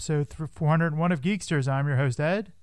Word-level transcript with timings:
episode 0.00 0.32
401 0.54 1.12
of 1.12 1.20
Geeksters. 1.20 1.68
I'm 1.68 1.86
your 1.86 1.98
host, 1.98 2.18
Ed. 2.18 2.54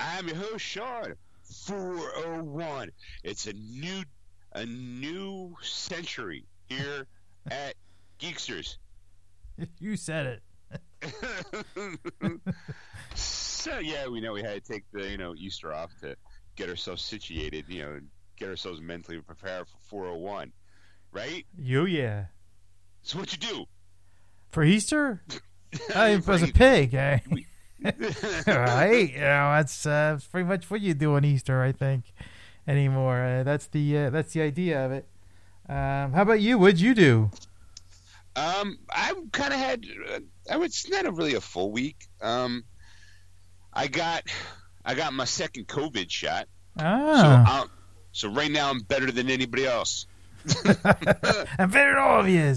I'm 0.00 0.26
your 0.26 0.36
host, 0.36 0.64
Sean. 0.64 1.14
401. 1.44 2.90
It's 3.22 3.46
a 3.46 3.52
new 3.52 4.02
a 4.50 4.66
new 4.66 5.54
century 5.62 6.44
here 6.68 7.06
at 7.52 7.74
Geeksters. 8.18 8.78
You 9.78 9.94
said 9.94 10.40
it. 11.04 11.12
so 13.14 13.78
yeah, 13.78 14.08
we 14.08 14.20
know 14.20 14.32
we 14.32 14.42
had 14.42 14.64
to 14.64 14.72
take 14.72 14.82
the 14.92 15.08
you 15.08 15.18
know 15.18 15.36
Easter 15.36 15.72
off 15.72 15.92
to 16.00 16.16
get 16.56 16.68
ourselves 16.68 17.04
situated, 17.04 17.66
you 17.68 17.82
know, 17.82 18.00
get 18.36 18.48
ourselves 18.48 18.80
mentally 18.80 19.20
prepared 19.20 19.68
for 19.68 19.76
401, 19.88 20.52
right? 21.12 21.46
You 21.56 21.86
yeah. 21.86 22.24
So 23.02 23.20
what 23.20 23.30
you 23.30 23.38
do 23.38 23.66
for 24.50 24.64
Easter? 24.64 25.22
I 25.94 26.16
was 26.16 26.42
a 26.42 26.48
pig, 26.48 26.94
eh? 26.94 27.18
right? 28.46 29.12
You 29.12 29.20
know, 29.20 29.52
that's, 29.56 29.86
uh, 29.86 30.18
pretty 30.30 30.48
much 30.48 30.70
what 30.70 30.80
you 30.80 30.94
do 30.94 31.16
on 31.16 31.24
Easter, 31.24 31.62
I 31.62 31.72
think, 31.72 32.04
anymore. 32.66 33.22
Uh, 33.22 33.42
that's 33.42 33.66
the 33.66 33.98
uh, 33.98 34.10
that's 34.10 34.32
the 34.32 34.42
idea 34.42 34.84
of 34.84 34.92
it. 34.92 35.06
Um, 35.68 36.12
how 36.12 36.22
about 36.22 36.40
you? 36.40 36.58
What'd 36.58 36.80
you 36.80 36.94
do? 36.94 37.30
Um, 38.36 38.78
I 38.90 39.14
kind 39.32 39.52
of 39.52 39.58
had. 39.58 39.84
Uh, 40.08 40.20
I 40.50 40.56
was 40.56 40.88
not 40.88 41.06
a 41.06 41.12
really 41.12 41.34
a 41.34 41.40
full 41.40 41.72
week. 41.72 42.06
Um, 42.20 42.64
I 43.72 43.88
got 43.88 44.24
I 44.84 44.94
got 44.94 45.12
my 45.12 45.24
second 45.24 45.66
COVID 45.68 46.10
shot. 46.10 46.46
Ah. 46.78 47.66
So, 48.12 48.28
so 48.28 48.34
right 48.34 48.50
now 48.50 48.70
I'm 48.70 48.80
better 48.80 49.10
than 49.10 49.30
anybody 49.30 49.66
else. 49.66 50.06
I'm 51.58 51.70
better 51.70 51.94
than 51.94 51.98
all 51.98 52.20
of 52.20 52.28
you. 52.28 52.54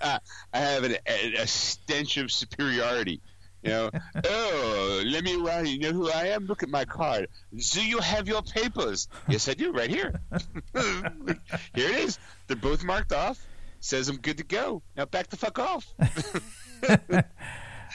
Uh, 0.00 0.18
I 0.52 0.58
have 0.58 0.84
an, 0.84 0.96
a, 1.06 1.34
a 1.34 1.46
stench 1.46 2.16
of 2.16 2.30
superiority. 2.30 3.20
You 3.64 3.70
know, 3.70 3.90
oh, 4.28 5.02
let 5.06 5.24
me 5.24 5.36
run. 5.36 5.66
You 5.66 5.78
know 5.78 5.92
who 5.92 6.10
I 6.10 6.26
am? 6.28 6.46
Look 6.46 6.62
at 6.62 6.68
my 6.68 6.84
card. 6.84 7.28
Do 7.56 7.84
you 7.84 7.98
have 7.98 8.28
your 8.28 8.42
papers? 8.42 9.08
Yes, 9.28 9.48
I 9.48 9.54
do, 9.54 9.72
right 9.72 9.88
here. 9.88 10.20
here 10.74 11.40
it 11.74 11.96
is. 11.96 12.18
They're 12.46 12.56
both 12.56 12.84
marked 12.84 13.12
off. 13.12 13.44
Says 13.80 14.08
I'm 14.08 14.18
good 14.18 14.38
to 14.38 14.44
go. 14.44 14.82
Now 14.96 15.06
back 15.06 15.28
the 15.28 15.36
fuck 15.36 15.58
off. 15.58 15.86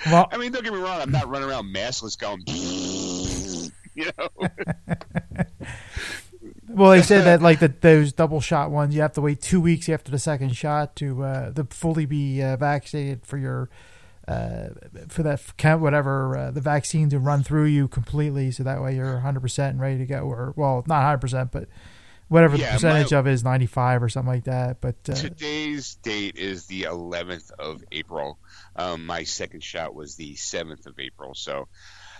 well, 0.05 0.27
I 0.31 0.37
mean, 0.37 0.51
don't 0.51 0.63
get 0.63 0.73
me 0.73 0.79
wrong. 0.79 1.01
I'm 1.01 1.11
not 1.11 1.29
running 1.29 1.49
around 1.49 1.73
maskless 1.73 2.17
going, 2.17 2.43
you 3.95 4.11
know. 4.17 4.29
Well, 6.69 6.91
they 6.91 7.01
said 7.01 7.25
that 7.25 7.41
like 7.43 7.59
the, 7.59 7.67
those 7.67 8.13
double 8.13 8.41
shot 8.41 8.71
ones, 8.71 8.95
you 8.95 9.01
have 9.01 9.13
to 9.13 9.21
wait 9.21 9.41
two 9.41 9.59
weeks 9.59 9.89
after 9.89 10.11
the 10.11 10.19
second 10.19 10.55
shot 10.55 10.95
to 10.97 11.23
uh, 11.23 11.51
to 11.51 11.65
fully 11.65 12.05
be 12.05 12.41
uh, 12.41 12.57
vaccinated 12.57 13.25
for 13.25 13.37
your 13.37 13.69
uh, 14.27 14.69
for 15.07 15.23
that 15.23 15.41
count 15.57 15.81
whatever 15.81 16.37
uh, 16.37 16.51
the 16.51 16.61
vaccine 16.61 17.09
to 17.09 17.19
run 17.19 17.43
through 17.43 17.65
you 17.65 17.87
completely, 17.87 18.51
so 18.51 18.63
that 18.63 18.81
way 18.81 18.95
you're 18.95 19.13
100 19.13 19.39
percent 19.39 19.73
and 19.73 19.81
ready 19.81 19.97
to 19.97 20.05
go. 20.05 20.19
Or 20.19 20.53
well, 20.55 20.83
not 20.87 20.99
100 20.99 21.17
percent, 21.17 21.51
but 21.51 21.67
whatever 22.29 22.55
yeah, 22.55 22.67
the 22.67 22.73
percentage 22.73 23.11
my, 23.11 23.17
of 23.17 23.27
it 23.27 23.31
is 23.31 23.43
95 23.43 24.03
or 24.03 24.09
something 24.09 24.31
like 24.31 24.43
that. 24.45 24.79
But 24.79 24.97
uh, 25.09 25.15
today's 25.15 25.95
date 25.95 26.37
is 26.37 26.67
the 26.67 26.83
11th 26.83 27.51
of 27.59 27.83
April. 27.91 28.39
Um, 28.75 29.05
my 29.05 29.23
second 29.23 29.63
shot 29.63 29.93
was 29.93 30.15
the 30.15 30.35
7th 30.35 30.85
of 30.85 30.99
April, 30.99 31.33
so 31.33 31.67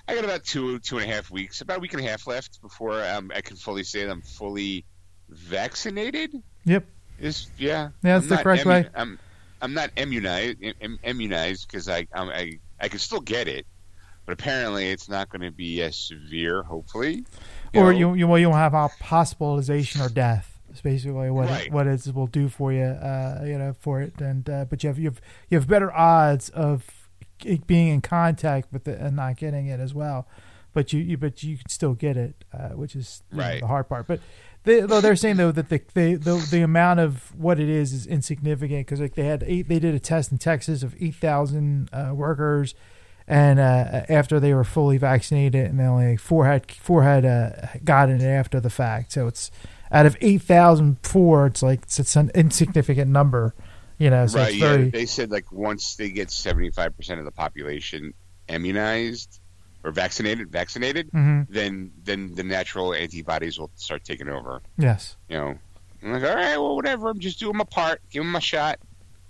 I 0.09 0.16
got 0.16 0.24
about 0.24 0.44
two 0.44 0.80
two 0.80 0.97
and 0.97 1.09
a 1.09 1.14
half 1.14 1.30
weeks, 1.30 1.62
about 1.62 1.78
a 1.78 1.80
week 1.81 1.94
and 1.94 2.03
a 2.03 2.09
half 2.09 2.25
left 2.25 2.62
before 2.64 3.03
um, 3.06 3.31
I 3.34 3.42
can 3.42 3.56
fully 3.56 3.84
say 3.84 4.06
that 4.06 4.12
I'm 4.12 4.24
fully 4.24 4.86
vaccinated. 5.30 6.34
Yep. 6.66 6.86
Is 7.20 7.52
yeah. 7.59 7.90
Yeah, 8.02 8.19
that's 8.19 8.24
I'm 8.24 8.30
the 8.30 8.38
correct 8.38 8.66
way. 8.66 8.88
I'm 8.96 9.19
I'm 9.62 9.75
not 9.75 9.92
immunized 9.98 10.58
immunized 11.03 11.68
because 11.68 11.88
I 11.88 12.08
I'm, 12.12 12.30
I 12.30 12.59
I 12.80 12.88
can 12.88 12.98
still 12.98 13.19
get 13.19 13.48
it, 13.48 13.68
but 14.25 14.34
apparently 14.34 14.90
it's 14.90 15.09
not 15.09 15.30
going 15.30 15.44
to 15.44 15.52
be 15.52 15.84
as 15.84 15.96
severe. 15.96 16.64
Hopefully, 16.64 17.25
you 17.74 17.81
or 17.81 17.94
know. 17.94 18.00
you 18.00 18.14
you 18.16 18.28
well 18.28 18.40
you 18.40 18.50
won't 18.50 18.74
have 18.74 18.92
hospitalization 19.02 20.02
or 20.02 20.09
death. 20.09 20.59
It's 20.72 20.81
basically 20.81 21.30
what 21.30 21.50
right. 21.50 21.68
it, 21.68 21.72
what 21.72 21.86
it 21.86 22.08
will 22.16 22.28
do 22.28 22.48
for 22.48 22.74
you, 22.74 22.84
uh, 22.84 23.44
you 23.46 23.59
know, 23.59 23.75
for 23.80 24.02
it. 24.02 24.19
And 24.22 24.50
uh, 24.50 24.66
but 24.66 24.81
you 24.81 24.88
have 24.90 24.98
you 24.98 25.06
have 25.06 25.22
you 25.50 25.58
have 25.59 25.68
better 25.68 25.92
odds 25.94 26.50
of 26.50 26.99
being 27.68 27.88
in 27.88 28.02
contact 28.02 28.72
with 28.72 28.88
it 28.88 29.00
and 29.00 29.16
not 29.16 29.38
getting 29.38 29.68
it 29.68 29.80
as 29.80 29.94
well. 29.94 30.28
But 30.74 30.94
you, 30.94 31.02
you 31.02 31.18
but 31.18 31.42
you 31.42 31.58
can 31.58 31.70
still 31.70 31.94
get 31.94 32.16
it, 32.16 32.44
uh, 32.54 32.70
which 32.70 32.96
is 32.96 33.24
right. 33.32 33.56
know, 33.56 33.60
the 33.62 33.68
hard 33.68 33.90
part. 33.90 34.06
But 34.08 34.20
they, 34.64 34.82
though 34.82 35.02
they're 35.02 35.16
saying 35.16 35.38
though 35.38 35.52
that 35.52 35.70
the, 35.70 35.82
the 35.94 36.16
the, 36.16 36.48
the 36.52 36.62
amount 36.62 37.00
of 37.00 37.36
what 37.36 37.60
it 37.60 37.70
is 37.70 37.92
is 37.94 38.06
insignificant 38.06 38.86
because 38.86 39.00
like 39.00 39.16
they 39.16 39.26
had 39.26 39.44
eight 39.48 39.68
they 39.68 39.80
did 39.80 39.96
a 39.96 40.00
test 40.00 40.32
in 40.32 40.38
Texas 40.38 40.84
of 40.84 40.96
eight 41.00 41.16
thousand 41.16 41.90
uh, 41.92 42.12
workers, 42.14 42.76
and 43.28 43.60
uh, 43.60 44.06
after 44.10 44.40
they 44.40 44.54
were 44.54 44.64
fully 44.64 44.98
vaccinated, 44.98 45.66
and 45.66 45.80
they 45.80 45.86
only 45.86 46.18
four 46.18 46.46
had 46.46 46.72
four 46.72 47.04
had 47.04 47.26
uh, 47.26 47.50
gotten 47.84 48.22
it 48.22 48.28
after 48.28 48.60
the 48.60 48.70
fact. 48.70 49.14
So 49.14 49.28
it's 49.28 49.50
out 49.92 50.06
of 50.06 50.18
eight 50.22 50.42
thousand 50.42 50.98
four, 51.04 51.48
it's 51.48 51.64
like 51.64 51.84
it's, 51.84 52.16
an 52.16 52.32
insignificant 52.36 53.10
number, 53.10 53.56
you 54.00 54.10
know. 54.10 54.26
So 54.26 54.40
right. 54.40 54.54
yeah. 54.54 54.70
Very, 54.70 54.90
they 54.90 55.06
said 55.06 55.30
like 55.30 55.52
once 55.52 55.96
they 55.96 56.10
get 56.10 56.32
seventy 56.32 56.72
five 56.72 56.98
percent 56.98 57.20
of 57.20 57.26
the 57.26 57.32
population 57.32 58.16
immunized, 58.48 59.40
or 59.84 59.92
vaccinated, 59.92 60.52
vaccinated, 60.52 61.12
mm-hmm. 61.12 61.54
then 61.54 61.92
then 62.04 62.34
the 62.34 62.44
natural 62.44 62.94
antibodies 62.94 63.60
will 63.60 63.72
start 63.76 64.04
taking 64.04 64.28
over. 64.30 64.62
Yes. 64.78 65.16
You 65.30 65.38
know, 65.38 65.60
I'm 66.02 66.14
like, 66.14 66.24
all 66.24 66.36
right, 66.36 66.58
well, 66.58 66.76
whatever. 66.76 67.10
I'm 67.10 67.20
just 67.20 67.40
doing 67.40 67.58
my 67.58 67.66
part. 67.66 68.02
Give 68.10 68.24
them 68.24 68.36
a 68.36 68.42
shot. 68.42 68.80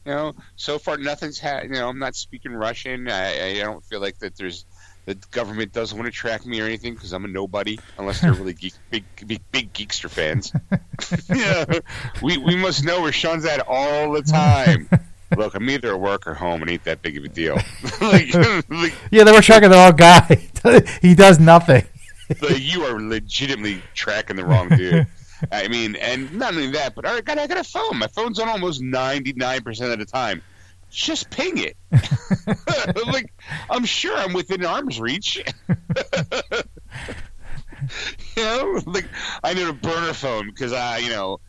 You 0.06 0.14
know, 0.14 0.36
so 0.56 0.80
far 0.80 0.98
nothing's 0.98 1.38
had. 1.38 1.64
You 1.64 1.72
know, 1.72 1.90
I'm 1.90 2.00
not 2.00 2.16
speaking 2.16 2.54
Russian. 2.54 3.10
I, 3.10 3.50
I 3.50 3.60
don't 3.60 3.84
feel 3.84 4.00
like 4.00 4.18
that. 4.20 4.38
There's 4.38 4.66
the 5.10 5.28
government 5.32 5.74
doesn't 5.74 5.98
want 5.98 6.06
to 6.06 6.16
track 6.16 6.46
me 6.46 6.62
or 6.62 6.66
anything 6.66 6.94
because 6.94 7.14
I'm 7.14 7.26
a 7.26 7.28
nobody 7.28 7.80
unless 7.98 8.22
they're 8.22 8.34
really 8.34 8.54
geek, 8.54 8.74
big, 8.92 9.04
big, 9.26 9.42
big 9.52 9.74
geekster 9.74 10.10
fans. 10.10 10.54
yeah, 11.30 11.80
we 12.22 12.38
we 12.38 12.56
must 12.56 12.84
know 12.84 13.02
where 13.02 13.12
Sean's 13.12 13.46
at 13.46 13.66
all 13.68 14.12
the 14.12 14.22
time. 14.22 14.88
Look, 15.36 15.56
I'm 15.56 15.70
either 15.70 15.94
at 15.94 16.00
work 16.00 16.28
or 16.28 16.34
home, 16.34 16.62
and 16.62 16.70
ain't 16.70 16.84
that 16.84 17.02
big 17.02 17.18
of 17.18 17.24
a 17.24 17.28
deal. 17.28 17.56
like, 18.02 18.34
like, 18.70 18.94
yeah, 19.12 19.24
they 19.24 19.32
were 19.32 19.42
tracking 19.42 19.70
the 19.70 19.76
wrong 19.76 19.96
guy. 19.96 20.50
he 21.02 21.14
does 21.14 21.40
nothing. 21.40 21.86
like, 22.42 22.60
you 22.60 22.84
are 22.84 23.00
legitimately 23.00 23.82
tracking 23.94 24.36
the 24.36 24.46
wrong 24.46 24.70
dude. 24.70 25.08
I 25.52 25.68
mean, 25.68 25.96
and 25.96 26.34
not 26.34 26.54
only 26.54 26.72
that, 26.72 26.96
but 26.96 27.06
I 27.06 27.22
got 27.22 27.40
I 27.40 27.48
got 27.48 27.58
a 27.58 27.64
phone. 27.64 27.98
My 27.98 28.08
phone's 28.08 28.40
on 28.40 28.48
almost 28.48 28.82
ninety 28.82 29.34
nine 29.34 29.62
percent 29.62 29.92
of 29.92 30.00
the 30.00 30.06
time. 30.06 30.42
Just 30.90 31.30
ping 31.30 31.58
it. 31.58 31.78
like 33.08 33.34
I'm 33.70 33.86
sure 33.86 34.16
I'm 34.18 34.34
within 34.34 34.66
arm's 34.66 35.00
reach. 35.00 35.38
you 38.36 38.44
know, 38.44 38.82
like 38.86 39.06
I 39.44 39.54
need 39.54 39.68
a 39.68 39.74
burner 39.74 40.14
phone 40.14 40.48
because 40.48 40.74
I, 40.74 40.98
you 41.00 41.10
know, 41.10 41.40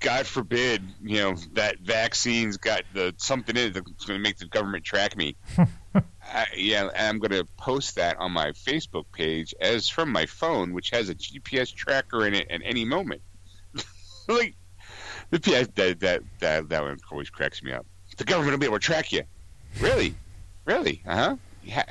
God 0.00 0.26
forbid, 0.26 0.82
you 1.02 1.18
know, 1.18 1.36
that 1.52 1.78
vaccine's 1.80 2.56
got 2.56 2.82
the 2.92 3.14
something 3.18 3.56
in 3.56 3.68
it 3.68 3.74
that's 3.74 4.04
going 4.04 4.18
to 4.18 4.22
make 4.22 4.38
the 4.38 4.46
government 4.46 4.84
track 4.84 5.16
me. 5.16 5.36
I, 6.24 6.46
yeah, 6.56 6.88
I'm 6.96 7.18
going 7.18 7.30
to 7.30 7.46
post 7.56 7.96
that 7.96 8.16
on 8.18 8.32
my 8.32 8.50
Facebook 8.50 9.04
page 9.12 9.54
as 9.60 9.88
from 9.88 10.10
my 10.10 10.26
phone, 10.26 10.72
which 10.72 10.90
has 10.90 11.08
a 11.08 11.14
GPS 11.14 11.72
tracker 11.72 12.26
in 12.26 12.34
it 12.34 12.50
at 12.50 12.60
any 12.64 12.84
moment. 12.84 13.22
like 14.28 14.56
the 15.30 15.38
that 15.38 16.00
that 16.00 16.22
that 16.40 16.68
that 16.68 16.82
one 16.82 16.98
always 17.10 17.30
cracks 17.30 17.62
me 17.62 17.72
up. 17.72 17.86
The 18.16 18.24
government 18.24 18.52
will 18.52 18.58
be 18.58 18.66
able 18.66 18.78
to 18.78 18.84
track 18.84 19.12
you. 19.12 19.22
Really, 19.80 20.14
really? 20.64 21.02
Uh 21.06 21.16
huh. 21.16 21.36
Yeah. 21.64 21.84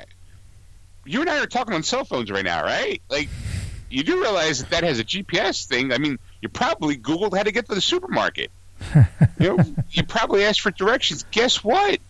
You 1.04 1.20
and 1.20 1.28
I 1.30 1.40
are 1.42 1.46
talking 1.46 1.74
on 1.74 1.82
cell 1.82 2.04
phones 2.04 2.30
right 2.30 2.44
now, 2.44 2.62
right? 2.62 3.02
Like, 3.08 3.28
you 3.90 4.04
do 4.04 4.20
realize 4.20 4.60
that 4.60 4.70
that 4.70 4.84
has 4.84 5.00
a 5.00 5.04
GPS 5.04 5.66
thing. 5.66 5.92
I 5.92 5.98
mean 5.98 6.18
you 6.42 6.48
probably 6.48 6.96
Googled 6.96 7.34
how 7.36 7.44
to 7.44 7.52
get 7.52 7.68
to 7.68 7.74
the 7.74 7.80
supermarket. 7.80 8.50
you 9.38 9.56
know, 9.56 9.58
you 9.90 10.02
probably 10.02 10.44
asked 10.44 10.60
for 10.60 10.72
directions. 10.72 11.24
Guess 11.30 11.62
what? 11.62 12.00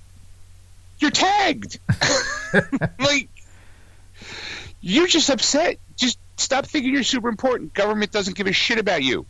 You're 0.98 1.10
tagged. 1.10 1.78
like, 2.98 3.28
you're 4.80 5.06
just 5.06 5.28
upset. 5.28 5.76
Just 5.96 6.18
stop 6.38 6.66
thinking 6.66 6.94
you're 6.94 7.02
super 7.02 7.28
important. 7.28 7.74
Government 7.74 8.10
doesn't 8.10 8.36
give 8.36 8.46
a 8.46 8.52
shit 8.52 8.78
about 8.78 9.02
you. 9.02 9.26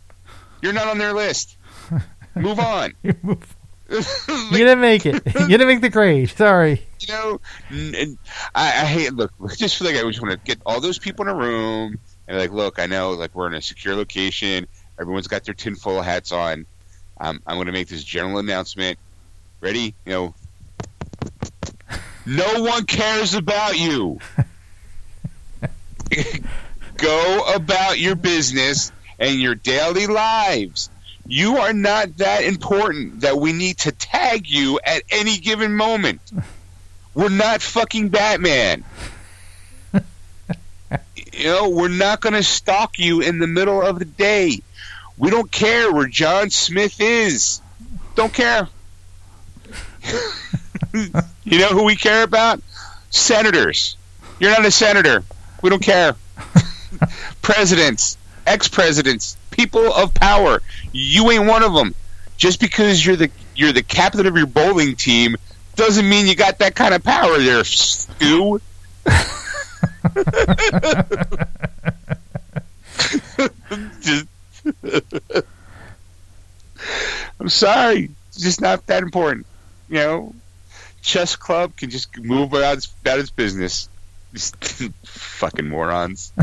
You're 0.63 0.73
not 0.73 0.87
on 0.87 0.99
their 0.99 1.13
list. 1.13 1.57
Move 2.37 2.61
on. 2.61 2.95
Like, 3.93 4.07
you 4.53 4.59
didn't 4.59 4.81
make 4.81 5.07
it. 5.07 5.23
You 5.43 5.49
didn't 5.49 5.67
make 5.67 5.81
the 5.81 5.91
grade. 5.91 6.31
Sorry. 6.31 6.83
You 7.01 7.09
know, 7.09 7.41
I, 8.55 8.67
I 8.69 8.85
hate. 8.85 9.13
Look, 9.13 9.33
just 9.57 9.77
feel 9.77 9.89
like 9.89 9.97
I 9.97 10.07
just 10.09 10.21
want 10.21 10.33
to 10.33 10.39
get 10.39 10.59
all 10.65 10.81
those 10.81 10.99
people 10.99 11.27
in 11.27 11.35
a 11.35 11.35
room 11.35 11.99
and 12.29 12.39
like, 12.39 12.51
look, 12.51 12.79
I 12.79 12.87
know, 12.87 13.13
like 13.13 13.35
we're 13.35 13.47
in 13.49 13.55
a 13.55 13.63
secure 13.63 13.95
location. 13.95 14.67
Everyone's 15.01 15.27
got 15.29 15.45
their 15.45 15.55
tinfoil 15.55 16.01
hats 16.03 16.33
on. 16.33 16.67
Um, 17.21 17.43
I'm 17.47 17.57
going 17.57 17.67
to 17.67 17.73
make 17.73 17.89
this 17.89 18.05
general 18.05 18.39
announcement. 18.39 18.99
Ready? 19.61 19.95
You 20.05 20.13
know, 20.13 20.35
no 22.27 22.63
one 22.63 22.85
cares 22.85 23.35
about 23.35 23.79
you. 23.79 24.19
Go 26.97 27.55
about 27.55 27.99
your 27.99 28.15
business 28.15 28.93
and 29.19 29.41
your 29.41 29.55
daily 29.55 30.07
lives. 30.07 30.91
You 31.33 31.57
are 31.57 31.73
not 31.73 32.19
that 32.19 32.45
important 32.45 33.23
that 33.23 33.39
we 33.39 33.55
need 33.55 33.79
to 33.79 33.91
tag 33.91 34.51
you 34.51 34.79
at 34.85 35.03
any 35.11 35.39
given 35.39 35.75
moment. 35.75 36.21
We're 37.15 37.31
not 37.31 37.63
fucking 37.63 38.11
Batman. 38.11 38.85
you 39.95 41.45
know, 41.45 41.71
we're 41.71 41.89
not 41.89 42.21
going 42.21 42.35
to 42.35 42.43
stalk 42.43 42.99
you 42.99 43.23
in 43.23 43.39
the 43.39 43.47
middle 43.47 43.81
of 43.81 43.99
the 43.99 44.05
day. 44.05 44.61
We 45.17 45.31
don't 45.31 45.51
care 45.51 45.91
where 45.91 46.07
John 46.07 46.51
Smith 46.51 47.01
is. 47.01 47.63
Don't 48.15 48.35
care. 48.35 48.69
you 50.93 51.59
know 51.59 51.69
who 51.69 51.85
we 51.85 51.97
care 51.97 52.25
about? 52.25 52.61
Senators. 53.09 53.97
You're 54.39 54.51
not 54.51 54.67
a 54.67 54.71
senator. 54.71 55.25
We 55.63 55.71
don't 55.71 55.83
care. 55.83 56.15
Presidents, 57.41 58.19
ex 58.47 58.69
presidents, 58.69 59.39
people 59.53 59.93
of 59.93 60.15
power. 60.15 60.63
You 60.93 61.31
ain't 61.31 61.47
one 61.47 61.63
of 61.63 61.75
them. 61.75 61.95
Just 62.37 62.61
because 62.61 63.05
you're 63.05 63.17
the 63.17 63.31
you're 63.55 63.73
the 63.73 63.83
captain 63.83 64.27
of 64.27 64.37
your 64.37 64.47
bowling 64.47 64.97
team 64.97 65.37
doesn't 65.77 66.09
mean 66.09 66.27
you 66.27 66.35
got 66.35 66.59
that 66.59 66.75
kind 66.75 66.95
of 66.95 67.05
power 67.05 67.39
there, 67.39 67.65
Stu. 67.65 68.61
just, 74.01 74.27
I'm 77.41 77.49
sorry. 77.49 78.11
It's 78.29 78.41
just 78.41 78.61
not 78.61 78.87
that 78.87 79.03
important. 79.03 79.47
You 79.89 79.97
know, 79.97 80.35
chess 81.03 81.37
club 81.37 81.77
can 81.77 81.91
just 81.91 82.17
move 82.19 82.53
about 82.53 82.79
its, 82.79 82.93
about 83.03 83.19
its 83.19 83.31
business. 83.31 83.89
Just 84.33 84.57
fucking 85.05 85.69
morons. 85.69 86.33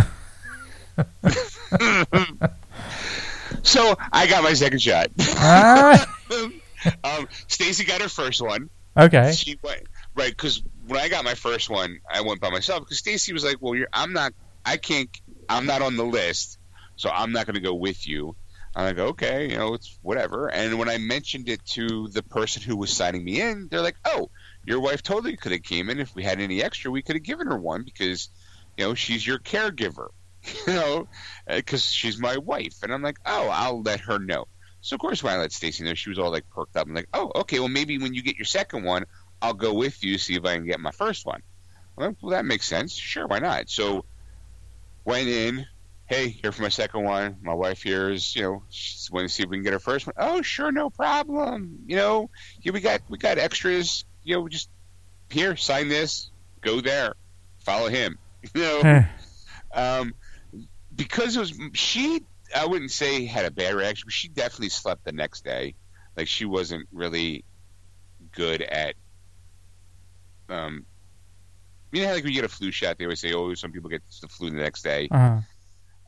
so 3.64 3.96
I 4.12 4.28
got 4.28 4.44
my 4.44 4.54
second 4.54 4.82
shot. 4.82 5.10
um, 7.04 7.28
Stacy 7.48 7.86
got 7.86 8.02
her 8.02 8.10
first 8.10 8.42
one. 8.42 8.70
Okay. 8.98 9.32
She 9.34 9.58
went 9.64 9.84
right 10.16 10.32
because 10.32 10.64
when 10.88 11.00
I 11.00 11.10
got 11.10 11.24
my 11.24 11.36
first 11.36 11.70
one, 11.70 12.00
I 12.12 12.22
went 12.22 12.42
by 12.42 12.50
myself 12.50 12.82
because 12.82 12.98
Stacy 12.98 13.34
was 13.34 13.44
like, 13.44 13.58
"Well, 13.60 13.76
you're, 13.76 13.88
I'm 13.94 14.14
not. 14.14 14.34
I 14.66 14.78
can't. 14.78 15.10
I'm 15.48 15.66
not 15.66 15.82
on 15.82 15.96
the 15.96 16.06
list, 16.06 16.58
so 16.96 17.10
I'm 17.10 17.32
not 17.32 17.46
going 17.46 17.56
to 17.56 17.62
go 17.62 17.76
with 17.76 18.08
you." 18.08 18.36
I'm 18.76 18.86
like, 18.86 19.00
"Okay, 19.00 19.50
you 19.52 19.58
know, 19.58 19.74
it's 19.74 19.98
whatever." 20.02 20.48
And 20.48 20.78
when 20.80 20.90
I 20.90 20.98
mentioned 20.98 21.50
it 21.50 21.64
to 21.74 22.08
the 22.10 22.24
person 22.24 22.62
who 22.62 22.76
was 22.76 22.92
signing 22.92 23.24
me 23.24 23.42
in, 23.42 23.68
they're 23.70 23.82
like, 23.82 23.98
"Oh, 24.06 24.30
your 24.66 24.80
wife 24.80 25.04
totally 25.04 25.38
could 25.38 25.52
have 25.52 25.64
came 25.64 25.90
in. 25.90 26.00
If 26.00 26.16
we 26.16 26.24
had 26.24 26.40
any 26.40 26.62
extra, 26.64 26.92
we 26.92 27.02
could 27.02 27.16
have 27.16 27.24
given 27.24 27.48
her 27.48 27.58
one 27.58 27.84
because, 27.84 28.30
you 28.78 28.86
know, 28.86 28.96
she's 28.96 29.26
your 29.26 29.40
caregiver." 29.40 30.10
you 30.68 30.74
know, 30.74 31.08
because 31.48 31.92
she's 31.92 32.20
my 32.20 32.38
wife. 32.38 32.84
And 32.84 32.94
I'm 32.94 33.02
like, 33.02 33.18
oh, 33.26 33.50
I'll 33.50 33.82
let 33.82 34.02
her 34.02 34.20
know. 34.20 34.46
So 34.82 34.96
of 34.96 35.02
course, 35.02 35.22
when 35.22 35.34
I 35.34 35.38
let 35.38 35.52
Stacy 35.52 35.84
know, 35.84 35.94
she 35.94 36.10
was 36.10 36.20
all 36.20 36.32
like 36.32 36.50
perked 36.50 36.78
up. 36.78 36.88
I'm 36.88 36.94
like, 36.94 37.10
oh, 37.14 37.32
okay. 37.36 37.60
Well, 37.60 37.70
maybe 37.70 37.98
when 37.98 38.14
you 38.14 38.24
get 38.24 38.38
your 38.38 38.46
second 38.46 38.84
one, 38.84 39.06
I'll 39.42 39.54
go 39.54 39.74
with 39.74 40.04
you 40.04 40.18
see 40.18 40.36
if 40.36 40.46
I 40.46 40.56
can 40.56 40.66
get 40.66 40.80
my 40.80 40.92
first 40.92 41.26
one. 41.26 41.42
I'm 41.98 42.06
like, 42.06 42.16
well, 42.22 42.32
that 42.32 42.46
makes 42.46 42.68
sense. 42.68 42.94
Sure, 42.94 43.28
why 43.28 43.40
not? 43.40 43.70
So 43.70 44.06
went 45.06 45.28
in. 45.28 45.66
Hey, 46.06 46.30
here 46.30 46.52
for 46.52 46.64
my 46.64 46.70
second 46.70 47.04
one. 47.04 47.38
My 47.42 47.54
wife 47.54 47.84
here 47.84 48.10
is, 48.10 48.36
you 48.36 48.42
know, 48.42 48.64
she's 48.70 49.12
wanting 49.12 49.28
to 49.28 49.34
see 49.34 49.44
if 49.44 49.50
we 49.50 49.58
can 49.58 49.64
get 49.64 49.74
her 49.74 49.80
first 49.80 50.08
one. 50.08 50.16
Oh, 50.18 50.42
sure, 50.42 50.72
no 50.72 50.90
problem. 50.90 51.84
You 51.86 51.98
know, 51.98 52.30
here 52.62 52.74
we 52.74 52.80
got 52.80 53.02
we 53.10 53.20
got 53.20 53.38
extras. 53.38 54.06
You 54.24 54.38
know, 54.38 54.48
just 54.48 54.70
here, 55.30 55.56
sign 55.56 55.88
this, 55.88 56.32
go 56.62 56.82
there, 56.82 57.14
follow 57.60 57.90
him. 57.90 58.18
You 58.56 58.62
know, 58.62 59.04
um, 59.74 60.14
because 61.00 61.38
it 61.38 61.40
was 61.40 61.54
she 61.74 62.22
I 62.54 62.66
wouldn't 62.68 62.92
say 62.92 63.26
had 63.26 63.46
a 63.46 63.52
bad 63.52 63.74
reaction, 63.74 64.06
but 64.06 64.14
she 64.14 64.28
definitely 64.28 64.70
slept 64.70 65.06
the 65.06 65.14
next 65.14 65.46
day. 65.46 65.76
Like 66.18 66.28
she 66.28 66.46
wasn't 66.46 66.88
really 66.92 67.46
good 68.34 68.62
at 68.62 68.96
um 70.50 70.86
you 71.92 72.04
know 72.04 72.12
like 72.12 72.24
when 72.24 72.34
you 72.34 72.42
get 72.42 72.52
a 72.52 72.54
flu 72.54 72.70
shot 72.70 72.98
they 72.98 73.06
always 73.06 73.22
say, 73.22 73.34
Oh, 73.34 73.54
some 73.54 73.72
people 73.72 73.90
get 73.90 74.04
the 74.22 74.28
flu 74.28 74.50
the 74.50 74.58
next 74.58 74.84
day. 74.84 75.08
Uh-huh. 75.10 75.40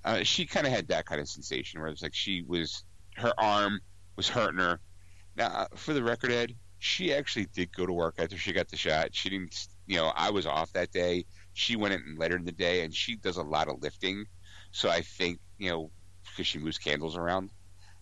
Uh, 0.04 0.24
she 0.24 0.46
kinda 0.46 0.70
had 0.70 0.90
that 0.90 1.06
kind 1.06 1.22
of 1.22 1.30
sensation 1.30 1.80
where 1.80 1.90
it's 1.90 2.04
like 2.04 2.14
she 2.14 2.44
was 2.46 2.84
her 3.16 3.34
arm 3.40 3.80
was 4.18 4.28
hurting 4.28 4.60
her. 4.60 4.80
Now 5.38 5.48
uh, 5.48 5.68
for 5.76 5.94
the 5.94 6.04
record, 6.04 6.34
Ed, 6.34 6.54
she 6.80 7.14
actually 7.14 7.46
did 7.54 7.72
go 7.74 7.86
to 7.86 7.94
work 7.94 8.16
after 8.18 8.38
she 8.38 8.52
got 8.52 8.68
the 8.68 8.76
shot. 8.76 9.10
She 9.14 9.30
didn't 9.30 9.68
you 9.88 9.96
know, 9.96 10.12
I 10.14 10.32
was 10.32 10.46
off 10.46 10.74
that 10.74 10.92
day. 10.92 11.26
She 11.54 11.78
went 11.78 11.94
in 11.94 12.18
later 12.18 12.36
in 12.36 12.44
the 12.44 12.52
day 12.52 12.84
and 12.84 12.94
she 12.94 13.16
does 13.16 13.38
a 13.38 13.44
lot 13.44 13.70
of 13.70 13.82
lifting 13.82 14.26
so 14.72 14.90
I 14.90 15.02
think, 15.02 15.40
you 15.58 15.70
know, 15.70 15.92
because 16.24 16.48
she 16.48 16.60
moves 16.60 16.78
candles 16.78 17.18
around. 17.18 17.52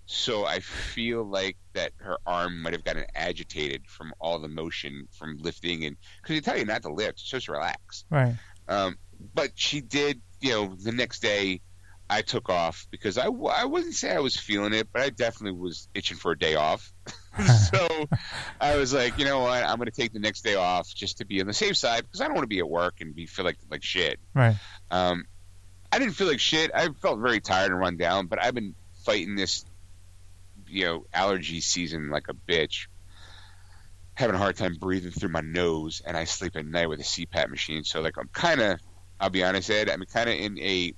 So 0.06 0.46
I 0.46 0.60
feel 0.60 1.24
like 1.24 1.58
that 1.74 1.92
her 1.98 2.18
arm 2.26 2.64
might 2.64 2.74
have 2.74 2.84
gotten 2.84 3.06
agitated 3.14 3.86
from 3.88 4.12
all 4.20 4.40
the 4.40 4.48
motion 4.48 5.08
from 5.12 5.38
lifting, 5.38 5.86
and 5.86 5.98
because 6.22 6.36
they 6.36 6.42
tell 6.42 6.58
you 6.58 6.66
not 6.66 6.82
to 6.82 6.92
lift, 6.92 7.24
just 7.24 7.48
relax. 7.48 8.06
Right. 8.10 8.36
Um, 8.68 8.98
but 9.36 9.52
she 9.54 9.82
did, 9.82 10.20
you 10.42 10.52
know, 10.52 10.76
the 10.76 10.92
next 10.92 11.22
day 11.22 11.62
I 12.10 12.24
took 12.24 12.50
off 12.50 12.88
because 12.90 13.20
I, 13.20 13.26
I 13.28 13.66
wouldn't 13.66 13.94
say 13.94 14.12
I 14.12 14.20
was 14.20 14.36
feeling 14.36 14.74
it, 14.74 14.88
but 14.92 15.04
I 15.04 15.10
definitely 15.10 15.60
was 15.60 15.88
itching 15.94 16.18
for 16.18 16.32
a 16.32 16.38
day 16.38 16.56
off. 16.56 16.92
so 17.72 18.08
I 18.62 18.78
was 18.78 18.94
like, 18.94 19.20
you 19.20 19.26
know 19.26 19.42
what, 19.42 19.64
I'm 19.64 19.78
going 19.78 19.86
to 19.86 19.92
take 19.92 20.12
the 20.12 20.20
next 20.20 20.44
day 20.44 20.56
off 20.56 20.88
just 20.94 21.20
to 21.20 21.26
be 21.26 21.40
on 21.40 21.46
the 21.46 21.54
safe 21.54 21.78
side 21.78 22.02
because 22.02 22.22
I 22.22 22.26
don't 22.26 22.34
want 22.34 22.46
to 22.46 22.48
be 22.48 22.60
at 22.60 22.70
work 22.70 22.96
and 23.02 23.14
be 23.14 23.28
feel 23.28 23.46
like 23.46 23.58
like 23.70 23.84
shit. 23.84 24.20
Right. 24.34 24.56
Um, 24.90 25.26
I 25.92 26.00
didn't 26.00 26.14
feel 26.14 26.28
like 26.28 26.40
shit. 26.40 26.72
I 26.74 26.90
felt 26.90 27.20
very 27.20 27.40
tired 27.40 27.72
and 27.72 27.80
run 27.80 27.98
down, 27.98 28.28
but 28.28 28.42
I've 28.42 28.54
been 28.54 28.76
fighting 29.04 29.36
this, 29.36 29.66
you 30.68 30.86
know, 30.86 31.06
allergy 31.14 31.62
season 31.62 32.10
like 32.10 32.28
a 32.30 32.34
bitch. 32.34 32.88
Having 34.14 34.36
a 34.36 34.40
hard 34.40 34.58
time 34.58 34.76
breathing 34.76 35.12
through 35.12 35.30
my 35.30 35.42
nose, 35.42 36.02
and 36.06 36.18
I 36.18 36.26
sleep 36.26 36.58
at 36.58 36.66
night 36.66 36.90
with 36.90 37.00
a 37.00 37.04
CPAP 37.04 37.50
machine. 37.50 37.86
So, 37.86 38.02
like, 38.02 38.18
I'm 38.18 38.28
kind 38.28 38.60
of, 38.60 38.80
I'll 39.20 39.30
be 39.30 39.44
honest, 39.46 39.70
Ed, 39.70 39.90
I'm 39.90 40.04
kind 40.04 40.30
of 40.30 40.36
in 40.36 40.60
a 40.60 40.94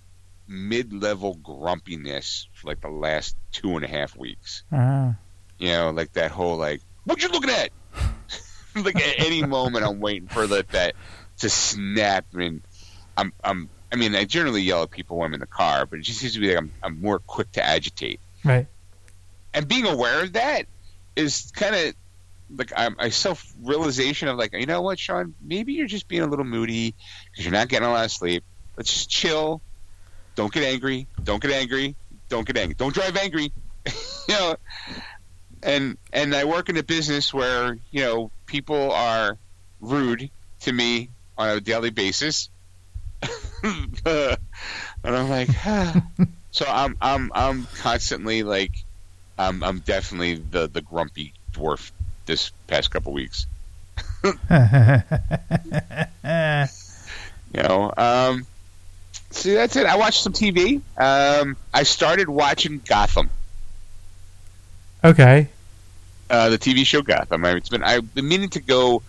mid-level 0.47 1.35
grumpiness 1.35 2.47
for 2.53 2.67
like 2.67 2.81
the 2.81 2.89
last 2.89 3.35
two 3.51 3.75
and 3.75 3.85
a 3.85 3.87
half 3.87 4.15
weeks. 4.17 4.63
Uh-huh. 4.71 5.11
You 5.59 5.67
know, 5.67 5.91
like 5.91 6.13
that 6.13 6.31
whole 6.31 6.57
like, 6.57 6.81
what 7.05 7.21
you 7.21 7.29
looking 7.29 7.51
at? 7.51 7.69
like 8.75 8.95
at 8.95 9.19
any 9.19 9.43
moment, 9.43 9.85
I'm 9.85 9.99
waiting 9.99 10.27
for 10.27 10.47
that 10.47 10.93
to 11.37 11.49
snap, 11.49 12.25
and 12.33 12.61
I'm 13.15 13.33
I'm 13.43 13.69
I 13.91 13.97
mean, 13.97 14.15
I 14.15 14.23
generally 14.23 14.61
yell 14.61 14.83
at 14.83 14.91
people 14.91 15.17
when 15.17 15.27
I'm 15.27 15.33
in 15.33 15.39
the 15.41 15.47
car, 15.47 15.85
but 15.85 15.99
it 15.99 16.03
just 16.03 16.19
seems 16.19 16.33
to 16.33 16.39
be 16.39 16.49
like 16.49 16.57
I'm, 16.57 16.71
I'm 16.81 17.01
more 17.01 17.19
quick 17.19 17.51
to 17.53 17.65
agitate. 17.65 18.19
Right. 18.43 18.67
And 19.53 19.67
being 19.67 19.85
aware 19.85 20.23
of 20.23 20.33
that 20.33 20.65
is 21.15 21.51
kind 21.53 21.75
of 21.75 21.93
like 22.57 22.71
I'm, 22.75 22.95
a 22.99 23.11
self 23.11 23.53
realization 23.61 24.29
of 24.29 24.37
like, 24.37 24.53
you 24.53 24.65
know 24.65 24.81
what, 24.81 24.97
Sean, 24.97 25.33
maybe 25.41 25.73
you're 25.73 25.87
just 25.87 26.07
being 26.07 26.21
a 26.21 26.27
little 26.27 26.45
moody 26.45 26.95
because 27.31 27.45
you're 27.45 27.53
not 27.53 27.67
getting 27.67 27.87
a 27.87 27.91
lot 27.91 28.05
of 28.05 28.11
sleep. 28.11 28.43
Let's 28.77 28.93
just 28.93 29.09
chill. 29.09 29.61
Don't 30.35 30.51
get 30.53 30.63
angry. 30.63 31.07
Don't 31.21 31.41
get 31.41 31.51
angry. 31.51 31.95
Don't 32.29 32.47
get 32.47 32.57
angry. 32.57 32.75
Don't 32.75 32.93
drive 32.93 33.17
angry. 33.17 33.51
you 34.27 34.35
know. 34.35 34.55
And 35.63 35.97
and 36.11 36.33
I 36.33 36.45
work 36.45 36.69
in 36.69 36.77
a 36.77 36.83
business 36.83 37.33
where 37.33 37.77
you 37.91 38.01
know 38.01 38.31
people 38.47 38.91
are 38.91 39.37
rude 39.79 40.31
to 40.61 40.71
me 40.71 41.09
on 41.37 41.49
a 41.49 41.61
daily 41.61 41.89
basis 41.89 42.49
and 43.63 44.37
I'm 45.03 45.29
like, 45.29 45.49
ah. 45.65 46.05
so 46.51 46.65
I'm 46.67 46.97
I'm 47.01 47.31
I'm 47.33 47.67
constantly 47.77 48.43
like, 48.43 48.71
I'm 49.37 49.63
I'm 49.63 49.79
definitely 49.79 50.35
the 50.35 50.67
the 50.67 50.81
grumpy 50.81 51.33
dwarf 51.53 51.91
this 52.25 52.51
past 52.67 52.91
couple 52.91 53.13
weeks. 53.13 53.45
you 54.23 54.31
know, 57.63 57.93
um, 57.97 58.45
see 59.31 59.53
that's 59.53 59.75
it. 59.75 59.85
I 59.85 59.97
watched 59.97 60.23
some 60.23 60.33
TV. 60.33 60.81
Um, 60.97 61.57
I 61.73 61.83
started 61.83 62.29
watching 62.29 62.81
Gotham. 62.85 63.29
Okay. 65.03 65.47
Uh, 66.29 66.49
the 66.49 66.57
TV 66.57 66.85
show 66.85 67.01
Gotham. 67.01 67.43
I, 67.45 67.55
it's 67.55 67.69
been 67.69 67.83
I've 67.83 68.13
been 68.13 68.27
meaning 68.27 68.49
to 68.51 68.61
go 68.61 69.01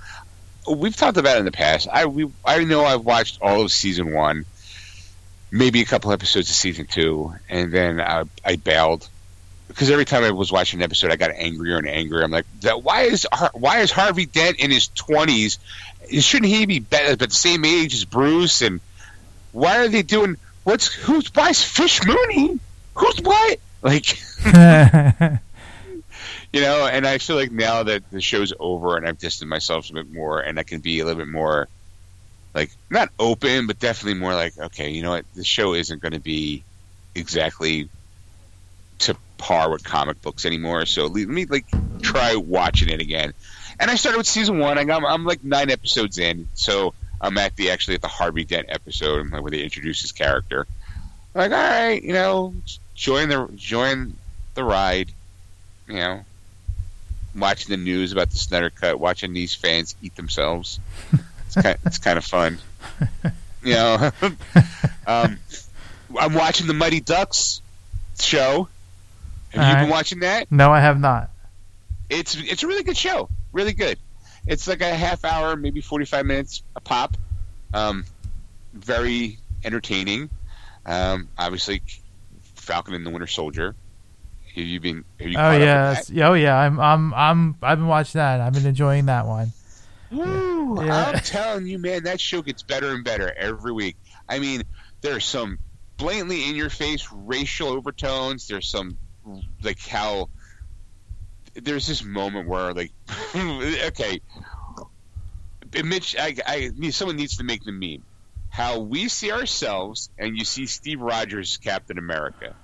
we've 0.69 0.97
talked 0.97 1.16
about 1.16 1.37
it 1.37 1.40
in 1.40 1.45
the 1.45 1.52
past. 1.52 1.88
I 1.88 2.07
we 2.07 2.31
I 2.45 2.64
know 2.64 2.85
I've 2.85 3.04
watched 3.04 3.40
all 3.42 3.62
of 3.62 3.73
season 3.73 4.12
one, 4.12 4.45
maybe 5.50 5.81
a 5.83 5.85
couple 5.85 6.12
episodes 6.12 6.49
of 6.50 6.57
season 6.57 6.87
two, 6.87 7.33
and 7.49 7.73
then 7.73 8.00
I, 8.00 8.25
I 8.45 8.57
bailed 8.57 9.09
because 9.69 9.90
every 9.90 10.04
time 10.04 10.23
I 10.23 10.31
was 10.31 10.52
watching 10.52 10.81
an 10.81 10.85
episode, 10.85 11.11
I 11.11 11.16
got 11.16 11.31
angrier 11.31 11.78
and 11.78 11.88
angrier. 11.88 12.23
I'm 12.23 12.31
like, 12.31 12.47
why 12.83 13.02
is 13.02 13.26
why 13.54 13.81
is 13.81 13.90
Harvey 13.90 14.26
Dent 14.26 14.59
in 14.59 14.71
his 14.71 14.88
twenties? 14.88 15.59
Shouldn't 16.11 16.50
he 16.50 16.66
be 16.66 16.81
better, 16.81 17.16
but 17.16 17.31
the 17.31 17.35
same 17.35 17.64
age 17.64 17.95
as 17.95 18.04
Bruce? 18.04 18.62
And 18.62 18.81
why 19.52 19.78
are 19.78 19.88
they 19.88 20.02
doing 20.02 20.37
what's 20.64 20.87
who's 20.87 21.35
why's 21.35 21.62
Fish 21.62 22.04
Mooney? 22.04 22.59
Who's 22.95 23.21
what? 23.21 23.59
Like. 23.83 24.19
you 26.53 26.61
know, 26.61 26.87
and 26.87 27.07
I 27.07 27.19
feel 27.19 27.37
like 27.37 27.53
now 27.53 27.83
that 27.85 28.03
the 28.11 28.21
show's 28.21 28.53
over 28.59 28.97
and 28.97 29.07
I've 29.07 29.19
distanced 29.19 29.49
myself 29.49 29.91
a 29.91 29.95
bit 29.95 30.13
more, 30.13 30.41
and 30.41 30.59
I 30.59 30.63
can 30.63 30.81
be 30.81 31.01
a 31.01 31.05
little 31.05 31.19
bit 31.19 31.33
more, 31.33 31.69
like, 32.55 32.71
not 32.91 33.09
open, 33.19 33.67
but 33.67 33.79
definitely 33.79 34.21
more 34.21 34.35
like, 34.35 34.57
okay, 34.59 34.91
you 34.91 35.03
know 35.03 35.11
what, 35.11 35.25
the 35.35 35.45
show 35.45 35.75
isn't 35.75 36.03
going 36.03 36.13
to 36.13 36.21
be 36.21 36.63
exactly 37.15 37.89
to 38.99 39.17
par 39.39 39.71
with 39.71 39.83
comic 39.83 40.21
books 40.23 40.45
anymore. 40.45 40.87
So 40.87 41.07
let 41.07 41.29
me 41.29 41.45
like 41.47 41.67
try 42.01 42.37
watching 42.37 42.89
it 42.89 43.01
again. 43.01 43.33
And 43.81 43.91
I 43.91 43.97
started 43.97 44.19
with 44.19 44.27
season 44.27 44.59
one. 44.59 44.79
I 44.79 44.85
got, 44.85 45.03
I'm 45.05 45.25
like 45.25 45.43
nine 45.43 45.71
episodes 45.71 46.19
in, 46.19 46.49
so 46.55 46.95
I'm 47.21 47.37
at 47.39 47.57
the 47.57 47.71
actually 47.71 47.95
at 47.95 48.03
the 48.03 48.09
Harvey 48.09 48.45
Dent 48.45 48.67
episode 48.69 49.31
where 49.31 49.51
they 49.51 49.63
introduce 49.63 50.03
his 50.03 50.13
character. 50.13 50.67
I'm 51.35 51.51
like, 51.51 51.53
all 51.53 51.71
right, 51.71 52.03
you 52.03 52.13
know, 52.13 52.55
join 52.95 53.29
the 53.29 53.49
join 53.55 54.15
the 54.55 54.65
ride. 54.65 55.11
You 55.89 55.95
know, 55.95 56.25
watching 57.35 57.71
the 57.71 57.77
news 57.83 58.12
about 58.12 58.31
the 58.31 58.37
Snyder 58.37 58.71
Cut, 58.71 58.99
watching 58.99 59.33
these 59.33 59.55
fans 59.55 59.95
eat 60.03 60.15
themselves. 60.17 60.81
It's 61.47 61.55
kind, 61.55 61.79
it's 61.85 61.99
kind 61.99 62.19
of 62.19 62.25
fun. 62.25 62.59
You 63.65 63.75
know, 63.75 64.11
um, 65.07 65.39
I'm 66.19 66.35
watching 66.35 66.67
the 66.67 66.75
Mighty 66.75 66.99
Ducks 67.01 67.62
show. 68.19 68.67
Have 69.51 69.61
All 69.62 69.69
you 69.69 69.75
right. 69.75 69.81
been 69.83 69.89
watching 69.91 70.21
that? 70.21 70.51
No, 70.51 70.73
I 70.73 70.81
have 70.81 70.99
not. 70.99 71.31
It's 72.11 72.35
it's 72.35 72.65
a 72.65 72.67
really 72.67 72.83
good 72.83 72.97
show. 72.97 73.29
Really 73.53 73.73
good. 73.73 73.99
It's 74.47 74.67
like 74.67 74.81
a 74.81 74.93
half 74.93 75.25
hour, 75.25 75.55
maybe 75.55 75.81
45 75.81 76.27
minutes 76.27 76.62
a 76.75 76.81
pop. 76.81 77.17
Um, 77.73 78.05
very 78.73 79.39
entertaining. 79.65 80.29
Um, 80.85 81.29
obviously, 81.39 81.83
Falcon 82.57 82.95
and 82.95 83.07
the 83.07 83.11
Winter 83.11 83.29
Soldier. 83.29 83.77
Have 84.55 84.65
you 84.65 84.81
been? 84.81 85.05
Have 85.19 85.29
you 85.29 85.39
Oh 85.39 85.51
yeah, 85.53 85.59
that? 85.59 85.89
that's- 85.89 86.11
yeah, 86.11 86.29
oh 86.29 86.35
yeah. 86.35 86.57
I'm 86.57 86.79
I'm 86.79 87.15
I'm 87.15 87.57
I've 87.63 87.79
been 87.79 87.87
watching 87.87 88.19
that. 88.19 88.41
I've 88.41 88.53
been 88.53 88.67
enjoying 88.67 89.07
that 89.07 89.27
one. 89.27 89.53
Woo! 90.11 90.85
Yeah. 90.85 91.07
I'm 91.15 91.19
telling 91.21 91.67
you, 91.67 91.79
man, 91.79 92.05
that 92.05 92.21
show 92.21 92.43
gets 92.43 92.63
better 92.63 92.91
and 92.91 93.03
better 93.03 93.33
every 93.35 93.73
week. 93.73 93.97
I 94.29 94.39
mean, 94.39 94.63
there's 95.01 95.25
some 95.25 95.59
blatantly 95.97 96.49
in 96.49 96.55
your 96.57 96.69
face 96.71 97.09
racial 97.13 97.69
overtones. 97.69 98.47
There's 98.47 98.69
some 98.69 98.99
like 99.63 99.79
how 99.87 100.29
there's 101.55 101.87
this 101.87 102.05
moment 102.05 102.49
where 102.49 102.75
like 102.75 102.93
okay, 103.35 104.21
Mitch, 105.83 106.17
I, 106.19 106.37
I 106.47 106.71
someone 106.91 107.17
needs 107.17 107.39
to 107.39 107.45
make 107.45 107.65
the 107.65 107.73
meme. 107.73 108.05
How 108.51 108.81
we 108.81 109.09
see 109.09 109.33
ourselves, 109.33 110.11
and 110.19 110.37
you 110.37 110.45
see 110.45 110.67
Steve 110.67 111.01
Rogers 111.01 111.57
Captain 111.57 111.97
America, 111.97 112.55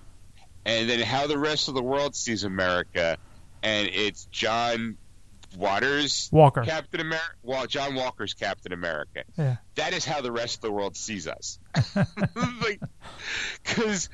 and 0.68 0.88
then 0.88 1.00
how 1.00 1.26
the 1.26 1.38
rest 1.38 1.68
of 1.68 1.74
the 1.74 1.82
world 1.82 2.14
sees 2.14 2.44
America, 2.44 3.16
and 3.62 3.88
it's 3.88 4.26
John 4.26 4.98
Waters 5.56 6.28
Walker. 6.30 6.62
Captain 6.62 7.00
America. 7.00 7.34
Well, 7.42 7.66
John 7.66 7.94
Walker's 7.94 8.34
Captain 8.34 8.74
America. 8.74 9.24
Yeah. 9.38 9.56
That 9.76 9.94
is 9.94 10.04
how 10.04 10.20
the 10.20 10.30
rest 10.30 10.56
of 10.56 10.60
the 10.60 10.72
world 10.72 10.94
sees 10.94 11.26
us. 11.26 11.58
like, 11.96 12.80
because 13.64 14.10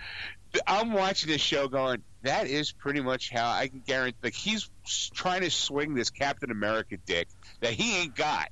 I'm 0.64 0.92
watching 0.92 1.28
this 1.28 1.40
show, 1.40 1.66
going, 1.66 2.04
that 2.22 2.46
is 2.46 2.70
pretty 2.70 3.00
much 3.00 3.30
how 3.30 3.50
I 3.50 3.66
can 3.66 3.82
guarantee. 3.84 4.18
Like, 4.22 4.34
he's 4.34 4.70
trying 5.12 5.40
to 5.40 5.50
swing 5.50 5.94
this 5.94 6.10
Captain 6.10 6.52
America 6.52 6.98
dick 7.04 7.26
that 7.62 7.72
he 7.72 7.96
ain't 7.98 8.14
got, 8.14 8.50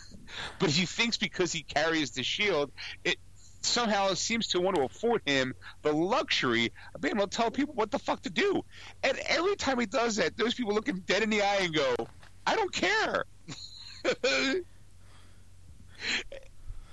but 0.58 0.70
he 0.70 0.84
thinks 0.84 1.16
because 1.16 1.52
he 1.52 1.62
carries 1.62 2.10
the 2.10 2.24
shield, 2.24 2.72
it 3.04 3.18
somehow 3.66 4.14
seems 4.14 4.46
to 4.48 4.60
want 4.60 4.76
to 4.76 4.82
afford 4.82 5.22
him 5.26 5.54
the 5.82 5.92
luxury 5.92 6.72
of 6.94 7.00
being 7.00 7.16
able 7.16 7.26
to 7.26 7.36
tell 7.36 7.50
people 7.50 7.74
what 7.74 7.90
the 7.90 7.98
fuck 7.98 8.22
to 8.22 8.30
do. 8.30 8.64
And 9.02 9.18
every 9.26 9.56
time 9.56 9.80
he 9.80 9.86
does 9.86 10.16
that, 10.16 10.36
those 10.36 10.54
people 10.54 10.74
look 10.74 10.88
him 10.88 11.02
dead 11.06 11.22
in 11.22 11.30
the 11.30 11.42
eye 11.42 11.58
and 11.62 11.74
go, 11.74 11.94
I 12.46 12.56
don't 12.56 12.72
care. 12.72 13.24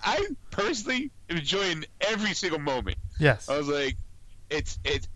I 0.03 0.27
personally 0.51 1.11
am 1.29 1.37
enjoying 1.37 1.85
every 2.01 2.33
single 2.33 2.59
moment. 2.59 2.97
Yes. 3.19 3.47
I 3.47 3.57
was 3.57 3.67
like, 3.67 3.95
it's 4.49 4.79
it's 4.83 5.07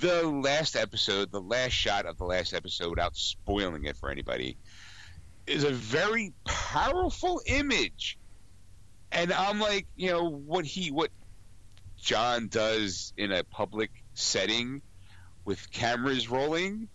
the 0.00 0.22
last 0.24 0.76
episode, 0.76 1.32
the 1.32 1.40
last 1.40 1.72
shot 1.72 2.06
of 2.06 2.18
the 2.18 2.24
last 2.24 2.52
episode, 2.52 2.90
without 2.90 3.16
spoiling 3.16 3.84
it 3.84 3.96
for 3.96 4.10
anybody, 4.10 4.56
is 5.46 5.64
a 5.64 5.70
very 5.70 6.32
powerful 6.44 7.40
image. 7.46 8.18
And 9.12 9.32
I'm 9.32 9.60
like, 9.60 9.86
you 9.96 10.10
know, 10.10 10.28
what 10.28 10.64
he 10.64 10.90
what 10.90 11.10
John 11.96 12.48
does 12.48 13.12
in 13.16 13.32
a 13.32 13.44
public 13.44 13.90
setting 14.14 14.82
with 15.44 15.70
cameras 15.70 16.28
rolling. 16.28 16.88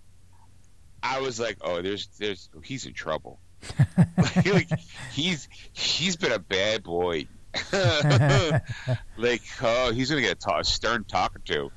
I 1.04 1.22
was 1.22 1.40
like, 1.40 1.58
oh, 1.62 1.82
there's 1.82 2.08
there's 2.20 2.50
he's 2.64 2.86
in 2.86 2.94
trouble. 2.94 3.40
like, 4.18 4.70
he's 5.12 5.48
he's 5.74 6.16
been 6.16 6.32
a 6.32 6.40
bad 6.40 6.84
boy. 6.84 7.28
like, 7.74 9.42
oh, 9.62 9.92
he's 9.92 10.10
gonna 10.10 10.22
get 10.22 10.32
a, 10.32 10.36
ta- 10.36 10.60
a 10.60 10.64
stern 10.64 11.04
talking 11.04 11.42
to. 11.46 11.72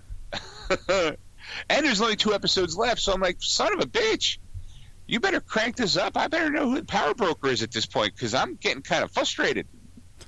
and 1.68 1.86
there's 1.86 2.00
only 2.00 2.16
two 2.16 2.34
episodes 2.34 2.76
left, 2.76 3.00
so 3.00 3.12
I'm 3.12 3.20
like, 3.20 3.36
son 3.40 3.72
of 3.72 3.80
a 3.80 3.86
bitch, 3.86 4.38
you 5.06 5.20
better 5.20 5.40
crank 5.40 5.76
this 5.76 5.96
up. 5.96 6.16
I 6.16 6.28
better 6.28 6.50
know 6.50 6.70
who 6.70 6.76
the 6.76 6.84
power 6.84 7.14
broker 7.14 7.48
is 7.48 7.62
at 7.62 7.72
this 7.72 7.86
point 7.86 8.14
because 8.14 8.34
I'm 8.34 8.56
getting 8.56 8.82
kind 8.82 9.04
of 9.04 9.10
frustrated. 9.10 9.66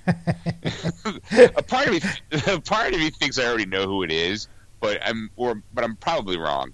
A 0.06 1.62
part 1.62 1.88
of 1.88 1.92
me, 1.94 2.00
a 2.46 2.60
part 2.60 2.94
of 2.94 3.00
me 3.00 3.10
thinks 3.10 3.38
I 3.38 3.44
already 3.46 3.66
know 3.66 3.86
who 3.86 4.02
it 4.02 4.10
is, 4.12 4.48
but 4.80 4.98
I'm 5.06 5.30
or 5.36 5.62
but 5.74 5.84
I'm 5.84 5.96
probably 5.96 6.38
wrong. 6.38 6.72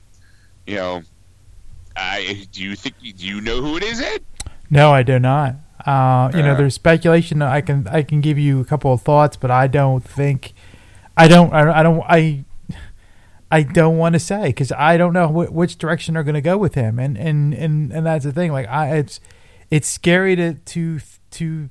You 0.66 0.76
know, 0.76 1.02
I 1.96 2.46
do 2.52 2.62
you 2.62 2.76
think 2.76 2.96
do 3.00 3.26
you 3.26 3.40
know 3.40 3.60
who 3.60 3.76
it 3.76 3.82
is, 3.82 4.00
Ed? 4.00 4.22
No, 4.70 4.92
I 4.92 5.02
do 5.02 5.18
not. 5.18 5.56
Uh, 5.84 6.30
you 6.34 6.42
know, 6.42 6.52
Uh. 6.52 6.56
there's 6.56 6.74
speculation. 6.74 7.42
I 7.42 7.60
can 7.60 7.86
I 7.88 8.02
can 8.02 8.20
give 8.20 8.38
you 8.38 8.60
a 8.60 8.64
couple 8.64 8.92
of 8.92 9.02
thoughts, 9.02 9.36
but 9.36 9.50
I 9.50 9.66
don't 9.66 10.02
think 10.04 10.52
I 11.16 11.28
don't 11.28 11.52
I, 11.52 11.80
I 11.80 11.82
don't 11.82 12.02
I 12.08 12.44
I 13.50 13.62
don't 13.64 13.98
want 13.98 14.14
to 14.14 14.18
say 14.20 14.44
because 14.46 14.72
I 14.72 14.96
don't 14.96 15.12
know 15.12 15.28
wh- 15.28 15.52
which 15.52 15.76
direction 15.76 16.14
they're 16.14 16.22
going 16.22 16.34
to 16.34 16.40
go 16.40 16.56
with 16.56 16.74
him, 16.74 16.98
and 16.98 17.18
and 17.18 17.52
and 17.52 17.92
and 17.92 18.06
that's 18.06 18.24
the 18.24 18.32
thing. 18.32 18.52
Like 18.52 18.68
I, 18.68 18.96
it's 18.96 19.20
it's 19.70 19.88
scary 19.88 20.36
to 20.36 20.54
to 20.54 21.00
to 21.32 21.68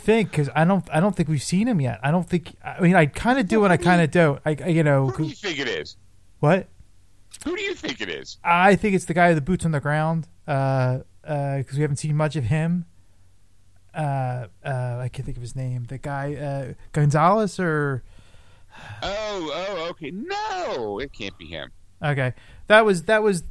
think 0.00 0.30
because 0.30 0.48
I 0.54 0.64
don't 0.64 0.88
I 0.92 1.00
don't 1.00 1.14
think 1.14 1.28
we've 1.28 1.42
seen 1.42 1.68
him 1.68 1.80
yet. 1.80 2.00
I 2.02 2.10
don't 2.10 2.28
think. 2.28 2.54
I 2.64 2.80
mean, 2.80 2.96
I 2.96 3.06
kind 3.06 3.38
of 3.38 3.48
do 3.48 3.64
and 3.64 3.72
I 3.72 3.76
kind 3.76 4.00
of 4.02 4.10
don't. 4.10 4.40
I, 4.44 4.56
I 4.64 4.68
you 4.68 4.82
know 4.82 5.08
Who 5.08 5.24
do 5.24 5.28
you 5.28 5.34
think 5.34 5.58
it 5.58 5.68
is? 5.68 5.96
what 6.40 6.68
Who 7.44 7.56
do 7.56 7.62
you 7.62 7.74
think 7.74 8.00
it 8.00 8.08
is? 8.08 8.38
I 8.42 8.76
think 8.76 8.94
it's 8.94 9.04
the 9.04 9.14
guy 9.14 9.28
with 9.28 9.36
the 9.36 9.42
boots 9.42 9.64
on 9.64 9.72
the 9.72 9.80
ground. 9.80 10.26
Uh, 10.48 11.00
uh, 11.24 11.58
because 11.58 11.76
we 11.76 11.82
haven't 11.82 11.98
seen 11.98 12.16
much 12.16 12.34
of 12.34 12.44
him. 12.44 12.86
Uh, 13.94 14.46
uh, 14.64 14.98
I 15.00 15.08
can't 15.12 15.24
think 15.26 15.36
of 15.36 15.42
his 15.42 15.54
name. 15.54 15.84
The 15.84 15.98
guy, 15.98 16.34
uh, 16.34 16.74
Gonzalez 16.92 17.58
or 17.60 18.02
Oh, 19.02 19.50
oh, 19.52 19.88
okay. 19.90 20.10
No, 20.12 20.98
it 21.00 21.12
can't 21.12 21.36
be 21.38 21.46
him. 21.46 21.70
okay, 22.02 22.34
that 22.68 22.84
was 22.84 23.04
that 23.04 23.22
was, 23.22 23.42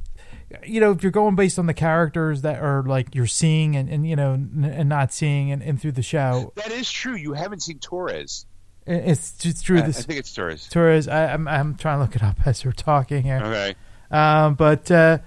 you 0.66 0.80
know, 0.80 0.90
if 0.90 1.02
you're 1.02 1.12
going 1.12 1.36
based 1.36 1.58
on 1.58 1.66
the 1.66 1.74
characters 1.74 2.42
that 2.42 2.60
are 2.62 2.82
like 2.82 3.14
you're 3.14 3.26
seeing 3.26 3.76
and, 3.76 3.88
and 3.88 4.08
you 4.08 4.16
know 4.16 4.32
n- 4.32 4.64
and 4.72 4.88
not 4.88 5.12
seeing 5.12 5.50
and, 5.52 5.62
and 5.62 5.80
through 5.80 5.92
the 5.92 6.02
show, 6.02 6.52
That 6.56 6.72
is 6.72 6.90
true. 6.90 7.14
You 7.14 7.34
haven't 7.34 7.60
seen 7.60 7.78
Torres. 7.78 8.46
it- 8.86 9.04
it's 9.10 9.32
just 9.38 9.64
true. 9.64 9.78
I, 9.78 9.82
I 9.82 9.86
This 9.86 10.04
think 10.04 10.18
it's 10.18 10.32
Torres. 10.34 10.68
Torres, 10.68 11.08
I, 11.08 11.32
I'm 11.32 11.46
I'm 11.48 11.76
trying 11.76 11.98
to 11.98 12.02
look 12.02 12.16
it 12.16 12.22
up 12.22 12.36
as 12.46 12.64
we're 12.64 12.72
talking 12.72 13.22
here. 13.22 13.40
Okay. 13.42 13.74
Um, 14.10 14.54
but 14.54 14.90
uh, 14.90 15.18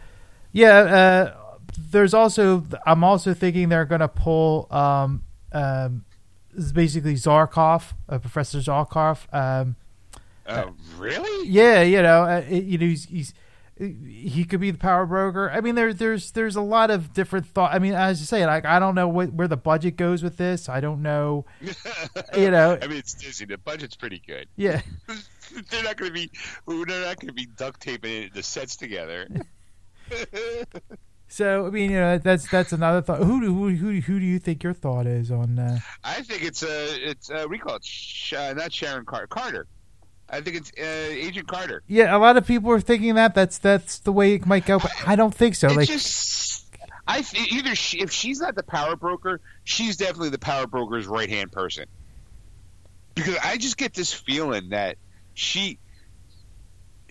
yeah, 0.51 0.73
uh, 0.77 1.35
there's 1.91 2.13
also 2.13 2.65
I'm 2.85 3.03
also 3.03 3.33
thinking 3.33 3.69
they're 3.69 3.85
going 3.85 4.01
to 4.01 4.07
pull 4.09 4.67
um, 4.71 5.23
um, 5.53 6.03
this 6.53 6.71
basically 6.71 7.15
Zarkov, 7.15 7.93
uh, 8.09 8.19
Professor 8.19 8.59
Zarkov. 8.59 9.33
Um, 9.33 9.75
Oh, 10.45 10.73
really? 10.97 11.47
yeah, 11.47 11.81
you 11.83 12.01
know, 12.01 12.23
uh, 12.23 12.43
it- 12.49 12.65
you 12.65 12.77
know, 12.77 12.85
he's, 12.85 13.05
he's 13.05 13.33
he 13.83 14.45
could 14.45 14.59
be 14.59 14.71
the 14.71 14.77
power 14.77 15.05
broker. 15.05 15.49
I 15.51 15.61
mean, 15.61 15.75
there's 15.75 15.95
there's 15.97 16.31
there's 16.31 16.55
a 16.55 16.61
lot 16.61 16.91
of 16.91 17.13
different 17.13 17.45
thought. 17.47 17.73
I 17.73 17.79
mean, 17.79 17.93
as 17.93 18.19
you 18.19 18.25
say, 18.25 18.45
like 18.45 18.65
I 18.65 18.79
don't 18.79 18.95
know 18.95 19.07
what, 19.07 19.33
where 19.33 19.47
the 19.47 19.57
budget 19.57 19.95
goes 19.95 20.23
with 20.23 20.37
this. 20.37 20.69
I 20.69 20.79
don't 20.79 21.01
know. 21.01 21.45
You 22.37 22.51
know. 22.51 22.77
I 22.81 22.87
mean, 22.87 22.97
it's 22.97 23.13
Disney. 23.13 23.45
The 23.47 23.57
budget's 23.57 23.95
pretty 23.95 24.21
good. 24.25 24.47
Yeah, 24.55 24.81
they're 25.69 25.83
not 25.83 25.97
going 25.97 26.09
to 26.09 26.13
be. 26.13 26.31
They're 26.67 27.01
not 27.01 27.19
going 27.19 27.27
to 27.27 27.33
be 27.33 27.45
duct 27.45 27.81
taping 27.81 28.31
the 28.33 28.43
sets 28.43 28.75
together. 28.75 29.27
so 31.27 31.67
I 31.67 31.69
mean, 31.69 31.91
you 31.91 31.99
know, 31.99 32.17
that's 32.17 32.49
that's 32.49 32.71
another 32.73 33.01
thought. 33.01 33.23
Who 33.23 33.41
do 33.41 33.53
who 33.53 33.69
who, 33.69 33.99
who 33.99 34.19
do 34.19 34.25
you 34.25 34.39
think 34.39 34.63
your 34.63 34.73
thought 34.73 35.05
is 35.05 35.31
on? 35.31 35.59
Uh, 35.59 35.79
I 36.03 36.21
think 36.21 36.43
it's 36.43 36.63
uh, 36.63 36.67
it's 37.01 37.29
uh, 37.29 37.47
recall. 37.47 37.75
It's 37.75 37.87
Sh- 37.87 38.33
uh, 38.33 38.53
not 38.53 38.73
Sharon 38.73 39.05
Carter. 39.05 39.27
Carter. 39.27 39.67
I 40.29 40.41
think 40.41 40.57
it's 40.57 40.71
uh, 40.79 41.11
Agent 41.11 41.47
Carter. 41.47 41.83
Yeah, 41.87 42.15
a 42.15 42.17
lot 42.17 42.37
of 42.37 42.47
people 42.47 42.71
are 42.71 42.79
thinking 42.79 43.15
that 43.15 43.35
that's 43.35 43.57
that's 43.57 43.99
the 43.99 44.11
way 44.11 44.33
it 44.33 44.45
might 44.45 44.65
go, 44.65 44.79
but 44.79 44.91
I 45.07 45.15
don't 45.15 45.33
think 45.33 45.55
so. 45.55 45.67
it's 45.67 45.75
Like, 45.75 45.87
just. 45.87 46.65
I 47.05 47.21
th- 47.21 47.51
either 47.51 47.75
she, 47.75 47.99
if 47.99 48.11
she's 48.11 48.39
not 48.39 48.55
the 48.55 48.63
power 48.63 48.95
broker, 48.95 49.41
she's 49.65 49.97
definitely 49.97 50.29
the 50.29 50.39
power 50.39 50.67
broker's 50.67 51.05
right 51.05 51.29
hand 51.29 51.51
person. 51.51 51.85
Because 53.13 53.35
I 53.43 53.57
just 53.57 53.77
get 53.77 53.93
this 53.93 54.13
feeling 54.13 54.69
that 54.69 54.97
she 55.33 55.79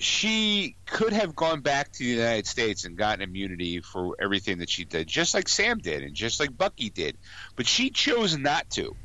she 0.03 0.75
could 0.87 1.13
have 1.13 1.37
gone 1.37 1.61
back 1.61 1.93
to 1.93 1.99
the 1.99 2.11
United 2.11 2.47
States 2.47 2.85
and 2.85 2.97
gotten 2.97 3.23
immunity 3.23 3.81
for 3.81 4.17
everything 4.21 4.59
that 4.59 4.69
she 4.69 4.85
did, 4.85 5.07
just 5.07 5.33
like 5.33 5.49
Sam 5.49 5.79
did 5.79 6.03
and 6.03 6.15
just 6.15 6.41
like 6.41 6.57
Bucky 6.57 6.91
did. 6.91 7.17
But 7.55 7.67
she 7.67 7.91
chose 7.91 8.37
not 8.37 8.69
to, 8.71 8.97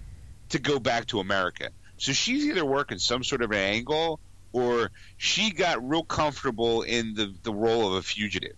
to 0.49 0.59
go 0.59 0.79
back 0.79 1.05
to 1.07 1.19
America. 1.19 1.69
So 1.97 2.13
she's 2.13 2.45
either 2.45 2.65
working 2.65 2.99
some 2.99 3.23
sort 3.23 3.41
of 3.41 3.51
an 3.51 3.57
angle 3.57 4.19
or 4.53 4.91
she 5.17 5.51
got 5.51 5.87
real 5.87 6.03
comfortable 6.03 6.83
in 6.83 7.13
the, 7.13 7.33
the 7.43 7.53
role 7.53 7.87
of 7.87 7.93
a 7.93 8.01
fugitive. 8.01 8.55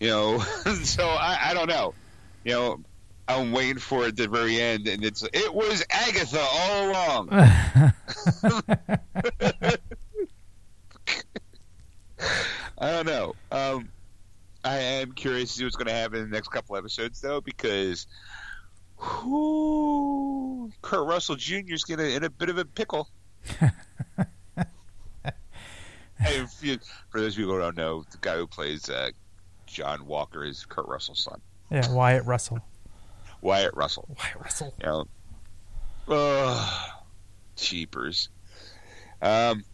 You 0.00 0.08
know, 0.08 0.38
so 0.84 1.06
I, 1.06 1.50
I 1.50 1.54
don't 1.54 1.68
know. 1.68 1.94
You 2.44 2.52
know, 2.52 2.80
I'm 3.28 3.52
waiting 3.52 3.78
for 3.78 4.04
it 4.04 4.08
at 4.08 4.16
the 4.16 4.28
very 4.28 4.60
end, 4.60 4.88
and 4.88 5.04
it's 5.04 5.22
it 5.22 5.54
was 5.54 5.84
Agatha 5.90 6.40
all 6.40 6.90
along. 6.90 7.28
I 12.78 12.90
don't 12.90 13.06
know. 13.06 13.34
Um, 13.52 13.88
I 14.64 14.76
am 14.78 15.12
curious 15.12 15.50
to 15.52 15.58
see 15.58 15.64
what's 15.64 15.76
going 15.76 15.86
to 15.86 15.92
happen 15.92 16.18
in 16.18 16.30
the 16.30 16.34
next 16.34 16.48
couple 16.48 16.76
episodes, 16.76 17.20
though, 17.20 17.40
because 17.40 18.06
whoo, 19.02 20.72
Kurt 20.80 21.06
Russell 21.06 21.36
Jr. 21.36 21.74
is 21.74 21.84
getting 21.84 22.10
in 22.10 22.24
a 22.24 22.30
bit 22.30 22.48
of 22.48 22.58
a 22.58 22.64
pickle. 22.64 23.08
Hey, 26.22 26.44
you, 26.60 26.78
for 27.10 27.20
those 27.20 27.34
people 27.34 27.54
who 27.54 27.58
don't 27.58 27.76
know, 27.76 28.04
the 28.10 28.18
guy 28.20 28.36
who 28.36 28.46
plays 28.46 28.88
uh, 28.88 29.10
John 29.66 30.06
Walker 30.06 30.44
is 30.44 30.64
Kurt 30.64 30.86
Russell's 30.86 31.24
son. 31.24 31.40
Yeah, 31.70 31.92
Wyatt 31.92 32.24
Russell. 32.26 32.60
Wyatt 33.40 33.74
Russell. 33.74 34.06
Wyatt 34.16 34.36
Russell. 34.40 34.74
You 34.78 34.86
know, 34.86 35.06
uh, 36.08 36.88
cheapers. 37.56 38.28
Um, 39.20 39.64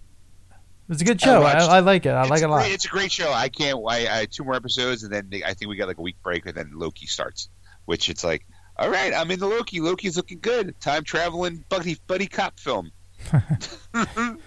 it's 0.89 1.03
a 1.03 1.05
good 1.05 1.21
show. 1.21 1.43
I, 1.43 1.59
I, 1.59 1.81
like 1.81 2.07
it. 2.07 2.11
I 2.11 2.25
like 2.25 2.41
it 2.41 2.47
a 2.47 2.49
lot. 2.49 2.61
Great, 2.61 2.73
it's 2.73 2.87
a 2.87 2.89
great 2.89 3.13
show. 3.13 3.31
I 3.31 3.51
can't. 3.51 3.79
I, 3.87 4.21
I 4.21 4.27
two 4.27 4.45
more 4.45 4.55
episodes, 4.55 5.03
and 5.03 5.13
then 5.13 5.31
I 5.45 5.53
think 5.53 5.69
we 5.69 5.77
got 5.77 5.89
like 5.89 5.99
a 5.99 6.03
week 6.03 6.17
break, 6.23 6.47
and 6.47 6.55
then 6.55 6.71
Loki 6.75 7.07
starts. 7.07 7.51
Which 7.85 8.09
it's 8.09 8.25
like, 8.25 8.47
all 8.79 8.91
right, 8.91 9.13
I'm 9.13 9.31
in 9.31 9.39
the 9.41 9.47
Loki. 9.47 9.81
Loki's 9.81 10.17
looking 10.17 10.39
good. 10.41 10.81
Time 10.81 11.05
traveling 11.05 11.65
buddy 11.69 11.97
buddy 12.07 12.27
cop 12.27 12.59
film. 12.61 12.93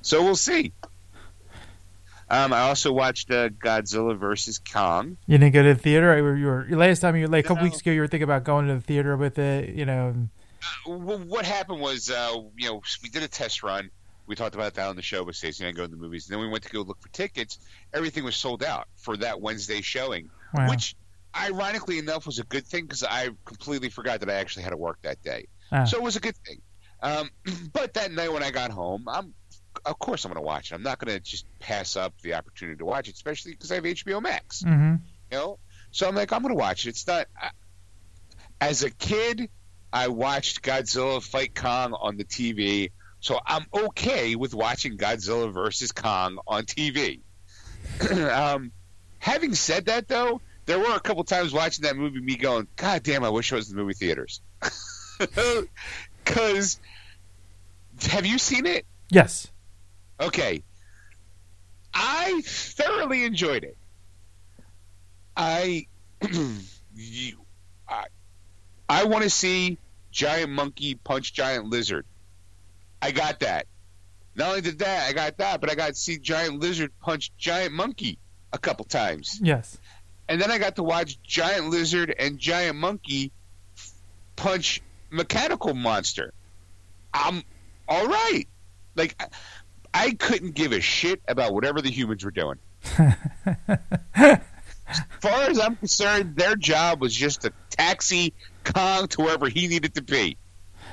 so 0.00 0.22
we'll 0.22 0.36
see. 0.36 0.72
Um, 2.30 2.52
I 2.52 2.60
also 2.60 2.92
watched 2.92 3.30
uh, 3.30 3.48
Godzilla 3.48 4.16
versus 4.16 4.58
Kong. 4.58 5.16
You 5.26 5.38
didn't 5.38 5.54
go 5.54 5.62
to 5.62 5.74
the 5.74 5.80
theater. 5.80 6.36
You 6.36 6.46
were 6.46 6.66
last 6.70 7.00
time 7.00 7.16
you 7.16 7.22
were, 7.22 7.28
like 7.28 7.46
a 7.46 7.48
couple 7.48 7.64
no. 7.64 7.70
weeks 7.70 7.80
ago. 7.80 7.90
You 7.90 8.00
were 8.00 8.06
thinking 8.06 8.24
about 8.24 8.44
going 8.44 8.68
to 8.68 8.74
the 8.74 8.80
theater 8.80 9.16
with 9.16 9.38
it. 9.38 9.70
You 9.74 9.86
know. 9.86 10.28
Uh, 10.86 10.90
what 10.92 11.46
happened 11.46 11.80
was, 11.80 12.10
uh, 12.10 12.34
you 12.56 12.68
know, 12.68 12.82
we 13.02 13.08
did 13.08 13.22
a 13.22 13.28
test 13.28 13.62
run. 13.62 13.90
We 14.26 14.36
talked 14.36 14.54
about 14.54 14.74
that 14.74 14.88
on 14.88 14.96
the 14.96 15.02
show 15.02 15.22
with 15.22 15.36
Stacey 15.36 15.64
and 15.64 15.74
I 15.74 15.76
go 15.76 15.84
to 15.84 15.90
the 15.90 15.96
movies. 15.96 16.28
And 16.28 16.34
then 16.34 16.40
we 16.40 16.48
went 16.48 16.62
to 16.64 16.70
go 16.70 16.82
look 16.82 17.00
for 17.00 17.08
tickets. 17.08 17.58
Everything 17.94 18.24
was 18.24 18.36
sold 18.36 18.62
out 18.62 18.86
for 18.96 19.16
that 19.16 19.40
Wednesday 19.40 19.80
showing, 19.80 20.28
wow. 20.52 20.68
which, 20.68 20.94
ironically 21.36 21.98
enough, 21.98 22.26
was 22.26 22.38
a 22.38 22.44
good 22.44 22.66
thing 22.66 22.84
because 22.84 23.04
I 23.04 23.30
completely 23.44 23.90
forgot 23.90 24.20
that 24.20 24.30
I 24.30 24.34
actually 24.34 24.64
had 24.64 24.70
to 24.70 24.76
work 24.76 24.98
that 25.02 25.22
day. 25.22 25.48
Ah. 25.70 25.84
So 25.84 25.98
it 25.98 26.02
was 26.02 26.16
a 26.16 26.20
good 26.20 26.36
thing. 26.36 26.60
Um, 27.02 27.30
but 27.72 27.94
that 27.94 28.12
night 28.12 28.32
when 28.32 28.42
I 28.42 28.50
got 28.50 28.70
home, 28.70 29.04
I'm 29.08 29.34
of 29.84 29.98
course 29.98 30.24
I'm 30.24 30.32
going 30.32 30.42
to 30.42 30.46
watch 30.46 30.72
it. 30.72 30.74
I'm 30.74 30.82
not 30.82 30.98
going 30.98 31.16
to 31.16 31.20
just 31.20 31.46
pass 31.60 31.96
up 31.96 32.12
the 32.22 32.34
opportunity 32.34 32.78
to 32.78 32.84
watch 32.84 33.08
it, 33.08 33.14
especially 33.14 33.52
because 33.52 33.70
I 33.70 33.76
have 33.76 33.84
HBO 33.84 34.20
Max. 34.20 34.62
Mm-hmm. 34.62 34.96
You 35.30 35.38
know, 35.38 35.58
so 35.90 36.08
I'm 36.08 36.14
like, 36.14 36.32
I'm 36.32 36.42
going 36.42 36.54
to 36.54 36.58
watch 36.58 36.86
it. 36.86 36.90
It's 36.90 37.06
not. 37.06 37.26
I, 37.40 37.50
as 38.60 38.82
a 38.82 38.90
kid, 38.90 39.50
I 39.92 40.08
watched 40.08 40.62
Godzilla 40.62 41.22
fight 41.22 41.54
Kong 41.54 41.94
on 41.94 42.16
the 42.16 42.24
TV, 42.24 42.90
so 43.20 43.38
I'm 43.44 43.66
okay 43.72 44.34
with 44.34 44.54
watching 44.54 44.96
Godzilla 44.96 45.52
versus 45.52 45.92
Kong 45.92 46.38
on 46.46 46.64
TV. 46.64 47.20
um, 48.32 48.72
having 49.18 49.54
said 49.54 49.86
that, 49.86 50.08
though, 50.08 50.40
there 50.68 50.78
were 50.78 50.94
a 50.94 51.00
couple 51.00 51.24
times 51.24 51.54
watching 51.54 51.84
that 51.84 51.96
movie, 51.96 52.20
me 52.20 52.36
going, 52.36 52.68
"God 52.76 53.02
damn, 53.02 53.24
I 53.24 53.30
wish 53.30 53.52
I 53.52 53.56
was 53.56 53.70
in 53.70 53.76
the 53.76 53.82
movie 53.82 53.94
theaters." 53.94 54.40
Because, 56.24 56.78
have 58.02 58.24
you 58.24 58.38
seen 58.38 58.66
it? 58.66 58.86
Yes. 59.10 59.48
Okay. 60.20 60.62
I 61.92 62.42
thoroughly 62.44 63.24
enjoyed 63.24 63.64
it. 63.64 63.76
I 65.36 65.86
you, 66.94 67.38
I, 67.88 68.04
I 68.88 69.04
want 69.04 69.24
to 69.24 69.30
see 69.30 69.78
giant 70.12 70.50
monkey 70.50 70.94
punch 70.94 71.32
giant 71.32 71.64
lizard. 71.64 72.04
I 73.02 73.10
got 73.10 73.40
that. 73.40 73.66
Not 74.36 74.50
only 74.50 74.60
did 74.60 74.78
that, 74.80 75.08
I 75.08 75.14
got 75.14 75.38
that, 75.38 75.60
but 75.60 75.70
I 75.70 75.74
got 75.74 75.88
to 75.88 75.94
see 75.94 76.18
giant 76.18 76.60
lizard 76.60 76.92
punch 77.00 77.32
giant 77.38 77.72
monkey 77.72 78.18
a 78.52 78.58
couple 78.58 78.84
times. 78.84 79.40
Yes. 79.42 79.78
And 80.28 80.40
then 80.40 80.50
I 80.50 80.58
got 80.58 80.76
to 80.76 80.82
watch 80.82 81.20
giant 81.22 81.70
lizard 81.70 82.14
and 82.18 82.38
giant 82.38 82.76
monkey 82.76 83.32
punch 84.36 84.82
mechanical 85.10 85.74
monster. 85.74 86.32
I'm 87.14 87.42
all 87.88 88.06
right. 88.06 88.46
Like 88.94 89.20
I 89.94 90.12
couldn't 90.12 90.54
give 90.54 90.72
a 90.72 90.80
shit 90.80 91.20
about 91.26 91.54
whatever 91.54 91.80
the 91.80 91.90
humans 91.90 92.24
were 92.24 92.30
doing. 92.30 92.58
as 94.14 94.38
far 95.20 95.42
as 95.42 95.58
I'm 95.58 95.76
concerned, 95.76 96.36
their 96.36 96.56
job 96.56 97.00
was 97.00 97.14
just 97.14 97.42
to 97.42 97.52
taxi 97.70 98.34
Kong 98.64 99.08
to 99.08 99.22
wherever 99.22 99.48
he 99.48 99.68
needed 99.68 99.94
to 99.94 100.02
be. 100.02 100.36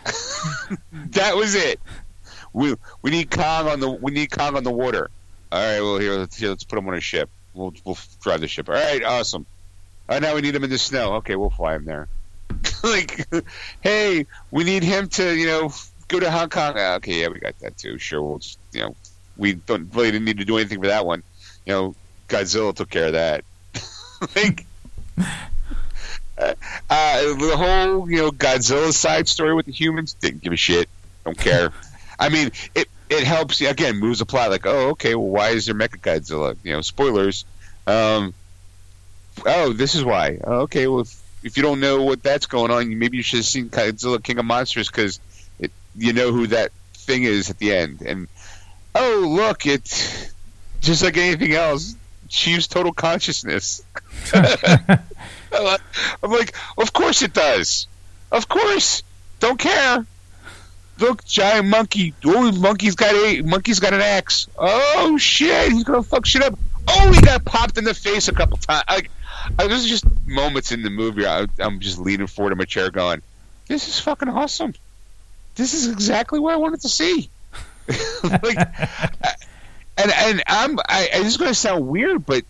that 1.12 1.36
was 1.36 1.56
it. 1.56 1.80
We 2.54 2.76
we 3.02 3.12
need 3.12 3.32
Kong 3.32 3.68
on 3.68 3.80
the 3.80 3.90
we 3.90 4.12
need 4.12 4.32
Kong 4.32 4.56
on 4.56 4.64
the 4.64 4.72
water. 4.72 5.10
All 5.52 5.60
right, 5.60 5.82
well 5.82 6.00
here 6.00 6.14
let's, 6.14 6.38
here, 6.38 6.50
let's 6.50 6.64
put 6.64 6.80
him 6.80 6.88
on 6.88 6.96
a 6.96 7.02
ship. 7.02 7.30
We'll 7.56 7.74
we'll 7.84 7.98
drive 8.22 8.42
the 8.42 8.48
ship. 8.48 8.70
All 8.70 8.76
right, 8.76 9.04
awesome. 9.04 9.46
All 10.08 10.16
right, 10.16 10.22
now 10.22 10.36
we 10.36 10.42
need 10.42 10.56
him 10.56 10.64
in 10.64 10.70
the 10.70 10.78
snow. 10.78 11.16
Okay, 11.16 11.36
we'll 11.36 11.50
fly 11.50 11.76
him 11.76 11.86
there. 11.86 12.08
like, 12.84 13.28
hey, 13.82 14.28
we 14.52 14.64
need 14.64 14.84
him 14.84 15.08
to 15.10 15.36
you 15.36 15.48
know 15.48 15.72
go 16.08 16.20
to 16.20 16.30
Hong 16.30 16.50
Kong. 16.50 16.74
Ah, 16.78 16.96
okay, 16.96 17.22
yeah, 17.22 17.30
we 17.30 17.40
got 17.40 17.58
that 17.60 17.78
too. 17.78 17.98
Sure, 17.98 18.22
we'll 18.22 18.40
just 18.40 18.60
you 18.72 18.82
know 18.82 18.96
we 19.38 19.54
don't 19.54 19.94
really 19.94 20.12
didn't 20.12 20.26
need 20.26 20.40
to 20.40 20.46
do 20.46 20.58
anything 20.58 20.82
for 20.82 20.88
that 20.88 21.06
one. 21.06 21.24
You 21.66 21.74
know, 21.74 21.96
Godzilla 22.28 22.76
took 22.76 22.90
care 22.90 23.08
of 23.08 23.14
that. 23.14 23.44
like 24.36 24.66
uh, 26.38 26.54
the 26.88 27.56
whole 27.58 28.10
you 28.10 28.18
know 28.18 28.32
Godzilla 28.32 28.94
side 28.94 29.28
story 29.28 29.54
with 29.54 29.66
the 29.66 29.72
humans 29.72 30.14
didn't 30.14 30.42
give 30.42 30.54
a 30.54 30.58
shit. 30.58 30.90
Don't 31.24 31.38
care. 31.38 31.72
I 32.20 32.30
mean, 32.30 32.52
it 32.76 32.88
it 33.10 33.24
helps 33.24 33.62
you 33.62 33.70
again 33.70 34.00
moves 34.00 34.20
the 34.20 34.26
plot. 34.26 34.50
Like, 34.50 34.66
oh, 34.66 34.90
okay, 34.90 35.16
well, 35.16 35.28
why 35.28 35.50
is 35.50 35.66
there 35.66 35.76
Mecha 35.76 36.00
Godzilla? 36.00 36.56
You 36.64 36.74
know, 36.74 36.82
spoilers. 36.82 37.46
Um, 37.88 38.34
oh, 39.46 39.74
this 39.74 39.96
is 39.96 40.04
why. 40.04 40.40
Oh, 40.44 40.62
okay, 40.62 40.88
well, 40.88 41.02
if, 41.02 41.22
if 41.44 41.58
you 41.58 41.64
don't 41.64 41.80
know 41.80 42.04
what 42.04 42.24
that's 42.24 42.46
going 42.48 42.72
on, 42.72 42.98
maybe 42.98 43.18
you 43.18 43.24
should 43.24 43.40
have 43.40 43.46
seen 43.46 43.70
Godzilla 43.70 44.22
King 44.22 44.40
of 44.40 44.46
Monsters 44.46 44.88
because 44.88 45.20
you 45.96 46.14
know 46.14 46.32
who 46.32 46.48
that 46.48 46.72
thing 46.94 47.24
is 47.24 47.50
at 47.50 47.58
the 47.60 47.74
end. 47.74 48.02
And 48.02 48.28
oh, 48.94 49.26
look, 49.28 49.66
it's 49.66 50.32
just 50.82 51.04
like 51.04 51.18
anything 51.18 51.54
else. 51.54 51.96
She's 52.28 52.68
total 52.68 52.92
consciousness. 52.92 53.84
I'm 54.34 55.00
like, 56.24 56.56
of 56.78 56.92
course 56.92 57.22
it 57.22 57.34
does. 57.34 57.88
Of 58.32 58.50
course. 58.50 59.04
Don't 59.40 59.60
care. 59.60 60.06
Look, 60.98 61.26
giant 61.26 61.68
monkey. 61.68 62.14
Oh, 62.24 62.52
monkey's 62.52 62.96
got 62.96 63.14
a 63.14 63.42
monkey's 63.42 63.80
got 63.80 63.94
an 63.94 64.02
axe. 64.02 64.48
Oh 64.58 65.18
shit, 65.18 65.72
he's 65.72 65.84
gonna 65.84 66.04
fuck 66.04 66.26
shit 66.26 66.42
up. 66.42 66.58
Oh, 66.88 67.12
he 67.12 67.20
got 67.22 67.44
popped 67.44 67.78
in 67.78 67.84
the 67.84 67.94
face 67.94 68.28
a 68.28 68.32
couple 68.32 68.58
times. 68.58 68.84
Like, 68.88 69.12
uh, 69.60 69.68
there's 69.68 69.86
just 69.86 70.06
moments 70.26 70.72
in 70.72 70.84
the 70.84 70.90
movie. 70.90 71.26
I, 71.26 71.48
I'm 71.60 71.80
just 71.80 71.98
leaning 71.98 72.28
forward 72.28 72.54
in 72.54 72.58
my 72.58 72.66
chair, 72.66 72.92
going, 72.92 73.22
"This 73.68 73.90
is 73.90 74.00
fucking 74.00 74.30
awesome. 74.30 74.74
This 75.56 75.74
is 75.74 75.90
exactly 75.90 76.40
what 76.40 76.54
I 76.54 76.58
wanted 76.58 76.82
to 76.82 76.90
see." 76.90 77.30
like, 78.24 78.58
and 79.98 80.12
and 80.12 80.44
I'm 80.48 80.80
I, 80.88 81.10
this 81.14 81.28
is 81.28 81.38
going 81.38 81.52
to 81.52 81.56
sound 81.56 81.88
weird, 81.88 82.26
but 82.26 82.46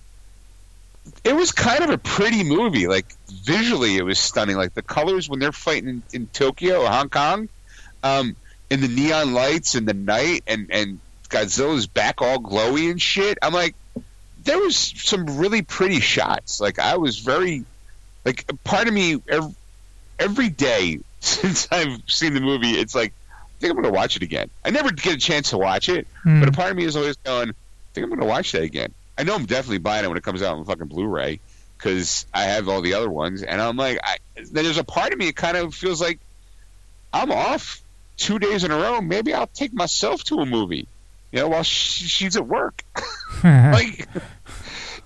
it 1.24 1.36
was 1.36 1.52
kind 1.52 1.84
of 1.84 1.90
a 1.90 1.98
pretty 1.98 2.44
movie. 2.44 2.88
Like 2.88 3.08
visually, 3.28 3.98
it 3.98 4.04
was 4.04 4.20
stunning. 4.20 4.56
Like 4.56 4.76
the 4.76 4.84
colors 4.84 5.28
when 5.28 5.40
they're 5.40 5.52
fighting 5.52 5.90
in, 5.90 6.04
in 6.14 6.28
Tokyo 6.28 6.84
or 6.84 6.90
Hong 6.90 7.10
Kong, 7.10 7.50
um, 8.06 8.36
and 8.70 8.82
the 8.82 8.88
neon 8.88 9.34
lights 9.34 9.76
and 9.76 9.88
the 9.88 9.94
night, 9.94 10.44
and 10.48 10.68
and 10.72 11.00
Godzilla's 11.30 11.88
back 11.88 12.22
all 12.22 12.38
glowy 12.38 12.92
and 12.92 13.02
shit. 13.02 13.40
I'm 13.42 13.54
like, 13.54 13.76
there 14.44 14.60
was 14.60 14.78
some 14.78 15.38
really 15.38 15.64
pretty 15.64 16.00
shots. 16.00 16.62
Like 16.62 16.78
I 16.78 16.98
was 16.98 17.20
very, 17.20 17.66
like 18.24 18.46
part 18.64 18.88
of 18.88 18.94
me 18.94 19.22
every, 19.28 19.56
every 20.20 20.50
day 20.50 21.00
since 21.20 21.68
I've 21.72 22.02
seen 22.08 22.36
the 22.36 22.42
movie, 22.42 22.72
it's 22.72 22.94
like 22.94 23.12
I 23.42 23.60
think 23.60 23.72
I'm 23.72 23.82
going 23.82 23.92
to 23.92 23.98
watch 23.98 24.16
it 24.16 24.22
again. 24.22 24.50
I 24.64 24.70
never 24.70 24.92
get 24.92 25.16
a 25.16 25.18
chance 25.18 25.50
to 25.50 25.58
watch 25.58 25.90
it, 25.90 26.08
mm. 26.24 26.40
but 26.40 26.50
a 26.50 26.52
part 26.52 26.72
of 26.72 26.78
me 26.78 26.84
is 26.84 26.96
always 26.96 27.18
going, 27.18 27.50
I 27.50 27.54
think 27.94 28.04
I'm 28.04 28.10
going 28.10 28.20
to 28.20 28.28
watch 28.28 28.52
that 28.52 28.64
again. 28.64 28.94
I 29.18 29.24
know 29.24 29.34
I'm 29.34 29.46
definitely 29.46 29.80
buying 29.80 30.04
it 30.06 30.10
when 30.10 30.18
it 30.18 30.24
comes 30.24 30.44
out 30.44 30.58
on 30.58 30.66
fucking 30.66 30.88
Blu-ray 30.88 31.40
because 31.78 32.26
I 32.34 32.44
have 32.44 32.68
all 32.70 32.82
the 32.82 32.94
other 32.94 33.10
ones, 33.10 33.42
and 33.42 33.60
I'm 33.60 33.78
like, 33.78 34.00
I, 34.04 34.18
there's 34.52 34.78
a 34.78 34.84
part 34.84 35.14
of 35.14 35.18
me 35.18 35.28
that 35.28 35.36
kind 35.38 35.58
of 35.58 35.74
feels 35.74 36.02
like 36.02 36.20
I'm 37.14 37.32
off 37.32 37.82
two 38.18 38.40
days 38.40 38.64
in 38.64 38.72
a 38.72 38.76
row. 38.76 39.02
Maybe 39.02 39.34
I'll 39.34 39.48
take 39.48 39.74
myself 39.74 40.24
to 40.26 40.40
a 40.40 40.46
movie, 40.46 40.88
you 41.32 41.40
know, 41.40 41.50
while 41.50 41.64
she, 41.64 42.06
she's 42.06 42.36
at 42.38 42.48
work. 42.48 42.84
like, 43.44 44.08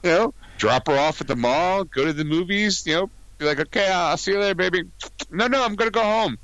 you 0.04 0.10
know, 0.10 0.34
drop 0.58 0.88
her 0.88 0.98
off 0.98 1.22
at 1.22 1.28
the 1.28 1.36
mall, 1.36 1.84
go 1.84 2.06
to 2.06 2.13
the 2.13 2.24
movies, 2.26 2.86
you 2.86 2.93
know, 2.95 3.10
be 3.38 3.45
like, 3.45 3.60
okay, 3.60 3.88
I'll 3.89 4.17
see 4.17 4.32
you 4.32 4.39
later, 4.39 4.56
baby. 4.56 4.84
No, 5.32 5.48
no, 5.48 5.63
I'm 5.63 5.76
gonna 5.76 5.91
go 5.91 6.04
home. 6.04 6.38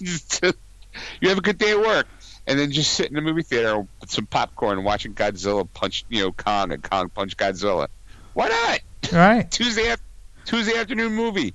you 0.00 1.28
have 1.28 1.38
a 1.38 1.42
good 1.42 1.58
day 1.58 1.70
at 1.72 1.78
work. 1.78 2.06
and 2.46 2.58
then 2.58 2.72
just 2.72 2.92
sit 2.92 3.06
in 3.06 3.14
the 3.14 3.20
movie 3.20 3.42
theater 3.42 3.86
with 4.00 4.10
some 4.10 4.26
popcorn 4.26 4.82
watching 4.82 5.14
Godzilla 5.14 5.68
punch, 5.72 6.04
you 6.08 6.22
know, 6.24 6.32
Kong 6.32 6.72
and 6.72 6.82
Kong 6.82 7.08
punch 7.08 7.36
Godzilla. 7.36 7.88
Why 8.34 8.48
not? 8.48 9.12
Right. 9.12 9.50
Tuesday 9.50 9.90
af- 9.90 10.02
Tuesday 10.44 10.76
afternoon 10.76 11.12
movie. 11.12 11.54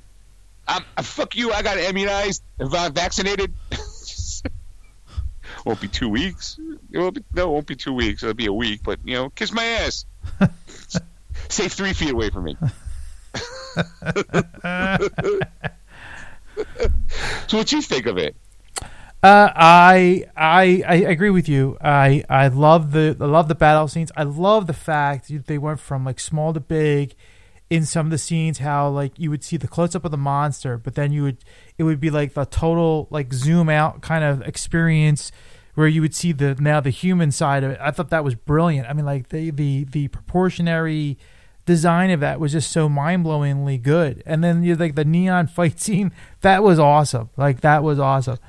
I'm, 0.67 0.83
uh, 0.95 1.01
fuck 1.01 1.35
you. 1.35 1.51
I 1.51 1.61
got 1.61 1.77
immunized, 1.77 2.41
va- 2.59 2.91
vaccinated. 2.93 3.53
Won't 5.67 5.81
be 5.81 5.87
two 5.87 6.09
weeks. 6.09 6.57
It 6.91 6.97
won't 6.97 7.15
be, 7.15 7.23
no, 7.33 7.49
it 7.49 7.53
won't 7.53 7.67
be 7.67 7.75
two 7.75 7.93
weeks. 7.93 8.23
It'll 8.23 8.33
be 8.33 8.45
a 8.45 8.53
week. 8.53 8.81
But 8.83 8.99
you 9.03 9.15
know, 9.15 9.29
kiss 9.29 9.51
my 9.51 9.63
ass. 9.63 10.05
Stay 11.49 11.67
three 11.67 11.93
feet 11.93 12.11
away 12.11 12.29
from 12.29 12.45
me. 12.45 12.57
so 17.47 17.57
what 17.57 17.71
you 17.71 17.81
think 17.81 18.05
of 18.05 18.17
it? 18.17 18.35
Uh, 19.23 19.51
I, 19.55 20.25
I 20.35 20.83
I 20.87 20.95
agree 20.95 21.31
with 21.31 21.49
you. 21.49 21.77
I 21.81 22.23
I 22.29 22.47
love 22.47 22.91
the 22.91 23.17
I 23.19 23.25
love 23.25 23.47
the 23.47 23.55
battle 23.55 23.87
scenes. 23.87 24.11
I 24.15 24.23
love 24.23 24.67
the 24.67 24.73
fact 24.73 25.31
they 25.47 25.57
went 25.57 25.79
from 25.79 26.05
like 26.05 26.19
small 26.19 26.53
to 26.53 26.59
big 26.59 27.15
in 27.69 27.85
some 27.85 28.07
of 28.07 28.11
the 28.11 28.17
scenes. 28.17 28.59
How 28.59 28.89
like 28.89 29.19
you 29.19 29.29
would 29.29 29.43
see 29.43 29.57
the 29.57 29.67
close 29.67 29.95
up 29.95 30.05
of 30.05 30.11
the 30.11 30.17
monster, 30.17 30.77
but 30.77 30.95
then 30.95 31.11
you 31.11 31.23
would 31.23 31.43
it 31.77 31.83
would 31.83 31.99
be 31.99 32.09
like 32.09 32.35
the 32.35 32.45
total 32.45 33.07
like 33.09 33.33
zoom 33.33 33.69
out 33.69 34.01
kind 34.01 34.23
of 34.23 34.41
experience 34.43 35.31
where 35.77 35.87
you 35.87 36.01
would 36.01 36.15
see 36.15 36.31
the 36.31 36.55
now 36.55 36.79
the 36.79 36.89
human 36.89 37.31
side 37.31 37.63
of 37.63 37.69
it. 37.69 37.77
I 37.79 37.91
thought 37.91 38.09
that 38.09 38.23
was 38.23 38.33
brilliant. 38.33 38.89
I 38.89 38.93
mean, 38.93 39.05
like 39.05 39.29
the 39.29 39.51
the 39.51 39.83
the 39.83 40.07
proportionary 40.07 41.19
design 41.67 42.09
of 42.09 42.19
that 42.19 42.39
was 42.39 42.53
just 42.53 42.71
so 42.71 42.89
mind 42.89 43.23
blowingly 43.23 43.79
good. 43.79 44.23
And 44.25 44.43
then 44.43 44.63
you 44.63 44.75
like 44.75 44.95
the 44.95 45.05
neon 45.05 45.45
fight 45.45 45.79
scene 45.79 46.13
that 46.41 46.63
was 46.63 46.79
awesome. 46.79 47.29
Like 47.37 47.61
that 47.61 47.83
was 47.83 47.99
awesome 47.99 48.39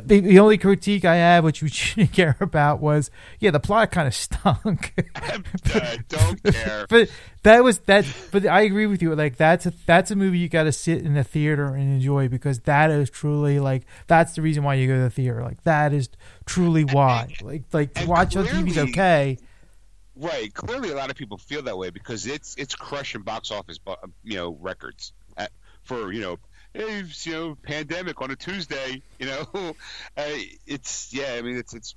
the, 0.00 0.20
the 0.20 0.38
only 0.38 0.58
critique 0.58 1.04
I 1.04 1.16
have, 1.16 1.44
which 1.44 1.62
you 1.62 1.68
shouldn't 1.68 2.12
care 2.12 2.36
about, 2.40 2.80
was 2.80 3.10
yeah, 3.40 3.50
the 3.50 3.60
plot 3.60 3.90
kind 3.90 4.06
of 4.06 4.14
stunk. 4.14 4.94
I 5.14 5.98
don't 6.08 6.42
care. 6.42 6.86
but 6.88 7.10
that 7.42 7.64
was 7.64 7.78
that. 7.80 8.06
But 8.30 8.46
I 8.46 8.62
agree 8.62 8.86
with 8.86 9.02
you. 9.02 9.14
Like 9.14 9.36
that's 9.36 9.66
a 9.66 9.72
that's 9.86 10.10
a 10.10 10.16
movie 10.16 10.38
you 10.38 10.48
got 10.48 10.64
to 10.64 10.72
sit 10.72 11.02
in 11.02 11.14
the 11.14 11.24
theater 11.24 11.66
and 11.66 11.92
enjoy 11.92 12.28
because 12.28 12.60
that 12.60 12.90
is 12.90 13.10
truly 13.10 13.60
like 13.60 13.84
that's 14.06 14.34
the 14.34 14.42
reason 14.42 14.62
why 14.62 14.74
you 14.74 14.86
go 14.86 14.94
to 14.94 15.02
the 15.02 15.10
theater. 15.10 15.42
Like 15.42 15.62
that 15.64 15.92
is 15.92 16.08
truly 16.46 16.84
why. 16.84 17.34
Like 17.42 17.64
like 17.72 17.96
watch 18.06 18.36
on 18.36 18.46
TV 18.46 18.70
is 18.70 18.78
okay. 18.78 19.38
Right. 20.16 20.52
Clearly, 20.52 20.90
a 20.90 20.96
lot 20.96 21.10
of 21.10 21.16
people 21.16 21.38
feel 21.38 21.62
that 21.62 21.78
way 21.78 21.90
because 21.90 22.26
it's 22.26 22.56
it's 22.56 22.74
crushing 22.74 23.22
box 23.22 23.50
office, 23.50 23.78
you 24.24 24.36
know, 24.36 24.56
records 24.60 25.12
for 25.88 26.12
you 26.12 26.20
know, 26.20 26.38
hey, 26.74 27.04
you 27.22 27.32
know, 27.32 27.56
pandemic 27.62 28.20
on 28.20 28.30
a 28.30 28.36
Tuesday. 28.36 29.02
You 29.18 29.26
know, 29.26 29.46
uh, 29.54 29.72
it's 30.66 31.12
yeah. 31.12 31.34
I 31.36 31.42
mean, 31.42 31.56
it's 31.56 31.74
it's 31.74 31.94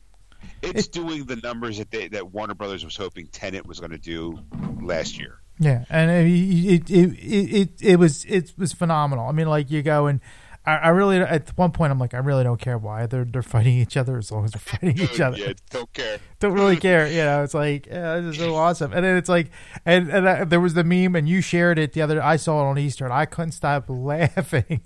it's 0.62 0.88
doing 0.88 1.26
the 1.26 1.36
numbers 1.38 1.78
that 1.78 1.92
they, 1.92 2.08
that 2.10 2.32
Warner 2.32 2.56
Brothers 2.56 2.84
was 2.84 2.96
hoping 2.96 3.28
Tenet 3.28 3.66
was 3.66 3.80
going 3.80 3.92
to 3.92 3.98
do 3.98 4.40
last 4.82 5.20
year. 5.20 5.40
Yeah, 5.60 5.86
and 5.90 6.10
it 6.10 6.90
it, 6.90 6.90
it 6.90 7.10
it 7.20 7.70
it 7.82 7.96
was 7.98 8.26
it 8.26 8.54
was 8.58 8.74
phenomenal. 8.74 9.28
I 9.28 9.32
mean, 9.32 9.48
like 9.48 9.70
you 9.70 9.84
go 9.84 10.08
and 10.08 10.20
I, 10.66 10.76
I 10.76 10.90
really 10.90 11.18
at 11.18 11.58
one 11.58 11.72
point 11.72 11.92
I'm 11.92 11.98
like 11.98 12.14
I 12.14 12.20
really 12.20 12.44
don't 12.44 12.60
care 12.60 12.78
why 12.78 13.08
they're 13.08 13.26
they're 13.26 13.42
fighting 13.42 13.78
each 13.78 13.98
other 13.98 14.18
as 14.18 14.32
long 14.32 14.46
as 14.46 14.52
they're 14.52 14.60
fighting 14.60 14.96
oh, 15.00 15.04
each 15.04 15.20
other. 15.20 15.38
Yeah, 15.38 15.54
don't 15.70 15.92
care. 15.94 16.20
don't 16.40 16.54
really 16.54 16.78
care. 16.78 17.08
You 17.08 17.24
know, 17.24 17.44
it's 17.44 17.54
like 17.54 17.88
yeah, 17.88 18.20
this 18.20 18.36
is 18.36 18.42
so 18.42 18.56
awesome. 18.56 18.94
And 18.94 19.04
then 19.04 19.18
it's 19.18 19.30
like, 19.30 19.50
and 19.86 20.10
and 20.10 20.30
I, 20.30 20.44
there 20.44 20.60
was 20.60 20.74
the 20.76 20.84
meme, 20.84 21.16
and 21.16 21.28
you 21.28 21.42
shared 21.42 21.80
it 21.80 21.94
the 21.94 22.02
other. 22.02 22.22
I 22.22 22.36
saw 22.36 22.62
it 22.62 22.70
on 22.70 22.78
Easter, 22.78 23.06
and 23.06 23.14
I 23.14 23.26
couldn't 23.26 23.54
stop 23.54 23.86
laughing. 23.88 24.82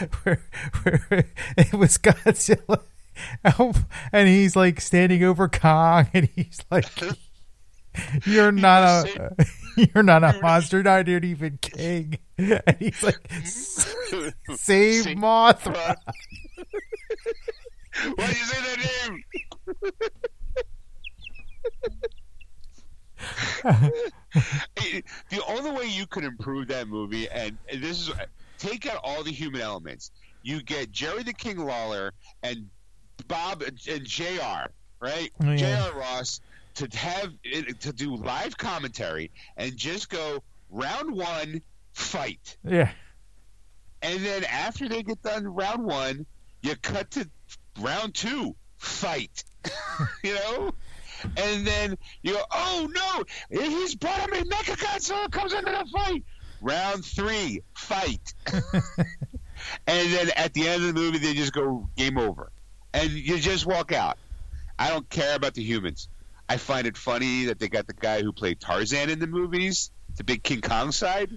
where, 0.22 0.42
where 0.82 1.26
it 1.56 1.74
was 1.74 1.98
Godzilla, 1.98 2.82
and 4.12 4.28
he's 4.28 4.56
like 4.56 4.80
standing 4.80 5.22
over 5.22 5.48
Kong, 5.48 6.08
and 6.14 6.28
he's 6.34 6.60
like, 6.70 6.86
"You're 8.24 8.52
not 8.52 9.06
a, 9.06 9.46
you're 9.94 10.02
not 10.02 10.24
a 10.24 10.38
monster, 10.42 10.82
not 10.82 11.08
even 11.08 11.58
king." 11.60 12.18
And 12.38 12.76
he's 12.80 13.02
like, 13.02 13.20
"Save 14.56 15.04
Mothra." 15.16 15.96
Why 18.14 18.26
do 18.26 18.32
you 18.32 18.44
say 18.44 18.60
that 18.62 18.78
name? 19.08 19.24
the 25.30 25.42
only 25.48 25.70
way 25.70 25.84
you 25.86 26.06
could 26.06 26.24
improve 26.24 26.68
that 26.68 26.88
movie, 26.88 27.28
and 27.28 27.56
this 27.72 28.00
is 28.08 28.10
take 28.58 28.86
out 28.86 29.00
all 29.02 29.22
the 29.22 29.30
human 29.32 29.60
elements. 29.60 30.10
You 30.42 30.62
get 30.62 30.90
Jerry 30.90 31.22
the 31.22 31.32
King 31.32 31.58
Lawler 31.58 32.12
and 32.42 32.68
Bob 33.28 33.62
and 33.62 33.76
Jr. 33.78 34.66
Right, 35.00 35.32
Oh, 35.42 35.50
yeah. 35.50 35.56
J.R. 35.56 35.98
Ross 35.98 36.40
to 36.74 36.88
have 36.96 37.30
to 37.80 37.92
do 37.92 38.16
live 38.16 38.56
commentary 38.56 39.30
and 39.56 39.76
just 39.76 40.08
go 40.08 40.42
round 40.70 41.14
one 41.14 41.62
fight. 41.92 42.56
Yeah, 42.64 42.90
And 44.00 44.24
then 44.24 44.44
after 44.44 44.88
they 44.88 45.02
get 45.02 45.22
done 45.22 45.46
round 45.46 45.84
one, 45.84 46.26
you 46.62 46.76
cut 46.76 47.10
to 47.12 47.28
round 47.80 48.14
two, 48.14 48.54
fight. 48.78 49.44
you 50.22 50.34
know? 50.34 50.74
And 51.36 51.66
then 51.66 51.96
you 52.22 52.34
go, 52.34 52.42
oh 52.50 52.88
no, 52.90 53.60
he's 53.60 53.94
brought 53.94 54.18
him 54.18 54.34
in. 54.34 54.48
Mecha 54.48 54.76
Godzilla 54.76 55.30
comes 55.30 55.52
into 55.52 55.70
the 55.70 55.86
fight. 55.92 56.24
Round 56.60 57.04
three, 57.04 57.62
fight. 57.74 58.34
and 58.52 60.12
then 60.12 60.30
at 60.36 60.52
the 60.54 60.68
end 60.68 60.82
of 60.82 60.94
the 60.94 61.00
movie, 61.00 61.18
they 61.18 61.34
just 61.34 61.52
go 61.52 61.88
game 61.96 62.18
over. 62.18 62.50
And 62.92 63.10
you 63.10 63.38
just 63.38 63.66
walk 63.66 63.92
out. 63.92 64.18
I 64.78 64.88
don't 64.88 65.08
care 65.08 65.36
about 65.36 65.54
the 65.54 65.62
humans. 65.62 66.08
I 66.52 66.58
find 66.58 66.86
it 66.86 66.98
funny 66.98 67.46
that 67.46 67.58
they 67.58 67.68
got 67.68 67.86
the 67.86 67.94
guy 67.94 68.20
who 68.20 68.30
played 68.30 68.60
Tarzan 68.60 69.08
in 69.08 69.18
the 69.18 69.26
movies, 69.26 69.90
the 70.16 70.24
big 70.24 70.42
King 70.42 70.60
Kong 70.60 70.92
side. 70.92 71.30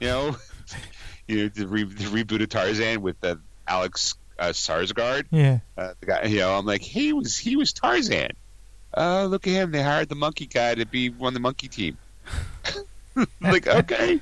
You 0.00 0.06
know, 0.06 0.36
you 1.28 1.42
know, 1.42 1.48
the, 1.48 1.68
re- 1.68 1.84
the 1.84 2.04
reboot 2.04 2.42
of 2.42 2.48
Tarzan 2.48 3.02
with 3.02 3.22
uh, 3.22 3.36
Alex 3.68 4.14
uh, 4.38 4.46
Skarsgård. 4.46 5.26
yeah. 5.30 5.58
Uh, 5.76 5.92
the 6.00 6.06
guy, 6.06 6.24
you 6.24 6.38
know, 6.38 6.56
I'm 6.56 6.64
like, 6.64 6.80
he 6.80 7.12
was 7.12 7.36
he 7.36 7.56
was 7.56 7.74
Tarzan. 7.74 8.30
Oh, 8.94 9.26
look 9.26 9.46
at 9.46 9.50
him! 9.50 9.72
They 9.72 9.82
hired 9.82 10.08
the 10.08 10.14
monkey 10.14 10.46
guy 10.46 10.74
to 10.74 10.86
be 10.86 11.12
on 11.20 11.34
the 11.34 11.40
monkey 11.40 11.68
team. 11.68 11.98
like, 13.42 13.66
okay, 13.66 14.20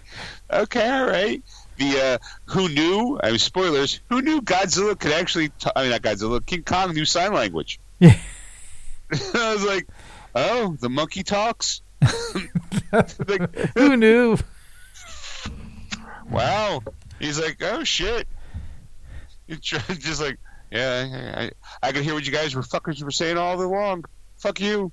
okay, 0.50 0.90
all 0.90 1.06
right. 1.06 1.44
The 1.76 2.00
uh, 2.00 2.18
who 2.46 2.68
knew? 2.68 3.20
I 3.22 3.30
mean, 3.30 3.38
spoilers. 3.38 4.00
Who 4.08 4.20
knew 4.20 4.42
Godzilla 4.42 4.98
could 4.98 5.12
actually? 5.12 5.50
T- 5.50 5.70
I 5.76 5.82
mean, 5.82 5.92
not 5.92 6.02
Godzilla. 6.02 6.44
King 6.44 6.64
Kong 6.64 6.92
knew 6.92 7.04
sign 7.04 7.32
language. 7.32 7.78
Yeah. 8.00 8.16
I 9.12 9.54
was 9.54 9.64
like, 9.64 9.86
oh, 10.34 10.76
the 10.80 10.88
monkey 10.88 11.22
talks. 11.22 11.82
like, 12.92 13.56
Who 13.74 13.96
knew? 13.96 14.36
wow. 16.30 16.82
He's 17.18 17.40
like, 17.40 17.62
oh 17.62 17.84
shit. 17.84 18.26
He's 19.46 19.60
just 19.60 20.20
like, 20.20 20.38
yeah, 20.70 21.50
I, 21.82 21.86
I 21.86 21.92
could 21.92 22.02
hear 22.02 22.14
what 22.14 22.26
you 22.26 22.32
guys 22.32 22.54
were 22.54 22.62
fuckers 22.62 23.02
were 23.02 23.10
saying 23.10 23.38
all 23.38 23.56
the 23.56 23.66
along. 23.66 24.04
Fuck 24.38 24.60
you. 24.60 24.92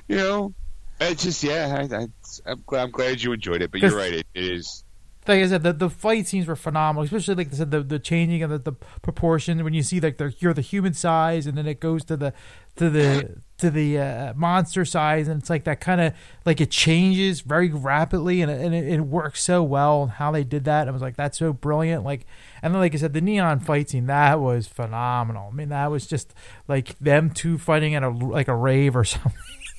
You 0.07 0.17
know, 0.17 0.53
it's 0.99 1.23
just 1.23 1.43
yeah. 1.43 1.87
I, 1.91 1.95
I, 1.95 2.07
I'm 2.45 2.63
glad 2.65 2.83
I'm 2.83 2.91
glad 2.91 3.21
you 3.21 3.33
enjoyed 3.33 3.61
it, 3.61 3.71
but 3.71 3.81
you're 3.81 3.95
right. 3.95 4.13
It, 4.13 4.27
it 4.33 4.43
is. 4.43 4.83
Like 5.27 5.41
I 5.41 5.47
said, 5.47 5.63
the, 5.63 5.73
the 5.73 5.89
fight 5.89 6.27
scenes 6.27 6.47
were 6.47 6.55
phenomenal, 6.55 7.03
especially 7.03 7.35
like 7.35 7.51
I 7.51 7.55
said, 7.55 7.71
the, 7.71 7.81
the 7.81 7.99
changing 7.99 8.43
of 8.43 8.51
the, 8.51 8.59
the 8.59 8.73
proportion 9.01 9.63
when 9.63 9.73
you 9.73 9.81
see 9.81 9.99
like 9.99 10.17
the 10.17 10.33
you're 10.39 10.53
the 10.53 10.61
human 10.61 10.93
size, 10.93 11.47
and 11.47 11.57
then 11.57 11.65
it 11.67 11.79
goes 11.79 12.03
to 12.05 12.17
the 12.17 12.33
to 12.75 12.89
the 12.89 13.37
to 13.57 13.71
the 13.71 13.97
uh, 13.97 14.33
monster 14.35 14.85
size, 14.85 15.27
and 15.27 15.41
it's 15.41 15.49
like 15.49 15.63
that 15.63 15.79
kind 15.79 16.01
of 16.01 16.13
like 16.45 16.61
it 16.61 16.69
changes 16.69 17.41
very 17.41 17.69
rapidly, 17.69 18.41
and 18.41 18.51
it, 18.51 18.61
and 18.61 18.75
it, 18.75 18.87
it 18.87 19.01
works 19.01 19.41
so 19.41 19.63
well 19.63 20.07
how 20.07 20.31
they 20.31 20.43
did 20.43 20.65
that. 20.65 20.87
I 20.87 20.91
was 20.91 21.01
like, 21.01 21.15
that's 21.15 21.39
so 21.39 21.53
brilliant. 21.53 22.03
Like, 22.03 22.25
and 22.61 22.73
then 22.73 22.81
like 22.81 22.93
I 22.93 22.97
said, 22.97 23.13
the 23.13 23.21
neon 23.21 23.59
fight 23.59 23.89
scene 23.89 24.07
that 24.07 24.39
was 24.39 24.67
phenomenal. 24.67 25.49
I 25.51 25.55
mean, 25.55 25.69
that 25.69 25.89
was 25.89 26.05
just 26.05 26.33
like 26.67 26.97
them 26.99 27.31
two 27.31 27.57
fighting 27.57 27.95
at 27.95 28.03
a 28.03 28.09
like 28.09 28.47
a 28.47 28.55
rave 28.55 28.95
or 28.95 29.03
something. 29.05 29.33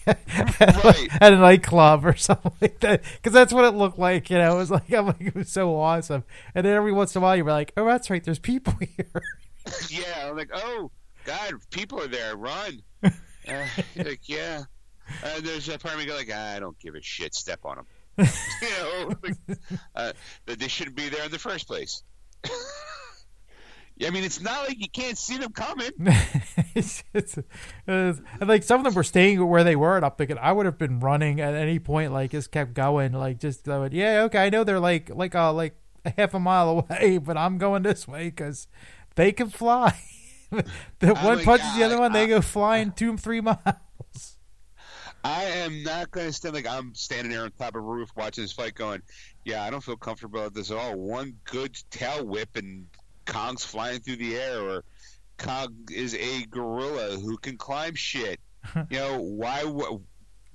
Right. 0.06 1.08
at 1.20 1.32
a 1.32 1.36
nightclub 1.36 2.04
or 2.06 2.14
something 2.16 2.52
like 2.60 2.80
that 2.80 3.02
because 3.16 3.32
that's 3.32 3.52
what 3.52 3.64
it 3.64 3.72
looked 3.72 3.98
like 3.98 4.30
you 4.30 4.38
know 4.38 4.54
it 4.54 4.58
was 4.58 4.70
like 4.70 4.92
i'm 4.92 5.06
like 5.06 5.20
it 5.20 5.34
was 5.34 5.50
so 5.50 5.76
awesome 5.78 6.22
and 6.54 6.64
then 6.64 6.74
every 6.74 6.92
once 6.92 7.14
in 7.14 7.20
a 7.20 7.24
while 7.24 7.34
you're 7.36 7.44
like 7.46 7.72
oh 7.76 7.84
that's 7.86 8.08
right 8.10 8.22
there's 8.24 8.38
people 8.38 8.74
here 8.96 9.22
Yeah, 9.90 10.28
I'm 10.28 10.36
like, 10.36 10.50
oh 10.54 10.90
God, 11.24 11.54
people 11.72 12.00
are 12.00 12.06
there. 12.06 12.36
Run. 12.36 12.82
Uh, 13.02 13.10
like, 13.96 14.28
yeah. 14.28 14.62
And 15.24 15.44
there's 15.44 15.68
a 15.68 15.78
part 15.78 15.94
of 15.94 16.00
me 16.00 16.06
go 16.06 16.14
like, 16.14 16.30
ah, 16.32 16.54
I 16.54 16.60
don't 16.60 16.78
give 16.78 16.94
a 16.94 17.02
shit. 17.02 17.34
Step 17.34 17.64
on 17.64 17.76
them. 17.78 17.86
you 18.62 18.68
know, 18.80 19.12
like, 19.22 19.58
uh, 19.94 20.12
that 20.46 20.58
they 20.58 20.68
shouldn't 20.68 20.96
be 20.96 21.08
there 21.08 21.24
in 21.24 21.30
the 21.32 21.38
first 21.38 21.66
place. 21.66 22.02
I 24.04 24.10
mean, 24.10 24.24
it's 24.24 24.40
not 24.40 24.68
like 24.68 24.78
you 24.78 24.88
can't 24.90 25.16
see 25.16 25.38
them 25.38 25.52
coming. 25.52 25.90
it's, 26.74 27.02
it's, 27.14 27.38
it's- 27.38 28.20
and 28.40 28.48
like 28.48 28.62
some 28.62 28.80
of 28.80 28.84
them 28.84 28.94
were 28.94 29.02
staying 29.02 29.46
where 29.46 29.64
they 29.64 29.76
were 29.76 29.96
and 29.96 30.04
i'm 30.04 30.12
thinking 30.12 30.36
i 30.38 30.52
would 30.52 30.66
have 30.66 30.76
been 30.78 31.00
running 31.00 31.40
at 31.40 31.54
any 31.54 31.78
point 31.78 32.12
like 32.12 32.30
just 32.32 32.50
kept 32.52 32.74
going 32.74 33.12
like 33.12 33.38
just 33.40 33.64
going 33.64 33.92
yeah 33.92 34.22
okay 34.22 34.38
i 34.38 34.50
know 34.50 34.64
they're 34.64 34.80
like 34.80 35.08
like 35.14 35.34
uh 35.34 35.52
like 35.52 35.76
a 36.04 36.10
half 36.16 36.34
a 36.34 36.38
mile 36.38 36.68
away 36.68 37.18
but 37.22 37.36
i'm 37.38 37.56
going 37.58 37.82
this 37.82 38.06
way 38.06 38.24
because 38.24 38.68
they 39.14 39.32
can 39.32 39.48
fly. 39.48 39.98
the 40.50 40.64
Oh 41.02 41.14
one 41.26 41.42
punches 41.42 41.74
the 41.76 41.84
other 41.84 41.98
one, 41.98 42.12
they 42.12 42.24
I- 42.24 42.26
go 42.26 42.40
flying 42.42 42.92
two 42.92 43.16
three 43.16 43.40
miles. 43.40 44.36
I 45.24 45.44
am 45.44 45.82
not 45.82 46.10
going 46.10 46.26
to 46.26 46.32
stand 46.32 46.54
like 46.54 46.66
I'm 46.68 46.94
standing 46.94 47.32
there 47.32 47.42
on 47.42 47.50
top 47.52 47.70
of 47.70 47.76
a 47.76 47.80
roof 47.80 48.10
watching 48.16 48.44
this 48.44 48.52
fight, 48.52 48.74
going, 48.74 49.02
"Yeah, 49.44 49.64
I 49.64 49.70
don't 49.70 49.82
feel 49.82 49.96
comfortable 49.96 50.42
with 50.44 50.54
this 50.54 50.70
at 50.70 50.76
all." 50.76 50.94
One 50.96 51.34
good 51.44 51.76
tail 51.90 52.24
whip 52.24 52.50
and 52.56 52.86
Kong's 53.26 53.64
flying 53.64 54.00
through 54.00 54.16
the 54.16 54.36
air, 54.36 54.60
or 54.60 54.84
Kong 55.38 55.74
is 55.90 56.14
a 56.14 56.44
gorilla 56.46 57.16
who 57.16 57.36
can 57.36 57.56
climb 57.58 57.94
shit. 57.94 58.40
you 58.90 58.98
know 58.98 59.18
why? 59.20 59.62
w- 59.62 60.00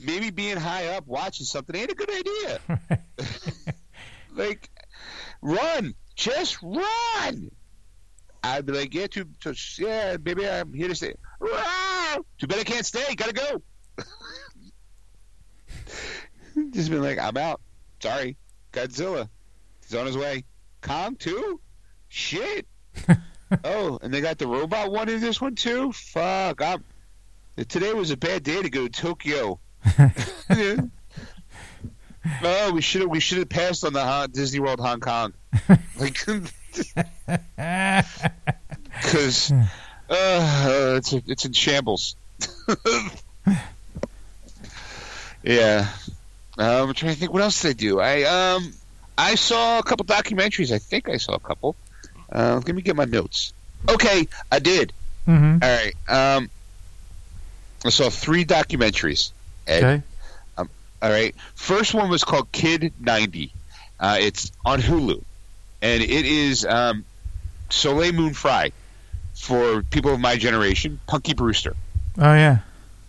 Maybe 0.03 0.31
being 0.31 0.57
high 0.57 0.87
up 0.95 1.05
watching 1.05 1.45
something 1.45 1.75
ain't 1.75 1.91
a 1.91 1.95
good 1.95 2.09
idea. 2.09 2.59
like, 4.33 4.67
run, 5.43 5.93
just 6.15 6.57
run. 6.63 7.51
I'd 8.43 8.65
be 8.65 8.73
like, 8.73 8.95
yeah, 8.95 9.05
too, 9.05 9.25
too, 9.39 9.53
yeah, 9.77 10.17
maybe 10.23 10.49
I'm 10.49 10.73
here 10.73 10.87
to 10.87 10.95
stay. 10.95 11.13
Rah! 11.39 12.17
Too 12.39 12.47
bad 12.47 12.59
I 12.59 12.63
can't 12.63 12.85
stay. 12.85 13.13
Gotta 13.13 13.33
go. 13.33 13.61
Just 16.71 16.89
been 16.89 17.03
like, 17.03 17.19
I'm 17.19 17.37
out. 17.37 17.61
Sorry, 18.01 18.35
Godzilla. 18.73 19.29
He's 19.83 19.95
on 19.95 20.07
his 20.07 20.17
way. 20.17 20.43
Kong 20.81 21.15
too. 21.15 21.59
Shit. 22.13 22.67
oh, 23.63 23.97
and 24.01 24.13
they 24.13 24.19
got 24.19 24.37
the 24.37 24.45
robot 24.45 24.91
one 24.91 25.07
in 25.07 25.21
this 25.21 25.39
one 25.39 25.55
too. 25.55 25.93
Fuck. 25.93 26.61
I'm. 26.61 26.83
Today 27.69 27.93
was 27.93 28.11
a 28.11 28.17
bad 28.17 28.43
day 28.43 28.61
to 28.61 28.69
go 28.69 28.89
to 28.89 28.91
Tokyo. 28.91 29.61
oh, 32.43 32.71
we 32.73 32.81
should 32.81 32.99
have 33.01 33.09
we 33.09 33.21
should 33.21 33.37
have 33.37 33.47
passed 33.47 33.85
on 33.85 33.93
the 33.93 34.03
Hon- 34.03 34.31
Disney 34.31 34.59
World 34.59 34.81
Hong 34.81 34.99
Kong. 34.99 35.31
Like, 35.97 36.25
because 39.01 39.51
uh, 40.09 40.95
it's 40.97 41.13
it's 41.13 41.45
in 41.45 41.53
shambles. 41.53 42.17
yeah, 45.43 45.87
um, 46.57 46.89
I'm 46.89 46.93
trying 46.93 47.13
to 47.13 47.19
think. 47.19 47.31
What 47.31 47.41
else 47.41 47.61
did 47.61 47.69
I 47.69 47.73
do? 47.73 48.01
I 48.01 48.23
um 48.23 48.73
I 49.17 49.35
saw 49.35 49.79
a 49.79 49.83
couple 49.83 50.05
documentaries. 50.05 50.73
I 50.73 50.79
think 50.79 51.07
I 51.07 51.15
saw 51.15 51.35
a 51.35 51.39
couple. 51.39 51.77
Uh, 52.31 52.61
let 52.65 52.75
me 52.75 52.81
get 52.81 52.95
my 52.95 53.05
notes. 53.05 53.53
Okay, 53.89 54.27
I 54.51 54.59
did. 54.59 54.93
hmm 55.25 55.57
All 55.61 55.69
right. 55.69 55.93
Um, 56.07 56.49
I 57.83 57.89
saw 57.89 58.09
three 58.09 58.45
documentaries. 58.45 59.31
Ed. 59.67 59.83
Okay. 59.83 60.03
All 61.01 61.09
right. 61.09 61.33
First 61.55 61.93
one 61.95 62.09
was 62.09 62.23
called 62.23 62.51
Kid 62.51 62.93
90. 62.99 63.51
Uh, 63.99 64.17
it's 64.19 64.51
on 64.63 64.79
Hulu. 64.79 65.23
And 65.81 66.03
it 66.03 66.25
is 66.25 66.63
um, 66.63 67.05
Soleil 67.71 68.11
Moon 68.13 68.33
Frye 68.35 68.71
for 69.33 69.81
people 69.81 70.13
of 70.13 70.19
my 70.19 70.37
generation, 70.37 70.99
Punky 71.07 71.33
Brewster. 71.33 71.75
Oh 72.19 72.33
yeah. 72.33 72.59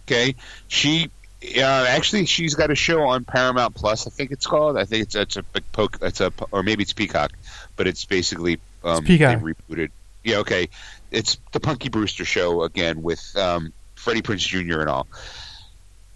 Okay. 0.07 0.35
She. 0.69 1.11
Uh, 1.57 1.61
actually, 1.89 2.25
she's 2.25 2.55
got 2.55 2.71
a 2.71 2.75
show 2.75 3.03
on 3.03 3.25
Paramount 3.25 3.75
Plus. 3.75 4.07
I 4.07 4.11
think 4.11 4.31
it's 4.31 4.47
called. 4.47 4.79
I 4.79 4.85
think 4.85 5.03
it's 5.03 5.15
it's 5.17 5.37
a 5.37 5.43
poke. 5.73 5.99
It's 6.01 6.21
a 6.21 6.33
or 6.53 6.63
maybe 6.63 6.83
it's 6.85 6.93
Peacock, 6.93 7.33
but 7.77 7.87
it's 7.89 8.05
basically 8.05 8.59
um, 8.85 9.05
they 9.05 9.17
rebooted. 9.19 9.91
Yeah, 10.25 10.39
okay. 10.39 10.69
It's 11.11 11.39
the 11.53 11.61
Punky 11.61 11.89
Brewster 11.89 12.25
show 12.25 12.63
again 12.63 13.03
with 13.03 13.37
um, 13.37 13.73
Freddie 13.95 14.23
Prinze 14.23 14.47
Jr. 14.47 14.81
and 14.81 14.89
all. 14.89 15.07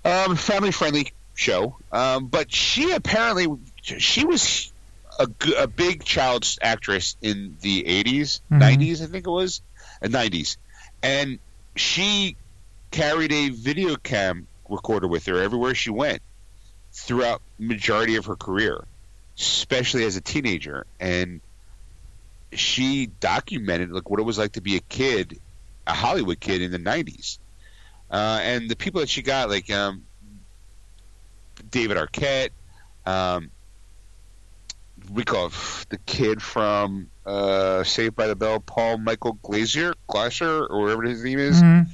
Um, 0.04 0.36
family 0.36 0.70
friendly 0.70 1.12
show, 1.34 1.76
um, 1.92 2.26
but 2.28 2.52
she 2.52 2.92
apparently 2.92 3.48
she 3.82 4.24
was 4.24 4.72
a, 5.18 5.28
a 5.58 5.66
big 5.66 6.04
child 6.04 6.46
actress 6.62 7.16
in 7.22 7.56
the 7.60 7.82
80s, 7.82 8.40
Mhm. 8.50 8.60
90s, 8.60 9.02
I 9.02 9.06
think 9.06 9.26
it 9.26 9.30
was, 9.30 9.60
and 10.00 10.12
90s, 10.12 10.56
and 11.02 11.38
she 11.74 12.36
carried 12.92 13.32
a 13.32 13.48
video 13.50 13.96
cam 13.96 14.46
recorder 14.68 15.08
with 15.08 15.26
her 15.26 15.42
everywhere 15.42 15.74
she 15.74 15.90
went 15.90 16.22
throughout 16.92 17.42
majority 17.58 18.14
of 18.16 18.26
her 18.26 18.36
career, 18.36 18.84
especially 19.38 20.04
as 20.04 20.16
a 20.16 20.20
teenager, 20.20 20.86
and 21.00 21.40
she 22.58 23.06
documented 23.06 23.90
like 23.90 24.08
what 24.10 24.20
it 24.20 24.24
was 24.24 24.38
like 24.38 24.52
to 24.52 24.60
be 24.60 24.76
a 24.76 24.80
kid, 24.80 25.38
a 25.86 25.92
Hollywood 25.92 26.40
kid 26.40 26.62
in 26.62 26.70
the 26.70 26.78
90s. 26.78 27.38
Uh, 28.10 28.38
and 28.42 28.68
the 28.70 28.76
people 28.76 29.00
that 29.00 29.08
she 29.08 29.22
got, 29.22 29.48
like 29.48 29.70
um, 29.70 30.04
David 31.70 31.96
Arquette, 31.96 32.50
um, 33.04 33.50
we 35.12 35.24
call 35.24 35.50
the 35.88 35.98
kid 36.06 36.42
from 36.42 37.08
uh, 37.24 37.84
Saved 37.84 38.16
by 38.16 38.26
the 38.26 38.36
Bell, 38.36 38.60
Paul 38.60 38.98
Michael 38.98 39.34
Glazier, 39.42 39.94
Glaser, 40.06 40.66
or 40.66 40.82
whatever 40.82 41.02
his 41.02 41.22
name 41.22 41.38
is, 41.38 41.62
Mhm. 41.62 41.86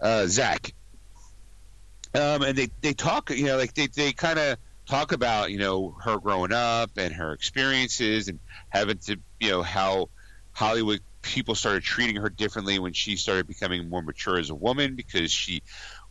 uh, 0.00 0.26
Zach. 0.26 0.72
Um, 2.14 2.42
and 2.42 2.56
they, 2.56 2.68
they 2.80 2.92
talk, 2.92 3.30
you 3.30 3.44
know, 3.44 3.56
like 3.56 3.74
they, 3.74 3.86
they 3.88 4.12
kind 4.12 4.38
of 4.38 4.58
talk 4.90 5.12
about, 5.12 5.50
you 5.50 5.58
know, 5.58 5.96
her 6.02 6.18
growing 6.18 6.52
up 6.52 6.90
and 6.96 7.14
her 7.14 7.32
experiences 7.32 8.28
and 8.28 8.40
having 8.68 8.98
to, 8.98 9.16
you 9.38 9.50
know, 9.50 9.62
how 9.62 10.08
Hollywood 10.52 11.00
people 11.22 11.54
started 11.54 11.82
treating 11.82 12.16
her 12.16 12.28
differently 12.28 12.78
when 12.78 12.92
she 12.92 13.16
started 13.16 13.46
becoming 13.46 13.88
more 13.88 14.02
mature 14.02 14.38
as 14.38 14.50
a 14.50 14.54
woman 14.54 14.96
because 14.96 15.30
she 15.30 15.62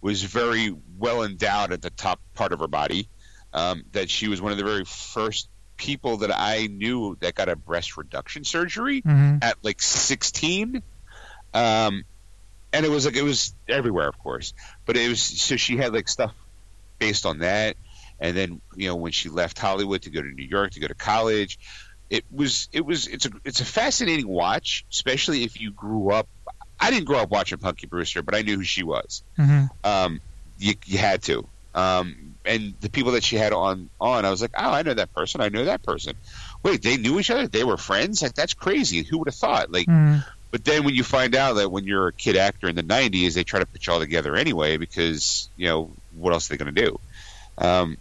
was 0.01 0.23
very 0.23 0.73
well 0.97 1.23
endowed 1.23 1.73
at 1.73 1.81
the 1.81 1.89
top 1.89 2.19
part 2.35 2.53
of 2.53 2.59
her 2.59 2.67
body. 2.67 3.09
Um, 3.51 3.83
that 3.93 4.11
she 4.11 4.27
was 4.27 4.39
one 4.39 4.51
of 4.51 4.59
the 4.59 4.63
very 4.63 4.85
first 4.85 5.49
people 5.75 6.17
that 6.17 6.31
I 6.31 6.67
knew 6.67 7.17
that 7.21 7.33
got 7.33 7.49
a 7.49 7.55
breast 7.55 7.97
reduction 7.97 8.43
surgery 8.43 9.01
Mhm. 9.01 9.43
at 9.43 9.57
like 9.63 9.81
16. 9.81 10.83
Um, 11.53 12.03
and 12.71 12.85
it 12.85 12.89
was 12.89 13.05
like 13.05 13.15
it 13.15 13.23
was 13.23 13.55
everywhere, 13.67 14.07
of 14.07 14.17
course. 14.19 14.53
But 14.85 14.97
it 14.97 15.09
was 15.09 15.21
so 15.21 15.57
she 15.57 15.77
had 15.77 15.93
like 15.93 16.07
stuff 16.07 16.33
based 16.99 17.25
on 17.25 17.39
that. 17.39 17.75
And 18.19 18.35
then 18.35 18.61
you 18.75 18.87
know 18.87 18.95
when 18.95 19.11
she 19.11 19.29
left 19.29 19.57
Hollywood 19.59 20.01
to 20.03 20.09
go 20.09 20.21
to 20.21 20.27
New 20.27 20.45
York 20.45 20.71
to 20.71 20.79
go 20.79 20.87
to 20.87 20.95
college, 20.95 21.57
it 22.09 22.25
was 22.31 22.67
it 22.71 22.85
was 22.85 23.07
it's 23.07 23.25
a 23.25 23.31
it's 23.45 23.59
a 23.61 23.65
fascinating 23.65 24.27
watch, 24.27 24.85
especially 24.91 25.43
if 25.43 25.59
you 25.59 25.71
grew 25.71 26.11
up. 26.11 26.27
I 26.79 26.91
didn't 26.91 27.05
grow 27.05 27.19
up 27.19 27.29
watching 27.29 27.57
Punky 27.57 27.87
Brewster, 27.87 28.21
but 28.23 28.35
I 28.35 28.41
knew 28.41 28.55
who 28.57 28.63
she 28.63 28.83
was. 28.83 29.23
Mhm. 29.39 29.69
Um, 29.83 30.19
you 30.57 30.73
you 30.85 30.97
had 30.97 31.23
to. 31.23 31.49
Um, 31.73 32.35
and 32.45 32.73
the 32.79 32.89
people 32.89 33.11
that 33.11 33.23
she 33.23 33.35
had 33.35 33.53
on 33.53 33.89
on, 33.99 34.25
I 34.25 34.31
was 34.31 34.41
like, 34.41 34.51
oh, 34.57 34.71
I 34.71 34.81
know 34.81 34.93
that 34.95 35.13
person. 35.13 35.39
I 35.39 35.49
know 35.49 35.65
that 35.65 35.83
person. 35.83 36.13
Wait, 36.63 36.81
they 36.81 36.97
knew 36.97 37.19
each 37.19 37.29
other. 37.29 37.47
They 37.47 37.63
were 37.63 37.77
friends. 37.77 38.21
Like 38.23 38.33
that's 38.33 38.53
crazy. 38.55 39.03
Who 39.03 39.19
would 39.19 39.27
have 39.27 39.35
thought? 39.35 39.71
Like 39.71 39.87
Mhm. 39.87 40.25
but 40.51 40.63
then 40.65 40.83
when 40.83 40.95
you 40.95 41.03
find 41.03 41.35
out 41.35 41.53
that 41.57 41.71
when 41.71 41.83
you're 41.85 42.07
a 42.07 42.13
kid 42.13 42.35
actor 42.35 42.67
in 42.67 42.75
the 42.75 42.81
90s, 42.81 43.35
they 43.35 43.43
try 43.43 43.59
to 43.59 43.67
put 43.67 43.85
you 43.85 43.93
all 43.93 43.99
together 43.99 44.35
anyway 44.35 44.77
because, 44.77 45.51
you 45.55 45.67
know, 45.67 45.93
what 46.11 46.33
else 46.33 46.49
are 46.49 46.53
they 46.57 46.63
going 46.63 46.73
to 46.73 46.81
do? 46.81 46.99
Um, 47.59 47.97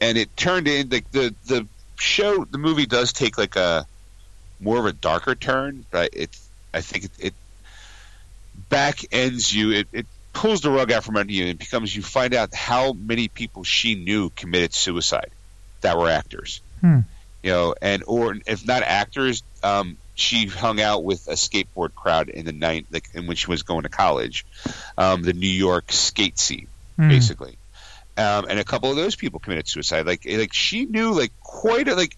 and 0.00 0.18
it 0.18 0.36
turned 0.36 0.68
in, 0.68 0.88
like, 0.88 1.10
the, 1.12 1.34
the 1.46 1.66
show, 1.98 2.44
the 2.44 2.58
movie 2.58 2.86
does 2.86 3.12
take, 3.12 3.38
like, 3.38 3.56
a 3.56 3.86
more 4.60 4.78
of 4.78 4.86
a 4.86 4.92
darker 4.92 5.34
turn, 5.34 5.84
but 5.90 6.10
it, 6.14 6.30
I 6.72 6.80
think 6.80 7.04
it, 7.04 7.10
it 7.18 7.34
back 8.68 9.00
ends 9.12 9.54
you, 9.54 9.72
it, 9.72 9.88
it 9.92 10.06
pulls 10.32 10.60
the 10.60 10.70
rug 10.70 10.92
out 10.92 11.04
from 11.04 11.16
under 11.16 11.32
you 11.32 11.42
and 11.42 11.50
it 11.50 11.58
becomes, 11.58 11.94
you 11.94 12.02
find 12.02 12.34
out 12.34 12.54
how 12.54 12.92
many 12.92 13.28
people 13.28 13.64
she 13.64 13.94
knew 13.94 14.30
committed 14.30 14.74
suicide 14.74 15.30
that 15.82 15.98
were 15.98 16.08
actors. 16.08 16.60
Hmm. 16.80 17.00
You 17.42 17.52
know, 17.52 17.74
and, 17.80 18.02
or 18.06 18.36
if 18.46 18.66
not 18.66 18.82
actors, 18.82 19.42
um, 19.62 19.96
she 20.14 20.46
hung 20.46 20.80
out 20.80 21.04
with 21.04 21.28
a 21.28 21.32
skateboard 21.34 21.94
crowd 21.94 22.28
in 22.30 22.44
the 22.46 22.52
night, 22.52 22.86
like, 22.90 23.04
and 23.14 23.28
when 23.28 23.36
she 23.36 23.48
was 23.48 23.62
going 23.62 23.82
to 23.82 23.88
college, 23.88 24.44
um, 24.96 25.22
the 25.22 25.34
New 25.34 25.46
York 25.48 25.92
skate 25.92 26.38
scene, 26.38 26.66
Mhm. 26.98 27.08
basically. 27.10 27.58
Um, 28.16 28.46
and 28.48 28.58
a 28.58 28.64
couple 28.64 28.90
of 28.90 28.96
those 28.96 29.16
people 29.16 29.40
committed 29.40 29.68
suicide. 29.68 30.06
Like, 30.06 30.22
like 30.26 30.52
she 30.52 30.86
knew, 30.86 31.12
like, 31.12 31.32
quite 31.40 31.88
a, 31.88 31.94
like, 31.94 32.16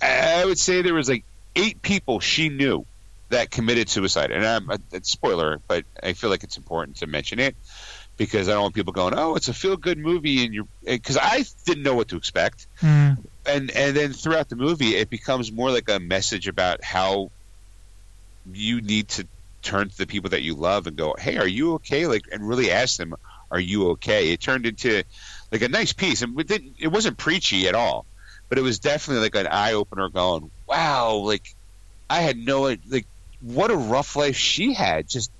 I, 0.00 0.42
I 0.42 0.44
would 0.44 0.58
say 0.58 0.82
there 0.82 0.94
was 0.94 1.08
like 1.08 1.24
eight 1.54 1.82
people 1.82 2.20
she 2.20 2.48
knew 2.48 2.84
that 3.30 3.50
committed 3.50 3.88
suicide. 3.88 4.30
And 4.32 4.44
I'm 4.44 4.70
a, 4.70 4.78
a 4.92 5.02
spoiler, 5.02 5.60
but 5.68 5.84
I 6.02 6.12
feel 6.14 6.30
like 6.30 6.44
it's 6.44 6.56
important 6.56 6.98
to 6.98 7.06
mention 7.06 7.38
it 7.38 7.56
because 8.16 8.48
I 8.48 8.52
don't 8.52 8.62
want 8.62 8.74
people 8.74 8.92
going, 8.92 9.14
"Oh, 9.16 9.34
it's 9.34 9.48
a 9.48 9.54
feel-good 9.54 9.98
movie," 9.98 10.44
and 10.44 10.54
you're 10.54 10.66
because 10.84 11.18
I 11.20 11.44
didn't 11.66 11.82
know 11.82 11.94
what 11.94 12.08
to 12.08 12.16
expect 12.16 12.66
Mhm. 12.80 13.16
and 13.46 13.70
and 13.70 13.96
then 13.96 14.12
throughout 14.12 14.48
the 14.48 14.56
movie 14.56 14.94
it 14.94 15.10
becomes 15.10 15.52
more 15.52 15.70
like 15.70 15.88
a 15.88 15.98
message 16.00 16.48
about 16.48 16.82
how 16.84 17.30
you 18.44 18.80
need 18.80 19.08
to 19.08 19.26
turn 19.62 19.88
to 19.88 19.96
the 19.96 20.06
people 20.06 20.30
that 20.30 20.42
you 20.42 20.54
love 20.54 20.86
and 20.86 20.96
go 20.96 21.14
hey 21.18 21.36
are 21.38 21.46
you 21.46 21.74
okay 21.74 22.06
like 22.06 22.22
and 22.30 22.46
really 22.46 22.70
ask 22.70 22.96
them 22.96 23.14
are 23.54 23.60
you 23.60 23.90
okay? 23.92 24.32
It 24.32 24.40
turned 24.40 24.66
into 24.66 25.02
like 25.52 25.62
a 25.62 25.68
nice 25.68 25.92
piece. 25.92 26.22
And 26.22 26.38
it 26.38 26.48
didn't 26.48 26.74
it 26.78 26.88
wasn't 26.88 27.18
preachy 27.18 27.68
at 27.68 27.74
all 27.74 28.06
but 28.48 28.58
it 28.58 28.62
was 28.62 28.78
definitely 28.78 29.22
like 29.22 29.34
an 29.34 29.46
eye 29.46 29.72
opener 29.72 30.10
going 30.10 30.50
wow 30.68 31.14
like 31.16 31.42
i 32.10 32.20
had 32.20 32.36
no 32.36 32.62
like 32.62 33.06
what 33.40 33.70
a 33.70 33.76
rough 33.76 34.16
life 34.16 34.36
she 34.36 34.72
had 34.74 35.08
just 35.08 35.30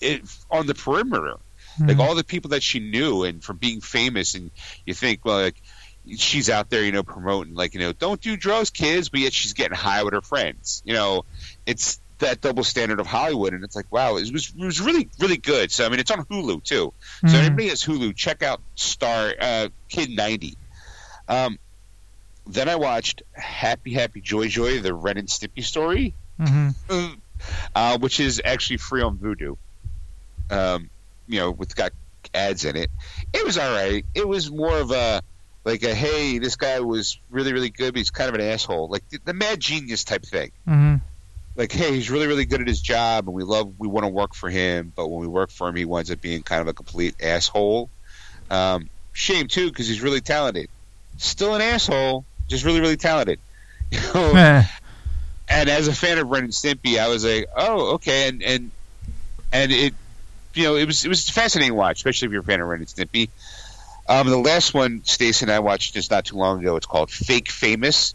it 0.00 0.22
on 0.50 0.66
the 0.66 0.74
perimeter. 0.74 1.36
Like 1.78 1.96
Mhm. 1.96 2.00
all 2.00 2.14
the 2.14 2.24
people 2.24 2.50
that 2.50 2.62
she 2.62 2.78
knew 2.78 3.24
and 3.24 3.42
from 3.42 3.56
being 3.56 3.80
famous 3.80 4.34
and 4.34 4.50
you 4.86 4.94
think 4.94 5.24
well 5.24 5.42
like 5.42 5.56
she's 6.16 6.50
out 6.50 6.70
there 6.70 6.84
you 6.84 6.92
know 6.92 7.02
promoting 7.02 7.54
like 7.54 7.74
you 7.74 7.80
know 7.80 7.92
don't 7.92 8.20
do 8.20 8.36
drugs 8.36 8.70
kids 8.70 9.08
but 9.08 9.20
yet 9.20 9.32
she's 9.32 9.54
getting 9.54 9.76
high 9.76 10.02
with 10.04 10.14
her 10.14 10.20
friends. 10.22 10.82
You 10.84 10.94
know 10.94 11.24
it's 11.66 12.00
that 12.18 12.40
double 12.40 12.64
standard 12.64 13.00
of 13.00 13.06
Hollywood, 13.06 13.54
and 13.54 13.64
it's 13.64 13.74
like, 13.76 13.90
wow, 13.90 14.16
it 14.16 14.30
was 14.32 14.52
it 14.56 14.64
was 14.64 14.80
really 14.80 15.08
really 15.18 15.36
good. 15.36 15.70
So 15.72 15.84
I 15.84 15.88
mean, 15.88 16.00
it's 16.00 16.10
on 16.10 16.24
Hulu 16.24 16.62
too. 16.64 16.92
So 17.22 17.26
Mhm. 17.26 17.34
anybody 17.34 17.68
has 17.68 17.82
Hulu, 17.82 18.14
check 18.14 18.42
out 18.42 18.60
Star 18.76 19.34
uh, 19.40 19.68
Kid 19.88 20.10
ninety. 20.10 20.56
Um, 21.28 21.58
then 22.46 22.68
I 22.68 22.76
watched 22.76 23.22
Happy 23.32 23.94
Happy 23.94 24.20
Joy 24.20 24.48
Joy, 24.48 24.80
the 24.80 24.94
Ren 24.94 25.16
and 25.18 25.28
Stimpy 25.28 25.64
story, 25.64 26.14
Mhm. 26.40 27.16
uh, 27.74 27.98
which 27.98 28.20
is 28.20 28.40
actually 28.44 28.76
free 28.76 29.02
on 29.02 29.16
Vudu. 29.18 29.56
Um, 30.50 30.90
you 31.26 31.40
know, 31.40 31.50
with 31.50 31.74
got 31.74 31.92
ads 32.34 32.64
in 32.64 32.76
it. 32.76 32.90
It 33.32 33.44
was 33.44 33.56
all 33.58 33.70
right. 33.72 34.04
It 34.14 34.26
was 34.28 34.50
more 34.50 34.78
of 34.78 34.90
a 34.90 35.22
like 35.64 35.82
a 35.82 35.94
hey, 35.94 36.38
this 36.38 36.56
guy 36.56 36.80
was 36.80 37.18
really 37.30 37.52
really 37.54 37.70
good, 37.70 37.94
but 37.94 37.98
he's 37.98 38.10
kind 38.10 38.28
of 38.28 38.34
an 38.34 38.42
asshole, 38.42 38.88
like 38.88 39.08
the, 39.08 39.18
the 39.24 39.32
Mad 39.32 39.58
Genius 39.60 40.04
type 40.04 40.24
thing. 40.24 40.52
Mhm. 40.68 41.00
Like, 41.56 41.70
hey, 41.70 41.92
he's 41.92 42.10
really 42.10 42.26
really 42.26 42.44
good 42.44 42.60
at 42.60 42.68
his 42.68 42.80
job, 42.80 43.28
and 43.28 43.34
we 43.34 43.44
love 43.44 43.74
we 43.78 43.86
want 43.86 44.04
to 44.04 44.08
work 44.08 44.34
for 44.34 44.50
him, 44.50 44.92
but 44.94 45.08
when 45.08 45.20
we 45.20 45.28
work 45.28 45.50
for 45.50 45.68
him, 45.68 45.76
he 45.76 45.84
winds 45.84 46.10
up 46.10 46.20
being 46.20 46.42
kind 46.42 46.60
of 46.60 46.68
a 46.68 46.72
complete 46.72 47.14
asshole. 47.22 47.90
Um, 48.50 48.88
shame 49.12 49.46
too, 49.48 49.68
because 49.68 49.86
he's 49.86 50.00
really 50.00 50.20
talented. 50.20 50.68
Still 51.18 51.54
an 51.54 51.60
asshole, 51.60 52.24
just 52.48 52.64
really 52.64 52.80
really 52.80 52.96
talented. 52.96 53.38
You 53.90 54.00
know? 54.14 54.32
Eh. 54.36 54.64
and 55.48 55.68
as 55.68 55.88
a 55.88 55.94
fan 55.94 56.18
of 56.18 56.28
Ren 56.28 56.44
and 56.44 56.52
Stimpy, 56.52 56.98
I 56.98 57.08
was 57.08 57.24
like, 57.24 57.46
oh, 57.56 57.94
okay, 57.94 58.28
and 58.28 58.42
and 58.42 58.70
and 59.52 59.70
it, 59.70 59.94
you 60.54 60.64
know, 60.64 60.74
it 60.74 60.86
was 60.86 61.04
it 61.04 61.08
was 61.08 61.28
a 61.28 61.32
fascinating 61.32 61.74
watch, 61.76 61.98
especially 61.98 62.26
if 62.26 62.32
you're 62.32 62.42
a 62.42 62.44
fan 62.44 62.60
of 62.60 62.66
Ren 62.66 62.80
and 62.80 62.88
Stimpy. 62.88 63.28
Um, 64.06 64.28
the 64.28 64.36
last 64.36 64.74
one, 64.74 65.02
Stacey 65.04 65.44
and 65.44 65.52
I 65.52 65.60
watched 65.60 65.94
just 65.94 66.10
not 66.10 66.26
too 66.26 66.36
long 66.36 66.60
ago. 66.60 66.76
It's 66.76 66.86
called 66.86 67.10
Fake 67.10 67.48
Famous. 67.48 68.14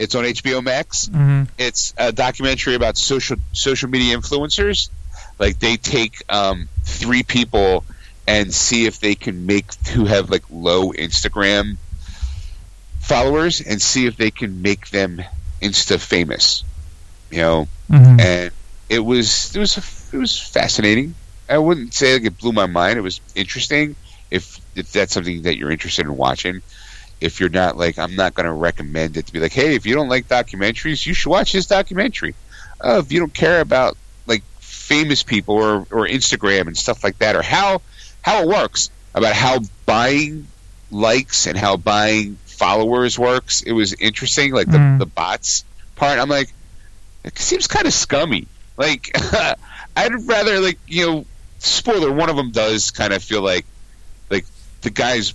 It's 0.00 0.14
on 0.14 0.24
HBO 0.24 0.62
Max. 0.64 1.08
Mhm. 1.12 1.46
It's 1.58 1.92
a 1.98 2.10
documentary 2.10 2.74
about 2.74 2.96
social 2.96 3.36
social 3.52 3.90
media 3.90 4.16
influencers. 4.16 4.88
Like 5.38 5.58
they 5.58 5.76
take 5.76 6.22
um, 6.30 6.68
three 6.84 7.22
people 7.22 7.84
and 8.26 8.52
see 8.52 8.86
if 8.86 8.98
they 8.98 9.14
can 9.14 9.44
make 9.44 9.66
who 9.88 10.06
have 10.06 10.30
like 10.30 10.44
low 10.50 10.92
Instagram 10.92 11.76
followers 13.00 13.60
and 13.60 13.80
see 13.80 14.06
if 14.06 14.16
they 14.16 14.30
can 14.30 14.62
make 14.62 14.88
them 14.90 15.22
insta 15.60 15.98
famous. 16.00 16.64
You 17.30 17.38
know, 17.38 17.68
Mhm. 17.90 18.20
and 18.20 18.50
it 18.88 19.00
was 19.00 19.54
it 19.54 19.58
was 19.58 19.76
it 20.12 20.16
was 20.16 20.38
fascinating. 20.38 21.14
I 21.48 21.58
wouldn't 21.58 21.92
say 21.92 22.14
like 22.14 22.24
it 22.24 22.38
blew 22.38 22.52
my 22.52 22.66
mind. 22.66 22.98
It 22.98 23.02
was 23.02 23.20
interesting. 23.34 23.96
If 24.30 24.60
if 24.74 24.92
that's 24.92 25.12
something 25.12 25.42
that 25.42 25.58
you're 25.58 25.70
interested 25.70 26.06
in 26.06 26.16
watching, 26.16 26.62
if 27.20 27.40
you're 27.40 27.48
not 27.48 27.76
like 27.76 27.98
I'm 27.98 28.16
not 28.16 28.34
going 28.34 28.46
to 28.46 28.52
recommend 28.52 29.16
it 29.16 29.26
to 29.26 29.32
be 29.32 29.40
like, 29.40 29.52
hey, 29.52 29.74
if 29.74 29.86
you 29.86 29.94
don't 29.94 30.08
like 30.08 30.26
documentaries, 30.26 31.04
you 31.06 31.14
should 31.14 31.30
watch 31.30 31.52
this 31.52 31.66
documentary. 31.66 32.34
Uh, 32.82 33.02
if 33.04 33.12
you 33.12 33.20
don't 33.20 33.34
care 33.34 33.60
about 33.60 33.96
like 34.26 34.42
famous 34.60 35.22
people 35.22 35.54
or 35.56 35.86
or 35.90 36.06
Instagram 36.06 36.66
and 36.66 36.76
stuff 36.76 37.04
like 37.04 37.18
that, 37.18 37.36
or 37.36 37.42
how 37.42 37.82
how 38.22 38.42
it 38.42 38.48
works 38.48 38.90
about 39.14 39.34
how 39.34 39.58
buying 39.86 40.46
likes 40.90 41.46
and 41.46 41.56
how 41.58 41.76
buying 41.76 42.36
followers 42.46 43.18
works, 43.18 43.62
it 43.62 43.72
was 43.72 43.92
interesting. 43.94 44.52
Like 44.52 44.70
the 44.70 44.78
Mm. 44.78 44.98
the 44.98 45.06
bots 45.06 45.64
part, 45.96 46.18
I'm 46.18 46.28
like, 46.28 46.48
it 47.24 47.38
seems 47.38 47.66
kind 47.66 47.86
of 47.86 47.92
scummy. 47.92 48.46
Like, 48.76 49.10
I'd 49.96 50.26
rather 50.26 50.60
like 50.60 50.78
you 50.86 51.06
know, 51.06 51.24
spoiler. 51.58 52.10
One 52.10 52.30
of 52.30 52.36
them 52.36 52.50
does 52.50 52.90
kind 52.90 53.12
of 53.12 53.22
feel 53.22 53.42
like, 53.42 53.66
like 54.30 54.46
the 54.80 54.90
guy's 54.90 55.34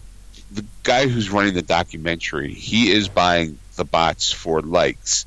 guy 0.86 1.08
who's 1.08 1.30
running 1.30 1.54
the 1.54 1.62
documentary. 1.62 2.54
He 2.54 2.92
is 2.92 3.10
buying 3.10 3.58
the 3.76 3.84
bots 3.84 4.32
for 4.32 4.62
likes, 4.62 5.26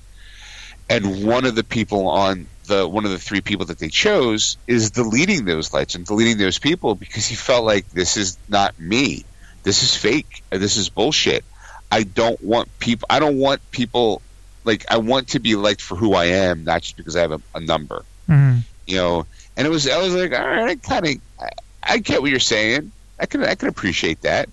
and 0.88 1.26
one 1.26 1.44
of 1.44 1.54
the 1.54 1.64
people 1.64 2.08
on 2.08 2.46
the 2.66 2.88
one 2.88 3.04
of 3.04 3.10
the 3.10 3.18
three 3.18 3.40
people 3.42 3.66
that 3.66 3.78
they 3.78 3.88
chose 3.88 4.56
is 4.66 4.90
deleting 4.90 5.44
those 5.44 5.72
likes 5.72 5.94
and 5.94 6.06
deleting 6.06 6.38
those 6.38 6.58
people 6.58 6.94
because 6.94 7.26
he 7.26 7.34
felt 7.34 7.64
like 7.64 7.88
this 7.90 8.16
is 8.16 8.38
not 8.48 8.78
me. 8.78 9.24
This 9.64 9.82
is 9.82 9.94
fake. 9.94 10.42
This 10.50 10.76
is 10.76 10.88
bullshit. 10.88 11.44
I 11.90 12.04
don't 12.04 12.42
want 12.42 12.68
people. 12.78 13.06
I 13.10 13.18
don't 13.18 13.36
want 13.38 13.60
people 13.70 14.22
like 14.64 14.84
I 14.90 14.98
want 14.98 15.28
to 15.30 15.40
be 15.40 15.56
liked 15.56 15.82
for 15.82 15.96
who 15.96 16.14
I 16.14 16.26
am, 16.26 16.64
not 16.64 16.82
just 16.82 16.96
because 16.96 17.16
I 17.16 17.22
have 17.22 17.32
a, 17.32 17.40
a 17.54 17.60
number. 17.60 18.04
Mhm. 18.28 18.62
You 18.86 18.96
know, 18.96 19.26
and 19.56 19.66
it 19.66 19.70
was 19.70 19.88
I 19.88 19.98
was 19.98 20.14
like, 20.14 20.32
all 20.32 20.46
right, 20.46 20.70
I 20.70 20.76
kind 20.76 21.06
of 21.06 21.14
I, 21.40 21.48
I 21.82 21.98
get 21.98 22.22
what 22.22 22.30
you're 22.30 22.40
saying. 22.40 22.92
I 23.18 23.26
can 23.26 23.42
I 23.44 23.54
can 23.56 23.68
appreciate 23.68 24.22
that 24.22 24.48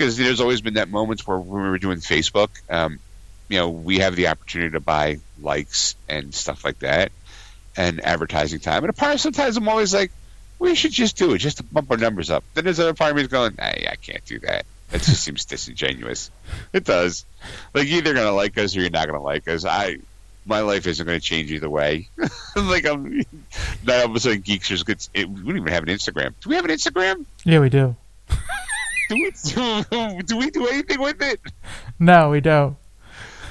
because 0.00 0.16
there's 0.16 0.40
always 0.40 0.62
been 0.62 0.74
that 0.74 0.88
moments 0.88 1.26
where 1.26 1.36
when 1.36 1.62
we 1.62 1.68
were 1.68 1.78
doing 1.78 1.98
Facebook, 1.98 2.48
um, 2.70 2.98
you 3.50 3.58
know, 3.58 3.68
we 3.68 3.98
have 3.98 4.16
the 4.16 4.28
opportunity 4.28 4.70
to 4.70 4.80
buy 4.80 5.18
likes 5.42 5.94
and 6.08 6.34
stuff 6.34 6.64
like 6.64 6.78
that 6.78 7.12
and 7.76 8.02
advertising 8.02 8.60
time. 8.60 8.82
And 8.82 8.88
a 8.88 8.94
part 8.94 9.20
sometimes 9.20 9.58
I'm 9.58 9.68
always 9.68 9.92
like, 9.92 10.10
we 10.58 10.74
should 10.74 10.92
just 10.92 11.18
do 11.18 11.34
it 11.34 11.38
just 11.38 11.58
to 11.58 11.64
bump 11.64 11.90
our 11.90 11.98
numbers 11.98 12.30
up. 12.30 12.44
Then 12.54 12.64
there's 12.64 12.80
other 12.80 12.94
part 12.94 13.10
of 13.10 13.18
me 13.18 13.26
going, 13.26 13.56
hey, 13.58 13.88
I 13.90 13.96
can't 13.96 14.24
do 14.24 14.38
that. 14.38 14.64
It 14.90 15.02
just 15.02 15.22
seems 15.22 15.44
disingenuous. 15.44 16.30
It 16.72 16.84
does. 16.84 17.26
Like 17.74 17.86
you're 17.86 17.98
either 17.98 18.14
gonna 18.14 18.32
like 18.32 18.56
us 18.56 18.74
or 18.74 18.80
you're 18.80 18.88
not 18.88 19.06
gonna 19.06 19.22
like 19.22 19.48
us. 19.48 19.66
I 19.66 19.98
my 20.46 20.60
life 20.60 20.86
isn't 20.86 21.06
going 21.06 21.20
to 21.20 21.24
change 21.24 21.52
either 21.52 21.68
way. 21.68 22.08
like 22.56 22.86
I'm 22.86 23.22
not 23.84 23.98
all 23.98 24.06
of 24.06 24.16
a 24.16 24.20
sudden 24.20 24.40
Geeksters 24.40 24.84
gets. 24.84 25.10
It, 25.12 25.28
we 25.28 25.42
don't 25.42 25.58
even 25.58 25.72
have 25.72 25.82
an 25.82 25.90
Instagram. 25.90 26.32
Do 26.40 26.48
we 26.48 26.56
have 26.56 26.64
an 26.64 26.70
Instagram? 26.70 27.26
Yeah, 27.44 27.60
we 27.60 27.68
do. 27.68 27.94
Do 29.10 29.16
we 29.16 29.30
do, 29.32 30.22
do 30.22 30.36
we 30.36 30.50
do 30.50 30.68
anything 30.68 31.00
with 31.00 31.20
it? 31.20 31.40
No, 31.98 32.30
we 32.30 32.40
don't. 32.40 32.76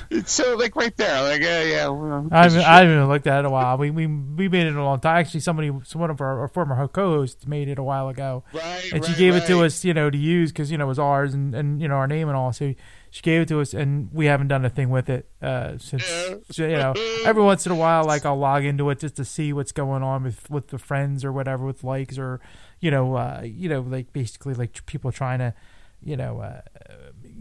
It's 0.10 0.32
so 0.32 0.56
like 0.56 0.76
right 0.78 0.96
there. 0.96 1.22
Like 1.22 1.42
yeah, 1.42 1.64
yeah. 1.64 1.88
well, 1.90 2.28
I 2.32 2.44
haven't? 2.44 2.62
I 2.62 2.80
haven't 2.80 3.10
looked 3.10 3.28
at 3.28 3.36
it 3.36 3.40
in 3.40 3.46
a 3.46 3.50
while. 3.50 3.78
We 3.78 3.92
we 3.92 4.08
we 4.08 4.48
made 4.48 4.66
it 4.66 4.76
a 4.76 4.84
long 4.84 5.02
time. 5.02 5.18
Actually, 5.18 5.42
somebody, 5.42 5.70
one 5.70 6.10
of 6.10 6.20
our, 6.22 6.40
our 6.40 6.48
former 6.48 6.88
co-hosts, 6.88 7.46
made 7.46 7.68
it 7.68 7.78
a 7.78 7.84
while 7.84 8.08
ago, 8.08 8.44
right, 8.54 8.92
and 8.92 9.04
she 9.04 9.12
right, 9.12 9.20
gave 9.20 9.36
it 9.36 9.46
to 9.48 9.64
us, 9.66 9.86
you 9.86 9.94
know, 9.94 10.10
to 10.10 10.18
use 10.18 10.52
because 10.52 10.72
you 10.72 10.78
know 10.78 10.86
it 10.86 10.88
was 10.88 10.98
ours 10.98 11.34
and 11.36 11.54
and 11.54 11.80
you 11.80 11.88
know 11.88 11.96
our 11.96 12.08
name 12.08 12.28
and 12.28 12.38
all. 12.38 12.54
So 12.54 12.74
she 13.12 13.22
gave 13.22 13.42
it 13.42 13.48
to 13.50 13.60
us, 13.60 13.76
and 13.76 14.10
we 14.12 14.26
haven't 14.26 14.48
done 14.48 14.66
a 14.66 14.70
thing 14.70 14.90
with 14.90 15.10
it 15.10 15.30
uh, 15.44 15.78
since. 15.78 16.10
Yeah. 16.10 16.36
so, 16.50 16.64
you 16.64 16.78
know, 16.78 16.94
every 17.26 17.44
once 17.44 17.68
in 17.68 17.72
a 17.72 17.76
while, 17.76 18.04
like 18.06 18.26
I'll 18.26 18.38
log 18.38 18.66
into 18.66 18.90
it 18.90 19.00
just 19.00 19.16
to 19.18 19.26
see 19.26 19.54
what's 19.54 19.74
going 19.74 20.02
on 20.02 20.24
with 20.24 20.50
with 20.50 20.70
the 20.70 20.80
friends 20.80 21.24
or 21.24 21.32
whatever, 21.32 21.66
with 21.66 21.84
likes 21.84 22.18
or 22.18 22.40
you 22.80 22.92
know, 22.92 23.16
uh, 23.16 23.42
you 23.44 23.70
know, 23.70 23.82
like 23.82 24.14
basically 24.14 24.54
like 24.54 24.86
people 24.86 25.12
trying 25.12 25.40
to, 25.40 25.54
you 26.02 26.16
know, 26.16 26.62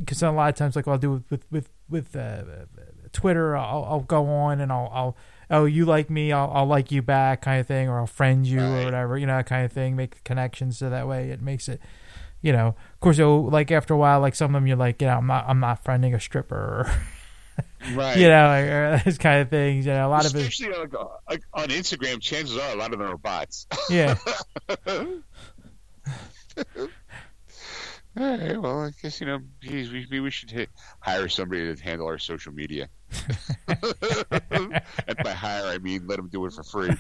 because 0.01 0.23
a 0.23 0.31
lot 0.31 0.49
of 0.49 0.55
times 0.57 0.77
like 0.77 0.89
I'll 0.89 0.99
do 0.99 1.23
with 1.31 1.45
with 1.51 1.71
with 1.89 2.17
uh, 2.17 2.43
Twitter, 3.13 3.57
I'll, 3.57 3.85
I'll 3.85 4.01
go 4.01 4.27
on 4.27 4.61
and 4.61 4.73
I'll 4.73 4.91
I'll 4.93 5.17
oh 5.51 5.65
you 5.65 5.85
like 5.85 6.11
me, 6.11 6.33
I'll, 6.33 6.51
I'll 6.53 6.67
like 6.67 6.91
you 6.91 7.03
back 7.03 7.43
kind 7.43 7.61
of 7.61 7.67
thing, 7.67 7.89
or 7.89 7.99
I'll 8.01 8.07
friend 8.07 8.47
you 8.47 8.61
or 8.61 8.85
whatever, 8.85 9.17
you 9.19 9.27
know, 9.27 9.37
that 9.37 9.47
kind 9.47 9.65
of 9.65 9.73
thing. 9.73 9.97
Make 9.97 10.23
connections 10.25 10.79
so 10.79 10.91
that 10.91 11.07
way 11.07 11.31
it 11.31 11.41
makes 11.41 11.69
it. 11.69 11.81
You 12.41 12.53
know, 12.53 12.69
of 12.69 13.01
course, 13.01 13.19
it'll, 13.19 13.49
like 13.51 13.73
after 13.73 13.95
a 13.95 13.97
while, 13.97 14.21
like 14.21 14.37
some 14.37 14.55
of 14.55 14.61
them, 14.61 14.69
you're 14.69 14.77
like, 14.77 15.03
you 15.03 15.09
know, 15.09 15.17
I'm 15.17 15.27
not, 15.27 15.47
I'm 15.49 15.59
not 15.59 15.83
friending 15.83 16.15
a 16.15 16.21
stripper, 16.21 16.55
or, 16.55 16.93
right. 17.95 18.17
you 18.17 18.29
know, 18.29 18.47
like, 18.47 18.65
or 18.67 19.03
those 19.05 19.19
kind 19.19 19.41
of 19.41 19.51
things. 19.51 19.87
You 19.87 19.93
know, 19.93 20.07
a 20.07 20.09
lot 20.09 20.25
of 20.25 20.37
it, 20.37 20.39
Especially 20.39 20.73
like, 20.73 20.95
uh, 20.95 21.07
like 21.29 21.43
on 21.53 21.69
Instagram, 21.71 22.21
chances 22.21 22.57
are 22.57 22.73
a 22.73 22.77
lot 22.77 22.93
of 22.93 23.01
them 23.01 23.09
are 23.09 23.17
bots. 23.17 23.67
yeah. 23.91 24.17
All 28.19 28.37
right, 28.37 28.61
well, 28.61 28.81
I 28.81 28.91
guess 29.01 29.21
you 29.21 29.27
know, 29.29 29.39
geez, 29.63 29.93
we, 29.93 30.01
maybe 30.11 30.21
we 30.21 30.31
should 30.31 30.51
hit, 30.51 30.71
hire 30.99 31.29
somebody 31.29 31.73
to 31.73 31.81
handle 31.83 32.09
our 32.09 32.19
social 32.19 32.53
media. 32.53 32.89
and 33.69 34.83
by 35.23 35.31
hire, 35.31 35.67
I 35.67 35.79
mean 35.79 36.07
let 36.07 36.17
them 36.17 36.29
do 36.29 36.45
it 36.47 36.53
for 36.53 36.65
free. 36.65 36.91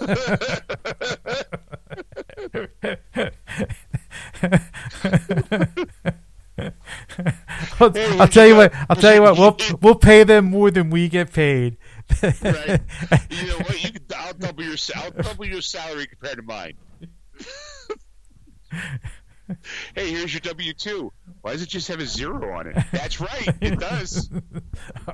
I'll, 7.80 7.92
Hey, 7.92 8.18
I'll 8.18 8.28
tell 8.28 8.46
you 8.46 8.56
what. 8.56 8.72
I'll 8.90 8.96
tell 8.96 9.14
you 9.14 9.22
what. 9.22 9.38
We'll 9.38 9.78
we'll 9.80 9.94
pay 9.94 10.24
them 10.24 10.46
more 10.46 10.70
than 10.70 10.90
we 10.90 11.08
get 11.08 11.32
paid. 11.32 11.76
right? 12.22 12.80
You 13.30 13.46
know 13.46 13.58
what? 13.58 13.84
You 13.84 13.92
can, 13.92 14.02
I'll 14.16 14.32
double 14.34 14.64
your 14.64 14.76
I'll 14.96 15.10
double 15.10 15.44
your 15.44 15.62
salary 15.62 16.06
compared 16.06 16.36
to 16.36 16.42
mine. 16.42 16.74
Hey, 19.94 20.10
here's 20.10 20.32
your 20.32 20.40
W 20.40 20.72
two. 20.72 21.12
Why 21.42 21.52
does 21.52 21.62
it 21.62 21.68
just 21.68 21.88
have 21.88 22.00
a 22.00 22.06
zero 22.06 22.52
on 22.56 22.66
it? 22.68 22.76
That's 22.92 23.20
right, 23.20 23.48
it 23.60 23.78
does. 23.78 24.30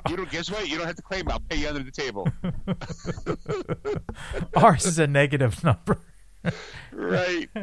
You 0.08 0.16
don't 0.16 0.30
guess 0.30 0.50
what? 0.50 0.68
You 0.68 0.76
don't 0.76 0.86
have 0.86 0.96
to 0.96 1.02
claim. 1.02 1.28
I'll 1.30 1.40
pay 1.40 1.56
you 1.56 1.68
under 1.68 1.82
the 1.82 1.90
table. 1.90 2.28
Ours 4.56 4.84
is 4.86 4.98
a 4.98 5.06
negative 5.06 5.62
number. 5.64 6.00
Right. 6.92 7.48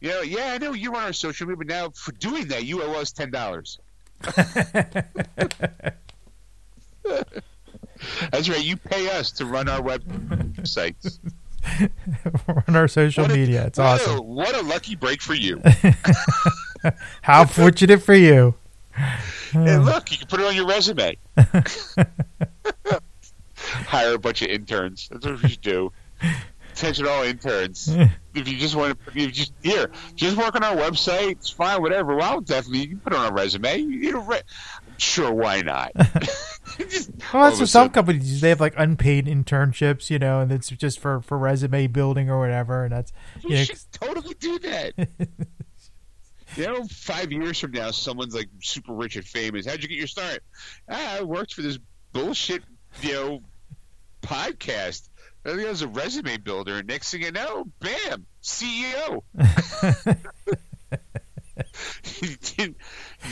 yeah, 0.00 0.22
yeah, 0.22 0.52
I 0.52 0.58
know 0.58 0.72
you 0.72 0.92
run 0.92 1.04
our 1.04 1.12
social 1.12 1.46
media, 1.46 1.56
but 1.58 1.66
now 1.68 1.90
for 1.90 2.12
doing 2.12 2.48
that, 2.48 2.64
you 2.64 2.82
owe 2.82 2.94
us 2.94 3.12
ten 3.12 3.30
dollars. 3.30 3.78
That's 8.30 8.48
right. 8.48 8.64
You 8.64 8.76
pay 8.76 9.10
us 9.10 9.32
to 9.32 9.46
run 9.46 9.68
our 9.68 9.80
websites. 9.80 11.18
on 12.66 12.76
our 12.76 12.88
social 12.88 13.24
What 13.24 13.32
a- 13.32 13.36
media. 13.36 13.66
It's 13.66 13.78
what 13.78 14.00
a- 14.00 14.04
awesome. 14.10 14.26
what 14.26 14.54
a 14.56 14.62
lucky 14.62 14.96
break 14.96 15.20
for 15.22 15.34
you. 15.34 15.60
How 17.22 17.44
fortunate 17.44 18.02
for 18.02 18.14
you. 18.14 18.54
Hey, 19.52 19.76
look, 19.78 20.10
you 20.12 20.18
can 20.18 20.26
put 20.28 20.40
it 20.40 20.46
on 20.46 20.54
your 20.54 20.66
resume. 20.66 21.16
hire 23.56 24.14
a 24.14 24.18
bunch 24.18 24.42
of 24.42 24.48
interns. 24.48 25.08
That's 25.10 25.26
what 25.26 25.42
we 25.42 25.48
should 25.50 25.60
do. 25.60 25.92
Attention 26.72 27.06
all 27.08 27.24
interns. 27.24 27.88
if 28.34 28.46
you 28.48 28.56
just 28.56 28.76
want 28.76 28.96
to, 29.06 29.20
you 29.20 29.30
just 29.32 29.52
here, 29.62 29.90
just 30.14 30.36
work 30.36 30.54
on 30.54 30.62
our 30.62 30.76
website. 30.76 31.32
It's 31.32 31.50
fine, 31.50 31.82
whatever. 31.82 32.14
Well, 32.14 32.40
definitely 32.40 32.80
you 32.82 32.88
can 32.88 33.00
put 33.00 33.12
it 33.12 33.18
on 33.18 33.30
a 33.30 33.32
resume. 33.34 33.78
You 33.78 33.98
need 34.00 34.14
a 34.14 34.18
re- 34.18 34.42
sure, 34.98 35.32
why 35.32 35.62
not? 35.62 35.92
Just, 36.88 37.10
well, 37.32 37.44
that's 37.44 37.58
what 37.60 37.68
some 37.68 37.90
companies 37.90 38.40
They 38.40 38.50
have 38.50 38.60
like 38.60 38.74
unpaid 38.76 39.26
internships, 39.26 40.10
you 40.10 40.18
know, 40.18 40.40
and 40.40 40.52
it's 40.52 40.68
just 40.68 41.00
for 41.00 41.20
for 41.22 41.36
resume 41.36 41.86
building 41.88 42.30
or 42.30 42.38
whatever. 42.38 42.84
And 42.84 42.92
that's 42.92 43.12
you, 43.42 43.56
you 43.56 43.64
should 43.64 43.80
totally 43.92 44.34
do 44.34 44.58
that. 44.60 44.92
you 46.56 46.66
know, 46.66 46.84
five 46.84 47.32
years 47.32 47.58
from 47.58 47.72
now, 47.72 47.90
someone's 47.90 48.34
like 48.34 48.48
super 48.62 48.92
rich 48.92 49.16
and 49.16 49.24
famous. 49.24 49.66
How'd 49.66 49.82
you 49.82 49.88
get 49.88 49.98
your 49.98 50.06
start? 50.06 50.40
Ah, 50.88 51.16
I 51.18 51.22
worked 51.22 51.54
for 51.54 51.62
this 51.62 51.78
bullshit, 52.12 52.62
you 53.02 53.12
know, 53.12 53.40
podcast. 54.22 55.08
I 55.44 55.50
think 55.50 55.66
I 55.66 55.70
was 55.70 55.82
a 55.82 55.88
resume 55.88 56.36
builder, 56.36 56.76
and 56.76 56.86
next 56.86 57.10
thing 57.10 57.22
you 57.22 57.32
know, 57.32 57.64
bam, 57.80 58.26
CEO. 58.42 59.22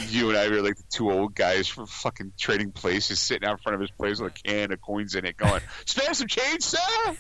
You 0.09 0.31
and 0.31 0.39
I 0.39 0.49
were 0.49 0.63
like 0.63 0.77
the 0.77 0.85
two 0.91 1.11
old 1.11 1.35
guys 1.35 1.69
from 1.69 1.87
fucking 1.87 2.33
trading 2.39 2.73
places, 2.73 3.21
sitting 3.21 3.49
out 3.49 3.53
in 3.53 3.59
front 3.59 3.75
of 3.75 3.81
his 3.81 3.91
place 3.91 4.21
with 4.21 4.33
a 4.33 4.43
can 4.43 4.73
of 4.73 4.81
coins 4.81 5.15
in 5.15 5.25
it, 5.25 5.37
going, 5.37 5.63
"Spare 5.85 6.15
some 6.15 6.29
change, 6.29 6.63
sir." 6.63 7.17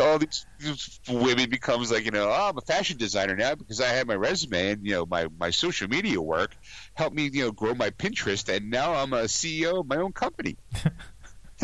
all 0.00 0.18
these, 0.18 0.46
these, 0.58 1.00
women 1.08 1.48
becomes 1.48 1.92
like 1.92 2.04
you 2.04 2.10
know 2.10 2.28
oh, 2.28 2.48
I'm 2.48 2.58
a 2.58 2.60
fashion 2.60 2.96
designer 2.96 3.36
now 3.36 3.54
because 3.54 3.80
I 3.80 3.88
have 3.88 4.06
my 4.06 4.16
resume 4.16 4.70
and 4.70 4.86
you 4.86 4.94
know 4.94 5.06
my 5.06 5.28
my 5.38 5.50
social 5.50 5.88
media 5.88 6.20
work 6.20 6.56
helped 6.94 7.14
me 7.14 7.30
you 7.32 7.44
know 7.44 7.52
grow 7.52 7.74
my 7.74 7.90
Pinterest 7.90 8.54
and 8.54 8.70
now 8.70 8.94
I'm 8.94 9.12
a 9.12 9.24
CEO 9.24 9.80
of 9.80 9.86
my 9.86 9.96
own 9.96 10.12
company. 10.12 10.56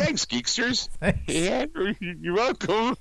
Thanks, 0.03 0.25
geeksters. 0.25 0.89
Thanks. 0.99 1.19
Yeah, 1.27 1.65
you're 1.99 2.33
welcome. 2.33 2.95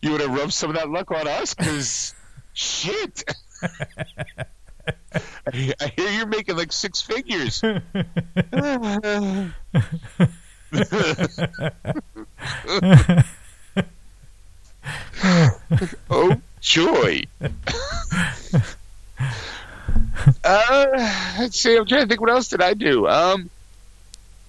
you 0.00 0.10
want 0.10 0.22
to 0.22 0.28
rub 0.28 0.52
some 0.52 0.70
of 0.70 0.76
that 0.76 0.90
luck 0.90 1.10
on 1.12 1.28
us? 1.28 1.54
Because 1.54 2.14
shit. 2.52 3.22
I 5.46 5.92
hear 5.96 6.10
you're 6.10 6.26
making 6.26 6.56
like 6.56 6.72
six 6.72 7.00
figures. 7.00 7.62
oh 16.10 16.40
joy! 16.60 17.22
Uh, 20.44 20.86
let's 21.38 21.58
see. 21.58 21.76
I'm 21.76 21.86
trying 21.86 22.02
to 22.02 22.06
think. 22.06 22.20
What 22.20 22.30
else 22.30 22.48
did 22.48 22.62
I 22.62 22.74
do? 22.74 23.06
Um, 23.08 23.50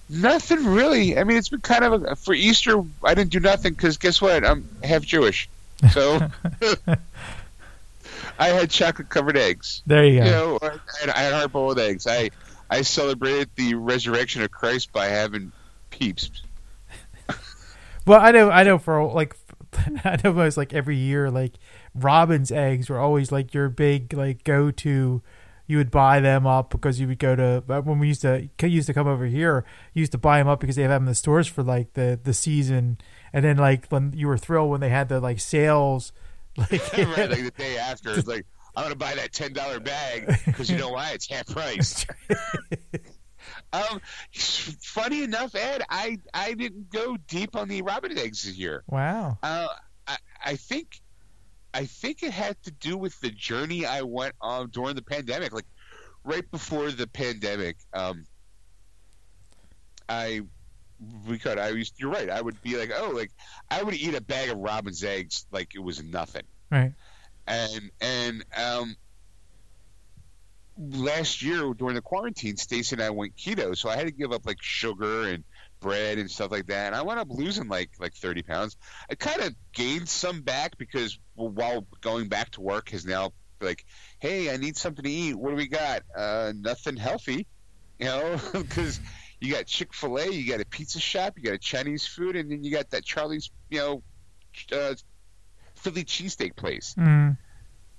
nothing 0.08 0.64
really. 0.66 1.18
I 1.18 1.24
mean, 1.24 1.36
it's 1.36 1.48
been 1.48 1.60
kind 1.60 1.84
of 1.84 2.02
a, 2.04 2.16
for 2.16 2.34
Easter. 2.34 2.82
I 3.02 3.14
didn't 3.14 3.30
do 3.30 3.40
nothing 3.40 3.74
because 3.74 3.96
guess 3.96 4.20
what? 4.20 4.44
I'm 4.44 4.68
half 4.82 5.02
Jewish, 5.02 5.48
so 5.92 6.18
I 8.38 8.48
had 8.48 8.70
chocolate 8.70 9.08
covered 9.08 9.36
eggs. 9.36 9.82
There 9.86 10.04
you 10.04 10.20
go. 10.20 10.24
You 10.24 10.30
know, 10.30 10.58
I 10.62 10.70
had, 11.00 11.10
I 11.10 11.18
had 11.20 11.32
hard 11.32 11.52
boiled 11.52 11.78
eggs. 11.78 12.06
I 12.06 12.30
I 12.70 12.82
celebrated 12.82 13.50
the 13.56 13.74
resurrection 13.74 14.42
of 14.42 14.50
Christ 14.50 14.92
by 14.92 15.06
having 15.06 15.52
peeps. 15.90 16.30
well, 18.06 18.20
I 18.20 18.30
know, 18.30 18.50
I 18.50 18.62
know 18.64 18.78
for 18.78 19.04
like, 19.12 19.36
I 20.04 20.18
know 20.22 20.32
was 20.32 20.56
like 20.56 20.72
every 20.72 20.96
year, 20.96 21.30
like 21.30 21.52
Robin's 21.94 22.50
eggs 22.50 22.88
were 22.88 22.98
always 22.98 23.30
like 23.30 23.54
your 23.54 23.68
big 23.68 24.12
like 24.12 24.44
go 24.44 24.70
to. 24.70 25.22
You 25.66 25.78
would 25.78 25.90
buy 25.90 26.20
them 26.20 26.46
up 26.46 26.70
because 26.70 27.00
you 27.00 27.08
would 27.08 27.18
go 27.18 27.34
to 27.34 27.62
when 27.66 27.98
we 27.98 28.08
used 28.08 28.22
to 28.22 28.48
used 28.62 28.86
to 28.86 28.94
come 28.94 29.06
over 29.06 29.26
here. 29.26 29.64
You 29.94 30.00
used 30.00 30.12
to 30.12 30.18
buy 30.18 30.38
them 30.38 30.48
up 30.48 30.60
because 30.60 30.76
they 30.76 30.82
have 30.82 30.90
them 30.90 31.02
in 31.04 31.08
the 31.08 31.14
stores 31.14 31.46
for 31.46 31.62
like 31.62 31.94
the 31.94 32.18
the 32.22 32.34
season, 32.34 32.98
and 33.32 33.44
then 33.44 33.56
like 33.56 33.86
when 33.88 34.12
you 34.14 34.28
were 34.28 34.38
thrilled 34.38 34.70
when 34.70 34.80
they 34.80 34.90
had 34.90 35.08
the 35.08 35.20
like 35.20 35.40
sales, 35.40 36.12
like, 36.56 36.70
right, 36.98 37.30
like 37.30 37.44
the 37.44 37.52
day 37.56 37.78
after. 37.78 38.12
It's 38.12 38.28
like 38.28 38.46
I'm 38.76 38.84
gonna 38.84 38.96
buy 38.96 39.14
that 39.14 39.32
ten 39.32 39.52
dollar 39.52 39.80
bag 39.80 40.26
because 40.44 40.70
you 40.70 40.76
know 40.76 40.90
why? 40.90 41.10
It's 41.10 41.28
half 41.28 41.46
price. 41.46 42.06
Um, 43.72 44.00
funny 44.32 45.24
enough, 45.24 45.54
Ed, 45.54 45.82
I 45.88 46.18
I 46.32 46.54
didn't 46.54 46.90
go 46.90 47.16
deep 47.28 47.56
on 47.56 47.68
the 47.68 47.82
Robin 47.82 48.16
eggs 48.16 48.44
this 48.44 48.56
year. 48.56 48.84
Wow. 48.86 49.38
Uh, 49.42 49.66
I 50.06 50.16
I 50.44 50.56
think 50.56 51.00
I 51.74 51.86
think 51.86 52.22
it 52.22 52.30
had 52.30 52.56
to 52.62 52.70
do 52.70 52.96
with 52.96 53.20
the 53.20 53.30
journey 53.30 53.84
I 53.84 54.02
went 54.02 54.34
on 54.40 54.70
during 54.70 54.94
the 54.94 55.02
pandemic. 55.02 55.52
Like 55.52 55.66
right 56.22 56.48
before 56.50 56.90
the 56.92 57.08
pandemic, 57.08 57.76
um, 57.92 58.24
I 60.08 60.42
we 61.28 61.38
could 61.38 61.58
I 61.58 61.70
used 61.70 61.94
you're 61.98 62.10
right. 62.10 62.30
I 62.30 62.40
would 62.40 62.62
be 62.62 62.76
like, 62.76 62.92
oh, 62.96 63.10
like 63.10 63.32
I 63.68 63.82
would 63.82 63.94
eat 63.94 64.14
a 64.14 64.20
bag 64.20 64.50
of 64.50 64.58
Robin's 64.58 65.02
eggs 65.02 65.46
like 65.50 65.74
it 65.74 65.80
was 65.80 66.02
nothing. 66.02 66.44
Right. 66.70 66.92
And 67.46 67.90
and 68.00 68.44
um 68.56 68.96
last 70.78 71.42
year 71.42 71.74
during 71.74 71.96
the 71.96 72.02
quarantine, 72.02 72.56
Stacy 72.56 72.94
and 72.94 73.02
I 73.02 73.10
went 73.10 73.36
keto, 73.36 73.76
so 73.76 73.88
I 73.88 73.96
had 73.96 74.06
to 74.06 74.12
give 74.12 74.32
up 74.32 74.46
like 74.46 74.62
sugar 74.62 75.22
and 75.28 75.44
bread 75.84 76.16
and 76.16 76.30
stuff 76.30 76.50
like 76.50 76.66
that. 76.68 76.86
And 76.86 76.96
I 76.96 77.02
wound 77.02 77.20
up 77.20 77.28
losing 77.30 77.68
like 77.68 77.90
like 78.00 78.14
thirty 78.14 78.42
pounds. 78.42 78.76
I 79.08 79.14
kind 79.14 79.42
of 79.42 79.54
gained 79.72 80.08
some 80.08 80.40
back 80.40 80.78
because 80.78 81.18
while 81.34 81.86
going 82.00 82.28
back 82.28 82.50
to 82.52 82.62
work 82.62 82.88
has 82.90 83.04
now 83.04 83.32
like, 83.60 83.84
hey, 84.18 84.52
I 84.52 84.56
need 84.56 84.76
something 84.76 85.04
to 85.04 85.10
eat. 85.10 85.34
What 85.34 85.50
do 85.50 85.56
we 85.56 85.68
got? 85.68 86.02
Uh, 86.16 86.52
nothing 86.56 86.96
healthy, 86.96 87.46
you 87.98 88.06
know, 88.06 88.40
because 88.52 88.98
you 89.40 89.52
got 89.52 89.66
Chick 89.66 89.92
Fil 89.92 90.18
A, 90.18 90.30
you 90.30 90.50
got 90.50 90.60
a 90.60 90.66
pizza 90.66 90.98
shop, 90.98 91.34
you 91.36 91.44
got 91.44 91.54
a 91.54 91.58
Chinese 91.58 92.06
food, 92.06 92.34
and 92.34 92.50
then 92.50 92.64
you 92.64 92.70
got 92.70 92.90
that 92.90 93.04
Charlie's, 93.04 93.50
you 93.68 93.78
know, 93.78 94.02
uh, 94.72 94.94
Philly 95.76 96.04
cheesesteak 96.04 96.56
place. 96.56 96.94
Mm. 96.98 97.36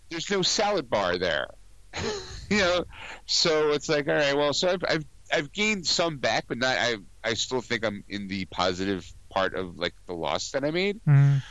There's 0.09 0.29
no 0.31 0.41
salad 0.41 0.89
bar 0.89 1.19
there. 1.19 1.47
you 2.49 2.57
know, 2.57 2.85
so 3.27 3.69
it's 3.69 3.87
like, 3.87 4.07
all 4.07 4.15
right, 4.15 4.35
well, 4.35 4.53
so 4.53 4.69
I've, 4.69 4.83
I've 4.87 5.05
I've 5.31 5.51
gained 5.51 5.85
some 5.85 6.17
back, 6.17 6.45
but 6.47 6.57
not. 6.57 6.77
I 6.77 6.95
I 7.25 7.33
still 7.33 7.61
think 7.61 7.83
I'm 7.85 8.03
in 8.07 8.27
the 8.27 8.45
positive 8.45 9.11
part 9.29 9.55
of 9.55 9.77
like 9.77 9.95
the 10.05 10.13
loss 10.13 10.51
that 10.51 10.63
I 10.63 10.71
made. 10.71 11.01
Mm. 11.05 11.41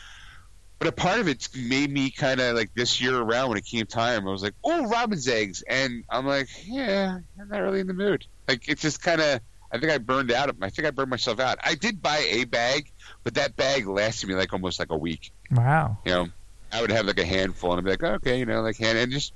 But 0.79 0.89
a 0.89 0.93
part 0.93 1.21
of 1.21 1.29
it's 1.29 1.55
made 1.55 1.91
me 1.91 2.11
kind 2.11 2.41
of 2.41 2.57
like 2.57 2.75
this 2.75 3.01
year 3.01 3.17
around 3.17 3.49
when 3.49 3.59
it 3.59 3.65
came 3.65 3.87
time, 3.87 4.27
I 4.27 4.31
was 4.31 4.43
like, 4.43 4.55
oh, 4.63 4.87
Robin's 4.87 5.29
eggs, 5.29 5.63
and 5.63 6.05
I'm 6.09 6.27
like, 6.27 6.49
yeah, 6.65 7.19
I'm 7.41 7.49
not 7.49 7.59
really 7.59 7.81
in 7.81 7.87
the 7.87 7.95
mood. 7.95 8.27
Like 8.49 8.69
it's 8.69 8.83
just 8.83 9.03
kind 9.03 9.21
of. 9.21 9.41
I 9.73 9.79
think 9.79 9.91
I 9.91 9.99
burned 9.99 10.31
out. 10.31 10.55
I 10.63 10.71
think 10.71 10.87
I 10.87 10.93
burned 10.93 11.11
myself 11.11 11.41
out. 11.41 11.59
I 11.65 11.75
did 11.75 12.01
buy 12.01 12.19
a 12.19 12.45
bag, 12.45 12.93
but 13.25 13.35
that 13.35 13.57
bag 13.57 13.89
lasted 13.89 14.29
me 14.29 14.37
like 14.37 14.53
almost 14.53 14.79
like 14.79 14.93
a 14.93 14.97
week. 14.97 15.33
Wow. 15.51 15.99
You 16.05 16.13
know, 16.13 16.29
I 16.71 16.81
would 16.81 16.93
have 16.93 17.07
like 17.07 17.19
a 17.19 17.25
handful, 17.25 17.73
and 17.73 17.81
I'd 17.81 17.85
be 17.85 17.91
like, 17.91 18.03
okay, 18.19 18.39
you 18.39 18.47
know, 18.47 18.63
like 18.63 18.77
hand, 18.77 18.99
and 18.99 19.11
just 19.11 19.33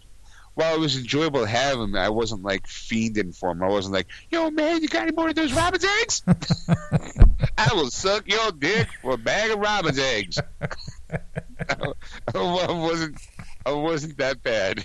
while 0.59 0.75
it 0.75 0.81
was 0.81 0.97
enjoyable 0.97 1.43
to 1.43 1.47
have 1.47 1.79
him, 1.79 1.95
I 1.95 2.09
wasn't 2.09 2.43
like 2.43 2.67
fiending 2.67 3.33
for 3.33 3.53
him. 3.53 3.63
I 3.63 3.69
wasn't 3.69 3.95
like, 3.95 4.09
yo, 4.29 4.51
man, 4.51 4.83
you 4.83 4.89
got 4.89 5.03
any 5.03 5.13
more 5.13 5.29
of 5.29 5.37
those 5.37 5.53
Robin's 5.53 5.85
eggs? 5.85 6.25
I 7.59 7.75
will 7.75 7.93
suck 7.93 8.27
your 8.27 8.51
dick 8.51 8.89
for 9.01 9.13
a 9.13 9.17
bag 9.17 9.53
of 9.53 9.61
Robin's 9.61 10.01
eggs. 10.01 10.41
I, 11.11 11.93
I 12.35 12.73
wasn't, 12.73 13.21
I 13.65 13.71
wasn't 13.71 14.19
that 14.19 14.43
bad. 14.43 14.85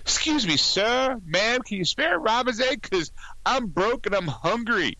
Excuse 0.00 0.44
me, 0.44 0.56
sir, 0.56 1.20
ma'am, 1.24 1.62
can 1.62 1.78
you 1.78 1.84
spare 1.84 2.16
a 2.16 2.18
Robin's 2.18 2.60
egg? 2.60 2.82
Because 2.82 3.12
I'm 3.46 3.68
broke 3.68 4.06
and 4.06 4.14
I'm 4.16 4.26
hungry. 4.26 4.98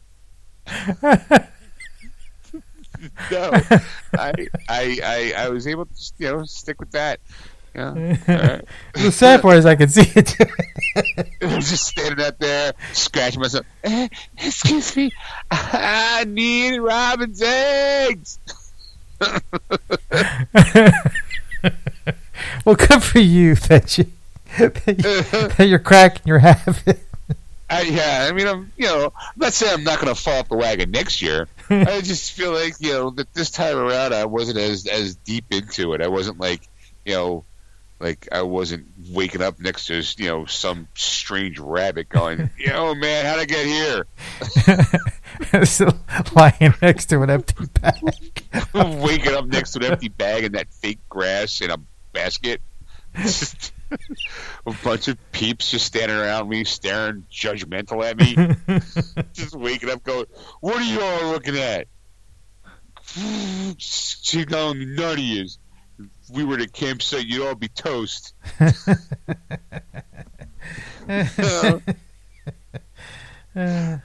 no, 3.31 3.51
I, 4.15 4.33
I, 4.69 4.99
I, 5.05 5.33
I 5.37 5.49
was 5.49 5.67
able 5.67 5.87
to, 5.87 6.13
you 6.19 6.33
know, 6.33 6.45
stick 6.45 6.81
with 6.81 6.93
that. 6.93 7.21
Yeah. 7.75 8.17
Right. 8.29 8.65
the 8.95 9.11
sad 9.11 9.43
part 9.43 9.57
is 9.57 9.67
I 9.67 9.75
can 9.75 9.89
see 9.89 10.09
it. 10.15 10.37
I 11.43 11.57
was 11.57 11.69
just 11.71 11.87
standing 11.87 12.25
up 12.25 12.39
there, 12.39 12.73
scratching 12.93 13.41
myself. 13.41 13.67
Eh, 13.83 14.09
excuse 14.39 14.97
me, 14.97 15.11
I 15.51 16.25
need 16.29 16.79
Robin's 16.79 17.43
eggs. 17.43 18.39
well, 22.65 22.77
good 22.77 23.03
for 23.03 23.19
you 23.19 23.57
that 23.57 23.99
you 23.99 24.07
that 24.59 25.67
you're 25.69 25.79
cracking 25.81 26.23
your 26.27 26.39
habit. 26.39 27.01
I, 27.71 27.83
yeah, 27.83 28.29
I 28.29 28.33
mean, 28.33 28.47
I'm 28.47 28.73
you 28.77 28.87
know, 28.87 29.13
I'm 29.17 29.33
not 29.37 29.53
saying 29.53 29.73
I'm 29.75 29.85
not 29.85 30.01
going 30.01 30.15
to 30.15 30.21
fall 30.21 30.41
off 30.41 30.49
the 30.49 30.57
wagon 30.57 30.93
next 30.93 31.23
year. 31.23 31.49
I 31.71 32.01
just 32.01 32.33
feel 32.33 32.53
like 32.53 32.75
you 32.81 32.93
know 32.93 33.11
that 33.11 33.33
this 33.35 33.51
time 33.51 33.77
around 33.77 34.15
I 34.15 34.25
wasn't 34.27 34.59
as 34.59 34.87
as 34.87 35.17
deep 35.17 35.47
into 35.51 35.95
it. 35.95 36.03
I 36.03 36.09
wasn't 36.09 36.39
like 36.39 36.69
you 37.05 37.15
know, 37.15 37.45
like 38.01 38.29
I 38.33 38.43
wasn't 38.43 38.87
waking 39.11 39.43
up 39.43 39.59
next 39.61 39.87
to 39.87 40.03
you 40.23 40.29
know 40.29 40.45
some 40.47 40.89
strange 40.95 41.59
rabbit 41.59 42.09
going, 42.09 42.51
"Yo, 42.59 42.73
oh, 42.75 42.95
man, 42.95 43.25
how'd 43.25 43.39
I 43.39 43.45
get 43.45 43.67
here?" 43.67 44.07
Still 45.65 45.99
lying 46.35 46.75
next 46.81 47.07
to 47.07 47.23
an 47.23 47.31
empty 47.31 47.67
bag. 47.81 48.03
waking 48.75 49.35
up 49.35 49.47
next 49.47 49.73
to 49.73 49.79
an 49.81 49.93
empty 49.93 50.09
bag 50.09 50.45
and 50.45 50.55
that 50.55 50.73
fake 50.73 51.01
grass 51.09 51.61
in 51.61 51.71
a 51.71 51.79
basket. 52.13 52.61
Just 53.17 53.74
a 54.67 54.73
bunch 54.83 55.09
of 55.09 55.19
peeps 55.33 55.71
just 55.71 55.87
standing 55.87 56.17
around 56.17 56.49
me, 56.49 56.65
staring 56.65 57.25
judgmental 57.31 58.05
at 58.05 58.17
me. 58.17 58.37
just 59.33 59.55
waking 59.55 59.91
up, 59.91 60.03
going, 60.03 60.27
"What 60.61 60.77
are 60.77 60.83
you 60.83 61.01
all 61.01 61.33
looking 61.33 61.57
at?" 61.57 61.87
She 63.79 64.45
going 64.45 64.95
nutty 64.95 65.41
is. 65.41 65.59
If 65.99 66.31
we 66.31 66.45
were 66.45 66.55
at 66.55 66.63
a 66.63 66.69
campsite, 66.69 67.27
you'd 67.27 67.47
all 67.47 67.55
be 67.55 67.69
toast. 67.69 68.35
Uh, 73.57 73.99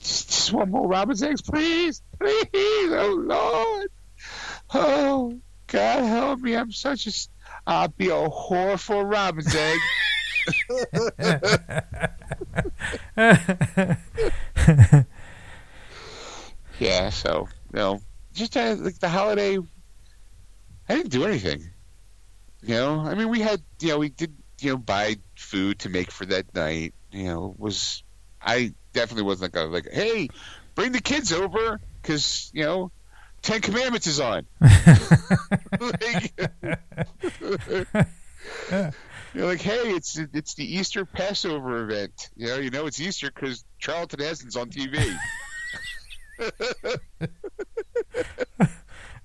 Just 0.00 0.52
one 0.52 0.70
more 0.70 0.88
Robin's 0.88 1.22
eggs, 1.22 1.42
please, 1.42 2.02
please. 2.18 2.40
Oh 2.54 3.22
Lord, 3.22 3.90
oh 4.72 5.38
God, 5.66 6.04
help 6.04 6.40
me! 6.40 6.56
I'm 6.56 6.72
such 6.72 7.06
a, 7.06 7.12
I'll 7.66 7.88
be 7.88 8.08
a 8.08 8.12
whore 8.12 8.78
for 8.78 9.02
a 9.02 9.04
Robin's 9.04 9.54
egg. 9.54 9.78
yeah, 16.78 17.10
so 17.10 17.48
you 17.72 17.78
know, 17.78 18.00
just 18.34 18.56
uh, 18.56 18.76
like 18.78 18.98
the 18.98 19.08
holiday, 19.08 19.58
I 20.88 20.94
didn't 20.94 21.10
do 21.10 21.24
anything. 21.24 21.70
You 22.62 22.74
know, 22.74 23.00
I 23.00 23.14
mean, 23.14 23.28
we 23.28 23.40
had, 23.40 23.60
you 23.80 23.88
know, 23.88 23.98
we 23.98 24.08
did, 24.08 24.34
you 24.60 24.70
know, 24.70 24.76
buy 24.76 25.16
food 25.36 25.80
to 25.80 25.88
make 25.88 26.10
for 26.10 26.24
that 26.26 26.54
night. 26.54 26.94
You 27.10 27.24
know, 27.24 27.54
was 27.58 28.02
I 28.40 28.72
definitely 28.92 29.24
wasn't 29.24 29.54
like, 29.54 29.64
a, 29.64 29.66
like, 29.66 29.88
hey, 29.92 30.28
bring 30.74 30.92
the 30.92 31.00
kids 31.00 31.32
over 31.32 31.80
because 32.00 32.50
you 32.54 32.64
know, 32.64 32.90
Ten 33.42 33.60
Commandments 33.60 34.06
is 34.06 34.20
on. 34.20 34.46
like, 35.80 36.32
you're 39.34 39.46
like, 39.46 39.60
hey, 39.60 39.90
it's 39.94 40.16
it's 40.32 40.54
the 40.54 40.76
Easter 40.76 41.04
Passover 41.04 41.82
event. 41.82 42.30
You 42.36 42.46
know, 42.48 42.56
you 42.56 42.70
know 42.70 42.86
it's 42.86 43.00
Easter 43.00 43.30
because 43.34 43.64
Charlton 43.78 44.20
Heston's 44.20 44.56
on 44.56 44.70
TV. 44.70 44.94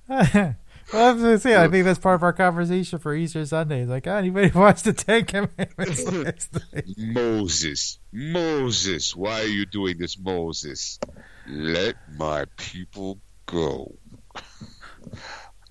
well, 0.07 0.55
I 0.93 1.11
was 1.11 1.21
gonna 1.21 1.39
say, 1.39 1.61
I 1.61 1.67
think 1.67 1.85
that's 1.85 1.99
part 1.99 2.15
of 2.15 2.23
our 2.23 2.33
conversation 2.33 2.99
for 2.99 3.13
Easter 3.13 3.45
Sunday. 3.45 3.81
It's 3.81 3.89
like, 3.89 4.07
oh, 4.07 4.15
anybody 4.15 4.49
watch 4.49 4.83
the 4.83 4.93
Ten 4.93 5.25
Commandments 5.25 6.11
last 6.11 6.53
night? 6.73 6.85
Moses, 6.97 7.99
Moses, 8.11 9.15
why 9.15 9.41
are 9.41 9.45
you 9.45 9.65
doing 9.65 9.97
this, 9.97 10.17
Moses? 10.17 10.99
Let 11.47 11.95
my 12.17 12.45
people 12.57 13.19
go. 13.45 13.95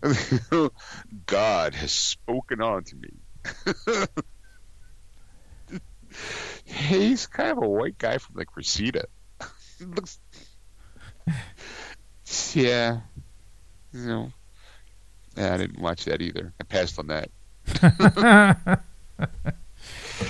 God 1.26 1.74
has 1.74 1.92
spoken 1.92 2.62
unto 2.62 2.96
me. 2.96 3.10
He's 6.64 7.26
kind 7.26 7.50
of 7.52 7.58
a 7.58 7.68
white 7.68 7.98
guy 7.98 8.18
from 8.18 8.36
like 8.36 8.56
Reseda. 8.56 9.06
Looks, 9.80 10.18
yeah, 12.54 13.00
you 13.92 14.00
know. 14.00 14.32
Yeah, 15.36 15.54
I 15.54 15.56
didn't 15.58 15.80
watch 15.80 16.06
that 16.06 16.22
either. 16.22 16.54
I 16.60 16.64
passed 16.64 16.98
on 16.98 17.08
that. 17.08 17.30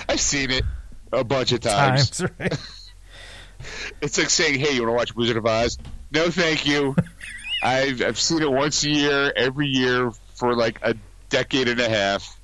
I've 0.08 0.20
seen 0.20 0.50
it 0.50 0.64
a 1.12 1.22
bunch 1.22 1.52
of 1.52 1.60
times. 1.60 2.10
Times, 2.10 2.32
right? 2.38 2.58
It's 4.00 4.18
like 4.18 4.30
saying, 4.30 4.58
"Hey, 4.58 4.74
you 4.74 4.82
want 4.82 4.90
to 4.90 4.96
watch 4.96 5.14
Wizard 5.14 5.36
of 5.36 5.46
Oz?" 5.46 5.78
No, 6.10 6.30
thank 6.30 6.66
you. 6.66 6.94
I've 7.62 8.02
I've 8.02 8.18
seen 8.20 8.42
it 8.42 8.50
once 8.50 8.84
a 8.84 8.90
year, 8.90 9.32
every 9.34 9.68
year 9.68 10.12
for 10.34 10.54
like 10.54 10.78
a 10.82 10.94
decade 11.28 11.68
and 11.68 11.80
a 11.80 11.88
half. 11.88 12.38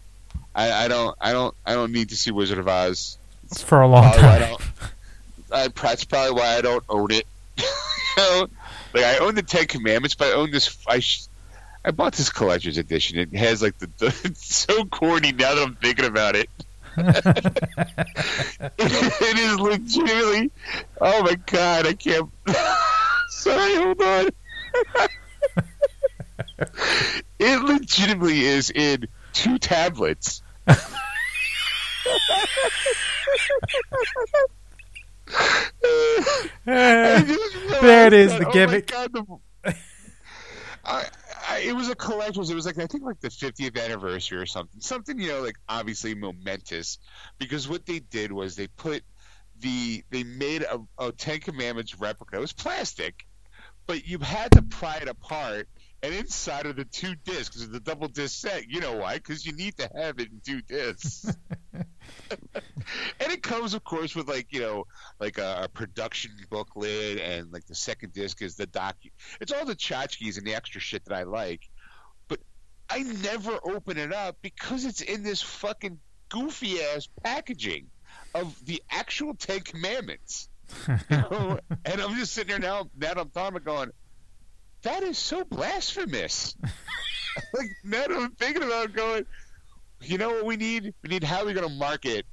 I, 0.55 0.85
I 0.85 0.89
don't 0.89 1.17
I 1.21 1.33
don't 1.33 1.55
I 1.65 1.75
don't 1.75 1.93
need 1.93 2.11
to 2.11 2.17
see 2.17 2.31
Wizard 2.31 2.59
of 2.59 2.69
Oz. 2.69 3.19
For 3.57 3.81
a 3.81 3.87
long 3.87 4.03
Probably 4.05 4.23
why 4.23 4.35
I 4.35 4.39
time. 4.39 4.49
don't. 4.51 4.63
I, 5.53 5.69
that's 5.69 6.05
probably 6.05 6.33
why 6.33 6.57
I 6.57 6.61
don't 6.63 6.85
own 6.89 7.11
it. 7.13 7.27
you 7.59 7.65
know? 8.17 8.47
Like 8.95 9.05
I 9.05 9.19
own 9.19 9.35
the 9.35 9.43
Ten 9.43 9.67
Commandments, 9.67 10.15
but 10.15 10.29
I 10.29 10.33
own 10.33 10.51
this. 10.51 10.79
I 10.87 11.01
sh- 11.01 11.27
I 11.85 11.91
bought 11.91 12.13
this 12.15 12.31
collector's 12.31 12.79
edition. 12.79 13.19
It 13.19 13.35
has 13.35 13.63
like 13.63 13.79
the, 13.79 13.89
the 13.99 14.07
it's 14.25 14.55
so 14.55 14.85
corny 14.85 15.33
now 15.33 15.55
that 15.55 15.63
I'm 15.67 15.75
thinking 15.77 16.05
about 16.07 16.37
it. 16.37 16.49
it 18.79 19.39
is 19.39 19.59
legitimately. 19.59 20.51
Oh 21.01 21.23
my 21.23 21.35
god! 21.47 21.87
I 21.87 21.95
can't. 21.95 22.31
Sorry, 23.31 23.75
hold 23.77 24.03
on. 24.03 24.29
It 27.39 27.63
legitimately 27.63 28.45
is 28.45 28.71
in 28.71 29.07
two 29.33 29.59
tablets. 29.59 30.43
there 36.65 38.07
it 38.07 38.13
is, 38.13 38.33
the 38.39 38.47
oh 38.47 38.53
gimmick. 38.53 38.93
I, 40.85 41.07
I, 41.49 41.59
it 41.59 41.75
was 41.75 41.89
a 41.89 41.95
collector's. 41.95 42.51
It 42.51 42.55
was 42.55 42.67
like 42.67 42.79
I 42.79 42.87
think 42.87 43.05
like 43.05 43.21
the 43.21 43.29
50th 43.29 43.83
anniversary 43.83 44.39
or 44.39 44.47
something. 44.47 44.81
Something 44.81 45.21
you 45.21 45.29
know, 45.29 45.43
like 45.43 45.57
obviously 45.69 46.15
momentous, 46.15 46.99
because 47.39 47.69
what 47.69 47.87
they 47.87 48.01
did 48.01 48.33
was 48.33 48.57
they 48.57 48.67
put 48.69 49.03
the 49.61 50.03
they 50.11 50.25
made 50.25 50.63
a, 50.63 50.81
a 50.99 51.13
Ten 51.13 51.41
Commandments 51.41 51.99
replica. 51.99 52.37
It 52.37 52.41
was 52.41 52.53
plastic, 52.53 53.27
but 53.87 54.07
you've 54.07 54.23
had 54.23 54.53
to 54.53 54.63
pry 54.63 54.97
it 54.97 55.09
apart. 55.09 55.69
And 56.05 56.13
inside 56.13 56.67
of 56.67 56.75
the 56.75 56.85
two 56.85 57.15
discs, 57.15 57.65
the 57.65 57.79
double 57.79 58.09
disc 58.09 58.41
set, 58.41 58.69
you 58.69 58.81
know 58.81 58.97
why? 58.97 59.15
Because 59.15 59.47
you 59.47 59.53
need 59.53 59.77
to 59.79 59.89
have 59.95 60.19
it 60.19 60.31
in 60.33 60.41
two 60.45 60.61
discs. 60.61 61.33
and 61.73 63.33
it 63.33 63.43
comes, 63.43 63.75
of 63.75 63.85
course, 63.85 64.17
with 64.17 64.29
like 64.29 64.49
you 64.51 64.61
know, 64.61 64.85
like 65.21 65.39
a, 65.39 65.63
a 65.65 65.69
production 65.69 66.33
booklet, 66.51 67.21
and 67.21 67.53
like 67.53 67.67
the 67.67 67.75
second 67.75 68.13
disc 68.13 68.43
is 68.43 68.57
the 68.57 68.67
doc. 68.67 68.97
It's 69.41 69.53
all 69.53 69.65
the 69.65 69.77
tchotchkes 69.77 70.39
and 70.39 70.47
the 70.47 70.57
extra 70.57 70.81
shit 70.81 71.05
that 71.05 71.15
I 71.15 71.23
like, 71.23 71.69
but 72.27 72.41
I 72.91 73.03
never 73.03 73.59
open 73.63 73.97
it 73.97 74.13
up 74.13 74.39
because 74.43 74.85
it's 74.85 75.03
in 75.03 75.23
this 75.23 75.41
fucking 75.41 76.01
goofy 76.29 76.83
ass 76.83 77.09
packaging 77.23 77.87
of 78.35 78.65
the 78.65 78.83
actual 78.91 79.35
Ten 79.35 79.61
Commandments. 79.61 80.49
And 81.85 82.01
I'm 82.01 82.17
just 82.17 82.33
sitting 82.33 82.51
there 82.51 82.59
now. 82.59 82.89
That 82.99 83.19
about 83.19 83.65
going, 83.65 83.91
that 84.83 85.03
is 85.03 85.19
so 85.19 85.45
blasphemous. 85.45 86.57
like 87.55 87.69
now 87.85 88.05
I'm 88.09 88.33
thinking 88.33 88.63
about 88.63 88.93
going, 88.93 89.27
you 90.03 90.19
know 90.19 90.31
what 90.31 90.45
we 90.47 90.57
need? 90.57 90.95
We 91.03 91.09
need 91.09 91.25
how 91.25 91.43
are 91.43 91.47
we 91.47 91.53
going 91.53 91.69
to 91.69 91.75
market 91.75 92.27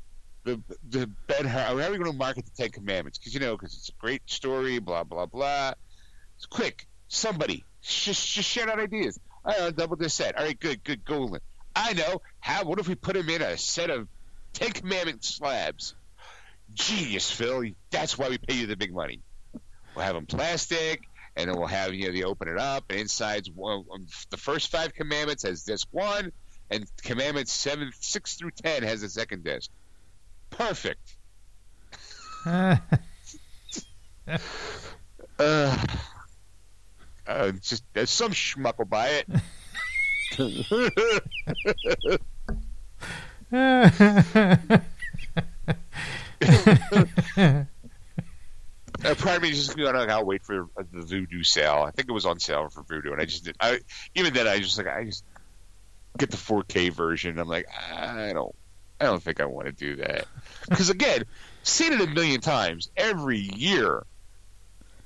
the 0.43 0.61
the 0.89 1.07
bed? 1.27 1.45
How 1.45 1.73
are 1.73 1.75
we 1.75 1.97
going 1.97 2.11
to 2.11 2.17
market 2.17 2.45
the 2.45 2.51
Ten 2.51 2.71
Commandments? 2.71 3.17
Because 3.17 3.33
you 3.33 3.39
know, 3.39 3.55
because 3.55 3.75
it's 3.75 3.89
a 3.89 3.99
great 3.99 4.21
story. 4.25 4.79
Blah 4.79 5.03
blah 5.03 5.25
blah. 5.25 5.73
It's 6.37 6.45
quick. 6.45 6.87
Somebody 7.07 7.63
just 7.81 8.33
just 8.33 8.49
shout 8.49 8.69
out 8.69 8.79
ideas. 8.79 9.19
I 9.45 9.57
know, 9.57 9.71
double 9.71 9.95
this 9.95 10.13
set. 10.13 10.37
All 10.37 10.43
right, 10.43 10.59
good, 10.59 10.83
good, 10.83 11.05
golden. 11.05 11.39
I 11.75 11.93
know. 11.93 12.21
How? 12.39 12.63
What 12.65 12.79
if 12.79 12.87
we 12.87 12.95
put 12.95 13.15
him 13.15 13.29
in 13.29 13.41
a 13.41 13.57
set 13.57 13.89
of 13.89 14.07
Ten 14.53 14.71
Commandment 14.71 15.23
slabs? 15.23 15.95
Genius, 16.79 17.29
Phil. 17.29 17.71
That's 17.91 18.17
why 18.17 18.29
we 18.29 18.37
pay 18.37 18.55
you 18.55 18.65
the 18.65 18.77
big 18.77 18.93
money. 18.93 19.19
We'll 19.95 20.05
have 20.05 20.15
them 20.15 20.25
plastic, 20.25 21.03
and 21.35 21.49
then 21.49 21.57
we'll 21.57 21.67
have 21.67 21.93
you 21.93 22.07
know 22.07 22.13
they 22.13 22.23
open 22.23 22.47
it 22.47 22.57
up, 22.57 22.85
and 22.89 22.99
inside's 22.99 23.51
one, 23.51 23.83
um, 23.93 24.07
the 24.29 24.37
first 24.37 24.71
five 24.71 24.93
commandments 24.93 25.43
has 25.43 25.63
disc 25.63 25.87
one, 25.91 26.31
and 26.71 26.85
commandments 27.03 27.51
seven, 27.51 27.91
six 27.99 28.35
through 28.35 28.51
ten 28.51 28.83
has 28.83 29.01
the 29.01 29.09
second 29.09 29.43
disc. 29.43 29.69
Perfect. 30.49 31.15
Uh, 35.39 35.75
uh, 37.25 37.51
just 37.51 37.83
uh, 37.95 38.05
some 38.05 38.33
schmuck 38.33 38.77
will 38.77 38.85
buy 38.85 39.07
it. 39.07 39.27
Uh, 49.05 49.15
part 49.15 49.37
of 49.37 49.41
me 49.41 49.51
just 49.51 49.77
going 49.77 49.93
to 49.93 50.13
I'll 50.13 50.25
wait 50.25 50.43
for 50.43 50.63
uh, 50.77 50.83
the 50.91 50.99
Vudu 50.99 51.45
sale. 51.45 51.85
I 51.87 51.91
think 51.91 52.09
it 52.09 52.11
was 52.11 52.25
on 52.25 52.39
sale 52.39 52.67
for 52.67 52.83
Vudu, 52.83 53.13
and 53.13 53.21
I 53.21 53.25
just 53.25 53.45
did. 53.45 53.55
I 53.59 53.79
even 54.15 54.33
then 54.33 54.45
I 54.47 54.59
just 54.59 54.77
like 54.77 54.87
I 54.87 55.05
just 55.05 55.23
get 56.17 56.31
the 56.31 56.37
4K 56.37 56.91
version. 56.91 57.39
I'm 57.39 57.47
like 57.47 57.67
I 57.93 58.33
don't 58.33 58.53
I 58.99 59.05
don't 59.05 59.23
think 59.23 59.39
I 59.39 59.45
want 59.45 59.67
to 59.67 59.71
do 59.71 59.95
that 59.97 60.25
because 60.67 60.89
again, 60.89 61.23
seen 61.63 61.93
it 61.93 62.01
a 62.01 62.07
million 62.07 62.41
times 62.41 62.89
every 62.97 63.39
year. 63.39 64.05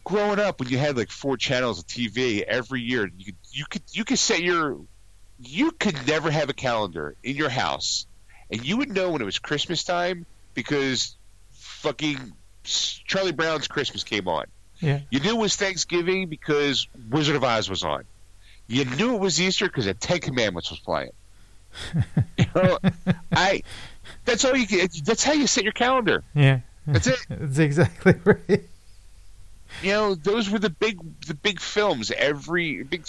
Growing 0.05 0.39
up, 0.39 0.59
when 0.59 0.69
you 0.69 0.77
had 0.77 0.97
like 0.97 1.11
four 1.11 1.37
channels 1.37 1.79
of 1.79 1.87
TV 1.87 2.41
every 2.41 2.81
year, 2.81 3.09
you 3.15 3.25
could 3.25 3.37
you 3.51 3.65
could 3.69 3.83
you 3.91 4.03
could 4.03 4.19
set 4.19 4.41
your 4.41 4.79
you 5.39 5.71
could 5.71 6.07
never 6.07 6.31
have 6.31 6.49
a 6.49 6.53
calendar 6.53 7.15
in 7.23 7.35
your 7.35 7.49
house, 7.49 8.07
and 8.49 8.65
you 8.65 8.77
would 8.77 8.89
know 8.89 9.11
when 9.11 9.21
it 9.21 9.25
was 9.25 9.39
Christmas 9.39 9.83
time 9.83 10.25
because 10.55 11.15
fucking 11.83 12.17
Charlie 12.63 13.33
Brown's 13.33 13.67
Christmas 13.67 14.03
came 14.03 14.27
on. 14.27 14.45
yeah. 14.79 15.01
You 15.11 15.19
knew 15.19 15.31
it 15.35 15.37
was 15.39 15.55
Thanksgiving 15.55 16.27
because 16.29 16.87
Wizard 17.09 17.35
of 17.35 17.43
Oz 17.43 17.69
was 17.69 17.83
on. 17.83 18.05
You 18.67 18.85
knew 18.85 19.13
it 19.15 19.19
was 19.19 19.39
Easter 19.41 19.67
because 19.67 19.85
the 19.85 19.93
Ten 19.93 20.19
Commandments 20.19 20.71
was 20.71 20.79
playing. 20.79 21.11
you 22.37 22.45
know, 22.55 22.79
I. 23.31 23.63
That's 24.25 24.45
all 24.45 24.55
you. 24.55 24.65
Get, 24.65 24.91
that's 25.03 25.23
how 25.23 25.33
you 25.33 25.47
set 25.47 25.63
your 25.65 25.73
calendar. 25.73 26.23
Yeah, 26.33 26.61
That's 26.87 27.07
it. 27.07 27.19
that's 27.29 27.57
exactly 27.59 28.13
right. 28.23 28.63
You 29.81 29.89
know, 29.91 30.15
those 30.15 30.49
were 30.49 30.59
the 30.59 30.69
big, 30.69 30.99
the 31.27 31.33
big 31.33 31.59
films 31.59 32.11
every 32.11 32.83
big, 32.83 33.05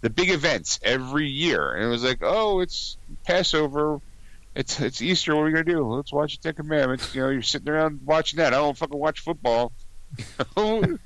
the 0.00 0.10
big 0.10 0.30
events 0.30 0.80
every 0.82 1.28
year, 1.28 1.74
and 1.74 1.84
it 1.84 1.88
was 1.88 2.02
like, 2.02 2.18
oh, 2.22 2.60
it's 2.60 2.96
Passover, 3.26 4.00
it's 4.54 4.80
it's 4.80 5.02
Easter. 5.02 5.34
What 5.34 5.42
are 5.42 5.44
we 5.46 5.52
gonna 5.52 5.64
do? 5.64 5.94
Let's 5.94 6.12
watch 6.12 6.38
the 6.38 6.42
Ten 6.42 6.54
Commandments. 6.54 7.14
You 7.14 7.22
know, 7.22 7.30
you're 7.30 7.42
sitting 7.42 7.68
around 7.68 8.00
watching 8.04 8.38
that. 8.38 8.54
I 8.54 8.58
don't 8.58 8.76
fucking 8.76 8.98
watch 8.98 9.20
football. 9.20 9.72
oh, 10.56 10.98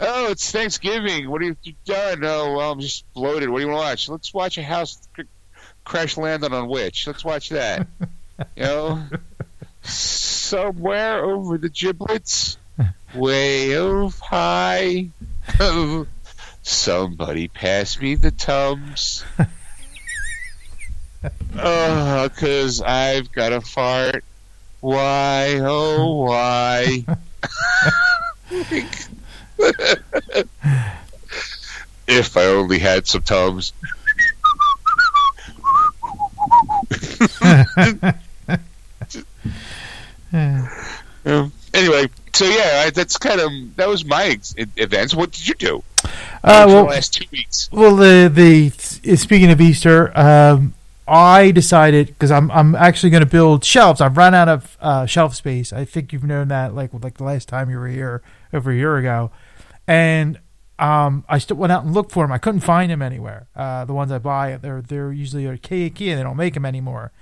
it's 0.00 0.50
Thanksgiving. 0.50 1.28
What 1.28 1.42
have 1.42 1.56
you 1.62 1.74
done? 1.84 2.24
Oh, 2.24 2.56
well, 2.56 2.72
I'm 2.72 2.80
just 2.80 3.12
bloated. 3.12 3.50
What 3.50 3.58
do 3.58 3.64
you 3.64 3.70
want 3.70 3.82
to 3.82 3.86
watch? 3.86 4.08
Let's 4.08 4.32
watch 4.32 4.56
a 4.56 4.62
house 4.62 5.06
cr- 5.12 5.22
crash 5.84 6.16
landing 6.16 6.52
on 6.52 6.68
witch. 6.68 7.06
Let's 7.06 7.24
watch 7.24 7.50
that. 7.50 7.86
You 8.56 8.62
know, 8.62 9.04
somewhere 9.82 11.24
over 11.24 11.58
the 11.58 11.68
giblets, 11.68 12.56
way 13.14 13.76
over 13.76 14.16
high. 14.24 15.08
Somebody 16.62 17.48
pass 17.48 18.00
me 18.00 18.14
the 18.14 18.30
tums. 18.30 19.24
Oh, 21.56 22.28
cause 22.36 22.80
I've 22.82 23.32
got 23.32 23.52
a 23.52 23.60
fart. 23.60 24.24
Why, 24.80 25.60
oh, 25.62 26.24
why? 26.24 27.04
if 32.06 32.36
I 32.36 32.44
only 32.44 32.78
had 32.78 33.06
some 33.06 33.22
tums. 33.22 33.72
Um, 41.24 41.52
anyway, 41.74 42.08
so 42.32 42.44
yeah, 42.44 42.82
I, 42.84 42.90
that's 42.90 43.16
kind 43.16 43.40
of 43.40 43.50
that 43.76 43.88
was 43.88 44.04
my 44.04 44.24
ex- 44.24 44.54
events. 44.76 45.14
What 45.14 45.30
did 45.32 45.48
you 45.48 45.54
do 45.54 45.82
Uh, 46.42 46.64
well, 46.66 46.84
the 46.84 46.90
last 46.90 47.14
two 47.14 47.24
weeks? 47.32 47.70
Well, 47.72 47.96
the 47.96 48.28
the 48.28 49.16
speaking 49.16 49.50
of 49.50 49.60
Easter, 49.60 50.16
um, 50.18 50.73
I 51.06 51.50
decided 51.50 52.08
because 52.08 52.30
I'm 52.30 52.50
I'm 52.50 52.74
actually 52.74 53.10
going 53.10 53.22
to 53.22 53.28
build 53.28 53.64
shelves. 53.64 54.00
I've 54.00 54.16
run 54.16 54.34
out 54.34 54.48
of 54.48 54.78
uh, 54.80 55.06
shelf 55.06 55.34
space. 55.34 55.72
I 55.72 55.84
think 55.84 56.12
you've 56.12 56.24
known 56.24 56.48
that 56.48 56.74
like 56.74 56.90
like 56.94 57.18
the 57.18 57.24
last 57.24 57.48
time 57.48 57.68
you 57.68 57.78
were 57.78 57.88
here 57.88 58.22
over 58.52 58.70
a 58.70 58.74
year 58.74 58.96
ago, 58.96 59.30
and 59.86 60.38
um, 60.78 61.24
I 61.28 61.38
still 61.38 61.56
went 61.56 61.72
out 61.72 61.84
and 61.84 61.92
looked 61.92 62.10
for 62.10 62.24
them. 62.24 62.32
I 62.32 62.38
couldn't 62.38 62.60
find 62.60 62.90
them 62.90 63.02
anywhere. 63.02 63.48
Uh, 63.54 63.84
the 63.84 63.92
ones 63.92 64.10
I 64.10 64.18
buy, 64.18 64.56
they're 64.56 64.80
they're 64.80 65.12
usually 65.12 65.46
at 65.46 65.70
and 65.70 65.90
they 65.98 66.22
don't 66.22 66.36
make 66.36 66.54
them 66.54 66.64
anymore. 66.64 67.12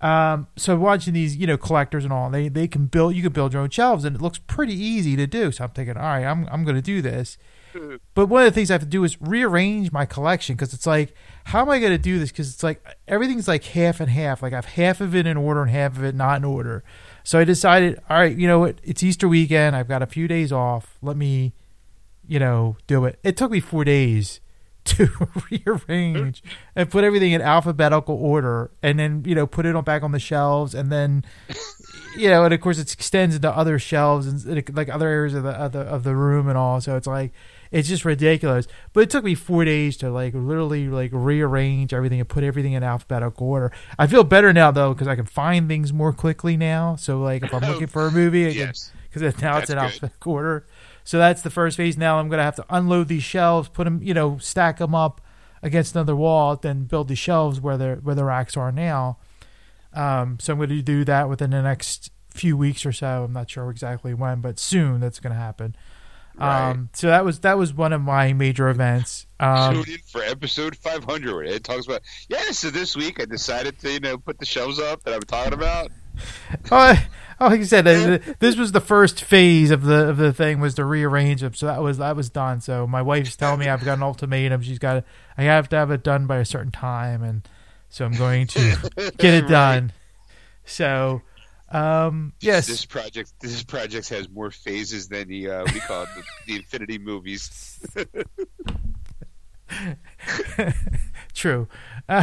Um, 0.00 0.48
so 0.56 0.76
watching 0.76 1.14
these, 1.14 1.34
you 1.34 1.46
know, 1.46 1.56
collectors 1.56 2.04
and 2.04 2.12
all, 2.12 2.28
they 2.28 2.48
they 2.48 2.68
can 2.68 2.86
build. 2.86 3.14
You 3.14 3.22
can 3.22 3.32
build 3.32 3.54
your 3.54 3.62
own 3.62 3.70
shelves, 3.70 4.04
and 4.04 4.14
it 4.14 4.20
looks 4.20 4.38
pretty 4.38 4.74
easy 4.74 5.16
to 5.16 5.26
do. 5.26 5.50
So 5.50 5.64
I'm 5.64 5.70
thinking, 5.70 5.96
all 5.96 6.02
right, 6.02 6.26
I'm 6.26 6.46
I'm 6.50 6.62
going 6.62 6.76
to 6.76 6.82
do 6.82 7.00
this. 7.00 7.38
But 8.14 8.26
one 8.26 8.42
of 8.42 8.52
the 8.52 8.54
things 8.54 8.70
I 8.70 8.74
have 8.74 8.82
to 8.82 8.86
do 8.86 9.04
is 9.04 9.20
rearrange 9.20 9.92
my 9.92 10.06
collection 10.06 10.54
because 10.54 10.72
it's 10.72 10.86
like, 10.86 11.14
how 11.44 11.60
am 11.60 11.70
I 11.70 11.78
going 11.78 11.92
to 11.92 11.98
do 11.98 12.18
this? 12.18 12.30
Because 12.30 12.52
it's 12.52 12.62
like 12.62 12.84
everything's 13.08 13.48
like 13.48 13.64
half 13.64 14.00
and 14.00 14.10
half. 14.10 14.42
Like 14.42 14.52
I 14.52 14.56
have 14.56 14.64
half 14.64 15.00
of 15.00 15.14
it 15.14 15.26
in 15.26 15.36
order 15.36 15.62
and 15.62 15.70
half 15.70 15.96
of 15.96 16.04
it 16.04 16.14
not 16.14 16.38
in 16.38 16.44
order. 16.44 16.84
So 17.22 17.38
I 17.38 17.44
decided, 17.44 18.00
all 18.08 18.18
right, 18.18 18.36
you 18.36 18.46
know 18.46 18.60
what? 18.60 18.80
It's 18.82 19.02
Easter 19.02 19.28
weekend. 19.28 19.74
I've 19.74 19.88
got 19.88 20.02
a 20.02 20.06
few 20.06 20.28
days 20.28 20.52
off. 20.52 20.98
Let 21.02 21.16
me, 21.16 21.54
you 22.26 22.38
know, 22.38 22.76
do 22.86 23.04
it. 23.04 23.18
It 23.22 23.36
took 23.36 23.50
me 23.50 23.60
four 23.60 23.84
days 23.84 24.40
to 24.84 25.08
rearrange 25.50 26.42
and 26.76 26.90
put 26.90 27.04
everything 27.04 27.32
in 27.32 27.40
alphabetical 27.40 28.16
order, 28.16 28.70
and 28.82 28.98
then 28.98 29.22
you 29.26 29.34
know 29.34 29.46
put 29.46 29.64
it 29.64 29.74
on 29.74 29.82
back 29.82 30.02
on 30.02 30.12
the 30.12 30.18
shelves, 30.18 30.74
and 30.74 30.92
then 30.92 31.24
you 32.16 32.28
know, 32.28 32.44
and 32.44 32.52
of 32.52 32.60
course 32.60 32.78
it 32.78 32.92
extends 32.92 33.34
into 33.34 33.50
other 33.50 33.78
shelves 33.78 34.26
and 34.26 34.76
like 34.76 34.90
other 34.90 35.08
areas 35.08 35.34
of 35.34 35.42
the 35.42 35.50
of 35.50 35.72
the, 35.72 35.80
of 35.80 36.04
the 36.04 36.14
room 36.14 36.48
and 36.48 36.58
all. 36.58 36.82
So 36.82 36.96
it's 36.96 37.06
like 37.06 37.32
it's 37.74 37.88
just 37.88 38.04
ridiculous. 38.04 38.66
But 38.92 39.00
it 39.02 39.10
took 39.10 39.24
me 39.24 39.34
four 39.34 39.64
days 39.64 39.96
to 39.98 40.10
like 40.10 40.32
literally 40.32 40.88
like 40.88 41.10
rearrange 41.12 41.92
everything 41.92 42.20
and 42.20 42.28
put 42.28 42.44
everything 42.44 42.72
in 42.72 42.82
alphabetical 42.82 43.48
order. 43.48 43.72
I 43.98 44.06
feel 44.06 44.24
better 44.24 44.52
now 44.52 44.70
though 44.70 44.94
because 44.94 45.08
I 45.08 45.16
can 45.16 45.26
find 45.26 45.68
things 45.68 45.92
more 45.92 46.12
quickly 46.12 46.56
now. 46.56 46.96
So 46.96 47.18
like 47.20 47.42
if 47.42 47.52
I'm 47.52 47.62
looking 47.70 47.88
for 47.88 48.06
a 48.06 48.10
movie, 48.10 48.48
can 48.52 48.68
Yes. 48.68 48.90
because 49.12 49.40
now 49.42 49.58
it's 49.58 49.68
in 49.70 49.76
good. 49.76 49.82
alphabetical 49.84 50.32
order. 50.32 50.66
So 51.02 51.18
that's 51.18 51.42
the 51.42 51.50
first 51.50 51.76
phase. 51.76 51.98
Now 51.98 52.18
I'm 52.18 52.28
gonna 52.30 52.42
have 52.44 52.56
to 52.56 52.64
unload 52.70 53.08
these 53.08 53.24
shelves, 53.24 53.68
put 53.68 53.84
them, 53.84 54.00
you 54.02 54.14
know, 54.14 54.38
stack 54.38 54.78
them 54.78 54.94
up 54.94 55.20
against 55.62 55.94
another 55.94 56.14
wall, 56.16 56.56
then 56.56 56.84
build 56.84 57.08
the 57.08 57.16
shelves 57.16 57.60
where 57.60 57.76
the 57.76 57.94
where 58.02 58.14
the 58.14 58.24
racks 58.24 58.56
are 58.56 58.70
now. 58.70 59.18
Um, 59.92 60.38
so 60.40 60.52
I'm 60.52 60.58
going 60.58 60.70
to 60.70 60.82
do 60.82 61.04
that 61.04 61.28
within 61.28 61.50
the 61.50 61.62
next 61.62 62.10
few 62.30 62.56
weeks 62.56 62.84
or 62.84 62.92
so. 62.92 63.24
I'm 63.24 63.32
not 63.32 63.48
sure 63.48 63.70
exactly 63.70 64.12
when, 64.12 64.40
but 64.40 64.58
soon 64.58 65.00
that's 65.00 65.20
going 65.20 65.32
to 65.32 65.38
happen. 65.38 65.76
Right. 66.36 66.70
Um, 66.70 66.88
so 66.92 67.06
that 67.08 67.24
was 67.24 67.40
that 67.40 67.56
was 67.58 67.72
one 67.72 67.92
of 67.92 68.00
my 68.00 68.32
major 68.32 68.68
events. 68.68 69.26
Um, 69.38 69.74
Tune 69.84 69.94
in 69.94 70.00
for 70.06 70.22
episode 70.22 70.76
500. 70.76 71.34
where 71.34 71.44
It 71.44 71.62
talks 71.64 71.86
about 71.86 72.02
yeah. 72.28 72.50
So 72.50 72.70
this 72.70 72.96
week 72.96 73.20
I 73.20 73.24
decided 73.24 73.78
to 73.80 73.92
you 73.92 74.00
know 74.00 74.18
put 74.18 74.38
the 74.38 74.46
shelves 74.46 74.78
up 74.80 75.02
that 75.04 75.14
I'm 75.14 75.20
talking 75.22 75.52
about. 75.54 75.90
oh, 76.70 76.94
oh, 77.40 77.46
like 77.46 77.58
you 77.58 77.64
said, 77.64 77.84
this 78.38 78.56
was 78.56 78.72
the 78.72 78.80
first 78.80 79.22
phase 79.22 79.70
of 79.70 79.82
the 79.82 80.08
of 80.08 80.16
the 80.16 80.32
thing 80.32 80.60
was 80.60 80.74
to 80.74 80.84
rearrange 80.84 81.40
them. 81.40 81.54
So 81.54 81.66
that 81.66 81.82
was 81.82 81.98
that 81.98 82.16
was 82.16 82.30
done. 82.30 82.60
So 82.60 82.86
my 82.86 83.02
wife's 83.02 83.36
telling 83.36 83.60
me 83.60 83.68
I've 83.68 83.84
got 83.84 83.98
an 83.98 84.02
ultimatum. 84.02 84.62
She's 84.62 84.78
got 84.78 84.94
to, 84.94 85.04
I 85.38 85.42
have 85.44 85.68
to 85.70 85.76
have 85.76 85.90
it 85.90 86.02
done 86.02 86.26
by 86.26 86.38
a 86.38 86.44
certain 86.44 86.72
time, 86.72 87.22
and 87.22 87.48
so 87.90 88.04
I'm 88.04 88.12
going 88.14 88.46
to 88.48 88.58
get 89.18 89.34
it 89.34 89.42
Right. 89.42 89.50
done. 89.50 89.92
So, 90.64 91.22
um, 91.70 92.32
yes, 92.40 92.66
This 92.66 92.84
project 92.84 93.32
this 93.40 93.62
project 93.62 94.08
has 94.10 94.28
more 94.28 94.50
phases 94.50 95.08
than 95.08 95.28
the 95.28 95.50
uh, 95.50 95.64
we 95.72 95.80
call 95.80 96.04
it 96.04 96.08
the, 96.14 96.22
the 96.46 96.56
Infinity 96.56 96.98
movies. 96.98 97.80
True. 101.34 101.68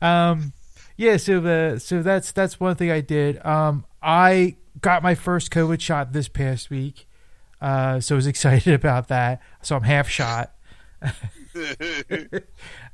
um, 0.00 0.52
yeah. 0.96 1.16
So 1.16 1.40
the 1.40 1.78
so 1.78 2.02
that's 2.02 2.32
that's 2.32 2.58
one 2.58 2.76
thing 2.76 2.90
I 2.90 3.00
did. 3.00 3.44
Um, 3.44 3.84
I 4.02 4.56
got 4.80 5.02
my 5.02 5.14
first 5.14 5.50
COVID 5.50 5.80
shot 5.80 6.12
this 6.12 6.28
past 6.28 6.70
week. 6.70 7.06
Uh, 7.60 8.00
so 8.00 8.14
I 8.14 8.16
was 8.16 8.26
excited 8.26 8.72
about 8.72 9.08
that. 9.08 9.42
So 9.62 9.76
I'm 9.76 9.82
half 9.82 10.08
shot. 10.08 10.54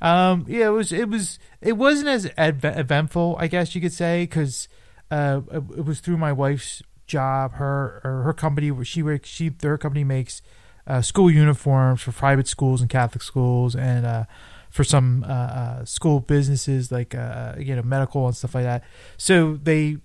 Um, 0.01 0.45
yeah, 0.47 0.67
it 0.67 0.73
was 0.73 0.91
it 0.91 1.09
was 1.09 1.39
it 1.61 1.73
wasn't 1.73 2.09
as 2.09 2.29
eventful, 2.37 3.37
I 3.39 3.47
guess 3.47 3.75
you 3.75 3.81
could 3.81 3.93
say, 3.93 4.23
because 4.23 4.67
uh, 5.11 5.41
it, 5.51 5.85
was 5.85 5.99
through 5.99 6.17
my 6.17 6.31
wife's 6.31 6.81
job. 7.07 7.53
Her 7.53 8.01
or 8.03 8.23
her 8.23 8.33
company, 8.33 8.71
she 8.83 9.03
she 9.23 9.51
her 9.61 9.77
company 9.77 10.03
makes 10.03 10.41
uh, 10.87 11.01
school 11.01 11.29
uniforms 11.29 12.01
for 12.01 12.11
private 12.11 12.47
schools 12.47 12.81
and 12.81 12.89
Catholic 12.89 13.21
schools, 13.21 13.75
and 13.75 14.05
uh, 14.05 14.23
for 14.69 14.83
some 14.83 15.23
uh, 15.23 15.31
uh, 15.31 15.85
school 15.85 16.19
businesses 16.19 16.91
like 16.91 17.15
uh, 17.15 17.53
you 17.57 17.75
know 17.75 17.81
medical 17.81 18.27
and 18.27 18.35
stuff 18.35 18.55
like 18.55 18.65
that. 18.65 18.83
So 19.17 19.57
they, 19.61 19.97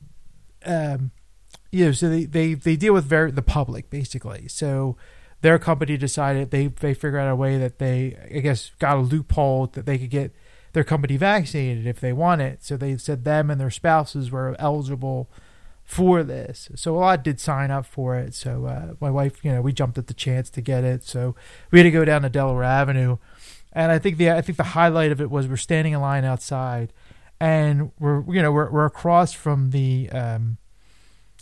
um, 0.64 1.10
you 1.72 1.86
know, 1.86 1.92
so 1.92 2.08
they 2.08 2.24
they 2.24 2.54
they 2.54 2.76
deal 2.76 2.92
with 2.94 3.04
very 3.04 3.30
the 3.30 3.42
public 3.42 3.90
basically. 3.90 4.48
So 4.48 4.96
their 5.40 5.58
company 5.58 5.96
decided 5.96 6.50
they 6.50 6.68
they 6.68 6.94
figured 6.94 7.20
out 7.20 7.30
a 7.30 7.36
way 7.36 7.58
that 7.58 7.78
they 7.78 8.16
I 8.32 8.38
guess 8.40 8.70
got 8.78 8.96
a 8.96 9.00
loophole 9.00 9.66
that 9.68 9.86
they 9.86 9.98
could 9.98 10.10
get 10.10 10.34
their 10.72 10.84
company 10.84 11.16
vaccinated 11.16 11.86
if 11.86 12.00
they 12.00 12.12
want 12.12 12.40
it. 12.40 12.62
So 12.62 12.76
they 12.76 12.96
said 12.96 13.24
them 13.24 13.50
and 13.50 13.60
their 13.60 13.70
spouses 13.70 14.30
were 14.30 14.56
eligible 14.58 15.28
for 15.84 16.22
this. 16.22 16.70
So 16.76 16.96
a 16.96 16.98
lot 16.98 17.24
did 17.24 17.40
sign 17.40 17.70
up 17.70 17.84
for 17.84 18.16
it. 18.16 18.34
So 18.34 18.66
uh, 18.66 18.94
my 19.00 19.10
wife, 19.10 19.44
you 19.44 19.50
know, 19.50 19.60
we 19.60 19.72
jumped 19.72 19.98
at 19.98 20.06
the 20.06 20.14
chance 20.14 20.48
to 20.50 20.60
get 20.60 20.84
it. 20.84 21.02
So 21.04 21.34
we 21.70 21.80
had 21.80 21.84
to 21.84 21.90
go 21.90 22.04
down 22.04 22.22
to 22.22 22.28
Delaware 22.28 22.62
Avenue, 22.62 23.18
and 23.72 23.90
I 23.90 23.98
think 23.98 24.16
the 24.16 24.30
I 24.30 24.40
think 24.40 24.56
the 24.56 24.64
highlight 24.64 25.12
of 25.12 25.20
it 25.20 25.30
was 25.30 25.48
we're 25.48 25.56
standing 25.56 25.92
in 25.92 26.00
line 26.00 26.24
outside, 26.24 26.92
and 27.40 27.90
we're 27.98 28.22
you 28.32 28.40
know 28.40 28.52
we're 28.52 28.70
we're 28.70 28.84
across 28.86 29.32
from 29.32 29.70
the 29.70 30.08
um, 30.10 30.58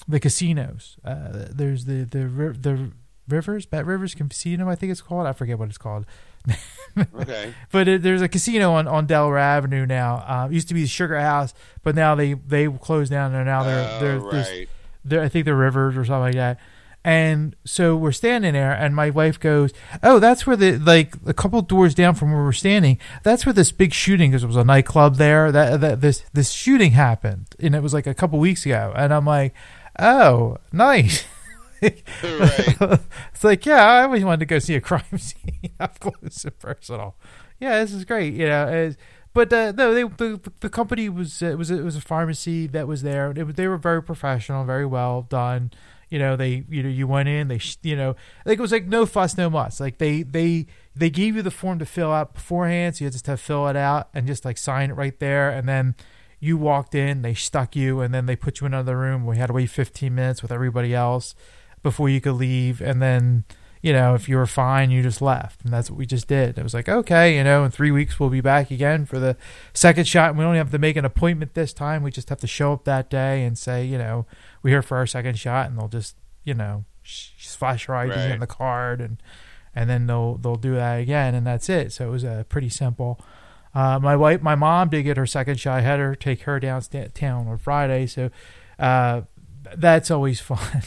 the 0.06 0.20
casinos. 0.20 0.96
Uh, 1.04 1.46
there's 1.50 1.84
the 1.84 2.04
the 2.04 2.56
the 2.58 2.90
Rivers 3.28 3.66
Bet 3.66 3.84
Rivers 3.84 4.14
Casino, 4.14 4.68
I 4.68 4.74
think 4.74 4.90
it's 4.92 5.02
called. 5.02 5.26
I 5.26 5.32
forget 5.32 5.58
what 5.58 5.68
it's 5.68 5.78
called. 5.78 6.06
Okay. 7.14 7.54
But 7.70 7.88
it, 7.88 8.02
there's 8.02 8.22
a 8.22 8.28
casino 8.28 8.72
on, 8.72 8.88
on 8.88 9.06
Delaware 9.06 9.38
Avenue 9.38 9.86
now. 9.86 10.16
Uh, 10.26 10.48
used 10.50 10.68
to 10.68 10.74
be 10.74 10.82
the 10.82 10.88
Sugar 10.88 11.18
House, 11.20 11.54
but 11.82 11.94
now 11.94 12.14
they 12.14 12.34
they 12.34 12.68
closed 12.68 13.10
down 13.10 13.34
and 13.34 13.46
now 13.46 13.62
they're 13.62 13.88
Oh, 13.90 14.00
they're 14.00 14.20
there's- 14.30 14.50
right. 14.50 14.68
they're 15.04 15.22
I 15.22 15.28
think 15.28 15.44
they're 15.44 15.54
Rivers 15.56 15.96
or 15.96 16.04
something 16.04 16.20
like 16.22 16.34
that. 16.34 16.58
And 17.04 17.54
so 17.64 17.96
we're 17.96 18.12
standing 18.12 18.54
there, 18.54 18.72
and 18.72 18.94
my 18.94 19.10
wife 19.10 19.38
goes, 19.38 19.72
"Oh, 20.02 20.18
that's 20.18 20.46
where 20.46 20.56
the 20.56 20.78
like 20.78 21.14
a 21.26 21.32
couple 21.32 21.62
doors 21.62 21.94
down 21.94 22.16
from 22.16 22.32
where 22.32 22.42
we're 22.42 22.52
standing. 22.52 22.98
That's 23.22 23.46
where 23.46 23.52
this 23.52 23.70
big 23.70 23.94
shooting 23.94 24.30
because 24.30 24.42
it 24.42 24.48
was 24.48 24.56
a 24.56 24.64
nightclub 24.64 25.14
there. 25.14 25.52
That, 25.52 25.80
that 25.80 26.00
this 26.00 26.24
this 26.32 26.50
shooting 26.50 26.90
happened, 26.92 27.46
and 27.60 27.74
it 27.76 27.82
was 27.84 27.94
like 27.94 28.08
a 28.08 28.14
couple 28.14 28.40
weeks 28.40 28.66
ago. 28.66 28.92
And 28.96 29.14
I'm 29.14 29.24
like, 29.24 29.54
oh, 29.98 30.58
nice. 30.72 31.24
it's 31.82 33.44
like, 33.44 33.64
yeah, 33.66 33.84
I 33.84 34.02
always 34.02 34.24
wanted 34.24 34.40
to 34.40 34.46
go 34.46 34.58
see 34.58 34.74
a 34.74 34.80
crime 34.82 35.18
scene 35.18 35.70
up 35.78 36.00
close 36.00 36.44
and 36.44 36.58
personal. 36.58 37.16
Yeah, 37.60 37.80
this 37.80 37.92
is 37.92 38.04
great. 38.04 38.34
You 38.34 38.46
know, 38.46 38.94
but 39.34 39.52
uh, 39.52 39.72
no, 39.72 39.94
they, 39.94 40.02
the 40.02 40.40
the 40.60 40.68
company 40.68 41.08
was 41.08 41.42
uh, 41.42 41.54
was 41.56 41.70
it 41.70 41.84
was 41.84 41.96
a 41.96 42.00
pharmacy 42.00 42.66
that 42.68 42.88
was 42.88 43.02
there. 43.02 43.30
It, 43.30 43.56
they 43.56 43.68
were 43.68 43.76
very 43.76 44.02
professional, 44.02 44.64
very 44.64 44.86
well 44.86 45.22
done. 45.22 45.70
You 46.08 46.18
know, 46.18 46.36
they 46.36 46.64
you 46.68 46.82
know 46.82 46.88
you 46.88 47.06
went 47.06 47.28
in, 47.28 47.48
they 47.48 47.60
you 47.82 47.94
know 47.94 48.16
like 48.44 48.58
it 48.58 48.62
was 48.62 48.72
like 48.72 48.86
no 48.86 49.06
fuss, 49.06 49.36
no 49.36 49.50
muss. 49.50 49.78
Like 49.80 49.98
they 49.98 50.22
they 50.22 50.66
they 50.96 51.10
gave 51.10 51.36
you 51.36 51.42
the 51.42 51.50
form 51.50 51.78
to 51.78 51.86
fill 51.86 52.12
out 52.12 52.34
beforehand, 52.34 52.96
so 52.96 53.04
you 53.04 53.10
just 53.10 53.26
have 53.26 53.38
to 53.38 53.44
fill 53.44 53.68
it 53.68 53.76
out 53.76 54.08
and 54.14 54.26
just 54.26 54.44
like 54.44 54.58
sign 54.58 54.90
it 54.90 54.94
right 54.94 55.18
there, 55.20 55.50
and 55.50 55.68
then 55.68 55.94
you 56.40 56.56
walked 56.56 56.94
in, 56.94 57.22
they 57.22 57.34
stuck 57.34 57.74
you, 57.76 58.00
and 58.00 58.14
then 58.14 58.26
they 58.26 58.36
put 58.36 58.60
you 58.60 58.66
in 58.66 58.74
another 58.74 58.96
room. 58.96 59.26
We 59.26 59.38
had 59.38 59.48
to 59.48 59.52
wait 59.52 59.70
15 59.70 60.14
minutes 60.14 60.40
with 60.40 60.52
everybody 60.52 60.94
else 60.94 61.34
before 61.82 62.08
you 62.08 62.20
could 62.20 62.34
leave, 62.34 62.80
and 62.80 63.00
then 63.02 63.44
you 63.82 63.92
know 63.92 64.14
if 64.14 64.28
you 64.28 64.36
were 64.36 64.46
fine, 64.46 64.90
you 64.90 65.02
just 65.02 65.22
left, 65.22 65.62
and 65.64 65.72
that's 65.72 65.90
what 65.90 65.98
we 65.98 66.06
just 66.06 66.26
did. 66.28 66.58
It 66.58 66.62
was 66.62 66.74
like 66.74 66.88
okay, 66.88 67.36
you 67.36 67.44
know, 67.44 67.64
in 67.64 67.70
three 67.70 67.90
weeks 67.90 68.18
we'll 68.18 68.30
be 68.30 68.40
back 68.40 68.70
again 68.70 69.06
for 69.06 69.18
the 69.18 69.36
second 69.72 70.06
shot, 70.06 70.30
and 70.30 70.38
we 70.38 70.44
don't 70.44 70.54
have 70.56 70.70
to 70.72 70.78
make 70.78 70.96
an 70.96 71.04
appointment 71.04 71.54
this 71.54 71.72
time. 71.72 72.02
We 72.02 72.10
just 72.10 72.28
have 72.28 72.40
to 72.40 72.46
show 72.46 72.72
up 72.72 72.84
that 72.84 73.08
day 73.10 73.44
and 73.44 73.56
say, 73.56 73.84
you 73.84 73.98
know, 73.98 74.26
we're 74.62 74.70
here 74.70 74.82
for 74.82 74.96
our 74.96 75.06
second 75.06 75.38
shot, 75.38 75.68
and 75.70 75.78
they'll 75.78 75.88
just 75.88 76.16
you 76.44 76.54
know 76.54 76.84
flash 77.02 77.88
your 77.88 77.96
ID 77.96 78.10
Right. 78.10 78.18
and 78.32 78.42
the 78.42 78.46
card 78.46 79.00
and 79.00 79.16
and 79.74 79.88
then 79.88 80.06
they'll 80.06 80.36
they'll 80.36 80.56
do 80.56 80.74
that 80.74 80.96
again, 81.00 81.34
and 81.34 81.46
that's 81.46 81.68
it. 81.68 81.92
So 81.92 82.08
it 82.08 82.10
was 82.10 82.24
uh, 82.24 82.44
pretty 82.48 82.68
simple. 82.68 83.20
Uh, 83.74 83.98
my 84.00 84.16
wife, 84.16 84.42
my 84.42 84.54
mom 84.56 84.88
did 84.88 85.04
get 85.04 85.16
her 85.16 85.26
second 85.26 85.60
shot. 85.60 85.78
I 85.78 85.80
had 85.82 86.00
her 86.00 86.16
take 86.16 86.42
her 86.42 86.58
downtown 86.58 87.46
on 87.46 87.58
Friday, 87.58 88.06
so 88.06 88.30
uh, 88.78 89.20
that's 89.76 90.10
always 90.10 90.40
fun 90.50 90.82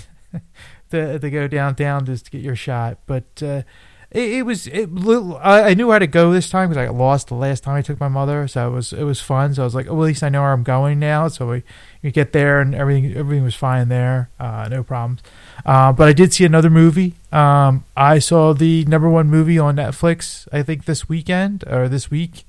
to 0.92 1.20
to 1.20 1.30
go 1.30 1.48
downtown 1.48 2.06
just 2.06 2.26
to 2.26 2.32
get 2.32 2.42
your 2.42 2.56
shot. 2.56 3.00
But 3.06 3.42
uh, 3.42 3.64
it, 4.12 4.30
it 4.32 4.42
was 4.46 4.68
it. 4.68 4.90
I, 5.42 5.74
knew 5.74 5.90
how 5.90 6.00
to 6.00 6.08
go 6.08 6.34
this 6.34 6.50
time 6.50 6.68
because 6.70 6.82
I 6.82 6.86
got 6.88 6.96
lost 6.96 7.30
the 7.30 7.36
last 7.36 7.64
time 7.64 7.76
I 7.76 7.82
took 7.82 8.00
my 8.00 8.10
mother, 8.10 8.46
so 8.48 8.68
it 8.68 8.72
was 8.72 8.92
it 8.92 9.04
was 9.04 9.22
fun. 9.22 9.54
So 9.54 9.62
I 9.62 9.66
was 9.66 9.74
like, 9.74 9.88
oh, 9.88 9.94
well, 9.94 10.04
at 10.04 10.08
least 10.08 10.24
I 10.24 10.30
know 10.30 10.42
where 10.42 10.52
I'm 10.52 10.64
going 10.64 11.00
now. 11.00 11.30
So 11.30 11.48
we 11.48 11.64
you 12.02 12.12
get 12.12 12.34
there 12.34 12.60
and 12.60 12.76
everything 12.76 13.16
everything 13.16 13.44
was 13.44 13.56
fine 13.56 13.88
there, 13.88 14.30
uh, 14.38 14.68
no 14.70 14.84
problems. 14.84 15.22
Uh, 15.66 15.94
but 15.94 16.10
I 16.10 16.14
did 16.14 16.34
see 16.34 16.44
another 16.44 16.70
movie. 16.70 17.16
Um, 17.32 17.86
I 17.96 18.20
saw 18.20 18.54
the 18.54 18.84
number 18.86 19.10
one 19.10 19.30
movie 19.30 19.58
on 19.58 19.78
Netflix. 19.78 20.46
I 20.52 20.62
think 20.62 20.86
this 20.86 21.08
weekend 21.08 21.64
or 21.68 21.88
this 21.88 22.12
week, 22.12 22.44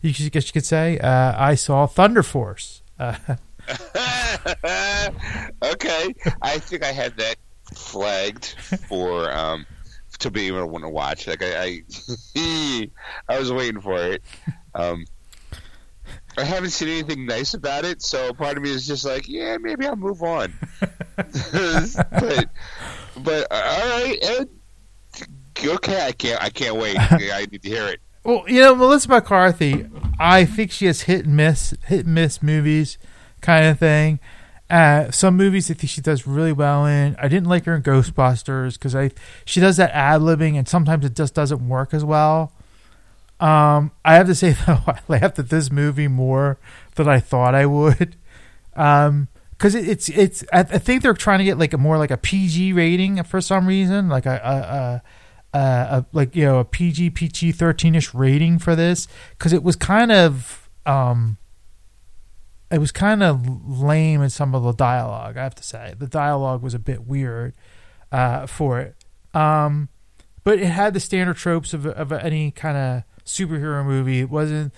you 0.00 0.12
should, 0.12 0.30
guess 0.30 0.46
you 0.46 0.52
could 0.52 0.66
say. 0.66 0.98
Uh, 0.98 1.34
I 1.36 1.56
saw 1.56 1.86
Thunder 1.86 2.22
Force. 2.22 2.82
Uh, 2.96 3.16
okay, 5.62 6.14
I 6.40 6.58
think 6.58 6.84
I 6.84 6.92
had 6.92 7.16
that 7.16 7.36
flagged 7.74 8.54
for 8.88 9.30
um 9.30 9.66
to 10.18 10.30
be 10.30 10.48
able 10.48 10.60
to 10.60 10.66
want 10.66 10.84
to 10.84 10.88
watch. 10.88 11.26
Like 11.26 11.42
I, 11.42 11.82
I, 12.36 12.90
I 13.28 13.38
was 13.38 13.52
waiting 13.52 13.80
for 13.80 13.96
it. 13.98 14.22
Um, 14.74 15.04
I 16.36 16.44
haven't 16.44 16.70
seen 16.70 16.88
anything 16.88 17.26
nice 17.26 17.54
about 17.54 17.84
it, 17.84 18.00
so 18.02 18.32
part 18.32 18.56
of 18.56 18.62
me 18.62 18.70
is 18.70 18.86
just 18.86 19.04
like, 19.04 19.28
yeah, 19.28 19.56
maybe 19.58 19.86
I'll 19.86 19.96
move 19.96 20.22
on. 20.22 20.52
but, 21.16 22.48
but 23.16 23.46
uh, 23.50 23.54
all 23.54 24.00
right, 24.00 24.18
Ed, 24.22 24.48
okay, 25.64 26.06
I 26.06 26.12
can't, 26.12 26.42
I 26.42 26.50
can't 26.50 26.76
wait. 26.76 26.96
I 27.00 27.46
need 27.50 27.62
to 27.62 27.68
hear 27.68 27.88
it. 27.88 28.00
Well, 28.22 28.44
you 28.46 28.60
know, 28.60 28.74
Melissa 28.74 29.08
McCarthy, 29.08 29.88
I 30.18 30.44
think 30.44 30.70
she 30.70 30.86
has 30.86 31.02
hit 31.02 31.24
and 31.24 31.36
miss, 31.36 31.74
hit 31.86 32.06
and 32.06 32.14
miss 32.14 32.42
movies, 32.42 32.98
kind 33.40 33.66
of 33.66 33.78
thing. 33.78 34.20
Uh, 34.70 35.10
some 35.10 35.36
movies 35.36 35.70
I 35.70 35.74
think 35.74 35.90
she 35.90 36.02
does 36.02 36.26
really 36.26 36.52
well 36.52 36.84
in. 36.84 37.16
I 37.18 37.28
didn't 37.28 37.48
like 37.48 37.64
her 37.64 37.74
in 37.74 37.82
Ghostbusters 37.82 38.74
because 38.74 38.94
I 38.94 39.10
she 39.46 39.60
does 39.60 39.78
that 39.78 39.90
ad 39.92 40.20
libbing 40.20 40.56
and 40.56 40.68
sometimes 40.68 41.06
it 41.06 41.16
just 41.16 41.34
doesn't 41.34 41.66
work 41.68 41.94
as 41.94 42.04
well. 42.04 42.52
Um, 43.40 43.92
I 44.04 44.14
have 44.14 44.26
to 44.26 44.34
say 44.34 44.52
though, 44.66 44.80
I 44.86 44.98
laughed 45.08 45.38
at 45.38 45.48
this 45.48 45.70
movie 45.70 46.08
more 46.08 46.58
than 46.96 47.08
I 47.08 47.18
thought 47.20 47.54
I 47.54 47.66
would. 47.66 48.16
Um, 48.76 49.28
because 49.52 49.74
it, 49.74 49.88
it's 49.88 50.08
it's 50.10 50.44
I, 50.52 50.60
I 50.60 50.78
think 50.78 51.02
they're 51.02 51.14
trying 51.14 51.38
to 51.38 51.44
get 51.44 51.58
like 51.58 51.72
a 51.72 51.78
more 51.78 51.98
like 51.98 52.12
a 52.12 52.16
PG 52.16 52.72
rating 52.74 53.22
for 53.24 53.40
some 53.40 53.66
reason, 53.66 54.08
like 54.08 54.24
a 54.24 55.02
a, 55.52 55.58
a, 55.58 55.60
a, 55.60 56.06
like 56.12 56.36
you 56.36 56.44
know 56.44 56.60
a 56.60 56.64
PG 56.64 57.10
PG 57.10 57.52
thirteen 57.52 57.94
ish 57.96 58.14
rating 58.14 58.58
for 58.60 58.76
this 58.76 59.08
because 59.36 59.52
it 59.52 59.64
was 59.64 59.74
kind 59.74 60.12
of 60.12 60.68
um 60.86 61.38
it 62.70 62.78
was 62.78 62.92
kind 62.92 63.22
of 63.22 63.68
lame 63.68 64.22
in 64.22 64.30
some 64.30 64.54
of 64.54 64.62
the 64.62 64.72
dialogue. 64.72 65.36
I 65.36 65.42
have 65.42 65.54
to 65.56 65.62
say 65.62 65.94
the 65.98 66.06
dialogue 66.06 66.62
was 66.62 66.74
a 66.74 66.78
bit 66.78 67.06
weird 67.06 67.54
uh, 68.12 68.46
for 68.46 68.80
it, 68.80 68.96
um, 69.34 69.88
but 70.44 70.58
it 70.58 70.66
had 70.66 70.94
the 70.94 71.00
standard 71.00 71.36
tropes 71.36 71.72
of 71.72 71.86
of 71.86 72.12
any 72.12 72.50
kind 72.50 72.76
of 72.76 73.02
superhero 73.24 73.84
movie. 73.84 74.20
It 74.20 74.30
wasn't. 74.30 74.72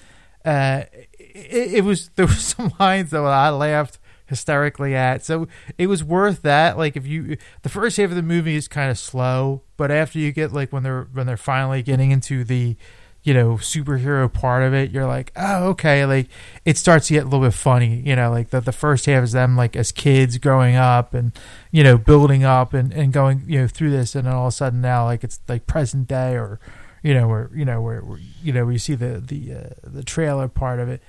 Uh, 0.45 0.85
it, 1.19 1.75
it 1.75 1.85
was 1.85 2.09
there 2.17 2.27
were 2.27 2.33
some 2.33 2.73
lines 2.79 3.11
that 3.11 3.21
I 3.21 3.51
laughed 3.51 3.99
hysterically 4.31 4.95
at. 4.95 5.25
So 5.25 5.49
it 5.77 5.89
was 5.89 6.03
worth 6.03 6.43
that. 6.43 6.79
Like 6.79 6.97
if 6.97 7.07
you 7.07 7.37
the 7.63 7.69
first 7.69 7.97
half 7.99 8.11
of 8.11 8.17
the 8.17 8.23
movie 8.23 8.55
is 8.57 8.69
kind 8.69 8.91
of 8.91 8.99
slow, 8.99 9.63
but 9.77 9.91
after 9.91 10.19
you 10.19 10.33
get 10.33 10.53
like 10.53 10.73
when 10.73 10.85
they're 10.85 11.09
when 11.13 11.27
they're 11.27 11.37
finally 11.37 11.83
getting 11.83 12.13
into 12.13 12.45
the 12.45 12.77
you 13.23 13.35
know 13.35 13.55
superhero 13.55 14.33
part 14.33 14.63
of 14.63 14.73
it, 14.75 14.91
you're 14.91 15.07
like, 15.07 15.33
oh 15.37 15.69
okay, 15.69 16.05
like 16.07 16.29
it 16.65 16.77
starts 16.79 17.09
to 17.09 17.15
get 17.15 17.25
a 17.25 17.27
little 17.27 17.41
bit 17.47 17.55
funny. 17.55 18.03
You 18.05 18.17
know, 18.17 18.31
like 18.31 18.51
the 18.51 18.61
the 18.61 18.73
first 18.73 19.07
half 19.07 19.25
is 19.25 19.33
them 19.33 19.57
like 19.57 19.77
as 19.77 19.93
kids 19.93 20.39
growing 20.39 20.77
up 20.77 21.15
and 21.15 21.33
you 21.71 21.85
know 21.85 21.99
building 21.99 22.45
up 22.45 22.75
and 22.75 22.93
and 22.93 23.13
going 23.13 23.43
you 23.47 23.61
know 23.61 23.69
through 23.69 23.91
this, 23.91 24.15
and 24.15 24.27
then 24.27 24.35
all 24.35 24.47
of 24.47 24.53
a 24.53 24.57
sudden 24.57 24.81
now 24.81 25.05
like 25.05 25.25
it's 25.25 25.41
like 25.49 25.67
present 25.67 26.09
day 26.09 26.35
or 26.35 26.61
you 27.03 27.15
know 27.15 27.29
where 27.29 27.51
you 27.55 27.65
know 27.65 27.81
where, 27.81 28.03
you 28.43 28.53
know 28.53 28.65
where 28.65 28.73
you 28.73 28.79
see 28.79 28.95
the 28.95 29.21
the 29.21 29.55
uh, 29.55 29.71
the 29.83 30.03
trailer 30.03 30.49
part 30.49 30.81
of 30.81 30.89
it 30.89 31.03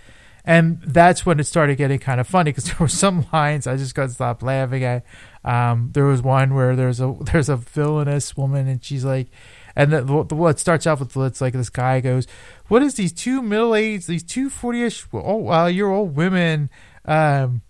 and 0.44 0.82
that's 0.82 1.26
when 1.26 1.40
it 1.40 1.44
started 1.44 1.78
getting 1.78 2.00
kind 2.00 2.20
of 2.20 2.28
funny 2.28 2.52
because 2.52 2.64
there 2.66 2.78
were 2.80 2.88
some 2.88 3.26
lines 3.32 3.68
I 3.68 3.78
just 3.78 3.96
couldn't 3.96 4.12
stop 4.12 4.42
laughing 4.42 4.84
at. 4.84 5.06
Um, 5.44 5.90
there 5.94 6.06
was 6.06 6.22
one 6.22 6.54
where 6.54 6.76
there's 6.76 7.00
a 7.00 7.16
there's 7.22 7.50
a 7.50 7.58
villainous 7.58 8.36
woman 8.36 8.68
and 8.68 8.84
she's 8.84 9.06
like, 9.06 9.28
and 9.76 9.92
the, 9.92 10.02
the 10.02 10.36
what 10.36 10.60
starts 10.60 10.86
off 10.88 11.00
with 11.00 11.16
it's 11.18 11.42
like 11.42 11.54
this 11.54 11.70
guy 11.70 12.00
goes, 12.00 12.28
"What 12.68 12.82
is 12.84 12.96
these 12.96 13.14
two 13.14 13.42
middle 13.42 13.76
aged 13.76 14.08
these 14.08 14.24
two 14.24 14.50
forty 14.50 14.84
ish 14.84 15.06
oh 15.14 15.36
wow 15.36 15.68
year 15.68 15.90
old 15.90 16.16
women?" 16.16 16.70
Um, 17.06 17.62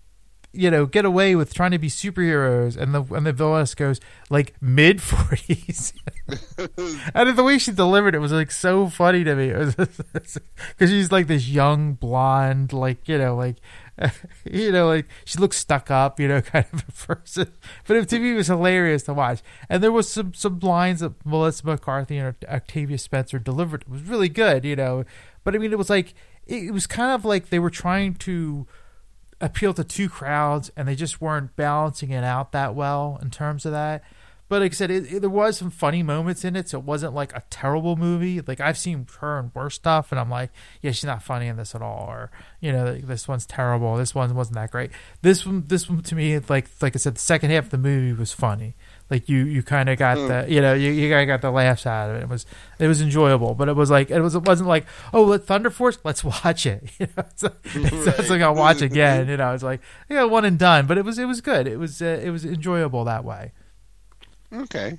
you 0.52 0.70
know, 0.70 0.84
get 0.84 1.04
away 1.04 1.34
with 1.34 1.54
trying 1.54 1.70
to 1.70 1.78
be 1.78 1.88
superheroes, 1.88 2.76
and 2.76 2.94
the 2.94 3.02
and 3.14 3.26
the 3.26 3.32
villainess 3.32 3.74
goes 3.74 4.00
like 4.28 4.54
mid 4.60 5.00
forties, 5.00 5.94
and 7.14 7.36
the 7.36 7.42
way 7.42 7.58
she 7.58 7.72
delivered 7.72 8.14
it 8.14 8.18
was 8.18 8.32
like 8.32 8.50
so 8.50 8.88
funny 8.88 9.24
to 9.24 9.34
me. 9.34 9.52
Because 10.12 10.90
she's 10.90 11.12
like 11.12 11.26
this 11.26 11.48
young 11.48 11.94
blonde, 11.94 12.72
like 12.72 13.08
you 13.08 13.18
know, 13.18 13.34
like 13.36 13.56
you 14.44 14.72
know, 14.72 14.88
like 14.88 15.06
she 15.24 15.38
looks 15.38 15.56
stuck 15.56 15.90
up, 15.90 16.18
you 16.18 16.28
know, 16.28 16.40
kind 16.42 16.66
of 16.72 16.84
a 16.88 16.92
person. 16.92 17.52
But 17.86 17.96
it, 17.96 18.08
to 18.10 18.18
me, 18.18 18.32
it 18.32 18.36
was 18.36 18.46
hilarious 18.46 19.04
to 19.04 19.14
watch. 19.14 19.40
And 19.68 19.82
there 19.82 19.92
was 19.92 20.10
some 20.10 20.34
some 20.34 20.58
lines 20.60 21.00
that 21.00 21.24
Melissa 21.24 21.66
McCarthy 21.66 22.18
and 22.18 22.34
Octavia 22.48 22.98
Spencer 22.98 23.38
delivered. 23.38 23.82
It 23.82 23.88
was 23.88 24.02
really 24.02 24.28
good, 24.28 24.64
you 24.64 24.76
know. 24.76 25.04
But 25.44 25.54
I 25.54 25.58
mean, 25.58 25.72
it 25.72 25.78
was 25.78 25.90
like 25.90 26.14
it 26.46 26.72
was 26.72 26.86
kind 26.86 27.12
of 27.12 27.24
like 27.24 27.48
they 27.48 27.58
were 27.58 27.70
trying 27.70 28.14
to 28.14 28.66
appeal 29.40 29.74
to 29.74 29.82
two 29.82 30.08
crowds 30.08 30.70
and 30.76 30.86
they 30.86 30.94
just 30.94 31.20
weren't 31.20 31.56
balancing 31.56 32.10
it 32.10 32.22
out 32.22 32.52
that 32.52 32.74
well 32.74 33.18
in 33.20 33.30
terms 33.30 33.66
of 33.66 33.72
that. 33.72 34.02
But 34.52 34.60
like 34.60 34.72
I 34.72 34.74
said, 34.74 34.90
it, 34.90 35.10
it, 35.10 35.20
there 35.20 35.30
was 35.30 35.56
some 35.56 35.70
funny 35.70 36.02
moments 36.02 36.44
in 36.44 36.56
it, 36.56 36.68
so 36.68 36.78
it 36.78 36.84
wasn't 36.84 37.14
like 37.14 37.34
a 37.34 37.42
terrible 37.48 37.96
movie. 37.96 38.42
Like 38.42 38.60
I've 38.60 38.76
seen 38.76 39.06
her 39.20 39.38
in 39.38 39.50
worse 39.54 39.76
stuff, 39.76 40.12
and 40.12 40.20
I'm 40.20 40.28
like, 40.28 40.50
yeah, 40.82 40.90
she's 40.90 41.06
not 41.06 41.22
funny 41.22 41.46
in 41.46 41.56
this 41.56 41.74
at 41.74 41.80
all, 41.80 42.04
or 42.06 42.30
you 42.60 42.70
know, 42.70 42.98
this 42.98 43.26
one's 43.26 43.46
terrible. 43.46 43.96
This 43.96 44.14
one 44.14 44.34
wasn't 44.34 44.56
that 44.56 44.70
great. 44.70 44.90
This 45.22 45.46
one, 45.46 45.64
this 45.68 45.88
one 45.88 46.02
to 46.02 46.14
me, 46.14 46.38
like 46.38 46.68
like 46.82 46.94
I 46.94 46.98
said, 46.98 47.14
the 47.14 47.20
second 47.20 47.48
half 47.50 47.64
of 47.64 47.70
the 47.70 47.78
movie 47.78 48.12
was 48.12 48.30
funny. 48.34 48.76
Like 49.08 49.26
you, 49.26 49.44
you 49.44 49.62
kind 49.62 49.88
of 49.88 49.98
got 49.98 50.16
the, 50.16 50.44
you 50.52 50.60
know, 50.60 50.74
you, 50.74 50.90
you 50.90 51.10
kind 51.10 51.22
of 51.22 51.34
got 51.34 51.40
the 51.40 51.50
laughs 51.50 51.86
out 51.86 52.10
of 52.10 52.16
it. 52.16 52.22
It 52.24 52.28
was, 52.28 52.44
it 52.78 52.88
was 52.88 53.00
enjoyable, 53.00 53.54
but 53.54 53.68
it 53.70 53.74
was 53.76 53.90
like, 53.90 54.10
it 54.10 54.20
was, 54.20 54.34
it 54.34 54.42
wasn't 54.44 54.68
like, 54.68 54.84
oh, 55.14 55.24
let 55.24 55.44
Thunder 55.44 55.70
Force, 55.70 55.98
let's 56.04 56.22
watch 56.44 56.66
it. 56.66 56.90
You 56.98 57.08
know, 57.16 57.24
it's, 57.30 57.42
it's 57.42 57.92
Right. 58.06 58.14
something 58.16 58.42
I'll 58.42 58.54
watch 58.54 58.82
again. 58.82 59.28
You 59.28 59.36
know, 59.38 59.52
it's 59.54 59.62
like, 59.62 59.80
yeah, 60.10 60.24
one 60.24 60.44
and 60.44 60.58
done. 60.58 60.86
But 60.86 60.98
it 60.98 61.04
was, 61.06 61.18
it 61.18 61.24
was 61.26 61.40
good. 61.40 61.66
It 61.66 61.78
was, 61.78 62.02
uh, 62.02 62.20
it 62.22 62.30
was 62.30 62.44
enjoyable 62.44 63.04
that 63.04 63.24
way. 63.24 63.52
Okay, 64.52 64.98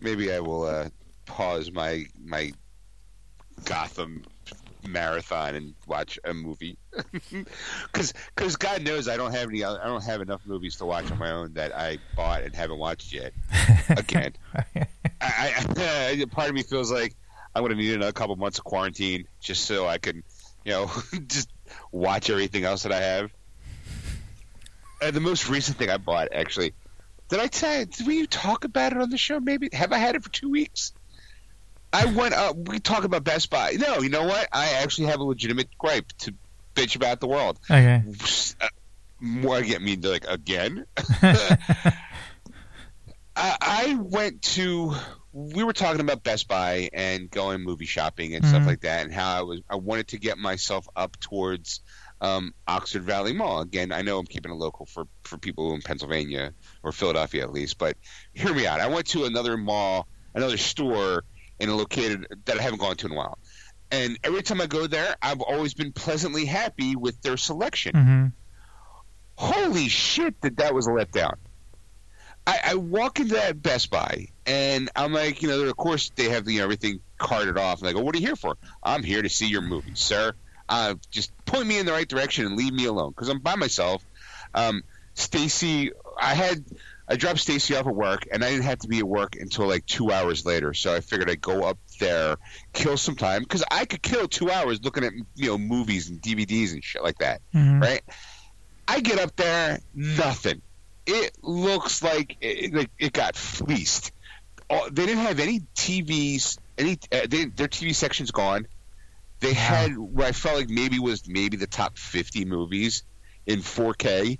maybe 0.00 0.32
I 0.32 0.40
will 0.40 0.64
uh, 0.64 0.88
pause 1.26 1.70
my 1.70 2.04
my 2.22 2.52
Gotham 3.64 4.24
marathon 4.86 5.54
and 5.54 5.74
watch 5.86 6.18
a 6.24 6.34
movie 6.34 6.76
because 7.92 8.12
because 8.34 8.56
God 8.56 8.82
knows 8.82 9.08
I 9.08 9.16
don't 9.16 9.32
have 9.32 9.48
any 9.48 9.64
I 9.64 9.84
don't 9.84 10.04
have 10.04 10.20
enough 10.20 10.42
movies 10.44 10.76
to 10.76 10.84
watch 10.84 11.10
on 11.10 11.18
my 11.18 11.30
own 11.30 11.54
that 11.54 11.74
I 11.74 11.98
bought 12.14 12.42
and 12.42 12.54
haven't 12.54 12.78
watched 12.78 13.12
yet. 13.12 13.32
Again, 13.88 14.34
I, 15.20 15.54
I, 15.56 16.24
part 16.30 16.50
of 16.50 16.54
me 16.54 16.62
feels 16.62 16.92
like 16.92 17.16
I'm 17.54 17.62
going 17.62 17.74
to 17.74 17.78
need 17.78 17.94
another 17.94 18.12
couple 18.12 18.36
months 18.36 18.58
of 18.58 18.64
quarantine 18.64 19.26
just 19.40 19.64
so 19.64 19.86
I 19.86 19.98
can 19.98 20.22
you 20.64 20.72
know 20.72 20.90
just 21.26 21.48
watch 21.90 22.28
everything 22.28 22.64
else 22.64 22.82
that 22.82 22.92
I 22.92 23.00
have. 23.00 23.30
Uh, 25.00 25.10
the 25.10 25.20
most 25.20 25.48
recent 25.48 25.78
thing 25.78 25.90
I 25.90 25.96
bought 25.96 26.28
actually 26.32 26.74
Did 27.28 27.40
I 27.40 27.46
tell? 27.46 27.84
Did 27.84 28.06
we 28.06 28.26
talk 28.26 28.64
about 28.64 28.92
it 28.92 29.00
on 29.00 29.10
the 29.10 29.18
show? 29.18 29.40
Maybe 29.40 29.68
have 29.72 29.92
I 29.92 29.98
had 29.98 30.14
it 30.14 30.22
for 30.22 30.30
two 30.30 30.50
weeks? 30.50 30.92
I 31.92 32.06
went 32.06 32.34
up. 32.34 32.56
We 32.68 32.80
talk 32.80 33.04
about 33.04 33.22
Best 33.24 33.50
Buy. 33.50 33.72
No, 33.78 34.00
you 34.00 34.08
know 34.10 34.24
what? 34.24 34.48
I 34.52 34.70
actually 34.82 35.06
have 35.08 35.20
a 35.20 35.24
legitimate 35.24 35.68
gripe 35.78 36.10
to 36.18 36.34
bitch 36.74 36.96
about 36.96 37.20
the 37.20 37.28
world. 37.28 37.58
Okay. 37.70 38.02
Uh, 38.60 38.68
More 39.20 39.62
get 39.62 39.80
me 39.80 39.96
to 39.96 40.08
like 40.10 40.26
again. 40.28 40.86
I, 43.36 43.56
I 43.60 43.94
went 44.00 44.42
to. 44.42 44.94
We 45.32 45.64
were 45.64 45.72
talking 45.72 46.00
about 46.00 46.22
Best 46.22 46.46
Buy 46.46 46.90
and 46.92 47.28
going 47.30 47.60
movie 47.62 47.86
shopping 47.86 48.34
and 48.36 48.46
stuff 48.46 48.62
Mhm. 48.62 48.66
like 48.66 48.80
that, 48.82 49.04
and 49.04 49.12
how 49.12 49.36
I 49.38 49.42
was. 49.42 49.60
I 49.68 49.76
wanted 49.76 50.08
to 50.08 50.18
get 50.18 50.38
myself 50.38 50.86
up 50.94 51.18
towards 51.18 51.80
um, 52.24 52.52
Oxford 52.66 53.02
Valley 53.02 53.32
Mall. 53.32 53.60
Again, 53.60 53.92
I 53.92 54.02
know 54.02 54.18
I'm 54.18 54.26
keeping 54.26 54.52
it 54.52 54.56
local 54.56 54.86
for 54.86 55.04
for 55.24 55.38
people 55.38 55.74
in 55.74 55.82
Pennsylvania 55.82 56.52
or 56.82 56.92
Philadelphia 56.92 57.42
at 57.42 57.52
least, 57.52 57.78
but 57.78 57.96
hear 58.32 58.54
me 58.54 58.66
out. 58.66 58.80
I 58.80 58.88
went 58.88 59.06
to 59.08 59.24
another 59.24 59.56
mall, 59.56 60.06
another 60.34 60.56
store, 60.56 61.24
and 61.60 61.76
located 61.76 62.26
that 62.46 62.58
I 62.58 62.62
haven't 62.62 62.80
gone 62.80 62.96
to 62.96 63.06
in 63.06 63.12
a 63.12 63.16
while. 63.16 63.38
And 63.90 64.18
every 64.24 64.42
time 64.42 64.60
I 64.60 64.66
go 64.66 64.86
there, 64.86 65.14
I've 65.22 65.40
always 65.40 65.74
been 65.74 65.92
pleasantly 65.92 66.46
happy 66.46 66.96
with 66.96 67.20
their 67.22 67.36
selection 67.36 67.92
hmm 67.92 68.26
holy 69.36 69.88
shit 69.88 70.40
that 70.42 70.56
that 70.58 70.74
was 70.74 70.86
a 70.86 70.90
letdown 70.90 71.34
I, 72.46 72.60
I 72.64 72.74
walk 72.76 73.18
into 73.20 73.34
that 73.34 73.60
best 73.60 73.90
buy 73.90 74.28
and 74.46 74.90
i'm 74.94 75.12
like 75.12 75.42
you 75.42 75.48
know 75.48 75.62
of 75.62 75.76
course 75.76 76.12
they 76.16 76.28
have 76.28 76.48
you 76.48 76.58
know 76.58 76.64
everything 76.64 77.00
carted 77.18 77.58
off 77.58 77.80
and 77.80 77.88
i 77.88 77.92
go 77.92 78.00
what 78.00 78.14
are 78.14 78.18
you 78.18 78.26
here 78.28 78.36
for 78.36 78.56
i'm 78.82 79.02
here 79.02 79.22
to 79.22 79.28
see 79.28 79.48
your 79.48 79.62
movie 79.62 79.94
sir 79.94 80.32
uh, 80.68 80.94
just 81.10 81.30
point 81.44 81.66
me 81.66 81.78
in 81.78 81.86
the 81.86 81.92
right 81.92 82.08
direction 82.08 82.46
and 82.46 82.56
leave 82.56 82.72
me 82.72 82.86
alone 82.86 83.10
because 83.10 83.28
i'm 83.28 83.40
by 83.40 83.54
myself 83.56 84.04
um, 84.54 84.82
stacy 85.14 85.92
i 86.20 86.34
had 86.34 86.64
i 87.08 87.16
dropped 87.16 87.38
stacy 87.40 87.76
off 87.76 87.86
at 87.86 87.94
work 87.94 88.26
and 88.32 88.44
i 88.44 88.50
didn't 88.50 88.64
have 88.64 88.78
to 88.78 88.88
be 88.88 88.98
at 88.98 89.06
work 89.06 89.36
until 89.36 89.66
like 89.66 89.84
two 89.86 90.10
hours 90.10 90.44
later 90.46 90.74
so 90.74 90.94
i 90.94 91.00
figured 91.00 91.30
i'd 91.30 91.40
go 91.40 91.62
up 91.62 91.78
there 92.00 92.36
kill 92.72 92.96
some 92.96 93.14
time 93.14 93.42
because 93.42 93.64
i 93.70 93.84
could 93.84 94.02
kill 94.02 94.26
two 94.26 94.50
hours 94.50 94.82
looking 94.84 95.04
at 95.04 95.12
you 95.34 95.48
know 95.48 95.58
movies 95.58 96.08
and 96.08 96.20
dvds 96.20 96.72
and 96.72 96.82
shit 96.82 97.02
like 97.02 97.18
that 97.18 97.40
hmm 97.52 97.80
right? 97.80 98.02
I 98.86 99.00
get 99.00 99.18
up 99.18 99.34
there, 99.36 99.80
nothing. 99.94 100.62
It 101.06 101.36
looks 101.42 102.02
like 102.02 102.36
it, 102.40 102.74
like 102.74 102.90
it 102.98 103.12
got 103.12 103.34
fleeced. 103.34 104.12
All, 104.68 104.88
they 104.90 105.06
didn't 105.06 105.24
have 105.24 105.40
any 105.40 105.60
TVs. 105.74 106.58
Any 106.76 106.98
uh, 107.12 107.20
they, 107.28 107.46
their 107.46 107.68
TV 107.68 107.94
section's 107.94 108.30
gone. 108.30 108.66
They 109.44 109.52
had 109.52 109.96
what 109.96 110.26
I 110.26 110.32
felt 110.32 110.56
like 110.56 110.68
maybe 110.68 110.98
was 110.98 111.28
maybe 111.28 111.56
the 111.56 111.66
top 111.66 111.98
50 111.98 112.44
movies 112.44 113.04
in 113.46 113.60
4K. 113.60 114.38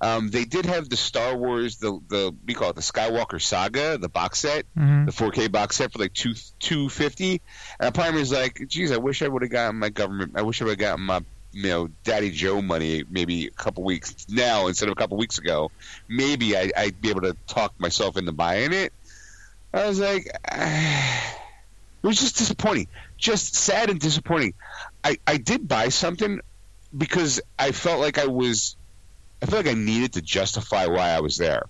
Um, 0.00 0.30
they 0.30 0.44
did 0.44 0.66
have 0.66 0.88
the 0.88 0.96
Star 0.96 1.36
Wars, 1.36 1.76
the 1.76 2.00
the 2.08 2.36
we 2.44 2.54
call 2.54 2.70
it 2.70 2.76
the 2.76 2.82
Skywalker 2.82 3.40
Saga, 3.40 3.98
the 3.98 4.08
box 4.08 4.40
set, 4.40 4.66
hmm 4.76 5.06
the 5.06 5.12
4K 5.12 5.50
box 5.50 5.76
set 5.76 5.92
for 5.92 6.00
like 6.00 6.12
two 6.12 6.34
250. 6.58 7.40
And 7.78 7.94
part 7.94 8.08
of 8.08 8.14
me 8.16 8.20
is 8.20 8.32
like, 8.32 8.64
geez, 8.66 8.90
I 8.90 8.96
wish 8.96 9.22
I 9.22 9.28
would 9.28 9.42
have 9.42 9.50
gotten 9.50 9.78
my 9.78 9.90
government. 9.90 10.32
I 10.34 10.42
wish 10.42 10.60
I 10.60 10.64
would 10.64 10.72
have 10.72 10.78
gotten 10.78 11.04
my 11.04 11.20
you 11.52 11.68
know 11.68 11.88
Daddy 12.02 12.30
Joe 12.30 12.60
money 12.60 13.04
maybe 13.08 13.46
a 13.46 13.50
couple 13.50 13.84
weeks 13.84 14.26
now 14.28 14.66
instead 14.66 14.88
of 14.88 14.92
a 14.92 14.96
couple 14.96 15.16
weeks 15.18 15.38
ago. 15.38 15.70
Maybe 16.08 16.56
I, 16.56 16.72
I'd 16.76 17.00
be 17.00 17.10
able 17.10 17.22
to 17.22 17.36
talk 17.46 17.72
myself 17.78 18.16
into 18.16 18.32
buying 18.32 18.72
it. 18.72 18.92
I 19.72 19.86
was 19.86 20.00
like, 20.00 20.26
it 22.02 22.06
was 22.06 22.18
just 22.20 22.36
disappointing, 22.36 22.88
just 23.16 23.54
sad 23.54 23.90
and 23.90 24.00
disappointing. 24.00 24.54
I 25.04 25.18
I 25.26 25.36
did 25.36 25.68
buy 25.68 25.88
something 25.90 26.40
because 26.96 27.40
I 27.58 27.72
felt 27.72 28.00
like 28.00 28.18
I 28.18 28.26
was. 28.26 28.76
I 29.42 29.46
felt 29.46 29.64
like 29.66 29.74
I 29.74 29.78
needed 29.78 30.12
to 30.14 30.22
justify 30.22 30.86
why 30.86 31.10
I 31.10 31.20
was 31.20 31.36
there. 31.36 31.64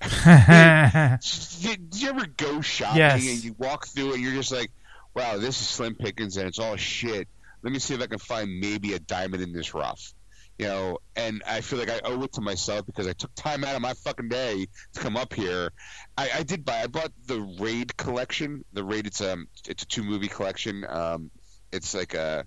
Did, 0.00 1.90
did 1.90 2.02
you 2.02 2.08
ever 2.08 2.26
go 2.36 2.60
shopping 2.60 2.98
Yes. 2.98 3.28
and 3.28 3.44
you 3.44 3.54
walk 3.58 3.86
through 3.88 4.14
and 4.14 4.22
you're 4.22 4.32
just 4.32 4.52
like, 4.52 4.70
wow, 5.14 5.36
this 5.38 5.60
is 5.60 5.68
slim 5.68 5.94
pickings 5.94 6.36
and 6.36 6.46
it's 6.46 6.58
all 6.58 6.76
shit. 6.76 7.28
Let 7.62 7.72
me 7.72 7.78
see 7.80 7.94
if 7.94 8.00
I 8.00 8.06
can 8.06 8.18
find 8.18 8.60
maybe 8.60 8.94
a 8.94 8.98
diamond 8.98 9.42
in 9.42 9.52
this 9.52 9.74
rough. 9.74 10.14
You 10.58 10.66
know, 10.66 10.98
and 11.14 11.42
I 11.46 11.60
feel 11.60 11.78
like 11.78 11.88
I 11.90 12.00
owe 12.04 12.20
it 12.24 12.32
to 12.32 12.40
myself 12.40 12.84
because 12.84 13.06
I 13.06 13.12
took 13.12 13.32
time 13.36 13.62
out 13.62 13.76
of 13.76 13.80
my 13.80 13.94
fucking 13.94 14.28
day 14.28 14.66
to 14.94 15.00
come 15.00 15.16
up 15.16 15.32
here. 15.32 15.70
I, 16.16 16.30
I 16.38 16.42
did 16.42 16.64
buy. 16.64 16.82
I 16.82 16.86
bought 16.88 17.12
the 17.26 17.40
Raid 17.40 17.96
collection. 17.96 18.64
The 18.72 18.82
Raid. 18.82 19.06
It's 19.06 19.20
um, 19.20 19.46
it's 19.68 19.84
a 19.84 19.86
two 19.86 20.02
movie 20.02 20.26
collection. 20.26 20.84
Um, 20.88 21.30
it's 21.70 21.94
like 21.94 22.14
a 22.14 22.44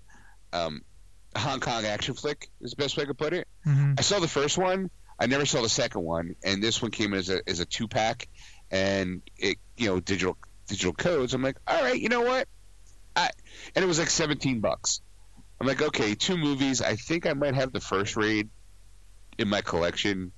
um, 0.51 0.81
Hong 1.37 1.61
Kong 1.61 1.85
action 1.85 2.13
flick. 2.13 2.49
Is 2.59 2.71
the 2.71 2.77
best 2.77 2.97
way 2.97 3.03
I 3.03 3.05
could 3.07 3.17
put 3.17 3.33
it. 3.33 3.47
hmm 3.63 3.93
I 3.97 4.01
saw 4.01 4.19
the 4.19 4.27
first 4.27 4.57
one. 4.57 4.89
I 5.17 5.27
never 5.27 5.45
saw 5.45 5.61
the 5.61 5.69
second 5.69 6.03
one, 6.03 6.35
and 6.43 6.61
this 6.61 6.81
one 6.81 6.91
came 6.91 7.13
in 7.13 7.19
as 7.19 7.29
a 7.29 7.47
as 7.47 7.59
a 7.59 7.65
two 7.65 7.87
pack, 7.87 8.27
and 8.71 9.21
it 9.37 9.57
you 9.77 9.87
know 9.87 9.99
digital 9.99 10.37
digital 10.67 10.93
codes. 10.93 11.33
I'm 11.33 11.41
like, 11.43 11.57
all 11.67 11.81
right, 11.81 11.99
you 11.99 12.09
know 12.09 12.21
what? 12.21 12.47
I 13.15 13.29
and 13.75 13.85
it 13.85 13.87
was 13.87 13.99
like 13.99 14.09
17 14.09 14.59
bucks. 14.61 15.01
I'm 15.61 15.67
like, 15.67 15.83
okay, 15.83 16.15
two 16.15 16.37
movies. 16.37 16.81
I 16.81 16.95
think 16.95 17.27
I 17.27 17.33
might 17.33 17.53
have 17.53 17.71
the 17.71 17.79
first 17.79 18.17
raid 18.17 18.49
in 19.37 19.47
my 19.47 19.61
collection, 19.61 20.31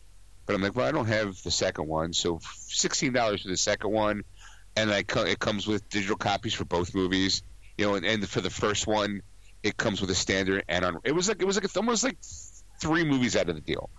but 0.46 0.54
I'm 0.54 0.62
like, 0.62 0.76
well, 0.76 0.86
I 0.86 0.92
don't 0.92 1.06
have 1.06 1.42
the 1.44 1.50
second 1.50 1.88
one, 1.88 2.12
so 2.12 2.42
sixteen 2.68 3.14
dollars 3.14 3.44
for 3.44 3.48
the 3.48 3.56
second 3.56 3.92
one, 3.92 4.24
and 4.76 4.92
I 4.92 5.04
co- 5.04 5.24
it 5.24 5.40
comes 5.40 5.66
with 5.66 5.88
digital 5.88 6.18
copies 6.18 6.54
for 6.54 6.66
both 6.66 6.94
movies. 6.94 7.42
You 7.78 7.86
know, 7.86 7.96
and, 7.96 8.06
and 8.06 8.28
for 8.28 8.42
the 8.42 8.50
first 8.50 8.86
one, 8.86 9.22
it 9.64 9.78
comes 9.78 10.02
with 10.02 10.10
a 10.10 10.16
standard 10.16 10.66
and 10.68 10.84
on. 10.84 11.00
It 11.06 11.14
was 11.14 11.30
like 11.30 11.42
it 11.42 11.46
was 11.46 11.56
like 11.56 11.74
almost 11.78 12.04
like 12.04 12.18
three 12.82 13.06
movies 13.06 13.38
out 13.38 13.48
of 13.48 13.56
the 13.56 13.62
deal. 13.62 13.90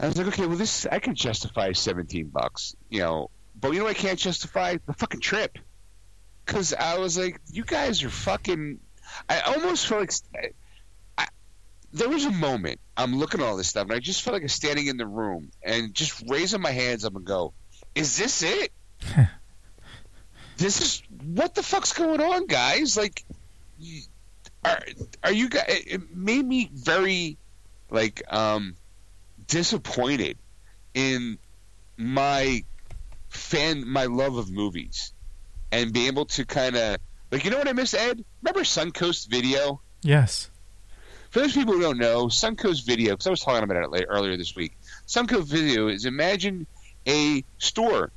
I 0.00 0.08
was 0.08 0.16
like, 0.16 0.26
okay, 0.26 0.46
well, 0.46 0.56
this 0.56 0.86
I 0.90 0.98
can 0.98 1.14
justify 1.14 1.70
seventeen 1.70 2.30
bucks, 2.30 2.74
you 2.90 2.98
know, 2.98 3.30
but 3.54 3.74
you 3.74 3.78
know, 3.78 3.86
I 3.86 3.94
can't 3.94 4.18
justify 4.18 4.76
the 4.86 4.92
fucking 4.92 5.20
trip 5.20 5.56
because 6.44 6.74
I 6.74 6.98
was 6.98 7.16
like, 7.16 7.40
you 7.52 7.62
guys 7.64 8.02
are 8.02 8.10
fucking. 8.10 8.80
I 9.28 9.40
almost 9.40 9.86
felt 9.86 10.00
like 10.34 10.54
I, 11.18 11.26
there 11.92 12.08
was 12.08 12.24
a 12.24 12.30
moment 12.30 12.80
I'm 12.96 13.16
looking 13.16 13.40
at 13.40 13.46
all 13.46 13.56
this 13.56 13.68
stuff, 13.68 13.84
and 13.84 13.92
I 13.92 13.98
just 13.98 14.22
felt 14.22 14.34
like 14.34 14.42
I'm 14.42 14.48
standing 14.48 14.86
in 14.86 14.96
the 14.96 15.06
room 15.06 15.50
and 15.62 15.94
just 15.94 16.22
raising 16.28 16.60
my 16.60 16.70
hands 16.70 17.04
up 17.04 17.16
and 17.16 17.24
go, 17.24 17.52
"Is 17.94 18.16
this 18.16 18.42
it? 18.42 18.72
this 20.56 20.80
is 20.80 21.02
what 21.24 21.54
the 21.54 21.62
fuck's 21.62 21.92
going 21.92 22.20
on, 22.20 22.46
guys? 22.46 22.96
Like, 22.96 23.24
are 24.64 24.80
are 25.22 25.32
you 25.32 25.48
guys? 25.48 25.64
It 25.68 25.86
it 25.86 26.16
made 26.16 26.44
me 26.44 26.70
very 26.72 27.38
like 27.90 28.22
um 28.32 28.76
disappointed 29.46 30.38
in 30.94 31.38
my 31.96 32.64
fan 33.28 33.88
my 33.88 34.04
love 34.04 34.36
of 34.36 34.50
movies 34.50 35.12
and 35.72 35.92
be 35.92 36.06
able 36.06 36.24
to 36.24 36.44
kind 36.44 36.76
of 36.76 36.98
like 37.34 37.44
you 37.44 37.50
know 37.50 37.58
what 37.58 37.68
I 37.68 37.72
miss 37.72 37.94
Ed? 37.94 38.24
Remember 38.42 38.60
Suncoast 38.64 39.28
Video? 39.28 39.80
Yes. 40.02 40.50
for 41.30 41.40
those 41.40 41.52
people 41.54 41.74
who 41.74 41.80
don't 41.80 41.98
know 41.98 42.26
Suncoast 42.26 42.86
Video 42.86 43.12
because 43.14 43.26
I 43.26 43.30
was 43.30 43.40
talking 43.40 43.64
about 43.68 43.92
it 44.00 44.06
earlier 44.08 44.36
this 44.36 44.54
week. 44.54 44.76
Suncoast 45.06 45.46
Video 45.46 45.88
is 45.88 46.04
imagine 46.04 46.66
a 47.08 47.44
store 47.58 48.12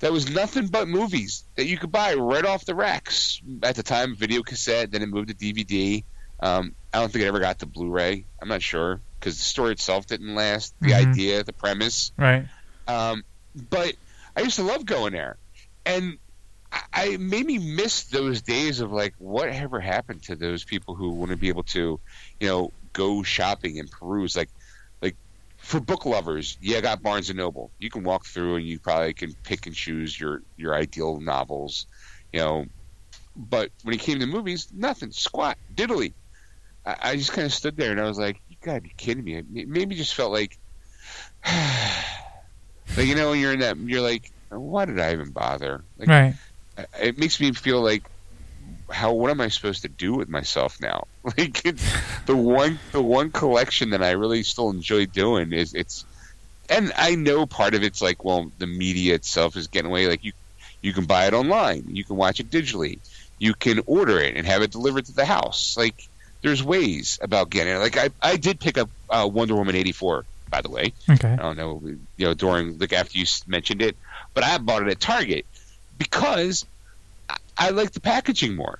that 0.00 0.12
was 0.12 0.30
nothing 0.30 0.68
but 0.68 0.86
movies 0.86 1.44
that 1.56 1.64
you 1.66 1.76
could 1.78 1.90
buy 1.90 2.14
right 2.14 2.44
off 2.44 2.64
the 2.64 2.74
racks. 2.74 3.40
At 3.62 3.74
the 3.76 3.82
time 3.82 4.14
video 4.14 4.42
cassette 4.42 4.90
then 4.92 5.02
it 5.02 5.08
moved 5.08 5.28
to 5.28 5.34
DVD 5.34 6.04
um, 6.40 6.74
I 6.92 7.00
don't 7.00 7.10
think 7.10 7.24
it 7.24 7.28
ever 7.28 7.40
got 7.40 7.60
to 7.60 7.66
Blu-ray. 7.66 8.24
I'm 8.42 8.48
not 8.48 8.60
sure 8.60 9.00
because 9.18 9.36
the 9.38 9.42
story 9.44 9.72
itself 9.72 10.06
didn't 10.06 10.34
last. 10.34 10.74
The 10.80 10.90
Mhm. 10.90 11.08
idea 11.10 11.42
the 11.42 11.52
premise. 11.52 12.12
Right. 12.16 12.46
um, 12.86 13.24
but 13.70 13.94
I 14.36 14.42
used 14.42 14.56
to 14.56 14.62
love 14.62 14.84
going 14.84 15.12
there, 15.12 15.38
and 15.86 16.18
I, 16.92 17.16
made 17.18 17.46
me 17.46 17.58
miss 17.58 18.04
those 18.04 18.42
days 18.42 18.80
of 18.80 18.92
like 18.92 19.14
whatever 19.18 19.80
happened 19.80 20.22
to 20.24 20.36
those 20.36 20.64
people 20.64 20.94
who 20.94 21.10
want 21.10 21.30
to 21.30 21.36
be 21.36 21.48
able 21.48 21.62
to, 21.64 22.00
you 22.40 22.48
know, 22.48 22.72
go 22.92 23.22
shopping 23.22 23.78
and 23.78 23.90
peruse 23.90 24.36
like, 24.36 24.48
like 25.02 25.16
for 25.58 25.80
book 25.80 26.06
lovers. 26.06 26.56
Yeah, 26.60 26.78
I 26.78 26.80
got 26.80 27.02
Barnes 27.02 27.30
and 27.30 27.38
Noble. 27.38 27.70
You 27.78 27.90
can 27.90 28.04
walk 28.04 28.26
through 28.26 28.56
and 28.56 28.66
you 28.66 28.78
probably 28.78 29.14
can 29.14 29.34
pick 29.44 29.66
and 29.66 29.74
choose 29.74 30.18
your 30.18 30.42
your 30.56 30.74
ideal 30.74 31.20
novels, 31.20 31.86
you 32.32 32.40
know. 32.40 32.64
But 33.36 33.70
when 33.82 33.94
it 33.94 34.00
came 34.00 34.20
to 34.20 34.26
movies, 34.26 34.68
nothing, 34.72 35.10
squat, 35.10 35.58
diddly. 35.74 36.14
I, 36.86 36.96
I 37.02 37.16
just 37.16 37.32
kind 37.32 37.46
of 37.46 37.52
stood 37.52 37.76
there 37.76 37.90
and 37.90 38.00
I 38.00 38.04
was 38.04 38.18
like, 38.18 38.40
"You 38.48 38.56
gotta 38.62 38.80
be 38.80 38.92
kidding 38.96 39.24
me!" 39.24 39.36
It 39.36 39.68
made 39.68 39.88
me 39.88 39.96
just 39.96 40.14
felt 40.14 40.32
like. 40.32 40.58
Like 42.96 43.06
you 43.06 43.16
know, 43.16 43.30
when 43.30 43.40
you're 43.40 43.52
in 43.52 43.60
that, 43.60 43.76
you're 43.76 44.02
like, 44.02 44.30
why 44.50 44.84
did 44.84 45.00
I 45.00 45.12
even 45.12 45.30
bother? 45.30 45.84
Like, 45.98 46.08
Right. 46.08 46.34
It 47.00 47.18
makes 47.18 47.40
me 47.40 47.52
feel 47.52 47.80
like, 47.80 48.04
how 48.90 49.12
what 49.12 49.30
am 49.30 49.40
I 49.40 49.48
supposed 49.48 49.82
to 49.82 49.88
do 49.88 50.14
with 50.14 50.28
myself 50.28 50.80
now? 50.80 51.06
Like 51.38 51.64
it's 51.64 51.82
the 52.26 52.36
one 52.36 52.78
the 52.92 53.00
one 53.00 53.30
collection 53.30 53.90
that 53.90 54.02
I 54.02 54.10
really 54.10 54.42
still 54.42 54.68
enjoy 54.68 55.06
doing 55.06 55.54
is 55.54 55.72
it's, 55.72 56.04
and 56.68 56.92
I 56.96 57.14
know 57.14 57.46
part 57.46 57.74
of 57.74 57.82
it's 57.82 58.02
like, 58.02 58.22
well, 58.26 58.52
the 58.58 58.66
media 58.66 59.14
itself 59.14 59.56
is 59.56 59.68
getting 59.68 59.90
away. 59.90 60.06
Like 60.06 60.22
you, 60.22 60.32
you 60.82 60.92
can 60.92 61.06
buy 61.06 61.26
it 61.26 61.32
online, 61.32 61.84
you 61.88 62.04
can 62.04 62.16
watch 62.16 62.40
it 62.40 62.50
digitally, 62.50 62.98
you 63.38 63.54
can 63.54 63.80
order 63.86 64.20
it 64.20 64.36
and 64.36 64.46
have 64.46 64.60
it 64.60 64.70
delivered 64.70 65.06
to 65.06 65.12
the 65.12 65.24
house. 65.24 65.78
Like 65.78 66.06
there's 66.42 66.62
ways 66.62 67.18
about 67.22 67.48
getting 67.48 67.74
it. 67.74 67.78
Like 67.78 67.96
I 67.96 68.10
I 68.20 68.36
did 68.36 68.60
pick 68.60 68.76
up 68.76 68.90
uh, 69.08 69.26
Wonder 69.32 69.54
Woman 69.54 69.76
eighty 69.76 69.92
four 69.92 70.26
by 70.50 70.60
the 70.60 70.70
way. 70.70 70.92
Okay. 71.10 71.32
I 71.32 71.36
don't 71.36 71.56
know, 71.56 71.82
you 72.16 72.26
know, 72.26 72.34
during 72.34 72.78
like 72.78 72.92
after 72.92 73.18
you 73.18 73.24
mentioned 73.46 73.82
it, 73.82 73.96
but 74.34 74.44
I 74.44 74.58
bought 74.58 74.82
it 74.82 74.88
at 74.88 75.00
Target 75.00 75.46
because 75.98 76.66
I, 77.28 77.36
I 77.56 77.70
like 77.70 77.92
the 77.92 78.00
packaging 78.00 78.56
more. 78.56 78.78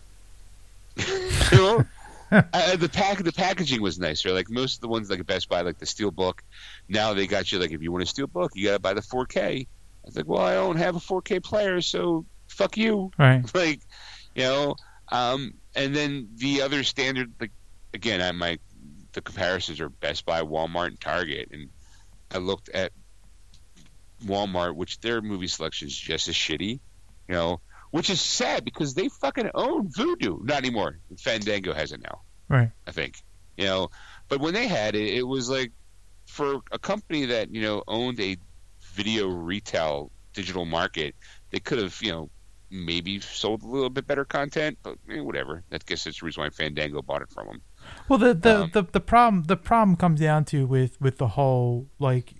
you 0.97 1.59
know, 1.59 1.85
uh, 2.31 2.77
the 2.77 2.89
pack 2.89 3.23
the 3.23 3.33
packaging 3.33 3.83
was 3.83 3.99
nicer. 3.99 4.33
Like 4.33 4.51
most 4.51 4.77
of 4.77 4.81
the 4.81 4.89
ones 4.89 5.11
like 5.11 5.21
at 5.21 5.27
Best 5.27 5.49
Buy, 5.49 5.61
like 5.63 5.79
the 5.79 5.87
steel 5.87 6.11
book. 6.11 6.43
Now 6.89 7.15
they 7.15 7.27
got 7.27 7.51
you 7.53 7.59
like 7.59 7.73
if 7.73 7.83
you 7.83 7.93
want 7.93 8.05
a 8.05 8.07
steel 8.07 8.27
book, 8.27 8.53
you 8.55 8.67
got 8.67 8.73
to 8.75 8.79
buy 8.79 8.95
the 8.95 9.01
4K. 9.01 9.67
I 9.67 9.67
was 10.05 10.17
like, 10.17 10.27
well, 10.27 10.43
I 10.43 10.55
don't 10.55 10.77
have 10.77 10.97
a 10.97 11.01
4K 11.01 11.43
player, 11.43 11.81
so 11.81 12.25
fuck 12.49 12.77
you. 12.77 13.11
Right. 13.19 13.43
like, 13.55 13.81
you 14.35 14.45
know. 14.45 14.77
Um, 15.13 15.55
and 15.77 15.95
then 15.95 16.29
the 16.37 16.63
other 16.63 16.83
standard, 16.83 17.33
like 17.41 17.53
again, 17.93 18.21
I 18.21 18.33
my 18.33 18.59
the 19.13 19.21
comparisons 19.21 19.81
are 19.81 19.89
Best 19.89 20.27
Buy, 20.27 20.43
Walmart, 20.43 20.89
and 20.89 21.01
Target, 21.01 21.51
and 21.53 21.69
I 22.33 22.39
looked 22.39 22.69
at 22.71 22.93
Walmart, 24.25 24.75
which 24.75 25.01
their 25.01 25.21
movie 25.21 25.47
selection 25.47 25.89
is 25.89 25.97
just 25.97 26.29
as 26.29 26.35
shitty, 26.35 26.81
you 27.29 27.35
know, 27.35 27.61
which 27.91 28.11
is 28.11 28.21
sad 28.21 28.65
because 28.65 28.95
they 28.95 29.09
fucking 29.09 29.51
own 29.55 29.89
Vudu. 29.89 30.45
Not 30.45 30.59
anymore. 30.59 30.99
Fandango 31.19 31.73
has 31.73 31.93
it 31.93 32.01
now, 32.03 32.21
Right. 32.49 32.71
I 32.87 32.91
think, 32.93 33.23
you 33.57 33.65
know. 33.67 33.91
But 34.29 34.41
when 34.41 34.55
they 34.55 34.67
had 34.67 34.95
it, 34.95 35.15
it 35.15 35.23
was 35.23 35.49
like 35.49 35.73
for 36.27 36.61
a 36.73 36.79
company 36.79 37.27
that 37.27 37.53
you 37.55 37.63
know 37.63 37.83
owned 37.87 38.19
a 38.21 38.37
video 38.95 39.29
retail 39.29 40.11
digital 40.33 40.65
market, 40.65 41.15
they 41.51 41.61
could 41.61 41.79
have 41.79 41.97
you 42.03 42.11
know 42.11 42.31
maybe 42.71 43.21
sold 43.21 43.63
a 43.63 43.67
little 43.67 43.91
bit 43.91 44.07
better 44.07 44.25
content, 44.25 44.79
but 44.83 44.99
eh, 45.11 45.21
whatever. 45.21 45.63
I 45.71 45.79
guess 45.87 46.05
that's 46.05 46.21
the 46.21 46.27
reason 46.27 46.43
why 46.43 46.51
Fandango 46.51 47.03
bought 47.03 47.23
it 47.23 47.31
from 47.31 47.47
them. 47.47 47.63
Well, 48.09 48.19
the 48.19 48.35
the, 48.35 48.63
Um, 48.63 48.71
the 48.73 48.83
the 48.83 49.01
problem 49.01 49.45
the 49.45 49.57
problem 49.57 49.97
comes 49.97 50.21
down 50.21 50.45
to 50.47 50.67
with 50.67 51.01
with 51.01 51.19
the 51.19 51.29
whole 51.29 51.87
like 51.99 52.35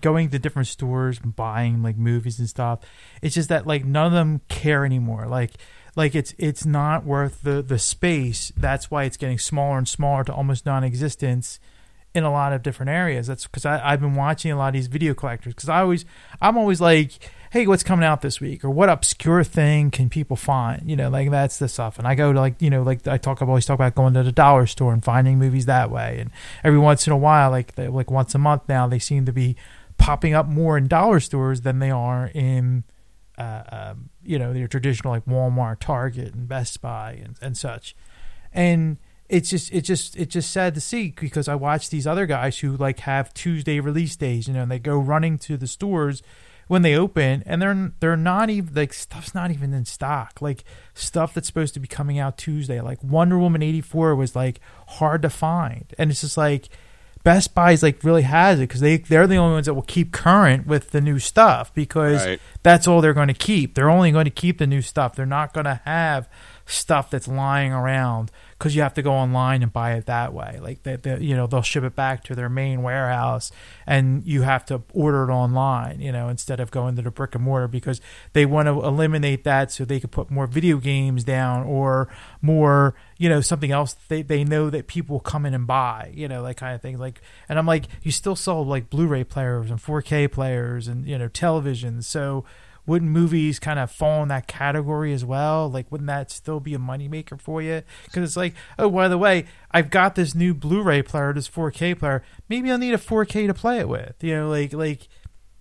going 0.00 0.30
to 0.30 0.38
different 0.38 0.68
stores 0.68 1.18
buying 1.18 1.82
like 1.82 1.96
movies 1.96 2.38
and 2.38 2.48
stuff. 2.48 2.80
It's 3.22 3.34
just 3.34 3.48
that 3.48 3.66
like 3.66 3.84
none 3.84 4.06
of 4.06 4.12
them 4.12 4.40
care 4.48 4.84
anymore. 4.84 5.26
Like 5.26 5.52
like 5.94 6.14
it's 6.14 6.34
it's 6.38 6.66
not 6.66 7.04
worth 7.04 7.42
the 7.42 7.62
the 7.62 7.78
space. 7.78 8.52
That's 8.56 8.90
why 8.90 9.04
it's 9.04 9.16
getting 9.16 9.38
smaller 9.38 9.78
and 9.78 9.88
smaller 9.88 10.24
to 10.24 10.34
almost 10.34 10.66
non-existence 10.66 11.58
in 12.14 12.24
a 12.24 12.30
lot 12.30 12.52
of 12.52 12.62
different 12.62 12.90
areas. 12.90 13.26
That's 13.26 13.46
because 13.46 13.66
I've 13.66 14.00
been 14.00 14.14
watching 14.14 14.50
a 14.50 14.56
lot 14.56 14.68
of 14.68 14.74
these 14.74 14.86
video 14.86 15.14
collectors 15.14 15.54
because 15.54 15.68
I 15.68 15.80
always 15.80 16.04
I'm 16.40 16.56
always 16.56 16.80
like, 16.80 17.30
hey, 17.56 17.66
what's 17.66 17.82
coming 17.82 18.04
out 18.04 18.20
this 18.20 18.38
week 18.38 18.62
or 18.62 18.68
what 18.68 18.90
obscure 18.90 19.42
thing 19.42 19.90
can 19.90 20.10
people 20.10 20.36
find? 20.36 20.82
You 20.90 20.94
know, 20.94 21.08
like 21.08 21.30
that's 21.30 21.58
the 21.58 21.68
stuff. 21.68 21.98
And 21.98 22.06
I 22.06 22.14
go 22.14 22.30
to 22.30 22.38
like 22.38 22.60
you 22.60 22.68
know 22.68 22.82
like 22.82 23.06
I 23.06 23.16
talk 23.16 23.40
I 23.40 23.46
always 23.46 23.64
talk 23.64 23.76
about 23.76 23.94
going 23.94 24.12
to 24.12 24.22
the 24.22 24.30
dollar 24.30 24.66
store 24.66 24.92
and 24.92 25.02
finding 25.02 25.38
movies 25.38 25.64
that 25.64 25.90
way. 25.90 26.18
And 26.20 26.30
every 26.62 26.78
once 26.78 27.06
in 27.06 27.14
a 27.14 27.16
while, 27.16 27.50
like 27.50 27.74
they, 27.74 27.88
like 27.88 28.10
once 28.10 28.34
a 28.34 28.38
month 28.38 28.62
now, 28.68 28.86
they 28.86 28.98
seem 28.98 29.24
to 29.24 29.32
be 29.32 29.56
popping 29.96 30.34
up 30.34 30.46
more 30.46 30.76
in 30.76 30.86
dollar 30.86 31.18
stores 31.18 31.62
than 31.62 31.78
they 31.78 31.90
are 31.90 32.30
in. 32.34 32.84
Uh, 33.38 33.62
um, 33.70 34.10
you 34.22 34.38
know, 34.38 34.52
your 34.52 34.68
traditional 34.68 35.12
like 35.12 35.24
Walmart, 35.24 35.78
Target, 35.78 36.34
and 36.34 36.48
Best 36.48 36.80
Buy 36.82 37.20
and, 37.22 37.36
and 37.40 37.56
such. 37.56 37.94
And 38.52 38.98
it's 39.28 39.48
just 39.48 39.72
it's 39.72 39.86
just 39.86 40.14
it's 40.16 40.32
just 40.32 40.50
sad 40.50 40.74
to 40.74 40.80
see 40.80 41.14
because 41.18 41.48
I 41.48 41.54
watch 41.54 41.88
these 41.88 42.06
other 42.06 42.26
guys 42.26 42.58
who 42.58 42.76
like 42.76 43.00
have 43.00 43.32
Tuesday 43.32 43.80
release 43.80 44.14
days, 44.14 44.46
you 44.46 44.52
know, 44.52 44.62
and 44.62 44.70
they 44.70 44.78
go 44.78 44.98
running 44.98 45.38
to 45.38 45.56
the 45.56 45.66
stores 45.66 46.22
when 46.68 46.82
they 46.82 46.94
open 46.96 47.42
and 47.46 47.60
they're 47.62 47.92
they're 48.00 48.16
not 48.16 48.50
even 48.50 48.74
like 48.74 48.92
stuff's 48.92 49.34
not 49.34 49.50
even 49.50 49.72
in 49.72 49.84
stock. 49.84 50.40
Like 50.40 50.64
stuff 50.94 51.34
that's 51.34 51.46
supposed 51.46 51.74
to 51.74 51.80
be 51.80 51.88
coming 51.88 52.18
out 52.18 52.38
Tuesday, 52.38 52.80
like 52.80 53.02
Wonder 53.02 53.38
Woman 53.38 53.62
84 53.62 54.14
was 54.16 54.34
like 54.34 54.60
hard 54.88 55.22
to 55.22 55.30
find. 55.30 55.84
And 55.98 56.10
it's 56.10 56.22
just 56.22 56.36
like 56.36 56.68
Best 57.22 57.54
Buy's 57.54 57.82
like 57.82 58.04
really 58.04 58.22
has 58.22 58.58
it 58.58 58.68
because 58.68 58.80
they 58.80 58.98
they're 58.98 59.26
the 59.26 59.36
only 59.36 59.54
ones 59.54 59.66
that 59.66 59.74
will 59.74 59.82
keep 59.82 60.12
current 60.12 60.66
with 60.66 60.90
the 60.90 61.00
new 61.00 61.18
stuff 61.18 61.74
because 61.74 62.24
Right. 62.24 62.40
that's 62.62 62.86
all 62.86 63.00
they're 63.00 63.14
going 63.14 63.26
to 63.28 63.34
keep. 63.34 63.74
They're 63.74 63.90
only 63.90 64.12
going 64.12 64.26
to 64.26 64.30
keep 64.30 64.58
the 64.58 64.66
new 64.66 64.82
stuff. 64.82 65.16
They're 65.16 65.26
not 65.26 65.52
going 65.52 65.64
to 65.64 65.80
have 65.84 66.28
stuff 66.66 67.10
that's 67.10 67.26
lying 67.28 67.72
around 67.72 68.30
because 68.58 68.74
you 68.74 68.82
have 68.82 68.94
to 68.94 69.02
go 69.02 69.12
online 69.12 69.62
and 69.62 69.72
buy 69.72 69.94
it 69.94 70.06
that 70.06 70.32
way. 70.32 70.58
Like 70.60 70.82
they, 70.82 70.96
they, 70.96 71.18
you 71.18 71.36
know, 71.36 71.46
they'll 71.46 71.62
ship 71.62 71.84
it 71.84 71.94
back 71.94 72.24
to 72.24 72.34
their 72.34 72.48
main 72.48 72.82
warehouse, 72.82 73.52
and 73.86 74.26
you 74.26 74.42
have 74.42 74.64
to 74.66 74.82
order 74.94 75.28
it 75.28 75.32
online. 75.32 76.00
You 76.00 76.10
know, 76.12 76.28
instead 76.28 76.58
of 76.58 76.70
going 76.70 76.96
to 76.96 77.02
the 77.02 77.10
brick 77.10 77.34
and 77.34 77.44
mortar 77.44 77.68
because 77.68 78.00
they 78.32 78.46
want 78.46 78.66
to 78.66 78.82
eliminate 78.82 79.44
that 79.44 79.70
so 79.72 79.84
they 79.84 80.00
could 80.00 80.10
put 80.10 80.30
more 80.30 80.46
video 80.46 80.78
games 80.78 81.22
down 81.22 81.66
or 81.66 82.08
more, 82.40 82.94
you 83.18 83.28
know, 83.28 83.42
something 83.42 83.70
else 83.70 83.94
they 84.08 84.22
they 84.22 84.42
know 84.42 84.70
that 84.70 84.86
people 84.86 85.20
come 85.20 85.44
in 85.44 85.52
and 85.52 85.66
buy. 85.66 86.10
You 86.14 86.26
know, 86.28 86.42
that 86.44 86.56
kind 86.56 86.74
of 86.74 86.80
thing. 86.80 86.98
Like, 86.98 87.20
and 87.48 87.58
I'm 87.58 87.66
like, 87.66 87.86
you 88.02 88.10
still 88.10 88.36
sell 88.36 88.64
like 88.64 88.88
Blu-ray 88.88 89.24
players 89.24 89.70
and 89.70 89.78
4K 89.78 90.32
players 90.32 90.88
and 90.88 91.06
you 91.06 91.18
know 91.18 91.28
televisions, 91.28 92.04
so 92.04 92.44
wouldn't 92.86 93.10
movies 93.10 93.58
kind 93.58 93.78
of 93.78 93.90
fall 93.90 94.22
in 94.22 94.28
that 94.28 94.46
category 94.46 95.12
as 95.12 95.24
well? 95.24 95.68
Like, 95.68 95.90
wouldn't 95.90 96.06
that 96.08 96.30
still 96.30 96.60
be 96.60 96.74
a 96.74 96.78
moneymaker 96.78 97.40
for 97.40 97.60
you? 97.60 97.82
Because 98.04 98.22
it's 98.22 98.36
like, 98.36 98.54
oh, 98.78 98.88
by 98.90 99.08
the 99.08 99.18
way, 99.18 99.46
I've 99.72 99.90
got 99.90 100.14
this 100.14 100.34
new 100.34 100.54
Blu-ray 100.54 101.02
player, 101.02 101.32
this 101.32 101.48
4K 101.48 101.98
player. 101.98 102.22
Maybe 102.48 102.70
I'll 102.70 102.78
need 102.78 102.94
a 102.94 102.98
4K 102.98 103.46
to 103.48 103.54
play 103.54 103.78
it 103.80 103.88
with. 103.88 104.14
You 104.22 104.36
know, 104.36 104.48
like, 104.48 104.72
like, 104.72 105.08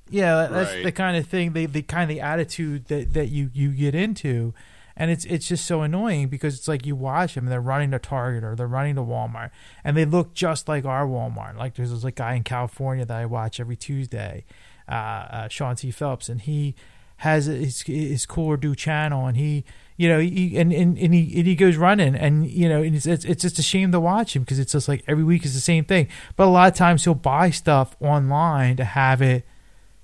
yeah, 0.09 0.47
that's 0.51 0.71
Right. 0.73 0.84
the 0.84 0.91
kind 0.91 1.17
of 1.17 1.28
thing, 1.28 1.53
they, 1.53 1.65
the 1.65 1.82
kind 1.82 2.03
of 2.03 2.15
the 2.15 2.21
attitude 2.21 2.86
that, 2.86 3.13
that 3.13 3.30
you, 3.30 3.49
you 3.53 3.71
get 3.71 3.95
into. 3.95 4.53
And 4.97 5.11
it's 5.11 5.26
it's 5.26 5.45
just 5.45 5.65
so 5.65 5.82
annoying 5.82 6.30
because 6.30 6.55
it's 6.55 6.69
like 6.69 6.86
you 6.86 6.95
watch 6.95 7.36
them 7.36 7.43
and 7.43 7.51
they're 7.51 7.59
running 7.59 7.91
to 7.91 7.99
Target 7.99 8.45
or 8.45 8.55
they're 8.55 8.65
running 8.65 8.95
to 8.95 9.01
Walmart 9.01 9.49
and 9.84 9.97
they 9.97 10.05
look 10.05 10.34
just 10.34 10.69
like 10.69 10.86
our 10.86 11.05
Walmart. 11.05 11.57
Like 11.57 11.73
there's 11.76 11.91
this 11.91 12.05
like 12.05 12.15
guy 12.15 12.36
in 12.36 12.43
California 12.43 13.03
that 13.03 13.17
I 13.17 13.26
watch 13.26 13.59
every 13.59 13.76
Tuesday, 13.76 14.45
uh, 14.88 14.91
uh, 14.93 15.47
Sean 15.49 15.76
T. 15.76 15.91
Phelps, 15.91 16.30
and 16.30 16.39
he 16.39 16.76
has 17.18 17.45
his 17.45 17.82
his 17.82 18.26
cooler 18.26 18.57
do 18.57 18.76
channel 18.76 19.26
and 19.26 19.38
he 19.38 19.63
you 19.97 20.09
know 20.09 20.20
he 20.20 20.57
and, 20.57 20.74
and, 20.74 20.97
and 20.97 21.13
he 21.13 21.38
and 21.38 21.47
he 21.47 21.55
goes 21.55 21.78
running 21.78 22.16
and 22.16 22.47
you 22.47 22.68
know 22.68 22.82
it's, 22.82 23.05
it's 23.05 23.24
it's 23.26 23.41
just 23.41 23.59
a 23.59 23.63
shame 23.63 23.91
to 23.91 23.99
watch 23.99 24.36
him 24.36 24.43
because 24.43 24.59
it's 24.59 24.74
just 24.74 24.88
like 24.88 25.03
every 25.07 25.24
week 25.24 25.45
is 25.45 25.53
the 25.53 25.61
same 25.61 25.86
thing. 25.86 26.07
But 26.36 26.47
a 26.47 26.51
lot 26.51 26.72
of 26.72 26.78
times 26.78 27.03
he'll 27.03 27.16
buy 27.16 27.49
stuff 27.51 27.95
online 28.01 28.76
to 28.78 28.84
have 28.84 29.22
it 29.22 29.45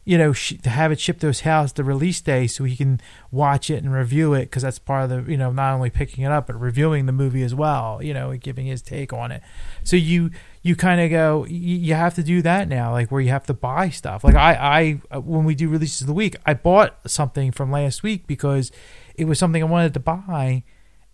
you 0.03 0.17
know 0.17 0.33
sh- 0.33 0.55
to 0.63 0.69
have 0.69 0.91
it 0.91 0.99
shipped 0.99 1.21
to 1.21 1.27
his 1.27 1.41
house 1.41 1.71
the 1.73 1.83
release 1.83 2.21
day 2.21 2.47
so 2.47 2.63
he 2.63 2.75
can 2.75 2.99
watch 3.29 3.69
it 3.69 3.83
and 3.83 3.93
review 3.93 4.33
it 4.33 4.45
because 4.45 4.63
that's 4.63 4.79
part 4.79 5.03
of 5.03 5.25
the 5.25 5.31
you 5.31 5.37
know 5.37 5.51
not 5.51 5.73
only 5.73 5.89
picking 5.89 6.23
it 6.23 6.31
up 6.31 6.47
but 6.47 6.59
reviewing 6.59 7.05
the 7.05 7.11
movie 7.11 7.43
as 7.43 7.53
well 7.53 7.99
you 8.01 8.13
know 8.13 8.31
and 8.31 8.41
giving 8.41 8.65
his 8.65 8.81
take 8.81 9.13
on 9.13 9.31
it. 9.31 9.43
So 9.83 9.95
you 9.95 10.31
you 10.61 10.75
kind 10.75 11.01
of 11.01 11.09
go 11.09 11.45
you 11.45 11.93
have 11.93 12.13
to 12.13 12.23
do 12.23 12.41
that 12.41 12.67
now 12.67 12.91
like 12.91 13.11
where 13.11 13.21
you 13.21 13.29
have 13.29 13.45
to 13.45 13.53
buy 13.53 13.89
stuff. 13.89 14.23
Like 14.23 14.35
i 14.35 14.53
i 14.53 15.01
uh, 15.15 15.21
when 15.21 15.45
we 15.45 15.55
do 15.55 15.69
releases 15.69 16.01
of 16.01 16.07
the 16.07 16.13
week 16.13 16.35
i 16.45 16.53
bought 16.53 16.97
something 17.09 17.51
from 17.51 17.71
last 17.71 18.03
week 18.03 18.27
because 18.27 18.71
it 19.15 19.25
was 19.25 19.39
something 19.39 19.61
i 19.61 19.65
wanted 19.65 19.93
to 19.93 19.99
buy 19.99 20.63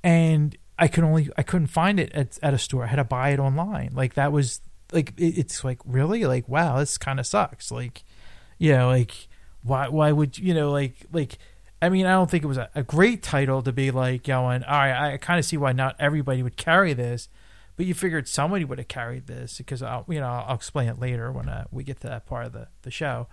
and 0.04 0.58
i 0.78 0.88
could 0.88 1.04
only 1.04 1.30
i 1.38 1.43
couldn't 1.43 1.68
find 1.68 2.00
it 2.00 2.12
at, 2.14 2.38
at 2.43 2.54
a 2.54 2.58
store. 2.58 2.84
I 2.84 2.88
had 2.88 2.98
to 2.98 3.04
buy 3.04 3.30
it 3.30 3.39
online. 3.39 3.91
Like 3.93 4.16
that 4.16 4.32
was 4.32 4.62
like 4.91 5.14
it, 5.18 5.38
it's 5.38 5.64
like 5.64 5.80
really? 5.86 6.26
Like 6.26 6.48
wow 6.48 6.80
this 6.80 6.98
kind 6.98 7.20
of 7.20 7.26
sucks. 7.26 7.72
Like 7.72 8.04
you 8.58 8.74
know 8.74 8.88
like 8.88 9.28
why 9.64 9.88
why 9.88 10.12
would 10.12 10.38
you 10.38 10.54
know 10.54 10.72
like 10.72 11.06
like 11.12 11.38
I 11.82 11.89
mean, 11.89 12.08
I 12.08 12.12
don't 12.14 12.30
think 12.30 12.43
it 12.43 12.48
was 12.48 12.58
a, 12.58 12.70
a 12.74 12.82
great 12.82 13.22
title 13.22 13.62
to 13.62 13.72
be 13.72 13.91
like 13.91 14.24
going. 14.24 14.64
All 14.64 14.78
right, 14.78 15.14
I 15.14 15.18
kind 15.18 15.38
of 15.38 15.45
see 15.45 15.58
why 15.58 15.74
not 15.74 15.95
everybody 16.00 16.41
would 16.41 16.58
carry 16.58 16.93
this, 16.93 17.30
but 17.78 17.86
you 17.86 17.94
figured 17.94 18.28
somebody 18.28 18.66
would 18.66 18.80
have 18.80 18.88
carried 18.88 19.28
this 19.28 19.60
because 19.60 19.82
I'll 19.82 20.04
you 20.10 20.20
know 20.20 20.28
I'll 20.28 20.56
explain 20.56 20.90
it 20.90 21.00
later 21.00 21.32
when 21.32 21.48
uh, 21.48 21.66
we 21.72 21.84
get 21.84 22.02
to 22.02 22.08
that 22.08 22.26
part 22.26 22.48
of 22.48 22.54
the, 22.54 22.68
the 22.82 22.92
show. 22.92 23.28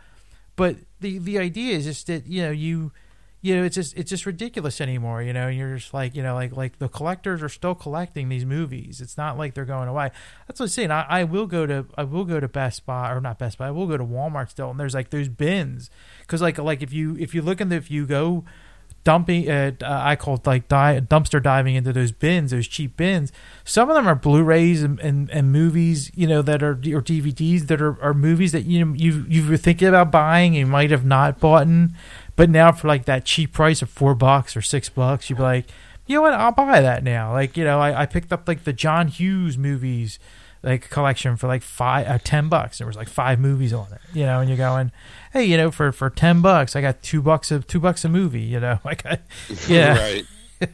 But 0.54 0.76
the 1.00 1.18
the 1.18 1.38
idea 1.38 1.76
is 1.76 1.84
just 1.84 2.06
that 2.06 2.26
you 2.26 2.42
know 2.42 2.50
you 2.50 2.92
you 3.40 3.56
know 3.56 3.64
it's 3.64 3.74
just 3.74 3.96
it's 3.96 4.10
just 4.10 4.26
ridiculous 4.26 4.80
anymore. 4.80 5.22
You 5.22 5.32
know, 5.32 5.48
you're 5.48 5.76
just 5.76 5.94
like 5.94 6.14
you 6.14 6.22
know 6.22 6.34
like 6.34 6.54
like 6.54 6.78
the 6.78 6.88
collectors 6.88 7.42
are 7.42 7.48
still 7.48 7.74
collecting 7.74 8.28
these 8.28 8.44
movies. 8.44 9.00
It's 9.00 9.16
not 9.16 9.38
like 9.38 9.54
they're 9.54 9.64
going 9.64 9.88
away. 9.88 10.10
That's 10.46 10.60
what 10.60 10.66
I'm 10.66 10.70
saying. 10.70 10.90
I, 10.90 11.06
I 11.08 11.24
will 11.24 11.46
go 11.46 11.66
to 11.66 11.86
I 11.96 12.04
will 12.04 12.24
go 12.24 12.38
to 12.38 12.46
Best 12.46 12.84
Buy 12.84 13.10
or 13.10 13.20
not 13.20 13.38
Best 13.38 13.56
Buy. 13.56 13.68
I 13.68 13.70
will 13.70 13.86
go 13.86 13.96
to 13.96 14.04
Walmart 14.04 14.50
still, 14.50 14.70
and 14.70 14.78
there's 14.78 14.94
like 14.94 15.08
those 15.10 15.28
bins 15.28 15.90
because 16.20 16.42
like 16.42 16.58
like 16.58 16.82
if 16.82 16.92
you 16.92 17.16
if 17.18 17.34
you 17.34 17.40
look 17.40 17.62
in 17.62 17.70
the 17.70 17.76
if 17.76 17.90
you 17.90 18.06
go 18.06 18.44
dumping 19.04 19.48
uh, 19.50 19.72
I 19.82 20.16
call 20.16 20.34
it 20.34 20.46
like 20.46 20.66
di- 20.68 21.00
dumpster 21.00 21.42
diving 21.42 21.76
into 21.76 21.92
those 21.92 22.10
bins, 22.10 22.50
those 22.50 22.66
cheap 22.66 22.96
bins. 22.96 23.32
Some 23.64 23.88
of 23.90 23.94
them 23.94 24.08
are 24.08 24.14
Blu-rays 24.14 24.82
and, 24.82 24.98
and, 25.00 25.30
and 25.30 25.52
movies, 25.52 26.10
you 26.14 26.26
know, 26.26 26.42
that 26.42 26.62
are 26.62 26.72
or 26.72 27.02
DVDs 27.02 27.66
that 27.68 27.80
are, 27.80 28.02
are 28.02 28.14
movies 28.14 28.52
that 28.52 28.64
you 28.64 28.84
know 28.84 28.94
you 28.94 29.24
you 29.28 29.48
were 29.48 29.56
thinking 29.56 29.88
about 29.88 30.10
buying, 30.10 30.54
you 30.54 30.66
might 30.66 30.90
have 30.90 31.04
not 31.04 31.38
bought, 31.38 31.68
but 32.36 32.50
now 32.50 32.72
for 32.72 32.88
like 32.88 33.04
that 33.04 33.24
cheap 33.24 33.52
price 33.52 33.82
of 33.82 33.90
four 33.90 34.14
bucks 34.14 34.56
or 34.56 34.62
six 34.62 34.88
bucks, 34.88 35.28
you'd 35.28 35.36
be 35.36 35.42
like, 35.42 35.66
you 36.06 36.16
know 36.16 36.22
what, 36.22 36.32
I'll 36.34 36.52
buy 36.52 36.80
that 36.80 37.04
now. 37.04 37.32
Like 37.32 37.56
you 37.56 37.64
know, 37.64 37.80
I, 37.80 38.02
I 38.02 38.06
picked 38.06 38.32
up 38.32 38.48
like 38.48 38.64
the 38.64 38.72
John 38.72 39.08
Hughes 39.08 39.56
movies 39.58 40.18
like 40.64 40.88
collection 40.90 41.36
for 41.36 41.46
like 41.46 41.62
five 41.62 42.06
uh, 42.08 42.18
ten 42.24 42.48
bucks. 42.48 42.78
There 42.78 42.86
was 42.86 42.96
like 42.96 43.08
five 43.08 43.38
movies 43.38 43.72
on 43.72 43.92
it, 43.92 44.00
you 44.12 44.24
know, 44.24 44.40
and 44.40 44.48
you're 44.48 44.56
going, 44.58 44.90
hey, 45.32 45.44
you 45.44 45.56
know, 45.56 45.70
for 45.70 45.92
for 45.92 46.10
ten 46.10 46.40
bucks, 46.42 46.74
I 46.74 46.80
got 46.80 47.02
two 47.02 47.22
bucks 47.22 47.50
of 47.50 47.66
two 47.66 47.78
bucks 47.80 48.04
a 48.04 48.08
movie, 48.08 48.40
you 48.40 48.58
know, 48.60 48.78
like, 48.84 49.04
I, 49.06 49.18
yeah. 49.68 49.98
right. 49.98 50.24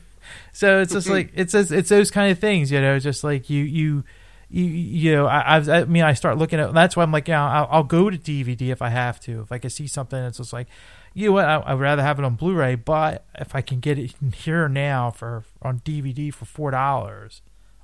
So 0.52 0.80
it's 0.80 0.92
just 0.92 1.08
like 1.08 1.32
it's 1.34 1.52
just, 1.52 1.70
it's 1.72 1.88
those 1.88 2.10
kind 2.10 2.30
of 2.32 2.38
things, 2.38 2.70
you 2.72 2.80
know, 2.80 2.98
just 2.98 3.22
like 3.24 3.48
you 3.50 3.62
you 3.64 4.04
you, 4.48 4.64
you 4.64 5.12
know, 5.12 5.26
I, 5.26 5.56
I've- 5.56 5.70
I 5.70 5.84
mean, 5.84 6.02
I 6.02 6.12
start 6.14 6.36
looking 6.38 6.58
at. 6.58 6.74
That's 6.74 6.96
why 6.96 7.04
I'm 7.04 7.12
like, 7.12 7.28
yeah, 7.28 7.44
I'll, 7.44 7.68
I'll 7.70 7.84
go 7.84 8.10
to 8.10 8.18
DVD 8.18 8.70
if 8.70 8.82
I 8.82 8.88
have 8.88 9.20
to. 9.20 9.42
If 9.42 9.52
I 9.52 9.58
can 9.58 9.70
see 9.70 9.86
something 9.86 10.18
it's 10.24 10.38
just 10.38 10.52
like, 10.52 10.66
you 11.14 11.26
know 11.28 11.32
what, 11.34 11.44
I, 11.44 11.62
I'd 11.64 11.78
rather 11.78 12.02
have 12.02 12.18
it 12.18 12.24
on 12.24 12.34
Blu-ray. 12.34 12.74
But 12.74 13.24
if 13.36 13.54
I 13.54 13.60
can 13.60 13.78
get 13.78 13.96
it 13.96 14.12
here 14.34 14.68
now 14.68 15.12
for 15.12 15.44
on 15.62 15.78
DVD 15.80 16.34
for 16.34 16.46
four 16.46 16.72
dollars, 16.72 17.42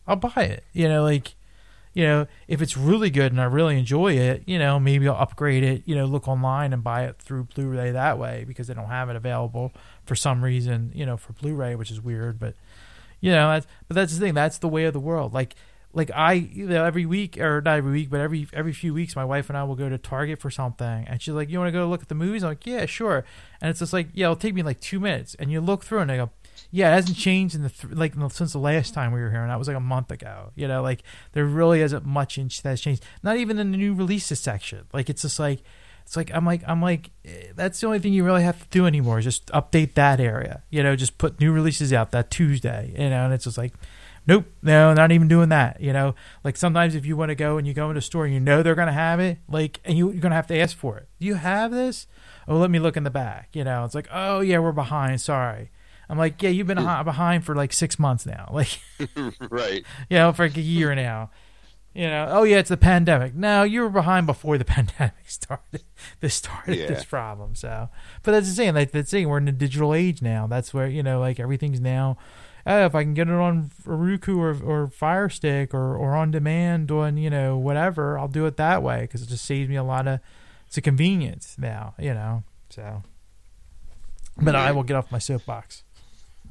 I'll 0.08 0.16
buy 0.16 0.42
it. 0.42 0.64
You 0.72 0.88
know, 0.88 1.04
like, 1.04 1.35
you 1.96 2.04
know, 2.04 2.26
if 2.46 2.60
it's 2.60 2.76
really 2.76 3.08
good 3.08 3.32
and 3.32 3.40
I 3.40 3.44
really 3.44 3.78
enjoy 3.78 4.12
it, 4.12 4.42
you 4.44 4.58
know, 4.58 4.78
maybe 4.78 5.08
I'll 5.08 5.16
upgrade 5.16 5.64
it. 5.64 5.84
You 5.86 5.94
know, 5.94 6.04
look 6.04 6.28
online 6.28 6.74
and 6.74 6.84
buy 6.84 7.04
it 7.04 7.16
through 7.18 7.44
Blu-ray 7.44 7.92
that 7.92 8.18
way 8.18 8.44
because 8.46 8.66
they 8.66 8.74
don't 8.74 8.90
have 8.90 9.08
it 9.08 9.16
available 9.16 9.72
for 10.04 10.14
some 10.14 10.44
reason. 10.44 10.92
You 10.94 11.06
know, 11.06 11.16
for 11.16 11.32
Blu-ray, 11.32 11.74
which 11.74 11.90
is 11.90 11.98
weird, 11.98 12.38
but 12.38 12.54
you 13.22 13.30
know, 13.32 13.48
that's, 13.48 13.66
but 13.88 13.94
that's 13.94 14.12
the 14.12 14.20
thing. 14.20 14.34
That's 14.34 14.58
the 14.58 14.68
way 14.68 14.84
of 14.84 14.92
the 14.92 15.00
world. 15.00 15.32
Like, 15.32 15.54
like 15.94 16.10
I, 16.14 16.34
you 16.34 16.66
know, 16.66 16.84
every 16.84 17.06
week 17.06 17.40
or 17.40 17.62
not 17.62 17.78
every 17.78 17.92
week, 17.92 18.10
but 18.10 18.20
every 18.20 18.46
every 18.52 18.74
few 18.74 18.92
weeks, 18.92 19.16
my 19.16 19.24
wife 19.24 19.48
and 19.48 19.56
I 19.56 19.64
will 19.64 19.74
go 19.74 19.88
to 19.88 19.96
Target 19.96 20.38
for 20.38 20.50
something, 20.50 21.06
and 21.08 21.22
she's 21.22 21.32
like, 21.32 21.48
"You 21.48 21.58
want 21.58 21.68
to 21.68 21.72
go 21.72 21.88
look 21.88 22.02
at 22.02 22.08
the 22.08 22.14
movies?" 22.14 22.42
I'm 22.44 22.50
like, 22.50 22.66
"Yeah, 22.66 22.84
sure." 22.84 23.24
And 23.62 23.70
it's 23.70 23.78
just 23.78 23.94
like, 23.94 24.08
"Yeah, 24.12 24.26
it'll 24.26 24.36
take 24.36 24.54
me 24.54 24.62
like 24.62 24.80
two 24.80 25.00
minutes," 25.00 25.34
and 25.36 25.50
you 25.50 25.62
look 25.62 25.82
through 25.82 26.00
and 26.00 26.12
I 26.12 26.16
go, 26.18 26.30
"Yeah, 26.76 26.92
it 26.92 26.96
hasn't 26.96 27.16
changed 27.16 27.54
in 27.54 27.62
the 27.62 27.70
th- 27.70 27.94
like 27.94 28.14
since 28.30 28.52
the 28.52 28.58
last 28.58 28.94
time 28.94 29.12
we 29.12 29.20
were 29.20 29.30
here, 29.30 29.42
and 29.42 29.50
that 29.50 29.58
was 29.58 29.68
like 29.68 29.76
a 29.76 29.80
month 29.80 30.10
ago." 30.10 30.52
You 30.54 30.68
know, 30.68 30.82
like 30.82 31.02
there 31.32 31.44
really 31.44 31.80
isn't 31.80 32.04
much 32.04 32.38
in- 32.38 32.50
that's 32.62 32.80
changed. 32.80 33.04
Not 33.22 33.36
even 33.36 33.58
in 33.58 33.72
the 33.72 33.78
new 33.78 33.94
releases 33.94 34.40
section. 34.40 34.86
Like 34.92 35.08
it's 35.10 35.22
just 35.22 35.38
like. 35.38 35.62
It's 36.04 36.16
like 36.16 36.30
I'm 36.32 36.46
like 36.46 36.62
I'm 36.68 36.80
like 36.80 37.10
eh, 37.24 37.48
that's 37.56 37.80
the 37.80 37.88
only 37.88 37.98
thing 37.98 38.12
you 38.12 38.22
really 38.22 38.44
have 38.44 38.60
to 38.62 38.68
do 38.70 38.86
anymore 38.86 39.18
is 39.18 39.24
just 39.24 39.46
update 39.48 39.94
that 39.94 40.20
area. 40.20 40.62
You 40.70 40.84
know, 40.84 40.94
just 40.94 41.18
put 41.18 41.40
new 41.40 41.50
releases 41.50 41.92
out 41.92 42.12
that 42.12 42.30
Tuesday. 42.30 42.94
You 42.96 43.10
know, 43.10 43.24
and 43.24 43.34
it's 43.34 43.42
just 43.42 43.58
like, 43.58 43.72
nope, 44.24 44.44
no, 44.62 44.94
not 44.94 45.10
even 45.10 45.26
doing 45.26 45.48
that. 45.48 45.80
You 45.80 45.92
know, 45.92 46.14
like 46.44 46.56
sometimes 46.56 46.94
if 46.94 47.04
you 47.06 47.16
want 47.16 47.30
to 47.30 47.34
go 47.34 47.58
and 47.58 47.66
you 47.66 47.74
go 47.74 47.88
into 47.90 47.98
a 47.98 48.02
store 48.02 48.24
and 48.24 48.32
you 48.32 48.38
know 48.38 48.62
they're 48.62 48.76
gonna 48.76 48.92
have 48.92 49.18
it, 49.18 49.38
like, 49.48 49.80
and 49.84 49.98
you, 49.98 50.12
you're 50.12 50.20
gonna 50.20 50.36
have 50.36 50.46
to 50.46 50.56
ask 50.56 50.76
for 50.76 50.96
it. 50.96 51.08
Do 51.18 51.26
you 51.26 51.34
have 51.34 51.72
this? 51.72 52.06
Oh, 52.46 52.56
let 52.56 52.70
me 52.70 52.78
look 52.78 52.96
in 52.96 53.02
the 53.02 53.10
back. 53.10 53.48
You 53.52 53.64
know, 53.64 53.84
it's 53.84 53.96
like, 53.96 54.06
oh 54.12 54.38
yeah, 54.38 54.60
we're 54.60 54.70
behind. 54.70 55.20
Sorry. 55.20 55.70
I'm 56.08 56.18
like, 56.18 56.42
yeah, 56.42 56.50
you've 56.50 56.66
been 56.66 56.76
hi- 56.78 57.02
behind 57.02 57.44
for 57.44 57.54
like 57.54 57.72
six 57.72 57.98
months 57.98 58.26
now. 58.26 58.48
Like, 58.52 58.80
right. 59.50 59.84
you 60.08 60.16
know, 60.18 60.32
for 60.32 60.46
like 60.46 60.56
a 60.56 60.60
year 60.62 60.94
now. 60.94 61.30
You 61.94 62.08
know, 62.08 62.26
oh 62.28 62.42
yeah, 62.42 62.58
it's 62.58 62.68
the 62.68 62.76
pandemic. 62.76 63.34
No, 63.34 63.62
you 63.62 63.80
were 63.80 63.88
behind 63.88 64.26
before 64.26 64.58
the 64.58 64.64
pandemic 64.76 65.14
started. 65.28 65.82
This 66.20 66.34
started 66.34 66.76
Yeah. 66.76 66.86
this 66.88 67.04
problem. 67.06 67.54
So, 67.54 67.88
but 68.22 68.32
that's 68.32 68.48
the 68.48 68.54
same. 68.54 68.74
Like 68.74 68.90
that's 68.92 69.10
the 69.10 69.16
thing. 69.18 69.28
We're 69.30 69.38
in 69.38 69.48
a 69.48 69.52
digital 69.52 69.94
age 69.94 70.20
now. 70.20 70.46
That's 70.46 70.74
where 70.74 70.86
you 70.86 71.02
know, 71.02 71.18
like 71.20 71.40
everything's 71.40 71.80
now. 71.80 72.18
Oh, 72.66 72.84
if 72.84 72.94
I 72.94 73.02
can 73.04 73.14
get 73.14 73.28
it 73.28 73.34
on 73.34 73.70
Roku 73.86 74.38
or 74.38 74.54
or 74.62 74.88
Fire 74.88 75.30
Stick 75.30 75.72
or 75.72 75.96
or 75.96 76.14
on 76.14 76.30
demand 76.30 76.90
on 76.90 77.16
you 77.16 77.30
know 77.30 77.56
whatever, 77.56 78.18
I'll 78.18 78.28
do 78.28 78.44
it 78.44 78.58
that 78.58 78.82
way 78.82 79.00
because 79.02 79.22
it 79.22 79.28
just 79.30 79.46
saves 79.46 79.68
me 79.70 79.76
a 79.76 79.84
lot 79.84 80.06
of. 80.06 80.20
It's 80.66 80.76
a 80.76 80.82
convenience 80.82 81.56
now. 81.58 81.94
You 81.98 82.12
know, 82.12 82.42
so. 82.68 83.04
But 84.36 84.54
I 84.54 84.70
will 84.72 84.82
get 84.82 84.96
off 84.96 85.10
my 85.10 85.18
soapbox. 85.18 85.82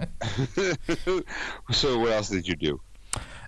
so 1.71 1.99
what 1.99 2.11
else 2.11 2.29
did 2.29 2.47
you 2.47 2.55
do? 2.55 2.81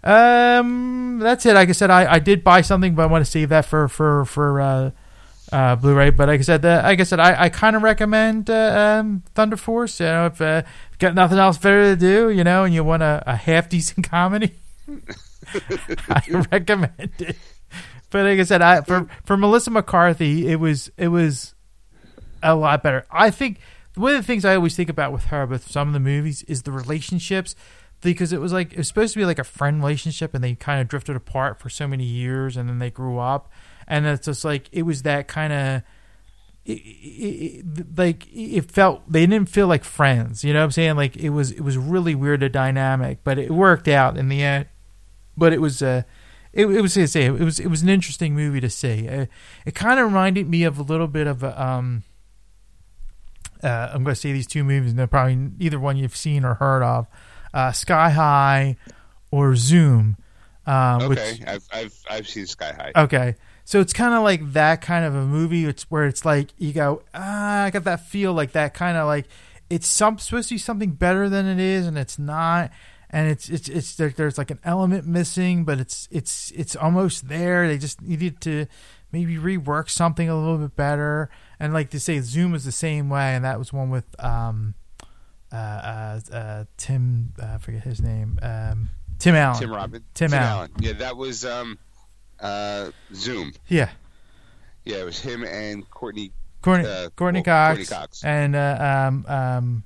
Um, 0.03 1.19
that's 1.19 1.45
it. 1.45 1.53
Like 1.53 1.69
I 1.69 1.73
said, 1.73 1.89
I, 1.89 2.13
I 2.13 2.19
did 2.19 2.43
buy 2.43 2.61
something, 2.61 2.95
but 2.95 3.03
I 3.03 3.05
want 3.07 3.25
to 3.25 3.29
save 3.29 3.49
that 3.49 3.65
for 3.65 3.87
for 3.87 4.25
for 4.25 4.61
uh, 4.61 4.91
uh, 5.51 5.75
Blu-ray. 5.75 6.11
But 6.11 6.29
like 6.29 6.39
I 6.39 6.43
said, 6.43 6.61
the, 6.61 6.81
like 6.83 6.99
I 6.99 7.03
said, 7.03 7.19
I, 7.19 7.43
I 7.43 7.49
kind 7.49 7.75
of 7.75 7.83
recommend 7.83 8.49
uh, 8.49 8.99
um, 8.99 9.23
Thunder 9.33 9.57
Force. 9.57 9.99
You 9.99 10.05
know, 10.05 10.25
if 10.27 10.41
uh, 10.41 10.63
got 10.99 11.15
nothing 11.15 11.37
else 11.37 11.57
better 11.57 11.95
to 11.95 11.95
do, 11.95 12.29
you 12.29 12.43
know, 12.43 12.63
and 12.63 12.73
you 12.73 12.83
want 12.83 13.03
a, 13.03 13.23
a 13.25 13.35
half 13.35 13.69
decent 13.69 14.09
comedy, 14.09 14.53
I 16.09 16.45
recommend 16.51 17.11
it. 17.19 17.37
But 18.09 18.25
like 18.25 18.39
I 18.39 18.43
said, 18.43 18.61
I 18.61 18.81
for 18.81 19.07
for 19.25 19.35
Melissa 19.35 19.71
McCarthy, 19.71 20.47
it 20.47 20.59
was 20.59 20.91
it 20.97 21.09
was 21.09 21.53
a 22.41 22.55
lot 22.55 22.83
better. 22.83 23.05
I 23.11 23.31
think 23.31 23.59
one 23.97 24.13
of 24.13 24.21
the 24.21 24.27
things 24.27 24.45
I 24.45 24.55
always 24.55 24.75
think 24.75 24.89
about 24.89 25.11
with 25.11 25.25
her 25.25 25.45
with 25.45 25.69
some 25.69 25.87
of 25.87 25.93
the 25.93 25.99
movies 25.99 26.43
is 26.43 26.63
the 26.63 26.71
relationships 26.71 27.55
because 28.01 28.31
it 28.31 28.39
was 28.39 28.53
like 28.53 28.73
it 28.73 28.77
was 28.77 28.87
supposed 28.87 29.13
to 29.13 29.19
be 29.19 29.25
like 29.25 29.39
a 29.39 29.43
friend 29.43 29.79
relationship 29.79 30.33
and 30.33 30.43
they 30.43 30.55
kind 30.55 30.81
of 30.81 30.87
drifted 30.87 31.15
apart 31.15 31.59
for 31.59 31.69
so 31.69 31.87
many 31.87 32.03
years 32.03 32.55
and 32.55 32.69
then 32.69 32.79
they 32.79 32.91
grew 32.91 33.17
up. 33.17 33.51
And 33.87 34.05
it's 34.05 34.25
just 34.25 34.45
like 34.45 34.69
it 34.71 34.83
was 34.83 35.03
that 35.03 35.27
kind 35.27 35.53
of 35.53 35.83
it, 36.65 36.71
it, 36.73 37.65
it, 37.79 37.97
like 37.97 38.27
it 38.31 38.69
felt 38.71 39.09
they 39.11 39.25
didn't 39.25 39.47
feel 39.47 39.67
like 39.67 39.85
friends 39.85 40.43
you 40.43 40.51
know 40.51 40.59
what 40.59 40.65
i'm 40.65 40.71
saying? 40.71 40.95
Like 40.95 41.15
it 41.15 41.29
was 41.29 41.51
it 41.51 41.61
was 41.61 41.77
really 41.77 42.13
weird 42.13 42.43
a 42.43 42.49
dynamic 42.49 43.19
but 43.23 43.39
it 43.39 43.51
worked 43.51 43.87
out 43.87 44.17
in 44.17 44.29
the 44.29 44.43
end. 44.43 44.67
But 45.35 45.53
it 45.53 45.61
was 45.61 45.81
uh 45.81 46.03
it, 46.53 46.65
it 46.65 46.81
was 46.81 46.93
say 46.93 47.25
it 47.25 47.39
was 47.39 47.59
it 47.59 47.67
was 47.67 47.81
an 47.81 47.89
interesting 47.89 48.35
movie 48.35 48.59
to 48.59 48.69
see. 48.69 49.07
Uh, 49.07 49.25
it 49.65 49.75
kind 49.75 49.99
of 49.99 50.05
reminded 50.05 50.49
me 50.49 50.63
of 50.63 50.77
a 50.77 50.83
little 50.83 51.07
bit 51.07 51.27
of 51.27 51.43
a, 51.43 51.61
um 51.61 52.03
uh, 53.63 53.89
I'm 53.93 54.03
going 54.03 54.13
to 54.15 54.19
say 54.19 54.31
these 54.33 54.47
two 54.47 54.63
movies, 54.63 54.91
and 54.91 54.99
they're 54.99 55.07
probably 55.07 55.51
either 55.59 55.79
one 55.79 55.97
you've 55.97 56.15
seen 56.15 56.43
or 56.45 56.55
heard 56.55 56.83
of, 56.83 57.07
uh, 57.53 57.71
Sky 57.71 58.09
High 58.09 58.77
or 59.31 59.55
Zoom. 59.55 60.17
Uh, 60.65 60.99
Okay, 61.03 61.07
Which, 61.07 61.47
I've 61.47 61.67
I've 61.71 61.93
I've 62.09 62.27
seen 62.27 62.45
Sky 62.45 62.73
High. 62.73 63.03
okay, 63.03 63.35
so 63.63 63.79
it's 63.79 63.93
kind 63.93 64.13
of 64.13 64.23
like 64.23 64.53
that 64.53 64.81
kind 64.81 65.05
of 65.05 65.15
a 65.15 65.25
movie. 65.25 65.65
It's 65.65 65.83
where 65.83 66.05
it's 66.05 66.25
like 66.25 66.49
you 66.57 66.73
go, 66.73 67.03
ah, 67.13 67.63
I 67.63 67.69
got 67.69 67.85
that 67.85 68.05
feel 68.07 68.33
like 68.33 68.51
that 68.51 68.73
kind 68.73 68.97
of 68.97 69.07
like 69.07 69.27
it's 69.69 69.87
some 69.87 70.17
supposed 70.17 70.49
to 70.49 70.55
be 70.55 70.59
something 70.59 70.91
better 70.91 71.29
than 71.29 71.45
it 71.45 71.59
is, 71.59 71.87
and 71.87 71.97
it's 71.97 72.19
not. 72.19 72.71
And 73.09 73.29
it's 73.29 73.47
it's 73.47 73.69
it's 73.69 73.95
there, 73.95 74.09
there's 74.09 74.37
like 74.37 74.51
an 74.51 74.59
element 74.65 75.07
missing, 75.07 75.63
but 75.63 75.79
it's 75.79 76.09
it's 76.11 76.51
it's 76.51 76.75
almost 76.75 77.29
there. 77.29 77.65
They 77.65 77.77
just 77.77 78.01
needed 78.01 78.41
to 78.41 78.65
maybe 79.13 79.37
rework 79.37 79.89
something 79.89 80.27
a 80.27 80.37
little 80.37 80.57
bit 80.57 80.75
better. 80.75 81.29
And 81.59 81.73
like 81.73 81.89
to 81.91 81.99
say, 81.99 82.19
Zoom 82.19 82.53
is 82.53 82.65
the 82.65 82.71
same 82.71 83.09
way, 83.09 83.35
and 83.35 83.43
that 83.43 83.57
was 83.57 83.73
one 83.73 83.89
with 83.89 84.05
um, 84.23 84.75
uh, 85.51 85.55
uh, 85.55 86.19
uh 86.31 86.63
Tim, 86.77 87.33
uh, 87.41 87.55
I 87.55 87.57
forget 87.57 87.83
his 87.83 88.01
name, 88.01 88.39
um, 88.41 88.89
Tim 89.19 89.35
Allen. 89.35 89.59
Tim 89.59 89.71
Robin. 89.71 90.03
Tim 90.13 90.33
Allen. 90.33 90.71
Yeah, 90.79 90.93
that 90.93 91.17
was 91.17 91.45
um, 91.45 91.79
uh, 92.39 92.91
Zoom. 93.13 93.53
Yeah, 93.67 93.89
Yeah, 94.85 94.97
it 94.97 95.05
was 95.05 95.19
him 95.19 95.43
and 95.43 95.89
Courtney. 95.89 96.31
Courtney, 96.61 96.87
Uh, 96.87 97.09
Courtney, 97.15 97.43
Cox, 97.43 97.77
Courteney 97.77 97.85
Cox. 97.85 98.23
and 98.23 98.55
uh, 98.55 99.07
um, 99.07 99.25
um, 99.27 99.83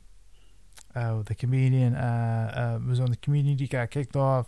oh, 0.95 1.23
the 1.23 1.35
comedian 1.35 1.95
uh, 1.95 2.79
uh, 2.81 2.87
was 2.87 2.99
on 2.99 3.09
the 3.11 3.17
Community, 3.17 3.67
got 3.67 3.91
kicked 3.91 4.15
off. 4.15 4.47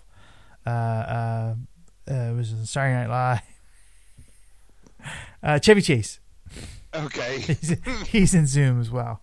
Uh, 0.65 0.69
uh, 0.69 1.55
uh, 2.09 2.33
was 2.35 2.51
in 2.51 2.65
Saturday 2.65 2.95
Night 2.95 3.09
Live. 3.09 3.41
Uh, 5.43 5.59
Chevy 5.59 5.81
Chase, 5.81 6.21
Okay. 6.95 7.39
he's, 7.39 7.75
he's 8.07 8.33
in 8.33 8.47
Zoom 8.47 8.79
as 8.79 8.91
well. 8.91 9.21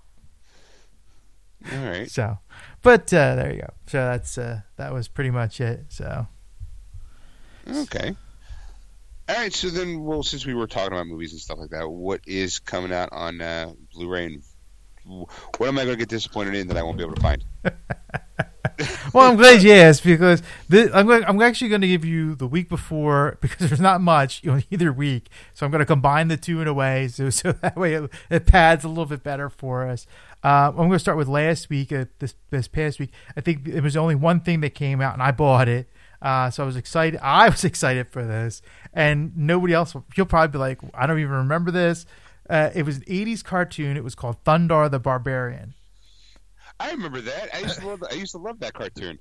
All 1.73 1.85
right. 1.85 2.11
So, 2.11 2.39
but 2.83 3.13
uh, 3.13 3.37
there 3.37 3.53
you 3.53 3.61
go. 3.61 3.71
So 3.87 3.99
that's 3.99 4.39
uh, 4.39 4.61
that 4.77 4.93
was 4.93 5.09
pretty 5.09 5.31
much 5.31 5.61
it. 5.61 5.85
So 5.89 6.27
Okay. 7.69 8.15
All 9.29 9.37
right. 9.37 9.53
So 9.53 9.69
then, 9.69 10.03
well, 10.03 10.23
since 10.23 10.47
we 10.47 10.55
were 10.55 10.67
talking 10.67 10.93
about 10.93 11.07
movies 11.07 11.33
and 11.33 11.41
stuff 11.41 11.59
like 11.59 11.71
that, 11.71 11.89
what 11.89 12.21
is 12.27 12.59
coming 12.59 12.93
out 12.93 13.11
on 13.13 13.41
uh, 13.41 13.73
Blu-ray 13.95 14.27
and 14.27 14.43
what 15.05 15.69
am 15.69 15.79
I 15.79 15.85
going 15.85 15.95
to 15.95 15.99
get 15.99 16.09
disappointed 16.09 16.55
in 16.55 16.69
that 16.69 16.77
I 16.77 16.83
won't 16.83 16.99
be 16.99 17.05
able 17.05 17.15
to 17.15 17.21
find? 17.21 17.45
well, 19.15 19.31
I'm 19.31 19.37
glad 19.37 19.63
you 19.63 19.73
asked 19.73 20.05
because 20.05 20.43
this, 20.69 20.91
I'm 20.95 21.07
going, 21.07 21.25
I'm 21.25 21.41
actually 21.43 21.69
going 21.69 21.81
to 21.81 21.89
give 21.89 22.05
you 22.05 22.35
the 22.35 22.47
week 22.47 22.69
before 22.69 23.39
because 23.41 23.69
there's 23.69 23.81
not 23.81 24.01
much 24.01 24.45
know, 24.45 24.61
either 24.71 24.93
week. 24.93 25.29
So 25.55 25.67
I'm 25.67 25.73
going 25.73 25.81
to 25.81 25.87
combine 25.87 26.29
the 26.29 26.37
two 26.37 26.61
in 26.61 26.69
a 26.69 26.75
way 26.75 27.09
so 27.09 27.31
so 27.31 27.53
that 27.63 27.77
way 27.77 27.95
it, 27.95 28.11
it 28.31 28.47
pads 28.47 28.85
a 28.85 28.89
little 28.89 29.07
bit 29.07 29.23
better 29.23 29.49
for 29.49 29.87
us. 29.87 30.07
Uh, 30.43 30.69
I'm 30.69 30.77
going 30.77 30.93
to 30.93 30.99
start 30.99 31.19
with 31.19 31.29
last 31.29 31.69
week. 31.69 31.93
Uh, 31.93 32.07
this 32.19 32.35
this 32.51 32.69
past 32.69 32.99
week, 32.99 33.13
I 33.37 33.41
think 33.41 33.69
it 33.69 33.83
was 33.83 33.97
only 33.97 34.15
one 34.15 34.41
thing 34.41 34.61
that 34.61 34.75
came 34.75 35.01
out, 35.01 35.13
and 35.13 35.23
I 35.23 35.33
bought 35.33 35.69
it. 35.69 35.89
Uh, 36.23 36.51
so 36.51 36.63
I 36.63 36.67
was 36.67 36.77
excited. 36.77 37.21
I 37.23 37.49
was 37.49 37.65
excited 37.65 38.09
for 38.09 38.25
this, 38.25 38.63
and 38.95 39.37
nobody 39.37 39.75
else. 39.75 39.95
You'll 40.17 40.27
probably 40.27 40.53
be 40.53 40.59
like, 40.59 40.79
I 40.95 41.07
don't 41.07 41.19
even 41.19 41.33
remember 41.33 41.71
this. 41.71 42.07
Uh, 42.49 42.71
it 42.75 42.85
was 42.85 42.99
an 42.99 43.05
'80s 43.05 43.45
cartoon. 43.45 43.97
It 43.97 44.05
was 44.05 44.15
called 44.15 44.43
Thundarr 44.45 44.91
the 44.91 44.99
Barbarian. 44.99 45.75
I 46.81 46.93
remember 46.93 47.21
that. 47.21 47.55
I 47.55 47.59
used 47.59 47.79
to 47.81 47.87
love. 47.87 48.03
I 48.11 48.15
used 48.15 48.33
to 48.33 48.39
love 48.39 48.59
that 48.61 48.73
cartoon. 48.73 49.19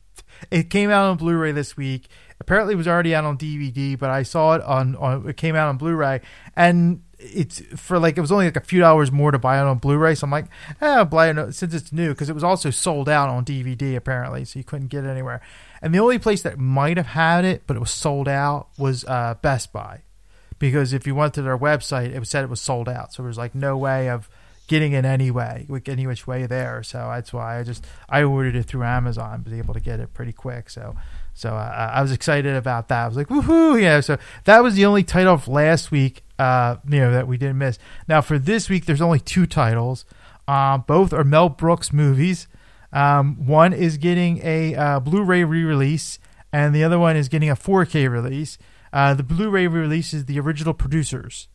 It 0.49 0.69
came 0.69 0.89
out 0.89 1.09
on 1.09 1.17
Blu-ray 1.17 1.51
this 1.51 1.75
week. 1.75 2.07
Apparently, 2.39 2.73
it 2.73 2.77
was 2.77 2.87
already 2.87 3.13
out 3.13 3.25
on 3.25 3.37
DVD, 3.37 3.99
but 3.99 4.09
I 4.09 4.23
saw 4.23 4.53
it 4.53 4.61
on, 4.61 4.95
on 4.95 5.27
it 5.27 5.35
came 5.35 5.55
out 5.55 5.67
on 5.67 5.77
Blu-ray, 5.77 6.21
and 6.55 7.03
it's 7.19 7.59
for 7.75 7.99
like 7.99 8.17
it 8.17 8.21
was 8.21 8.31
only 8.31 8.45
like 8.45 8.55
a 8.55 8.61
few 8.61 8.79
dollars 8.79 9.11
more 9.11 9.31
to 9.31 9.37
buy 9.37 9.59
it 9.59 9.63
on 9.63 9.77
Blu-ray. 9.77 10.15
So 10.15 10.25
I'm 10.25 10.31
like, 10.31 10.45
eh, 10.79 11.03
buy 11.03 11.29
it 11.29 11.53
since 11.53 11.73
it's 11.73 11.91
new 11.91 12.09
because 12.09 12.29
it 12.29 12.33
was 12.33 12.45
also 12.45 12.69
sold 12.69 13.09
out 13.09 13.27
on 13.27 13.43
DVD 13.43 13.97
apparently, 13.97 14.45
so 14.45 14.57
you 14.57 14.63
couldn't 14.63 14.87
get 14.87 15.03
it 15.03 15.09
anywhere. 15.09 15.41
And 15.81 15.93
the 15.93 15.99
only 15.99 16.17
place 16.17 16.41
that 16.43 16.57
might 16.57 16.95
have 16.95 17.07
had 17.07 17.43
it, 17.43 17.63
but 17.67 17.75
it 17.75 17.81
was 17.81 17.91
sold 17.91 18.29
out, 18.29 18.69
was 18.77 19.03
uh, 19.03 19.35
Best 19.41 19.73
Buy, 19.73 20.03
because 20.59 20.93
if 20.93 21.05
you 21.05 21.13
went 21.13 21.33
to 21.33 21.41
their 21.41 21.57
website, 21.57 22.15
it 22.15 22.25
said 22.25 22.45
it 22.45 22.49
was 22.49 22.61
sold 22.61 22.87
out. 22.87 23.11
So 23.11 23.23
there 23.23 23.27
was 23.27 23.37
like 23.37 23.53
no 23.53 23.77
way 23.77 24.09
of 24.09 24.29
getting 24.69 24.93
it 24.93 25.03
anyway, 25.03 25.65
with 25.67 25.89
any 25.89 26.07
which 26.07 26.25
way 26.25 26.45
there. 26.45 26.81
So 26.83 26.99
that's 26.99 27.33
why 27.33 27.59
I 27.59 27.63
just 27.63 27.85
I 28.07 28.23
ordered 28.23 28.55
it 28.55 28.63
through 28.63 28.83
Amazon, 28.83 29.43
was 29.43 29.53
able 29.53 29.73
to 29.73 29.81
get 29.81 29.99
it 29.99 30.13
pretty 30.13 30.31
quick. 30.31 30.69
So 30.69 30.95
so 31.33 31.49
uh, 31.49 31.91
I 31.93 32.01
was 32.01 32.11
excited 32.11 32.55
about 32.55 32.87
that. 32.87 33.03
I 33.03 33.07
was 33.07 33.17
like, 33.17 33.27
woohoo! 33.27 33.81
Yeah. 33.81 33.99
So 33.99 34.17
that 34.45 34.63
was 34.63 34.75
the 34.75 34.85
only 34.85 35.03
title 35.03 35.33
of 35.33 35.47
last 35.47 35.91
week, 35.91 36.23
uh, 36.37 36.77
you 36.87 36.99
know, 36.99 37.11
that 37.11 37.27
we 37.27 37.37
didn't 37.37 37.57
miss. 37.57 37.77
Now 38.07 38.21
for 38.21 38.39
this 38.39 38.69
week, 38.69 38.85
there's 38.85 39.01
only 39.01 39.19
two 39.19 39.45
titles. 39.45 40.05
Uh, 40.47 40.77
both 40.77 41.13
are 41.13 41.23
Mel 41.23 41.49
Brooks 41.49 41.91
movies. 41.91 42.47
Um, 42.91 43.45
one 43.45 43.73
is 43.73 43.97
getting 43.97 44.39
a 44.43 44.75
uh, 44.75 44.99
Blu-ray 44.99 45.43
re-release, 45.43 46.17
and 46.51 46.73
the 46.73 46.83
other 46.83 46.97
one 46.97 47.15
is 47.15 47.29
getting 47.29 47.49
a 47.49 47.55
4K 47.55 48.09
release. 48.09 48.57
Uh, 48.91 49.13
the 49.13 49.21
Blu-ray 49.21 49.67
re-release 49.67 50.11
is 50.11 50.25
the 50.25 50.39
original 50.39 50.73
producers, 50.73 51.47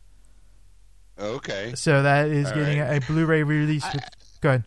Okay. 1.17 1.73
so 1.75 2.03
that 2.03 2.27
is 2.27 2.47
All 2.47 2.55
getting 2.55 2.79
right. 2.79 2.93
a, 2.93 2.97
a 2.97 3.01
Blu-ray 3.01 3.43
re-release. 3.43 3.85
With, 3.93 4.03
go 4.41 4.49
ahead. 4.49 4.63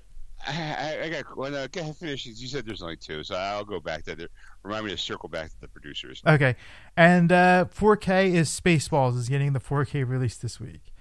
I, 0.47 0.53
I, 0.53 1.05
I 1.05 1.09
got 1.11 1.37
well, 1.37 1.51
no, 1.51 1.65
ahead, 1.65 1.97
finish. 1.97 2.27
You 2.27 2.49
said 2.49 2.65
there's 2.65 2.83
only 2.83 2.97
two, 2.97 3.23
so 3.23 3.35
I'll 3.35 3.65
go 3.65 3.81
back 3.81 4.05
to 4.05 4.15
the. 4.15 4.29
Remind 4.63 4.87
me 4.87 4.91
to 4.93 4.99
circle 4.99 5.29
back 5.29 5.51
to 5.51 5.61
the 5.61 5.69
producers. 5.69 6.23
Okay, 6.27 6.57
and 6.97 7.31
uh, 7.31 7.67
4K 7.75 8.33
is 8.33 8.49
Spaceballs 8.49 9.17
is 9.17 9.29
getting 9.29 9.53
the 9.53 9.61
4K 9.61 10.09
release 10.09 10.37
this 10.37 10.59
week. 10.59 10.93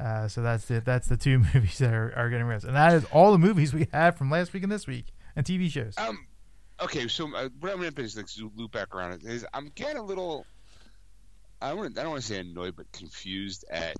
Uh, 0.00 0.28
so 0.28 0.42
that's 0.42 0.70
it. 0.70 0.84
That's 0.84 1.08
the 1.08 1.16
two 1.16 1.38
movies 1.54 1.78
that 1.78 1.92
are, 1.92 2.12
are 2.16 2.30
getting 2.30 2.46
released, 2.46 2.66
and 2.66 2.76
that 2.76 2.94
is 2.94 3.04
all 3.06 3.32
the 3.32 3.38
movies 3.38 3.72
we 3.72 3.86
had 3.92 4.16
from 4.16 4.30
last 4.30 4.52
week 4.52 4.62
and 4.62 4.72
this 4.72 4.86
week, 4.86 5.06
and 5.36 5.44
TV 5.44 5.70
shows. 5.70 5.94
Um. 5.98 6.26
Okay, 6.80 7.08
so 7.08 7.24
uh, 7.34 7.48
what 7.58 7.72
I'm 7.72 7.78
going 7.78 7.90
to 7.90 7.90
do 7.90 8.02
is 8.02 8.16
like 8.16 8.26
loop 8.56 8.70
back 8.70 8.94
around. 8.94 9.22
is 9.24 9.44
I'm 9.52 9.70
getting 9.74 9.96
a 9.96 10.02
little. 10.02 10.46
I. 11.60 11.70
I 11.70 11.74
don't 11.74 12.10
want 12.10 12.20
to 12.20 12.26
say 12.26 12.38
annoyed, 12.38 12.74
but 12.76 12.90
confused 12.92 13.64
at 13.70 13.96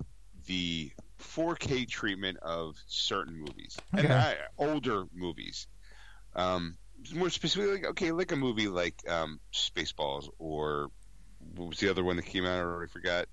the 0.49 0.91
4K 1.21 1.87
treatment 1.87 2.37
of 2.41 2.75
certain 2.87 3.37
movies 3.37 3.77
and 3.93 4.05
Okay. 4.07 4.13
uh, 4.15 4.33
older 4.57 5.05
movies. 5.13 5.67
Um, 6.35 6.75
more 7.13 7.29
specifically, 7.29 7.75
like, 7.75 7.85
okay, 7.91 8.11
like 8.11 8.31
a 8.31 8.35
movie 8.35 8.67
like 8.67 8.95
um, 9.07 9.39
Spaceballs 9.53 10.27
or 10.39 10.89
what 11.55 11.69
was 11.69 11.79
the 11.79 11.89
other 11.89 12.03
one 12.03 12.15
that 12.17 12.25
came 12.25 12.45
out? 12.45 12.57
I 12.57 12.61
already 12.61 12.91
forgot. 12.91 13.25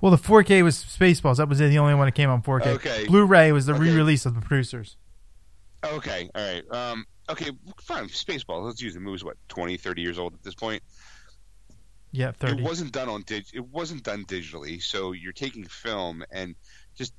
Well, 0.00 0.10
the 0.10 0.16
4K 0.18 0.64
was 0.64 0.76
Spaceballs. 0.82 1.36
That 1.36 1.48
was 1.48 1.58
the 1.58 1.78
only 1.78 1.94
one 1.94 2.06
that 2.06 2.12
came 2.12 2.30
on 2.30 2.42
4K. 2.42 2.66
Okay. 2.76 3.06
Blu-ray 3.06 3.52
was 3.52 3.66
the 3.66 3.74
Okay. 3.74 3.82
re-release 3.82 4.24
of 4.26 4.34
the 4.34 4.40
producers. 4.40 4.96
Okay, 5.84 6.28
all 6.34 6.42
right. 6.42 6.64
Um, 6.72 7.04
okay, 7.28 7.50
fine. 7.82 8.06
Spaceballs. 8.08 8.64
Let's 8.64 8.80
use 8.82 8.94
it. 8.96 8.98
The 8.98 9.04
movie's 9.04 9.22
what 9.24 9.36
20, 9.48 9.76
30 9.76 10.02
years 10.02 10.18
old 10.18 10.34
at 10.34 10.42
this 10.42 10.54
point. 10.54 10.82
Yeah, 12.12 12.32
30. 12.32 12.62
It 12.62 12.64
wasn't 12.64 12.92
done 12.92 13.08
on 13.08 13.22
dig. 13.22 13.44
It 13.52 13.66
wasn't 13.68 14.02
done 14.02 14.24
digitally. 14.24 14.82
So 14.82 15.12
you're 15.12 15.32
taking 15.32 15.64
film 15.64 16.24
and 16.30 16.54
just 16.96 17.12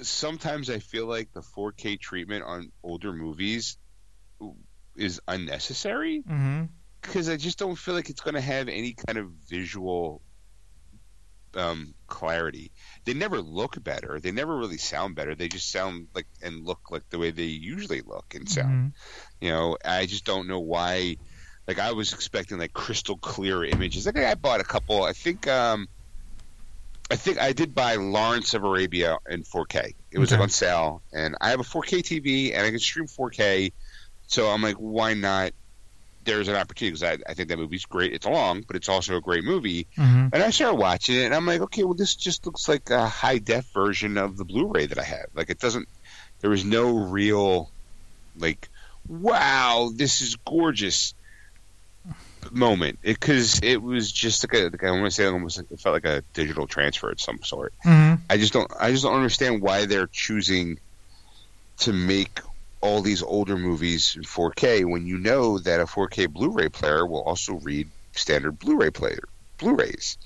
sometimes 0.00 0.70
I 0.70 0.78
feel 0.78 1.06
like 1.06 1.32
the 1.32 1.40
4K 1.40 2.00
treatment 2.00 2.44
on 2.44 2.70
older 2.82 3.12
movies 3.12 3.76
is 4.96 5.20
unnecessary 5.26 6.22
because 7.02 7.28
I 7.28 7.36
just 7.36 7.58
don't 7.58 7.76
feel 7.76 7.94
like 7.94 8.10
it's 8.10 8.20
going 8.20 8.34
to 8.34 8.40
have 8.40 8.68
any 8.68 8.94
kind 8.94 9.18
of 9.18 9.30
visual 9.48 10.22
um, 11.54 11.94
clarity. 12.06 12.70
They 13.04 13.14
never 13.14 13.40
look 13.40 13.82
better. 13.82 14.20
They 14.20 14.30
never 14.30 14.56
really 14.56 14.76
sound 14.78 15.14
better. 15.16 15.34
They 15.34 15.48
just 15.48 15.70
sound 15.70 16.08
like 16.14 16.26
and 16.42 16.64
look 16.64 16.90
like 16.90 17.08
the 17.10 17.18
way 17.18 17.30
they 17.30 17.44
usually 17.44 18.02
look 18.02 18.34
and 18.34 18.48
sound. 18.48 18.92
Mhm. 18.92 18.92
You 19.40 19.50
know, 19.50 19.76
I 19.84 20.06
just 20.06 20.24
don't 20.24 20.46
know 20.46 20.60
why. 20.60 21.16
Like 21.68 21.78
I 21.78 21.92
was 21.92 22.14
expecting 22.14 22.58
like 22.58 22.72
crystal 22.72 23.18
clear 23.18 23.62
images. 23.62 24.06
Like 24.06 24.16
I 24.16 24.34
bought 24.34 24.60
a 24.60 24.64
couple. 24.64 25.02
I 25.04 25.12
think 25.12 25.46
um, 25.46 25.86
I 27.10 27.16
think 27.16 27.38
I 27.38 27.52
did 27.52 27.74
buy 27.74 27.96
Lawrence 27.96 28.54
of 28.54 28.64
Arabia 28.64 29.18
in 29.28 29.42
4K. 29.42 29.92
It 30.10 30.18
was 30.18 30.30
like 30.30 30.38
Okay. 30.38 30.44
on 30.44 30.48
sale, 30.48 31.02
and 31.12 31.36
I 31.42 31.50
have 31.50 31.60
a 31.60 31.64
4K 31.64 31.98
TV 32.02 32.54
and 32.54 32.66
I 32.66 32.70
can 32.70 32.78
stream 32.78 33.06
4K. 33.06 33.72
So 34.28 34.48
I'm 34.48 34.62
like, 34.62 34.76
why 34.76 35.12
not? 35.14 35.52
There's 36.24 36.48
an 36.48 36.56
opportunity 36.56 36.92
because 36.98 37.02
I, 37.26 37.30
I 37.30 37.34
think 37.34 37.48
that 37.48 37.58
movie's 37.58 37.86
great. 37.86 38.12
It's 38.12 38.26
long, 38.26 38.62
but 38.66 38.76
it's 38.76 38.88
also 38.90 39.16
a 39.16 39.20
great 39.20 39.44
movie. 39.44 39.86
Mhm. 39.96 40.30
And 40.32 40.42
I 40.42 40.50
started 40.50 40.76
watching 40.76 41.16
it, 41.16 41.24
and 41.24 41.34
I'm 41.34 41.46
like, 41.46 41.60
okay, 41.62 41.84
well, 41.84 41.94
this 41.94 42.14
just 42.16 42.44
looks 42.44 42.68
like 42.68 42.90
a 42.90 43.06
high 43.08 43.38
def 43.38 43.66
version 43.72 44.18
of 44.18 44.36
the 44.36 44.44
Blu-ray 44.44 44.86
that 44.86 44.98
I 44.98 45.04
have. 45.04 45.26
Like, 45.34 45.48
it 45.48 45.58
doesn't. 45.58 45.88
There 46.40 46.50
was 46.50 46.64
no 46.66 46.90
real, 47.08 47.70
like, 48.36 48.68
wow, 49.06 49.90
this 49.94 50.20
is 50.20 50.36
gorgeous 50.46 51.14
moment 52.52 52.98
because 53.02 53.60
it, 53.62 53.82
was 53.82 54.10
just 54.10 54.44
like 54.44 54.60
a. 54.60 54.64
Like 54.64 54.84
I 54.84 54.90
want 54.90 55.04
to 55.04 55.10
say 55.10 55.26
almost 55.26 55.58
like 55.58 55.70
it 55.70 55.80
felt 55.80 55.94
like 55.94 56.04
a 56.04 56.22
digital 56.34 56.66
transfer 56.66 57.10
of 57.10 57.20
some 57.20 57.42
sort. 57.42 57.72
Mhm. 57.84 58.20
I 58.28 58.36
just 58.36 58.52
don't. 58.52 58.70
I 58.78 58.90
just 58.90 59.04
don't 59.04 59.14
understand 59.14 59.62
why 59.62 59.86
they're 59.86 60.08
choosing 60.08 60.78
to 61.78 61.92
make 61.92 62.40
all 62.80 63.02
these 63.02 63.22
older 63.22 63.56
movies 63.56 64.14
in 64.16 64.22
4K 64.22 64.84
when 64.84 65.06
you 65.06 65.18
know 65.18 65.58
that 65.58 65.80
a 65.80 65.84
4K 65.84 66.28
Blu-ray 66.28 66.68
player 66.68 67.04
will 67.06 67.22
also 67.22 67.54
read 67.54 67.88
standard 68.12 68.58
Blu-ray 68.58 68.90
player 68.90 69.22
Blu-rays. 69.58 70.16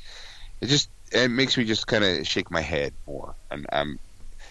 It 0.61 0.67
just 0.67 0.89
it 1.11 1.29
makes 1.29 1.57
me 1.57 1.65
just 1.65 1.87
kind 1.87 2.05
of 2.05 2.27
shake 2.27 2.51
my 2.51 2.61
head 2.61 2.93
more, 3.07 3.35
and 3.51 3.67
I'm 3.73 3.99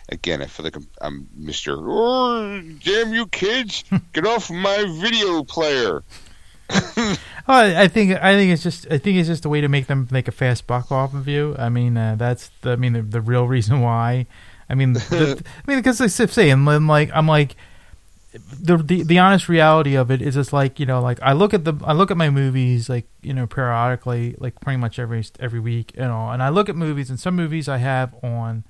again 0.10 0.42
I 0.42 0.46
feel 0.46 0.64
like 0.64 0.76
I'm, 0.76 0.88
I'm 1.02 1.28
Mister. 1.36 1.76
Oh, 1.78 2.62
damn 2.84 3.14
you 3.14 3.28
kids! 3.28 3.84
Get 4.14 4.26
off 4.26 4.50
my 4.50 4.86
video 5.00 5.44
player. 5.44 6.04
Oh, 7.48 7.54
I 7.54 7.84
I 7.84 7.88
think 7.88 8.12
I 8.22 8.36
think 8.36 8.54
it's 8.54 8.62
just 8.62 8.86
I 8.92 8.98
think 8.98 9.18
it's 9.18 9.28
just 9.28 9.46
a 9.46 9.50
way 9.50 9.62
to 9.62 9.68
make 9.68 9.88
them 9.88 10.08
make 10.12 10.28
a 10.28 10.32
fast 10.32 10.68
buck 10.68 10.92
off 10.92 11.14
of 11.14 11.28
you. 11.28 11.56
I 11.58 11.70
mean, 11.70 11.98
uh, 11.98 12.16
that's 12.16 12.52
the, 12.62 12.72
I 12.72 12.76
mean 12.76 12.94
the, 12.94 13.02
the 13.02 13.20
real 13.20 13.48
reason 13.48 13.82
why. 13.82 14.28
I 14.70 14.76
mean, 14.76 14.94
the, 14.94 15.44
I 15.68 15.70
mean 15.70 15.80
because 15.80 16.00
like 16.00 16.18
I'm 16.20 16.28
saying, 16.28 16.68
I'm 16.68 16.88
like 16.88 17.10
I'm 17.14 17.28
like 17.28 17.56
the, 18.34 18.78
the 18.78 19.04
the 19.04 19.20
honest 19.20 19.50
reality 19.50 19.96
of 19.96 20.10
it 20.12 20.22
is 20.22 20.36
just 20.36 20.54
like 20.54 20.80
you 20.80 20.86
know 20.86 21.02
like 21.02 21.20
I 21.22 21.34
look 21.34 21.54
at 21.54 21.66
the 21.66 21.74
I 21.84 21.94
look 21.94 22.12
at 22.12 22.18
my 22.18 22.30
movies 22.30 22.88
like 22.88 23.08
you 23.22 23.34
know 23.34 23.48
periodically 23.48 24.36
like 24.40 24.60
pretty 24.62 24.78
much 24.78 25.00
every 25.00 25.26
every 25.40 25.60
week 25.60 25.92
and 25.96 26.12
all, 26.12 26.32
and 26.32 26.42
I 26.42 26.50
look 26.50 26.70
at 26.70 26.76
movies 26.76 27.10
and 27.10 27.20
some 27.20 27.36
movies 27.36 27.68
I 27.68 27.78
have 27.78 28.14
on 28.24 28.64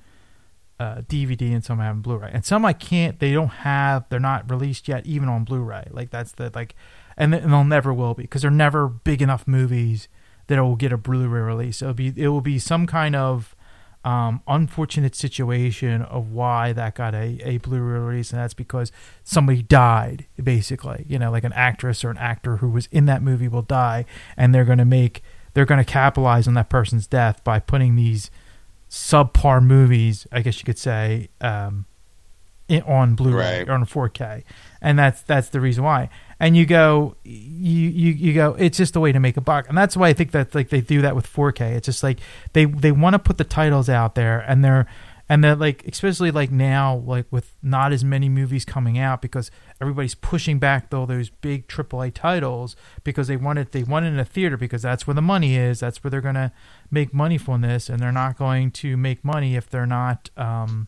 uh, 0.80 1.02
DVD 1.02 1.54
and 1.54 1.64
some 1.64 1.80
I 1.80 1.86
have 1.86 1.98
on 1.98 2.02
Blu-ray 2.02 2.32
and 2.34 2.44
some 2.44 2.66
I 2.66 2.74
can't 2.74 3.20
they 3.20 3.34
don't 3.34 3.50
have 3.50 4.06
they're 4.10 4.20
not 4.20 4.50
released 4.50 4.88
yet 4.88 5.06
even 5.06 5.30
on 5.30 5.44
Blu-ray 5.44 5.90
like 5.92 6.10
that's 6.10 6.32
the 6.32 6.52
like 6.56 6.76
and, 7.22 7.32
th- 7.34 7.44
and 7.44 7.52
they'll 7.54 7.64
never 7.64 7.94
will 7.94 8.14
be 8.14 8.24
because 8.24 8.42
they're 8.42 8.52
never 8.52 8.88
big 8.88 9.22
enough 9.22 9.48
movies 9.48 10.08
that 10.48 10.58
it 10.58 10.62
will 10.62 10.76
get 10.76 10.92
a 10.92 10.98
Blu-ray 10.98 11.42
release 11.42 11.82
it'll 11.82 11.94
be 11.94 12.12
it 12.16 12.28
will 12.30 12.42
be 12.42 12.60
some 12.60 12.86
kind 12.88 13.16
of 13.16 13.56
um, 14.04 14.42
unfortunate 14.48 15.16
situation 15.16 16.02
of 16.02 16.32
why 16.32 16.74
that 16.74 16.96
got 16.96 17.14
a, 17.14 17.40
a 17.44 17.58
Blu-ray 17.60 18.00
release, 18.00 18.32
and 18.32 18.42
that's 18.42 18.56
because 18.56 18.92
somebody 19.24 19.62
died, 19.62 20.26
basically. 20.44 21.06
You 21.08 21.20
know, 21.20 21.30
like 21.30 21.44
an 21.44 21.54
actress 21.54 22.04
or 22.04 22.10
an 22.10 22.18
actor 22.18 22.58
who 22.58 22.70
was 22.72 22.88
in 22.92 23.06
that 23.06 23.22
movie 23.22 23.48
will 23.48 23.62
die, 23.62 24.06
and 24.36 24.56
they're 24.56 24.66
going 24.66 24.80
to 24.80 24.86
make 24.86 25.22
they're 25.54 25.66
going 25.68 25.78
to 25.86 25.92
capitalize 25.92 26.48
on 26.48 26.56
that 26.56 26.68
person's 26.68 27.06
death 27.06 27.44
by 27.44 27.60
putting 27.60 27.96
these 27.96 28.32
subpar 28.90 29.64
movies, 29.64 30.26
I 30.32 30.42
guess 30.42 30.58
you 30.58 30.66
could 30.66 30.80
say, 30.80 31.30
um, 31.40 31.86
in, 32.68 32.82
on 32.84 33.14
Blu-ray 33.16 33.60
Right. 33.60 33.70
or 33.70 33.74
on 33.74 33.86
4K, 33.86 34.44
and 34.82 34.98
that's 34.98 35.22
that's 35.22 35.50
the 35.50 35.60
reason 35.62 35.84
why. 35.84 36.10
And 36.42 36.58
you 36.58 36.66
go, 36.66 37.18
you, 37.24 37.90
you 37.90 38.12
you 38.14 38.34
go. 38.34 38.56
It's 38.58 38.76
just 38.76 38.96
a 38.96 39.00
way 39.00 39.12
to 39.12 39.20
make 39.20 39.38
a 39.38 39.42
buck, 39.42 39.70
and 39.70 39.78
that's 39.78 39.96
why 39.96 40.08
I 40.08 40.14
think 40.14 40.32
that 40.32 40.56
like 40.56 40.70
they 40.70 40.82
do 40.82 41.00
that 41.04 41.16
with 41.16 41.32
4K. 41.32 41.76
It's 41.76 41.86
just 41.86 42.02
like 42.02 42.18
they 42.54 42.66
they 42.66 42.92
want 42.92 43.14
to 43.14 43.20
put 43.20 43.38
the 43.38 43.44
titles 43.44 43.90
out 43.90 44.16
there, 44.16 44.40
and 44.40 44.66
they're 44.66 44.88
and 45.30 45.44
they're 45.44 45.56
like 45.56 45.86
especially 45.88 46.32
like 46.32 46.50
now 46.50 46.96
like 47.06 47.28
with 47.30 47.56
not 47.62 47.94
as 47.94 48.04
many 48.04 48.28
movies 48.28 48.66
coming 48.66 48.98
out 48.98 49.22
because 49.22 49.52
everybody's 49.80 50.16
pushing 50.16 50.58
back 50.58 50.92
all 50.92 51.06
those 51.06 51.30
big 51.30 51.68
AAA 51.68 52.12
titles 52.16 52.76
because 53.04 53.28
they 53.28 53.38
want 53.38 53.60
it 53.60 53.72
they 53.72 53.84
want 53.84 54.06
it 54.06 54.10
in 54.10 54.18
a 54.18 54.26
theater 54.26 54.58
because 54.58 54.82
that's 54.82 55.06
where 55.06 55.14
the 55.14 55.22
money 55.22 55.56
is. 55.56 55.80
That's 55.80 56.04
where 56.04 56.10
they're 56.10 56.22
gonna 56.22 56.52
make 56.90 57.14
money 57.14 57.38
from 57.38 57.62
this, 57.62 57.88
and 57.88 58.00
they're 58.00 58.12
not 58.12 58.36
going 58.36 58.72
to 58.72 58.98
make 58.98 59.24
money 59.24 59.56
if 59.56 59.70
they're 59.70 59.86
not 59.86 60.32
um 60.36 60.88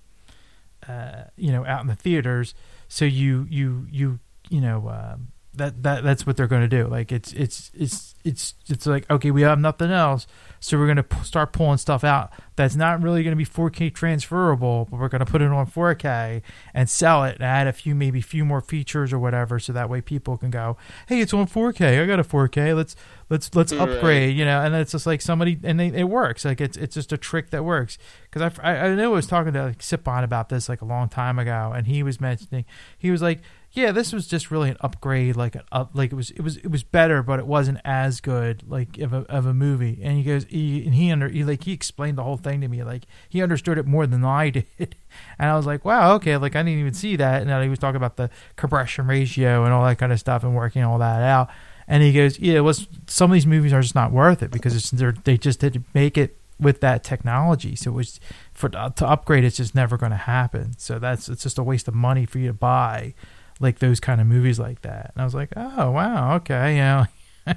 uh 0.90 1.26
you 1.36 1.52
know 1.52 1.64
out 1.68 1.82
in 1.82 1.88
the 1.88 1.96
theaters. 1.96 2.56
So 2.88 3.06
you 3.06 3.46
you 3.52 3.86
you 3.92 4.20
you 4.50 4.60
know. 4.60 4.90
Um, 4.90 5.28
that, 5.56 5.84
that 5.84 6.04
that's 6.04 6.26
what 6.26 6.36
they're 6.38 6.48
going 6.48 6.62
to 6.62 6.68
do. 6.68 6.88
Like 6.88 7.12
it's 7.12 7.32
it's 7.34 7.72
it's 7.74 8.16
it's 8.24 8.54
it's 8.68 8.86
like 8.86 9.10
okay, 9.10 9.32
we 9.32 9.42
have 9.44 9.60
nothing 9.60 9.92
else, 9.92 10.26
so 10.60 10.78
we're 10.78 10.86
going 10.88 10.98
to 10.98 11.04
p- 11.04 11.24
start 11.24 11.54
pulling 11.54 11.78
stuff 11.78 12.04
out 12.04 12.32
that's 12.56 12.76
not 12.76 13.02
really 13.02 13.24
going 13.24 13.32
to 13.32 13.36
be 13.36 13.46
4K 13.46 13.92
transferable, 13.92 14.88
but 14.92 15.00
we're 15.00 15.10
going 15.10 15.26
to 15.26 15.32
put 15.32 15.42
it 15.42 15.48
on 15.52 15.66
4K 15.66 16.44
and 16.74 16.88
sell 16.88 17.24
it 17.24 17.36
and 17.36 17.44
add 17.44 17.66
a 17.66 17.74
few 17.74 17.96
maybe 17.96 18.22
few 18.22 18.46
more 18.46 18.62
features 18.62 19.12
or 19.12 19.18
whatever, 19.18 19.58
so 19.60 19.74
that 19.74 19.90
way 19.90 20.02
people 20.02 20.38
can 20.38 20.52
go, 20.52 20.78
hey, 21.08 21.20
it's 21.20 21.34
on 21.34 21.48
4K. 21.48 22.02
I 22.02 22.06
got 22.06 22.20
a 22.20 22.24
4K. 22.24 22.76
Let's 22.76 22.96
let's 23.30 23.54
let's 23.56 23.74
Right. 23.74 23.90
upgrade, 23.90 24.38
you 24.38 24.46
know. 24.46 24.62
And 24.62 24.76
it's 24.76 24.92
just 24.92 25.08
like 25.08 25.22
somebody 25.22 25.60
and 25.64 25.80
they, 25.80 25.88
it 25.88 26.04
works. 26.10 26.46
Like 26.46 26.62
it's 26.62 26.78
it's 26.78 26.94
just 26.94 27.12
a 27.12 27.18
trick 27.18 27.50
that 27.50 27.66
works. 27.66 27.98
Because 28.32 28.54
I, 28.60 28.72
I 28.74 28.86
I 28.90 28.96
know 28.96 29.06
I 29.06 29.16
was 29.16 29.28
talking 29.28 29.54
to 29.54 29.64
like 29.64 29.80
Sipon 29.80 30.24
about 30.24 30.50
this 30.50 30.70
like 30.70 30.82
a 30.82 30.86
long 30.86 31.10
time 31.10 31.40
ago, 31.40 31.74
and 31.76 31.88
he 31.88 32.04
was 32.04 32.22
mentioning 32.22 32.66
he 32.98 33.10
was 33.10 33.22
like 33.22 33.42
yeah, 33.76 33.92
this 33.92 34.14
was 34.14 34.28
just 34.28 34.52
really 34.52 34.70
an 34.70 34.78
upgrade, 34.82 35.36
like 35.36 35.56
an 35.56 35.64
up, 35.72 35.90
like 35.96 36.12
it 36.12 36.16
was, 36.16 36.30
it 36.30 36.42
was, 36.42 36.58
it 36.58 36.68
was 36.68 36.84
better, 36.84 37.24
but 37.24 37.40
it 37.40 37.48
wasn't 37.48 37.80
as 37.84 38.22
good, 38.22 38.64
like 38.70 39.00
of 39.00 39.14
a 39.14 39.22
of 39.30 39.48
a 39.48 39.54
movie. 39.54 40.00
And 40.04 40.16
he 40.16 40.24
goes, 40.24 40.46
he, 40.46 40.86
and 40.86 40.94
he 40.94 41.12
under, 41.12 41.28
he 41.28 41.44
like 41.44 41.64
he 41.64 41.72
explained 41.72 42.20
the 42.20 42.24
whole 42.24 42.38
thing 42.38 42.62
to 42.62 42.68
me. 42.68 42.84
Like 42.84 43.06
he 43.28 43.42
understood 43.42 43.80
it 43.80 43.88
more 43.88 44.06
than 44.06 44.24
I 44.24 44.50
did, 44.52 44.96
and 45.40 45.50
I 45.50 45.56
was 45.56 45.66
like, 45.66 45.84
wow, 45.84 46.14
okay, 46.16 46.38
like 46.38 46.56
I 46.56 46.62
didn't 46.62 46.80
even 46.80 46.94
see 46.94 47.16
that. 47.16 47.42
And 47.42 47.50
then 47.50 47.64
he 47.64 47.70
was 47.70 47.80
talking 47.80 47.96
about 47.96 48.16
the 48.16 48.30
compression 48.58 49.08
ratio 49.08 49.64
and 49.64 49.74
all 49.74 49.84
that 49.86 49.98
kind 49.98 50.14
of 50.14 50.20
stuff 50.20 50.44
and 50.44 50.56
working 50.56 50.84
all 50.84 51.00
that 51.00 51.24
out. 51.24 51.50
And 51.88 52.04
he 52.04 52.14
goes, 52.14 52.38
yeah, 52.38 52.58
it 52.58 52.62
was 52.62 52.88
some 53.08 53.32
of 53.32 53.34
these 53.34 53.48
movies 53.48 53.74
are 53.74 53.82
just 53.82 53.96
not 53.96 54.12
worth 54.12 54.44
it 54.44 54.52
because 54.52 54.76
it's 54.76 54.92
they 55.24 55.38
just 55.38 55.60
didn't 55.60 55.88
make 55.96 56.16
it 56.16 56.38
with 56.60 56.80
that 56.82 57.04
technology. 57.04 57.76
So 57.76 57.90
it 57.90 57.96
was 57.96 58.20
for 58.54 58.70
uh, 58.76 58.92
to 58.92 59.08
upgrade, 59.08 59.44
it's 59.44 59.58
just 59.58 59.74
never 59.74 59.98
going 59.98 60.12
to 60.12 60.18
happen. 60.18 60.78
So 60.78 61.00
that's 61.00 61.28
it's 61.28 61.42
just 61.42 61.58
a 61.58 61.64
waste 61.64 61.88
of 61.88 61.96
money 61.96 62.28
for 62.28 62.38
you 62.38 62.48
to 62.48 62.54
buy 62.54 63.16
like 63.60 63.80
those 63.80 64.00
kind 64.00 64.20
of 64.22 64.28
movies 64.28 64.60
like 64.60 64.82
that. 64.82 65.12
And 65.14 65.22
I 65.22 65.26
was 65.26 65.36
like, 65.36 65.50
oh 65.56 65.92
wow, 65.92 66.36
okay, 66.38 66.76
you 66.76 66.82
know, 66.82 67.06
I 67.48 67.56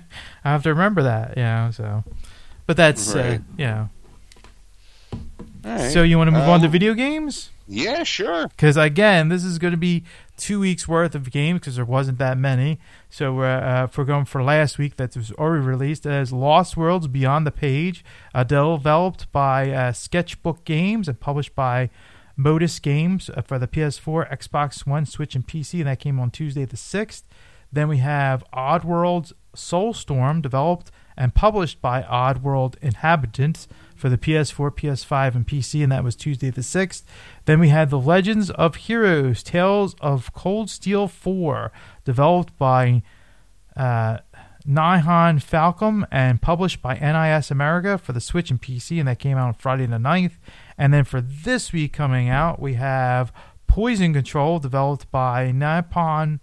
have 0.50 0.62
to 0.64 0.70
remember 0.70 1.02
that, 1.04 1.36
you 1.36 1.42
know. 1.42 1.70
So, 1.72 2.04
but 2.66 2.76
that's 2.76 3.14
Right. 3.14 3.38
uh, 3.40 3.42
you 3.56 3.66
know. 3.66 3.88
All 5.64 5.72
right. 5.72 5.92
So 5.92 6.02
you 6.02 6.16
want 6.18 6.28
to 6.28 6.32
move 6.32 6.48
on 6.48 6.60
to 6.60 6.66
Um, 6.66 6.72
video 6.72 6.94
games? 6.94 7.50
yeah, 7.68 8.04
sure. 8.04 8.46
Because 8.48 8.76
again, 8.76 9.28
this 9.28 9.42
is 9.44 9.58
going 9.58 9.72
to 9.72 9.76
be 9.78 10.04
two 10.36 10.60
weeks 10.60 10.86
worth 10.86 11.14
of 11.16 11.30
games 11.32 11.58
because 11.60 11.74
there 11.76 11.84
wasn't 11.84 12.18
that 12.18 12.38
many. 12.38 12.78
So 13.10 13.40
uh, 13.40 13.44
uh, 13.44 13.86
if 13.90 13.98
we're 13.98 14.04
going 14.04 14.26
for 14.26 14.42
last 14.44 14.78
week, 14.78 14.96
that 14.96 15.16
was 15.16 15.32
already 15.32 15.64
released 15.64 16.06
as 16.06 16.32
Lost 16.32 16.76
Worlds 16.76 17.08
Beyond 17.08 17.44
the 17.46 17.50
Page, 17.50 18.04
uh, 18.34 18.44
developed 18.44 19.30
by 19.32 19.70
uh, 19.72 19.92
Sketchbook 19.92 20.64
Games 20.64 21.08
and 21.08 21.18
published 21.18 21.56
by 21.56 21.90
Modus 22.36 22.78
Games 22.78 23.30
uh, 23.30 23.42
for 23.42 23.58
the 23.58 23.68
PS4, 23.68 24.30
Xbox 24.30 24.86
One, 24.86 25.06
Switch, 25.06 25.34
and 25.34 25.46
PC, 25.46 25.80
and 25.80 25.88
that 25.88 26.00
came 26.00 26.20
on 26.20 26.30
Tuesday 26.30 26.64
the 26.64 26.76
sixth. 26.76 27.24
Then 27.72 27.88
we 27.88 27.98
have 27.98 28.44
Oddworld's 28.52 29.32
Soulstorm, 29.54 30.42
developed 30.42 30.90
and 31.16 31.34
published 31.34 31.80
by 31.80 32.02
Oddworld 32.02 32.76
Inhabitants 32.82 33.66
for 33.96 34.08
the 34.08 34.18
PS4, 34.18 34.70
PS5, 34.70 35.34
and 35.34 35.46
PC, 35.46 35.82
and 35.82 35.90
that 35.90 36.04
was 36.04 36.14
Tuesday 36.14 36.50
the 36.50 36.60
6th. 36.60 37.02
Then 37.46 37.58
we 37.58 37.70
had 37.70 37.88
The 37.88 37.98
Legends 37.98 38.50
of 38.50 38.76
Heroes 38.76 39.42
Trails 39.42 39.94
of 40.00 40.32
Cold 40.34 40.68
Steel 40.68 41.08
4, 41.08 41.72
developed 42.04 42.56
by 42.58 43.02
uh, 43.74 44.18
Nihon 44.68 45.42
Falcom 45.42 46.06
and 46.10 46.42
published 46.42 46.82
by 46.82 46.94
NIS 46.94 47.50
America 47.50 47.96
for 47.96 48.12
the 48.12 48.20
Switch 48.20 48.50
and 48.50 48.60
PC, 48.60 48.98
and 48.98 49.08
that 49.08 49.18
came 49.18 49.38
out 49.38 49.48
on 49.48 49.54
Friday 49.54 49.86
the 49.86 49.96
9th. 49.96 50.32
And 50.78 50.92
then 50.92 51.04
for 51.04 51.20
this 51.20 51.72
week 51.72 51.92
coming 51.92 52.28
out, 52.28 52.60
we 52.60 52.74
have 52.74 53.32
Poison 53.66 54.12
Control, 54.12 54.58
developed 54.58 55.10
by 55.10 55.50
Nippon 55.50 56.40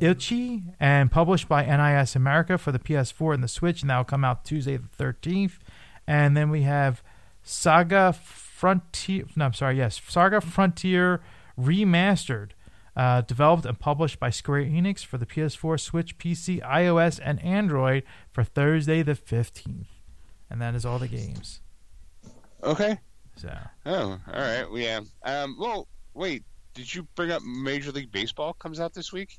Ichi 0.00 0.62
and 0.78 1.10
published 1.10 1.48
by 1.48 1.64
NIS 1.64 2.16
America 2.16 2.56
for 2.56 2.72
the 2.72 2.78
PS4 2.78 3.34
and 3.34 3.42
the 3.42 3.48
Switch, 3.48 3.82
and 3.82 3.90
that 3.90 3.96
will 3.98 4.04
come 4.04 4.24
out 4.24 4.44
Tuesday 4.44 4.76
the 4.76 4.88
13th. 4.98 5.58
And 6.06 6.36
then 6.36 6.50
we 6.50 6.62
have 6.62 7.02
Saga 7.42 8.12
Frontier. 8.12 9.24
No, 9.36 9.46
I'm 9.46 9.52
sorry. 9.52 9.76
Yes, 9.76 10.00
Saga 10.08 10.40
Frontier 10.40 11.20
Remastered, 11.58 12.50
uh, 12.96 13.20
developed 13.22 13.66
and 13.66 13.78
published 13.78 14.18
by 14.18 14.30
Square 14.30 14.64
Enix 14.64 15.04
for 15.04 15.18
the 15.18 15.26
PS4, 15.26 15.78
Switch, 15.78 16.18
PC, 16.18 16.62
iOS, 16.62 17.20
and 17.22 17.42
Android 17.44 18.02
for 18.32 18.44
Thursday 18.44 19.02
the 19.02 19.14
15th. 19.14 19.86
And 20.48 20.60
that 20.60 20.74
is 20.74 20.84
all 20.86 20.98
the 20.98 21.08
games. 21.08 21.60
Okay. 22.62 22.98
So 23.36 23.56
Oh, 23.86 24.18
all 24.32 24.40
right. 24.40 24.64
Well, 24.70 24.78
yeah. 24.78 25.00
Um. 25.24 25.56
Well, 25.58 25.88
wait. 26.14 26.44
Did 26.74 26.94
you 26.94 27.02
bring 27.16 27.30
up 27.32 27.42
Major 27.42 27.90
League 27.90 28.12
Baseball 28.12 28.52
comes 28.54 28.78
out 28.78 28.94
this 28.94 29.12
week? 29.12 29.36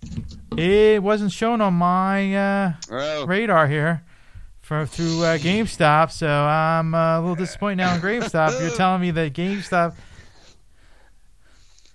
it 0.58 1.02
wasn't 1.02 1.32
shown 1.32 1.62
on 1.62 1.74
my 1.76 2.36
uh, 2.36 2.74
Oh, 2.92 3.26
radar 3.26 3.68
here 3.68 4.04
for 4.60 4.86
through 4.86 5.24
uh, 5.24 5.38
GameStop, 5.38 6.12
so 6.12 6.28
I'm 6.28 6.94
uh, 6.94 7.20
a 7.20 7.22
little 7.22 7.36
disappointed 7.36 7.78
now 7.78 7.96
in 7.96 8.02
GameStop. 8.02 8.60
You're 8.60 8.76
telling 8.76 9.02
me 9.02 9.12
that 9.12 9.34
GameStop. 9.34 9.96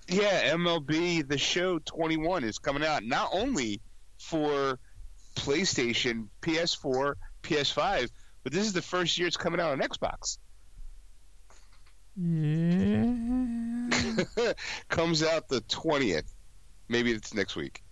yeah. 0.09 0.55
MLB 0.55 1.29
The 1.29 1.39
Show 1.39 1.79
21 1.81 2.45
is 2.45 2.59
coming 2.59 2.85
out 2.85 3.05
not 3.05 3.29
only 3.33 3.81
for 4.19 4.79
PlayStation, 5.35 6.29
PS4, 6.43 7.15
PS5, 7.43 8.09
but 8.43 8.53
this 8.53 8.65
is 8.65 8.73
the 8.73 8.83
first 8.83 9.19
year 9.19 9.29
it's 9.29 9.37
coming 9.37 9.61
out 9.61 9.73
on 9.73 9.81
Xbox. 9.81 10.39
Yeah, 12.17 13.05
comes 14.89 15.23
out 15.23 15.49
the 15.49 15.61
20th. 15.63 16.33
Maybe 16.89 17.13
it's 17.13 17.35
next 17.35 17.57
week. 17.57 17.83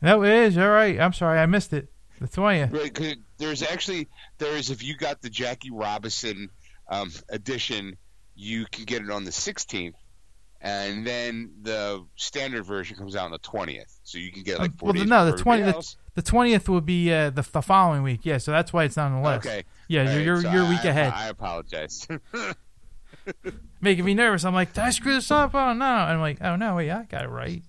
that 0.00 0.18
is 0.22 0.56
all 0.58 0.68
right. 0.70 0.98
I'm 1.00 1.12
sorry, 1.12 1.38
I 1.38 1.46
missed 1.46 1.72
it. 1.72 1.88
The 2.20 2.26
twentieth. 2.26 2.72
Right, 2.72 2.92
'cause 2.92 3.14
there's 3.36 3.62
actually 3.62 4.08
there's 4.38 4.70
if 4.70 4.82
you 4.82 4.96
got 4.96 5.22
the 5.22 5.30
Jackie 5.30 5.70
Robinson 5.70 6.50
um, 6.88 7.12
edition, 7.28 7.96
you 8.34 8.66
can 8.72 8.84
get 8.86 9.02
it 9.02 9.10
on 9.10 9.22
the 9.24 9.30
16th, 9.30 9.92
and 10.60 11.06
then 11.06 11.52
the 11.62 12.04
standard 12.16 12.64
version 12.64 12.96
comes 12.96 13.14
out 13.14 13.26
on 13.26 13.30
the 13.30 13.38
20th, 13.38 13.98
so 14.02 14.18
you 14.18 14.32
can 14.32 14.42
get 14.42 14.58
like 14.58 14.72
Uh, 14.72 14.74
four 14.78 14.86
well, 14.88 14.92
days. 14.94 15.06
no, 15.08 15.26
the 15.26 15.32
before 15.36 15.52
20th 15.52 15.58
everybody. 15.60 15.86
The 16.14 16.22
twentieth 16.22 16.68
will 16.68 16.80
be 16.80 17.12
uh, 17.12 17.30
the, 17.30 17.42
the 17.52 17.62
following 17.62 18.02
week. 18.02 18.20
Yeah, 18.24 18.38
so 18.38 18.50
that's 18.50 18.72
why 18.72 18.82
it's 18.82 18.96
not 18.96 19.12
on 19.12 19.22
the 19.22 19.28
list. 19.28 19.46
Okay, 19.46 19.62
Yeah, 19.86 20.12
you're 20.14 20.22
you're, 20.22 20.42
so 20.42 20.50
you're 20.50 20.64
a 20.66 20.68
week 20.68 20.84
I, 20.84 20.88
ahead, 20.88 21.12
I 21.14 21.28
apologize. 21.28 22.08
making 23.80 24.04
me 24.04 24.14
nervous. 24.14 24.44
I'm 24.44 24.54
like, 24.54 24.72
did 24.72 24.82
I 24.82 24.90
screw 24.90 25.14
this 25.14 25.30
up? 25.30 25.54
Oh 25.54 25.72
no! 25.72 25.84
And 25.84 26.12
I'm 26.12 26.20
like, 26.20 26.38
oh 26.40 26.56
no, 26.56 26.76
wait, 26.76 26.90
I 26.90 27.04
got 27.04 27.24
it 27.24 27.28
right. 27.28 27.62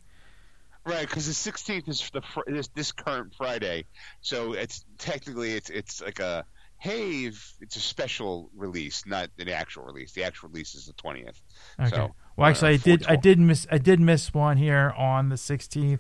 right, 0.86 1.08
because 1.08 1.28
the 1.28 1.52
16th 1.52 1.88
is 1.88 2.10
the 2.12 2.22
fr- 2.22 2.42
this 2.48 2.68
this 2.70 2.92
current 2.92 3.34
Friday, 3.38 3.86
so 4.22 4.54
it's 4.54 4.86
technically 4.98 5.54
it's 5.54 5.70
it's 5.70 6.02
like 6.02 6.20
a 6.20 6.46
hey, 6.80 7.26
it's 7.62 7.76
a 7.76 7.80
special 7.80 8.50
release, 8.56 9.06
not 9.06 9.30
an 9.38 9.50
actual 9.50 9.84
release. 9.84 10.14
The 10.14 10.24
actual 10.24 10.50
release 10.50 10.76
is 10.76 10.86
the 10.86 10.94
20th. 10.94 11.42
Okay. 11.80 11.90
So, 11.90 12.16
well, 12.36 12.50
actually, 12.50 12.72
I 12.72 12.76
uh, 12.76 12.78
did. 12.78 13.08
I 13.08 13.16
did 13.16 13.40
miss. 13.40 13.68
I 13.70 13.78
did 13.78 14.00
miss 14.00 14.34
one 14.34 14.58
here 14.58 14.94
on 14.98 15.30
the 15.30 15.36
16th. 15.36 16.00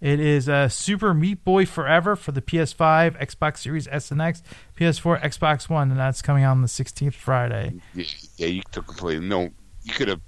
It 0.00 0.18
is 0.18 0.48
uh, 0.48 0.68
Super 0.68 1.12
Meat 1.12 1.44
Boy 1.44 1.66
Forever 1.66 2.16
for 2.16 2.32
the 2.32 2.40
PS5, 2.40 3.20
Xbox 3.20 3.58
Series 3.58 3.86
S 3.88 4.10
and 4.10 4.20
X, 4.20 4.42
PS4, 4.78 5.20
Xbox 5.22 5.68
One, 5.68 5.90
and 5.90 6.00
that's 6.00 6.22
coming 6.22 6.42
out 6.42 6.52
on 6.52 6.62
the 6.62 6.68
16th 6.68 7.14
Friday. 7.14 7.74
Yeah, 7.94 8.04
yeah, 8.36 8.46
you 8.46 8.62
took 8.72 8.86
completely 8.86 9.26
no. 9.26 9.50
You 9.82 9.92
could 9.92 10.08
have 10.08 10.20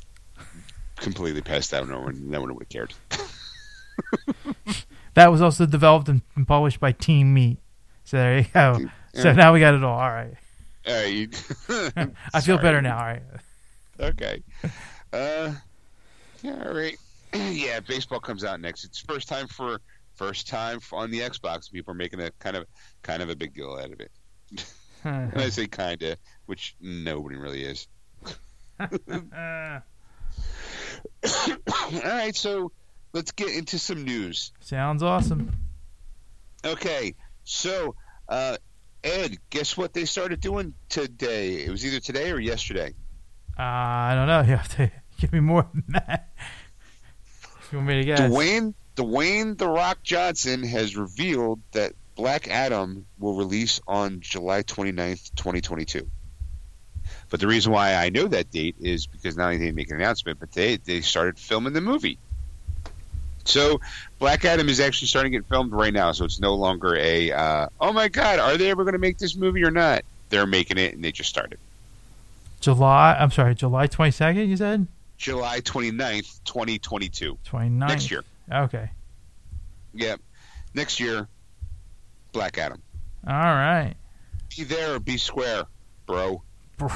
completely 0.97 1.40
passed 1.40 1.70
that. 1.70 1.89
No 1.89 2.01
one, 2.01 2.31
no 2.31 2.40
one 2.40 2.55
would 2.55 2.62
have 2.65 2.69
cared. 2.69 2.94
That 5.15 5.31
was 5.31 5.43
also 5.43 5.66
developed 5.66 6.09
and 6.09 6.23
published 6.47 6.81
by 6.81 6.93
Team 6.93 7.35
Meat. 7.35 7.59
So 8.05 8.16
there 8.16 8.39
you 8.39 8.47
go. 8.53 8.78
So 9.15 9.32
now 9.32 9.53
we 9.53 9.61
got 9.61 9.74
it 9.74 9.85
all. 9.85 9.99
All 9.99 10.09
right. 10.11 10.35
Uh, 10.89 11.07
you, 11.07 11.28
I 11.69 12.40
feel 12.40 12.57
Sorry. 12.57 12.62
better 12.62 12.81
now. 12.81 12.97
All 12.99 13.05
right. 13.05 13.23
Okay. 14.01 14.43
Uh, 15.12 15.53
yeah, 16.43 16.65
all 16.66 16.74
right. 16.74 16.97
yeah, 17.52 17.80
baseball 17.80 18.20
comes 18.20 18.44
out 18.44 18.60
next. 18.60 18.84
It's 18.84 18.98
first 18.98 19.28
time 19.28 19.46
for 19.46 19.80
first 20.14 20.48
time 20.48 20.80
for, 20.80 20.98
on 20.98 21.10
the 21.10 21.20
Xbox. 21.20 21.70
People 21.70 21.92
are 21.92 21.96
making 21.96 22.20
a 22.20 22.30
kind 22.38 22.56
of 22.56 22.66
kind 23.02 23.22
of 23.22 23.30
a 23.30 23.36
big 23.36 23.54
deal 23.54 23.72
out 23.72 23.90
of 23.92 24.00
it. 24.00 24.10
And 25.04 25.32
I 25.36 25.48
say 25.48 25.66
kinda, 25.66 26.16
which 26.46 26.76
nobody 26.80 27.36
really 27.36 27.64
is. 27.64 27.88
All 28.80 29.82
right, 32.04 32.34
so 32.34 32.72
let's 33.12 33.32
get 33.32 33.54
into 33.56 33.78
some 33.78 34.04
news. 34.04 34.52
sounds 34.60 35.02
awesome. 35.02 35.52
Okay, 36.64 37.14
so 37.44 37.94
uh, 38.28 38.56
Ed, 39.02 39.36
guess 39.50 39.76
what 39.76 39.92
they 39.92 40.04
started 40.04 40.40
doing 40.40 40.74
today? 40.88 41.64
It 41.64 41.70
was 41.70 41.84
either 41.84 42.00
today 42.00 42.30
or 42.30 42.38
yesterday. 42.38 42.94
Uh, 43.59 43.62
I 43.62 44.14
don't 44.14 44.26
know. 44.26 44.40
You 44.48 44.56
have 44.56 44.76
to 44.76 44.90
give 45.18 45.32
me 45.32 45.40
more 45.40 45.66
than 45.72 45.84
that. 45.88 46.28
You 47.73 47.78
want 47.78 47.89
me 47.89 47.94
to 48.01 48.05
guess. 48.05 48.20
Dwayne 48.20 48.74
Dwayne 48.97 49.57
the 49.57 49.66
Rock 49.66 50.03
Johnson 50.03 50.62
has 50.62 50.97
revealed 50.97 51.61
that 51.73 51.94
Black 52.15 52.47
Adam 52.49 53.07
will 53.19 53.35
release 53.35 53.81
on 53.86 54.20
July 54.20 54.62
29th, 54.62 55.35
2022. 55.35 56.07
But 57.31 57.40
the 57.40 57.47
reason 57.47 57.73
why 57.73 57.94
I 57.94 58.11
know 58.11 58.28
that 58.28 58.51
date 58.51 58.77
is 58.78 59.07
because 59.07 59.39
not 59.39 59.47
only 59.47 59.59
did 59.59 59.69
they 59.69 59.73
make 59.73 59.90
an 59.90 59.97
announcement, 59.97 60.39
but 60.39 60.53
they 60.53 60.77
they 60.77 61.01
started 61.01 61.39
filming 61.39 61.73
the 61.73 61.81
movie. 61.81 62.19
So 63.44 63.81
Black 64.19 64.44
Adam 64.44 64.69
is 64.69 64.78
actually 64.78 65.09
starting 65.09 65.32
to 65.32 65.39
get 65.39 65.49
filmed 65.49 65.73
right 65.73 65.93
now. 65.93 66.12
So 66.12 66.27
it's 66.27 66.39
no 66.39 66.55
longer 66.55 66.94
a 66.94 67.32
uh, 67.32 67.69
oh 67.81 67.93
my 67.94 68.09
god, 68.09 68.39
are 68.39 68.59
they 68.59 68.70
ever 68.70 68.85
going 68.85 68.93
to 68.93 68.99
make 68.99 69.16
this 69.16 69.35
movie 69.35 69.65
or 69.65 69.70
not? 69.70 70.05
They're 70.28 70.47
making 70.47 70.77
it, 70.77 70.94
and 70.94 71.03
they 71.03 71.11
just 71.11 71.31
started. 71.31 71.59
July. 72.61 73.16
I'm 73.19 73.31
sorry, 73.31 73.55
July 73.55 73.89
22nd. 73.89 74.47
You 74.47 74.57
said 74.59 74.86
July 75.23 75.61
29th, 75.61 76.40
2022. 76.44 77.39
29th. 77.44 77.89
Next 77.89 78.11
year. 78.11 78.24
Okay. 78.53 78.90
Yep. 79.94 80.20
Next 80.74 80.99
year, 80.99 81.28
Black 82.32 82.59
Adam. 82.59 82.82
All 83.24 83.32
right, 83.35 83.94
Be 84.57 84.65
there 84.65 84.97
or 84.97 84.99
be 84.99 85.16
square, 85.16 85.62
bro. 86.07 86.43
bro. 86.77 86.90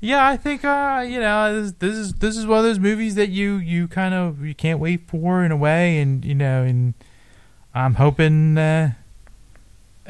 yeah, 0.00 0.28
I 0.28 0.36
think 0.36 0.64
uh, 0.64 1.04
you 1.04 1.18
know 1.18 1.62
this, 1.62 1.72
this 1.72 1.94
is 1.96 2.12
this 2.14 2.36
is 2.36 2.46
one 2.46 2.58
of 2.58 2.64
those 2.64 2.78
movies 2.78 3.16
that 3.16 3.30
you 3.30 3.56
you 3.56 3.88
kind 3.88 4.14
of 4.14 4.44
you 4.44 4.54
can't 4.54 4.78
wait 4.78 5.08
for 5.08 5.44
in 5.44 5.50
a 5.50 5.56
way, 5.56 5.98
and 5.98 6.24
you 6.24 6.36
know, 6.36 6.62
and 6.62 6.94
I'm 7.74 7.94
hoping 7.94 8.56
uh, 8.56 8.92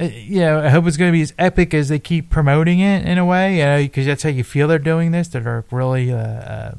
you 0.00 0.40
know, 0.40 0.60
I 0.60 0.68
hope 0.68 0.86
it's 0.86 0.96
going 0.96 1.10
to 1.10 1.16
be 1.16 1.22
as 1.22 1.32
epic 1.38 1.72
as 1.74 1.88
they 1.88 1.98
keep 1.98 2.30
promoting 2.30 2.80
it 2.80 3.06
in 3.06 3.18
a 3.18 3.24
way, 3.24 3.58
you 3.58 3.64
know, 3.64 3.78
because 3.82 4.06
that's 4.06 4.22
how 4.22 4.28
you 4.28 4.44
feel 4.44 4.68
they're 4.68 4.78
doing 4.78 5.10
this. 5.12 5.28
That 5.28 5.46
are 5.46 5.64
really, 5.70 6.12
uh, 6.12 6.16
uh, 6.16 6.74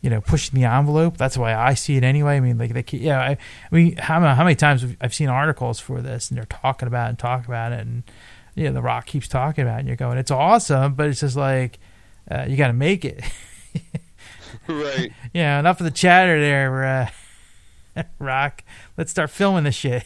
you 0.00 0.10
know, 0.10 0.20
pushing 0.20 0.58
the 0.60 0.66
envelope. 0.66 1.16
That's 1.16 1.36
why 1.36 1.54
I 1.54 1.74
see 1.74 1.96
it 1.96 2.04
anyway. 2.04 2.36
I 2.36 2.40
mean, 2.40 2.58
like 2.58 2.72
they, 2.72 2.82
keep, 2.82 3.02
yeah. 3.02 3.20
I, 3.20 3.30
I 3.30 3.74
mean, 3.74 3.96
how, 3.96 4.20
how 4.20 4.44
many 4.44 4.54
times 4.56 4.82
have- 4.82 4.96
I've 5.00 5.14
seen 5.14 5.28
articles 5.28 5.80
for 5.80 6.00
this, 6.00 6.30
and 6.30 6.38
they're 6.38 6.44
talking 6.44 6.86
about 6.88 7.06
it 7.06 7.08
and 7.10 7.18
talking 7.18 7.46
about 7.46 7.72
it, 7.72 7.80
and 7.80 8.02
you 8.54 8.64
know, 8.64 8.72
The 8.72 8.82
Rock 8.82 9.06
keeps 9.06 9.28
talking 9.28 9.62
about 9.62 9.76
it, 9.76 9.80
and 9.80 9.88
you're 9.88 9.96
going, 9.96 10.18
it's 10.18 10.30
awesome, 10.30 10.94
but 10.94 11.08
it's 11.08 11.20
just 11.20 11.36
like 11.36 11.78
uh, 12.30 12.46
you 12.48 12.56
got 12.56 12.68
to 12.68 12.72
make 12.72 13.04
it. 13.04 13.22
right. 14.68 15.12
yeah, 15.34 15.58
enough 15.58 15.80
of 15.80 15.84
the 15.84 15.90
chatter 15.90 16.40
there, 16.40 17.10
uh, 17.96 18.02
Rock. 18.18 18.62
Let's 18.96 19.10
start 19.10 19.30
filming 19.30 19.64
the 19.64 19.72
shit. 19.72 20.04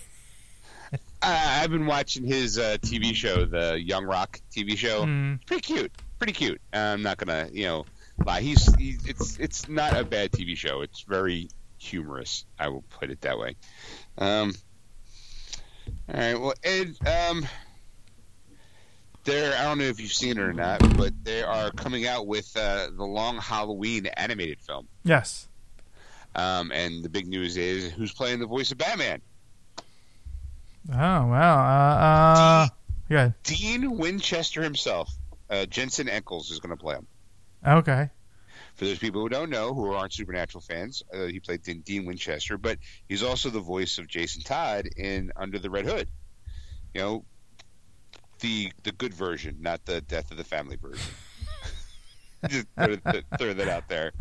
I, 1.23 1.63
I've 1.63 1.71
been 1.71 1.87
watching 1.87 2.25
his 2.25 2.59
uh, 2.59 2.77
TV 2.81 3.15
show, 3.15 3.45
the 3.45 3.81
Young 3.81 4.05
Rock 4.05 4.41
TV 4.51 4.77
show. 4.77 5.05
Mm. 5.05 5.45
Pretty 5.47 5.63
cute. 5.63 5.93
Pretty 6.19 6.33
cute. 6.33 6.61
I'm 6.73 7.03
not 7.03 7.19
gonna, 7.19 7.49
you 7.53 7.67
know, 7.67 7.87
lie. 8.25 8.41
He's, 8.41 8.75
he's 8.75 9.07
it's 9.07 9.39
it's 9.39 9.69
not 9.69 9.97
a 9.97 10.05
bad 10.05 10.33
TV 10.33 10.57
show. 10.57 10.83
It's 10.83 11.03
very 11.03 11.49
humorous. 11.79 12.45
I 12.59 12.69
will 12.69 12.85
put 12.91 13.11
it 13.11 13.23
that 13.23 13.39
way. 13.39 13.57
Um. 14.19 14.55
All 16.13 16.21
right. 16.21 16.41
Well, 16.41 16.55
Ed. 16.63 16.95
Um. 17.07 17.47
There, 19.25 19.55
I 19.55 19.65
don't 19.65 19.77
know 19.79 19.85
if 19.85 20.01
you've 20.01 20.13
seen 20.13 20.39
it 20.39 20.39
or 20.39 20.55
not, 20.55 20.81
but 20.97 21.13
they 21.25 21.43
are 21.43 21.71
coming 21.73 22.07
out 22.07 22.27
with 22.27 22.57
uh, 22.57 22.89
the 22.97 23.05
Long 23.05 23.37
Halloween 23.37 24.07
animated 24.07 24.61
film. 24.63 24.89
Yes. 25.05 25.47
Um, 26.35 26.73
and 26.73 27.03
the 27.05 27.11
big 27.11 27.27
news 27.27 27.59
is 27.59 27.93
who's 27.93 28.13
playing 28.13 28.41
the 28.41 28.47
voice 28.47 28.73
of 28.73 28.79
Batman? 28.79 29.21
Oh 30.89 30.95
wow. 30.95 31.59
Uh, 31.59 32.65
uh, 32.65 32.69
yeah. 33.09 33.31
Dean 33.43 33.99
Winchester 33.99 34.63
himself. 34.63 35.13
Uh, 35.49 35.67
Jensen 35.67 36.07
Ackles 36.07 36.51
is 36.51 36.61
going 36.61 36.77
to 36.77 36.83
play 36.83 36.95
him. 36.95 37.07
Okay. 37.67 38.09
For 38.77 38.85
those 38.85 38.99
people 38.99 39.21
who 39.21 39.29
don't 39.29 39.51
know, 39.51 39.75
who 39.75 39.93
aren't 39.93 40.13
Supernatural 40.13 40.63
fans, 40.63 41.03
uh, 41.13 41.27
he 41.27 41.41
played 41.41 41.63
Dean, 41.63 41.81
Dean 41.81 42.07
Winchester, 42.07 42.57
but 42.57 42.79
he's 43.09 43.23
also 43.23 43.51
the 43.51 43.61
voice 43.61 43.99
of 43.99 44.07
Jason 44.07 44.43
Todd 44.43 44.89
in 44.97 45.33
Under 45.37 45.59
the 45.59 45.69
Red 45.69 45.85
Hood. 45.85 46.09
You 46.95 47.01
know, 47.01 47.25
the 48.41 48.73
the 48.85 48.93
good 48.93 49.13
version, 49.13 49.59
not 49.61 49.85
the 49.85 50.01
Death 50.01 50.31
of 50.31 50.37
the 50.37 50.45
Family 50.45 50.77
version. 50.77 51.13
Just 52.49 52.67
throw, 52.75 52.97
throw 53.37 53.53
that 53.53 53.69
out 53.69 53.89
there 53.89 54.13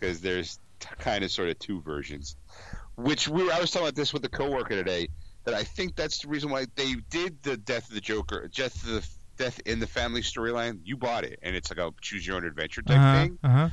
because 0.00 0.20
there's 0.22 0.58
t- 0.80 0.88
kind 0.98 1.22
of 1.22 1.30
sort 1.30 1.50
of 1.50 1.58
two 1.58 1.82
versions. 1.82 2.36
Which 2.96 3.28
we 3.28 3.44
were, 3.44 3.52
I 3.52 3.60
was 3.60 3.70
talking 3.70 3.86
about 3.86 3.96
this 3.96 4.14
with 4.14 4.24
a 4.24 4.30
coworker 4.30 4.76
today 4.76 5.08
that 5.46 5.54
I 5.54 5.64
think 5.64 5.96
that's 5.96 6.18
the 6.18 6.28
reason 6.28 6.50
why 6.50 6.66
they 6.74 6.94
did 7.08 7.42
the 7.42 7.56
Death 7.56 7.88
of 7.88 7.94
the 7.94 8.00
Joker, 8.00 8.50
Death 8.54 8.74
of 8.84 8.90
the 8.90 9.08
Death 9.42 9.60
in 9.64 9.80
the 9.80 9.86
Family 9.86 10.20
storyline. 10.20 10.80
You 10.84 10.96
bought 10.96 11.24
it, 11.24 11.38
and 11.42 11.56
it's 11.56 11.70
like 11.70 11.78
a 11.78 11.90
choose 12.00 12.26
your 12.26 12.36
own 12.36 12.44
adventure 12.44 12.82
type 12.82 12.98
Uh-huh, 12.98 13.14
thing 13.14 13.38
uh-huh. 13.42 13.68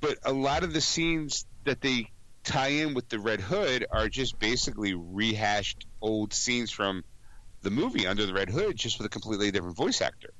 but 0.00 0.18
a 0.24 0.32
lot 0.32 0.62
of 0.62 0.72
the 0.72 0.80
scenes 0.80 1.44
that 1.64 1.80
they 1.80 2.10
tie 2.44 2.68
in 2.68 2.94
with 2.94 3.08
the 3.08 3.18
Red 3.18 3.40
Hood 3.40 3.86
are 3.90 4.08
just 4.08 4.38
basically 4.38 4.94
rehashed 4.94 5.86
old 6.00 6.32
scenes 6.32 6.70
from 6.70 7.04
the 7.62 7.70
movie 7.70 8.06
Under 8.06 8.26
the 8.26 8.34
Red 8.34 8.48
Hood, 8.48 8.76
just 8.76 8.98
with 8.98 9.06
a 9.06 9.10
completely 9.10 9.50
different 9.50 9.76
voice 9.76 10.00
actor. 10.00 10.32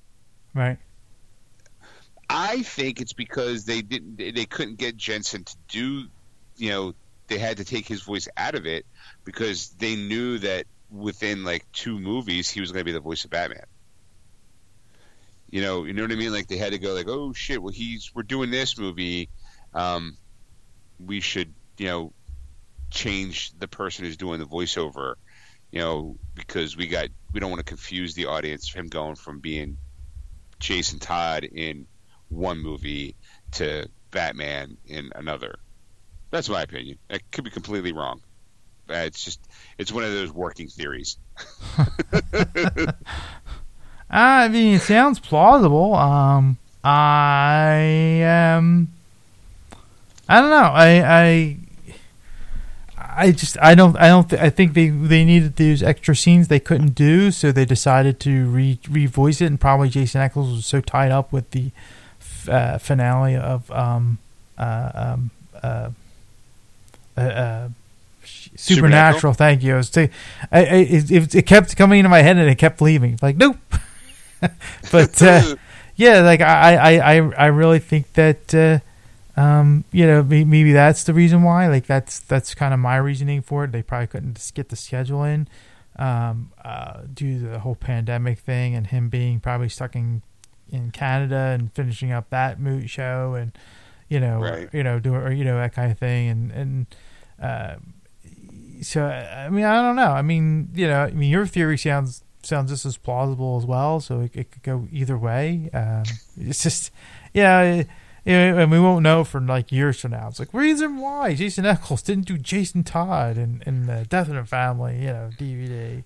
Right. 0.54 0.78
I 2.28 2.62
think 2.62 3.00
it's 3.00 3.12
because 3.12 3.64
they 3.64 3.82
didn't, 3.82 4.16
they 4.16 4.44
couldn't 4.44 4.78
get 4.78 4.96
Jensen 4.96 5.44
to 5.44 5.56
do, 5.68 6.04
you 6.56 6.70
know, 6.70 6.94
they 7.28 7.38
had 7.38 7.58
to 7.58 7.64
take 7.64 7.86
his 7.86 8.02
voice 8.02 8.28
out 8.36 8.54
of 8.54 8.66
it 8.66 8.84
because 9.24 9.70
they 9.70 9.96
knew 9.96 10.38
that 10.38 10.66
within 10.90 11.44
like 11.44 11.64
two 11.72 11.98
movies 11.98 12.50
he 12.50 12.60
was 12.60 12.70
going 12.72 12.80
to 12.80 12.84
be 12.84 12.92
the 12.92 13.00
voice 13.00 13.24
of 13.24 13.30
Batman. 13.30 13.64
You 15.50 15.60
know, 15.60 15.84
you 15.84 15.92
know 15.92 16.02
what 16.02 16.12
I 16.12 16.16
mean? 16.16 16.32
Like 16.32 16.48
they 16.48 16.56
had 16.56 16.72
to 16.72 16.78
go 16.78 16.94
like, 16.94 17.08
oh 17.08 17.32
shit, 17.32 17.62
well 17.62 17.72
he's 17.72 18.10
we're 18.14 18.22
doing 18.22 18.50
this 18.50 18.78
movie, 18.78 19.28
um, 19.74 20.16
we 20.98 21.20
should 21.20 21.52
you 21.78 21.86
know 21.86 22.12
change 22.90 23.52
the 23.58 23.68
person 23.68 24.04
who's 24.04 24.16
doing 24.16 24.38
the 24.38 24.46
voiceover, 24.46 25.14
you 25.70 25.80
know, 25.80 26.16
because 26.34 26.76
we 26.76 26.86
got 26.86 27.08
we 27.32 27.40
don't 27.40 27.50
want 27.50 27.60
to 27.60 27.64
confuse 27.64 28.14
the 28.14 28.26
audience. 28.26 28.72
Him 28.72 28.88
going 28.88 29.16
from 29.16 29.40
being 29.40 29.78
Jason 30.58 30.98
Todd 30.98 31.44
in 31.44 31.86
one 32.28 32.58
movie 32.58 33.16
to 33.52 33.88
Batman 34.10 34.76
in 34.86 35.10
another. 35.14 35.58
That's 36.32 36.48
my 36.48 36.62
opinion. 36.62 36.98
I 37.08 37.20
could 37.30 37.44
be 37.44 37.50
completely 37.50 37.92
wrong. 37.92 38.20
Uh, 38.90 38.94
It's 38.94 39.22
just 39.24 39.38
it's 39.78 39.92
one 39.92 40.02
of 40.02 40.10
those 40.12 40.32
working 40.32 40.66
theories. 40.68 41.16
I 44.10 44.48
mean, 44.48 44.74
it 44.74 44.82
sounds 44.82 45.18
plausible. 45.20 45.94
Um, 45.94 46.58
I 46.84 48.22
um, 48.56 48.88
I 50.28 50.40
don't 50.40 50.50
know. 50.50 50.56
I 50.56 51.02
I 51.22 51.56
I 52.96 53.32
just 53.32 53.56
I 53.60 53.74
don't 53.74 53.96
I 53.98 54.08
don't 54.08 54.28
th- 54.28 54.40
I 54.42 54.50
think 54.50 54.74
they 54.74 54.88
they 54.88 55.24
needed 55.24 55.56
those 55.56 55.82
extra 55.82 56.16
scenes 56.16 56.48
they 56.48 56.60
couldn't 56.60 56.94
do, 56.94 57.30
so 57.30 57.52
they 57.52 57.64
decided 57.64 58.18
to 58.20 58.46
re 58.50 58.78
revoice 58.84 59.40
it, 59.40 59.46
and 59.46 59.60
probably 59.60 59.88
Jensen 59.90 60.20
Ackles 60.20 60.56
was 60.56 60.66
so 60.66 60.80
tied 60.80 61.10
up 61.10 61.32
with 61.32 61.50
the 61.52 61.70
f- 62.20 62.48
uh, 62.48 62.78
finale 62.78 63.36
of 63.36 63.70
um 63.70 64.18
uh 64.58 64.90
um 64.94 65.30
uh. 65.62 65.90
Uh, 67.16 67.20
uh 67.20 67.68
Supernatural. 68.54 69.32
Thank 69.32 69.62
you. 69.62 69.74
I 69.74 69.76
was 69.76 69.90
ta- 69.90 70.08
I, 70.50 70.58
I, 70.58 70.74
it, 70.76 71.10
it, 71.10 71.34
it 71.34 71.46
kept 71.46 71.76
coming 71.76 72.00
into 72.00 72.08
my 72.08 72.22
head 72.22 72.36
and 72.36 72.48
it 72.48 72.56
kept 72.56 72.80
leaving. 72.80 73.18
Like 73.22 73.36
nope. 73.36 73.56
but 74.92 75.22
uh, 75.22 75.56
yeah, 75.96 76.20
like 76.20 76.40
I, 76.40 76.76
I, 76.76 77.14
I, 77.14 77.16
I 77.16 77.46
really 77.46 77.78
think 77.78 78.12
that 78.12 78.54
uh, 78.54 79.40
um, 79.40 79.84
you 79.90 80.06
know 80.06 80.22
maybe 80.22 80.72
that's 80.72 81.04
the 81.04 81.14
reason 81.14 81.42
why. 81.42 81.68
Like 81.68 81.86
that's 81.86 82.20
that's 82.20 82.54
kind 82.54 82.74
of 82.74 82.80
my 82.80 82.96
reasoning 82.96 83.42
for 83.42 83.64
it. 83.64 83.72
They 83.72 83.82
probably 83.82 84.08
couldn't 84.08 84.34
just 84.34 84.54
get 84.54 84.68
the 84.68 84.76
schedule 84.76 85.24
in 85.24 85.48
um, 85.96 86.52
uh, 86.64 87.02
due 87.12 87.40
to 87.40 87.48
the 87.48 87.58
whole 87.60 87.74
pandemic 87.74 88.38
thing 88.38 88.74
and 88.74 88.86
him 88.86 89.08
being 89.08 89.40
probably 89.40 89.68
stuck 89.68 89.94
in 89.96 90.22
in 90.70 90.90
Canada 90.90 91.36
and 91.36 91.72
finishing 91.72 92.12
up 92.12 92.30
that 92.30 92.58
moot 92.58 92.88
show 92.88 93.34
and 93.34 93.52
you 94.12 94.20
know 94.20 94.38
Right. 94.40 94.68
you 94.72 94.82
know 94.82 94.98
doing 95.00 95.20
or 95.26 95.32
you 95.32 95.44
know 95.44 95.56
that 95.56 95.72
kind 95.74 95.90
of 95.92 95.98
thing 95.98 96.28
and 96.28 96.50
and. 96.52 96.86
Uh, 97.40 97.74
so 98.82 99.04
I 99.06 99.48
mean, 99.48 99.64
I 99.64 99.80
don't 99.80 99.94
know. 99.96 100.10
I 100.10 100.22
mean, 100.22 100.70
you 100.74 100.88
know, 100.88 101.02
I 101.04 101.10
mean, 101.12 101.30
your 101.30 101.46
theory 101.46 101.78
sounds 101.78 102.24
sounds 102.42 102.70
just 102.70 102.84
as 102.84 102.96
plausible 102.96 103.56
as 103.56 103.64
well. 103.64 104.00
So 104.00 104.20
it, 104.20 104.32
it 104.34 104.50
could 104.50 104.62
go 104.64 104.88
either 104.90 105.16
way. 105.16 105.70
Um, 105.72 106.02
it's 106.36 106.62
just, 106.64 106.90
yeah, 107.32 107.60
it- 107.62 107.88
yeah, 108.24 108.60
and 108.62 108.70
we 108.70 108.78
won't 108.78 109.02
know 109.02 109.24
for 109.24 109.40
like 109.40 109.72
years 109.72 110.00
from 110.00 110.12
now. 110.12 110.28
It's 110.28 110.38
like 110.38 110.54
reason 110.54 110.98
why 110.98 111.34
Jensen 111.34 111.64
Ackles 111.64 112.04
didn't 112.04 112.26
do 112.26 112.38
Jason 112.38 112.84
Todd 112.84 113.36
in 113.36 113.62
in 113.66 113.86
the 113.86 114.04
Death 114.08 114.28
in 114.28 114.36
the 114.36 114.44
Family, 114.44 114.98
you 115.00 115.08
know, 115.08 115.30
DVD. 115.36 116.04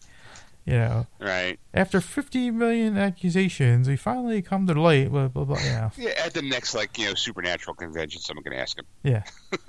You 0.67 0.73
know, 0.79 1.07
right. 1.21 1.61
after 1.73 2.01
50 2.01 2.51
million 2.51 2.99
accusations, 2.99 3.89
we 3.89 3.95
finally 3.95 4.43
come 4.43 4.67
to 4.67 4.75
light. 4.75 5.11
Blah 5.13 5.29
blah 5.29 5.45
blah. 5.45 5.57
Know, 5.57 5.93
Yeah, 5.97 6.11
at 6.25 6.35
the 6.35 6.43
next 6.43 6.75
like 6.75 6.99
you 6.99 7.07
know 7.07 7.15
supernatural 7.15 7.75
convention, 7.77 8.21
someone 8.21 8.43
can 8.43 8.53
ask 8.53 8.77
him. 8.77 8.85
yeah. 9.05 9.23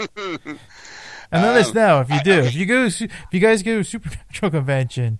And 1.30 1.44
let 1.44 1.57
us 1.57 1.68
Um, 1.69 1.74
know 1.76 2.02
if 2.02 2.10
you 2.10 2.15
I- 2.15 2.24
do. 2.24 2.32
okay. 2.40 2.48
If 2.48 2.56
you 2.56 2.65
go, 2.65 2.86
if 2.86 3.02
you 3.32 3.40
guys 3.40 3.61
go 3.61 3.78
to 3.80 3.84
Supernatural 3.84 4.49
convention, 4.52 5.19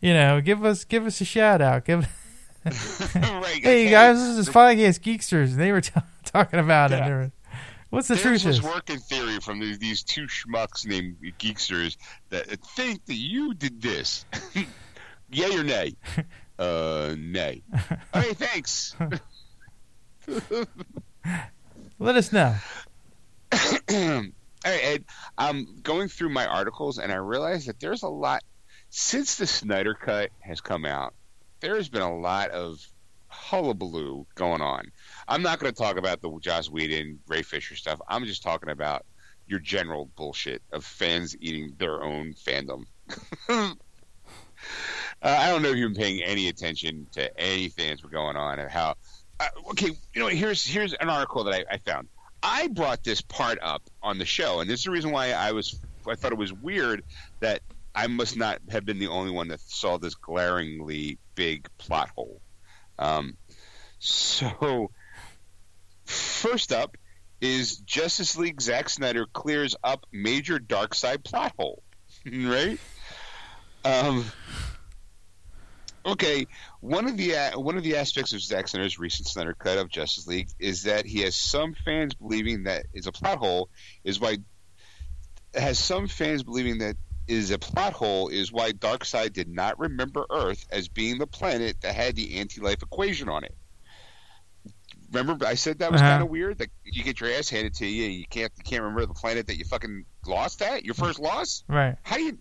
you 0.00 0.12
know, 0.12 0.40
give 0.40 0.64
us 0.64 0.84
give 0.84 1.06
us 1.06 1.20
a 1.20 1.24
shout 1.24 1.62
out. 1.62 1.84
Give 1.84 2.00
right. 2.64 3.60
hey 3.62 3.84
you 3.84 3.90
guys, 3.90 4.18
this 4.18 4.48
is 4.48 4.48
Against 4.48 5.02
Geeksters, 5.02 5.52
and 5.52 5.60
they 5.60 5.70
were 5.72 5.80
t- 5.80 5.92
talking 6.24 6.58
about 6.58 6.92
it. 6.92 6.96
Yeah. 6.98 7.08
were- 7.08 7.32
What's 7.90 8.08
the 8.08 8.14
There's 8.14 8.22
truth 8.24 8.42
this 8.42 8.56
is? 8.56 8.62
working 8.62 8.98
theory 8.98 9.38
from 9.38 9.60
these, 9.60 9.78
these 9.78 10.02
two 10.02 10.26
schmucks 10.26 10.84
named 10.84 11.16
Geeksters 11.38 11.96
that 12.30 12.46
think 12.74 13.04
that 13.06 13.14
you 13.14 13.54
did 13.54 13.80
this. 13.80 14.24
Yay 15.34 15.56
or 15.56 15.64
nay? 15.64 15.94
Uh, 16.56 17.16
nay. 17.18 17.64
hey, 18.14 18.32
thanks. 18.32 18.94
Let 21.98 22.14
us 22.14 22.32
know. 22.32 22.54
All 23.52 23.58
right, 23.90 24.30
Ed. 24.64 25.04
I'm 25.36 25.80
going 25.82 26.06
through 26.06 26.28
my 26.28 26.46
articles 26.46 26.98
and 26.98 27.10
I 27.10 27.16
realize 27.16 27.66
that 27.66 27.80
there's 27.80 28.04
a 28.04 28.08
lot 28.08 28.44
since 28.88 29.34
the 29.34 29.48
Snyder 29.48 29.94
Cut 29.94 30.30
has 30.38 30.60
come 30.60 30.84
out. 30.84 31.12
There 31.58 31.74
has 31.74 31.88
been 31.88 32.02
a 32.02 32.16
lot 32.16 32.50
of 32.50 32.78
hullabaloo 33.26 34.24
going 34.36 34.62
on. 34.62 34.92
I'm 35.26 35.42
not 35.42 35.58
going 35.58 35.74
to 35.74 35.76
talk 35.82 35.96
about 35.96 36.22
the 36.22 36.38
Joss 36.38 36.70
Whedon, 36.70 37.18
Ray 37.26 37.42
Fisher 37.42 37.74
stuff. 37.74 38.00
I'm 38.06 38.26
just 38.26 38.44
talking 38.44 38.70
about 38.70 39.04
your 39.48 39.58
general 39.58 40.08
bullshit 40.14 40.62
of 40.70 40.84
fans 40.84 41.36
eating 41.40 41.74
their 41.78 42.00
own 42.00 42.34
fandom. 42.34 42.84
Uh, 45.22 45.36
I 45.38 45.48
don't 45.48 45.62
know 45.62 45.70
if 45.70 45.76
you've 45.76 45.94
been 45.94 46.02
paying 46.02 46.22
any 46.22 46.48
attention 46.48 47.06
to 47.12 47.40
anything 47.40 47.88
that's 47.88 48.02
been 48.02 48.10
going 48.10 48.36
on 48.36 48.58
and 48.58 48.70
how. 48.70 48.94
Uh, 49.40 49.46
okay, 49.70 49.90
you 50.14 50.20
know, 50.20 50.28
here's 50.28 50.66
here's 50.66 50.92
an 50.94 51.08
article 51.08 51.44
that 51.44 51.54
I, 51.54 51.74
I 51.74 51.78
found. 51.78 52.08
I 52.42 52.68
brought 52.68 53.02
this 53.02 53.22
part 53.22 53.58
up 53.62 53.82
on 54.02 54.18
the 54.18 54.26
show, 54.26 54.60
and 54.60 54.68
this 54.68 54.80
is 54.80 54.84
the 54.84 54.90
reason 54.90 55.10
why 55.10 55.32
I 55.32 55.52
was 55.52 55.78
I 56.06 56.14
thought 56.14 56.32
it 56.32 56.38
was 56.38 56.52
weird 56.52 57.04
that 57.40 57.62
I 57.94 58.06
must 58.08 58.36
not 58.36 58.60
have 58.70 58.84
been 58.84 58.98
the 58.98 59.08
only 59.08 59.30
one 59.30 59.48
that 59.48 59.60
saw 59.60 59.98
this 59.98 60.14
glaringly 60.14 61.18
big 61.34 61.68
plot 61.78 62.10
hole. 62.14 62.40
Um, 62.98 63.36
so, 63.98 64.90
first 66.04 66.72
up 66.72 66.96
is 67.40 67.78
Justice 67.78 68.36
League 68.36 68.60
Zack 68.60 68.88
Snyder 68.88 69.26
clears 69.32 69.76
up 69.82 70.06
major 70.12 70.58
Darkseid 70.58 71.24
plot 71.24 71.52
hole, 71.56 71.82
right? 72.26 72.78
Um, 73.84 74.24
okay, 76.06 76.46
one 76.80 77.06
of 77.06 77.16
the 77.16 77.36
uh, 77.36 77.58
one 77.58 77.76
of 77.76 77.82
the 77.82 77.96
aspects 77.96 78.32
of 78.32 78.40
Zack 78.40 78.68
Snyder's 78.68 78.98
recent 78.98 79.28
Snyder 79.28 79.54
cut 79.54 79.78
of 79.78 79.88
Justice 79.88 80.26
League 80.26 80.48
is 80.58 80.84
that 80.84 81.06
he 81.06 81.20
has 81.20 81.34
some 81.34 81.74
fans 81.74 82.14
believing 82.14 82.64
that 82.64 82.86
is 82.92 83.06
a 83.06 83.12
plot 83.12 83.38
hole 83.38 83.68
is 84.04 84.20
why 84.20 84.38
has 85.54 85.78
some 85.78 86.08
fans 86.08 86.42
believing 86.42 86.78
that 86.78 86.96
is 87.26 87.50
a 87.50 87.58
plot 87.58 87.92
hole 87.94 88.28
is 88.28 88.52
why 88.52 88.72
Darkseid 88.72 89.32
did 89.32 89.48
not 89.48 89.78
remember 89.78 90.26
Earth 90.30 90.66
as 90.70 90.88
being 90.88 91.18
the 91.18 91.26
planet 91.26 91.80
that 91.80 91.94
had 91.94 92.16
the 92.16 92.38
anti-life 92.38 92.82
equation 92.82 93.28
on 93.30 93.44
it. 93.44 93.54
Remember, 95.12 95.46
I 95.46 95.54
said 95.54 95.78
that 95.78 95.92
was 95.92 96.00
Uh-huh. 96.00 96.10
kind 96.10 96.22
of 96.22 96.28
weird. 96.28 96.58
That 96.58 96.70
you 96.84 97.04
get 97.04 97.20
your 97.20 97.30
ass 97.30 97.48
handed 97.48 97.74
to 97.74 97.86
you, 97.86 98.06
and 98.06 98.14
you 98.14 98.26
can't 98.28 98.52
you 98.58 98.64
can't 98.64 98.82
remember 98.82 99.06
the 99.06 99.14
planet 99.14 99.46
that 99.46 99.56
you 99.56 99.64
fucking 99.64 100.04
lost 100.26 100.60
at 100.60 100.84
your 100.84 100.94
first 100.94 101.20
loss. 101.20 101.62
Right. 101.68 101.96
How 102.02 102.16
do 102.16 102.22
you? 102.24 102.38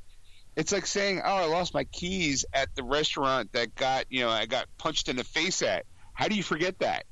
It's 0.55 0.71
like 0.71 0.85
saying, 0.85 1.21
"Oh, 1.23 1.35
I 1.35 1.45
lost 1.45 1.73
my 1.73 1.83
keys 1.85 2.45
at 2.53 2.73
the 2.75 2.83
restaurant 2.83 3.51
that 3.53 3.73
got 3.75 4.05
you 4.09 4.21
know 4.21 4.29
I 4.29 4.45
got 4.45 4.67
punched 4.77 5.09
in 5.09 5.15
the 5.15 5.23
face 5.23 5.61
at." 5.61 5.85
How 6.13 6.27
do 6.27 6.35
you 6.35 6.43
forget 6.43 6.79
that? 6.79 7.05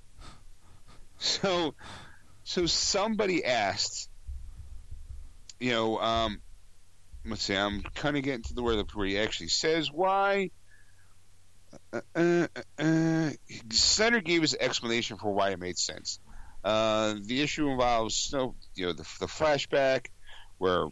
So, 1.17 1.75
so 2.43 2.65
somebody 2.65 3.45
asked, 3.45 4.09
you 5.59 5.71
know, 5.71 5.99
um, 5.99 6.41
let's 7.25 7.43
see, 7.43 7.55
I'm 7.55 7.81
kind 7.93 8.17
of 8.17 8.23
getting 8.23 8.43
to 8.43 8.53
the 8.53 8.63
where 8.63 8.75
the 8.75 8.85
where 8.93 9.05
he 9.05 9.19
actually 9.19 9.49
says 9.49 9.91
why. 9.91 10.49
Uh, 11.93 12.01
uh, 12.15 12.47
uh, 12.79 13.29
Snyder 13.71 14.19
gave 14.19 14.41
his 14.41 14.55
explanation 14.59 15.17
for 15.17 15.31
why 15.31 15.51
it 15.51 15.59
made 15.59 15.77
sense. 15.77 16.19
Uh, 16.63 17.15
the 17.23 17.41
issue 17.41 17.69
involves 17.69 18.15
snow, 18.15 18.55
you 18.75 18.87
know, 18.87 18.93
the, 18.93 19.07
the 19.19 19.27
flashback 19.27 20.07
where 20.57 20.87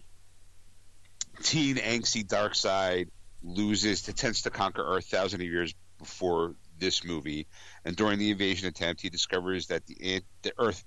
teen 1.44 1.78
angsty 1.78 2.26
Darkseid 2.26 3.10
loses 3.42 4.04
to 4.04 4.12
attempts 4.12 4.44
to 4.44 4.50
conquer 4.50 4.84
Earth 4.84 5.06
thousands 5.06 5.42
of 5.42 5.48
years 5.48 5.74
before 5.98 6.56
this 6.78 7.04
movie, 7.04 7.48
and 7.86 7.96
during 7.96 8.20
the 8.20 8.32
invasion 8.32 8.68
attempt, 8.68 9.02
he 9.02 9.10
discovers 9.10 9.68
that 9.68 9.86
the 9.86 10.22
the 10.42 10.54
Earth. 10.58 10.84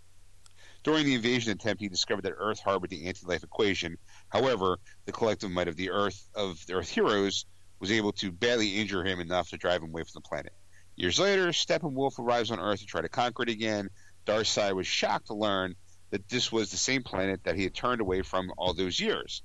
During 0.85 1.05
the 1.05 1.15
invasion 1.15 1.53
attempt, 1.53 1.81
he 1.81 1.89
discovered 1.89 2.23
that 2.23 2.35
Earth 2.37 2.59
harbored 2.59 2.91
the 2.91 3.07
anti-life 3.07 3.45
equation. 3.45 3.99
However, 4.29 4.79
the 5.05 5.12
collective 5.12 5.51
might 5.51 5.69
of 5.69 5.77
the 5.77 5.91
Earth 5.91 6.29
of 6.35 6.65
the 6.66 6.74
Earth 6.74 6.89
heroes 6.89 7.47
was 7.79 7.93
able 7.93 8.12
to 8.12 8.33
badly 8.33 8.81
injure 8.81 9.05
him 9.05 9.20
enough 9.20 9.51
to 9.51 9.59
drive 9.59 9.83
him 9.83 9.91
away 9.91 10.03
from 10.03 10.12
the 10.15 10.29
planet. 10.29 10.53
Years 10.97 11.19
later, 11.19 11.49
Steppenwolf 11.49 12.19
arrives 12.19 12.51
on 12.51 12.59
Earth 12.59 12.81
to 12.81 12.87
try 12.87 13.01
to 13.01 13.09
conquer 13.09 13.45
it 13.45 13.49
again. 13.49 13.91
Darkseid 14.27 14.74
was 14.74 14.87
shocked 14.87 15.29
to 15.29 15.35
learn 15.35 15.74
that 16.11 16.29
this 16.29 16.53
was 16.53 16.70
the 16.70 16.77
same 16.77 17.03
planet 17.03 17.45
that 17.45 17.57
he 17.57 17.65
had 17.65 17.74
turned 17.74 18.01
away 18.01 18.23
from 18.23 18.53
all 18.59 18.74
those 18.74 19.01
years. 19.01 19.43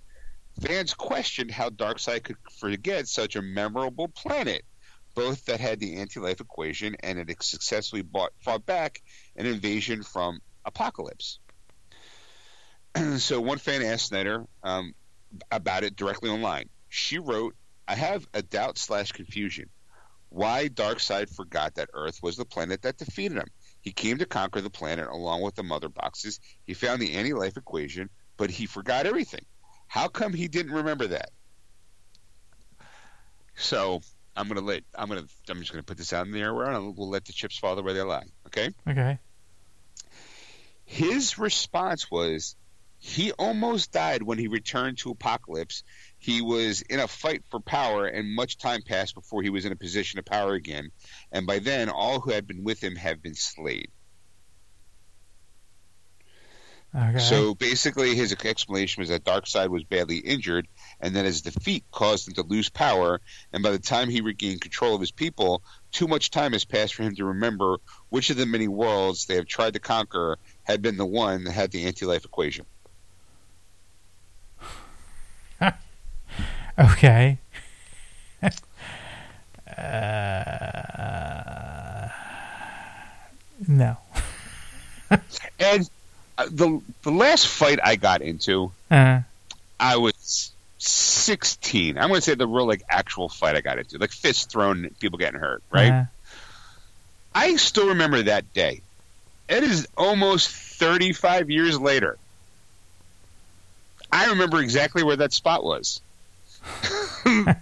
Fans 0.61 0.93
questioned 0.93 1.51
how 1.51 1.69
Darkseid 1.69 2.23
could 2.23 2.37
forget 2.59 3.07
such 3.07 3.35
a 3.35 3.41
memorable 3.41 4.07
planet, 4.07 4.63
both 5.13 5.45
that 5.45 5.59
had 5.59 5.79
the 5.79 5.97
anti-life 5.97 6.41
equation 6.41 6.95
and 7.01 7.19
had 7.19 7.43
successfully 7.43 8.01
bought, 8.01 8.31
fought 8.39 8.65
back 8.65 9.01
an 9.35 9.45
invasion 9.45 10.01
from 10.01 10.39
Apokolips. 10.65 11.37
so 13.17 13.39
one 13.39 13.59
fan 13.59 13.83
asked 13.83 14.07
Snyder 14.07 14.45
um, 14.63 14.93
about 15.51 15.83
it 15.83 15.95
directly 15.95 16.29
online. 16.29 16.69
She 16.89 17.19
wrote, 17.19 17.55
"I 17.87 17.95
have 17.95 18.27
a 18.33 18.41
doubt 18.41 18.79
slash 18.79 19.11
confusion. 19.11 19.69
Why 20.29 20.69
Darkseid 20.69 21.29
forgot 21.29 21.75
that 21.75 21.89
Earth 21.93 22.21
was 22.23 22.35
the 22.35 22.45
planet 22.45 22.81
that 22.81 22.97
defeated 22.97 23.37
him? 23.37 23.47
He 23.81 23.91
came 23.91 24.17
to 24.17 24.25
conquer 24.25 24.61
the 24.61 24.69
planet 24.69 25.07
along 25.07 25.41
with 25.41 25.55
the 25.55 25.63
mother 25.63 25.89
boxes. 25.89 26.39
He 26.65 26.73
found 26.73 27.01
the 27.01 27.13
anti-life 27.13 27.57
equation, 27.57 28.09
but 28.35 28.49
he 28.49 28.65
forgot 28.65 29.05
everything. 29.05 29.45
How 29.87 30.07
come 30.07 30.33
he 30.33 30.47
didn't 30.47 30.73
remember 30.73 31.07
that? 31.07 31.31
So 33.55 34.01
I'm 34.35 34.47
gonna 34.47 34.61
let 34.61 34.83
I'm 34.95 35.09
gonna 35.09 35.25
I'm 35.49 35.59
just 35.59 35.71
gonna 35.71 35.83
put 35.83 35.97
this 35.97 36.13
out 36.13 36.25
in 36.25 36.31
the 36.31 36.39
air 36.39 36.53
where 36.53 36.79
we'll 36.79 37.09
let 37.09 37.25
the 37.25 37.33
chips 37.33 37.57
fall 37.57 37.81
where 37.81 37.93
they 37.93 38.01
lie. 38.01 38.25
Okay. 38.47 38.69
Okay. 38.87 39.17
His 40.85 41.37
response 41.37 42.09
was 42.09 42.55
he 42.99 43.31
almost 43.33 43.91
died 43.91 44.23
when 44.23 44.39
he 44.39 44.47
returned 44.47 44.97
to 44.99 45.13
Apokolips. 45.13 45.83
He 46.17 46.41
was 46.41 46.81
in 46.81 46.99
a 46.99 47.07
fight 47.07 47.43
for 47.49 47.59
power, 47.59 48.07
and 48.07 48.33
much 48.33 48.57
time 48.57 48.81
passed 48.81 49.13
before 49.13 49.43
he 49.43 49.49
was 49.49 49.65
in 49.65 49.71
a 49.71 49.75
position 49.75 50.17
of 50.17 50.25
power 50.25 50.53
again. 50.53 50.91
And 51.31 51.45
by 51.45 51.59
then, 51.59 51.89
all 51.89 52.19
who 52.19 52.31
had 52.31 52.47
been 52.47 52.63
with 52.63 52.83
him 52.83 52.95
have 52.95 53.21
been 53.21 53.35
slayed. 53.35 53.91
Okay. 56.97 57.19
So 57.19 57.53
basically, 57.53 58.15
his 58.15 58.33
explanation 58.33 59.01
was 59.01 59.09
that 59.09 59.23
Darkseid 59.23 59.69
was 59.69 59.83
badly 59.83 60.17
injured, 60.17 60.67
and 60.99 61.15
that 61.15 61.25
his 61.25 61.41
defeat 61.41 61.83
caused 61.91 62.27
him 62.27 62.33
to 62.35 62.41
lose 62.41 62.69
power. 62.69 63.21
And 63.53 63.61
by 63.61 63.69
the 63.69 63.77
time 63.77 64.09
he 64.09 64.21
regained 64.21 64.61
control 64.61 64.95
of 64.95 65.01
his 65.01 65.11
people, 65.11 65.61
too 65.91 66.07
much 66.07 66.31
time 66.31 66.53
has 66.53 66.65
passed 66.65 66.95
for 66.95 67.03
him 67.03 67.13
to 67.15 67.25
remember 67.25 67.77
which 68.09 68.31
of 68.31 68.37
the 68.37 68.47
many 68.47 68.67
worlds 68.67 69.27
they 69.27 69.35
have 69.35 69.45
tried 69.45 69.73
to 69.73 69.79
conquer 69.79 70.37
had 70.63 70.81
been 70.81 70.97
the 70.97 71.05
one 71.05 71.43
that 71.43 71.51
had 71.51 71.69
the 71.71 71.85
anti-life 71.85 72.25
equation. 72.25 72.65
Okay. 76.79 77.39
uh, 78.43 78.49
no. 83.67 83.97
And 85.59 85.89
the 86.49 86.81
the 87.03 87.11
last 87.11 87.47
fight 87.47 87.79
I 87.83 87.95
got 87.95 88.21
into, 88.21 88.71
Uh, 88.91 89.21
I 89.79 89.97
was 89.97 90.51
16. 90.79 91.97
I'm 91.97 92.09
going 92.09 92.17
to 92.19 92.21
say 92.21 92.35
the 92.35 92.47
real 92.47 92.67
like 92.67 92.83
actual 92.89 93.29
fight 93.29 93.55
I 93.55 93.61
got 93.61 93.79
into, 93.79 93.97
like 93.97 94.11
fists 94.11 94.45
thrown, 94.45 94.89
people 94.99 95.17
getting 95.17 95.39
hurt, 95.39 95.63
right? 95.71 95.91
uh, 95.91 96.03
I 97.33 97.55
still 97.57 97.89
remember 97.89 98.23
that 98.23 98.51
day. 98.53 98.81
It 99.49 99.63
is 99.63 99.87
almost 99.97 100.49
35 100.49 101.49
years 101.49 101.79
later. 101.79 102.17
I 104.11 104.29
remember 104.29 104.59
exactly 104.61 105.03
where 105.03 105.17
that 105.17 105.33
spot 105.33 105.63
was. 105.63 106.01
I, 107.25 107.55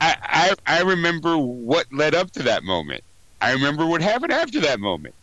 I 0.00 0.54
I 0.66 0.82
remember 0.82 1.36
what 1.38 1.86
led 1.92 2.14
up 2.14 2.30
to 2.32 2.44
that 2.44 2.62
moment. 2.64 3.04
I 3.40 3.52
remember 3.52 3.86
what 3.86 4.00
happened 4.02 4.32
after 4.32 4.60
that 4.60 4.80
moment 4.80 5.14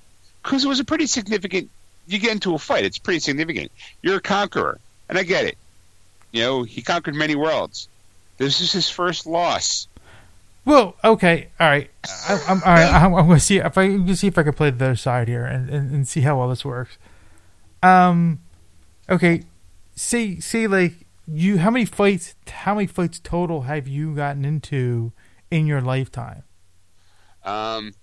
because 0.44 0.64
it 0.64 0.68
was 0.68 0.80
a 0.80 0.86
pretty 0.86 1.08
significant. 1.08 1.70
You 2.12 2.20
get 2.20 2.32
into 2.32 2.54
a 2.56 2.60
fight; 2.60 2.84
it's 2.84 2.98
pretty 2.98 3.20
significant. 3.20 3.72
You're 4.02 4.18
a 4.18 4.22
conqueror, 4.22 4.80
and 5.08 5.18
I 5.18 5.24
get 5.24 5.46
it. 5.46 5.58
You 6.32 6.42
know, 6.42 6.64
he 6.64 6.82
conquered 6.82 7.16
many 7.16 7.36
worlds. 7.36 7.88
This 8.38 8.60
is 8.62 8.72
his 8.72 8.90
first 8.90 9.26
loss. 9.26 9.88
well, 10.66 10.96
okay, 11.04 11.50
all 11.60 11.70
right. 11.70 11.90
I, 12.28 12.44
I'm 12.48 12.64
all 12.64 12.74
right. 12.74 12.94
I'm, 12.94 13.14
I'm 13.16 13.28
going 13.28 13.40
to 13.40 13.44
see 13.44 13.58
if 13.58 13.78
I 13.78 13.88
can 13.88 14.16
see 14.16 14.28
if 14.28 14.38
I 14.38 14.44
can 14.44 14.54
play 14.54 14.70
the 14.72 14.86
other 14.86 14.96
side 14.96 15.28
here 15.28 15.46
and, 15.46 15.70
and, 15.70 15.92
and 15.92 16.08
see 16.08 16.22
how 16.22 16.40
well 16.40 16.50
this 16.50 16.66
works. 16.66 16.98
Um, 17.84 18.40
okay. 19.10 19.44
See, 19.96 20.40
see, 20.40 20.68
like 20.68 20.94
you, 21.28 21.60
how 21.60 21.70
many 21.70 21.86
fights? 21.86 22.36
How 22.48 22.76
many 22.76 22.88
fights 22.88 23.20
total 23.20 23.62
have 23.64 23.88
you 23.88 24.16
gotten 24.16 24.46
into 24.46 25.12
in 25.50 25.68
your 25.68 25.82
lifetime? 25.82 26.44
Um, 27.44 27.94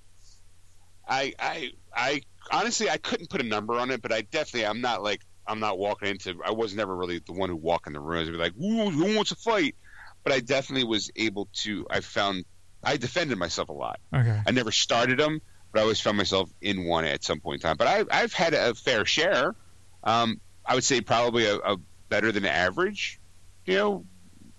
I, 1.09 1.33
I, 1.39 1.73
I 1.95 2.23
honestly, 2.51 2.91
I 2.91 2.97
couldn't 2.97 3.31
put 3.31 3.41
a 3.41 3.45
number 3.45 3.75
on 3.75 3.91
it, 3.91 4.03
but 4.03 4.13
I 4.13 4.23
definitely, 4.23 4.67
I'm 4.67 4.81
not 4.81 5.03
like, 5.03 5.21
I'm 5.47 5.61
not 5.61 5.79
walking 5.79 6.09
into. 6.09 6.41
I 6.45 6.51
was 6.51 6.75
never 6.75 6.95
really 6.95 7.21
the 7.21 7.33
one 7.33 7.49
who 7.49 7.57
walk 7.57 7.87
in 7.87 7.95
the 7.95 8.01
rooms 8.01 8.29
and 8.29 8.37
be 8.37 8.43
like, 8.43 8.55
"Who, 8.55 8.91
who 8.91 9.17
wants 9.17 9.31
to 9.31 9.37
fight?" 9.37 9.77
But 10.23 10.35
I 10.35 10.41
definitely 10.41 10.85
was 10.85 11.11
able 11.17 11.49
to. 11.63 11.87
I 11.89 12.01
found 12.01 12.45
I 12.83 12.97
defended 12.97 13.39
myself 13.39 13.69
a 13.69 13.73
lot. 13.73 14.01
Okay. 14.15 14.41
I 14.47 14.51
never 14.51 14.71
started 14.71 15.19
them, 15.19 15.41
but 15.73 15.81
I 15.81 15.83
always 15.83 16.01
found 16.01 16.17
myself 16.17 16.51
in 16.61 16.85
one 16.85 17.05
at 17.05 17.25
some 17.25 17.41
point 17.41 17.63
in 17.63 17.69
time. 17.69 17.77
But 17.77 17.89
I, 17.89 18.05
I've 18.11 18.33
had 18.33 18.55
a 18.55 18.75
fair 18.75 19.05
share. 19.05 19.55
Um, 20.05 20.41
I 20.65 20.75
would 20.75 20.85
say 20.85 21.01
probably 21.01 21.47
a, 21.47 21.57
a 21.57 21.77
better 22.09 22.31
than 22.31 22.45
average, 22.45 23.21
you 23.65 23.75
know, 23.75 24.05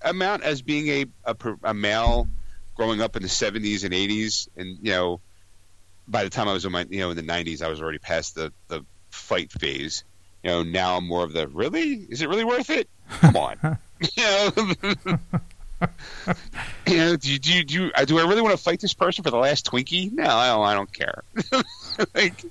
amount 0.02 0.44
as 0.44 0.62
being 0.62 0.88
a, 0.88 1.06
a, 1.24 1.36
a 1.64 1.74
male 1.74 2.28
growing 2.76 3.02
up 3.02 3.16
in 3.16 3.22
the 3.22 3.30
70s 3.30 3.84
and 3.84 3.94
80s. 3.94 4.48
And, 4.58 4.80
you 4.82 4.92
know, 4.92 5.22
by 6.10 6.24
the 6.24 6.30
time 6.30 6.48
I 6.48 6.54
was 6.54 6.66
in 6.66 6.72
my, 6.72 6.86
you 6.90 7.00
know, 7.00 7.12
in 7.12 7.18
the 7.18 7.24
90s, 7.24 7.62
I 7.62 7.68
was 7.68 7.82
already 7.82 8.00
past 8.00 8.36
the, 8.36 8.52
the 8.68 8.84
fight 9.12 9.52
phase. 9.52 10.04
You 10.44 10.50
know, 10.52 10.64
now 10.64 10.98
I'm 10.98 11.08
more 11.08 11.24
of 11.24 11.34
the, 11.34 11.48
really? 11.48 11.94
Is 12.10 12.22
it 12.22 12.30
really 12.30 12.46
worth 12.46 12.70
it? 12.70 12.90
Come 13.10 13.36
on. 13.36 13.78
you 14.16 14.24
know, 14.24 14.52
you 16.88 16.98
know, 16.98 17.16
do 17.18 17.32
you, 17.32 17.40
do 17.40 17.54
you, 17.54 17.64
do, 17.64 17.74
you, 17.76 17.92
uh, 17.96 18.06
do 18.06 18.18
I 18.18 18.24
really 18.24 18.42
want 18.42 18.56
to 18.56 18.64
fight 18.64 18.80
this 18.80 18.94
person 18.94 19.24
for 19.24 19.32
the 19.32 19.38
last 19.38 19.70
Twinkie? 19.70 20.12
No, 20.12 20.24
I 20.24 20.48
don't, 20.48 20.66
I 20.66 20.74
don't 20.74 20.94
care. 20.94 21.24
like, 22.16 22.46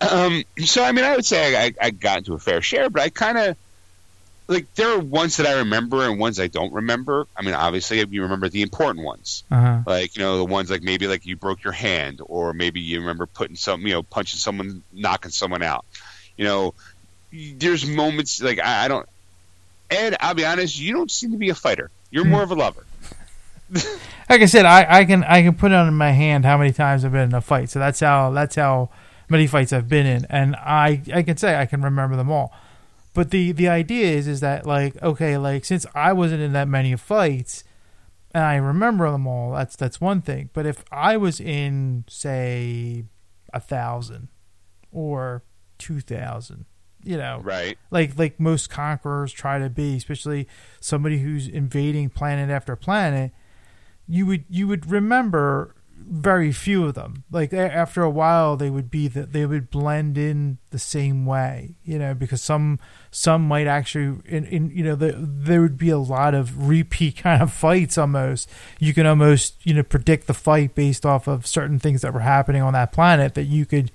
um, 0.00 0.44
so 0.64 0.84
I 0.84 0.92
mean, 0.92 1.04
I 1.04 1.16
would 1.16 1.24
say 1.24 1.56
I, 1.56 1.74
I 1.80 1.90
got 1.90 2.18
into 2.18 2.34
a 2.34 2.38
fair 2.38 2.62
share, 2.62 2.88
but 2.88 3.02
I 3.02 3.08
kind 3.08 3.38
of, 3.38 3.56
like 4.48 4.74
there 4.74 4.88
are 4.88 4.98
ones 4.98 5.36
that 5.36 5.46
I 5.46 5.58
remember 5.58 6.08
and 6.08 6.18
ones 6.18 6.40
I 6.40 6.46
don't 6.48 6.72
remember. 6.72 7.26
I 7.36 7.42
mean, 7.42 7.54
obviously 7.54 8.04
you 8.08 8.22
remember 8.22 8.48
the 8.48 8.62
important 8.62 9.04
ones, 9.04 9.44
Uh-huh. 9.50 9.82
like 9.86 10.16
you 10.16 10.22
know 10.22 10.38
the 10.38 10.44
ones 10.44 10.70
like 10.70 10.82
maybe 10.82 11.06
like 11.06 11.26
you 11.26 11.36
broke 11.36 11.62
your 11.62 11.74
hand, 11.74 12.20
or 12.24 12.52
maybe 12.54 12.80
you 12.80 13.00
remember 13.00 13.26
putting 13.26 13.56
some, 13.56 13.82
you 13.86 13.92
know, 13.92 14.02
punching 14.02 14.38
someone, 14.38 14.82
knocking 14.92 15.30
someone 15.30 15.62
out. 15.62 15.84
You 16.36 16.44
know, 16.44 16.74
there's 17.32 17.84
moments 17.86 18.40
like 18.42 18.58
I, 18.58 18.84
I 18.86 18.88
don't. 18.88 19.06
Ed, 19.90 20.16
I'll 20.20 20.34
be 20.34 20.44
honest, 20.44 20.78
you 20.78 20.92
don't 20.92 21.10
seem 21.10 21.32
to 21.32 21.38
be 21.38 21.50
a 21.50 21.54
fighter. 21.54 21.90
You're 22.10 22.24
more 22.24 22.42
of 22.42 22.50
a 22.50 22.54
lover. 22.54 22.84
Like 24.30 24.42
I 24.42 24.46
said, 24.46 24.66
I, 24.66 24.98
I 25.00 25.04
can 25.06 25.24
I 25.24 25.40
can 25.42 25.54
put 25.54 25.72
it 25.72 25.74
on 25.74 25.92
my 25.94 26.10
hand 26.10 26.44
how 26.44 26.58
many 26.58 26.70
times 26.72 27.02
I've 27.04 27.12
been 27.12 27.30
in 27.30 27.34
a 27.34 27.40
fight. 27.40 27.70
So 27.70 27.78
that's 27.78 28.00
how 28.00 28.30
that's 28.30 28.56
how 28.56 28.90
many 29.30 29.46
fights 29.46 29.72
I've 29.72 29.88
been 29.88 30.04
in, 30.06 30.26
and 30.28 30.54
I 30.56 31.00
I 31.14 31.22
can 31.22 31.38
say 31.38 31.56
I 31.58 31.64
can 31.64 31.80
remember 31.80 32.14
them 32.16 32.30
all. 32.30 32.52
But 33.18 33.32
the 33.32 33.50
the 33.50 33.66
idea 33.68 34.06
is 34.12 34.28
is 34.28 34.38
that 34.42 34.64
like 34.64 35.02
okay, 35.02 35.36
like 35.36 35.64
since 35.64 35.84
I 35.92 36.12
wasn't 36.12 36.40
in 36.40 36.52
that 36.52 36.68
many 36.68 36.94
fights, 36.94 37.64
and 38.32 38.44
I 38.44 38.54
remember 38.54 39.10
them 39.10 39.26
all, 39.26 39.54
that's 39.54 39.74
that's 39.74 40.00
one 40.00 40.22
thing. 40.22 40.50
But 40.52 40.66
if 40.66 40.84
I 40.92 41.16
was 41.16 41.40
in 41.40 42.04
say 42.08 43.06
a 43.52 43.58
thousand 43.58 44.28
or 44.92 45.42
two 45.78 45.98
thousand, 45.98 46.66
you 47.02 47.16
know, 47.16 47.40
Right. 47.42 47.76
like 47.90 48.16
like 48.16 48.38
most 48.38 48.70
conquerors 48.70 49.32
try 49.32 49.58
to 49.58 49.68
be, 49.68 49.96
especially 49.96 50.46
somebody 50.78 51.18
who's 51.18 51.48
invading 51.48 52.10
planet 52.10 52.50
after 52.50 52.76
planet, 52.76 53.32
you 54.06 54.26
would 54.26 54.44
you 54.48 54.68
would 54.68 54.88
remember 54.88 55.74
very 56.08 56.52
few 56.52 56.86
of 56.86 56.94
them. 56.94 57.24
Like 57.30 57.52
after 57.52 58.02
a 58.02 58.10
while, 58.10 58.56
they 58.56 58.70
would 58.70 58.90
be 58.90 59.08
that 59.08 59.32
they 59.32 59.46
would 59.46 59.70
blend 59.70 60.16
in 60.16 60.58
the 60.70 60.78
same 60.78 61.26
way, 61.26 61.76
you 61.84 61.98
know, 61.98 62.14
because 62.14 62.42
some 62.42 62.78
some 63.10 63.46
might 63.46 63.66
actually 63.66 64.20
in, 64.26 64.44
in 64.46 64.70
you 64.70 64.84
know 64.84 64.94
the, 64.94 65.14
there 65.16 65.60
would 65.60 65.78
be 65.78 65.90
a 65.90 65.98
lot 65.98 66.34
of 66.34 66.68
repeat 66.68 67.16
kind 67.22 67.42
of 67.42 67.52
fights 67.52 67.98
almost. 67.98 68.50
You 68.78 68.94
can 68.94 69.06
almost 69.06 69.54
you 69.64 69.74
know 69.74 69.82
predict 69.82 70.26
the 70.26 70.34
fight 70.34 70.74
based 70.74 71.04
off 71.04 71.26
of 71.26 71.46
certain 71.46 71.78
things 71.78 72.02
that 72.02 72.14
were 72.14 72.20
happening 72.20 72.62
on 72.62 72.72
that 72.72 72.92
planet 72.92 73.34
that 73.34 73.44
you 73.44 73.66
could 73.66 73.90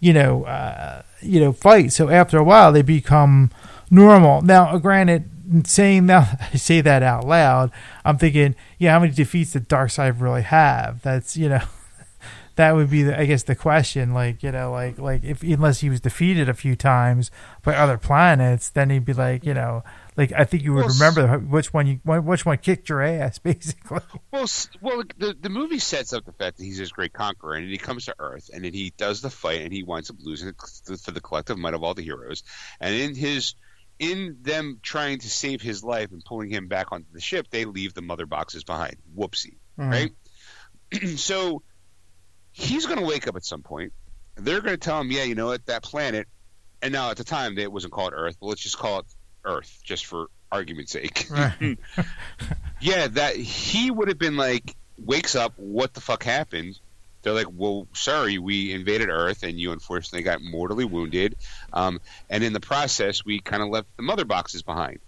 you 0.00 0.12
know, 0.12 0.44
uh, 0.44 1.02
you 1.22 1.40
know, 1.40 1.52
fight. 1.52 1.92
So 1.92 2.08
after 2.08 2.38
a 2.38 2.44
while, 2.44 2.72
they 2.72 2.82
become 2.82 3.50
normal. 3.90 4.42
Now, 4.42 4.76
granted, 4.78 5.30
saying 5.64 6.06
that 6.06 6.48
I 6.52 6.56
say 6.56 6.80
that 6.80 7.02
out 7.02 7.24
loud, 7.24 7.70
I'm 8.04 8.18
thinking, 8.18 8.54
yeah, 8.78 8.92
how 8.92 9.00
many 9.00 9.12
defeats 9.12 9.52
did 9.52 9.68
Darkseid 9.68 10.20
really 10.20 10.42
have? 10.42 11.02
That's 11.02 11.36
you 11.36 11.48
know, 11.48 11.62
that 12.56 12.74
would 12.74 12.90
be, 12.90 13.02
the, 13.02 13.18
I 13.18 13.26
guess, 13.26 13.42
the 13.42 13.54
question. 13.54 14.12
Like 14.14 14.42
you 14.42 14.52
know, 14.52 14.70
like 14.70 14.98
like 14.98 15.24
if 15.24 15.42
unless 15.42 15.80
he 15.80 15.90
was 15.90 16.00
defeated 16.00 16.48
a 16.48 16.54
few 16.54 16.76
times 16.76 17.30
by 17.62 17.74
other 17.74 17.98
planets, 17.98 18.70
then 18.70 18.90
he'd 18.90 19.04
be 19.04 19.12
like, 19.12 19.44
you 19.44 19.54
know, 19.54 19.82
like 20.16 20.32
I 20.32 20.44
think 20.44 20.62
you 20.62 20.72
would 20.72 20.86
Well, 20.86 20.94
remember 20.94 21.38
which 21.38 21.72
one 21.72 21.86
you 21.86 22.00
which 22.04 22.46
one 22.46 22.58
kicked 22.58 22.88
your 22.88 23.02
ass, 23.02 23.38
basically. 23.40 24.00
Well, 24.32 24.46
well, 24.80 25.02
the 25.18 25.36
the 25.38 25.50
movie 25.50 25.78
sets 25.78 26.12
up 26.12 26.24
the 26.24 26.32
fact 26.32 26.56
that 26.56 26.64
he's 26.64 26.78
this 26.78 26.90
great 26.90 27.12
conqueror, 27.12 27.54
and 27.54 27.68
he 27.68 27.78
comes 27.78 28.06
to 28.06 28.14
Earth, 28.18 28.50
and 28.52 28.64
then 28.64 28.72
he 28.72 28.92
does 28.96 29.20
the 29.20 29.30
fight, 29.30 29.60
and 29.62 29.72
he 29.72 29.82
winds 29.82 30.10
up 30.10 30.16
losing 30.20 30.52
for 30.54 31.10
the 31.10 31.20
collective 31.20 31.58
might 31.58 31.74
of 31.74 31.82
all 31.82 31.94
the 31.94 32.02
heroes. 32.02 32.42
And 32.80 32.94
in 32.94 33.14
his, 33.14 33.54
in 33.98 34.38
them 34.42 34.78
trying 34.82 35.18
to 35.18 35.30
save 35.30 35.62
his 35.62 35.82
life 35.82 36.12
and 36.12 36.24
pulling 36.24 36.50
him 36.50 36.68
back 36.68 36.92
onto 36.92 37.06
the 37.12 37.20
ship, 37.20 37.48
they 37.50 37.64
leave 37.64 37.94
the 37.94 38.02
mother 38.02 38.26
boxes 38.26 38.64
behind. 38.64 38.96
Whoopsie, 39.16 39.56
mm-hmm. 39.78 39.90
right? 39.90 40.12
so 41.18 41.62
he's 42.52 42.86
going 42.86 42.98
to 42.98 43.04
wake 43.04 43.26
up 43.26 43.36
at 43.36 43.44
some 43.44 43.62
point. 43.62 43.92
They're 44.36 44.60
going 44.60 44.74
to 44.74 44.78
tell 44.78 45.00
him, 45.00 45.10
yeah, 45.10 45.24
you 45.24 45.34
know 45.34 45.46
what, 45.46 45.64
that 45.66 45.82
planet. 45.82 46.26
And 46.82 46.92
now 46.92 47.10
at 47.10 47.16
the 47.16 47.24
time, 47.24 47.58
it 47.58 47.72
wasn't 47.72 47.92
called 47.92 48.12
Earth, 48.14 48.36
but 48.38 48.46
let's 48.46 48.60
just 48.60 48.78
call 48.78 49.00
it 49.00 49.06
Earth, 49.44 49.80
just 49.82 50.06
for 50.06 50.26
argument's 50.52 50.92
sake. 50.92 51.26
Right. 51.30 51.78
yeah, 52.80 53.06
that 53.08 53.36
he 53.36 53.90
would 53.90 54.08
have 54.08 54.18
been 54.18 54.36
like, 54.36 54.76
wakes 54.98 55.34
up, 55.34 55.54
what 55.56 55.94
the 55.94 56.00
fuck 56.00 56.22
happened? 56.22 56.78
They're 57.26 57.34
like, 57.34 57.48
well, 57.52 57.88
sorry, 57.92 58.38
we 58.38 58.72
invaded 58.72 59.08
Earth, 59.08 59.42
and 59.42 59.58
you 59.58 59.72
unfortunately 59.72 60.22
got 60.22 60.40
mortally 60.40 60.84
wounded, 60.84 61.34
um, 61.72 62.00
and 62.30 62.44
in 62.44 62.52
the 62.52 62.60
process, 62.60 63.24
we 63.24 63.40
kind 63.40 63.64
of 63.64 63.68
left 63.68 63.88
the 63.96 64.04
mother 64.04 64.24
boxes 64.24 64.62
behind. 64.62 65.00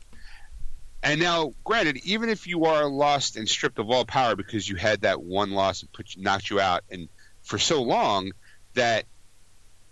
And 1.01 1.21
now, 1.21 1.53
granted, 1.63 1.99
even 1.99 2.29
if 2.29 2.49
you 2.49 2.65
are 2.65 2.87
lost 2.89 3.37
and 3.37 3.49
stripped 3.49 3.79
of 3.79 3.89
all 3.89 4.05
power 4.05 4.35
because 4.35 4.69
you 4.69 4.75
had 4.75 5.03
that 5.03 5.23
one 5.23 5.53
loss 5.53 5.83
and 5.83 5.93
put 5.93 6.17
knocked 6.19 6.51
you 6.51 6.59
out, 6.59 6.83
and 6.91 7.09
for 7.43 7.57
so 7.57 7.83
long 7.83 8.33
that 8.75 9.05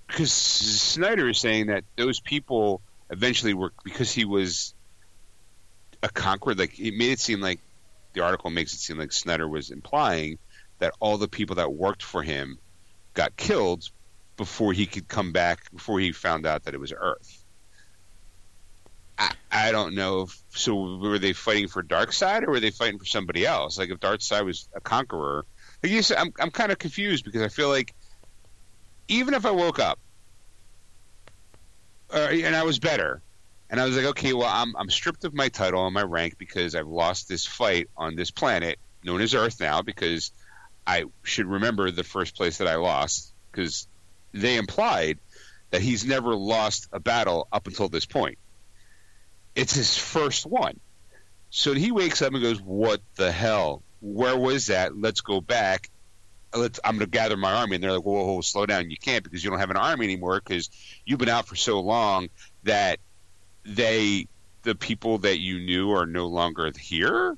because 0.09 0.32
Snyder 0.32 1.28
is 1.28 1.39
saying 1.39 1.69
that 1.69 1.85
those 1.94 2.19
people 2.19 2.82
eventually 3.09 3.55
were 3.55 3.73
because 3.85 4.12
he 4.12 4.24
was 4.24 4.74
a 6.03 6.09
conqueror. 6.09 6.57
Like 6.57 6.77
it 6.81 6.97
made 6.97 7.12
it 7.12 7.20
seem 7.20 7.40
like 7.40 7.61
the 8.15 8.23
article 8.23 8.51
makes 8.51 8.74
it 8.74 8.81
seem 8.81 8.98
like 8.98 9.12
Snyder 9.12 9.48
was 9.48 9.70
implying 9.70 10.39
that 10.78 10.94
all 11.01 11.19
the 11.19 11.28
people 11.28 11.57
that 11.57 11.73
worked 11.73 12.03
for 12.03 12.23
him 12.23 12.59
got 13.15 13.36
killed 13.36 13.85
before 14.36 14.73
he 14.73 14.86
could 14.86 15.09
come 15.09 15.32
back. 15.32 15.70
Before 15.73 15.98
he 15.98 16.12
found 16.12 16.47
out 16.47 16.65
that 16.65 16.74
it 16.74 16.81
was 16.81 16.93
Earth. 16.97 17.44
I, 19.19 19.31
I 19.51 19.73
don't 19.73 19.94
know. 19.94 20.23
If, 20.23 20.43
so 20.51 20.98
were 20.98 21.19
they 21.19 21.32
fighting 21.32 21.69
for 21.69 21.82
Darkseid 21.82 22.43
or 22.43 22.51
were 22.51 22.61
they 22.61 22.70
fighting 22.70 22.98
for 22.98 23.07
somebody 23.07 23.47
else? 23.47 23.78
Like 23.78 23.90
if 23.90 23.98
Darkseid 23.98 24.44
was 24.44 24.69
a 24.74 24.81
conqueror, 24.81 25.47
like 25.82 25.93
you 25.93 26.03
said, 26.03 26.19
I'm 26.19 26.32
I'm 26.39 26.51
kind 26.51 26.73
of 26.73 26.78
confused 26.78 27.24
because 27.24 27.43
I 27.43 27.48
feel 27.48 27.69
like 27.69 27.94
even 29.09 29.35
if 29.35 29.47
I 29.47 29.51
woke 29.51 29.78
up 29.78 29.98
uh, 32.12 32.28
and 32.31 32.55
I 32.55 32.65
was 32.65 32.78
better, 32.78 33.23
and 33.69 33.81
I 33.81 33.85
was 33.85 33.97
like, 33.97 34.07
okay, 34.07 34.32
well, 34.32 34.48
I'm 34.48 34.77
I'm 34.77 34.90
stripped 34.90 35.24
of 35.24 35.35
my 35.35 35.48
title 35.48 35.85
and 35.86 35.94
my 35.94 36.03
rank 36.03 36.36
because 36.39 36.74
I've 36.74 36.86
lost 36.86 37.28
this 37.28 37.47
fight 37.47 37.89
on 37.97 38.15
this 38.16 38.31
planet 38.31 38.78
known 39.03 39.20
as 39.20 39.35
Earth 39.35 39.61
now 39.61 39.82
because 39.82 40.31
I 40.87 41.05
should 41.23 41.47
remember 41.47 41.91
the 41.91 42.05
first 42.05 42.37
place 42.37 42.59
that 42.59 42.69
I 42.69 42.77
lost 42.77 43.33
because 43.51 43.89
they 44.33 44.57
implied 44.57 45.19
that 45.71 45.81
he's 45.81 46.05
never 46.05 46.35
lost 46.35 46.89
a 46.93 47.01
battle 47.01 47.49
up 47.53 47.67
until 47.67 47.89
this 47.89 48.07
point. 48.07 48.39
It's 49.55 49.75
his 49.75 49.97
first 49.97 50.47
one. 50.47 50.79
So 51.51 51.73
he 51.73 51.91
wakes 51.91 52.23
up 52.23 52.33
and 52.33 52.43
goes, 52.43 52.61
"What 52.61 53.01
the 53.17 53.33
hell? 53.33 53.83
Where 54.01 54.37
was 54.37 54.67
that? 54.67 54.97
Let's 54.97 55.23
go 55.23 55.41
back. 55.41 55.91
Let's. 56.55 56.79
I'm 56.85 56.97
going 56.97 57.07
to 57.07 57.11
gather 57.11 57.37
my 57.37 57.53
army." 57.53 57.77
And 57.77 57.85
they're 57.85 57.93
like, 57.93 58.05
"Whoa, 58.05 58.25
whoa, 58.25 58.41
slow 58.43 58.67
down! 58.67 58.91
You 58.91 58.97
can't 58.97 59.25
because 59.25 59.43
you 59.43 59.51
don't 59.51 59.59
have 59.59 59.71
an 59.71 59.77
army 59.77 60.05
anymore 60.05 60.41
because 60.45 60.71
you've 61.05 61.19
been 61.19 61.29
out 61.29 61.47
for 61.47 61.57
so 61.57 61.81
long 61.81 62.29
that 62.65 62.99
they, 63.65 64.29
the 64.63 64.75
people 64.75 65.19
that 65.19 65.39
you 65.41 65.61
knew, 65.61 65.93
are 65.93 66.07
no 66.07 66.27
longer 66.27 66.71
here. 66.79 67.37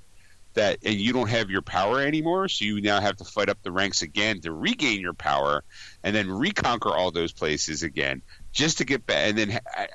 That 0.55 0.79
and 0.85 0.95
you 0.95 1.13
don't 1.13 1.29
have 1.29 1.51
your 1.51 1.63
power 1.63 2.01
anymore. 2.01 2.49
So 2.49 2.65
you 2.65 2.81
now 2.81 3.01
have 3.01 3.17
to 3.17 3.25
fight 3.25 3.49
up 3.49 3.59
the 3.63 3.71
ranks 3.71 4.03
again 4.03 4.41
to 4.41 4.53
regain 4.53 5.01
your 5.01 5.15
power, 5.15 5.63
and 6.03 6.15
then 6.15 6.31
reconquer 6.31 6.91
all 6.91 7.11
those 7.11 7.33
places 7.33 7.83
again 7.83 8.23
just 8.53 8.79
to 8.79 8.85
get 8.85 9.07
back. 9.07 9.29
And 9.29 9.39
then 9.39 9.61
I, 9.77 9.89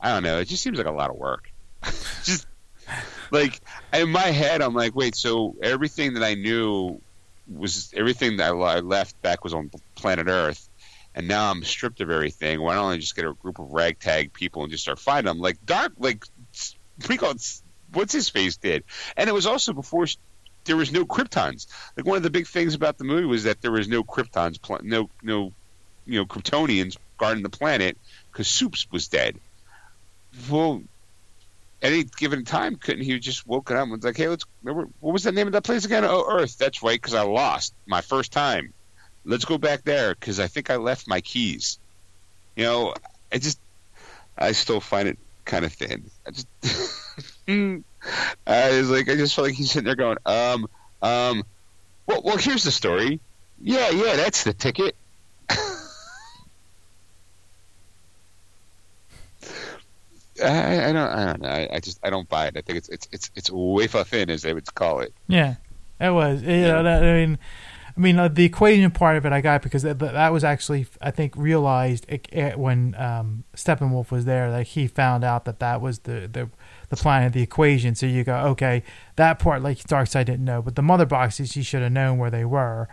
I 0.00 0.12
don't 0.12 0.22
know. 0.22 0.38
It 0.38 0.46
just 0.46 0.62
seems 0.62 0.78
like 0.78 0.86
a 0.86 0.92
lot 0.92 1.10
of 1.10 1.16
work. 1.16 1.50
just 2.24 2.46
like 3.30 3.60
in 3.92 4.10
my 4.10 4.26
head, 4.26 4.62
I'm 4.62 4.74
like, 4.74 4.94
wait, 4.94 5.14
so 5.14 5.56
everything 5.62 6.14
that 6.14 6.22
I 6.22 6.34
knew 6.34 7.00
was 7.48 7.92
everything 7.96 8.36
that 8.38 8.52
I 8.52 8.80
left 8.80 9.20
back 9.22 9.44
was 9.44 9.54
on 9.54 9.70
planet 9.94 10.26
Earth, 10.28 10.68
and 11.14 11.28
now 11.28 11.50
I'm 11.50 11.62
stripped 11.64 12.00
of 12.00 12.10
everything. 12.10 12.60
Why 12.60 12.74
don't 12.74 12.92
I 12.92 12.96
just 12.96 13.16
get 13.16 13.24
a 13.24 13.32
group 13.32 13.58
of 13.58 13.72
ragtag 13.72 14.32
people 14.32 14.62
and 14.62 14.70
just 14.70 14.82
start 14.84 14.98
fighting 14.98 15.26
them? 15.26 15.38
Like 15.38 15.64
Dark, 15.64 15.92
like 15.98 16.24
prequel, 17.00 17.62
what's 17.92 18.12
his 18.12 18.28
face 18.28 18.56
did, 18.56 18.84
and 19.16 19.28
it 19.28 19.32
was 19.32 19.46
also 19.46 19.72
before 19.72 20.06
there 20.64 20.76
was 20.76 20.92
no 20.92 21.04
Kryptons. 21.04 21.66
Like 21.96 22.06
one 22.06 22.16
of 22.16 22.22
the 22.22 22.30
big 22.30 22.46
things 22.46 22.74
about 22.74 22.98
the 22.98 23.04
movie 23.04 23.26
was 23.26 23.44
that 23.44 23.60
there 23.62 23.72
was 23.72 23.88
no 23.88 24.02
Kryptons, 24.02 24.58
no 24.82 25.08
no 25.22 25.52
you 26.04 26.18
know 26.18 26.26
Kryptonians 26.26 26.96
guarding 27.18 27.42
the 27.42 27.48
planet 27.48 27.96
because 28.30 28.48
Supes 28.48 28.86
was 28.90 29.08
dead. 29.08 29.38
Well, 30.50 30.82
at 31.82 31.92
any 31.92 32.04
given 32.04 32.44
time, 32.44 32.76
couldn't 32.76 33.04
he 33.04 33.18
just 33.18 33.46
woken 33.46 33.76
up 33.76 33.84
and 33.84 33.92
was 33.92 34.04
like, 34.04 34.16
"Hey, 34.16 34.28
let's 34.28 34.44
remember 34.62 34.88
what 35.00 35.12
was 35.12 35.24
the 35.24 35.32
name 35.32 35.46
of 35.46 35.52
that 35.54 35.64
place 35.64 35.84
again? 35.84 36.04
Oh, 36.04 36.24
Earth. 36.28 36.56
That's 36.58 36.82
right, 36.82 37.00
because 37.00 37.14
I 37.14 37.22
lost 37.22 37.74
my 37.86 38.00
first 38.00 38.32
time. 38.32 38.72
Let's 39.24 39.44
go 39.44 39.58
back 39.58 39.82
there 39.82 40.14
because 40.14 40.40
I 40.40 40.46
think 40.46 40.70
I 40.70 40.76
left 40.76 41.08
my 41.08 41.20
keys." 41.20 41.78
You 42.56 42.64
know, 42.64 42.94
I 43.32 43.38
just 43.38 43.58
I 44.36 44.52
still 44.52 44.80
find 44.80 45.08
it 45.08 45.18
kind 45.44 45.64
of 45.64 45.72
thin. 45.72 46.10
I 46.26 46.30
just 46.30 46.48
I 47.48 47.82
was 48.46 48.90
like, 48.90 49.08
I 49.08 49.16
just 49.16 49.34
felt 49.34 49.48
like 49.48 49.56
he's 49.56 49.70
sitting 49.70 49.86
there 49.86 49.94
going, 49.94 50.18
um, 50.26 50.68
um, 51.02 51.44
well, 52.06 52.22
well, 52.24 52.36
here's 52.36 52.62
the 52.62 52.70
story. 52.70 53.20
Yeah, 53.60 53.90
yeah, 53.90 54.16
that's 54.16 54.44
the 54.44 54.52
ticket. 54.52 54.96
I, 60.42 60.88
I 60.88 60.92
don't. 60.92 60.96
I 60.96 61.24
don't 61.24 61.40
know. 61.40 61.48
I, 61.48 61.68
I, 61.72 61.80
just. 61.80 61.98
I 62.02 62.10
don't 62.10 62.28
buy 62.28 62.46
it. 62.46 62.56
I 62.56 62.60
think 62.60 62.78
it's 62.78 62.88
it's 62.90 63.08
it's 63.10 63.30
it's 63.34 63.50
wafer 63.50 64.04
thin, 64.04 64.28
as 64.28 64.42
they 64.42 64.52
would 64.52 64.72
call 64.74 65.00
it. 65.00 65.14
Yeah, 65.26 65.54
it 65.98 66.10
was. 66.10 66.42
You 66.42 66.60
know, 66.62 66.82
that, 66.82 67.02
I 67.02 67.12
mean, 67.14 67.38
I 67.96 68.00
mean, 68.00 68.18
uh, 68.18 68.28
the 68.28 68.44
equation 68.44 68.90
part 68.90 69.16
of 69.16 69.24
it 69.24 69.32
I 69.32 69.40
got 69.40 69.62
because 69.62 69.82
that, 69.82 69.98
that 69.98 70.32
was 70.32 70.44
actually 70.44 70.86
I 71.00 71.10
think 71.10 71.34
realized 71.36 72.04
it, 72.08 72.28
it, 72.30 72.58
when 72.58 72.94
um, 72.96 73.44
Steppenwolf 73.54 74.10
was 74.10 74.26
there 74.26 74.50
that 74.50 74.68
he 74.68 74.86
found 74.86 75.24
out 75.24 75.46
that 75.46 75.58
that 75.60 75.80
was 75.80 76.00
the 76.00 76.28
the 76.30 76.50
the 76.88 76.96
planet, 76.96 77.28
of 77.28 77.32
the 77.32 77.42
equation. 77.42 77.94
So 77.94 78.06
you 78.06 78.24
go, 78.24 78.36
okay, 78.48 78.82
that 79.16 79.38
part 79.38 79.62
like 79.62 79.78
Darkseid 79.78 80.26
didn't 80.26 80.44
know, 80.44 80.62
but 80.62 80.76
the 80.76 80.82
mother 80.82 81.06
boxes 81.06 81.52
he 81.52 81.62
should 81.62 81.82
have 81.82 81.92
known 81.92 82.18
where 82.18 82.30
they 82.30 82.44
were. 82.44 82.88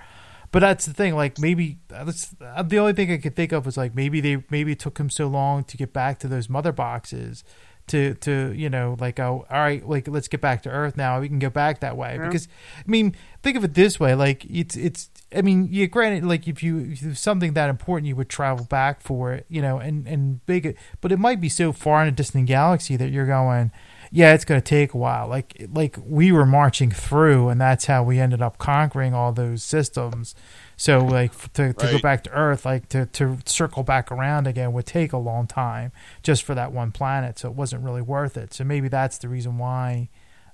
But 0.51 0.59
that's 0.59 0.85
the 0.85 0.93
thing. 0.93 1.15
Like 1.15 1.39
maybe 1.39 1.79
uh, 1.93 2.03
that's 2.03 2.35
uh, 2.39 2.61
the 2.61 2.77
only 2.77 2.93
thing 2.93 3.11
I 3.11 3.17
could 3.17 3.35
think 3.35 3.51
of 3.51 3.65
was 3.65 3.75
like 3.75 3.95
maybe 3.95 4.21
they 4.21 4.43
maybe 4.51 4.73
it 4.73 4.79
took 4.79 4.99
him 4.99 5.09
so 5.09 5.27
long 5.27 5.63
to 5.63 5.77
get 5.77 5.93
back 5.93 6.19
to 6.19 6.27
those 6.27 6.47
mother 6.47 6.71
boxes 6.71 7.43
to 7.87 8.13
to 8.15 8.53
you 8.53 8.69
know 8.69 8.95
like 8.99 9.19
oh 9.19 9.45
all 9.49 9.59
right 9.59 9.87
like 9.87 10.07
let's 10.07 10.27
get 10.27 10.41
back 10.41 10.63
to 10.63 10.69
earth 10.69 10.97
now. 10.97 11.19
We 11.19 11.27
can 11.27 11.39
go 11.39 11.49
back 11.49 11.79
that 11.81 11.97
way. 11.97 12.15
Yeah. 12.15 12.25
because 12.25 12.47
i 12.77 12.89
mean 12.89 13.15
think 13.41 13.57
of 13.57 13.63
it 13.63 13.73
this 13.73 13.99
way 13.99 14.15
like 14.15 14.45
it's 14.45 14.75
it's 14.75 15.09
i 15.35 15.41
mean 15.41 15.67
you 15.71 15.87
granted 15.87 16.23
like 16.25 16.47
if 16.47 16.63
you 16.63 16.91
if 16.91 17.17
something 17.17 17.53
that 17.53 17.69
important 17.69 18.07
you 18.07 18.15
would 18.15 18.29
travel 18.29 18.65
back 18.65 19.01
for 19.01 19.33
it 19.33 19.45
you 19.49 19.61
know 19.61 19.79
and 19.79 20.07
and 20.07 20.45
big 20.45 20.77
but 21.01 21.11
it 21.11 21.17
might 21.17 21.41
be 21.41 21.49
so 21.49 21.71
far 21.73 22.01
in 22.01 22.07
a 22.07 22.11
distant 22.11 22.45
galaxy 22.45 22.95
that 22.95 23.09
you're 23.09 23.25
going 23.25 23.71
yeah 24.13 24.33
it's 24.33 24.45
going 24.45 24.61
to 24.61 24.65
take 24.65 24.93
a 24.93 24.97
while. 24.97 25.27
Like 25.27 25.67
like 25.73 25.97
we 26.05 26.31
were 26.31 26.45
marching 26.45 26.91
through 26.91 27.49
and 27.49 27.59
that's 27.59 27.85
how 27.85 28.03
we 28.03 28.19
ended 28.19 28.41
up 28.41 28.59
conquering 28.59 29.13
all 29.13 29.33
those 29.33 29.63
systems 29.63 30.35
so 30.83 30.99
like 30.99 31.31
to, 31.53 31.71
to 31.71 31.85
right. 31.85 31.91
go 31.93 31.99
back 31.99 32.25
to 32.25 32.29
Earth, 32.31 32.65
like 32.65 32.89
to, 32.89 33.05
to 33.05 33.37
circle 33.45 33.83
back 33.83 34.11
around 34.11 34.47
again 34.47 34.73
would 34.73 34.85
take 34.85 35.13
a 35.13 35.17
long 35.17 35.47
time 35.47 35.93
just 36.23 36.43
for 36.43 36.53
that 36.55 36.73
one 36.73 36.91
planet. 36.91 37.39
So 37.39 37.47
it 37.47 37.55
wasn't 37.55 37.85
really 37.85 38.01
worth 38.01 38.35
it. 38.35 38.53
So 38.53 38.65
maybe 38.65 38.89
that's 38.89 39.17
the 39.17 39.29
reason 39.29 39.57
why 39.57 40.09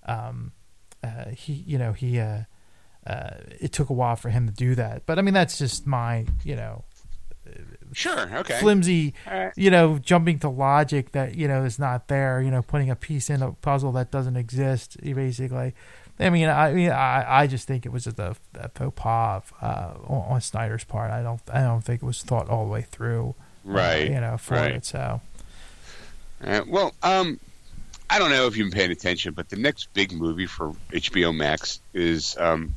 um, 0.05 0.51
uh, 1.03 1.31
he, 1.31 1.53
you 1.53 1.79
know, 1.79 1.93
he 1.93 2.19
uh, 2.19 2.41
uh, 3.07 3.37
it 3.59 3.73
took 3.73 3.89
a 3.89 3.93
while 3.93 4.15
for 4.15 4.29
him 4.29 4.45
to 4.45 4.53
do 4.53 4.75
that. 4.75 5.07
But 5.07 5.17
I 5.17 5.23
mean, 5.23 5.33
that's 5.33 5.57
just 5.57 5.87
my, 5.87 6.27
you 6.43 6.55
know, 6.55 6.83
sure, 7.91 8.29
okay, 8.37 8.59
flimsy, 8.59 9.15
right. 9.25 9.51
you 9.55 9.71
know, 9.71 9.97
jumping 9.97 10.37
to 10.39 10.49
logic 10.49 11.11
that 11.13 11.37
you 11.37 11.47
know 11.47 11.63
is 11.63 11.79
not 11.79 12.07
there. 12.07 12.39
You 12.39 12.51
know, 12.51 12.61
putting 12.61 12.91
a 12.91 12.95
piece 12.95 13.31
in 13.31 13.41
a 13.41 13.53
puzzle 13.53 13.91
that 13.93 14.11
doesn't 14.11 14.35
exist, 14.35 14.95
basically. 15.01 15.73
I 16.19 16.29
mean, 16.29 16.49
I 16.49 16.73
mean, 16.73 16.91
I, 16.91 17.41
I 17.41 17.47
just 17.47 17.65
think 17.67 17.85
it 17.85 17.91
was 17.91 18.05
a, 18.05 18.35
a 18.55 18.69
faux 18.69 18.93
pas 18.95 19.43
uh, 19.61 19.93
on, 20.05 20.33
on, 20.33 20.41
Snyder's 20.41 20.83
part. 20.83 21.11
I 21.11 21.23
don't, 21.23 21.41
I 21.51 21.61
don't 21.61 21.81
think 21.81 22.03
it 22.03 22.05
was 22.05 22.21
thought 22.21 22.49
all 22.49 22.65
the 22.65 22.71
way 22.71 22.81
through. 22.81 23.35
Uh, 23.65 23.71
right. 23.71 24.09
Uh, 24.09 24.13
you 24.13 24.19
know, 24.19 24.37
for 24.37 24.55
right. 24.55 24.71
it. 24.71 24.85
So. 24.85 25.21
Uh, 26.43 26.61
well, 26.67 26.93
um, 27.03 27.39
I 28.09 28.19
don't 28.19 28.31
know 28.31 28.47
if 28.47 28.57
you've 28.57 28.69
been 28.69 28.77
paying 28.77 28.91
attention, 28.91 29.33
but 29.33 29.49
the 29.49 29.55
next 29.55 29.93
big 29.93 30.11
movie 30.11 30.45
for 30.45 30.73
HBO 30.91 31.35
Max 31.35 31.79
is 31.93 32.35
um, 32.37 32.73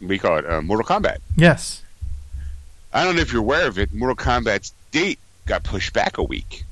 we 0.00 0.18
call 0.18 0.38
it 0.38 0.50
uh, 0.50 0.60
Mortal 0.60 0.84
Kombat. 0.86 1.18
Yes. 1.36 1.82
I 2.92 3.04
don't 3.04 3.16
know 3.16 3.22
if 3.22 3.32
you're 3.32 3.40
aware 3.40 3.66
of 3.66 3.78
it. 3.78 3.94
Mortal 3.94 4.16
Kombat's 4.16 4.74
date 4.90 5.18
got 5.46 5.64
pushed 5.64 5.94
back 5.94 6.18
a 6.18 6.22
week 6.22 6.64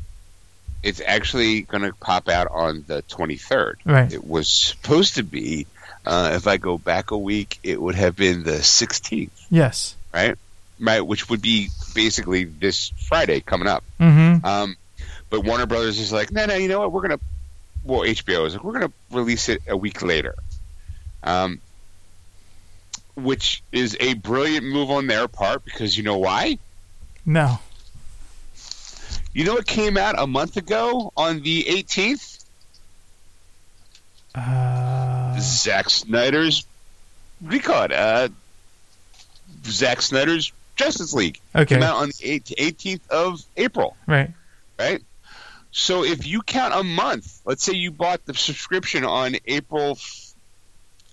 it's 0.83 1.01
actually 1.05 1.63
going 1.63 1.83
to 1.83 1.93
pop 1.95 2.29
out 2.29 2.49
on 2.51 2.85
the 2.87 3.03
23rd. 3.03 3.75
Right. 3.85 4.13
It 4.13 4.27
was 4.27 4.49
supposed 4.49 5.17
to 5.17 5.23
be, 5.23 5.67
uh, 6.07 6.33
if 6.35 6.47
I 6.47 6.57
go 6.57 6.79
back 6.79 7.11
a 7.11 7.19
week, 7.19 7.59
it 7.63 7.81
would 7.81 7.95
have 7.95 8.17
been 8.17 8.43
the 8.43 8.59
16th. 8.59 9.31
Yes. 9.51 9.97
Right? 10.13 10.37
Right, 10.79 11.01
which 11.01 11.29
would 11.29 11.43
be 11.43 11.69
basically 11.95 12.45
this 12.45 12.93
Friday 13.09 13.41
coming 13.41 13.69
up. 13.69 13.85
Mm-hmm. 14.01 14.45
Um, 14.45 14.77
but 15.29 15.45
Warner 15.45 15.67
Brothers 15.67 15.99
is 15.99 16.13
like, 16.13 16.33
no, 16.33 16.47
no, 16.47 16.55
you 16.55 16.69
know 16.69 16.81
what? 16.81 16.93
We're 16.93 17.07
going 17.07 17.19
to, 17.19 17.25
well, 17.85 18.01
HBO 18.01 18.47
is 18.47 18.55
like, 18.55 18.65
we're 18.65 18.79
going 18.79 18.89
to 18.89 18.93
release 19.17 19.49
it 19.49 19.63
a 19.69 19.77
week 19.77 20.03
later. 20.03 20.35
Um, 21.23 21.61
which 23.15 23.63
is 23.73 23.97
a 24.01 24.15
brilliant 24.15 24.65
move 24.65 24.91
on 24.91 25.07
their 25.07 25.29
part 25.29 25.65
because 25.65 25.97
you 25.97 26.03
know 26.03 26.17
why? 26.17 26.59
No. 27.27 27.59
You 29.33 29.45
know 29.45 29.55
what 29.55 29.67
came 29.67 29.97
out 29.97 30.17
a 30.19 30.27
month 30.27 30.57
ago 30.57 31.13
on 31.17 31.41
the 31.43 31.65
18th? 31.65 32.45
Uh... 34.35 35.39
Zack 35.41 35.89
Snyder's 35.89 36.67
what 37.41 37.51
do 37.51 37.57
you 37.57 37.63
call 37.63 37.85
it? 37.85 37.93
Uh, 37.93 38.29
Zack 39.65 40.03
Snyder's 40.03 40.53
Justice 40.77 41.13
League 41.15 41.41
okay. 41.55 41.75
came 41.75 41.83
out 41.83 41.97
on 41.97 42.09
the 42.09 42.41
18th 42.41 43.09
of 43.09 43.43
April. 43.57 43.97
Right. 44.07 44.31
Right. 44.79 45.03
So 45.73 46.05
if 46.05 46.27
you 46.27 46.43
count 46.43 46.75
a 46.75 46.83
month, 46.83 47.41
let's 47.45 47.63
say 47.63 47.75
you 47.75 47.91
bought 47.91 48.25
the 48.27 48.35
subscription 48.35 49.05
on 49.05 49.37
April, 49.47 49.99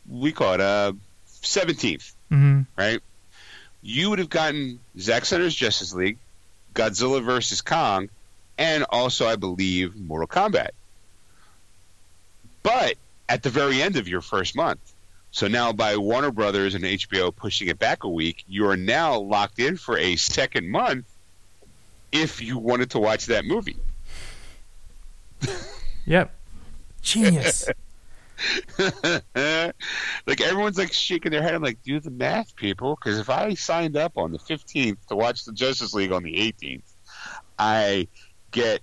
we 0.10 0.32
call 0.32 0.54
it 0.54 0.62
uh, 0.62 0.94
17th, 1.42 2.14
mm-hmm. 2.32 2.62
right? 2.78 3.00
You 3.82 4.10
would 4.10 4.20
have 4.20 4.30
gotten 4.30 4.80
Zack 5.00 5.26
Snyder's 5.26 5.56
Justice 5.56 5.94
League, 5.94 6.18
Godzilla 6.78 7.24
versus 7.24 7.62
Kong, 7.62 8.10
and 8.58 8.86
also, 8.90 9.28
I 9.28 9.36
believe, 9.36 9.96
Mortal 9.96 10.28
Kombat. 10.28 10.70
But 12.62 12.96
at 13.28 13.42
the 13.42 13.50
very 13.50 13.82
end 13.82 13.96
of 13.96 14.08
your 14.08 14.22
first 14.22 14.56
month, 14.56 14.80
so 15.32 15.48
now 15.48 15.74
by 15.74 15.98
Warner 15.98 16.32
Brothers 16.32 16.76
and 16.76 16.84
HBO 16.84 17.36
pushing 17.36 17.68
it 17.68 17.80
back 17.80 18.04
a 18.04 18.10
week, 18.10 18.44
you 18.48 18.68
are 18.68 18.78
now 18.78 19.18
locked 19.18 19.60
in 19.60 19.76
for 19.76 19.98
a 19.98 20.16
second 20.18 20.70
month 20.70 21.06
if 22.12 22.42
you 22.42 22.58
wanted 22.58 22.92
to 22.92 23.00
watch 23.00 23.26
that 23.26 23.44
movie. 23.44 23.78
yep. 26.06 26.34
Genius. 27.02 27.68
like 30.28 30.42
everyone's 30.42 30.78
like 30.78 30.94
shaking 30.94 31.32
their 31.32 31.42
head. 31.42 31.56
I'm 31.56 31.62
like, 31.62 31.82
do 31.84 32.00
the 32.00 32.12
math, 32.12 32.56
people, 32.56 32.96
because 32.96 33.20
if 33.20 33.30
I 33.30 33.54
signed 33.56 33.98
up 33.98 34.18
on 34.18 34.32
the 34.32 34.40
15th 34.40 34.98
to 35.08 35.16
watch 35.16 35.46
the 35.46 35.54
Justice 35.54 35.94
League 35.94 36.12
on 36.12 36.24
the 36.24 36.34
18th, 36.34 36.84
I 37.58 38.08
get 38.52 38.82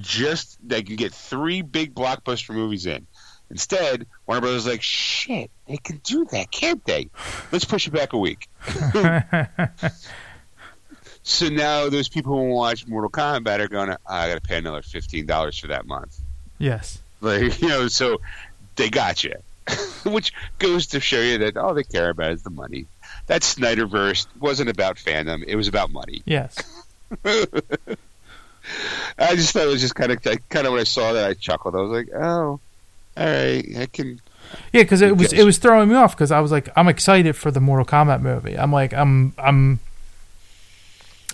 just 0.00 0.58
they 0.66 0.82
can 0.82 0.96
get 0.96 1.12
three 1.12 1.62
big 1.62 1.94
blockbuster 1.94 2.54
movies 2.54 2.86
in. 2.86 3.06
Instead, 3.50 4.06
Warner 4.26 4.42
Brothers 4.42 4.62
is 4.62 4.66
like, 4.68 4.82
shit, 4.82 5.50
they 5.66 5.76
can 5.76 6.00
do 6.04 6.24
that, 6.26 6.52
can't 6.52 6.84
they? 6.84 7.08
Let's 7.50 7.64
push 7.64 7.88
it 7.88 7.90
back 7.90 8.12
a 8.12 8.18
week. 8.18 8.48
so 11.24 11.48
now 11.48 11.88
those 11.88 12.08
people 12.08 12.36
who 12.36 12.50
watch 12.54 12.86
Mortal 12.86 13.10
Kombat 13.10 13.58
are 13.58 13.66
going, 13.66 13.88
to, 13.88 13.98
I 14.06 14.28
got 14.28 14.34
to 14.34 14.40
pay 14.40 14.58
another 14.58 14.82
fifteen 14.82 15.26
dollars 15.26 15.58
for 15.58 15.66
that 15.68 15.86
month. 15.86 16.20
Yes. 16.58 17.00
Like 17.20 17.60
you 17.62 17.68
know, 17.68 17.88
so 17.88 18.20
they 18.76 18.90
got 18.90 19.24
you, 19.24 19.34
which 20.04 20.32
goes 20.58 20.86
to 20.88 21.00
show 21.00 21.20
you 21.20 21.38
that 21.38 21.56
all 21.56 21.74
they 21.74 21.84
care 21.84 22.10
about 22.10 22.32
is 22.32 22.42
the 22.42 22.50
money. 22.50 22.86
That 23.26 23.42
Snyderverse 23.42 24.26
wasn't 24.38 24.70
about 24.70 24.96
fandom; 24.96 25.44
it 25.46 25.56
was 25.56 25.68
about 25.68 25.90
money. 25.92 26.22
Yes. 26.24 26.56
I 29.18 29.34
just 29.34 29.52
thought 29.52 29.64
it 29.64 29.70
was 29.70 29.80
just 29.80 29.94
kind 29.94 30.12
of 30.12 30.22
kind 30.22 30.66
of 30.66 30.72
when 30.72 30.80
I 30.80 30.84
saw 30.84 31.12
that 31.12 31.28
I 31.28 31.34
chuckled. 31.34 31.74
I 31.74 31.80
was 31.80 31.90
like, 31.90 32.08
oh, 32.14 32.60
all 33.16 33.26
right, 33.26 33.64
I 33.78 33.86
can. 33.92 34.20
Yeah, 34.72 34.82
because 34.82 35.00
it 35.02 35.16
was 35.16 35.32
it 35.32 35.44
was 35.44 35.58
throwing 35.58 35.88
me 35.88 35.94
off 35.94 36.16
because 36.16 36.32
I 36.32 36.40
was 36.40 36.50
like, 36.50 36.68
I'm 36.76 36.88
excited 36.88 37.36
for 37.36 37.50
the 37.50 37.60
Mortal 37.60 37.86
Kombat 37.86 38.20
movie. 38.20 38.58
I'm 38.58 38.72
like, 38.72 38.92
I'm 38.94 39.32
I'm 39.38 39.80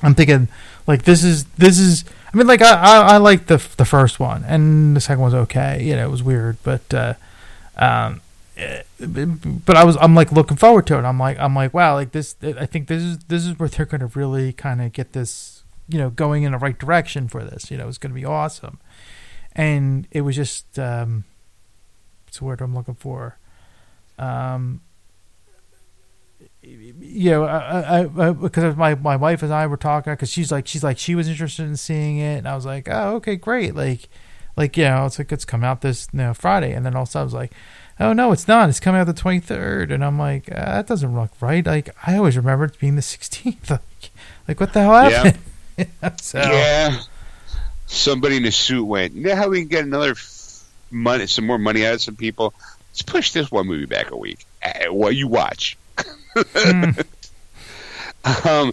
I'm 0.02 0.14
thinking 0.14 0.48
like 0.86 1.02
this 1.02 1.24
is 1.24 1.44
this 1.56 1.78
is 1.78 2.04
I 2.32 2.36
mean 2.36 2.46
like 2.46 2.62
I 2.62 2.74
I, 2.74 3.14
I 3.14 3.16
like 3.18 3.46
the 3.46 3.56
the 3.76 3.84
first 3.84 4.20
one 4.20 4.44
and 4.44 4.96
the 4.96 5.00
second 5.00 5.20
one's 5.20 5.34
okay. 5.34 5.82
You 5.82 5.96
know, 5.96 6.06
it 6.06 6.10
was 6.10 6.22
weird, 6.22 6.56
but 6.62 6.92
uh, 6.94 7.14
um, 7.76 8.20
eh, 8.56 8.82
but 8.98 9.76
I 9.76 9.84
was 9.84 9.96
I'm 10.00 10.14
like 10.14 10.32
looking 10.32 10.56
forward 10.56 10.86
to 10.88 10.98
it. 10.98 11.02
I'm 11.02 11.18
like 11.18 11.38
I'm 11.38 11.54
like 11.54 11.74
wow, 11.74 11.94
like 11.94 12.12
this. 12.12 12.36
I 12.42 12.66
think 12.66 12.88
this 12.88 13.02
is 13.02 13.18
this 13.24 13.44
is 13.44 13.58
where 13.58 13.68
they're 13.68 13.86
going 13.86 14.00
to 14.00 14.18
really 14.18 14.52
kind 14.52 14.80
of 14.80 14.92
get 14.92 15.12
this, 15.12 15.64
you 15.88 15.98
know, 15.98 16.10
going 16.10 16.44
in 16.44 16.52
the 16.52 16.58
right 16.58 16.78
direction 16.78 17.28
for 17.28 17.44
this. 17.44 17.70
You 17.70 17.76
know, 17.78 17.88
it's 17.88 17.98
going 17.98 18.12
to 18.12 18.20
be 18.20 18.24
awesome. 18.24 18.78
And 19.52 20.06
it 20.10 20.20
was 20.20 20.36
just 20.36 20.78
um, 20.78 21.24
it's 22.28 22.38
the 22.38 22.44
word 22.44 22.60
I'm 22.60 22.74
looking 22.74 22.94
for. 22.94 23.38
Um, 24.18 24.80
you 26.66 27.30
know, 27.30 27.44
I, 27.44 27.80
I, 27.80 28.28
I, 28.28 28.32
because 28.32 28.76
my 28.76 28.94
my 28.97 29.16
wife 29.16 29.43
and 29.43 29.52
I 29.52 29.66
were 29.66 29.76
talking 29.76 30.12
because 30.12 30.30
she's 30.30 30.51
like 30.51 30.66
she's 30.66 30.82
like 30.82 30.98
she 30.98 31.14
was 31.14 31.28
interested 31.28 31.64
in 31.64 31.76
seeing 31.76 32.18
it, 32.18 32.38
and 32.38 32.48
I 32.48 32.55
was 32.55 32.66
like, 32.66 32.88
oh, 32.90 33.16
okay, 33.16 33.36
great, 33.36 33.74
like 33.74 34.09
like 34.56 34.76
you 34.76 34.84
know 34.84 35.06
it's 35.06 35.18
like 35.18 35.30
it's 35.32 35.44
come 35.44 35.62
out 35.62 35.80
this 35.80 36.09
you 36.12 36.18
know, 36.18 36.34
Friday, 36.34 36.72
and 36.72 36.84
then 36.84 36.97
also 36.97 37.20
I 37.20 37.22
was 37.22 37.34
like, 37.34 37.52
oh 38.01 38.12
no, 38.12 38.32
it's 38.32 38.48
not, 38.48 38.68
it's 38.68 38.80
coming 38.80 39.01
out 39.01 39.06
the 39.06 39.14
twenty 39.14 39.40
third, 39.40 39.93
and 39.93 40.05
I'm 40.05 40.18
like 40.18 40.51
uh, 40.51 40.64
that 40.64 40.86
doesn't 40.86 41.14
look 41.14 41.30
right. 41.40 41.64
Like 41.64 41.94
I 42.06 42.16
always 42.16 42.36
remember 42.36 42.64
it 42.64 42.78
being 42.78 42.97
the 42.97 43.02
sixteenth. 43.02 43.70
like, 43.70 44.10
like 44.48 44.60
what 44.60 44.72
the 44.72 44.80
hell 44.80 45.10
happened? 45.10 45.38
Yeah. 45.78 46.16
so. 46.20 46.38
yeah. 46.38 47.01
Somebody 47.86 48.38
in 48.38 48.44
a 48.44 48.52
suit 48.52 48.84
went. 48.84 49.14
You 49.14 49.22
know 49.22 49.36
how 49.36 49.48
we 49.48 49.60
can 49.60 49.68
get 49.68 49.84
another 49.84 50.16
money, 50.90 51.26
some 51.28 51.47
more 51.47 51.59
money 51.59 51.86
out 51.86 51.94
of 51.94 52.02
some 52.02 52.16
people? 52.16 52.52
Let's 52.90 53.02
push 53.02 53.30
this 53.30 53.48
one 53.51 53.68
movie 53.68 53.86
back 53.86 54.10
a 54.10 54.16
week. 54.16 54.44
Uh, 54.60 54.93
while 54.93 55.12
you 55.12 55.28
watch. 55.28 55.76
Mm. 56.44 57.06
um, 58.46 58.72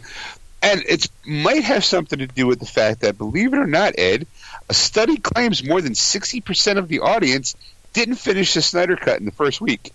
and 0.61 0.83
it 0.87 1.09
might 1.25 1.63
have 1.63 1.83
something 1.83 2.19
to 2.19 2.27
do 2.27 2.47
with 2.47 2.59
the 2.59 2.65
fact 2.65 3.01
that, 3.01 3.17
believe 3.17 3.53
it 3.53 3.57
or 3.57 3.67
not, 3.67 3.93
Ed, 3.97 4.25
a 4.69 4.73
study 4.73 5.17
claims 5.17 5.63
more 5.63 5.81
than 5.81 5.93
60% 5.93 6.77
of 6.77 6.87
the 6.87 7.01
audience 7.01 7.55
didn't 7.91 8.15
finish 8.15 8.53
the 8.53 8.61
Snyder 8.61 8.95
Cut 8.95 9.19
in 9.19 9.25
the 9.25 9.31
first 9.31 9.59
week. 9.61 9.91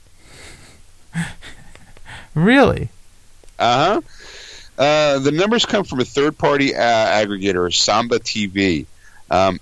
Really? 2.34 2.88
Uh-huh. 3.58 4.00
Uh, 4.76 5.18
the 5.18 5.32
numbers 5.32 5.66
come 5.66 5.84
from 5.84 6.00
a 6.00 6.04
third-party 6.04 6.76
uh, 6.76 6.80
aggregator, 6.80 7.72
Samba 7.74 8.20
TV. 8.20 8.86
Um, 9.30 9.58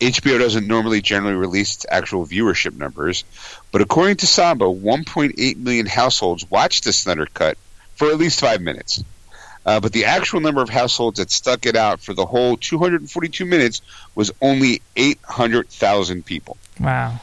HBO 0.00 0.38
doesn't 0.38 0.66
normally 0.66 1.00
generally 1.00 1.34
release 1.34 1.76
its 1.76 1.86
actual 1.88 2.26
viewership 2.26 2.76
numbers, 2.76 3.24
but 3.72 3.80
according 3.80 4.16
to 4.16 4.26
Samba, 4.26 4.66
1.8 4.66 5.56
million 5.56 5.86
households 5.86 6.48
watched 6.50 6.84
the 6.84 6.92
Snyder 6.92 7.26
Cut 7.26 7.56
for 7.94 8.08
at 8.08 8.18
least 8.18 8.40
five 8.40 8.60
minutes. 8.60 9.02
Uh, 9.66 9.80
but 9.80 9.92
the 9.92 10.04
actual 10.04 10.40
number 10.40 10.60
of 10.60 10.68
households 10.68 11.18
that 11.18 11.30
stuck 11.30 11.64
it 11.64 11.74
out 11.74 12.00
for 12.00 12.12
the 12.12 12.26
whole 12.26 12.56
242 12.56 13.46
minutes 13.46 13.80
was 14.14 14.30
only 14.42 14.82
800,000 14.96 16.24
people. 16.24 16.58
Wow. 16.78 17.18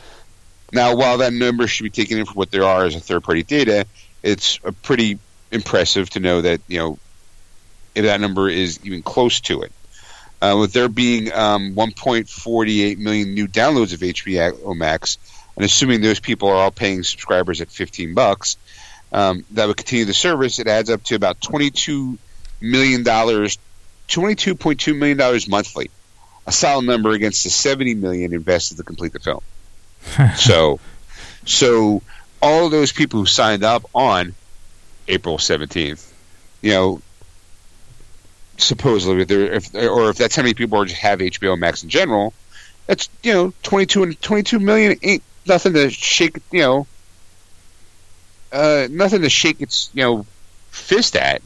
Now, 0.73 0.95
while 0.95 1.17
that 1.19 1.33
number 1.33 1.67
should 1.67 1.83
be 1.83 1.89
taken 1.89 2.17
in 2.17 2.25
for 2.25 2.33
what 2.33 2.49
there 2.49 2.63
are 2.63 2.85
as 2.85 2.95
a 2.95 2.99
third-party 2.99 3.43
data, 3.43 3.85
it's 4.23 4.59
a 4.63 4.71
pretty 4.71 5.19
impressive 5.51 6.09
to 6.11 6.19
know 6.19 6.41
that 6.41 6.61
you 6.67 6.79
know 6.79 6.97
if 7.93 8.05
that 8.05 8.21
number 8.21 8.49
is 8.49 8.79
even 8.83 9.03
close 9.03 9.41
to 9.41 9.61
it. 9.61 9.71
Uh, 10.41 10.57
with 10.59 10.73
there 10.73 10.89
being 10.89 11.31
um, 11.33 11.75
1.48 11.75 12.97
million 12.97 13.33
new 13.35 13.47
downloads 13.47 13.93
of 13.93 13.99
HBO 13.99 14.75
Max, 14.75 15.19
and 15.55 15.63
assuming 15.63 16.01
those 16.01 16.19
people 16.19 16.49
are 16.49 16.55
all 16.55 16.71
paying 16.71 17.03
subscribers 17.03 17.61
at 17.61 17.69
15 17.69 18.15
bucks, 18.15 18.57
um, 19.11 19.45
that 19.51 19.67
would 19.67 19.77
continue 19.77 20.05
the 20.05 20.13
service. 20.13 20.57
It 20.57 20.67
adds 20.67 20.89
up 20.89 21.03
to 21.05 21.15
about 21.15 21.41
22 21.41 22.17
million 22.59 23.03
dollars, 23.03 23.57
22.2 24.07 24.97
million 24.97 25.17
dollars 25.17 25.47
monthly, 25.47 25.91
a 26.47 26.51
solid 26.51 26.85
number 26.85 27.11
against 27.11 27.43
the 27.43 27.49
70 27.49 27.95
million 27.95 28.33
invested 28.33 28.77
to 28.77 28.83
complete 28.83 29.13
the 29.13 29.19
film. 29.19 29.41
so, 30.37 30.79
so 31.45 32.01
all 32.41 32.69
those 32.69 32.91
people 32.91 33.19
who 33.19 33.25
signed 33.25 33.63
up 33.63 33.85
on 33.93 34.33
April 35.07 35.37
17th, 35.37 36.11
you 36.61 36.71
know, 36.71 37.01
supposedly, 38.63 39.21
if, 39.21 39.73
or 39.75 40.09
if 40.09 40.17
that's 40.17 40.35
how 40.35 40.41
many 40.41 40.53
people 40.53 40.83
just 40.85 40.99
have 40.99 41.19
HBO 41.19 41.57
Max 41.57 41.83
in 41.83 41.89
general, 41.89 42.33
that's 42.87 43.09
you 43.23 43.33
know 43.33 43.53
22 43.63 44.03
and 44.03 44.21
22 44.21 44.59
million 44.59 44.97
ain't 45.01 45.23
nothing 45.45 45.73
to 45.73 45.89
shake, 45.89 46.37
you 46.51 46.61
know, 46.61 46.87
uh, 48.51 48.87
nothing 48.89 49.21
to 49.21 49.29
shake 49.29 49.61
its 49.61 49.89
you 49.93 50.03
know 50.03 50.25
fist 50.71 51.15
at. 51.15 51.41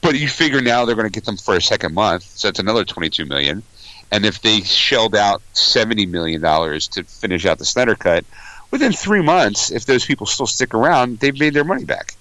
But 0.00 0.18
you 0.18 0.26
figure 0.28 0.60
now 0.60 0.84
they're 0.84 0.96
going 0.96 1.06
to 1.06 1.12
get 1.12 1.24
them 1.24 1.36
for 1.36 1.54
a 1.54 1.62
second 1.62 1.94
month, 1.94 2.24
so 2.24 2.48
that's 2.48 2.58
another 2.58 2.84
22 2.84 3.24
million. 3.24 3.62
And 4.10 4.26
if 4.26 4.42
they 4.42 4.60
shelled 4.60 5.14
out 5.14 5.42
70 5.52 6.06
million 6.06 6.40
dollars 6.40 6.88
to 6.88 7.04
finish 7.04 7.46
out 7.46 7.58
the 7.58 7.64
Snyder 7.64 7.94
cut, 7.94 8.24
within 8.70 8.92
three 8.92 9.22
months, 9.22 9.70
if 9.70 9.86
those 9.86 10.04
people 10.04 10.26
still 10.26 10.48
stick 10.48 10.74
around, 10.74 11.20
they've 11.20 11.38
made 11.38 11.54
their 11.54 11.64
money 11.64 11.84
back 11.84 12.16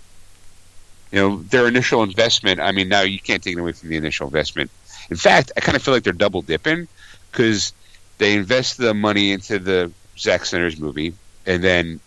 you 1.12 1.20
know 1.20 1.38
their 1.44 1.68
initial 1.68 2.04
investment. 2.04 2.60
I 2.60 2.72
mean, 2.72 2.90
now 2.90 3.02
you 3.02 3.20
can't 3.20 3.44
take 3.44 3.56
it 3.58 3.60
away 3.60 3.74
from 3.74 3.90
the 3.90 3.98
initial 3.98 4.28
investment. 4.28 4.72
In 5.10 5.18
fact, 5.18 5.52
I 5.58 5.60
kind 5.60 5.76
of 5.76 5.82
feel 5.82 5.94
like 5.94 6.04
they're 6.04 6.14
double 6.14 6.42
dipping 6.42 6.88
because 7.32 7.74
they 8.18 8.34
invest 8.34 8.78
the 8.78 8.94
money 8.94 9.32
into 9.32 9.60
the 9.60 9.92
Zack 10.18 10.46
Snyder's 10.46 10.80
movie, 10.80 11.14
and 11.46 11.64
then 11.64 12.00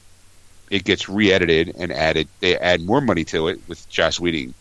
it 0.70 0.84
gets 0.84 1.08
re-edited 1.08 1.74
and 1.78 1.92
added. 1.92 2.28
They 2.40 2.56
add 2.56 2.80
more 2.80 3.00
money 3.00 3.24
to 3.26 3.48
it 3.48 3.60
with 3.68 3.88
Joss 3.88 4.18
Whedon 4.18 4.54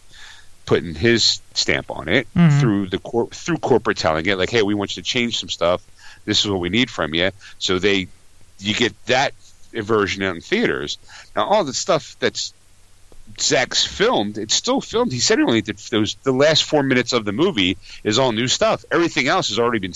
putting 0.65 0.95
his 0.95 1.41
stamp 1.53 1.91
on 1.91 2.07
it 2.07 2.27
mm-hmm. 2.33 2.59
through 2.59 2.87
the 2.87 2.99
cor- 2.99 3.27
through 3.27 3.57
corporate 3.57 3.97
telling 3.97 4.25
it 4.25 4.37
like, 4.37 4.49
"Hey, 4.49 4.61
we 4.61 4.73
want 4.73 4.95
you 4.95 5.03
to 5.03 5.07
change 5.07 5.39
some 5.39 5.49
stuff. 5.49 5.83
This 6.25 6.43
is 6.43 6.49
what 6.49 6.59
we 6.59 6.69
need 6.69 6.89
from 6.89 7.13
you." 7.13 7.31
So 7.59 7.79
they 7.79 8.07
you 8.59 8.73
get 8.73 8.93
that 9.05 9.33
version 9.73 10.23
out 10.23 10.35
in 10.35 10.41
theaters. 10.41 10.97
Now, 11.35 11.45
all 11.45 11.63
the 11.63 11.73
stuff 11.73 12.15
that's 12.19 12.53
Zack's 13.39 13.85
filmed, 13.85 14.37
it's 14.37 14.53
still 14.53 14.81
filmed. 14.81 15.11
He 15.11 15.19
said 15.19 15.37
he 15.37 15.43
only 15.43 15.61
did 15.61 15.77
those. 15.77 16.15
The 16.15 16.31
last 16.31 16.63
four 16.63 16.83
minutes 16.83 17.13
of 17.13 17.25
the 17.25 17.31
movie 17.31 17.77
is 18.03 18.19
all 18.19 18.31
new 18.31 18.47
stuff. 18.47 18.85
Everything 18.91 19.27
else 19.27 19.49
has 19.49 19.59
already 19.59 19.79
been 19.79 19.93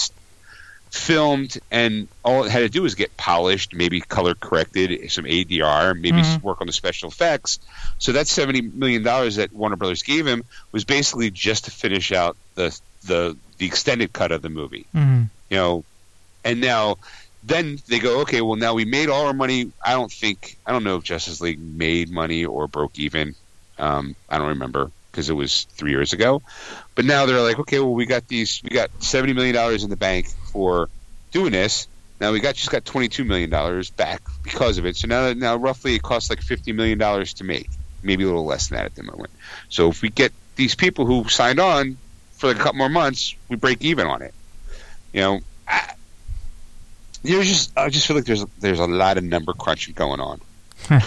filmed, 0.89 1.57
and 1.71 2.07
all 2.23 2.45
it 2.45 2.51
had 2.51 2.59
to 2.59 2.69
do 2.69 2.81
was 2.81 2.95
get 2.95 3.15
polished, 3.17 3.73
maybe 3.73 4.01
color 4.01 4.35
corrected, 4.35 5.11
some 5.11 5.25
ADR, 5.25 5.95
maybe 5.99 6.21
mm-hmm. 6.21 6.45
work 6.45 6.61
on 6.61 6.67
the 6.67 6.73
special 6.73 7.09
effects. 7.09 7.59
So 7.99 8.13
that 8.13 8.27
seventy 8.27 8.61
million 8.61 9.03
dollars 9.03 9.35
that 9.35 9.53
Warner 9.53 9.75
Brothers 9.75 10.03
gave 10.03 10.25
him 10.25 10.43
was 10.71 10.85
basically 10.85 11.31
just 11.31 11.65
to 11.65 11.71
finish 11.71 12.11
out 12.11 12.37
the 12.55 12.77
the 13.05 13.37
the 13.57 13.65
extended 13.65 14.13
cut 14.13 14.31
of 14.31 14.41
the 14.41 14.49
movie. 14.49 14.85
Mm-hmm. 14.95 15.23
You 15.49 15.57
know, 15.57 15.83
and 16.43 16.61
now 16.61 16.97
then 17.43 17.77
they 17.87 17.99
go, 17.99 18.21
okay, 18.21 18.41
well 18.41 18.55
now 18.55 18.73
we 18.73 18.85
made 18.85 19.09
all 19.09 19.27
our 19.27 19.33
money. 19.33 19.71
I 19.85 19.93
don't 19.93 20.11
think 20.11 20.57
I 20.65 20.71
don't 20.71 20.83
know 20.83 20.97
if 20.97 21.03
Justice 21.03 21.41
League 21.41 21.59
made 21.59 22.09
money 22.09 22.45
or 22.45 22.67
broke 22.67 22.97
even. 22.99 23.35
Um, 23.77 24.15
I 24.29 24.37
don't 24.37 24.49
remember 24.49 24.91
because 25.11 25.29
it 25.29 25.33
was 25.33 25.63
three 25.71 25.91
years 25.91 26.13
ago. 26.13 26.41
But 26.95 27.05
now 27.05 27.25
they're 27.25 27.41
like, 27.41 27.59
okay, 27.59 27.79
well 27.79 27.93
we 27.93 28.05
got 28.05 28.27
these, 28.27 28.61
we 28.63 28.69
got 28.69 28.89
seventy 28.99 29.33
million 29.33 29.55
dollars 29.55 29.83
in 29.83 29.89
the 29.89 29.97
bank 29.97 30.27
for 30.51 30.89
doing 31.31 31.51
this. 31.51 31.87
Now 32.19 32.31
we 32.31 32.39
got 32.39 32.55
just 32.55 32.71
got 32.71 32.85
twenty 32.85 33.07
two 33.07 33.23
million 33.23 33.49
dollars 33.49 33.89
back 33.91 34.21
because 34.43 34.77
of 34.77 34.85
it. 34.85 34.95
So 34.95 35.07
now 35.07 35.33
now 35.33 35.55
roughly 35.55 35.95
it 35.95 36.01
costs 36.01 36.29
like 36.29 36.41
fifty 36.41 36.71
million 36.71 36.97
dollars 36.97 37.33
to 37.35 37.43
make, 37.43 37.69
maybe 38.03 38.23
a 38.23 38.27
little 38.27 38.45
less 38.45 38.67
than 38.67 38.77
that 38.77 38.85
at 38.85 38.95
the 38.95 39.03
moment. 39.03 39.29
So 39.69 39.89
if 39.89 40.01
we 40.01 40.09
get 40.09 40.31
these 40.55 40.75
people 40.75 41.05
who 41.05 41.29
signed 41.29 41.59
on 41.59 41.97
for 42.33 42.47
like 42.47 42.57
a 42.57 42.59
couple 42.59 42.79
more 42.79 42.89
months, 42.89 43.35
we 43.49 43.55
break 43.55 43.83
even 43.83 44.07
on 44.07 44.21
it. 44.21 44.33
You 45.13 45.21
know, 45.21 45.39
I, 45.67 45.93
there's 47.23 47.47
just 47.47 47.77
I 47.77 47.89
just 47.89 48.07
feel 48.07 48.15
like 48.15 48.25
there's 48.25 48.45
there's 48.59 48.79
a 48.79 48.87
lot 48.87 49.17
of 49.17 49.23
number 49.23 49.53
crunching 49.53 49.93
going 49.93 50.19
on. 50.19 50.41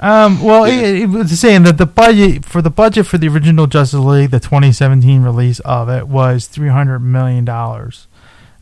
um, 0.00 0.42
well, 0.42 0.68
yeah. 0.68 0.82
it, 0.82 1.02
it, 1.02 1.08
was 1.08 1.38
saying 1.38 1.64
that 1.64 1.78
the 1.78 1.86
budget 1.86 2.44
for 2.44 2.62
the 2.62 2.70
budget 2.70 3.06
for 3.06 3.18
the 3.18 3.28
original 3.28 3.66
Justice 3.66 4.00
League, 4.00 4.30
the 4.30 4.40
2017 4.40 5.22
release 5.22 5.60
of 5.60 5.88
it, 5.88 6.08
was 6.08 6.46
300 6.46 7.00
million 7.00 7.44
dollars. 7.44 8.06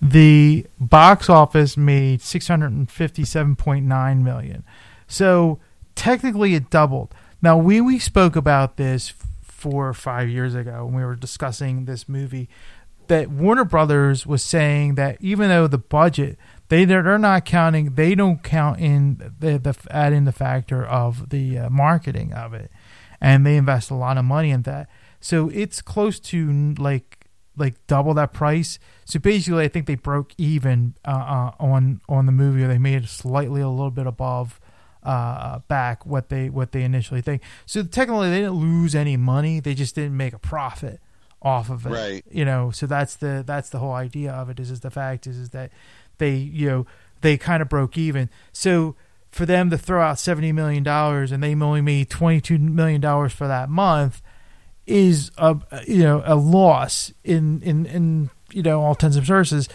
The 0.01 0.66
box 0.78 1.31
office 1.31 1.77
made 1.77 2.20
657.9 2.20 4.23
million. 4.23 4.64
So 5.09 5.59
technically, 5.94 6.55
it 6.55 6.70
doubled. 6.70 7.14
Now, 7.43 7.56
we 7.56 7.81
we 7.81 7.98
spoke 7.98 8.36
about 8.36 8.77
this 8.77 9.12
four 9.43 9.89
or 9.89 9.94
five 9.94 10.28
years 10.28 10.55
ago 10.55 10.85
when 10.85 10.94
we 10.94 11.05
were 11.05 11.16
discussing 11.16 11.86
this 11.86 12.09
movie 12.09 12.48
that 13.09 13.31
Warner 13.31 13.65
Brothers 13.65 14.27
was 14.27 14.43
saying 14.43 14.95
that 14.97 15.16
even 15.20 15.49
though 15.49 15.66
the 15.66 15.78
budget 15.78 16.39
they 16.69 16.85
they're 16.85 17.19
not 17.19 17.45
counting 17.45 17.95
they 17.95 18.15
don't 18.15 18.43
count 18.43 18.81
in 18.81 19.33
the, 19.39 19.59
the 19.59 20.20
the 20.24 20.33
factor 20.33 20.85
of 20.85 21.31
the 21.31 21.59
uh, 21.59 21.70
marketing 21.70 22.33
of 22.33 22.55
it. 22.55 22.70
And 23.20 23.47
they 23.47 23.57
invest 23.57 23.91
a 23.91 23.95
lot 23.95 24.19
of 24.19 24.24
money 24.24 24.51
in 24.51 24.62
that. 24.62 24.89
So 25.20 25.49
it's 25.49 25.81
close 25.81 26.20
to 26.20 26.74
like 26.74 27.28
like 27.57 27.87
double 27.87 28.15
that 28.15 28.33
price. 28.33 28.78
So 29.05 29.19
basically 29.19 29.65
I 29.65 29.69
think 29.69 29.87
they 29.87 29.95
broke 29.95 30.33
even 30.37 30.95
uh, 31.05 31.11
uh, 31.11 31.51
on 31.59 32.01
on 32.09 32.27
the 32.27 32.33
movie 32.33 32.65
or 32.65 32.69
they 32.69 32.78
made 32.78 33.09
slightly 33.09 33.61
a 33.61 33.69
little 33.69 33.91
bit 33.91 34.07
above 34.07 34.61
uh, 35.03 35.61
back 35.61 36.05
what 36.05 36.28
they 36.28 36.51
what 36.51 36.73
they 36.73 36.83
initially 36.83 37.23
think. 37.23 37.43
So 37.65 37.85
technically 37.85 38.28
they 38.28 38.41
didn't 38.41 38.55
lose 38.55 38.95
any 38.95 39.16
money. 39.16 39.61
They 39.61 39.74
just 39.74 39.95
didn't 39.95 40.16
make 40.16 40.35
a 40.35 40.39
profit 40.39 41.01
off 41.47 41.70
of 41.70 41.86
it. 41.86 41.90
Right. 41.90 42.24
You 42.31 42.44
know, 42.44 42.73
so 42.73 42.86
that's 42.86 43.14
the 43.14 43.44
that's 43.47 43.70
the 43.70 43.78
whole 43.78 43.93
idea 43.93 44.32
of 44.32 44.51
it 44.51 44.59
is 44.59 44.70
is 44.70 44.81
the 44.81 44.90
fact 44.90 45.27
is 45.27 45.39
is 45.39 45.51
that 45.51 45.70
they 46.18 46.35
you 46.35 46.68
know 46.68 46.86
they 47.20 47.39
kind 47.39 47.62
of 47.62 47.68
broke 47.68 47.97
even. 47.97 48.28
So 48.52 48.97
for 49.31 49.47
them 49.47 49.70
to 49.70 49.78
throw 49.78 50.02
out 50.02 50.18
seventy 50.18 50.51
million 50.51 50.82
dollars 50.82 51.31
and 51.31 51.43
they 51.43 51.55
only 51.55 51.81
made 51.81 52.10
twenty 52.10 52.40
two 52.40 52.59
million 52.59 53.01
dollars 53.01 53.32
for 53.32 53.47
that 53.47 53.70
month 53.70 54.20
is 54.86 55.31
a 55.39 55.56
you 55.86 56.02
know 56.02 56.23
a 56.27 56.35
loss 56.35 57.12
in 57.23 57.62
in 57.62 57.86
in 57.86 58.31
you 58.52 58.62
know 58.62 58.82
all 58.82 58.90
intents 58.90 59.16
and 59.16 59.27
purposes. 59.27 59.68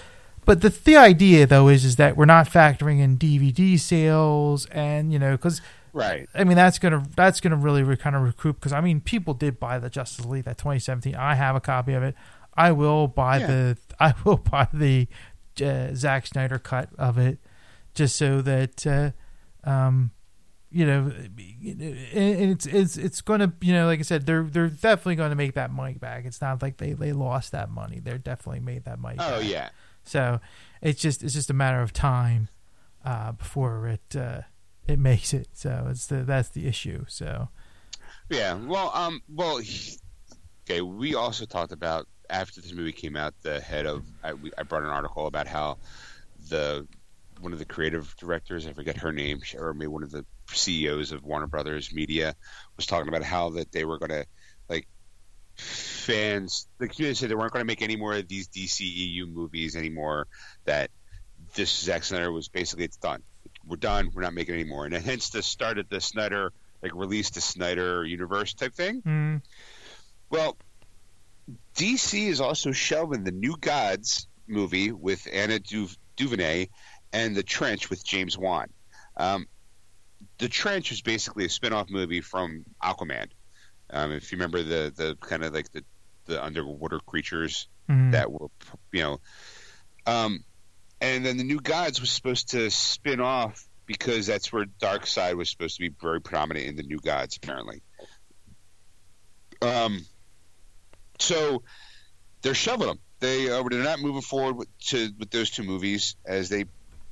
But 0.43 0.61
the 0.61 0.69
the 0.69 0.97
idea 0.97 1.47
though 1.47 1.69
is 1.69 1.85
is 1.85 1.95
that 1.95 2.17
we're 2.17 2.25
not 2.25 2.49
factoring 2.49 2.99
in 2.99 3.17
DVD 3.17 3.79
sales 3.79 4.65
and 4.67 5.13
you 5.13 5.19
know 5.19 5.31
because 5.37 5.61
Right. 5.93 6.27
I 6.33 6.43
mean, 6.43 6.55
that's 6.55 6.79
gonna 6.79 7.03
that's 7.15 7.41
gonna 7.41 7.57
really 7.57 7.83
re- 7.83 7.97
kind 7.97 8.15
of 8.15 8.21
recoup 8.21 8.57
because 8.59 8.73
I 8.73 8.81
mean, 8.81 9.01
people 9.01 9.33
did 9.33 9.59
buy 9.59 9.79
the 9.79 9.89
Justice 9.89 10.25
League 10.25 10.45
that 10.45 10.57
2017. 10.57 11.15
I 11.15 11.35
have 11.35 11.55
a 11.55 11.59
copy 11.59 11.93
of 11.93 12.03
it. 12.03 12.15
I 12.55 12.71
will 12.71 13.07
buy 13.07 13.39
yeah. 13.39 13.47
the 13.47 13.77
I 13.99 14.13
will 14.23 14.37
buy 14.51 14.67
the 14.73 15.07
uh, 15.63 15.93
Zack 15.93 16.27
Snyder 16.27 16.59
cut 16.59 16.89
of 16.97 17.17
it 17.17 17.39
just 17.93 18.15
so 18.15 18.41
that 18.41 18.87
uh, 18.87 19.11
um, 19.69 20.11
you 20.69 20.85
know 20.85 21.11
it's 21.37 22.65
it's 22.65 22.97
it's 22.97 23.21
going 23.21 23.41
to 23.41 23.51
you 23.61 23.73
know 23.73 23.85
like 23.85 23.99
I 23.99 24.03
said 24.03 24.25
they're 24.25 24.43
they're 24.43 24.69
definitely 24.69 25.15
going 25.15 25.31
to 25.31 25.35
make 25.35 25.55
that 25.55 25.71
money 25.71 25.95
back. 25.95 26.25
It's 26.25 26.41
not 26.41 26.61
like 26.61 26.77
they 26.77 26.93
they 26.93 27.11
lost 27.11 27.51
that 27.51 27.69
money. 27.69 27.99
They're 27.99 28.17
definitely 28.17 28.61
made 28.61 28.85
that 28.85 28.99
money. 28.99 29.17
Oh 29.19 29.39
back. 29.39 29.49
yeah. 29.49 29.69
So 30.03 30.39
it's 30.81 31.01
just 31.01 31.23
it's 31.23 31.33
just 31.33 31.49
a 31.49 31.53
matter 31.53 31.81
of 31.81 31.93
time 31.93 32.49
uh, 33.05 33.33
before 33.33 33.87
it 33.87 34.15
uh, 34.15 34.41
it 34.87 34.99
makes 34.99 35.33
it. 35.33 35.47
So 35.53 35.87
it's 35.89 36.07
the 36.07 36.23
that's 36.23 36.49
the 36.49 36.67
issue. 36.67 37.05
So 37.07 37.49
yeah, 38.29 38.53
well, 38.53 38.91
um, 38.93 39.21
well, 39.29 39.61
okay. 40.65 40.81
We 40.81 41.15
also 41.15 41.45
talked 41.45 41.71
about 41.71 42.07
after 42.29 42.61
this 42.61 42.73
movie 42.73 42.93
came 42.93 43.15
out, 43.15 43.33
the 43.41 43.59
head 43.59 43.85
of 43.85 44.05
I, 44.23 44.33
we, 44.33 44.51
I 44.57 44.63
brought 44.63 44.83
an 44.83 44.89
article 44.89 45.27
about 45.27 45.47
how 45.47 45.77
the 46.49 46.87
one 47.39 47.53
of 47.53 47.59
the 47.59 47.65
creative 47.65 48.15
directors, 48.17 48.67
I 48.67 48.73
forget 48.73 48.97
her 48.97 49.11
name, 49.11 49.41
or 49.57 49.73
maybe 49.73 49.87
one 49.87 50.03
of 50.03 50.11
the 50.11 50.25
CEOs 50.47 51.11
of 51.11 51.23
Warner 51.23 51.47
Brothers 51.47 51.93
Media 51.93 52.35
was 52.77 52.85
talking 52.85 53.09
about 53.09 53.23
how 53.23 53.49
that 53.51 53.71
they 53.71 53.83
were 53.83 53.97
going 53.97 54.11
to 54.11 54.25
like 54.69 54.87
fans. 55.55 56.67
The 56.77 56.87
community 56.87 57.15
said 57.15 57.29
they 57.29 57.35
weren't 57.35 57.51
going 57.51 57.61
to 57.61 57.67
make 57.67 57.81
any 57.81 57.95
more 57.95 58.13
of 58.13 58.27
these 58.27 58.47
DCEU 58.47 59.27
movies 59.27 59.75
anymore. 59.75 60.27
That 60.65 60.89
this 61.55 61.71
Zack 61.71 62.03
Snyder 62.03 62.31
was 62.31 62.47
basically 62.47 62.85
it's 62.85 62.97
done. 62.97 63.23
We're 63.65 63.77
done. 63.77 64.09
We're 64.13 64.21
not 64.23 64.33
making 64.33 64.55
any 64.55 64.63
more. 64.63 64.85
And 64.85 64.93
hence 64.93 65.29
the 65.29 65.43
start 65.43 65.77
of 65.77 65.87
the 65.89 66.01
Snyder 66.01 66.51
like 66.81 66.95
release 66.95 67.29
the 67.29 67.41
Snyder 67.41 68.03
universe 68.05 68.53
type 68.53 68.73
thing. 68.73 69.01
Mm. 69.03 69.41
Well, 70.29 70.57
DC 71.75 72.27
is 72.27 72.41
also 72.41 72.71
shelving 72.71 73.23
the 73.23 73.31
New 73.31 73.55
Gods 73.59 74.27
movie 74.47 74.91
with 74.91 75.27
Ava 75.31 75.59
du- 75.59 75.87
DuVernay 76.15 76.67
and 77.13 77.35
The 77.35 77.43
Trench 77.43 77.89
with 77.89 78.03
James 78.03 78.37
Wan. 78.37 78.67
Um, 79.17 79.45
the 80.37 80.47
Trench 80.49 80.91
is 80.91 81.01
basically 81.01 81.45
a 81.45 81.49
spin-off 81.49 81.89
movie 81.89 82.21
from 82.21 82.65
Aquaman. 82.83 83.27
Um, 83.89 84.11
if 84.11 84.31
you 84.31 84.37
remember 84.37 84.63
the 84.63 84.93
the 84.95 85.17
kind 85.19 85.43
of 85.43 85.53
like 85.53 85.71
the 85.71 85.83
the 86.25 86.43
underwater 86.43 86.99
creatures 86.99 87.67
Mm. 87.89 88.11
that 88.11 88.31
were 88.31 88.47
you 88.93 89.01
know 89.01 89.19
um 90.05 90.43
and 91.01 91.25
then 91.25 91.37
the 91.37 91.43
new 91.43 91.59
gods 91.59 91.99
was 91.99 92.11
supposed 92.11 92.51
to 92.51 92.69
spin 92.69 93.19
off 93.19 93.67
because 93.85 94.27
that's 94.27 94.53
where 94.53 94.65
Darkseid 94.79 95.35
was 95.35 95.49
supposed 95.49 95.75
to 95.75 95.81
be 95.81 95.93
very 96.01 96.21
prominent 96.21 96.67
in 96.67 96.75
the 96.75 96.83
new 96.83 96.99
gods 96.99 97.37
apparently. 97.37 97.81
Um 99.61 100.05
so 101.19 101.63
they're 102.41 102.53
shoving 102.53 102.87
them 102.87 102.99
they 103.21 103.49
uh, 103.49 103.63
they're 103.69 103.83
not 103.83 103.99
moving 103.99 104.21
forward 104.21 104.57
with, 104.57 104.77
to 104.79 105.09
with 105.17 105.29
those 105.29 105.49
two 105.49 105.63
movies 105.63 106.15
as 106.25 106.49
they 106.49 106.65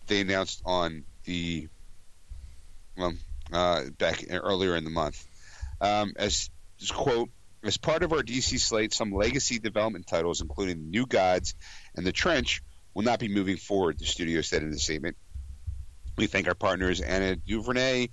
they 0.08 0.22
announced 0.22 0.62
on 0.66 1.06
the 1.24 1.68
well 2.98 3.14
uh 3.54 3.84
back 3.98 4.26
earlier 4.30 4.76
in 4.76 4.84
the 4.84 4.90
month. 4.90 5.26
Um 5.80 6.14
as 6.18 6.50
quote 6.92 7.30
as 7.64 7.78
part 7.78 8.04
of 8.04 8.14
our 8.14 8.22
DC 8.22 8.60
slate, 8.60 8.94
some 8.94 9.12
legacy 9.12 9.60
development 9.60 10.08
titles, 10.08 10.42
including 10.42 10.78
The 10.78 10.90
New 10.90 11.06
Gods 11.06 11.56
and 11.94 12.06
The 12.06 12.14
Trench, 12.14 12.62
will 13.00 13.06
not 13.06 13.20
be 13.20 13.30
moving 13.30 13.56
forward, 13.56 13.98
the 13.98 14.04
studio 14.04 14.42
said 14.42 14.62
in 14.62 14.74
a 14.74 14.78
statement. 14.78 15.16
We 16.18 16.28
thank 16.28 16.50
our 16.50 16.54
partners 16.54 17.02
Ava 17.02 17.38
DuVernay, 17.38 18.10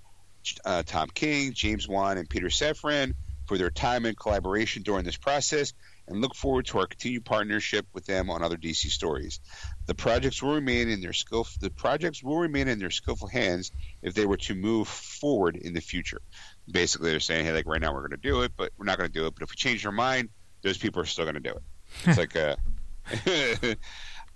uh, 0.65 0.85
Tom 0.87 1.09
King, 1.13 1.55
James 1.55 1.89
Wan, 1.89 2.19
and 2.19 2.31
Peter 2.31 2.47
Safran 2.47 3.15
for 3.49 3.59
their 3.59 3.71
time 3.71 4.05
and 4.05 4.17
collaboration 4.17 4.85
during 4.85 5.05
this 5.05 5.17
process 5.17 5.73
and 6.07 6.21
look 6.21 6.37
forward 6.37 6.67
to 6.67 6.79
our 6.79 6.87
continued 6.87 7.25
partnership 7.25 7.85
with 7.95 8.07
them 8.07 8.31
on 8.31 8.45
other 8.45 8.57
DC 8.57 8.91
stories. 8.91 9.41
The 9.87 9.95
projects 9.97 10.41
will 10.41 10.55
remain 10.55 10.89
in 10.89 11.01
their 11.01 11.13
skill 11.13 11.49
the 11.61 11.71
projects 11.71 12.23
will 12.23 12.39
remain 12.39 12.69
in 12.69 12.79
their 12.79 12.93
skillful 12.93 13.27
hands 13.27 13.73
if 14.03 14.15
they 14.15 14.25
were 14.25 14.37
to 14.37 14.55
move 14.55 14.87
forward 14.87 15.57
in 15.57 15.75
the 15.75 15.81
future 15.81 16.23
basically 16.71 17.11
they're 17.11 17.19
saying, 17.19 17.45
hey, 17.45 17.53
like 17.53 17.67
right 17.67 17.81
now 17.81 17.93
we're 17.93 18.07
going 18.07 18.21
to 18.21 18.29
do 18.29 18.43
it, 18.43 18.53
but 18.57 18.71
we're 18.79 18.87
not 18.87 18.99
going 18.99 19.11
to 19.11 19.13
do 19.13 19.27
it. 19.27 19.35
But 19.35 19.43
if 19.43 19.51
we 19.51 19.57
change 19.57 19.85
our 19.85 19.93
mind, 19.93 20.29
those 20.63 20.79
people 20.79 21.03
are 21.03 21.07
still 21.07 21.25
going 21.25 21.35
to 21.35 21.41
do 21.41 21.51
it. 21.51 21.63
It's 22.05 22.19
like 22.25 22.37
a. 22.37 22.57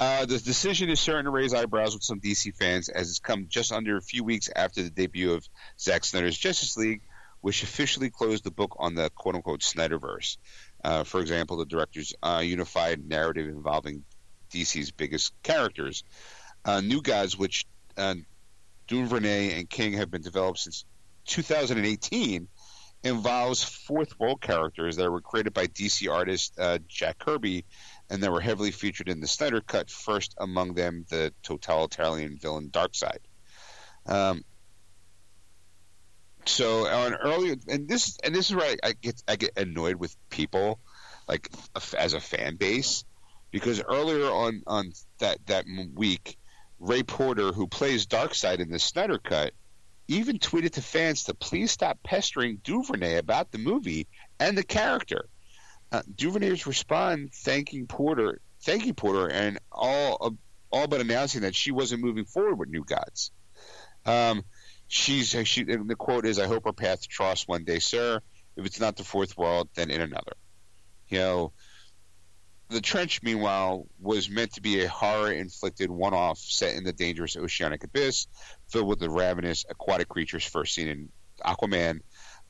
uh, 0.00 0.24
the 0.24 0.38
decision 0.38 0.88
is 0.88 0.98
starting 0.98 1.24
to 1.24 1.30
raise 1.30 1.52
eyebrows 1.52 1.92
with 1.92 2.02
some 2.02 2.20
DC 2.20 2.56
fans 2.56 2.88
as 2.88 3.10
it's 3.10 3.18
come 3.18 3.46
just 3.50 3.70
under 3.70 3.98
a 3.98 4.00
few 4.00 4.24
weeks 4.24 4.48
after 4.56 4.82
the 4.82 4.88
debut 4.88 5.34
of 5.34 5.46
Zack 5.78 6.04
Snyder's 6.04 6.38
Justice 6.38 6.74
League, 6.78 7.02
which 7.42 7.62
officially 7.62 8.08
closed 8.08 8.42
the 8.42 8.50
book 8.50 8.76
on 8.78 8.94
the 8.94 9.10
quote 9.10 9.34
unquote 9.34 9.60
Snyderverse. 9.60 10.38
Uh, 10.82 11.04
for 11.04 11.20
example, 11.20 11.58
the 11.58 11.66
director's 11.66 12.14
uh, 12.22 12.40
unified 12.42 13.06
narrative 13.06 13.46
involving 13.48 14.02
DC's 14.50 14.90
biggest 14.90 15.34
characters. 15.42 16.02
Uh, 16.64 16.80
New 16.80 17.02
Gods, 17.02 17.36
which 17.36 17.66
uh, 17.98 18.14
DuVernay 18.88 19.58
and 19.58 19.68
King 19.68 19.92
have 19.94 20.10
been 20.10 20.22
developed 20.22 20.60
since 20.60 20.86
2018 21.26 22.48
involves 23.02 23.62
fourth 23.62 24.18
world 24.18 24.40
characters 24.40 24.96
that 24.96 25.10
were 25.10 25.20
created 25.20 25.54
by 25.54 25.66
DC 25.66 26.10
artist 26.10 26.54
uh, 26.58 26.78
Jack 26.88 27.18
Kirby 27.18 27.64
and 28.10 28.22
that 28.22 28.32
were 28.32 28.40
heavily 28.40 28.72
featured 28.72 29.08
in 29.08 29.20
the 29.20 29.28
Snyder 29.28 29.60
Cut. 29.60 29.88
First 29.88 30.34
among 30.38 30.74
them, 30.74 31.06
the 31.08 31.32
totalitarian 31.42 32.36
villain 32.36 32.68
Darkseid. 32.70 33.18
Um, 34.06 34.44
so 36.44 36.86
on 36.86 37.14
earlier, 37.14 37.56
and 37.68 37.88
this 37.88 38.18
and 38.24 38.34
this 38.34 38.50
is 38.50 38.56
where 38.56 38.74
I, 38.82 38.88
I 38.88 38.92
get 39.00 39.22
I 39.28 39.36
get 39.36 39.56
annoyed 39.56 39.96
with 39.96 40.14
people, 40.30 40.80
like 41.28 41.48
as 41.96 42.14
a 42.14 42.20
fan 42.20 42.56
base, 42.56 43.04
because 43.50 43.80
earlier 43.80 44.26
on 44.26 44.62
on 44.66 44.92
that 45.18 45.38
that 45.46 45.66
week, 45.94 46.36
Ray 46.80 47.02
Porter, 47.02 47.52
who 47.52 47.68
plays 47.68 48.06
Darkseid 48.06 48.58
in 48.58 48.70
the 48.70 48.78
Snyder 48.78 49.18
Cut, 49.18 49.52
even 50.08 50.38
tweeted 50.38 50.72
to 50.72 50.82
fans 50.82 51.24
to 51.24 51.34
please 51.34 51.70
stop 51.70 52.02
pestering 52.02 52.60
DuVernay 52.64 53.18
about 53.18 53.52
the 53.52 53.58
movie 53.58 54.08
and 54.40 54.58
the 54.58 54.64
character. 54.64 55.28
Uh, 55.92 56.02
DuVernay's 56.14 56.66
respond 56.66 57.32
thanking 57.34 57.86
Porter, 57.86 58.40
thanking 58.62 58.94
Porter, 58.94 59.28
and 59.28 59.58
all 59.72 60.18
uh, 60.20 60.30
all 60.70 60.86
but 60.86 61.00
announcing 61.00 61.42
that 61.42 61.54
she 61.54 61.72
wasn't 61.72 62.02
moving 62.02 62.24
forward 62.24 62.58
with 62.58 62.68
New 62.68 62.84
Gods. 62.84 63.32
Um, 64.06 64.44
she's 64.86 65.34
she 65.48 65.64
the 65.64 65.96
quote 65.96 66.26
is, 66.26 66.38
"I 66.38 66.46
hope 66.46 66.66
our 66.66 66.72
paths 66.72 67.06
cross 67.06 67.48
one 67.48 67.64
day, 67.64 67.80
sir. 67.80 68.20
If 68.56 68.66
it's 68.66 68.80
not 68.80 68.96
the 68.96 69.04
fourth 69.04 69.36
world, 69.36 69.68
then 69.74 69.90
in 69.90 70.00
another." 70.00 70.32
You 71.08 71.18
know. 71.18 71.52
The 72.68 72.80
Trench, 72.80 73.20
meanwhile, 73.24 73.88
was 73.98 74.30
meant 74.30 74.52
to 74.52 74.60
be 74.60 74.84
a 74.84 74.88
horror 74.88 75.32
inflicted 75.32 75.90
one 75.90 76.14
off 76.14 76.38
set 76.38 76.76
in 76.76 76.84
the 76.84 76.92
dangerous 76.92 77.36
oceanic 77.36 77.82
abyss, 77.82 78.28
filled 78.68 78.86
with 78.86 79.00
the 79.00 79.10
ravenous 79.10 79.64
aquatic 79.68 80.08
creatures 80.08 80.44
first 80.44 80.74
seen 80.74 80.86
in 80.86 81.08
Aquaman. 81.44 82.02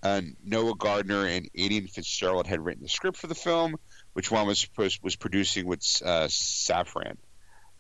Uh, 0.02 0.22
Noah 0.42 0.76
Gardner 0.76 1.26
and 1.26 1.48
Aidan 1.54 1.86
Fitzgerald 1.86 2.46
had 2.46 2.64
written 2.64 2.82
the 2.82 2.88
script 2.88 3.18
for 3.18 3.26
the 3.26 3.34
film, 3.34 3.76
which 4.14 4.30
Wan 4.30 4.46
was 4.46 4.66
was 5.02 5.16
producing 5.16 5.66
with 5.66 5.80
uh, 6.04 6.26
Safran. 6.28 7.16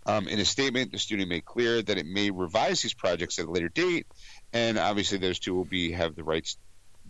Um, 0.06 0.28
in 0.28 0.38
a 0.38 0.44
statement, 0.44 0.92
the 0.92 0.98
studio 0.98 1.26
made 1.26 1.44
clear 1.44 1.82
that 1.82 1.98
it 1.98 2.06
may 2.06 2.30
revise 2.30 2.82
these 2.82 2.94
projects 2.94 3.38
at 3.38 3.46
a 3.46 3.50
later 3.50 3.68
date, 3.68 4.06
and 4.52 4.78
obviously 4.78 5.18
those 5.18 5.38
two 5.38 5.54
will 5.54 5.64
be 5.64 5.92
have 5.92 6.14
the 6.14 6.24
rights, 6.24 6.56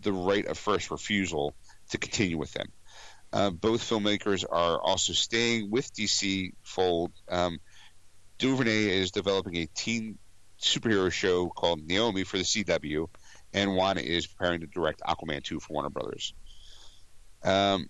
the 0.01 0.13
right 0.13 0.45
of 0.45 0.57
first 0.57 0.91
refusal 0.91 1.55
to 1.89 1.97
continue 1.97 2.37
with 2.37 2.51
them. 2.51 2.67
Uh, 3.33 3.49
both 3.49 3.81
filmmakers 3.81 4.43
are 4.49 4.79
also 4.79 5.13
staying 5.13 5.71
with 5.71 5.93
DC 5.93 6.53
Fold. 6.63 7.11
Um, 7.29 7.59
DuVernay 8.39 8.99
is 8.99 9.11
developing 9.11 9.55
a 9.57 9.67
teen 9.67 10.17
superhero 10.59 11.11
show 11.11 11.47
called 11.47 11.81
Naomi 11.87 12.23
for 12.23 12.37
the 12.37 12.43
CW, 12.43 13.07
and 13.53 13.75
Wan 13.75 13.97
is 13.97 14.27
preparing 14.27 14.61
to 14.61 14.67
direct 14.67 15.01
Aquaman 15.01 15.43
2 15.43 15.59
for 15.59 15.73
Warner 15.73 15.89
Brothers. 15.89 16.33
Um, 17.43 17.89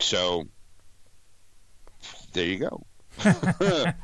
so 0.00 0.44
there 2.32 2.46
you 2.46 2.58
go. 2.58 2.84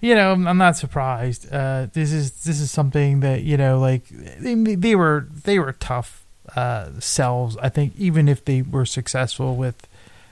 you 0.00 0.14
know, 0.14 0.32
I'm 0.32 0.58
not 0.58 0.76
surprised. 0.76 1.52
Uh, 1.52 1.88
this 1.92 2.12
is 2.12 2.44
this 2.44 2.60
is 2.60 2.70
something 2.70 3.20
that 3.20 3.42
you 3.42 3.56
know, 3.56 3.80
like 3.80 4.08
they, 4.08 4.54
they 4.54 4.94
were 4.94 5.26
they 5.44 5.58
were 5.58 5.72
tough 5.72 6.24
uh, 6.54 6.90
selves. 7.00 7.56
I 7.58 7.68
think 7.68 7.94
even 7.96 8.28
if 8.28 8.44
they 8.44 8.62
were 8.62 8.86
successful 8.86 9.56
with 9.56 9.88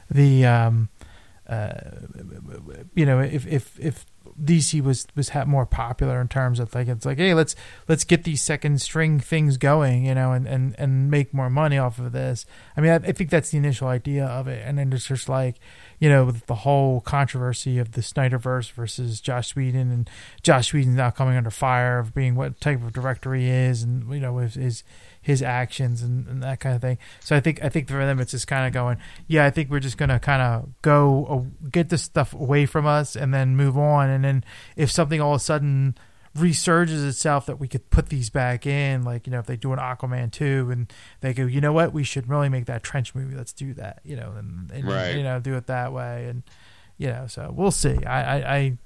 the, 0.09 0.47
um, 0.47 0.89
uh, 1.49 1.73
you 2.95 3.07
know, 3.07 3.19
if 3.19 3.47
if 3.47 3.79
if 3.81 4.07
DC 4.43 4.83
was 4.83 5.07
was 5.15 5.31
more 5.47 5.67
popular 5.67 6.21
in 6.21 6.29
terms 6.29 6.59
of 6.59 6.75
like 6.75 6.89
it's 6.89 7.07
like 7.07 7.19
hey 7.19 7.35
let's 7.35 7.55
let's 7.89 8.05
get 8.05 8.25
these 8.25 8.43
second 8.43 8.81
string 8.81 9.21
things 9.21 9.57
going 9.57 10.07
you 10.07 10.15
know 10.15 10.33
and 10.33 10.47
and 10.47 10.75
and 10.79 11.11
make 11.11 11.33
more 11.33 11.51
money 11.51 11.79
off 11.79 11.99
of 11.99 12.13
this. 12.13 12.45
I 12.77 12.81
mean 12.81 12.91
I, 12.91 12.97
I 12.97 13.13
think 13.13 13.31
that's 13.31 13.51
the 13.51 13.59
initial 13.59 13.89
idea 13.89 14.27
of 14.27 14.49
it, 14.49 14.63
and 14.67 14.79
then 14.79 14.93
it's 14.93 15.07
just 15.07 15.29
like 15.29 15.57
you 16.01 16.09
know 16.09 16.33
the 16.33 16.57
whole 16.57 17.01
controversy 17.01 17.79
of 17.79 17.93
the 17.93 18.01
Snyderverse 18.01 18.73
versus 18.73 19.21
Josh 19.21 19.55
Whedon 19.55 19.91
and 19.93 20.11
Josh 20.43 20.73
Whedon 20.73 20.97
now 20.97 21.11
coming 21.11 21.37
under 21.37 21.51
fire 21.51 21.99
of 21.99 22.15
being 22.15 22.35
what 22.35 22.61
type 22.61 22.83
of 22.83 22.93
director 22.93 23.35
he 23.35 23.49
is 23.49 23.83
and 23.83 24.13
you 24.13 24.21
know 24.21 24.39
is, 24.39 24.55
his, 24.55 24.85
his 25.23 25.41
actions 25.41 26.03
and, 26.03 26.27
and 26.27 26.43
that 26.43 26.59
kind 26.61 26.75
of 26.75 26.83
thing. 26.83 26.99
So 27.21 27.37
I 27.37 27.41
think 27.41 27.63
I 27.65 27.69
think 27.69 27.89
for 27.89 28.05
them 28.05 28.19
it's 28.21 28.33
just 28.33 28.47
kind 28.49 28.67
of 28.67 28.73
going 28.73 28.99
yeah 29.29 29.47
I 29.47 29.51
think 29.51 29.71
we're 29.71 29.81
just 29.81 29.97
gonna 29.97 30.19
kind 30.19 30.43
of 30.43 30.69
go 30.83 31.25
uh, 31.27 31.69
get 31.71 31.89
this 31.89 32.03
stuff 32.03 32.35
away 32.35 32.67
from 32.67 32.87
us 32.87 33.15
and 33.17 33.33
then 33.33 33.57
move 33.57 33.79
on. 33.79 34.11
And 34.11 34.25
then 34.25 34.45
if 34.77 34.91
something 34.91 35.21
all 35.21 35.35
of 35.35 35.41
a 35.41 35.45
sudden 35.45 35.97
resurges 36.37 37.07
itself 37.07 37.47
that 37.47 37.61
we 37.61 37.69
could 37.69 37.89
put 37.91 38.09
these 38.09 38.31
back 38.31 38.67
in 38.67 39.03
like 39.05 39.27
you 39.27 39.31
know 39.31 39.39
if 39.39 39.45
they 39.47 39.57
do 39.57 39.71
an 39.75 39.79
aquaman 39.79 40.33
2 40.33 40.71
and 40.73 40.93
they 41.21 41.33
go 41.35 41.45
you 41.45 41.61
know 41.61 41.73
what? 41.73 41.93
We 41.93 42.05
should 42.05 42.29
really 42.29 42.49
make 42.49 42.67
that 42.67 42.83
trench 42.83 43.15
movie. 43.15 43.37
Let's 43.37 43.53
do 43.53 43.75
that 43.75 44.01
you 44.05 44.17
know 44.17 44.33
and, 44.37 44.71
and 44.73 44.85
Right. 44.85 45.15
you 45.15 45.23
know 45.23 45.39
do 45.41 45.55
it 45.57 45.67
that 45.69 45.93
way. 45.93 46.27
And 46.29 46.43
you 46.99 47.09
know 47.09 47.27
so 47.29 47.53
we'll 47.55 47.71
see. 47.71 48.05
I 48.05 48.39
i 48.39 48.57
i 48.57 48.79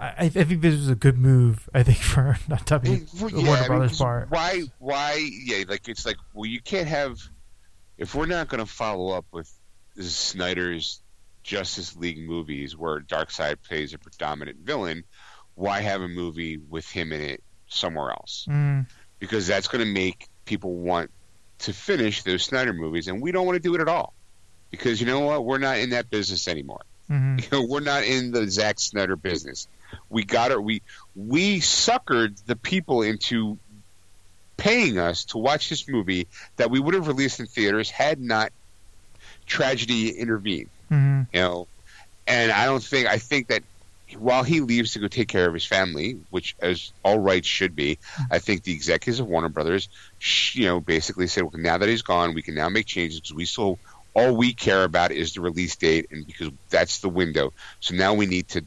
I, 0.00 0.14
I 0.18 0.28
think 0.30 0.62
this 0.62 0.74
was 0.74 0.88
a 0.88 0.94
good 0.94 1.18
move. 1.18 1.68
I 1.74 1.82
think 1.82 1.98
for 2.12 2.38
not 2.48 2.64
W 2.66 3.06
Well, 3.20 3.30
Warner 3.44 3.74
I 3.74 3.78
mean, 3.86 3.88
part. 3.90 4.30
Why? 4.30 4.62
Why? 4.78 5.30
Yeah, 5.44 5.64
like 5.68 5.88
it's 5.88 6.06
like 6.06 6.16
well, 6.32 6.46
you 6.46 6.60
can't 6.60 6.88
have 6.88 7.18
if 7.98 8.14
we're 8.14 8.26
not 8.26 8.48
going 8.48 8.60
to 8.64 8.70
follow 8.70 9.12
up 9.12 9.26
with 9.30 9.52
Snyder's 9.98 11.00
Justice 11.42 11.96
League 11.96 12.18
movies 12.18 12.76
where 12.76 13.00
Darkseid 13.00 13.56
plays 13.62 13.92
a 13.94 13.98
predominant 13.98 14.58
villain. 14.58 15.04
why 15.54 15.80
have 15.80 16.00
a 16.00 16.08
movie 16.08 16.56
with 16.56 16.88
him 16.88 17.12
in 17.12 17.20
it 17.20 17.42
somewhere 17.68 18.10
else? 18.10 18.46
Mm. 18.48 18.86
Because 19.18 19.46
that's 19.46 19.68
going 19.68 19.84
to 19.84 19.92
make 19.92 20.28
people 20.46 20.74
want 20.74 21.10
to 21.60 21.72
finish 21.74 22.22
those 22.22 22.42
Snyder 22.44 22.72
movies, 22.72 23.08
and 23.08 23.20
we 23.20 23.32
don't 23.32 23.44
want 23.44 23.56
to 23.56 23.60
do 23.62 23.74
it 23.74 23.80
at 23.82 23.88
all. 23.88 24.14
Because 24.70 25.00
you 25.00 25.06
know 25.06 25.20
what? 25.20 25.44
We're 25.44 25.58
not 25.58 25.78
in 25.78 25.90
that 25.90 26.08
business 26.08 26.48
anymore. 26.48 26.82
hmm 27.08 27.38
You 27.38 27.44
know, 27.52 27.66
we're 27.66 27.80
not 27.80 28.04
in 28.04 28.30
the 28.32 28.48
Zack 28.50 28.80
Snyder 28.80 29.16
business. 29.16 29.68
We 30.08 30.24
got 30.24 30.50
it. 30.50 30.62
We 30.62 30.82
we 31.14 31.60
suckered 31.60 32.44
the 32.46 32.56
people 32.56 33.02
into 33.02 33.58
paying 34.56 34.98
us 34.98 35.24
to 35.26 35.38
watch 35.38 35.68
this 35.68 35.88
movie 35.88 36.28
that 36.56 36.70
we 36.70 36.78
would 36.78 36.94
have 36.94 37.08
released 37.08 37.40
in 37.40 37.46
theaters 37.46 37.90
had 37.90 38.20
not 38.20 38.52
tragedy 39.46 40.10
intervened. 40.10 40.70
hmm 40.88 41.22
You 41.32 41.40
know, 41.40 41.68
and 42.26 42.52
I 42.52 42.66
don't 42.66 42.82
think 42.82 43.08
I 43.08 43.18
think 43.18 43.48
that 43.48 43.62
while 44.18 44.42
he 44.42 44.60
leaves 44.60 44.92
to 44.92 44.98
go 44.98 45.08
take 45.08 45.28
care 45.28 45.46
of 45.46 45.54
his 45.54 45.64
family, 45.64 46.18
which 46.30 46.56
as 46.60 46.92
all 47.04 47.18
rights 47.18 47.46
should 47.46 47.76
be, 47.76 47.98
I 48.30 48.40
think 48.40 48.64
the 48.64 48.72
executives 48.72 49.20
of 49.20 49.28
Warner 49.28 49.48
Brothers, 49.48 49.88
you 50.52 50.64
know, 50.66 50.80
basically 50.80 51.28
said, 51.28 51.44
well, 51.44 51.52
now 51.54 51.78
that 51.78 51.88
he's 51.88 52.02
gone, 52.02 52.34
we 52.34 52.42
can 52.42 52.54
now 52.54 52.68
make 52.68 52.86
changes 52.86 53.20
because 53.20 53.34
we 53.34 53.44
still 53.44 53.78
all 54.14 54.36
we 54.36 54.52
care 54.52 54.82
about 54.82 55.12
is 55.12 55.34
the 55.34 55.40
release 55.40 55.76
date, 55.76 56.06
and 56.10 56.26
because 56.26 56.50
that's 56.70 56.98
the 56.98 57.08
window. 57.08 57.52
So 57.78 57.94
now 57.94 58.14
we 58.14 58.26
need 58.26 58.48
to 58.48 58.66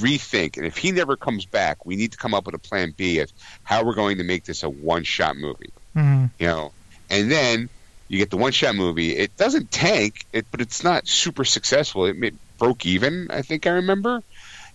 rethink, 0.00 0.56
and 0.56 0.66
if 0.66 0.76
he 0.76 0.92
never 0.92 1.16
comes 1.16 1.46
back, 1.46 1.86
we 1.86 1.96
need 1.96 2.12
to 2.12 2.18
come 2.18 2.34
up 2.34 2.46
with 2.46 2.54
a 2.54 2.58
plan 2.58 2.94
B 2.96 3.20
of 3.20 3.32
how 3.62 3.84
we're 3.84 3.94
going 3.94 4.18
to 4.18 4.24
make 4.24 4.44
this 4.44 4.62
a 4.62 4.68
one-shot 4.68 5.36
movie 5.36 5.70
hmm 5.94 6.26
you 6.38 6.46
know, 6.46 6.72
and 7.10 7.30
then 7.30 7.68
you 8.08 8.18
get 8.18 8.30
the 8.30 8.36
one 8.36 8.52
shot 8.52 8.74
movie. 8.74 9.16
It 9.16 9.36
doesn't 9.36 9.70
tank, 9.70 10.24
it, 10.32 10.46
but 10.50 10.60
it's 10.60 10.82
not 10.82 11.06
super 11.06 11.44
successful. 11.44 12.06
It, 12.06 12.22
it 12.22 12.34
broke 12.58 12.86
even, 12.86 13.28
I 13.30 13.42
think 13.42 13.66
I 13.66 13.70
remember. 13.70 14.22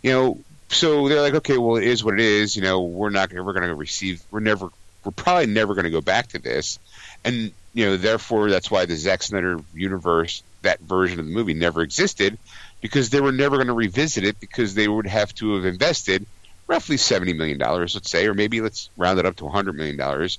You 0.02 0.12
know, 0.12 0.38
so 0.70 1.08
they're 1.08 1.22
like, 1.22 1.36
okay, 1.36 1.58
well, 1.58 1.78
it 1.78 1.84
is 1.84 2.04
what 2.04 2.16
it 2.16 2.20
is. 2.20 2.56
You 2.56 2.62
know, 2.62 2.82
we're 2.82 3.10
not 3.10 3.34
we're 3.34 3.54
going 3.54 3.68
to 3.68 3.76
receive. 3.76 4.22
We're 4.32 4.40
never. 4.40 4.70
We're 5.04 5.12
probably 5.12 5.48
never 5.48 5.74
going 5.74 5.84
to 5.84 5.92
go 5.92 6.00
back 6.00 6.28
to 6.30 6.40
this, 6.40 6.80
and 7.26 7.52
you 7.74 7.86
know, 7.86 7.98
therefore, 7.98 8.50
that's 8.50 8.72
why 8.72 8.86
the 8.86 8.96
Zack 8.96 9.22
Snyder 9.22 9.60
universe, 9.74 10.44
that 10.62 10.80
version 10.80 11.20
of 11.20 11.26
the 11.26 11.32
movie, 11.32 11.54
never 11.54 11.82
existed, 11.82 12.38
because 12.84 13.10
they 13.10 13.22
were 13.22 13.32
never 13.32 13.56
going 13.56 13.68
to 13.68 13.74
revisit 13.74 14.26
it 14.26 14.38
because 14.42 14.76
they 14.76 14.90
would 14.90 15.08
have 15.08 15.34
to 15.36 15.56
have 15.56 15.66
invested 15.66 16.26
roughly 16.68 16.98
seventy 16.98 17.32
million 17.32 17.58
dollars, 17.58 17.96
let's 17.96 18.10
say, 18.10 18.28
or 18.28 18.34
maybe 18.34 18.60
let's 18.60 18.90
round 18.98 19.18
it 19.18 19.26
up 19.26 19.38
to 19.38 19.48
hundred 19.48 19.74
million 19.74 19.96
dollars 19.96 20.38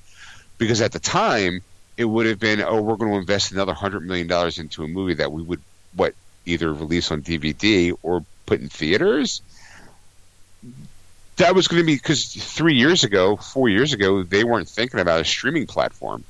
because 0.58 0.82
at 0.82 0.92
the 0.92 0.98
time 0.98 1.62
it 1.96 2.04
would 2.04 2.26
have 2.26 2.38
been 2.38 2.60
oh 2.60 2.82
we're 2.82 2.96
going 2.96 3.12
to 3.12 3.18
invest 3.18 3.50
another 3.50 3.72
hundred 3.72 4.06
million 4.06 4.26
dollars 4.26 4.58
into 4.58 4.84
a 4.84 4.88
movie 4.88 5.14
that 5.14 5.32
we 5.32 5.42
would 5.42 5.60
what 5.96 6.14
either 6.44 6.70
release 6.72 7.10
on 7.10 7.22
DVD 7.22 7.96
or 8.02 8.22
put 8.44 8.60
in 8.60 8.68
theaters. 8.68 9.40
That 11.36 11.54
was 11.54 11.66
going 11.66 11.82
to 11.82 11.86
be 11.86 11.96
because 11.96 12.26
three 12.26 12.74
years 12.74 13.04
ago, 13.04 13.36
four 13.36 13.70
years 13.70 13.94
ago, 13.94 14.22
they 14.22 14.44
weren't 14.44 14.68
thinking 14.68 15.00
about 15.00 15.22
a 15.22 15.24
streaming 15.24 15.66
platform. 15.66 16.24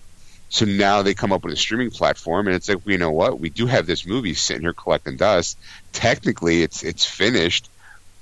So 0.54 0.66
now 0.66 1.02
they 1.02 1.14
come 1.14 1.32
up 1.32 1.42
with 1.42 1.52
a 1.52 1.56
streaming 1.56 1.90
platform, 1.90 2.46
and 2.46 2.54
it's 2.54 2.68
like, 2.68 2.78
you 2.86 2.96
know 2.96 3.10
what? 3.10 3.40
We 3.40 3.50
do 3.50 3.66
have 3.66 3.86
this 3.86 4.06
movie 4.06 4.34
sitting 4.34 4.62
here 4.62 4.72
collecting 4.72 5.16
dust. 5.16 5.58
Technically, 5.92 6.62
it's 6.62 6.84
it's 6.84 7.04
finished. 7.04 7.68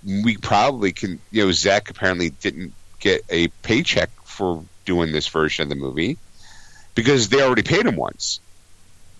We 0.03 0.39
probably 0.39 0.93
can. 0.93 1.21
You 1.31 1.45
know, 1.45 1.53
Zack 1.53 1.91
apparently 1.91 2.31
didn't 2.31 2.73
get 3.01 3.21
a 3.29 3.49
paycheck 3.49 4.09
for 4.25 4.65
doing 4.87 5.13
this 5.13 5.29
version 5.29 5.65
of 5.65 5.69
the 5.69 5.75
movie 5.75 6.17
because 6.95 7.29
they 7.29 7.43
already 7.43 7.65
paid 7.65 7.85
him 7.85 7.97
once. 7.97 8.41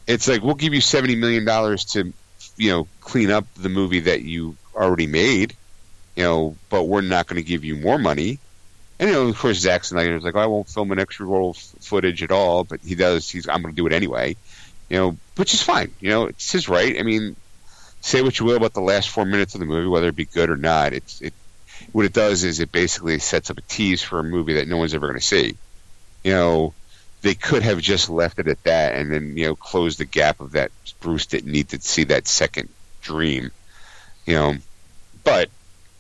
It's 0.07 0.27
like 0.27 0.43
we'll 0.43 0.55
give 0.55 0.73
you 0.73 0.81
seventy 0.81 1.15
million 1.15 1.45
dollars 1.45 1.85
to, 1.93 2.15
you 2.57 2.71
know, 2.71 2.89
clean 3.03 3.31
up 3.31 3.45
the 3.57 3.69
movie 3.69 4.01
that 4.01 4.23
you 4.23 4.57
already 4.75 5.07
made, 5.07 5.55
you 6.17 6.23
know, 6.23 6.57
but 6.71 6.85
we're 6.85 7.03
not 7.03 7.27
going 7.27 7.37
to 7.37 7.47
give 7.47 7.63
you 7.63 7.77
more 7.77 7.99
money. 7.99 8.39
And 9.03 9.11
you 9.11 9.17
know, 9.17 9.27
of 9.27 9.37
course, 9.37 9.59
Zack 9.59 9.83
Snyder's 9.83 10.23
like, 10.23 10.37
oh, 10.37 10.39
I 10.39 10.47
won't 10.47 10.69
film 10.69 10.93
an 10.93 11.01
extra 11.01 11.27
roll 11.27 11.51
of 11.51 11.57
footage 11.57 12.23
at 12.23 12.31
all, 12.31 12.63
but 12.63 12.79
he 12.83 12.95
does. 12.95 13.29
He's 13.29 13.49
I'm 13.49 13.61
going 13.61 13.75
to 13.75 13.77
do 13.77 13.89
it 13.89 13.93
anyway, 13.93 14.37
you 14.89 14.97
know, 14.97 15.17
which 15.35 15.55
is 15.55 15.61
fine. 15.61 15.91
You 15.99 16.11
know, 16.11 16.27
it's 16.27 16.53
his 16.53 16.69
right. 16.69 16.97
I 16.97 17.03
mean, 17.03 17.35
say 18.01 18.23
what 18.23 18.39
you 18.39 18.47
will 18.47 18.59
about 18.59 18.75
the 18.75 18.81
last 18.81 19.09
four 19.09 19.25
minutes 19.25 19.55
of 19.55 19.59
the 19.59 19.67
movie, 19.67 19.89
whether 19.89 20.07
it 20.07 20.15
be 20.15 20.27
good 20.27 20.51
or 20.51 20.57
not. 20.57 20.93
It's 20.93 21.21
it. 21.21 21.35
What 21.91 22.05
it 22.05 22.13
does 22.13 22.45
is 22.45 22.61
it 22.61 22.71
basically 22.71 23.19
sets 23.19 23.51
up 23.51 23.59
a 23.59 23.63
tease 23.63 24.03
for 24.03 24.21
a 24.21 24.23
movie 24.23 24.55
that 24.55 24.69
no 24.69 24.77
one's 24.77 24.95
ever 24.95 25.09
going 25.09 25.19
to 25.19 25.27
see. 25.27 25.57
You 26.23 26.33
know, 26.35 26.75
they 27.23 27.35
could 27.35 27.65
have 27.65 27.81
just 27.81 28.09
left 28.09 28.39
it 28.39 28.47
at 28.47 28.63
that 28.63 28.95
and 28.95 29.13
then 29.13 29.37
you 29.37 29.47
know 29.47 29.57
closed 29.57 29.99
the 29.99 30.05
gap 30.05 30.39
of 30.39 30.53
that 30.53 30.71
Bruce 31.01 31.27
didn't 31.27 31.51
need 31.51 31.71
to 31.71 31.81
see 31.81 32.05
that 32.05 32.29
second 32.29 32.69
dream. 33.01 33.51
You 34.27 34.35
know, 34.37 34.55
but 35.25 35.51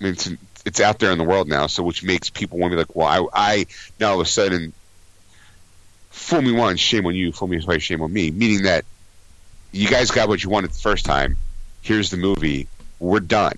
I 0.01 0.05
mean, 0.05 0.39
it's, 0.65 0.81
out 0.81 0.99
there 0.99 1.13
in 1.13 1.19
the 1.19 1.25
world 1.25 1.49
now, 1.49 1.67
so 1.67 1.83
which 1.83 2.03
makes 2.03 2.31
people 2.31 2.59
want 2.59 2.73
to 2.73 2.77
be 2.77 2.81
like, 2.81 2.97
well, 2.97 3.31
I, 3.35 3.53
I 3.53 3.67
now 3.99 4.13
all 4.13 4.21
of 4.21 4.27
a 4.27 4.29
sudden, 4.29 4.73
fool 6.11 6.43
me 6.43 6.53
once, 6.53 6.81
shame 6.81 7.07
on 7.07 7.15
you, 7.15 7.33
fool 7.33 7.49
me 7.49 7.61
twice, 7.61 7.83
shame 7.83 8.03
on 8.03 8.13
me. 8.13 8.31
Meaning 8.31 8.65
that 8.65 8.85
you 9.73 9.89
guys 9.89 10.11
got 10.11 10.29
what 10.29 10.43
you 10.43 10.51
wanted 10.51 10.71
the 10.71 10.79
first 10.79 11.05
time. 11.05 11.37
Here's 11.81 12.11
the 12.11 12.17
movie. 12.17 12.69
We're 13.01 13.21
done. 13.21 13.57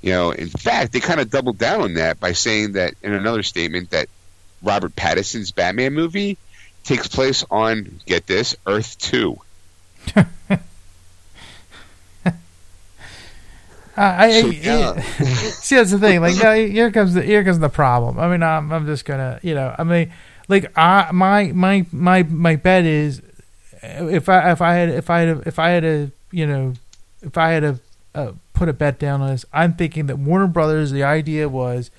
You 0.00 0.12
know, 0.12 0.30
in 0.30 0.48
fact, 0.48 0.92
they 0.92 1.00
kind 1.00 1.20
of 1.20 1.30
doubled 1.30 1.58
down 1.58 1.82
on 1.82 1.94
that 1.94 2.18
by 2.18 2.32
saying 2.32 2.72
that 2.72 2.94
in 3.02 3.12
another 3.12 3.42
statement 3.42 3.90
that 3.90 4.08
Robert 4.62 4.96
Pattinson's 4.96 5.52
Batman 5.52 5.92
movie 5.92 6.38
takes 6.82 7.06
place 7.08 7.44
on 7.50 8.00
get 8.06 8.26
this 8.26 8.56
Earth 8.66 8.98
Two. 8.98 9.38
I, 13.96 14.26
I, 14.26 14.40
So, 14.40 14.48
I- 14.96 15.00
see 15.00 15.76
that's 15.76 15.90
the 15.90 15.98
thing. 15.98 16.20
Like 16.20 16.36
now, 16.42 16.54
here 16.54 16.90
comes 16.90 17.14
the 17.14 17.22
here 17.22 17.44
comes 17.44 17.58
the 17.58 17.68
problem. 17.68 18.18
I 18.18 18.28
mean, 18.28 18.42
I'm 18.42 18.72
I'm 18.72 18.86
just 18.86 19.04
gonna 19.04 19.38
you 19.42 19.54
know 19.54 19.74
I 19.78 19.84
mean 19.84 20.12
like 20.48 20.72
I 20.76 21.10
my 21.12 21.52
my 21.52 21.86
my 21.92 22.22
my 22.22 22.56
bet 22.56 22.84
is 22.84 23.22
if 23.82 24.28
I 24.28 24.52
if 24.52 24.60
I 24.60 24.74
had 24.74 24.88
if 24.88 25.10
I 25.10 25.20
had 25.20 25.46
if 25.46 25.58
I 25.58 25.68
had 25.70 25.84
a 25.84 26.10
you 26.30 26.46
know 26.46 26.72
if 27.22 27.36
I 27.38 27.50
had 27.50 27.64
a, 27.64 27.78
uh, 28.14 28.32
put 28.52 28.68
a 28.68 28.72
bet 28.72 28.98
down 28.98 29.20
on 29.20 29.30
this, 29.30 29.44
I'm 29.52 29.74
thinking 29.74 30.06
that 30.06 30.18
Warner 30.18 30.46
Brothers. 30.48 30.90
The 30.90 31.02
idea 31.04 31.48
was 31.48 31.90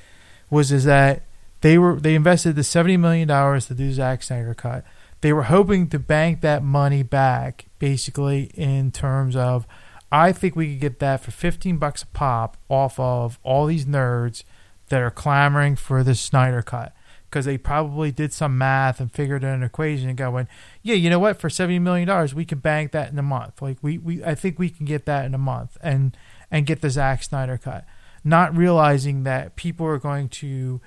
was 0.50 0.72
is 0.72 0.84
that 0.86 1.24
they 1.62 1.78
were 1.78 2.00
they 2.00 2.16
invested 2.16 2.56
the 2.56 2.64
seventy 2.64 2.98
million 2.98 3.28
dollars 3.28 3.68
to 3.68 3.74
do 3.74 3.92
Zack 3.92 4.24
Snyder 4.24 4.54
cut. 4.54 4.84
They 5.22 5.32
were 5.32 5.44
hoping 5.44 5.88
to 5.90 6.00
bank 6.00 6.42
that 6.42 6.64
money 6.64 7.02
back, 7.04 7.66
basically 7.80 8.52
in 8.56 8.92
terms 8.92 9.38
of, 9.38 9.66
I 10.14 10.32
think 10.32 10.56
we 10.56 10.70
could 10.70 10.80
get 10.80 11.00
that 11.00 11.22
for 11.22 11.32
fifteen 11.32 11.78
bucks 11.78 12.04
a 12.04 12.08
pop 12.08 12.58
off 12.70 13.00
of 13.00 13.40
all 13.42 13.66
these 13.66 13.86
nerds 13.86 14.44
that 14.90 15.02
are 15.02 15.10
clamoring 15.10 15.76
for 15.76 16.04
the 16.04 16.14
Snyder 16.14 16.62
cut 16.62 16.94
because 17.30 17.46
they 17.46 17.58
probably 17.58 18.12
did 18.12 18.32
some 18.32 18.56
math 18.56 19.00
and 19.00 19.12
figured 19.12 19.44
out 19.44 19.56
an 19.56 19.64
equation 19.64 20.08
and 20.08 20.16
going, 20.16 20.48
yeah, 20.84 20.94
you 20.94 21.10
know 21.10 21.18
what? 21.18 21.40
For 21.40 21.50
seventy 21.50 21.80
million 21.80 22.08
dollars, 22.08 22.36
we 22.36 22.46
can 22.46 22.60
bank 22.60 22.92
that 22.92 23.12
in 23.12 23.18
a 23.18 23.24
month. 23.24 23.60
Like 23.60 23.80
we, 23.82 23.98
we, 23.98 24.24
I 24.24 24.36
think 24.36 24.60
we 24.60 24.70
can 24.70 24.86
get 24.86 25.06
that 25.08 25.26
in 25.26 25.34
a 25.34 25.40
month 25.40 25.80
and 25.82 26.16
and 26.52 26.68
get 26.68 26.82
the 26.82 26.92
Zack 26.92 27.24
Snyder 27.24 27.58
cut. 27.58 27.84
Not 28.24 28.56
realizing 28.56 29.24
that 29.24 29.56
people 29.56 29.88
are 29.88 29.98
going 29.98 30.30
to 30.30 30.80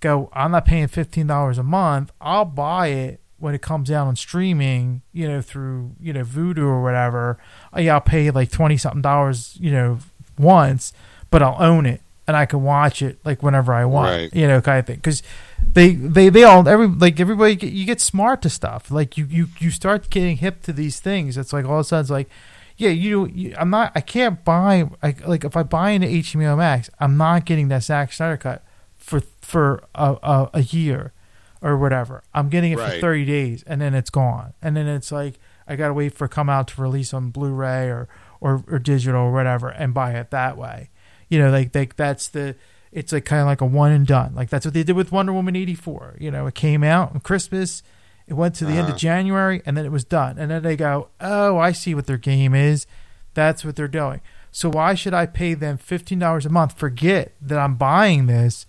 go, 0.00 0.28
I'm 0.34 0.50
not 0.50 0.66
paying 0.66 0.88
fifteen 0.88 1.26
dollars 1.26 1.56
a 1.56 1.62
month. 1.62 2.12
I'll 2.20 2.44
buy 2.44 2.88
it 2.88 3.22
when 3.44 3.54
it 3.54 3.60
comes 3.60 3.90
out 3.90 4.06
on 4.06 4.16
streaming, 4.16 5.02
you 5.12 5.28
know, 5.28 5.42
through 5.42 5.90
you 6.00 6.14
know 6.14 6.24
Vudu 6.24 6.58
or 6.62 6.82
whatever. 6.82 7.36
Uh, 7.76 7.80
yeah, 7.80 7.92
I'll 7.92 8.00
pay 8.00 8.30
like 8.30 8.50
twenty 8.50 8.78
something 8.78 9.02
dollars, 9.02 9.54
you 9.60 9.70
know, 9.70 9.98
once, 10.38 10.94
but 11.30 11.42
I'll 11.42 11.62
own 11.62 11.84
it 11.84 12.00
and 12.26 12.38
I 12.38 12.46
can 12.46 12.62
watch 12.62 13.02
it 13.02 13.18
like 13.22 13.42
whenever 13.42 13.74
I 13.74 13.84
want, 13.84 14.10
Right. 14.10 14.34
you 14.34 14.48
know, 14.48 14.62
kind 14.62 14.78
of 14.78 14.86
thing. 14.86 14.96
Because 14.96 15.22
they, 15.74 15.90
they, 15.94 16.30
they 16.30 16.42
all 16.42 16.66
every 16.66 16.86
like 16.86 17.20
everybody 17.20 17.54
get, 17.54 17.72
you 17.74 17.84
get 17.84 18.00
smart 18.00 18.40
to 18.42 18.48
stuff. 18.48 18.90
Like 18.90 19.18
you, 19.18 19.26
you, 19.26 19.48
you 19.58 19.70
start 19.70 20.08
getting 20.08 20.38
hip 20.38 20.62
to 20.62 20.72
these 20.72 20.98
things. 20.98 21.36
It's 21.36 21.52
like 21.52 21.66
all 21.66 21.74
of 21.74 21.80
a 21.80 21.84
sudden 21.84 22.00
it's 22.00 22.10
like, 22.10 22.30
yeah, 22.78 22.88
you, 22.88 23.26
you 23.26 23.54
I'm 23.58 23.68
not, 23.68 23.92
I 23.94 24.00
can't 24.00 24.42
buy 24.42 24.88
I, 25.02 25.14
like 25.26 25.44
if 25.44 25.54
I 25.54 25.62
buy 25.64 25.90
into 25.90 26.06
HBO 26.06 26.56
Max, 26.56 26.88
I'm 26.98 27.18
not 27.18 27.44
getting 27.44 27.68
that 27.68 27.82
Zack 27.82 28.10
Snyder 28.14 28.38
cut 28.38 28.64
for 28.96 29.20
for 29.42 29.84
a, 29.94 30.16
a, 30.22 30.50
a 30.54 30.62
year 30.62 31.12
or 31.64 31.78
whatever. 31.78 32.22
I'm 32.34 32.48
getting 32.50 32.72
it 32.72 32.78
for 32.78 33.00
30 33.00 33.24
days 33.24 33.64
and 33.66 33.80
then 33.80 33.94
it's 33.94 34.10
gone. 34.10 34.52
And 34.62 34.76
then 34.76 34.86
it's 34.86 35.10
like 35.10 35.40
I 35.66 35.76
got 35.76 35.88
to 35.88 35.94
wait 35.94 36.12
for 36.14 36.28
come 36.28 36.50
out 36.50 36.68
to 36.68 36.82
release 36.82 37.14
on 37.14 37.30
Blu-ray 37.30 37.88
or, 37.88 38.06
or 38.40 38.62
or 38.68 38.78
digital 38.78 39.22
or 39.22 39.32
whatever 39.32 39.70
and 39.70 39.94
buy 39.94 40.12
it 40.12 40.30
that 40.30 40.56
way. 40.58 40.90
You 41.30 41.38
know, 41.38 41.50
like 41.50 41.74
like 41.74 41.96
that's 41.96 42.28
the 42.28 42.54
it's 42.92 43.12
like 43.12 43.24
kind 43.24 43.40
of 43.40 43.46
like 43.46 43.62
a 43.62 43.66
one 43.66 43.90
and 43.92 44.06
done. 44.06 44.34
Like 44.34 44.50
that's 44.50 44.66
what 44.66 44.74
they 44.74 44.82
did 44.84 44.94
with 44.94 45.10
Wonder 45.10 45.32
Woman 45.32 45.56
84. 45.56 46.18
You 46.20 46.30
know, 46.30 46.46
it 46.46 46.54
came 46.54 46.84
out 46.84 47.14
on 47.14 47.20
Christmas, 47.20 47.82
it 48.28 48.34
went 48.34 48.54
to 48.56 48.64
the 48.66 48.72
end 48.72 48.80
of 48.82 48.88
Uh-huh. 48.90 48.98
January 48.98 49.62
and 49.64 49.74
then 49.76 49.86
it 49.86 49.90
was 49.92 50.04
done. 50.04 50.38
And 50.38 50.50
then 50.50 50.62
they 50.62 50.76
go, 50.76 51.08
"Oh, 51.20 51.56
I 51.58 51.72
see 51.72 51.94
what 51.94 52.06
their 52.06 52.18
game 52.18 52.54
is. 52.54 52.86
That's 53.32 53.64
what 53.64 53.74
they're 53.74 53.88
doing." 53.88 54.20
So 54.52 54.70
why 54.70 54.94
should 54.94 55.14
I 55.14 55.26
pay 55.26 55.54
them 55.54 55.78
$15 55.78 56.46
a 56.46 56.48
month? 56.50 56.78
Forget 56.78 57.32
that 57.40 57.58
I'm 57.58 57.74
buying 57.74 58.26
this 58.26 58.66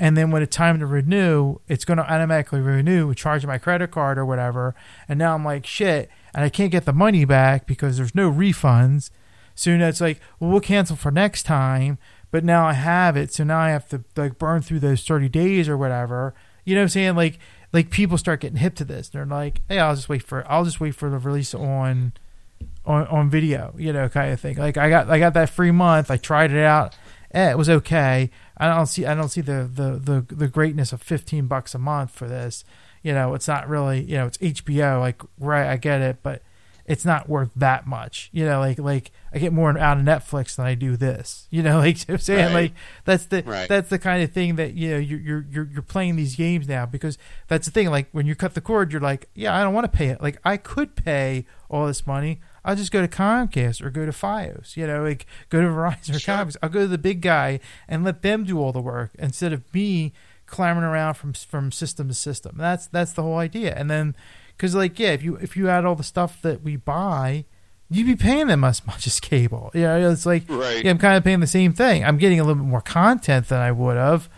and 0.00 0.16
then 0.16 0.30
when 0.30 0.42
it's 0.42 0.56
time 0.56 0.80
to 0.80 0.86
renew, 0.86 1.58
it's 1.68 1.84
going 1.84 1.98
to 1.98 2.10
automatically 2.10 2.60
renew, 2.60 3.14
charge 3.14 3.44
my 3.44 3.58
credit 3.58 3.90
card 3.90 4.16
or 4.16 4.24
whatever. 4.24 4.74
And 5.06 5.18
now 5.18 5.34
I'm 5.34 5.44
like, 5.44 5.66
shit, 5.66 6.08
and 6.34 6.42
I 6.42 6.48
can't 6.48 6.72
get 6.72 6.86
the 6.86 6.92
money 6.94 7.26
back 7.26 7.66
because 7.66 7.98
there's 7.98 8.14
no 8.14 8.32
refunds. 8.32 9.10
So 9.54 9.76
now 9.76 9.88
it's 9.88 10.00
like, 10.00 10.18
well, 10.40 10.50
we'll 10.50 10.60
cancel 10.60 10.96
for 10.96 11.10
next 11.10 11.42
time, 11.42 11.98
but 12.30 12.44
now 12.44 12.66
I 12.66 12.72
have 12.72 13.14
it, 13.16 13.32
so 13.32 13.44
now 13.44 13.58
I 13.58 13.70
have 13.70 13.88
to 13.90 14.02
like 14.16 14.38
burn 14.38 14.62
through 14.62 14.80
those 14.80 15.04
thirty 15.04 15.28
days 15.28 15.68
or 15.68 15.76
whatever. 15.76 16.34
You 16.64 16.74
know 16.74 16.80
what 16.80 16.84
I'm 16.84 16.88
saying? 16.88 17.16
Like 17.16 17.38
like 17.72 17.90
people 17.90 18.16
start 18.16 18.40
getting 18.40 18.58
hip 18.58 18.74
to 18.76 18.84
this. 18.84 19.08
They're 19.10 19.26
like, 19.26 19.60
hey, 19.68 19.78
I'll 19.78 19.94
just 19.94 20.08
wait 20.08 20.22
for 20.22 20.50
I'll 20.50 20.64
just 20.64 20.80
wait 20.80 20.94
for 20.94 21.10
the 21.10 21.18
release 21.18 21.54
on 21.54 22.14
on 22.86 23.06
on 23.08 23.28
video, 23.28 23.74
you 23.76 23.92
know, 23.92 24.08
kind 24.08 24.32
of 24.32 24.40
thing. 24.40 24.56
Like 24.56 24.76
I 24.76 24.88
got 24.88 25.10
I 25.10 25.18
got 25.18 25.34
that 25.34 25.50
free 25.50 25.72
month. 25.72 26.10
I 26.10 26.16
tried 26.16 26.52
it 26.52 26.64
out. 26.64 26.96
Eh, 27.32 27.50
it 27.50 27.58
was 27.58 27.68
okay. 27.70 28.30
I 28.56 28.66
don't 28.68 28.86
see 28.86 29.06
I 29.06 29.14
don't 29.14 29.28
see 29.28 29.40
the 29.40 29.68
the 29.72 29.90
the, 30.26 30.34
the 30.34 30.48
greatness 30.48 30.92
of 30.92 31.00
15 31.02 31.46
bucks 31.46 31.74
a 31.74 31.78
month 31.78 32.10
for 32.10 32.26
this. 32.28 32.64
You 33.02 33.12
know, 33.14 33.34
it's 33.34 33.48
not 33.48 33.68
really, 33.68 34.02
you 34.02 34.16
know, 34.16 34.26
it's 34.26 34.38
HBO 34.38 35.00
like 35.00 35.22
right, 35.38 35.66
I 35.70 35.76
get 35.76 36.00
it, 36.00 36.18
but 36.22 36.42
it's 36.86 37.04
not 37.04 37.28
worth 37.28 37.50
that 37.54 37.86
much. 37.86 38.30
You 38.32 38.44
know, 38.44 38.58
like 38.58 38.78
like 38.80 39.12
I 39.32 39.38
get 39.38 39.52
more 39.52 39.78
out 39.78 39.96
of 39.98 40.04
Netflix 40.04 40.56
than 40.56 40.66
I 40.66 40.74
do 40.74 40.96
this. 40.96 41.46
You 41.50 41.62
know, 41.62 41.78
like 41.78 41.98
I'm 42.08 42.18
saying, 42.18 42.46
Right. 42.46 42.52
like 42.62 42.72
that's 43.04 43.26
the 43.26 43.42
Right. 43.44 43.68
that's 43.68 43.88
the 43.90 43.98
kind 43.98 44.22
of 44.24 44.32
thing 44.32 44.56
that 44.56 44.74
you 44.74 44.90
know 44.90 44.98
you're 44.98 45.20
you're 45.20 45.46
you're 45.48 45.68
you're 45.72 45.82
playing 45.82 46.16
these 46.16 46.34
games 46.36 46.68
now 46.68 46.84
because 46.84 47.16
that's 47.46 47.66
the 47.66 47.70
thing. 47.72 47.90
Like 47.90 48.08
when 48.12 48.26
you 48.26 48.34
cut 48.34 48.54
the 48.54 48.60
cord, 48.60 48.90
you're 48.92 49.00
like, 49.00 49.28
yeah, 49.34 49.56
I 49.56 49.62
don't 49.62 49.72
want 49.72 49.90
to 49.90 49.96
pay 49.96 50.08
it. 50.08 50.20
Like 50.20 50.38
I 50.44 50.56
could 50.56 50.96
pay 50.96 51.46
all 51.70 51.86
this 51.86 52.06
money. 52.08 52.40
I'll 52.64 52.76
just 52.76 52.92
go 52.92 53.00
to 53.00 53.08
Comcast 53.08 53.82
or 53.84 53.90
go 53.90 54.04
to 54.06 54.12
FiOS. 54.12 54.76
You 54.76 54.86
know, 54.86 55.02
like 55.02 55.26
go 55.48 55.60
to 55.60 55.66
Verizon 55.66 56.14
or 56.16 56.18
Sure. 56.18 56.34
Comcast. 56.36 56.56
I'll 56.62 56.68
go 56.68 56.80
to 56.80 56.86
the 56.88 56.98
big 56.98 57.20
guy 57.20 57.60
and 57.88 58.04
let 58.04 58.22
them 58.22 58.44
do 58.44 58.58
all 58.58 58.72
the 58.72 58.80
work 58.80 59.10
instead 59.18 59.52
of 59.52 59.62
me 59.74 60.12
clambering 60.46 60.84
around 60.86 61.14
from 61.14 61.32
from 61.32 61.72
system 61.72 62.08
to 62.08 62.14
system. 62.14 62.56
That's 62.58 62.86
that's 62.86 63.12
the 63.12 63.22
whole 63.22 63.38
idea. 63.38 63.74
And 63.76 63.90
then 63.90 64.14
because 64.56 64.74
like 64.74 64.98
yeah, 64.98 65.10
if 65.10 65.22
you 65.22 65.36
if 65.36 65.56
you 65.56 65.68
add 65.68 65.84
all 65.84 65.94
the 65.94 66.02
stuff 66.02 66.42
that 66.42 66.62
we 66.62 66.76
buy, 66.76 67.44
you'd 67.88 68.06
be 68.06 68.16
paying 68.16 68.48
them 68.48 68.62
as 68.64 68.86
much 68.86 69.06
as 69.06 69.20
cable. 69.20 69.70
Yeah, 69.74 69.96
it's 70.10 70.26
like 70.26 70.42
Right. 70.48 70.84
yeah, 70.84 70.90
I'm 70.90 70.98
kind 70.98 71.16
of 71.16 71.24
paying 71.24 71.40
the 71.40 71.46
same 71.46 71.72
thing. 71.72 72.04
I'm 72.04 72.18
getting 72.18 72.40
a 72.40 72.44
little 72.44 72.62
bit 72.62 72.68
more 72.68 72.80
content 72.82 73.48
than 73.48 73.60
I 73.60 73.72
would 73.72 73.96
have, 73.96 74.28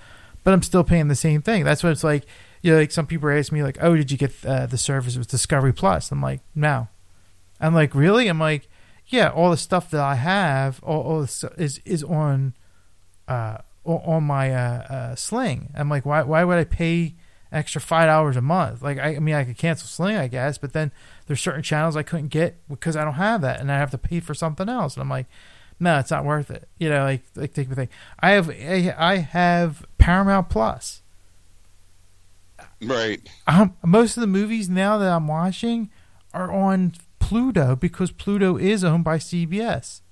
but 0.44 0.52
I'm 0.54 0.62
still 0.62 0.84
paying 0.84 1.08
the 1.08 1.14
same 1.16 1.42
thing. 1.42 1.64
That's 1.64 1.82
what 1.82 1.90
it's 1.92 2.04
like. 2.04 2.24
You 2.64 2.70
know, 2.72 2.78
like 2.78 2.92
some 2.92 3.08
people 3.08 3.28
ask 3.28 3.50
me, 3.50 3.64
like, 3.64 3.78
"Oh, 3.80 3.96
did 3.96 4.12
you 4.12 4.16
get 4.16 4.32
uh, 4.46 4.66
the 4.66 4.78
service 4.78 5.16
with 5.16 5.26
Discovery 5.26 5.72
Plus?" 5.72 6.12
I'm 6.12 6.22
like, 6.22 6.42
"No." 6.54 6.86
I'm 7.62 7.74
like, 7.74 7.94
"Really?" 7.94 8.28
I'm 8.28 8.38
like, 8.38 8.68
"Yeah, 9.06 9.30
all 9.30 9.50
the 9.50 9.56
stuff 9.56 9.90
that 9.90 10.00
I 10.00 10.16
have, 10.16 10.82
all, 10.82 11.02
all 11.02 11.20
this 11.22 11.44
is 11.56 11.80
is 11.84 12.02
on, 12.04 12.54
uh, 13.28 13.58
on 13.84 14.24
my 14.24 14.52
uh, 14.52 14.82
uh, 14.82 15.14
Sling." 15.14 15.72
I'm 15.74 15.88
like, 15.88 16.04
"Why? 16.04 16.22
Why 16.22 16.44
would 16.44 16.58
I 16.58 16.64
pay 16.64 17.14
extra 17.50 17.80
five 17.80 18.06
dollars 18.06 18.36
a 18.36 18.42
month? 18.42 18.82
Like, 18.82 18.98
I, 18.98 19.16
I 19.16 19.18
mean, 19.18 19.34
I 19.34 19.44
could 19.44 19.56
cancel 19.58 19.88
Sling, 19.88 20.16
I 20.16 20.28
guess, 20.28 20.58
but 20.58 20.72
then 20.72 20.92
there's 21.26 21.40
certain 21.40 21.62
channels 21.62 21.96
I 21.96 22.02
couldn't 22.02 22.28
get 22.28 22.56
because 22.68 22.96
I 22.96 23.04
don't 23.04 23.14
have 23.14 23.40
that, 23.42 23.60
and 23.60 23.70
I 23.70 23.78
have 23.78 23.90
to 23.92 23.98
pay 23.98 24.20
for 24.20 24.34
something 24.34 24.68
else." 24.68 24.94
And 24.96 25.02
I'm 25.02 25.10
like, 25.10 25.26
no, 25.82 25.98
it's 25.98 26.12
not 26.12 26.24
worth 26.24 26.50
it. 26.50 26.68
You 26.78 26.88
know, 26.88 27.02
like 27.02 27.22
like 27.34 27.54
take 27.54 27.68
the 27.68 27.74
thing. 27.74 27.88
I 28.20 28.30
have 28.30 28.48
I 28.48 28.94
I 28.96 29.16
have 29.16 29.84
Paramount 29.98 30.48
Plus. 30.48 31.02
Right. 32.80 33.28
Um, 33.46 33.76
most 33.84 34.16
of 34.16 34.20
the 34.20 34.28
movies 34.28 34.68
now 34.68 34.98
that 34.98 35.10
I'm 35.10 35.26
watching 35.26 35.90
are 36.32 36.52
on 36.52 36.94
Pluto 37.32 37.74
because 37.74 38.10
Pluto 38.10 38.58
is 38.58 38.84
owned 38.84 39.04
by 39.04 39.16
CBS. 39.16 40.02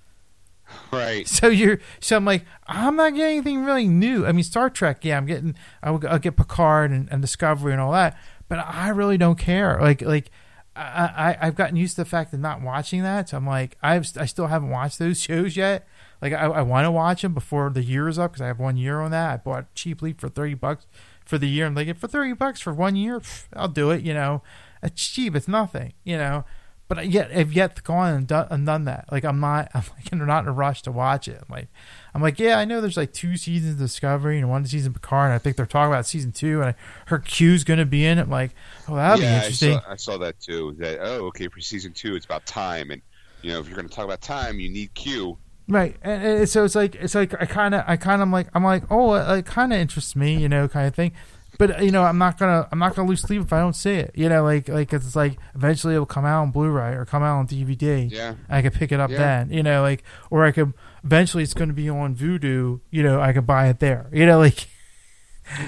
Right. 0.90 1.28
So 1.28 1.48
you're 1.48 1.78
so 2.00 2.16
I'm 2.16 2.24
like 2.24 2.46
I'm 2.66 2.96
not 2.96 3.14
getting 3.14 3.38
anything 3.38 3.64
really 3.64 3.86
new. 3.88 4.24
I 4.26 4.32
mean 4.32 4.42
Star 4.42 4.70
Trek, 4.70 5.04
yeah, 5.04 5.18
I'm 5.18 5.26
getting 5.26 5.54
I'll, 5.82 6.00
I'll 6.08 6.18
get 6.18 6.36
Picard 6.36 6.92
and, 6.92 7.08
and 7.10 7.20
Discovery 7.20 7.72
and 7.72 7.80
all 7.80 7.92
that, 7.92 8.16
but 8.48 8.58
I 8.58 8.88
really 8.88 9.18
don't 9.18 9.38
care. 9.38 9.78
Like 9.80 10.00
like 10.00 10.30
I, 10.74 11.36
I 11.40 11.46
I've 11.46 11.56
gotten 11.56 11.76
used 11.76 11.96
to 11.96 12.02
the 12.02 12.08
fact 12.08 12.32
of 12.32 12.40
not 12.40 12.62
watching 12.62 13.02
that. 13.02 13.28
So 13.28 13.36
I'm 13.36 13.46
like 13.46 13.76
I've 13.82 14.06
I 14.16 14.24
still 14.24 14.46
haven't 14.46 14.70
watched 14.70 14.98
those 14.98 15.20
shows 15.20 15.56
yet. 15.56 15.86
Like 16.22 16.32
I, 16.32 16.46
I 16.46 16.62
want 16.62 16.86
to 16.86 16.90
watch 16.90 17.20
them 17.20 17.34
before 17.34 17.68
the 17.68 17.82
year 17.82 18.08
is 18.08 18.18
up 18.18 18.32
because 18.32 18.42
I 18.42 18.46
have 18.46 18.58
one 18.58 18.78
year 18.78 19.00
on 19.00 19.10
that. 19.10 19.32
I 19.32 19.36
bought 19.36 19.74
cheaply 19.74 20.14
for 20.14 20.30
thirty 20.30 20.54
bucks 20.54 20.86
for 21.26 21.36
the 21.36 21.48
year. 21.48 21.66
I'm 21.66 21.74
like 21.74 21.94
for 21.98 22.08
thirty 22.08 22.32
bucks 22.32 22.60
for 22.60 22.72
one 22.72 22.96
year, 22.96 23.20
pff, 23.20 23.44
I'll 23.54 23.68
do 23.68 23.90
it. 23.90 24.02
You 24.02 24.14
know, 24.14 24.42
it's 24.82 25.06
cheap. 25.06 25.36
It's 25.36 25.48
nothing. 25.48 25.92
You 26.04 26.16
know. 26.16 26.44
But 26.90 26.98
I 26.98 27.02
yet 27.02 27.30
I've 27.32 27.52
yet 27.52 27.84
gone 27.84 28.14
and 28.14 28.26
done, 28.26 28.48
and 28.50 28.66
done 28.66 28.84
that. 28.86 29.04
Like 29.12 29.24
I'm 29.24 29.38
not, 29.38 29.70
I'm 29.74 29.84
like 29.96 30.12
not 30.12 30.42
in 30.42 30.48
a 30.48 30.52
rush 30.52 30.82
to 30.82 30.90
watch 30.90 31.28
it. 31.28 31.40
I'm 31.40 31.46
like, 31.48 31.68
I'm 32.16 32.20
like, 32.20 32.40
yeah, 32.40 32.58
I 32.58 32.64
know 32.64 32.80
there's 32.80 32.96
like 32.96 33.12
two 33.12 33.36
seasons 33.36 33.74
of 33.74 33.78
Discovery 33.78 34.40
and 34.40 34.50
one 34.50 34.66
season 34.66 34.90
of 34.90 35.00
Picard. 35.00 35.26
And 35.26 35.34
I 35.34 35.38
think 35.38 35.54
they're 35.54 35.66
talking 35.66 35.92
about 35.92 36.04
season 36.04 36.32
two, 36.32 36.60
and 36.60 36.70
I 36.70 36.74
heard 37.06 37.26
Q's 37.26 37.62
going 37.62 37.78
to 37.78 37.86
be 37.86 38.04
in 38.04 38.18
it. 38.18 38.22
I'm 38.22 38.30
like, 38.30 38.50
oh, 38.88 38.96
that'll 38.96 39.22
yeah, 39.22 39.38
be 39.38 39.44
interesting. 39.44 39.76
I 39.76 39.80
saw, 39.80 39.90
I 39.92 39.96
saw 39.96 40.18
that 40.18 40.40
too. 40.40 40.74
That 40.80 40.98
oh, 41.00 41.26
okay, 41.26 41.46
for 41.46 41.60
season 41.60 41.92
two, 41.92 42.16
it's 42.16 42.26
about 42.26 42.44
time, 42.44 42.90
and 42.90 43.00
you 43.42 43.52
know, 43.52 43.60
if 43.60 43.68
you're 43.68 43.76
going 43.76 43.88
to 43.88 43.94
talk 43.94 44.04
about 44.04 44.20
time, 44.20 44.58
you 44.58 44.68
need 44.68 44.92
Q. 44.94 45.38
Right, 45.68 45.94
and, 46.02 46.24
and 46.24 46.48
so 46.48 46.64
it's 46.64 46.74
like 46.74 46.96
it's 46.96 47.14
like 47.14 47.40
I 47.40 47.46
kind 47.46 47.76
of 47.76 47.84
I 47.86 47.96
kind 47.96 48.20
of 48.20 48.28
like 48.30 48.48
I'm 48.52 48.64
like 48.64 48.82
oh 48.90 49.14
it, 49.14 49.38
it 49.38 49.46
kind 49.46 49.72
of 49.72 49.78
interests 49.78 50.16
me 50.16 50.36
you 50.36 50.48
know 50.48 50.66
kind 50.66 50.88
of 50.88 50.96
thing, 50.96 51.12
but 51.60 51.78
uh, 51.78 51.82
you 51.82 51.92
know 51.92 52.02
I'm 52.02 52.18
not 52.18 52.38
gonna 52.38 52.66
I'm 52.72 52.78
not 52.80 52.96
gonna 52.96 53.08
lose 53.08 53.20
sleep 53.20 53.42
if 53.42 53.52
I 53.52 53.60
don't 53.60 53.76
see 53.76 53.92
it 53.92 54.10
you 54.16 54.28
know 54.28 54.42
like 54.42 54.68
like 54.68 54.92
it's 54.92 55.14
like 55.14 55.38
eventually 55.54 55.94
it'll 55.94 56.06
come 56.06 56.24
out 56.24 56.42
on 56.42 56.50
Blu-ray 56.50 56.94
or 56.94 57.04
come 57.04 57.22
out 57.22 57.38
on 57.38 57.46
DVD 57.46 58.10
Yeah. 58.10 58.34
I 58.48 58.62
could 58.62 58.72
pick 58.72 58.90
it 58.90 58.98
up 58.98 59.10
Yeah. 59.10 59.18
then 59.18 59.50
you 59.52 59.62
know 59.62 59.82
like 59.82 60.02
or 60.30 60.44
I 60.44 60.50
could 60.50 60.72
eventually 61.04 61.42
it's 61.44 61.54
gonna 61.54 61.72
be 61.72 61.88
on 61.88 62.16
Vudu 62.16 62.80
you 62.90 63.02
know 63.04 63.20
I 63.20 63.32
could 63.32 63.46
buy 63.46 63.68
it 63.68 63.78
there 63.78 64.08
you 64.12 64.26
know 64.26 64.38
like 64.40 64.66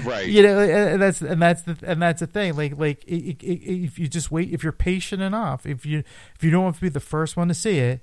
Right. 0.05 0.27
you 0.35 0.43
know 0.43 0.59
and 0.61 1.01
that's 1.03 1.21
and 1.23 1.41
that's 1.43 1.63
the 1.63 1.77
and 1.83 2.01
that's 2.01 2.21
the 2.21 2.27
thing 2.27 2.55
like 2.57 2.79
like 2.79 3.05
i 3.11 3.15
i 3.15 3.17
i 3.17 3.37
if 3.43 3.99
you 3.99 4.07
just 4.09 4.31
wait 4.31 4.53
if 4.53 4.63
you're 4.63 4.73
patient 4.73 5.21
enough 5.23 5.67
if 5.67 5.85
you 5.85 6.05
if 6.37 6.43
you 6.45 6.51
don't 6.51 6.65
have 6.67 6.77
to 6.77 6.81
be 6.83 6.89
the 6.89 7.01
first 7.01 7.37
one 7.37 7.49
to 7.49 7.55
see 7.55 7.79
it 7.79 8.01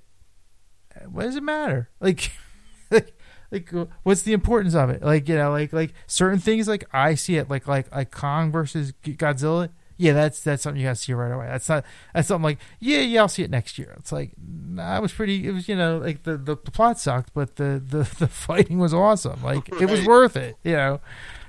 what 1.09 1.23
does 1.23 1.35
it 1.37 1.43
matter 1.43 1.89
like 2.01 2.31
like 2.91 3.17
like 3.51 3.73
uh, 3.73 3.85
what's 4.03 4.21
the 4.21 4.33
importance 4.33 4.75
of 4.75 4.89
it? 4.89 5.01
Like 5.01 5.27
you 5.27 5.35
know 5.35 5.51
like 5.51 5.73
like 5.73 5.93
certain 6.07 6.39
things 6.39 6.67
like 6.67 6.83
i 6.93 7.15
see 7.15 7.37
it 7.37 7.49
like 7.49 7.67
like 7.67 7.93
like 7.93 8.11
kong 8.11 8.51
versus 8.51 8.93
godzilla. 9.03 9.69
Yeah 9.97 10.13
that's 10.13 10.39
that's 10.41 10.63
something 10.63 10.79
you 10.79 10.87
gotta 10.87 10.95
see 10.95 11.13
right 11.13 11.31
away. 11.31 11.47
That's 11.47 11.67
not 11.67 11.83
that's 12.13 12.27
something 12.27 12.43
like 12.43 12.59
yeah 12.79 13.01
yeah 13.01 13.21
i'll 13.21 13.27
see 13.27 13.43
it 13.43 13.49
next 13.49 13.77
year. 13.77 13.95
It's 13.97 14.11
like 14.11 14.31
nah, 14.37 14.97
it 14.97 15.01
was 15.01 15.11
pretty 15.11 15.47
it 15.47 15.51
was 15.51 15.67
you 15.67 15.75
know 15.75 15.97
like 15.97 16.23
the 16.23 16.37
the, 16.37 16.55
the 16.55 16.71
plot 16.71 16.99
sucked 16.99 17.33
but 17.33 17.55
the, 17.55 17.81
the 17.85 17.97
the 18.19 18.27
fighting 18.27 18.79
was 18.79 18.93
awesome. 18.93 19.43
Like 19.43 19.69
it 19.81 19.89
was 19.89 20.05
worth 20.05 20.37
it 20.37 20.55
you 20.63 20.73
know? 20.73 21.01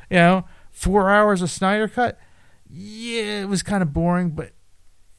You 0.08 0.16
know 0.16 0.44
four 0.70 1.10
hours 1.10 1.42
of 1.42 1.50
snyder 1.50 1.88
cut? 1.88 2.18
Yeah 2.68 3.42
it 3.42 3.48
was 3.48 3.62
kind 3.62 3.82
of 3.82 3.92
boring 3.92 4.30
but 4.30 4.52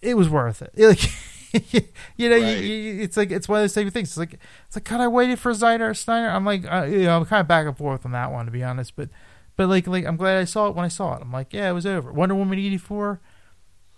it 0.02 0.16
was 0.18 0.30
worth 0.30 0.62
it. 0.62 0.74
Like 0.78 1.12
you 2.18 2.30
know, 2.30 2.40
Right. 2.40 2.58
you, 2.64 2.74
you, 2.76 3.02
it's 3.02 3.18
like 3.18 3.32
it's 3.32 3.48
one 3.50 3.60
of 3.60 3.64
those 3.64 3.74
same 3.74 3.90
things. 3.90 4.10
It's 4.10 4.18
like 4.18 4.40
it's 4.68 4.76
like 4.76 4.84
God, 4.86 5.02
I 5.02 5.08
waited 5.08 5.40
for 5.40 5.54
Snyder. 5.54 5.94
Snyder. 5.94 6.30
I'm 6.30 6.46
like, 6.46 6.72
uh, 6.72 6.84
you 6.84 7.04
know, 7.04 7.18
I'm 7.18 7.26
kind 7.26 7.42
of 7.42 7.48
back 7.48 7.68
and 7.68 7.78
forth 7.78 8.06
on 8.06 8.12
that 8.14 8.32
one 8.32 8.46
to 8.46 8.52
be 8.52 8.64
honest. 8.64 8.96
But 8.96 9.10
but 9.58 9.68
like 9.68 9.88
like 9.88 10.06
I'm 10.06 10.18
glad 10.18 10.38
I 10.38 10.46
saw 10.46 10.68
it 10.68 10.76
when 10.76 10.86
I 10.86 10.90
saw 10.90 11.16
it. 11.16 11.22
I'm 11.22 11.32
like, 11.32 11.54
yeah, 11.54 11.70
it 11.70 11.74
was 11.74 11.86
over. 11.86 12.12
Wonder 12.12 12.36
Woman 12.36 12.58
'84. 12.58 13.20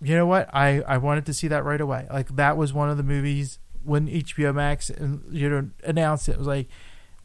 You 0.01 0.15
know 0.15 0.25
what? 0.25 0.49
I 0.53 0.81
I 0.81 0.97
wanted 0.97 1.25
to 1.27 1.33
see 1.33 1.47
that 1.47 1.63
right 1.63 1.79
away. 1.81 2.07
Like 2.11 2.35
that 2.35 2.57
was 2.57 2.73
one 2.73 2.89
of 2.89 2.97
the 2.97 3.03
movies 3.03 3.59
when 3.83 4.07
HBO 4.07 4.53
Max 4.53 4.89
uh, 4.89 5.17
you 5.29 5.49
know 5.49 5.69
announced 5.83 6.27
it. 6.29 6.33
It 6.33 6.37
was 6.39 6.47
like 6.47 6.67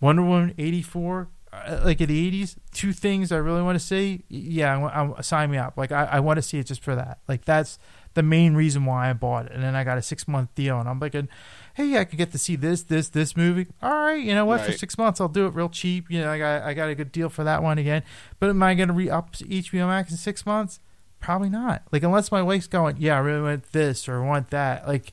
Wonder 0.00 0.22
Woman 0.22 0.54
'84. 0.58 1.28
Uh, 1.50 1.80
like 1.82 1.98
in 2.00 2.08
the 2.08 2.30
'80s, 2.42 2.56
two 2.72 2.92
things 2.92 3.32
I 3.32 3.38
really 3.38 3.62
want 3.62 3.78
to 3.78 3.84
see. 3.84 4.22
Yeah, 4.28 4.76
I, 4.86 5.18
I, 5.18 5.20
sign 5.22 5.50
me 5.50 5.56
up. 5.56 5.78
Like 5.78 5.90
I, 5.90 6.04
I 6.04 6.20
want 6.20 6.36
to 6.36 6.42
see 6.42 6.58
it 6.58 6.66
just 6.66 6.82
for 6.84 6.94
that. 6.94 7.20
Like 7.26 7.46
that's 7.46 7.78
the 8.14 8.22
main 8.22 8.54
reason 8.54 8.84
why 8.84 9.10
I 9.10 9.12
bought 9.12 9.46
it. 9.46 9.52
And 9.52 9.62
then 9.62 9.74
I 9.76 9.84
got 9.84 9.98
a 9.98 10.02
six 10.02 10.26
month 10.28 10.54
deal, 10.54 10.78
and 10.80 10.88
I'm 10.88 10.98
thinking, 11.00 11.28
hey, 11.74 11.96
I 11.98 12.04
could 12.04 12.18
get 12.18 12.32
to 12.32 12.38
see 12.38 12.56
this, 12.56 12.82
this, 12.82 13.08
this 13.08 13.36
movie. 13.36 13.66
All 13.82 13.90
right, 13.90 14.20
you 14.22 14.34
know 14.34 14.44
what? 14.44 14.62
For 14.62 14.72
six 14.72 14.98
months, 14.98 15.20
I'll 15.20 15.28
do 15.28 15.46
it 15.46 15.54
real 15.54 15.68
cheap. 15.68 16.10
You 16.10 16.20
know, 16.20 16.30
I 16.32 16.38
got 16.38 16.62
I 16.62 16.74
got 16.74 16.88
a 16.88 16.94
good 16.94 17.12
deal 17.12 17.28
for 17.28 17.44
that 17.44 17.62
one 17.62 17.78
again. 17.78 18.02
But 18.40 18.50
am 18.50 18.62
I 18.62 18.74
going 18.74 18.88
to 18.88 18.94
re 18.94 19.08
up 19.10 19.32
to 19.36 19.44
HBO 19.44 19.86
Max 19.88 20.10
in 20.10 20.16
six 20.16 20.44
months? 20.44 20.80
Probably 21.20 21.48
not. 21.50 21.82
Like 21.92 22.02
unless 22.02 22.30
my 22.32 22.42
wife's 22.42 22.66
going, 22.68 22.96
yeah, 22.98 23.16
I 23.16 23.18
really 23.20 23.42
want 23.42 23.72
this 23.72 24.08
or 24.08 24.22
want 24.22 24.50
that. 24.50 24.86
Like, 24.86 25.12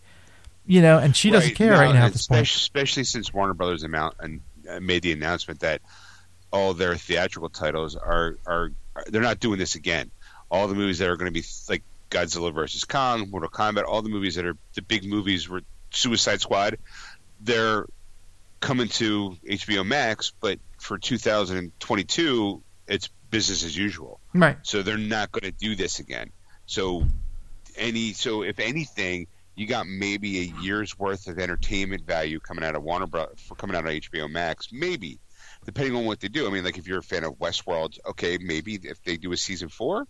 you 0.65 0.81
know, 0.81 0.97
and 0.99 1.15
she 1.15 1.29
doesn't 1.31 1.49
Right. 1.49 1.55
care 1.55 1.71
No, 1.73 1.79
right 1.79 1.93
now 1.93 2.05
at 2.05 2.13
this 2.13 2.27
point. 2.27 2.41
especially, 2.41 2.59
especially 2.59 3.03
since 3.05 3.33
Warner 3.33 3.53
Brothers 3.55 3.83
amount 3.83 4.15
and 4.19 4.41
uh, 4.69 4.79
made 4.79 5.01
the 5.03 5.11
announcement 5.11 5.59
that 5.61 5.81
all 6.51 6.73
their 6.73 6.95
theatrical 6.95 7.49
titles 7.49 7.95
are 7.95 8.37
are 8.45 8.71
they're 9.07 9.21
not 9.21 9.39
doing 9.39 9.59
this 9.59 9.75
again. 9.75 10.09
All 10.49 10.67
the 10.67 10.75
movies 10.75 10.99
that 10.99 11.09
are 11.09 11.17
going 11.17 11.31
to 11.31 11.39
be 11.39 11.45
like 11.69 11.83
Godzilla 12.09 12.53
versus 12.53 12.85
Kong, 12.85 13.29
Mortal 13.29 13.49
Kombat, 13.49 13.85
all 13.85 14.01
the 14.01 14.09
movies 14.09 14.35
that 14.35 14.45
are 14.45 14.57
the 14.73 14.81
big 14.81 15.03
movies 15.03 15.49
were 15.49 15.61
Suicide 15.91 16.41
Squad, 16.41 16.77
they're 17.41 17.85
coming 18.59 18.87
to 18.87 19.37
HBO 19.47 19.85
Max, 19.85 20.31
but 20.41 20.59
for 20.77 20.97
2022 20.97 22.63
it's 22.87 23.09
business 23.29 23.63
as 23.63 23.75
usual. 23.75 24.19
Right. 24.33 24.57
So 24.63 24.81
they're 24.81 24.97
not 24.97 25.31
going 25.31 25.51
to 25.51 25.51
do 25.51 25.75
this 25.75 25.99
again. 25.99 26.31
So 26.65 27.05
any 27.77 28.13
so 28.13 28.43
if 28.43 28.59
anything, 28.59 29.27
you 29.55 29.67
got 29.67 29.87
maybe 29.87 30.39
a 30.39 30.61
year's 30.61 30.97
worth 30.97 31.27
of 31.27 31.39
entertainment 31.39 32.05
value 32.05 32.39
coming 32.39 32.63
out 32.63 32.75
of 32.75 32.83
Warner 32.83 33.07
Bros. 33.07 33.35
for 33.37 33.55
coming 33.55 33.75
out 33.75 33.85
of 33.85 33.91
HBO 33.91 34.29
Max, 34.29 34.69
maybe 34.71 35.19
depending 35.65 35.95
on 35.95 36.05
what 36.05 36.19
they 36.19 36.27
do. 36.27 36.47
I 36.47 36.51
mean, 36.51 36.63
like 36.63 36.77
if 36.77 36.87
you're 36.87 36.99
a 36.99 37.03
fan 37.03 37.23
of 37.23 37.39
Westworld, 37.39 37.97
okay, 38.05 38.37
maybe 38.37 38.75
if 38.75 39.01
they 39.03 39.17
do 39.17 39.31
a 39.31 39.37
season 39.37 39.69
four, 39.69 40.07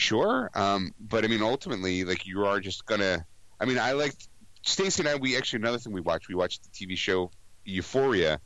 sure. 0.00 0.50
Um, 0.54 0.94
but 0.98 1.24
I 1.24 1.28
mean, 1.28 1.42
ultimately, 1.42 2.04
like 2.04 2.26
you 2.26 2.44
are 2.46 2.60
just 2.60 2.86
gonna. 2.86 3.24
I 3.60 3.66
mean, 3.66 3.78
I 3.78 3.92
like 3.92 4.14
Stacey 4.62 5.02
and 5.02 5.08
I. 5.08 5.16
We 5.16 5.36
actually 5.36 5.60
another 5.60 5.78
thing 5.78 5.92
we 5.92 6.00
watched. 6.00 6.28
We 6.28 6.34
watched 6.34 6.62
the 6.64 6.70
TV 6.70 6.96
show 6.96 7.30
Euphoria 7.64 8.40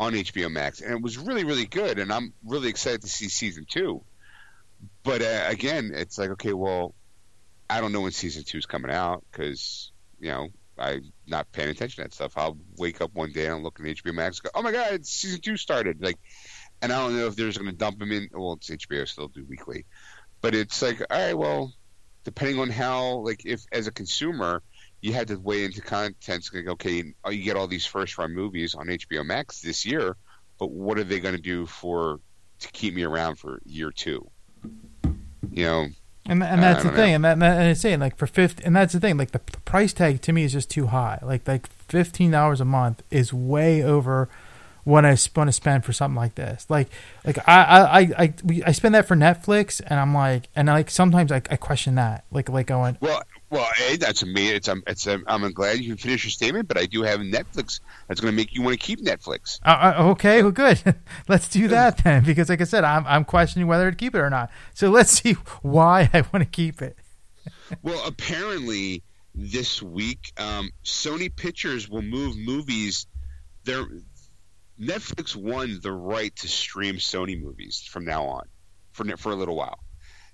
on 0.00 0.14
HBO 0.14 0.50
Max, 0.50 0.80
and 0.80 0.92
it 0.92 1.02
was 1.02 1.18
really 1.18 1.44
really 1.44 1.66
good. 1.66 1.98
And 1.98 2.12
I'm 2.12 2.32
really 2.44 2.68
excited 2.68 3.02
to 3.02 3.08
see 3.08 3.28
season 3.28 3.66
two. 3.68 4.02
But 5.02 5.22
uh, 5.22 5.44
again, 5.46 5.92
it's 5.94 6.18
like 6.18 6.30
okay, 6.30 6.52
well, 6.52 6.94
I 7.68 7.80
don't 7.80 7.92
know 7.92 8.00
when 8.00 8.12
season 8.12 8.44
two 8.44 8.58
is 8.58 8.66
coming 8.66 8.90
out 8.90 9.24
because 9.30 9.92
you 10.20 10.30
know 10.30 10.48
I'm 10.78 11.12
not 11.26 11.52
paying 11.52 11.70
attention 11.70 12.02
to 12.02 12.08
that 12.08 12.14
stuff. 12.14 12.32
I'll 12.36 12.58
wake 12.76 13.00
up 13.00 13.14
one 13.14 13.32
day 13.32 13.46
and 13.46 13.62
look 13.62 13.78
at 13.78 13.86
HBO 13.86 14.14
Max, 14.14 14.38
and 14.38 14.44
go, 14.44 14.58
oh 14.58 14.62
my 14.62 14.72
god, 14.72 15.06
season 15.06 15.40
two 15.40 15.56
started. 15.56 16.02
Like, 16.02 16.18
and 16.82 16.92
I 16.92 16.98
don't 16.98 17.16
know 17.16 17.26
if 17.26 17.36
there's 17.36 17.56
going 17.56 17.70
to 17.70 17.76
dump 17.76 17.98
them 17.98 18.12
in. 18.12 18.28
Well, 18.32 18.54
it's 18.54 18.70
HBO, 18.70 19.06
so 19.08 19.22
they'll 19.22 19.28
do 19.28 19.44
weekly. 19.44 19.86
But 20.44 20.54
it's 20.54 20.82
like, 20.82 21.00
all 21.08 21.18
right, 21.18 21.32
well, 21.32 21.72
depending 22.24 22.60
on 22.60 22.68
how, 22.68 23.20
like, 23.20 23.46
if 23.46 23.64
as 23.72 23.86
a 23.86 23.90
consumer 23.90 24.62
you 25.00 25.14
had 25.14 25.28
to 25.28 25.36
weigh 25.36 25.64
into 25.64 25.80
contents, 25.80 26.52
like, 26.52 26.66
okay, 26.66 27.14
oh, 27.24 27.30
you 27.30 27.42
get 27.42 27.56
all 27.56 27.66
these 27.66 27.86
first 27.86 28.18
run 28.18 28.34
movies 28.34 28.74
on 28.74 28.88
HBO 28.88 29.24
Max 29.24 29.62
this 29.62 29.86
year, 29.86 30.16
but 30.58 30.70
what 30.70 30.98
are 30.98 31.04
they 31.04 31.18
going 31.18 31.34
to 31.34 31.40
do 31.40 31.64
for 31.64 32.20
to 32.58 32.68
keep 32.72 32.92
me 32.92 33.04
around 33.04 33.36
for 33.36 33.62
year 33.64 33.90
two? 33.90 34.30
You 35.50 35.64
know, 35.64 35.86
and 36.26 36.42
and 36.42 36.62
that's 36.62 36.82
the 36.82 36.90
thing, 36.90 37.14
and 37.14 37.24
that 37.24 37.42
and 37.42 37.70
it's 37.70 37.80
saying 37.80 38.00
like 38.00 38.18
for 38.18 38.26
fifty, 38.26 38.64
and 38.64 38.76
that's 38.76 38.92
the 38.92 39.00
thing, 39.00 39.16
like 39.16 39.30
the, 39.30 39.40
the 39.50 39.60
price 39.60 39.94
tag 39.94 40.20
to 40.20 40.32
me 40.34 40.44
is 40.44 40.52
just 40.52 40.68
too 40.68 40.88
high. 40.88 41.20
Like 41.22 41.48
like 41.48 41.68
fifteen 41.88 42.30
dollars 42.30 42.60
a 42.60 42.66
month 42.66 43.02
is 43.10 43.32
way 43.32 43.82
over 43.82 44.28
what 44.84 45.04
I 45.04 45.16
want 45.34 45.48
to 45.48 45.52
spend 45.52 45.84
for 45.84 45.92
something 45.92 46.16
like 46.16 46.34
this. 46.34 46.66
Like 46.68 46.88
like 47.24 47.38
I 47.48 47.62
I 47.62 48.00
I 48.00 48.00
I, 48.18 48.34
I 48.66 48.72
spend 48.72 48.94
that 48.94 49.08
for 49.08 49.16
Netflix, 49.16 49.80
and 49.86 49.98
I'm 49.98 50.14
like, 50.14 50.48
and 50.54 50.68
like 50.68 50.90
sometimes 50.90 51.32
I, 51.32 51.36
I 51.50 51.56
question 51.56 51.96
that, 51.96 52.24
like 52.30 52.48
like 52.48 52.66
going, 52.66 52.96
well, 53.00 53.22
well, 53.54 53.68
hey, 53.76 53.96
that's 53.96 54.24
me. 54.24 54.50
It's 54.50 54.68
um, 54.68 54.82
it's 54.86 55.06
um, 55.06 55.22
I'm 55.28 55.48
glad 55.52 55.78
you 55.78 55.94
finish 55.94 56.24
your 56.24 56.32
statement, 56.32 56.66
but 56.66 56.76
I 56.76 56.86
do 56.86 57.02
have 57.02 57.20
Netflix 57.20 57.78
that's 58.08 58.20
going 58.20 58.32
to 58.32 58.36
make 58.36 58.52
you 58.52 58.62
want 58.62 58.78
to 58.80 58.84
keep 58.84 59.00
Netflix. 59.00 59.60
Uh, 59.64 59.94
uh 59.96 60.08
okay, 60.10 60.42
well, 60.42 60.50
good. 60.50 60.82
let's 61.28 61.48
do 61.48 61.68
that 61.68 62.02
then, 62.02 62.24
because 62.24 62.48
like 62.48 62.60
I 62.60 62.64
said, 62.64 62.82
I'm 62.82 63.06
I'm 63.06 63.24
questioning 63.24 63.68
whether 63.68 63.88
to 63.88 63.96
keep 63.96 64.14
it 64.16 64.18
or 64.18 64.28
not. 64.28 64.50
So 64.74 64.90
let's 64.90 65.12
see 65.12 65.32
why 65.62 66.10
I 66.12 66.22
want 66.32 66.42
to 66.42 66.50
keep 66.50 66.82
it. 66.82 66.98
well, 67.82 68.04
apparently 68.06 69.04
this 69.36 69.80
week, 69.80 70.32
um, 70.36 70.70
Sony 70.84 71.34
Pictures 71.34 71.88
will 71.88 72.02
move 72.02 72.36
movies. 72.36 73.06
Their 73.62 73.86
Netflix 74.80 75.36
won 75.36 75.78
the 75.82 75.92
right 75.92 76.34
to 76.36 76.48
stream 76.48 76.96
Sony 76.96 77.40
movies 77.40 77.86
from 77.88 78.04
now 78.04 78.24
on, 78.24 78.46
for 78.92 79.04
for 79.16 79.32
a 79.32 79.36
little 79.36 79.56
while, 79.56 79.78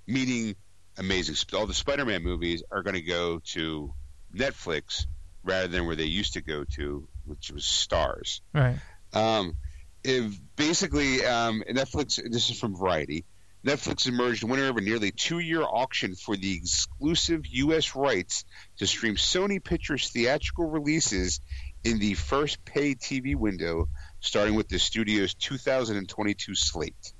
meaning 0.07 0.57
amazing. 0.99 1.37
All 1.55 1.67
the 1.67 1.75
Spider-Man 1.75 2.23
movies 2.23 2.63
are 2.71 2.83
going 2.83 2.95
to 2.95 3.03
go 3.03 3.41
to 3.53 3.93
Netflix 4.35 5.07
rather 5.43 5.69
than 5.69 5.87
where 5.87 5.97
they 5.97 6.05
used 6.05 6.35
to 6.35 6.41
go 6.41 6.65
to, 6.77 7.09
which 7.25 7.51
was 7.51 7.65
Starz. 7.65 8.41
Right. 8.55 8.79
Um, 9.13 9.57
if 10.05 10.39
basically, 10.57 11.25
um, 11.25 11.63
Netflix. 11.69 12.21
This 12.31 12.51
is 12.51 12.59
from 12.59 12.77
Variety. 12.77 13.25
Netflix 13.65 14.09
emerged 14.09 14.43
winner 14.43 14.71
of 14.71 14.79
a 14.79 14.81
nearly 14.81 15.11
two-year 15.11 15.63
auction 15.63 16.15
for 16.15 16.35
the 16.35 16.55
exclusive 16.55 17.47
U.S. 17.47 17.95
rights 17.95 18.47
to 18.79 18.87
stream 18.87 19.17
Sony 19.17 19.63
Pictures 19.63 20.09
theatrical 20.09 20.71
releases 20.71 21.41
in 21.85 21.99
the 21.99 22.15
first 22.15 22.65
paid 22.65 23.01
TV 23.01 23.37
window, 23.37 23.89
starting 24.21 24.55
with 24.55 24.69
the 24.69 24.79
studio's 24.79 25.35
2022 25.35 26.55
slate. 26.55 27.13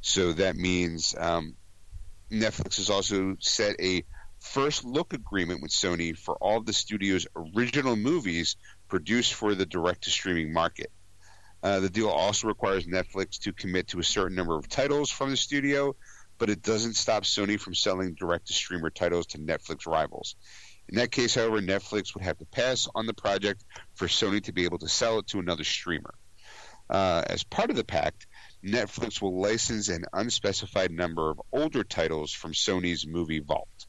So 0.00 0.32
that 0.34 0.56
means 0.56 1.14
um, 1.18 1.54
Netflix 2.30 2.76
has 2.76 2.90
also 2.90 3.36
set 3.40 3.80
a 3.80 4.04
first 4.40 4.84
look 4.84 5.12
agreement 5.12 5.62
with 5.62 5.70
Sony 5.70 6.16
for 6.16 6.34
all 6.36 6.58
of 6.58 6.66
the 6.66 6.72
studio's 6.72 7.26
original 7.34 7.96
movies 7.96 8.56
produced 8.88 9.34
for 9.34 9.54
the 9.54 9.66
direct 9.66 10.04
to 10.04 10.10
streaming 10.10 10.52
market. 10.52 10.90
Uh, 11.62 11.80
the 11.80 11.88
deal 11.88 12.10
also 12.10 12.46
requires 12.46 12.86
Netflix 12.86 13.38
to 13.40 13.52
commit 13.52 13.88
to 13.88 13.98
a 13.98 14.04
certain 14.04 14.36
number 14.36 14.56
of 14.56 14.68
titles 14.68 15.10
from 15.10 15.30
the 15.30 15.36
studio, 15.36 15.96
but 16.36 16.50
it 16.50 16.62
doesn't 16.62 16.94
stop 16.94 17.22
Sony 17.22 17.58
from 17.58 17.74
selling 17.74 18.14
direct 18.14 18.48
to 18.48 18.52
streamer 18.52 18.90
titles 18.90 19.26
to 19.28 19.38
Netflix 19.38 19.86
rivals. 19.86 20.36
In 20.88 20.96
that 20.96 21.10
case, 21.10 21.34
however, 21.34 21.60
Netflix 21.60 22.14
would 22.14 22.24
have 22.24 22.38
to 22.38 22.44
pass 22.46 22.88
on 22.94 23.06
the 23.06 23.14
project 23.14 23.64
for 23.94 24.06
Sony 24.06 24.42
to 24.44 24.52
be 24.52 24.64
able 24.64 24.78
to 24.78 24.88
sell 24.88 25.18
it 25.18 25.26
to 25.28 25.38
another 25.38 25.64
streamer. 25.64 26.14
Uh, 26.90 27.22
as 27.26 27.42
part 27.42 27.70
of 27.70 27.76
the 27.76 27.84
pact, 27.84 28.26
Netflix 28.62 29.20
will 29.20 29.40
license 29.40 29.88
an 29.88 30.04
unspecified 30.12 30.90
number 30.90 31.30
of 31.30 31.40
older 31.52 31.84
titles 31.84 32.32
from 32.32 32.52
Sony's 32.52 33.06
movie 33.06 33.40
vault. 33.40 33.86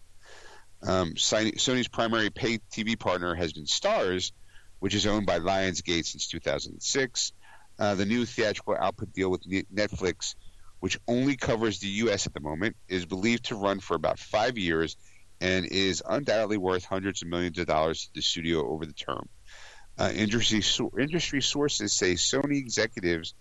Um, 0.81 1.13
Sony's 1.15 1.87
primary 1.87 2.29
pay 2.29 2.59
TV 2.71 2.97
partner 2.97 3.35
has 3.35 3.53
been 3.53 3.65
Starz, 3.65 4.31
which 4.79 4.93
is 4.93 5.05
owned 5.05 5.25
by 5.25 5.39
Lionsgate 5.39 6.05
since 6.05 6.27
2006. 6.27 7.33
Uh, 7.77 7.95
the 7.95 8.05
new 8.05 8.25
theatrical 8.25 8.75
output 8.79 9.11
deal 9.13 9.29
with 9.29 9.43
Netflix, 9.43 10.35
which 10.79 10.99
only 11.07 11.35
covers 11.35 11.79
the 11.79 11.87
U.S. 11.87 12.27
at 12.27 12.33
the 12.33 12.39
moment, 12.39 12.75
is 12.87 13.05
believed 13.05 13.45
to 13.45 13.55
run 13.55 13.79
for 13.79 13.95
about 13.95 14.19
five 14.19 14.57
years 14.57 14.95
and 15.41 15.65
is 15.65 16.01
undoubtedly 16.07 16.57
worth 16.57 16.85
hundreds 16.85 17.21
of 17.21 17.27
millions 17.27 17.57
of 17.59 17.67
dollars 17.67 18.05
to 18.05 18.09
the 18.15 18.21
studio 18.21 18.67
over 18.67 18.85
the 18.85 18.93
term. 18.93 19.27
Uh, 19.97 20.11
industry, 20.13 20.61
industry 20.99 21.41
sources 21.41 21.93
say 21.93 22.13
Sony 22.13 22.57
executives 22.57 23.33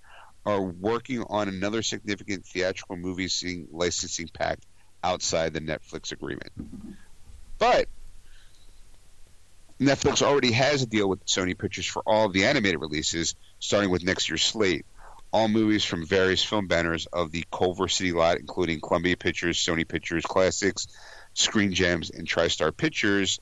are 0.47 0.61
working 0.61 1.25
on 1.29 1.49
another 1.49 1.83
significant 1.83 2.47
theatrical 2.47 2.97
movie 2.97 3.29
licensing 3.71 4.29
pact 4.29 4.65
outside 5.03 5.53
the 5.53 5.61
Netflix 5.61 6.13
agreement. 6.13 6.51
But 7.59 7.89
Netflix 9.81 10.23
already 10.23 10.53
has 10.53 10.83
a 10.83 10.87
deal 10.87 11.09
with 11.09 11.25
Sony 11.27 11.59
Pictures 11.59 11.87
for 11.87 12.03
all 12.07 12.27
of 12.27 12.33
the 12.33 12.45
animated 12.45 12.81
releases, 12.81 13.35
starting 13.59 13.91
with 13.91 14.05
next 14.05 14.29
year's 14.29 14.45
slate. 14.45 14.87
All 15.33 15.49
movies 15.49 15.85
from 15.85 16.07
various 16.07 16.45
film 16.45 16.69
banners 16.69 17.07
of 17.07 17.33
the 17.33 17.45
Culver 17.51 17.89
City 17.89 18.13
lot, 18.13 18.39
including 18.39 18.81
Columbia 18.81 19.17
Pictures, 19.17 19.59
Sony 19.59 19.87
Pictures 19.87 20.25
Classics, 20.25 20.87
Screen 21.35 21.73
Gems, 21.73 22.11
and 22.11 22.27
TriStar 22.27 22.77
Pictures, 22.77 23.39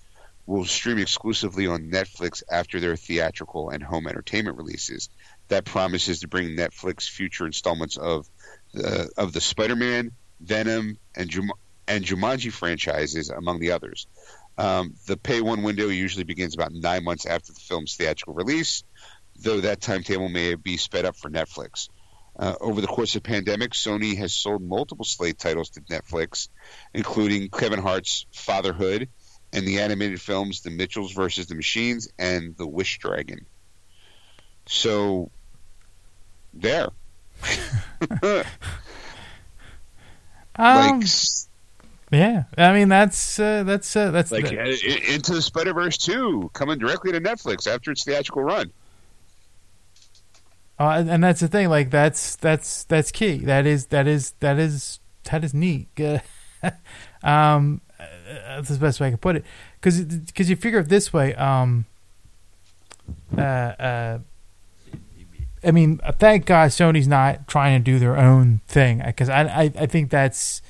will 0.47 0.65
stream 0.65 0.99
exclusively 0.99 1.67
on 1.67 1.91
Netflix 1.91 2.43
after 2.51 2.81
their 2.81 2.97
theatrical 2.97 3.71
and 3.71 3.83
home 3.83 4.07
entertainment 4.07 4.57
releases 4.57 5.09
that 5.49 5.65
promises 5.65 6.21
to 6.21 6.29
bring 6.29 6.57
Netflix 6.57 7.09
future 7.09 7.47
installments 7.47 7.97
of 7.97 8.29
the 8.73 9.11
of 9.17 9.33
the 9.33 9.41
Spider-Man, 9.41 10.11
Venom, 10.41 10.97
and 11.15 11.31
Jum- 11.31 11.53
and 11.87 12.05
Jumanji 12.05 12.51
franchises, 12.51 13.31
among 13.31 13.61
the 13.61 13.73
others. 13.73 14.07
Um, 14.59 14.95
the 15.07 15.17
pay 15.17 15.41
one 15.41 15.63
window 15.63 15.89
usually 15.89 16.25
begins 16.25 16.55
about 16.55 16.73
nine 16.73 17.05
months 17.05 17.27
after 17.27 17.53
the 17.53 17.61
film's 17.61 17.97
theatrical 17.97 18.35
release, 18.35 18.83
though 19.39 19.61
that 19.61 19.81
timetable 19.81 20.29
may 20.29 20.55
be 20.55 20.77
sped 20.77 21.05
up 21.05 21.17
for 21.17 21.31
Netflix. 21.31 21.89
Uh, 22.35 22.55
over 22.61 22.81
the 22.81 22.87
course 22.87 23.15
of 23.15 23.23
the 23.23 23.29
pandemic, 23.29 23.73
Sony 23.73 24.17
has 24.17 24.33
sold 24.33 24.63
multiple 24.63 25.05
slate 25.05 25.39
titles 25.39 25.71
to 25.71 25.81
Netflix, 25.83 26.49
including 26.95 27.51
Kevin 27.51 27.79
Hart's 27.79 28.25
Fatherhood 28.33 29.09
and 29.53 29.67
the 29.67 29.81
animated 29.81 30.21
films 30.21 30.63
The 30.63 30.71
Mitchells 30.71 31.13
vs. 31.13 31.47
the 31.47 31.55
Machines 31.55 32.09
and 32.19 32.57
The 32.57 32.67
Wish 32.67 32.99
Dragon. 32.99 33.47
So 34.67 35.31
there. 36.55 36.89
um, 40.57 41.01
like, 41.01 41.05
yeah, 42.13 42.45
I 42.57 42.73
mean 42.73 42.89
that's 42.89 43.39
uh, 43.39 43.65
that's 43.65 43.97
uh, 43.97 44.11
that's 44.11 44.31
like 44.31 44.49
the... 44.49 44.61
uh, 44.61 45.15
into 45.15 45.35
the 45.35 45.43
Spider 45.43 45.73
Verse 45.73 45.99
two 45.99 46.51
coming 46.53 46.79
directly 46.79 47.13
to 47.13 47.21
Netflix 47.21 47.67
after 47.67 47.91
its 47.91 48.05
theatrical 48.05 48.43
run. 48.43 48.71
Uh, 50.79 51.05
and 51.07 51.23
that's 51.23 51.41
the 51.41 51.49
thing, 51.49 51.69
like 51.69 51.91
that's 51.91 52.37
that's 52.37 52.85
that's 52.85 53.13
key. 53.13 53.39
That 53.39 53.67
is 53.67 53.87
that 53.87 54.07
is 54.07 54.33
that 54.41 54.59
is 54.59 55.01
that 55.31 55.45
is 55.45 55.55
neat. 55.55 55.89
um, 57.23 57.81
uh, 58.01 58.05
that's 58.57 58.69
the 58.69 58.79
best 58.79 58.99
way 58.99 59.09
I 59.09 59.11
can 59.11 59.19
put 59.19 59.37
it. 59.37 59.45
Because 59.81 60.03
because 60.03 60.51
you 60.51 60.57
figure 60.57 60.81
it 60.81 60.89
this 60.89 61.13
way. 61.13 61.35
Um, 61.35 61.85
uh, 63.37 63.41
uh, 63.41 64.19
I 65.65 65.71
mean, 65.71 66.01
thank 66.19 66.47
God 66.47 66.71
Sony's 66.71 67.07
not 67.07 67.47
trying 67.47 67.79
to 67.79 67.85
do 67.85 67.99
their 67.99 68.17
own 68.17 68.61
thing 68.67 69.03
because 69.05 69.29
I, 69.29 69.43
I, 69.43 69.63
I 69.63 69.87
think 69.87 70.11
that's. 70.11 70.63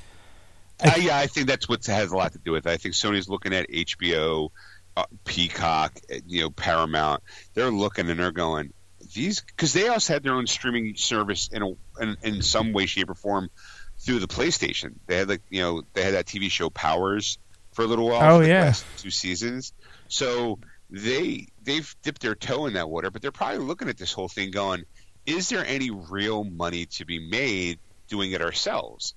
I, 0.82 0.88
uh, 0.88 0.96
yeah, 0.96 1.18
I 1.18 1.26
think 1.26 1.46
that's 1.46 1.68
what 1.68 1.84
has 1.86 2.10
a 2.12 2.16
lot 2.16 2.32
to 2.32 2.38
do 2.38 2.52
with 2.52 2.66
it. 2.66 2.70
I 2.70 2.76
think 2.76 2.94
Sony's 2.94 3.28
looking 3.28 3.54
at 3.54 3.68
HBO, 3.70 4.50
uh, 4.96 5.04
Peacock, 5.24 5.98
you 6.26 6.42
know, 6.42 6.50
Paramount. 6.50 7.22
They're 7.54 7.70
looking 7.70 8.10
and 8.10 8.18
they're 8.18 8.32
going 8.32 8.72
these 9.14 9.40
because 9.40 9.72
they 9.72 9.88
also 9.88 10.12
had 10.12 10.22
their 10.22 10.34
own 10.34 10.46
streaming 10.46 10.96
service 10.96 11.48
in 11.52 11.62
a 11.62 11.68
in, 12.02 12.16
in 12.22 12.42
some 12.42 12.72
way, 12.72 12.86
shape, 12.86 13.10
or 13.10 13.14
form 13.14 13.50
through 13.98 14.18
the 14.18 14.28
PlayStation. 14.28 14.94
They 15.06 15.16
had 15.16 15.28
like 15.28 15.42
you 15.50 15.62
know 15.62 15.82
they 15.92 16.02
had 16.02 16.14
that 16.14 16.26
TV 16.26 16.50
show 16.50 16.70
Powers 16.70 17.38
for 17.72 17.82
a 17.82 17.86
little 17.86 18.08
while. 18.08 18.36
Oh 18.36 18.40
yeah, 18.40 18.74
two 18.98 19.10
seasons. 19.10 19.72
So 20.08 20.58
they 20.90 21.48
they've 21.62 21.94
dipped 22.02 22.22
their 22.22 22.34
toe 22.34 22.66
in 22.66 22.74
that 22.74 22.88
water, 22.88 23.10
but 23.10 23.22
they're 23.22 23.32
probably 23.32 23.58
looking 23.58 23.88
at 23.88 23.96
this 23.96 24.12
whole 24.12 24.28
thing 24.28 24.50
going, 24.50 24.84
is 25.26 25.48
there 25.48 25.64
any 25.64 25.90
real 25.90 26.44
money 26.44 26.86
to 26.86 27.04
be 27.04 27.18
made 27.18 27.78
doing 28.08 28.32
it 28.32 28.42
ourselves? 28.42 29.14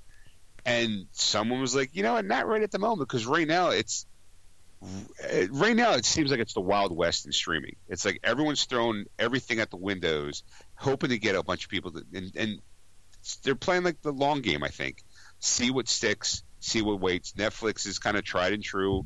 And 0.66 1.06
someone 1.12 1.62
was 1.62 1.76
like, 1.76 1.96
you 1.96 2.02
know, 2.02 2.20
not 2.22 2.48
right 2.48 2.64
at 2.64 2.72
the 2.72 2.80
moment 2.80 3.08
because 3.08 3.26
right 3.26 3.48
now 3.48 3.70
it's 3.70 4.08
right 5.52 5.76
now 5.76 5.94
it 5.94 6.06
seems 6.06 6.32
like 6.32 6.40
it's 6.40 6.54
the 6.54 6.62
wild 6.62 6.96
west 6.96 7.26
in 7.26 7.32
streaming. 7.32 7.76
It's 7.90 8.06
like 8.06 8.20
everyone's 8.24 8.66
thrown 8.66 9.06
everything 9.18 9.60
at 9.60 9.70
the 9.70 9.78
windows 9.78 10.44
hoping 10.76 11.10
to 11.10 11.18
get 11.18 11.36
a 11.36 11.44
bunch 11.44 11.66
of 11.66 11.70
people 11.70 11.92
to, 11.92 12.04
and, 12.14 12.32
and 12.36 12.60
they're 13.44 13.56
playing 13.56 13.84
like 13.84 14.02
the 14.02 14.12
long 14.12 14.42
game. 14.42 14.64
I 14.64 14.70
think 14.70 15.04
see 15.40 15.72
what 15.72 15.88
sticks, 15.88 16.44
see 16.60 16.82
what 16.82 17.00
waits. 17.00 17.34
Netflix 17.34 17.88
is 17.88 18.00
kind 18.00 18.18
of 18.18 18.24
tried 18.24 18.54
and 18.54 18.64
true. 18.64 19.06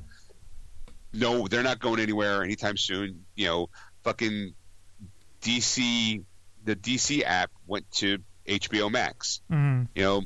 No, 1.13 1.47
they're 1.47 1.63
not 1.63 1.79
going 1.79 1.99
anywhere 1.99 2.43
anytime 2.43 2.77
soon. 2.77 3.25
You 3.35 3.47
know, 3.47 3.69
fucking 4.03 4.53
DC, 5.41 6.23
the 6.65 6.75
DC 6.75 7.23
app 7.23 7.51
went 7.67 7.89
to 7.93 8.19
HBO 8.47 8.91
Max. 8.91 9.41
Mm-hmm. 9.51 9.85
You 9.95 10.03
know, 10.03 10.21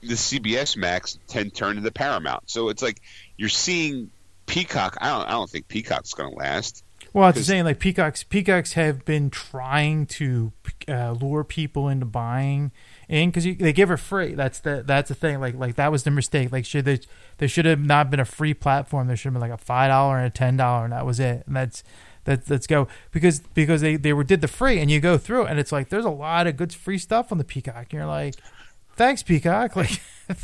the 0.00 0.14
CBS 0.14 0.76
Max 0.76 1.18
tend 1.28 1.54
turned 1.54 1.78
into 1.78 1.90
Paramount. 1.92 2.50
So 2.50 2.68
it's 2.68 2.82
like 2.82 3.00
you're 3.36 3.48
seeing 3.48 4.10
Peacock. 4.52 4.98
I 5.00 5.08
don't. 5.08 5.28
I 5.28 5.30
don't 5.30 5.48
think 5.48 5.66
Peacock's 5.68 6.12
going 6.12 6.30
to 6.30 6.36
last. 6.36 6.84
Well, 7.14 7.28
it's 7.28 7.38
the 7.38 7.44
same. 7.44 7.64
Like 7.64 7.78
peacocks, 7.78 8.22
peacocks 8.22 8.74
have 8.74 9.04
been 9.04 9.28
trying 9.30 10.06
to 10.06 10.52
uh, 10.88 11.12
lure 11.12 11.44
people 11.44 11.88
into 11.88 12.06
buying 12.06 12.70
in 13.08 13.30
because 13.30 13.44
they 13.44 13.72
give 13.72 13.88
her 13.88 13.96
free. 13.96 14.34
That's 14.34 14.60
the 14.60 14.82
that's 14.86 15.08
the 15.08 15.14
thing. 15.14 15.40
Like 15.40 15.54
like 15.54 15.76
that 15.76 15.90
was 15.90 16.04
the 16.04 16.10
mistake. 16.10 16.52
Like 16.52 16.64
should 16.64 16.84
they 16.84 17.00
there 17.38 17.48
should 17.48 17.64
have 17.64 17.80
not 17.80 18.10
been 18.10 18.20
a 18.20 18.24
free 18.24 18.54
platform. 18.54 19.08
There 19.08 19.16
should 19.16 19.32
have 19.32 19.34
been 19.34 19.50
like 19.50 19.58
a 19.58 19.62
five 19.62 19.88
dollar 19.88 20.18
and 20.18 20.26
a 20.26 20.30
ten 20.30 20.56
dollar, 20.56 20.84
and 20.84 20.92
that 20.92 21.04
was 21.04 21.20
it. 21.20 21.44
And 21.46 21.56
that's 21.56 21.82
that 22.24 22.48
let's 22.48 22.66
go 22.66 22.88
because 23.10 23.40
because 23.40 23.80
they 23.80 23.96
they 23.96 24.12
were 24.12 24.24
did 24.24 24.40
the 24.40 24.48
free, 24.48 24.78
and 24.78 24.90
you 24.90 25.00
go 25.00 25.18
through, 25.18 25.46
and 25.46 25.58
it's 25.58 25.72
like 25.72 25.88
there's 25.88 26.04
a 26.04 26.10
lot 26.10 26.46
of 26.46 26.56
good 26.56 26.72
free 26.72 26.98
stuff 26.98 27.32
on 27.32 27.38
the 27.38 27.44
Peacock. 27.44 27.86
And 27.90 27.92
you're 27.92 28.06
like, 28.06 28.36
thanks 28.96 29.22
Peacock. 29.22 29.74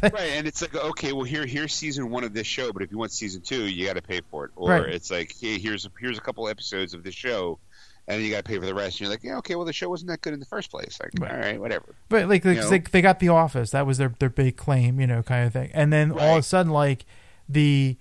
Like 0.02 0.12
right, 0.12 0.32
and 0.32 0.46
it's 0.46 0.60
like 0.60 0.74
okay, 0.74 1.12
well 1.12 1.24
here 1.24 1.46
here's 1.46 1.72
season 1.72 2.10
one 2.10 2.22
of 2.24 2.34
this 2.34 2.46
show, 2.46 2.72
but 2.72 2.82
if 2.82 2.90
you 2.90 2.98
want 2.98 3.10
season 3.12 3.40
two, 3.40 3.66
you 3.66 3.86
got 3.86 3.94
to 3.94 4.02
pay 4.02 4.20
for 4.30 4.44
it. 4.44 4.50
Or 4.56 4.70
Right. 4.70 4.88
it's 4.88 5.10
like 5.10 5.32
hey, 5.40 5.58
here's 5.58 5.88
here's 5.98 6.18
a 6.18 6.20
couple 6.20 6.46
episodes 6.48 6.92
of 6.94 7.04
this 7.04 7.14
show. 7.14 7.58
And 8.06 8.22
you 8.22 8.30
got 8.30 8.38
to 8.38 8.42
pay 8.44 8.58
for 8.58 8.64
the 8.66 8.74
rest. 8.74 8.96
And 8.96 9.00
you're 9.02 9.10
like, 9.10 9.22
yeah, 9.22 9.36
okay, 9.36 9.54
well, 9.54 9.66
the 9.66 9.72
show 9.72 9.88
wasn't 9.90 10.08
that 10.10 10.22
good 10.22 10.32
in 10.32 10.40
the 10.40 10.46
first 10.46 10.70
place. 10.70 10.98
Like, 10.98 11.10
Right. 11.20 11.30
all 11.30 11.38
right, 11.38 11.60
whatever. 11.60 11.94
But 12.08 12.26
like, 12.28 12.42
like 12.44 12.66
they, 12.66 12.78
they 12.78 13.02
got 13.02 13.20
the 13.20 13.28
office. 13.28 13.70
That 13.70 13.86
was 13.86 13.98
their 13.98 14.14
their 14.18 14.30
big 14.30 14.56
claim, 14.56 14.98
you 14.98 15.06
know, 15.06 15.22
kind 15.22 15.46
of 15.46 15.52
thing. 15.52 15.70
And 15.74 15.92
then 15.92 16.12
all 16.12 16.32
of 16.34 16.38
a 16.38 16.42
sudden, 16.42 16.72
like 16.72 17.04
the 17.48 17.96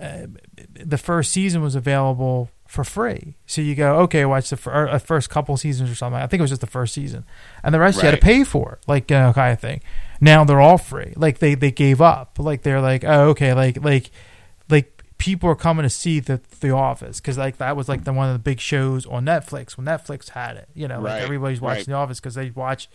uh, 0.00 0.26
the 0.74 0.98
first 0.98 1.32
season 1.32 1.60
was 1.62 1.74
available 1.74 2.50
for 2.76 2.84
free. 2.84 3.34
So 3.46 3.60
you 3.60 3.74
go, 3.74 3.96
okay, 4.02 4.24
watch 4.24 4.50
the 4.50 4.56
fir- 4.56 4.88
uh, 4.88 4.98
first 5.00 5.28
couple 5.30 5.56
seasons 5.56 5.90
or 5.90 5.96
something. 5.96 6.20
I 6.20 6.28
think 6.28 6.38
it 6.38 6.42
was 6.42 6.52
just 6.52 6.60
the 6.60 6.68
first 6.68 6.94
season, 6.94 7.24
and 7.64 7.74
the 7.74 7.80
rest 7.80 7.96
you 7.98 8.04
had 8.04 8.12
to 8.12 8.20
pay 8.20 8.44
for, 8.44 8.78
like 8.86 9.10
you 9.10 9.16
know, 9.16 9.32
kind 9.32 9.52
of 9.52 9.58
thing. 9.60 9.80
Now 10.20 10.44
they're 10.44 10.60
all 10.60 10.78
free. 10.78 11.12
Like 11.16 11.38
they 11.40 11.56
they 11.56 11.72
gave 11.72 12.00
up. 12.00 12.38
Like 12.38 12.62
they're 12.62 12.80
like, 12.80 13.02
oh, 13.02 13.30
okay, 13.30 13.52
like 13.52 13.82
like 13.82 14.10
like 14.68 15.02
people 15.18 15.48
are 15.48 15.56
coming 15.56 15.82
to 15.82 15.90
see 15.90 16.20
the 16.20 16.40
The 16.60 16.70
Office 16.70 17.20
because 17.20 17.38
like 17.38 17.56
that 17.56 17.76
was 17.76 17.88
like 17.88 18.04
the 18.04 18.12
one 18.12 18.28
of 18.28 18.34
the 18.34 18.38
big 18.38 18.60
shows 18.60 19.06
on 19.06 19.24
Netflix 19.24 19.76
when 19.76 19.86
Netflix 19.86 20.30
had 20.30 20.56
it. 20.56 20.68
You 20.74 20.86
know, 20.86 21.00
like 21.00 21.14
Right, 21.14 21.22
everybody's 21.22 21.60
watching 21.60 21.78
right. 21.80 21.86
The 21.86 21.94
Office 21.94 22.20
because 22.20 22.34
they 22.34 22.50
watch 22.50 22.88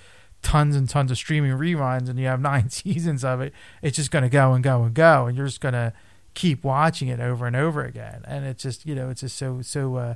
tons 0.44 0.76
and 0.76 0.88
tons 0.88 1.12
of 1.12 1.18
streaming 1.18 1.52
reruns 1.52 2.10
and 2.10 2.20
you 2.20 2.28
have 2.28 2.40
nine 2.52 2.70
seasons 2.70 3.24
of 3.24 3.42
it. 3.42 3.54
It's 3.82 3.96
just 3.96 4.12
going 4.12 4.24
to 4.24 4.30
go 4.30 4.54
and 4.54 4.64
go 4.64 4.84
and 4.84 4.94
go, 4.94 5.26
and 5.26 5.36
you're 5.36 5.48
just 5.48 5.62
going 5.62 5.74
to 5.74 5.94
keep 6.34 6.64
watching 6.64 7.08
it 7.08 7.20
over 7.20 7.46
and 7.46 7.56
over 7.56 7.84
again. 7.84 8.24
And 8.26 8.46
it's 8.46 8.64
just 8.64 8.86
you 8.86 8.96
know 8.96 9.10
it's 9.10 9.22
just 9.22 9.38
so 9.38 9.62
so. 9.62 9.96
uh 9.96 10.14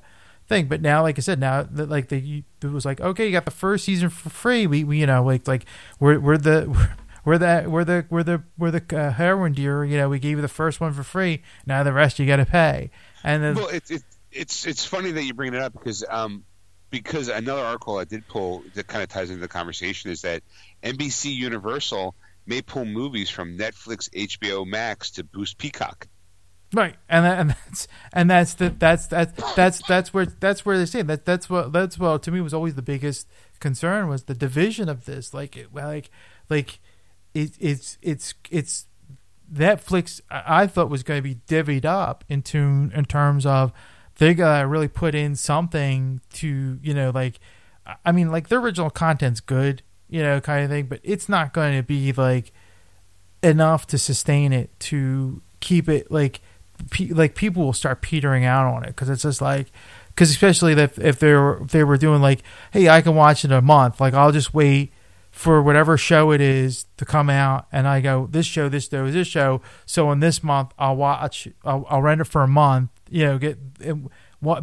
thing 0.47 0.67
but 0.67 0.79
now 0.79 1.01
like 1.01 1.17
i 1.17 1.21
said 1.21 1.39
now 1.39 1.63
that 1.63 1.89
like 1.89 2.09
the 2.09 2.43
it 2.61 2.67
was 2.67 2.85
like 2.85 3.01
okay 3.01 3.25
you 3.25 3.31
got 3.31 3.45
the 3.45 3.51
first 3.51 3.83
season 3.83 4.09
for 4.09 4.29
free 4.29 4.67
we, 4.67 4.83
we 4.83 4.99
you 4.99 5.07
know 5.07 5.23
like 5.23 5.47
like 5.47 5.65
we're 5.99 6.19
we're 6.19 6.37
the 6.37 6.87
we're 7.25 7.39
the 7.39 7.65
we're 7.67 7.83
the 7.83 8.05
we're 8.11 8.23
the 8.23 8.43
we're 8.55 8.69
the 8.69 8.95
uh, 8.95 9.11
heroin 9.11 9.53
dealer 9.53 9.83
you 9.83 9.97
know 9.97 10.07
we 10.07 10.19
gave 10.19 10.37
you 10.37 10.41
the 10.43 10.47
first 10.47 10.79
one 10.79 10.93
for 10.93 11.01
free 11.01 11.41
now 11.65 11.81
the 11.81 11.91
rest 11.91 12.19
you 12.19 12.27
got 12.27 12.35
to 12.35 12.45
pay 12.45 12.91
and 13.23 13.43
then 13.43 13.55
Well, 13.55 13.69
it's 13.69 13.89
it, 13.89 14.03
it's 14.31 14.67
it's 14.67 14.85
funny 14.85 15.11
that 15.11 15.23
you 15.23 15.33
bring 15.33 15.53
it 15.53 15.59
up 15.59 15.73
because 15.73 16.05
um 16.07 16.43
because 16.91 17.27
another 17.27 17.63
article 17.63 17.97
I 17.97 18.03
did 18.05 18.27
pull 18.27 18.63
that 18.75 18.87
kind 18.87 19.01
of 19.01 19.09
ties 19.09 19.29
into 19.29 19.41
the 19.41 19.47
conversation 19.47 20.11
is 20.11 20.21
that 20.21 20.43
NBC 20.83 21.33
Universal 21.33 22.15
may 22.45 22.61
pull 22.61 22.85
movies 22.85 23.29
from 23.29 23.57
Netflix, 23.57 24.09
HBO 24.09 24.65
Max 24.65 25.11
to 25.11 25.23
boost 25.23 25.57
Peacock. 25.57 26.07
Right, 26.73 26.95
and 27.07 27.25
that, 27.25 27.39
and 27.39 27.49
that's 27.51 27.87
and 28.11 28.29
that's 28.29 28.53
the 28.55 28.69
that's 28.69 29.07
that's 29.07 29.55
that's 29.55 29.81
that's 29.87 30.13
where 30.13 30.25
that's 30.25 30.65
where 30.65 30.77
they 30.77 30.85
say 30.85 31.03
that 31.03 31.23
that's 31.23 31.49
what 31.49 31.71
that's 31.71 31.97
what 31.97 32.23
to 32.23 32.31
me 32.31 32.41
was 32.41 32.53
always 32.53 32.75
the 32.75 32.81
biggest 32.81 33.27
concern 33.59 34.09
was 34.09 34.23
the 34.23 34.33
division 34.33 34.89
of 34.89 35.05
this 35.05 35.33
like 35.33 35.55
it, 35.55 35.73
like 35.73 36.09
like 36.49 36.79
it, 37.33 37.51
it's 37.59 37.97
it's 38.01 38.33
it's 38.49 38.87
Netflix 39.51 40.19
I 40.29 40.67
thought 40.67 40.89
was 40.89 41.03
going 41.03 41.19
to 41.19 41.21
be 41.21 41.35
divvied 41.47 41.85
up 41.85 42.25
into 42.27 42.89
in 42.93 43.05
terms 43.05 43.45
of 43.45 43.71
they 44.17 44.33
gotta 44.33 44.67
really 44.67 44.87
put 44.87 45.15
in 45.15 45.35
something 45.35 46.19
to 46.33 46.79
you 46.81 46.93
know 46.93 47.11
like 47.13 47.39
I 48.03 48.11
mean 48.11 48.31
like 48.31 48.49
their 48.49 48.59
original 48.59 48.89
content's 48.89 49.39
good 49.39 49.83
you 50.09 50.21
know 50.21 50.39
kind 50.39 50.63
of 50.63 50.69
thing 50.69 50.85
but 50.85 50.99
it's 51.03 51.27
not 51.27 51.53
going 51.53 51.75
to 51.75 51.83
be 51.83 52.11
like 52.13 52.51
enough 53.43 53.85
to 53.87 53.97
sustain 53.97 54.53
it 54.53 54.77
to 54.79 55.41
keep 55.59 55.87
it 55.89 56.09
like 56.11 56.41
pe- 56.91 57.09
like 57.09 57.35
people 57.35 57.63
will 57.63 57.73
start 57.73 58.01
petering 58.01 58.45
out 58.45 58.65
on 58.65 58.83
it 58.83 58.87
because 58.87 59.09
it's 59.09 59.23
just 59.23 59.41
like 59.41 59.71
because 60.09 60.29
especially 60.29 60.73
if 60.73 60.97
if 60.99 61.19
they 61.19 61.33
were 61.33 61.61
if 61.63 61.71
they 61.71 61.83
were 61.83 61.97
doing 61.97 62.21
like 62.21 62.43
hey 62.71 62.89
I 62.89 63.01
can 63.01 63.15
watch 63.15 63.45
it 63.45 63.51
a 63.51 63.61
month. 63.61 63.99
Like 63.99 64.13
I'll 64.13 64.31
just 64.31 64.53
wait 64.53 64.91
for 65.31 65.61
whatever 65.61 65.97
show 65.97 66.31
it 66.31 66.39
is 66.39 66.85
to 66.95 67.03
come 67.03 67.29
out 67.29 67.67
and 67.71 67.87
I 67.87 67.99
go 67.99 68.27
this 68.31 68.45
show 68.45 68.69
this 68.69 68.87
show 68.87 69.11
this 69.11 69.27
show 69.27 69.61
so 69.85 70.09
in 70.11 70.21
this 70.21 70.41
month 70.41 70.71
I'll 70.79 70.95
watch 70.95 71.47
I'll, 71.65 71.85
I'll 71.89 72.01
rent 72.01 72.21
it 72.21 72.25
for 72.25 72.41
a 72.41 72.47
month 72.47 72.89
you 73.09 73.25
know 73.25 73.37
get 73.37 73.59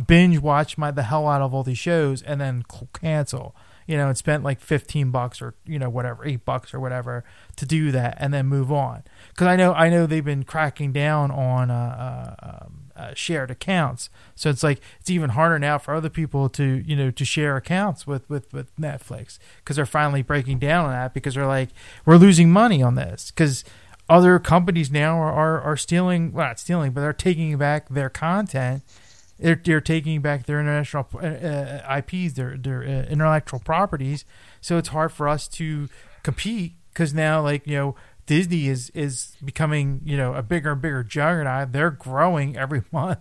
binge 0.07 0.39
watch 0.39 0.79
my 0.79 0.91
the 0.91 1.03
hell 1.03 1.29
out 1.29 1.43
of 1.43 1.53
all 1.53 1.63
these 1.63 1.77
shows 1.77 2.23
and 2.23 2.41
then 2.41 2.65
cancel 2.95 3.55
you 3.93 3.99
know 3.99 4.09
and 4.09 4.17
spent 4.17 4.43
like 4.43 4.59
15 4.59 5.11
bucks 5.11 5.43
or 5.43 5.55
you 5.67 5.79
know 5.79 5.91
whatever 5.91 6.25
8 6.25 6.47
bucks 6.47 6.73
or 6.73 6.81
whatever 6.81 7.25
to 7.57 7.67
do 7.67 7.91
that 7.93 8.17
and 8.19 8.33
then 8.33 8.47
move 8.47 8.73
on. 8.73 9.03
Because 9.29 9.49
I 9.49 9.57
know 9.57 9.75
I 9.75 9.91
know 9.91 10.07
they've 10.07 10.25
been 10.25 10.45
cracking 10.45 10.93
down 10.93 11.31
on 11.31 11.71
uh, 11.71 12.37
uh, 12.43 12.65
um, 12.65 12.79
uh, 12.97 13.13
shared 13.13 13.51
accounts. 13.51 14.09
So 14.35 14.49
it's 14.49 14.63
like 14.63 14.81
it's 14.99 15.11
even 15.11 15.31
harder 15.31 15.59
now 15.59 15.77
for 15.77 15.95
other 15.95 16.09
people 16.09 16.49
to 16.51 16.83
you 16.87 16.97
know 16.97 17.11
to 17.11 17.25
share 17.27 17.59
accounts 17.59 18.07
with 18.07 18.27
with 18.31 18.51
with 18.55 18.75
Netflix 18.77 19.39
because 19.59 19.77
they're 19.77 19.85
finally 19.85 20.23
breaking 20.23 20.59
down 20.59 20.87
on 20.87 20.93
that 20.93 21.13
because 21.13 21.35
they're 21.35 21.47
like 21.47 21.69
we're 22.07 22.17
losing 22.17 22.51
money 22.51 22.83
on 22.83 22.95
this 22.95 23.31
because 23.31 23.63
other 24.09 24.39
companies 24.39 24.91
now 24.91 25.19
are, 25.19 25.33
are, 25.33 25.61
are 25.61 25.77
stealing 25.77 26.33
well 26.33 26.49
not 26.49 26.59
stealing 26.59 26.93
but 26.93 27.03
they're 27.03 27.13
taking 27.13 27.57
back 27.59 27.89
their 27.91 28.11
content 28.11 28.83
they're, 29.43 29.61
they're 29.63 29.81
taking 29.81 30.21
back 30.23 30.47
their 30.47 30.61
international 30.61 31.09
uh, 31.15 31.19
uh, 31.27 32.01
IPs, 32.07 32.35
their 32.35 32.57
their 32.57 32.83
uh, 32.83 33.11
intellectual 33.11 33.61
properties. 33.61 34.25
So 34.61 34.79
it's 34.79 34.89
hard 34.89 35.13
for 35.13 35.29
us 35.29 35.49
to 35.49 35.89
compete 36.23 36.75
because 36.93 37.13
now, 37.13 37.43
like 37.43 37.67
you 37.67 37.77
know, 37.77 37.95
Disney 38.27 38.69
is 38.69 38.91
is 38.91 39.37
becoming 39.45 40.01
you 40.05 40.17
know 40.17 40.35
a 40.35 40.43
bigger 40.43 40.73
and 40.73 40.81
bigger 40.83 41.03
juggernaut. 41.05 41.73
They're 41.73 41.91
growing 41.91 42.57
every 42.57 42.83
month. 42.93 43.19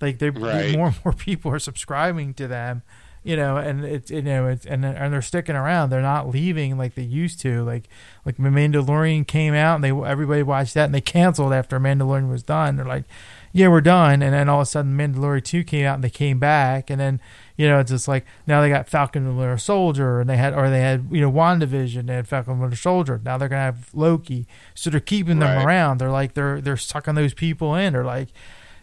Like 0.00 0.18
they 0.18 0.30
Right. 0.30 0.72
more 0.76 0.88
and 0.88 0.96
more 1.04 1.12
people 1.12 1.52
are 1.52 1.58
subscribing 1.58 2.34
to 2.34 2.48
them. 2.48 2.82
You 3.22 3.36
know, 3.36 3.58
and 3.58 3.84
it's 3.84 4.10
you 4.10 4.22
know 4.22 4.46
it's 4.48 4.64
and 4.64 4.82
and 4.82 5.12
they're 5.12 5.20
sticking 5.20 5.54
around. 5.54 5.90
They're 5.90 6.00
not 6.00 6.30
leaving 6.30 6.78
like 6.78 6.94
they 6.94 7.02
used 7.02 7.38
to. 7.40 7.62
Like 7.64 7.86
like 8.24 8.38
Mandalorian 8.38 9.26
came 9.26 9.52
out 9.52 9.74
and 9.74 9.84
they 9.84 9.90
everybody 9.90 10.42
watched 10.42 10.72
that 10.72 10.86
and 10.86 10.94
they 10.94 11.02
canceled 11.02 11.52
after 11.52 11.78
Mandalorian 11.78 12.30
was 12.30 12.42
done. 12.42 12.76
They're 12.76 12.86
like, 12.86 13.04
yeah, 13.52 13.68
we're 13.68 13.80
done. 13.80 14.22
And 14.22 14.32
then 14.32 14.48
all 14.48 14.60
of 14.60 14.62
a 14.62 14.66
sudden, 14.66 14.96
Mandalorian 14.96 15.44
2 15.44 15.64
came 15.64 15.84
out 15.86 15.96
and 15.96 16.04
they 16.04 16.10
came 16.10 16.38
back. 16.38 16.88
And 16.90 17.00
then, 17.00 17.20
you 17.56 17.66
know, 17.68 17.80
it's 17.80 17.90
just 17.90 18.06
like 18.06 18.24
now 18.46 18.60
they 18.60 18.68
got 18.68 18.88
Falcon 18.88 19.26
and 19.26 19.36
Winter 19.36 19.58
Soldier 19.58 20.20
and 20.20 20.30
they 20.30 20.36
had, 20.36 20.54
or 20.54 20.70
they 20.70 20.80
had, 20.80 21.08
you 21.10 21.20
know, 21.20 21.32
WandaVision, 21.32 22.06
they 22.06 22.14
had 22.14 22.28
Falcon 22.28 22.52
and 22.52 22.60
Winter 22.62 22.76
Soldier. 22.76 23.20
Now 23.24 23.38
they're 23.38 23.48
going 23.48 23.58
to 23.60 23.64
have 23.64 23.90
Loki. 23.92 24.46
So 24.74 24.88
they're 24.90 25.00
keeping 25.00 25.40
them 25.40 25.56
Right. 25.56 25.64
around. 25.64 25.98
They're 25.98 26.10
like, 26.10 26.34
they're, 26.34 26.60
they're 26.60 26.76
sucking 26.76 27.14
those 27.16 27.34
people 27.34 27.74
in. 27.74 27.92
They're 27.92 28.04
like, 28.04 28.28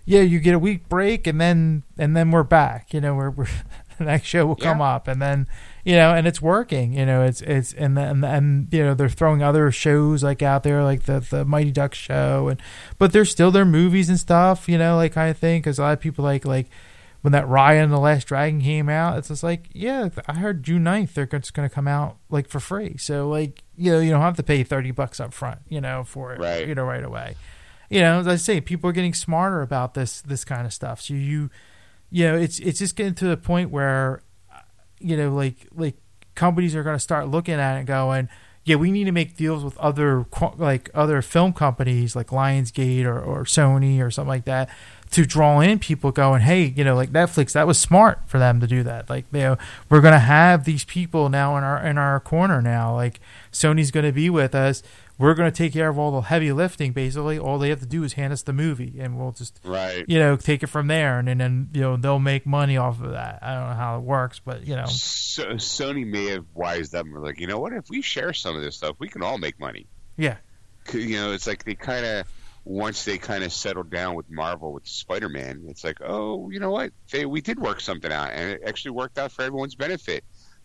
yeah, 0.05 0.21
you 0.21 0.39
get 0.39 0.53
a 0.53 0.59
week 0.59 0.87
break 0.89 1.27
and 1.27 1.39
then, 1.39 1.83
and 1.97 2.15
then 2.15 2.31
we're 2.31 2.43
back. 2.43 2.93
You 2.93 3.01
know, 3.01 3.15
we're, 3.15 3.29
we're 3.29 3.47
the 3.97 4.03
next 4.11 4.27
show 4.27 4.45
will 4.45 4.55
come 4.55 4.81
up 4.81 5.07
and 5.07 5.21
then, 5.21 5.47
you 5.83 5.95
know, 5.95 6.13
and 6.13 6.27
it's 6.27 6.41
working. 6.41 6.93
You 6.93 7.05
know, 7.05 7.23
it's 7.23 7.41
it's 7.41 7.73
and 7.73 7.97
then 7.97 8.23
and 8.23 8.67
you 8.71 8.83
know 8.83 8.93
they're 8.93 9.09
throwing 9.09 9.41
other 9.43 9.71
shows 9.71 10.23
like 10.23 10.41
out 10.41 10.63
there 10.63 10.83
like 10.83 11.03
the 11.03 11.19
the 11.19 11.45
Mighty 11.45 11.71
Ducks 11.71 11.97
show 11.97 12.47
and 12.49 12.61
but 12.97 13.11
there's 13.13 13.31
still 13.31 13.51
their 13.51 13.65
movies 13.65 14.09
and 14.09 14.19
stuff. 14.19 14.67
You 14.69 14.77
know, 14.77 14.95
like 14.95 15.13
kind 15.13 15.29
of 15.31 15.37
thing 15.37 15.59
because 15.59 15.79
a 15.79 15.81
lot 15.83 15.93
of 15.93 15.99
people 15.99 16.23
like 16.23 16.45
like 16.45 16.67
when 17.21 17.31
that 17.33 17.45
Raya 17.45 17.83
and 17.83 17.91
the 17.91 17.97
Last 17.99 18.27
Dragon 18.27 18.61
came 18.61 18.89
out, 18.89 19.17
it's 19.17 19.27
just 19.29 19.43
like 19.43 19.69
yeah, 19.73 20.09
I 20.27 20.33
heard 20.35 20.63
June 20.63 20.83
9th 20.83 21.13
they're 21.13 21.25
just 21.25 21.53
going 21.53 21.67
to 21.67 21.73
come 21.73 21.87
out 21.87 22.17
like 22.29 22.47
for 22.47 22.59
free. 22.59 22.95
So 22.97 23.27
like 23.27 23.63
you 23.75 23.91
know 23.91 23.99
you 23.99 24.11
don't 24.11 24.21
have 24.21 24.37
to 24.37 24.43
pay 24.43 24.63
thirty 24.63 24.91
bucks 24.91 25.19
up 25.19 25.33
front. 25.33 25.59
You 25.67 25.81
know 25.81 26.03
for 26.03 26.33
it 26.33 26.39
Right. 26.39 26.67
you 26.67 26.75
know 26.75 26.85
right 26.85 27.03
away. 27.03 27.35
You 27.89 28.01
know, 28.01 28.19
as 28.19 28.27
I 28.27 28.35
say, 28.35 28.59
people 28.59 28.89
are 28.89 28.93
getting 28.93 29.13
smarter 29.13 29.61
about 29.61 29.93
this 29.93 30.21
this 30.21 30.43
kind 30.43 30.65
of 30.67 30.73
stuff. 30.73 30.99
So 31.01 31.13
you 31.13 31.49
you 32.09 32.25
know 32.25 32.35
it's 32.35 32.59
it's 32.59 32.79
just 32.79 32.95
getting 32.95 33.15
to 33.15 33.25
the 33.25 33.37
point 33.37 33.69
where 33.69 34.21
you 34.99 35.17
know 35.17 35.33
like 35.33 35.67
like 35.75 35.95
companies 36.35 36.75
are 36.75 36.83
going 36.83 36.95
to 36.95 36.99
start 36.99 37.27
looking 37.27 37.55
at 37.55 37.75
it 37.75 37.79
and 37.79 37.87
going 37.87 38.29
yeah, 38.67 38.75
we 38.75 38.91
need 38.91 39.05
to 39.05 39.13
make 39.13 39.37
deals 39.37 39.63
with 39.63 39.77
other 39.77 40.25
like 40.57 40.89
other 40.93 41.21
film 41.21 41.53
companies 41.53 42.17
like 42.17 42.27
Lionsgate 42.27 43.05
or, 43.05 43.17
or 43.17 43.45
Sony 43.45 44.03
or 44.03 44.11
something 44.11 44.27
like 44.27 44.43
that 44.43 44.69
to 45.11 45.25
draw 45.25 45.61
in 45.61 45.79
people 45.79 46.11
going, 46.11 46.41
hey, 46.41 46.65
you 46.75 46.83
know, 46.83 46.93
like 46.93 47.09
Netflix, 47.09 47.53
that 47.53 47.65
was 47.65 47.79
smart 47.79 48.19
for 48.25 48.39
them 48.39 48.59
to 48.59 48.67
do 48.67 48.83
that. 48.83 49.09
Like, 49.09 49.23
you 49.31 49.39
know, 49.39 49.57
we're 49.89 50.01
gonna 50.01 50.19
have 50.19 50.65
these 50.65 50.83
people 50.83 51.29
now 51.29 51.55
in 51.55 51.63
our 51.63 51.81
in 51.81 51.97
our 51.97 52.19
corner 52.19 52.61
now. 52.61 52.93
Like 52.93 53.21
Sony's 53.53 53.89
gonna 53.89 54.11
be 54.11 54.29
with 54.29 54.53
us. 54.53 54.83
We're 55.19 55.33
gonna 55.33 55.51
take 55.51 55.73
care 55.73 55.89
of 55.89 55.97
all 55.97 56.11
the 56.11 56.21
heavy 56.21 56.51
lifting. 56.51 56.91
Basically, 56.93 57.39
all 57.39 57.57
they 57.57 57.69
have 57.69 57.79
to 57.79 57.85
do 57.87 58.03
is 58.03 58.13
hand 58.13 58.31
us 58.33 58.43
the 58.43 58.53
movie, 58.53 58.95
and 58.99 59.17
we'll 59.17 59.31
just 59.31 59.59
Right. 59.63 60.05
you 60.07 60.19
know 60.19 60.35
take 60.35 60.61
it 60.61 60.67
from 60.67 60.87
there, 60.87 61.17
and, 61.19 61.27
and 61.27 61.41
then 61.41 61.69
you 61.73 61.81
know 61.81 61.97
they'll 61.97 62.19
make 62.19 62.45
money 62.45 62.77
off 62.77 63.01
of 63.01 63.11
that. 63.11 63.39
I 63.41 63.55
don't 63.55 63.69
know 63.69 63.75
how 63.75 63.97
it 63.97 64.03
works, 64.03 64.39
but 64.43 64.67
you 64.67 64.75
know, 64.75 64.85
So, 64.85 65.45
Sony 65.55 66.05
may 66.05 66.27
have 66.27 66.45
wised 66.53 66.93
up 66.93 67.05
and 67.05 67.13
were 67.13 67.19
like, 67.21 67.39
you 67.39 67.47
know 67.47 67.59
what? 67.59 67.73
If 67.73 67.89
we 67.89 68.01
share 68.01 68.33
some 68.33 68.55
of 68.55 68.61
this 68.61 68.75
stuff, 68.77 68.95
we 68.99 69.07
can 69.07 69.23
all 69.23 69.37
make 69.37 69.59
money. 69.59 69.87
yeah 70.17 70.37
You 70.93 71.15
know, 71.17 71.31
it's 71.31 71.47
like 71.47 71.63
they 71.65 71.75
kind 71.75 72.05
of 72.05 72.27
once 72.63 73.05
they 73.05 73.17
kind 73.17 73.43
of 73.43 73.53
settled 73.53 73.89
down 73.89 74.13
with 74.13 74.29
Marvel 74.29 74.73
with 74.73 74.85
Spider 74.85 75.29
Man, 75.29 75.63
it's 75.69 75.83
like, 75.85 75.97
oh, 76.05 76.49
you 76.49 76.59
know 76.59 76.69
what? 76.69 76.91
They, 77.11 77.25
we 77.25 77.39
did 77.41 77.57
work 77.59 77.79
something 77.79 78.11
out, 78.11 78.31
and 78.33 78.51
it 78.51 78.61
actually 78.67 78.91
worked 78.91 79.17
out 79.17 79.31
for 79.31 79.41
everyone's 79.43 79.75
benefit. 79.75 80.23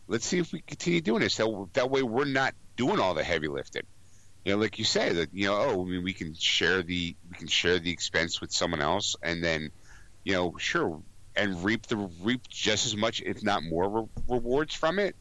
Let's 0.09 0.27
see 0.27 0.39
if 0.39 0.53
we 0.53 0.61
continue 0.63 1.01
doing 1.01 1.21
this. 1.21 1.37
That, 1.37 1.69
that 1.75 1.91
way, 1.91 2.03
we're 2.03 2.25
not 2.25 2.55
doing 2.77 2.99
all 2.99 3.15
the 3.15 3.23
heavy 3.23 3.47
lifting. 3.47 3.85
You 4.45 4.53
know, 4.53 4.59
like 4.59 4.79
you 4.79 4.85
say, 4.85 5.13
that 5.13 5.29
you 5.33 5.47
know, 5.47 5.57
oh, 5.57 5.83
I 5.83 5.89
mean, 5.89 6.03
we 6.03 6.13
can 6.13 6.35
share 6.35 6.83
the 6.83 7.17
we 7.31 7.37
can 7.37 7.47
share 7.47 7.79
the 7.79 7.91
expense 7.93 8.41
with 8.41 8.53
someone 8.53 8.81
else, 8.81 9.15
and 9.23 9.43
then, 9.43 9.71
you 10.25 10.33
know, 10.33 10.55
sure, 10.59 11.01
and 11.37 11.63
reap 11.65 11.87
the 11.87 11.97
reap 12.23 12.43
just 12.49 12.87
as 12.87 12.97
much, 12.97 13.23
if 13.25 13.43
not 13.45 13.63
more, 13.63 13.89
re- 13.89 14.25
rewards 14.29 14.75
from 14.75 14.99
it. 14.99 15.15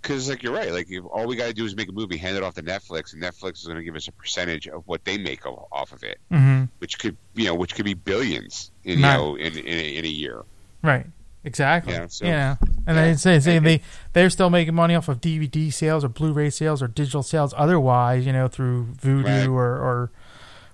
Because, 0.00 0.28
like 0.28 0.42
you're 0.42 0.54
right, 0.54 0.72
like 0.72 0.86
if 0.88 1.04
all 1.04 1.26
we 1.26 1.36
got 1.36 1.48
to 1.48 1.52
do 1.52 1.64
is 1.64 1.76
make 1.76 1.88
a 1.88 1.92
movie, 1.92 2.16
hand 2.16 2.36
it 2.36 2.42
off 2.42 2.54
to 2.54 2.62
Netflix, 2.62 3.12
and 3.12 3.22
Netflix 3.22 3.58
is 3.58 3.64
going 3.64 3.78
to 3.78 3.84
give 3.84 3.96
us 3.96 4.08
a 4.08 4.12
percentage 4.12 4.68
of 4.68 4.82
what 4.86 5.04
they 5.04 5.18
make 5.18 5.44
off 5.44 5.92
of 5.92 6.02
it, 6.02 6.18
hmm 6.30 6.64
which 6.78 6.98
could, 6.98 7.16
you 7.34 7.46
know, 7.46 7.54
which 7.54 7.74
could 7.74 7.84
be 7.84 7.94
billions, 7.94 8.70
in, 8.84 9.00
you 9.00 9.04
know, 9.04 9.34
in, 9.34 9.58
in, 9.58 9.78
a, 9.78 9.96
in 9.96 10.04
a 10.04 10.08
year. 10.08 10.42
right, 10.82 11.06
exactly. 11.48 11.94
Yeah, 11.94 12.06
so- 12.08 12.24
yeah, 12.26 12.56
and 12.86 12.96
yeah. 12.96 13.04
they 13.06 13.14
say, 13.14 13.40
say 13.40 13.58
they 13.58 13.80
they're 14.12 14.30
still 14.30 14.50
making 14.50 14.74
money 14.74 14.94
off 14.94 15.08
of 15.08 15.20
DVD 15.20 15.72
sales 15.72 16.04
or 16.04 16.08
Blu-ray 16.08 16.50
sales 16.50 16.82
or 16.82 16.86
digital 16.88 17.22
sales. 17.22 17.52
Otherwise, 17.56 18.24
you 18.26 18.32
know, 18.32 18.46
through 18.48 18.86
Vudu 19.02 19.24
Right. 19.24 19.46
or 19.48 19.66
or 19.78 20.10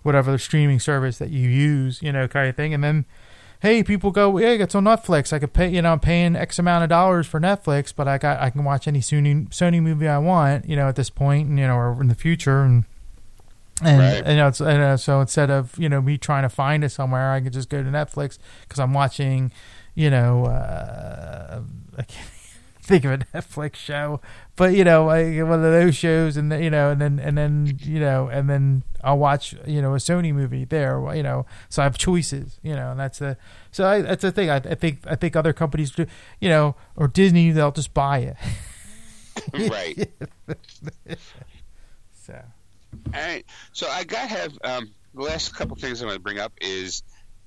whatever 0.02 0.30
the 0.32 0.38
streaming 0.38 0.78
service 0.80 1.16
that 1.18 1.30
you 1.30 1.48
use, 1.48 2.02
you 2.02 2.12
know, 2.12 2.28
kind 2.28 2.46
of 2.48 2.55
thing. 2.56 2.74
And 2.74 2.84
then, 2.84 3.06
hey, 3.60 3.82
people 3.82 4.10
go, 4.10 4.36
yeah, 4.36 4.48
it's 4.51 4.74
on 4.74 4.84
Netflix. 4.84 5.32
I 5.32 5.38
could 5.38 5.55
pay, 5.55 5.68
you 5.70 5.80
know, 5.80 5.92
I'm 5.92 6.01
paying 6.01 6.36
X 6.36 6.59
amount 6.59 6.82
of 6.84 6.90
dollars 6.90 7.26
for 7.26 7.40
Netflix, 7.40 7.90
but 7.96 8.06
I 8.06 8.18
got 8.18 8.38
I 8.40 8.51
can 8.51 8.64
watch 8.64 8.86
any 8.86 9.01
Sony 9.01 9.48
Sony 9.48 9.80
movie 9.82 10.06
I 10.09 10.18
want, 10.18 10.68
you 10.68 10.76
know, 10.76 10.88
at 10.88 10.96
this 10.96 11.09
point, 11.09 11.48
and 11.48 11.59
you 11.59 11.66
know, 11.66 11.76
or 11.76 12.01
in 12.02 12.09
the 12.09 12.14
future, 12.14 12.60
and 12.62 12.84
and 13.82 13.98
Right. 13.98 14.26
you 14.30 14.36
know, 14.36 14.46
it's, 14.48 14.60
and, 14.60 14.80
uh, 14.82 14.96
so 14.96 15.20
instead 15.20 15.51
of 15.51 15.76
you 15.78 15.88
know 15.88 16.01
me 16.01 16.16
trying 16.16 16.42
to 16.44 16.48
find 16.48 16.84
it 16.84 16.90
somewhere, 16.90 17.32
I 17.32 17.40
can 17.40 17.51
just 17.52 17.68
go 17.68 17.82
to 17.82 17.88
Netflix 17.90 18.38
because 18.62 18.78
I'm 18.78 18.92
watching, 18.92 19.51
you 19.94 20.10
know, 20.10 20.46
uh, 20.46 21.62
I 21.96 22.02
can't 22.02 22.28
think 22.82 23.04
of 23.04 23.12
a 23.12 23.18
Netflix 23.18 23.76
show, 23.76 24.20
but 24.56 24.74
you 24.74 24.84
know, 24.84 25.06
like 25.06 25.34
one 25.36 25.52
of 25.52 25.62
those 25.62 25.94
shows, 25.96 26.36
and 26.36 26.50
then, 26.50 26.62
you 26.62 26.70
know, 26.70 26.90
and 26.90 27.00
then 27.00 27.18
and 27.18 27.36
then 27.38 27.78
you 27.82 28.00
know, 28.00 28.28
and 28.28 28.48
then 28.48 28.82
I'll 29.02 29.18
watch 29.18 29.54
you 29.66 29.80
know 29.80 29.94
a 29.94 29.98
Sony 29.98 30.34
movie 30.34 30.64
there, 30.64 31.02
you 31.14 31.22
know, 31.22 31.46
so 31.68 31.82
I 31.82 31.84
have 31.84 31.98
choices, 31.98 32.58
you 32.62 32.74
know, 32.74 32.90
and 32.90 33.00
that's 33.00 33.18
the 33.18 33.36
so 33.70 33.86
I, 33.86 34.02
that's 34.02 34.22
the 34.22 34.32
thing. 34.32 34.50
I, 34.50 34.56
I 34.56 34.74
think 34.74 34.98
I 35.06 35.14
think 35.14 35.36
other 35.36 35.52
companies 35.52 35.90
do, 35.90 36.06
you 36.40 36.48
know, 36.48 36.76
or 36.96 37.08
Disney, 37.08 37.50
they'll 37.50 37.72
just 37.72 37.94
buy 37.94 38.18
it. 38.18 38.36
right. 39.70 40.10
So 42.26 42.42
All 43.12 43.20
right. 43.20 43.44
So 43.72 43.86
I 43.88 44.04
got 44.04 44.22
to 44.22 44.34
have 44.34 44.58
um, 44.64 44.90
the 45.14 45.20
last 45.20 45.54
couple 45.54 45.76
things 45.76 46.00
I'm 46.00 46.08
going 46.08 46.16
to 46.16 46.22
bring 46.22 46.38
up 46.38 46.52
is 46.60 47.02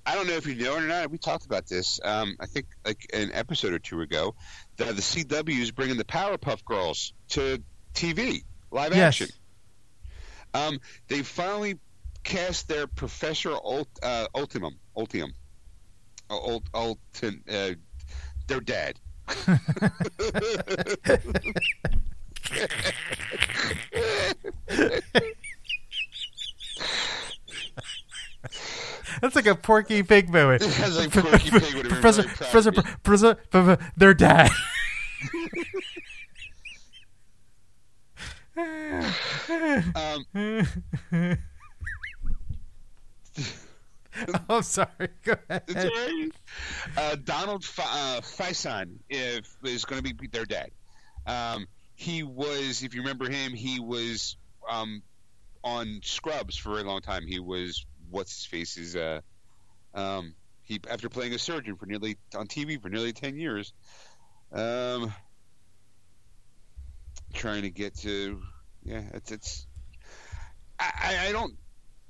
I 0.08 0.16
don't 0.16 0.26
know 0.26 0.36
if 0.36 0.48
you 0.48 0.56
know 0.56 0.78
it 0.78 0.84
or 0.84 0.88
not. 0.88 1.12
We 1.12 1.18
talked 1.18 1.46
about 1.46 1.68
this. 1.68 2.00
Um, 2.02 2.38
I 2.40 2.46
think 2.46 2.68
like 2.86 3.06
an 3.14 3.32
episode 3.34 3.74
or 3.74 3.80
two 3.80 4.00
ago. 4.00 4.36
that 4.78 4.96
the 4.96 5.02
CW 5.02 5.60
is 5.60 5.72
bringing 5.72 5.98
the 5.98 6.06
Powerpuff 6.06 6.64
Girls 6.64 7.12
to 7.30 7.62
TV 7.94 8.44
live 8.72 8.96
Yes. 8.96 9.22
action. 9.22 9.28
Um, 10.54 10.80
they 11.10 11.24
finally 11.24 11.78
cast 12.24 12.70
their 12.70 12.88
Professor 12.88 13.52
Ult, 13.52 13.90
uh, 14.02 14.28
Ultimum, 14.34 14.78
Ultium, 14.96 15.34
uh, 16.30 16.60
Ult, 16.74 17.00
uh, 17.24 17.72
their 18.48 18.62
dad. 18.62 18.98
That's 29.22 29.36
like 29.36 29.46
a 29.48 29.56
Porky 29.56 30.04
Pig 30.04 30.30
moment. 30.30 30.62
That's 30.64 30.98
like 30.98 31.12
Porky 31.12 31.50
Pig 31.52 31.76
would 31.76 31.86
have 31.92 32.02
Professor, 32.02 32.24
Professor. 32.24 32.72
Professor, 33.04 33.78
their 33.98 34.14
dad. 34.14 34.50
Um, 39.96 40.26
I'm 44.50 44.64
sorry. 44.64 45.10
Go 45.24 45.36
It's 45.50 45.76
ahead. 45.76 45.92
all 45.92 46.06
right. 46.08 46.30
Uh, 46.98 47.16
Donald 47.24 47.64
F- 47.64 47.80
uh, 47.80 48.22
Faison 48.22 48.98
if, 49.10 49.56
is 49.64 49.86
going 49.86 50.04
to 50.04 50.14
be 50.16 50.28
their 50.28 50.46
dad. 50.46 50.72
Um, 51.28 51.68
he 51.96 52.24
was, 52.24 52.82
if 52.84 52.96
you 52.96 53.02
remember 53.02 53.30
him, 53.30 53.54
he 53.54 53.80
was 53.80 54.38
um, 54.70 55.04
on 55.64 56.00
Scrubs 56.04 56.58
for 56.58 56.72
a 56.72 56.74
very 56.76 56.86
long 56.86 57.02
time. 57.02 57.28
He 57.28 57.40
was 57.40 57.86
what's 58.10 58.36
his 58.36 58.46
face 58.46 58.78
is 58.78 58.96
uh, 58.96 59.22
um, 59.94 60.34
he 60.64 60.80
after 60.90 61.10
playing 61.10 61.34
a 61.34 61.40
surgeon 61.40 61.76
for 61.76 61.86
nearly 61.86 62.18
on 62.36 62.48
TV 62.48 62.82
for 62.82 62.90
nearly 62.90 63.14
ten 63.14 63.38
years. 63.38 63.74
Um, 64.52 65.14
trying 67.34 67.64
to 67.64 67.70
get 67.70 67.96
to 68.00 68.42
yeah, 68.84 69.04
it's 69.14 69.32
it's. 69.32 69.68
I, 70.80 71.28
I- 71.28 71.32
don't 71.32 71.54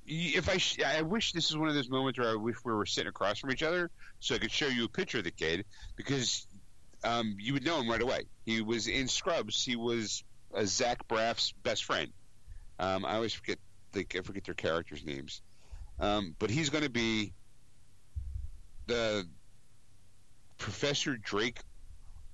if 0.06 0.48
I 0.48 0.58
sh- 0.58 0.80
I 0.86 1.02
wish 1.02 1.34
this 1.34 1.50
is 1.52 1.58
one 1.58 1.68
of 1.68 1.76
those 1.76 1.90
moments 1.90 2.18
where 2.18 2.30
I 2.30 2.36
wish 2.36 2.56
we 2.64 2.72
were 2.74 2.86
sitting 2.86 3.10
across 3.10 3.40
from 3.40 3.52
each 3.52 3.64
other 3.64 3.92
so 4.22 4.36
I 4.36 4.38
could 4.38 4.52
show 4.52 4.68
you 4.68 4.86
a 4.86 4.90
picture 4.90 5.18
of 5.18 5.26
the 5.26 5.32
kid 5.32 5.66
because 5.98 6.48
um, 7.04 7.36
you 7.40 7.54
would 7.54 7.66
know 7.66 7.82
him 7.82 7.90
right 7.90 8.02
away. 8.02 8.22
He 8.46 8.62
was 8.62 8.88
in 8.88 9.08
Scrubs. 9.10 9.64
He 9.64 9.76
was 9.76 10.24
uh, 10.56 10.64
Zach 10.66 11.06
Braff's 11.10 11.52
best 11.64 11.84
friend. 11.84 12.14
Um, 12.80 13.06
I 13.06 13.16
always 13.16 13.34
forget 13.34 13.58
I 13.96 14.22
forget 14.22 14.46
their 14.46 14.54
characters' 14.54 15.04
names, 15.04 15.42
um, 16.00 16.36
but 16.40 16.50
he's 16.50 16.70
going 16.70 16.84
to 16.84 16.90
be 16.90 17.34
the 18.88 19.28
Professor 20.58 21.18
Drake 21.18 21.60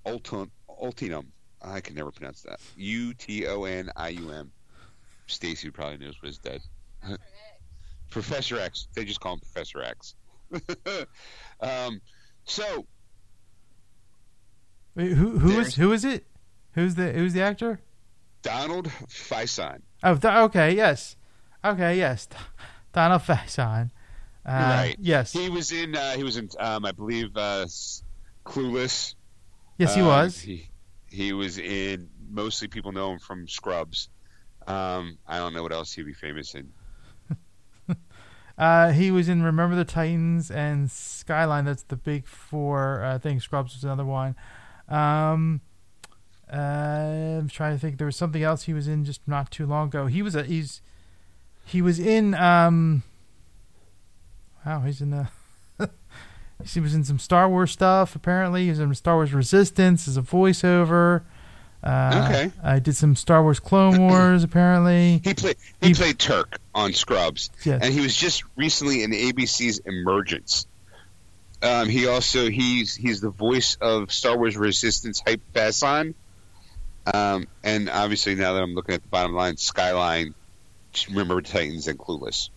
Ulton, 0.05 0.51
Ultinum. 0.69 1.25
I 1.61 1.81
can 1.81 1.95
never 1.95 2.11
pronounce 2.11 2.41
that. 2.41 2.59
U 2.75 3.13
T 3.13 3.47
O 3.47 3.63
N 3.63 3.89
I 3.95 4.09
U 4.09 4.31
M. 4.31 4.51
Stacy 5.27 5.69
probably 5.69 5.97
knows 5.97 6.21
what 6.21 6.27
his 6.27 6.37
dad. 6.37 6.61
Professor 8.09 8.59
X. 8.59 8.87
They 8.93 9.05
just 9.05 9.19
call 9.19 9.33
him 9.33 9.39
Professor 9.39 9.81
X. 9.81 10.15
um, 11.61 12.01
so 12.45 12.85
Wait, 14.95 15.13
who 15.13 15.39
who 15.39 15.59
is 15.59 15.75
who 15.75 15.91
is 15.91 16.05
it? 16.05 16.25
Who's 16.73 16.95
the 16.95 17.11
who's 17.11 17.33
the 17.33 17.41
actor? 17.41 17.79
Donald 18.41 18.89
Faison. 19.07 19.81
Oh, 20.03 20.15
th- 20.15 20.33
okay, 20.33 20.75
yes, 20.75 21.15
okay, 21.63 21.97
yes, 21.97 22.27
Donald 22.93 23.21
Faison. 23.23 23.89
Uh, 24.45 24.49
Right. 24.51 24.95
Yes. 24.99 25.31
He 25.31 25.49
was 25.49 25.71
in. 25.71 25.95
Uh, 25.95 26.13
he 26.15 26.23
was 26.23 26.37
in. 26.37 26.49
Um, 26.59 26.85
I 26.85 26.91
believe 26.91 27.35
uh, 27.35 27.65
Clueless. 28.45 29.15
yes, 29.77 29.95
he 29.95 30.01
Um, 30.01 30.07
was. 30.07 30.39
He, 30.39 30.69
he 31.09 31.33
was 31.33 31.57
in. 31.57 32.09
Mostly 32.29 32.67
people 32.67 32.91
know 32.91 33.11
him 33.13 33.19
from 33.19 33.47
Scrubs. 33.47 34.09
Um, 34.67 35.17
I 35.27 35.37
don't 35.37 35.53
know 35.53 35.61
what 35.63 35.71
else 35.73 35.91
he'd 35.93 36.05
be 36.05 36.13
famous 36.13 36.55
in. 36.55 36.71
Uh, 38.55 38.91
he 38.91 39.09
was 39.09 39.27
in 39.29 39.41
Remember 39.41 39.75
the 39.75 39.83
Titans 39.83 40.51
and 40.51 40.91
Skyline. 40.91 41.65
That's 41.65 41.81
the 41.81 41.95
big 41.95 42.27
four. 42.27 43.03
uh, 43.03 43.15
I 43.15 43.17
think 43.17 43.41
Scrubs 43.41 43.73
was 43.73 43.83
another 43.83 44.05
one. 44.05 44.35
Um, 44.87 45.61
uh, 46.53 46.57
I'm 47.39 47.47
trying 47.49 47.73
to 47.75 47.79
think. 47.79 47.97
There 47.97 48.05
was 48.05 48.15
something 48.15 48.43
else 48.43 48.63
he 48.65 48.73
was 48.75 48.87
in 48.87 49.05
just 49.05 49.27
not 49.27 49.49
too 49.49 49.65
long 49.65 49.87
ago. 49.87 50.05
He 50.05 50.21
was 50.21 50.35
a 50.35 50.43
he's 50.43 50.83
he 51.65 51.81
was 51.81 51.99
in 51.99 52.33
um. 52.35 53.03
Wow, 54.65 54.81
he's 54.81 55.01
in 55.01 55.09
the. 55.11 55.27
he 56.65 56.79
was 56.79 56.93
in 56.93 57.03
some 57.03 57.19
Star 57.19 57.49
Wars 57.49 57.71
stuff. 57.71 58.15
Apparently, 58.15 58.63
he 58.65 58.69
was 58.69 58.79
in 58.79 58.93
Star 58.95 59.15
Wars 59.15 59.33
Resistance 59.33 60.07
as 60.07 60.17
a 60.17 60.21
voiceover. 60.21 61.23
Uh, 61.83 62.23
Okay. 62.29 62.51
I 62.63 62.79
did 62.79 62.95
some 62.95 63.15
Star 63.15 63.43
Wars 63.43 63.59
Clone 63.59 63.97
Wars. 64.07 64.43
Apparently, 64.43 65.19
He 65.23 65.33
played. 65.33 65.57
He, 65.81 65.87
He- 65.89 65.93
played 65.93 66.17
Turk 66.19 66.59
on 66.73 66.93
Scrubs, 66.93 67.49
yes. 67.65 67.81
and 67.83 67.93
he 67.93 67.99
was 67.99 68.15
just 68.15 68.43
recently 68.55 69.03
in 69.03 69.11
ABC's 69.11 69.79
Emergence. 69.79 70.65
Um, 71.61 71.87
he 71.87 72.07
also 72.07 72.49
he's 72.49 72.93
he's 72.95 73.21
the 73.21 73.29
voice 73.29 73.77
of 73.81 74.11
Star 74.11 74.37
Wars 74.37 74.55
Resistance 74.57 75.21
Hype 75.25 75.41
Fazon. 75.53 76.13
Um, 77.05 77.47
and 77.63 77.89
obviously, 77.89 78.35
now 78.35 78.53
that 78.53 78.63
I'm 78.63 78.75
looking 78.75 78.95
at 78.95 79.01
the 79.01 79.09
bottom 79.09 79.33
line, 79.33 79.57
Skyline, 79.57 80.35
remember 81.09 81.41
Titans, 81.41 81.87
and 81.87 81.97
Clueless. 81.97 82.49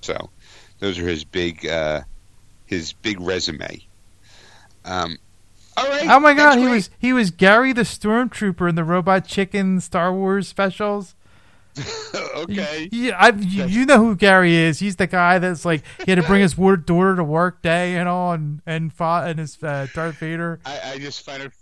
So, 0.00 0.30
those 0.78 0.98
are 0.98 1.06
his 1.06 1.24
big, 1.24 1.66
uh, 1.66 2.02
his 2.66 2.92
big 2.92 3.20
resume. 3.20 3.84
Um, 4.84 5.18
all 5.76 5.88
right. 5.88 6.08
Oh 6.08 6.20
my 6.20 6.34
god, 6.34 6.58
he 6.58 6.66
was 6.66 6.90
he 6.98 7.12
was 7.12 7.30
Gary 7.30 7.72
the 7.72 7.82
Stormtrooper 7.82 8.68
in 8.68 8.74
the 8.74 8.84
Robot 8.84 9.26
Chicken 9.26 9.80
Star 9.80 10.12
Wars 10.12 10.48
specials. 10.48 11.14
okay. 12.36 12.88
Yeah, 12.92 13.16
I, 13.18 13.30
you, 13.30 13.64
you 13.64 13.86
know 13.86 13.96
who 13.96 14.14
Gary 14.14 14.54
is. 14.54 14.78
He's 14.78 14.96
the 14.96 15.06
guy 15.06 15.38
that's 15.38 15.64
like 15.64 15.82
he 16.04 16.10
had 16.10 16.16
to 16.16 16.26
bring 16.26 16.42
his 16.42 16.54
daughter 16.54 17.16
to 17.16 17.24
work 17.24 17.62
day 17.62 17.96
and 17.96 18.08
all, 18.08 18.32
and 18.32 18.60
and 18.66 18.92
fought 18.92 19.28
and 19.28 19.38
his 19.38 19.62
uh, 19.62 19.86
Darth 19.94 20.16
Vader. 20.16 20.60
I, 20.66 20.92
I 20.92 20.98
just 20.98 21.24
find 21.24 21.42
it. 21.42 21.52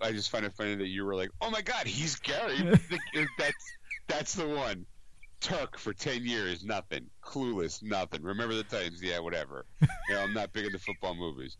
I 0.00 0.12
just 0.12 0.30
find 0.30 0.44
it 0.44 0.52
funny 0.52 0.76
that 0.76 0.86
you 0.86 1.04
were 1.04 1.16
like, 1.16 1.30
"Oh 1.40 1.50
my 1.50 1.62
God, 1.62 1.86
he's 1.86 2.14
Gary." 2.16 2.58
that's 3.38 3.72
that's 4.06 4.34
the 4.34 4.46
one. 4.46 4.86
Turk 5.40 5.78
for 5.78 5.92
ten 5.92 6.24
years, 6.24 6.64
nothing. 6.64 7.06
Clueless, 7.22 7.82
nothing. 7.82 8.22
Remember 8.22 8.54
the 8.54 8.64
Titans? 8.64 9.02
Yeah, 9.02 9.18
whatever. 9.20 9.66
You 10.08 10.14
know, 10.14 10.22
I'm 10.22 10.32
not 10.34 10.52
big 10.52 10.66
into 10.66 10.78
football 10.78 11.16
movies. 11.16 11.56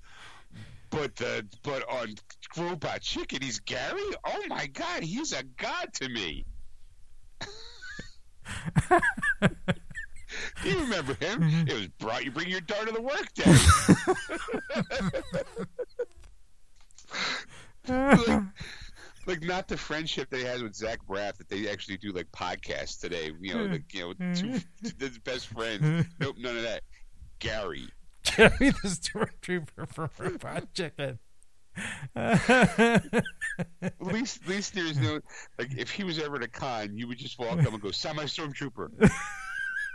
But 0.90 1.20
uh, 1.20 1.42
but 1.64 1.82
on 1.90 2.14
Robot 2.56 3.00
Chicken, 3.02 3.42
he's 3.42 3.58
Gary. 3.58 4.00
Oh 4.24 4.42
my 4.48 4.68
God, 4.68 5.02
he's 5.02 5.32
a 5.32 5.42
god 5.42 5.92
to 5.94 6.08
me. 6.08 6.46
you 10.64 10.78
remember 10.80 11.14
him? 11.14 11.42
It 11.66 11.72
was 11.72 11.88
brought 11.98 12.24
you 12.24 12.30
bring 12.30 12.48
your 12.48 12.60
daughter 12.60 12.86
to 12.86 12.92
the 12.92 13.02
work 13.02 13.34
day. 13.34 13.44
like, 18.28 18.42
like 19.26 19.42
not 19.42 19.68
the 19.68 19.76
friendship 19.76 20.30
that 20.30 20.38
he 20.38 20.44
has 20.44 20.62
with 20.62 20.74
Zach 20.74 21.00
Braff 21.08 21.36
that 21.36 21.48
they 21.48 21.68
actually 21.68 21.98
do 21.98 22.12
like 22.12 22.30
podcasts 22.32 23.00
today. 23.00 23.30
You 23.40 23.54
know, 23.54 23.66
hmm. 23.66 23.72
like 23.72 23.94
you 23.94 24.00
know, 24.00 24.12
hmm. 24.12 24.32
two, 24.34 24.60
his 24.98 25.18
best 25.18 25.48
friends. 25.48 25.80
Hmm. 25.82 26.00
Nope, 26.20 26.36
none 26.38 26.56
of 26.56 26.62
that. 26.62 26.82
Gary. 27.38 27.88
Gary 28.24 28.50
the 28.58 28.88
Stormtrooper 28.88 29.88
from 29.92 30.10
Robot 30.18 30.72
Chicken. 30.74 31.18
At 32.16 33.02
least, 34.00 34.42
at 34.42 34.48
least 34.48 34.74
there's 34.74 34.96
no 34.96 35.20
like 35.58 35.76
if 35.76 35.90
he 35.90 36.04
was 36.04 36.18
ever 36.18 36.36
at 36.36 36.42
a 36.42 36.48
con, 36.48 36.96
you 36.96 37.06
would 37.08 37.18
just 37.18 37.38
walk 37.38 37.58
up 37.58 37.72
and 37.72 37.80
go, 37.80 37.90
"Sign 37.90 38.16
my 38.16 38.24
stormtrooper." 38.24 38.90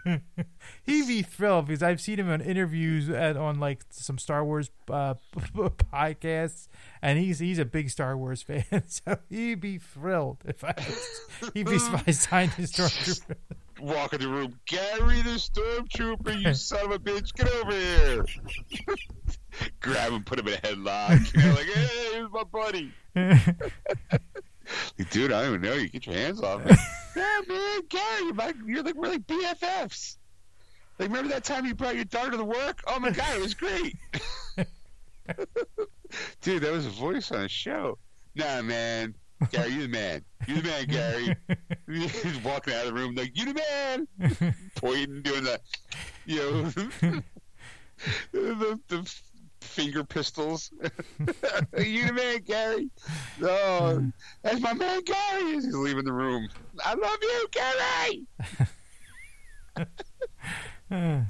He'd 0.84 1.08
be 1.08 1.22
thrilled 1.22 1.68
because 1.68 1.84
I've 1.84 2.02
seen 2.02 2.20
him 2.20 2.30
on 2.30 2.42
interviews 2.42 3.10
at 3.10 3.38
on 3.38 3.60
like 3.60 3.84
some 3.90 4.18
Star 4.18 4.44
Wars 4.44 4.70
uh, 4.90 5.16
podcasts, 5.56 6.68
and 7.02 7.20
he's 7.20 7.40
he's 7.40 7.60
a 7.60 7.66
big 7.66 7.90
Star 7.90 8.18
Wars 8.18 8.42
fan, 8.42 8.66
so 8.88 9.18
he'd 9.30 9.60
be 9.62 9.78
thrilled 9.78 10.40
if 10.46 10.64
I 10.64 10.74
was, 10.78 11.52
he'd 11.54 11.68
be 11.68 11.76
if 11.76 12.08
I 12.08 12.12
signed 12.12 12.52
his 12.52 12.72
stormtrooper. 12.72 13.36
Walk 13.80 14.14
in 14.14 14.22
the 14.22 14.28
room, 14.28 14.60
Gary 14.68 15.22
the 15.22 15.40
stormtrooper, 15.40 16.42
you 16.42 16.54
son 16.54 16.86
of 16.86 16.92
a 16.92 17.00
bitch, 17.00 17.34
get 17.34 17.52
over 17.56 17.72
here! 17.72 18.26
Grab 19.80 20.12
him, 20.14 20.24
put 20.24 20.40
him 20.40 20.48
in 20.48 20.54
a 20.54 20.58
headlock. 20.58 21.34
You 21.36 21.42
know, 21.42 21.56
like, 21.56 21.66
hey, 21.66 22.14
here's 22.14 22.32
my 22.32 22.44
buddy. 22.44 22.92
Like, 24.98 25.10
dude, 25.10 25.32
I 25.32 25.44
don't 25.44 25.56
even 25.56 25.62
know 25.62 25.74
you. 25.74 25.90
Get 25.90 26.06
your 26.06 26.16
hands 26.16 26.42
off 26.42 26.66
me. 26.66 26.72
yeah, 27.16 27.42
man, 27.48 27.82
Gary, 27.90 28.24
you're 28.24 28.34
like, 28.34 28.56
you're 28.66 28.84
like 28.84 28.96
we're 28.96 29.10
like 29.10 29.28
BFFs. 29.28 30.18
Like, 31.00 31.10
remember 31.10 31.30
that 31.34 31.44
time 31.44 31.66
you 31.66 31.74
brought 31.74 31.96
your 31.96 32.06
daughter 32.06 32.32
to 32.32 32.38
the 32.38 32.46
work? 32.46 32.82
Oh 32.88 33.00
my 33.00 33.12
god, 33.12 33.36
it 33.36 33.42
was 33.42 33.54
great. 33.54 33.96
dude, 36.42 36.62
that 36.62 36.72
was 36.72 36.86
a 36.86 36.90
voice 36.90 37.32
on 37.32 37.42
a 37.42 37.50
show. 37.50 37.98
Nah, 38.36 38.62
man. 38.62 39.16
Gary, 39.52 39.72
you 39.72 39.82
the 39.84 39.88
man. 39.88 40.24
You 40.48 40.62
the 40.62 40.68
man, 40.68 40.86
Gary. 40.86 41.36
He's 41.88 42.38
walking 42.44 42.74
out 42.74 42.86
of 42.86 42.88
the 42.88 42.94
room 42.94 43.16
like, 43.16 43.32
you 43.36 43.52
the 43.52 43.56
man. 43.56 44.08
Pointing, 44.76 45.24
doing 45.24 45.44
the, 45.44 45.60
you 46.26 46.38
know, 46.38 46.64
the, 48.32 48.80
the 48.88 49.14
finger 49.62 50.04
pistols. 50.04 50.72
you 51.78 52.08
the 52.08 52.14
man, 52.14 52.40
Gary. 52.46 52.90
Oh, 53.42 54.04
that's 54.44 54.60
my 54.60 54.74
man, 54.74 55.02
Gary. 55.04 55.54
He's 55.54 55.74
leaving 55.74 56.06
the 56.06 56.14
room. 56.14 56.48
I 56.84 56.94
love 56.94 57.18
you, 57.22 57.48
Gary. 57.52 58.26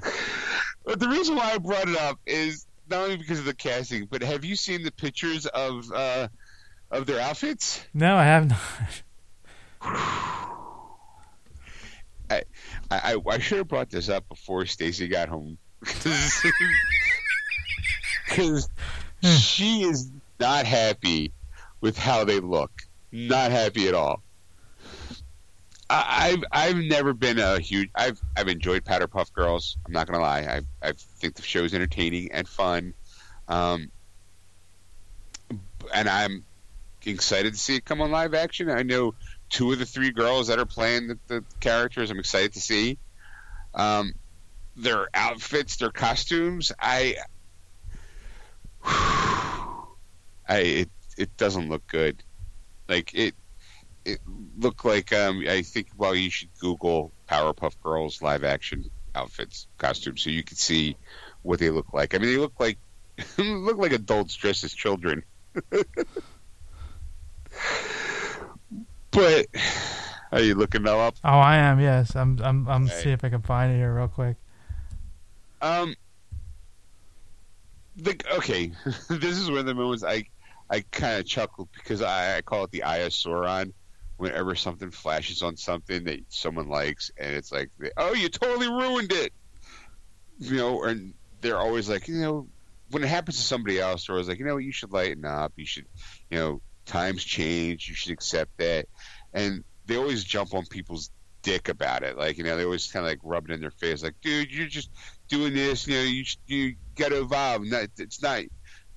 but 0.84 0.98
the 0.98 1.08
reason 1.08 1.36
why 1.36 1.52
I 1.52 1.58
brought 1.58 1.88
it 1.88 1.96
up 1.96 2.18
is 2.26 2.66
not 2.88 3.04
only 3.04 3.16
because 3.16 3.38
of 3.38 3.44
the 3.44 3.54
casting, 3.54 4.06
but 4.10 4.22
have 4.22 4.44
you 4.44 4.56
seen 4.56 4.82
the 4.82 4.92
pictures 4.92 5.46
of 5.46 5.90
uh, 5.92 6.28
of 6.90 7.06
their 7.06 7.20
outfits? 7.20 7.84
no, 7.94 8.16
I 8.16 8.24
have 8.24 8.48
not. 8.48 8.58
I, 12.30 12.42
I 12.90 13.16
I 13.28 13.38
should 13.38 13.58
have 13.58 13.68
brought 13.68 13.90
this 13.90 14.08
up 14.08 14.26
before 14.28 14.64
Stacy 14.64 15.06
got 15.06 15.28
home 15.28 15.58
because 18.34 18.68
she 19.22 19.82
is 19.82 20.10
not 20.40 20.66
happy 20.66 21.32
with 21.80 21.96
how 21.98 22.24
they 22.24 22.40
look. 22.40 22.70
Not 23.10 23.50
happy 23.50 23.88
at 23.88 23.94
all. 23.94 24.22
I, 25.90 26.30
I've 26.30 26.44
I've 26.50 26.76
never 26.76 27.12
been 27.12 27.38
a 27.38 27.60
huge. 27.60 27.90
I've 27.94 28.20
I've 28.36 28.48
enjoyed 28.48 28.84
Powder 28.84 29.06
Puff 29.06 29.32
Girls. 29.32 29.76
I'm 29.84 29.92
not 29.92 30.06
gonna 30.06 30.22
lie. 30.22 30.40
I 30.40 30.88
I 30.88 30.92
think 30.92 31.34
the 31.34 31.42
show's 31.42 31.74
entertaining 31.74 32.32
and 32.32 32.48
fun, 32.48 32.94
um, 33.48 33.90
and 35.94 36.08
I'm 36.08 36.44
excited 37.04 37.52
to 37.52 37.58
see 37.58 37.76
it 37.76 37.84
come 37.84 38.00
on 38.00 38.10
live 38.10 38.32
action. 38.32 38.70
I 38.70 38.82
know 38.82 39.14
two 39.50 39.72
of 39.72 39.78
the 39.78 39.84
three 39.84 40.10
girls 40.10 40.48
that 40.48 40.58
are 40.58 40.66
playing 40.66 41.08
the, 41.08 41.18
the 41.26 41.44
characters. 41.60 42.10
I'm 42.10 42.18
excited 42.18 42.54
to 42.54 42.60
see 42.60 42.96
um, 43.74 44.14
their 44.76 45.08
outfits, 45.12 45.76
their 45.76 45.90
costumes. 45.90 46.72
I, 46.80 47.16
I 48.84 49.86
it 50.48 50.90
it 51.16 51.36
doesn't 51.36 51.68
look 51.68 51.86
good. 51.86 52.22
Like 52.88 53.14
it 53.14 53.34
it 54.04 54.20
looked 54.58 54.84
like 54.84 55.12
um, 55.12 55.44
I 55.48 55.62
think 55.62 55.88
well 55.96 56.14
you 56.14 56.30
should 56.30 56.50
Google 56.60 57.12
Powerpuff 57.28 57.74
Girls 57.82 58.22
live 58.22 58.44
action 58.44 58.84
outfits 59.14 59.66
costumes 59.78 60.22
so 60.22 60.30
you 60.30 60.42
can 60.42 60.56
see 60.56 60.96
what 61.42 61.60
they 61.60 61.70
look 61.70 61.92
like. 61.92 62.14
I 62.14 62.18
mean 62.18 62.30
they 62.30 62.38
look 62.38 62.58
like 62.58 62.78
look 63.38 63.78
like 63.78 63.92
adults 63.92 64.34
dressed 64.36 64.64
as 64.64 64.72
children. 64.72 65.22
but 69.10 69.46
are 70.32 70.40
you 70.40 70.54
looking 70.54 70.82
them 70.82 70.98
up? 70.98 71.16
Oh, 71.24 71.38
I 71.38 71.56
am. 71.56 71.78
Yes, 71.80 72.16
I'm. 72.16 72.38
I'm. 72.42 72.68
I'm 72.68 72.84
Okay. 72.86 72.94
see 72.94 73.10
if 73.10 73.24
I 73.24 73.28
can 73.28 73.42
find 73.42 73.72
it 73.72 73.76
here 73.76 73.94
real 73.94 74.08
quick. 74.08 74.36
Um, 75.60 75.94
the, 77.96 78.18
okay, 78.36 78.72
this 79.08 79.38
is 79.38 79.50
one 79.50 79.58
of 79.58 79.66
the 79.66 79.74
moments 79.74 80.04
I 80.04 80.24
I 80.70 80.84
kind 80.90 81.20
of 81.20 81.26
chuckle 81.26 81.68
because 81.74 82.00
I, 82.00 82.38
I 82.38 82.42
call 82.42 82.64
it 82.64 82.70
the 82.70 82.84
eye 82.84 82.98
of 82.98 83.12
Sauron. 83.12 83.72
Whenever 84.16 84.54
something 84.54 84.92
flashes 84.92 85.42
on 85.42 85.56
something 85.56 86.04
that 86.04 86.20
someone 86.28 86.68
likes, 86.68 87.10
and 87.18 87.34
it's 87.34 87.50
like, 87.50 87.70
oh, 87.96 88.12
you 88.14 88.28
totally 88.28 88.68
ruined 88.68 89.10
it, 89.10 89.32
you 90.38 90.56
know, 90.56 90.84
and 90.84 91.14
they're 91.40 91.58
always 91.58 91.88
like, 91.88 92.06
you 92.06 92.20
know, 92.20 92.46
when 92.90 93.02
it 93.02 93.08
happens 93.08 93.36
to 93.38 93.42
somebody 93.42 93.80
else, 93.80 94.06
they're 94.06 94.14
always 94.14 94.28
like, 94.28 94.38
you 94.38 94.44
know, 94.44 94.58
you 94.58 94.70
should 94.70 94.92
lighten 94.92 95.24
up. 95.24 95.52
You 95.56 95.66
should, 95.66 95.86
you 96.30 96.38
know, 96.38 96.60
times 96.86 97.24
change. 97.24 97.88
You 97.88 97.94
should 97.94 98.12
accept 98.12 98.56
that, 98.58 98.86
and 99.32 99.64
they 99.86 99.96
always 99.96 100.22
jump 100.22 100.54
on 100.54 100.66
people's 100.66 101.10
dick 101.42 101.68
about 101.68 102.02
it. 102.02 102.16
Like, 102.16 102.38
you 102.38 102.44
know, 102.44 102.56
they 102.56 102.64
always 102.64 102.90
kind 102.90 103.04
of 103.04 103.10
like 103.10 103.20
rub 103.22 103.48
it 103.48 103.52
in 103.52 103.60
their 103.60 103.70
face, 103.70 104.02
like, 104.02 104.14
dude, 104.22 104.52
you're 104.52 104.66
just 104.66 104.90
doing 105.32 105.54
this. 105.54 105.88
You 105.88 105.94
know, 105.94 106.02
you 106.02 106.24
you 106.46 106.76
got 106.94 107.08
to 107.08 107.22
evolve. 107.22 107.62
It's 107.98 108.22
not 108.22 108.42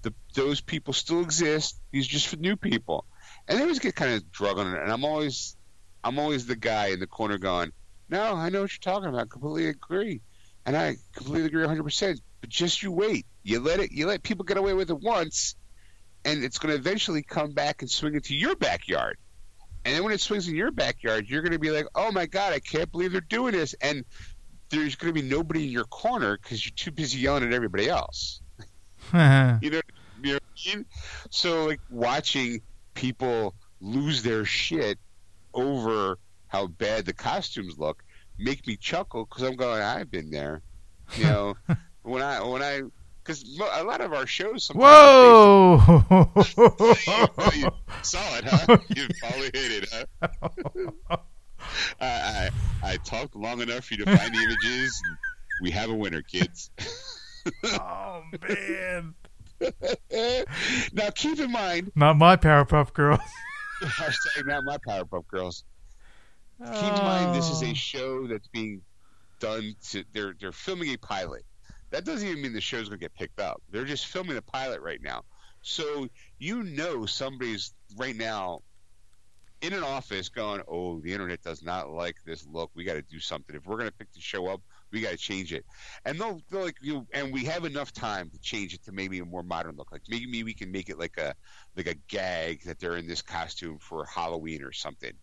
the 0.01 0.13
those 0.33 0.61
people 0.61 0.93
still 0.93 1.21
exist. 1.21 1.79
These 1.91 2.07
are 2.07 2.09
just 2.11 2.27
for 2.27 2.35
new 2.35 2.57
people, 2.57 3.05
and 3.47 3.57
they 3.57 3.63
always 3.63 3.79
get 3.79 3.95
kind 3.95 4.13
of 4.13 4.31
drug 4.31 4.59
on 4.59 4.67
it. 4.67 4.81
And 4.81 4.91
I'm 4.91 5.05
always 5.05 5.55
I'm 6.03 6.19
always 6.19 6.45
the 6.45 6.55
guy 6.55 6.87
in 6.87 6.99
the 6.99 7.07
corner 7.07 7.37
going, 7.37 7.71
no, 8.09 8.35
I 8.35 8.49
know 8.49 8.61
what 8.61 8.71
you're 8.71 8.93
talking 8.93 9.09
about. 9.09 9.21
I 9.21 9.25
Completely 9.25 9.69
agree, 9.69 10.21
and 10.65 10.75
I 10.75 10.97
completely 11.13 11.47
agree 11.47 11.61
100. 11.61 11.83
percent 11.83 12.19
But 12.41 12.49
just 12.49 12.83
you 12.83 12.91
wait. 12.91 13.25
You 13.43 13.61
let 13.61 13.79
it. 13.79 13.91
You 13.91 14.05
let 14.07 14.21
people 14.21 14.43
get 14.43 14.57
away 14.57 14.73
with 14.73 14.89
it 14.89 14.99
once, 14.99 15.55
and 16.25 16.43
it's 16.43 16.59
going 16.59 16.73
to 16.73 16.77
eventually 16.79 17.23
come 17.23 17.53
back 17.53 17.81
and 17.81 17.89
swing 17.89 18.13
into 18.13 18.35
your 18.35 18.55
backyard. 18.55 19.17
And 19.85 19.93
then 19.93 20.03
when 20.03 20.13
it 20.13 20.19
swings 20.19 20.47
in 20.47 20.55
your 20.55 20.71
backyard, 20.71 21.29
you're 21.29 21.43
going 21.43 21.51
to 21.53 21.59
be 21.59 21.69
like, 21.69 21.85
"Oh 21.95 22.11
my 22.11 22.25
god, 22.25 22.53
I 22.53 22.59
can't 22.59 22.91
believe 22.91 23.11
they're 23.11 23.21
doing 23.21 23.53
this!" 23.53 23.75
And 23.81 24.03
there's 24.69 24.95
going 24.95 25.13
to 25.13 25.21
be 25.21 25.27
nobody 25.27 25.65
in 25.65 25.71
your 25.71 25.85
corner 25.85 26.37
because 26.37 26.65
you're 26.65 26.73
too 26.75 26.91
busy 26.91 27.19
yelling 27.19 27.43
at 27.43 27.53
everybody 27.53 27.89
else. 27.89 28.41
You 29.61 29.69
know, 29.69 29.81
you 30.23 30.33
know 30.33 30.33
what 30.33 30.43
I 30.65 30.75
mean? 30.75 30.85
So 31.29 31.65
like 31.65 31.79
watching 31.91 32.61
people 32.95 33.53
lose 33.81 34.23
their 34.23 34.45
shit 34.45 34.97
over 35.53 36.17
how 36.47 36.67
bad 36.67 37.05
the 37.05 37.13
costumes 37.13 37.77
look 37.77 38.03
make 38.37 38.65
me 38.67 38.77
chuckle 38.77 39.25
because 39.25 39.43
I'm 39.43 39.55
going, 39.55 39.81
I've 39.81 40.11
been 40.11 40.29
there. 40.29 40.61
You 41.15 41.25
know, 41.25 41.55
when 42.03 42.21
I 42.21 42.41
when 42.41 42.61
I 42.61 42.81
because 43.23 43.43
a 43.77 43.83
lot 43.83 44.01
of 44.01 44.13
our 44.13 44.27
shows. 44.27 44.67
Whoa! 44.67 46.03
you 47.55 47.69
saw 48.01 48.37
it, 48.37 48.45
huh? 48.45 48.77
You 48.95 49.07
probably 49.19 49.49
hit 49.53 49.83
it, 49.83 50.07
huh? 50.21 51.17
I, 51.99 52.05
I, 52.05 52.49
I 52.83 52.97
talked 52.97 53.35
long 53.35 53.61
enough 53.61 53.85
for 53.85 53.95
you 53.95 54.05
to 54.05 54.17
find 54.17 54.33
the 54.33 54.39
images. 54.39 55.01
we 55.61 55.71
have 55.71 55.89
a 55.89 55.95
winner, 55.95 56.21
kids. 56.21 56.69
oh 57.65 58.23
man! 58.47 59.13
now 60.93 61.09
keep 61.13 61.39
in 61.39 61.51
mind, 61.51 61.91
not 61.95 62.17
my 62.17 62.35
Powerpuff 62.35 62.93
Girls. 62.93 63.19
Hashtag 63.81 64.45
not 64.47 64.63
my 64.63 64.77
Powerpuff 64.77 65.27
Girls. 65.27 65.63
Keep 66.59 66.73
in 66.73 67.03
mind, 67.03 67.35
this 67.35 67.49
is 67.49 67.61
a 67.61 67.71
oh. 67.71 67.73
show 67.73 68.27
that's 68.27 68.47
being 68.47 68.81
done. 69.39 69.75
To, 69.89 70.03
they're 70.13 70.33
they're 70.39 70.51
filming 70.51 70.93
a 70.93 70.97
pilot. 70.97 71.45
That 71.91 72.05
doesn't 72.05 72.27
even 72.27 72.41
mean 72.41 72.53
the 72.53 72.61
show's 72.61 72.89
going 72.89 72.99
to 72.99 73.03
get 73.03 73.13
picked 73.13 73.39
up. 73.39 73.61
They're 73.69 73.85
just 73.85 74.07
filming 74.07 74.37
a 74.37 74.41
pilot 74.41 74.81
right 74.81 75.01
now. 75.01 75.23
So 75.61 76.07
you 76.39 76.63
know 76.63 77.05
somebody's 77.05 77.73
right 77.97 78.15
now 78.15 78.61
in 79.61 79.73
an 79.73 79.83
office 79.83 80.29
going, 80.29 80.61
"Oh, 80.67 80.99
the 80.99 81.11
internet 81.11 81.41
does 81.41 81.63
not 81.63 81.89
like 81.89 82.17
this 82.25 82.45
look. 82.45 82.71
We 82.75 82.83
got 82.83 82.93
to 82.93 83.01
do 83.01 83.19
something. 83.19 83.55
If 83.55 83.65
we're 83.65 83.77
going 83.77 83.89
to 83.89 83.95
pick 83.95 84.11
the 84.13 84.21
show 84.21 84.47
up, 84.47 84.61
we 84.91 85.01
got 85.01 85.11
to 85.11 85.17
change 85.17 85.53
it." 85.53 85.65
And 86.05 86.19
they'll, 86.19 86.41
they'll 86.49 86.63
like 86.63 86.77
you, 86.81 87.07
and 87.13 87.33
we 87.33 87.45
have 87.45 87.65
enough 87.65 87.91
time 87.91 88.29
to 88.29 88.39
change 88.39 88.73
it 88.73 88.83
to 88.85 88.91
maybe 88.91 89.19
a 89.19 89.25
more 89.25 89.43
modern 89.43 89.75
look. 89.75 89.91
Like 89.91 90.03
maybe 90.07 90.43
we 90.43 90.53
can 90.53 90.71
make 90.71 90.89
it 90.89 90.99
like 90.99 91.17
a 91.17 91.33
like 91.75 91.87
a 91.87 91.95
gag 92.07 92.63
that 92.65 92.79
they're 92.79 92.97
in 92.97 93.07
this 93.07 93.21
costume 93.21 93.79
for 93.79 94.05
Halloween 94.05 94.63
or 94.63 94.71
something, 94.71 95.13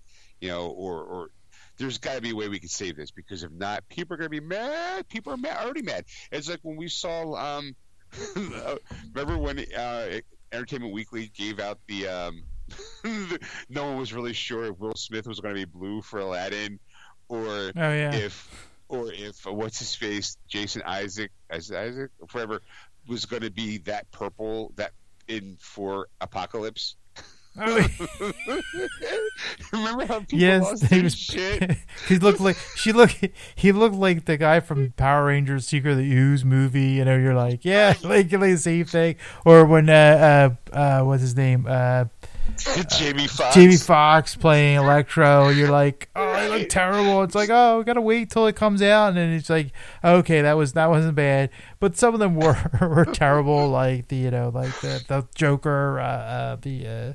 you 0.41 0.49
know, 0.49 0.69
or 0.69 1.03
or 1.03 1.31
there's 1.79 1.99
got 1.99 2.15
to 2.15 2.21
be 2.21 2.31
a 2.31 2.35
way 2.35 2.49
we 2.49 2.59
can 2.59 2.69
save 2.69 2.97
this 2.97 3.11
because 3.11 3.43
if 3.43 3.51
not, 3.53 3.87
people 3.89 4.15
are 4.15 4.17
going 4.17 4.31
to 4.31 4.41
be 4.41 4.47
mad. 4.47 5.09
People 5.09 5.33
are 5.33 5.37
mad, 5.37 5.57
already 5.59 5.83
mad. 5.83 6.05
It's 6.31 6.49
like 6.49 6.61
when 6.63 6.77
we 6.77 6.89
saw, 6.89 7.35
um, 7.35 7.75
remember 8.37 9.39
when 9.39 9.65
uh, 9.77 10.21
Entertainment 10.53 10.93
Weekly 10.93 11.31
gave 11.35 11.61
out 11.61 11.79
the, 11.89 12.09
um, 12.09 12.45
no 13.69 13.87
one 13.87 13.97
was 13.97 14.13
really 14.13 14.33
sure 14.33 14.65
if 14.65 14.79
Will 14.79 14.95
Smith 14.95 15.27
was 15.27 15.41
going 15.41 15.55
to 15.55 15.61
be 15.61 15.65
blue 15.65 16.03
for 16.03 16.21
Aladdin, 16.21 16.79
or 17.29 17.47
oh, 17.49 17.71
yeah. 17.75 18.15
if, 18.15 18.69
or 18.89 19.13
if 19.13 19.47
uh, 19.47 19.53
what's 19.53 19.79
his 19.79 19.95
face, 19.95 20.37
Jason 20.49 20.83
Isaac, 20.85 21.31
Isaac, 21.51 22.11
forever, 22.29 22.61
was 23.07 23.25
going 23.25 23.43
to 23.43 23.51
be 23.51 23.79
that 23.79 24.11
purple 24.13 24.73
that 24.77 24.93
in 25.29 25.57
for 25.61 26.09
Apocalypse. 26.21 26.97
Oh, 27.59 27.87
Remember 29.73 30.07
how 30.07 30.21
people 30.21 30.39
yes, 30.39 30.63
lost 30.63 30.87
he 30.87 31.03
was, 31.03 31.15
shit? 31.15 31.77
he 32.09 32.19
looked 32.19 32.41
like 32.41 32.57
she 32.77 32.93
looked. 32.93 33.29
He 33.55 33.73
looked 33.73 33.95
like 33.95 34.25
the 34.25 34.39
guy 34.39 34.61
from 34.61 34.93
Power 34.93 35.27
Rangers: 35.27 35.67
Secret 35.67 35.93
of 35.93 35.99
the 35.99 36.11
Ooze 36.11 36.47
movie. 36.47 36.93
You 36.93 37.05
know, 37.05 37.17
you're 37.17 37.35
like, 37.35 37.63
yeah, 37.65 37.95
like, 38.03 38.33
like 38.33 38.53
the 38.53 38.57
same 38.57 38.87
thing. 38.87 39.17
Or 39.45 39.67
when 39.67 39.91
uh, 39.91 40.55
uh, 40.73 40.75
uh 40.75 41.05
what's 41.05 41.21
his 41.21 41.37
name? 41.37 41.67
Uh, 41.69 42.07
Jamie 42.99 43.27
Foxx. 43.27 43.55
Jamie 43.55 43.77
Foxx 43.77 44.37
playing 44.37 44.77
Electro. 44.77 45.49
You're 45.49 45.71
like, 45.71 46.09
oh, 46.15 46.23
I 46.23 46.49
look 46.49 46.69
terrible. 46.69 47.23
It's 47.23 47.35
like, 47.35 47.51
oh, 47.51 47.79
we 47.79 47.85
gotta 47.85 48.01
wait 48.01 48.31
till 48.31 48.47
it 48.47 48.57
comes 48.57 48.83
out, 48.83 49.09
and 49.09 49.17
then 49.17 49.31
it's 49.31 49.51
like, 49.51 49.73
okay, 50.05 50.43
that 50.43 50.55
was 50.55 50.73
that 50.75 50.91
wasn't 50.91 51.15
bad, 51.15 51.51
but 51.81 51.97
some 51.97 52.15
of 52.15 52.21
them 52.21 52.37
were 52.41 52.59
were 52.81 53.07
terrible. 53.07 53.69
Like 53.69 54.09
the 54.09 54.17
you 54.17 54.31
know, 54.31 54.51
like 54.53 54.73
the 54.81 55.03
the 55.09 55.27
Joker, 55.35 56.01
uh, 56.01 56.05
uh 56.05 56.57
the. 56.61 56.87
Uh, 56.87 57.13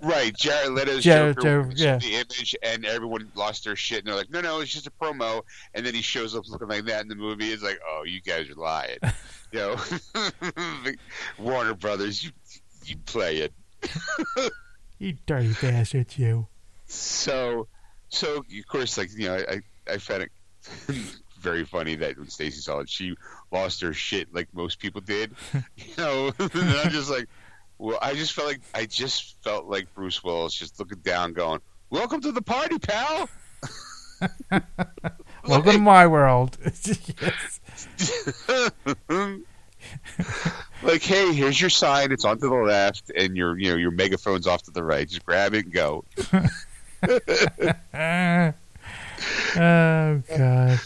Right, 0.00 0.32
Jared 0.36 0.70
Leto's 0.70 1.02
Jared, 1.02 1.40
Joker 1.40 1.72
yeah. 1.74 1.98
the 1.98 2.14
image, 2.14 2.54
and 2.62 2.86
everyone 2.86 3.32
lost 3.34 3.64
their 3.64 3.74
shit, 3.74 3.98
and 3.98 4.06
they're 4.06 4.14
like, 4.14 4.30
"No, 4.30 4.40
no, 4.40 4.60
it's 4.60 4.70
just 4.70 4.86
a 4.86 4.92
promo." 4.92 5.42
And 5.74 5.84
then 5.84 5.92
he 5.92 6.02
shows 6.02 6.36
up 6.36 6.48
looking 6.48 6.68
like 6.68 6.84
that 6.84 7.02
in 7.02 7.08
the 7.08 7.16
movie. 7.16 7.48
It's 7.48 7.64
like, 7.64 7.80
"Oh, 7.84 8.04
you 8.06 8.20
guys 8.20 8.48
are 8.48 8.54
lying," 8.54 8.98
you 9.52 9.58
know. 9.58 9.76
Warner 11.36 11.74
Brothers, 11.74 12.22
you 12.22 12.30
you 12.84 12.96
play 13.06 13.38
it. 13.38 13.52
you 14.98 15.16
dirty 15.26 15.54
bastard, 15.60 16.16
you. 16.16 16.46
So, 16.86 17.68
so 18.08 18.38
of 18.38 18.66
course, 18.68 18.98
like 18.98 19.10
you 19.16 19.28
know, 19.28 19.36
I 19.48 19.60
I 19.90 19.98
found 19.98 20.22
it 20.24 20.30
very 21.40 21.64
funny 21.64 21.96
that 21.96 22.16
when 22.18 22.28
Stacy 22.28 22.60
saw 22.60 22.80
it, 22.80 22.88
she 22.88 23.16
lost 23.52 23.80
her 23.82 23.92
shit 23.92 24.32
like 24.34 24.48
most 24.54 24.78
people 24.78 25.00
did. 25.00 25.34
You 25.76 25.94
know, 25.96 26.32
and 26.38 26.50
I'm 26.54 26.90
just 26.90 27.10
like 27.10 27.28
well, 27.78 27.98
I 28.02 28.14
just 28.14 28.32
felt 28.32 28.48
like 28.48 28.60
I 28.74 28.86
just 28.86 29.42
felt 29.42 29.66
like 29.66 29.92
Bruce 29.94 30.22
Willis 30.22 30.54
just 30.54 30.78
looking 30.80 30.98
down, 30.98 31.32
going, 31.32 31.60
"Welcome 31.90 32.20
to 32.22 32.32
the 32.32 32.42
party, 32.42 32.78
pal." 32.78 33.28
Welcome 35.46 35.72
to 35.72 35.78
my 35.78 36.06
world. 36.08 36.58
Like, 40.82 41.02
hey, 41.02 41.32
here's 41.32 41.60
your 41.60 41.70
sign. 41.70 42.12
It's 42.12 42.24
on 42.24 42.38
to 42.38 42.48
the 42.48 42.54
left, 42.54 43.10
and 43.14 43.36
your 43.36 43.58
you 43.58 43.70
know 43.70 43.76
your 43.76 43.90
megaphone's 43.90 44.46
off 44.46 44.62
to 44.64 44.70
the 44.70 44.84
right. 44.84 45.08
Just 45.08 45.26
grab 45.26 45.54
it 45.54 45.64
and 45.64 45.72
go. 45.72 46.04
oh 49.56 50.22
God. 50.36 50.80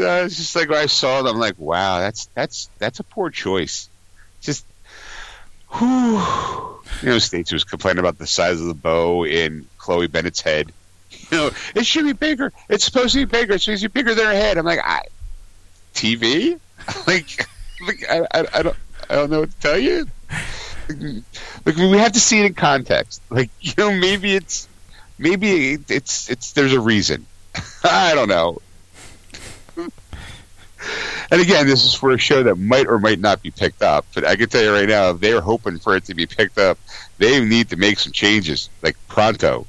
Uh, 0.00 0.24
it's 0.24 0.36
just 0.36 0.54
like 0.54 0.68
when 0.68 0.78
I 0.78 0.86
saw 0.86 1.20
it, 1.20 1.28
I'm 1.28 1.38
like, 1.38 1.58
wow, 1.58 2.00
that's 2.00 2.26
that's 2.34 2.70
that's 2.78 3.00
a 3.00 3.04
poor 3.04 3.30
choice. 3.30 3.88
Just 4.40 4.64
Whew. 5.72 6.20
You 7.02 7.08
know, 7.10 7.18
Stacey 7.18 7.54
was 7.54 7.64
complaining 7.64 8.00
about 8.00 8.18
the 8.18 8.26
size 8.26 8.60
of 8.60 8.66
the 8.66 8.74
bow 8.74 9.24
in 9.24 9.66
Chloe 9.78 10.06
Bennet's 10.06 10.40
head. 10.40 10.72
You 11.30 11.36
know, 11.36 11.50
it 11.74 11.84
should 11.84 12.04
be 12.04 12.12
bigger. 12.12 12.52
It's 12.70 12.84
supposed 12.84 13.12
to 13.12 13.18
be 13.18 13.24
bigger. 13.26 13.54
It 13.54 13.60
should 13.60 13.80
be 13.80 13.88
bigger 13.88 14.14
than 14.14 14.24
her 14.26 14.32
head. 14.32 14.56
I'm 14.56 14.64
like, 14.64 14.80
I, 14.82 15.02
TV? 15.94 16.58
like, 17.06 17.46
like 17.86 18.04
I, 18.08 18.26
I, 18.32 18.46
I, 18.54 18.62
don't, 18.62 18.76
I 19.10 19.14
don't 19.14 19.30
know 19.30 19.40
what 19.40 19.50
to 19.50 19.58
tell 19.58 19.78
you. 19.78 20.06
Like, 21.64 21.76
we 21.76 21.98
have 21.98 22.12
to 22.12 22.20
see 22.20 22.40
it 22.40 22.46
in 22.46 22.54
context. 22.54 23.22
Like, 23.30 23.50
you 23.60 23.72
know, 23.76 23.90
maybe 23.90 24.34
it's, 24.34 24.68
maybe 25.18 25.78
it's, 25.88 26.30
it's. 26.30 26.52
There's 26.52 26.72
a 26.72 26.80
reason. 26.80 27.26
I 27.84 28.14
don't 28.14 28.28
know. 28.28 28.60
And 31.30 31.42
again, 31.42 31.66
this 31.66 31.84
is 31.84 31.92
for 31.92 32.12
a 32.12 32.18
show 32.18 32.42
that 32.44 32.56
might 32.56 32.86
or 32.86 32.98
might 32.98 33.18
not 33.18 33.42
be 33.42 33.50
picked 33.50 33.82
up. 33.82 34.06
But 34.14 34.24
I 34.24 34.36
can 34.36 34.48
tell 34.48 34.62
you 34.62 34.72
right 34.72 34.88
now, 34.88 35.12
they're 35.12 35.42
hoping 35.42 35.78
for 35.78 35.94
it 35.96 36.04
to 36.04 36.14
be 36.14 36.26
picked 36.26 36.58
up, 36.58 36.78
they 37.18 37.44
need 37.44 37.68
to 37.70 37.76
make 37.76 37.98
some 37.98 38.12
changes, 38.12 38.70
like 38.82 38.96
pronto. 39.08 39.66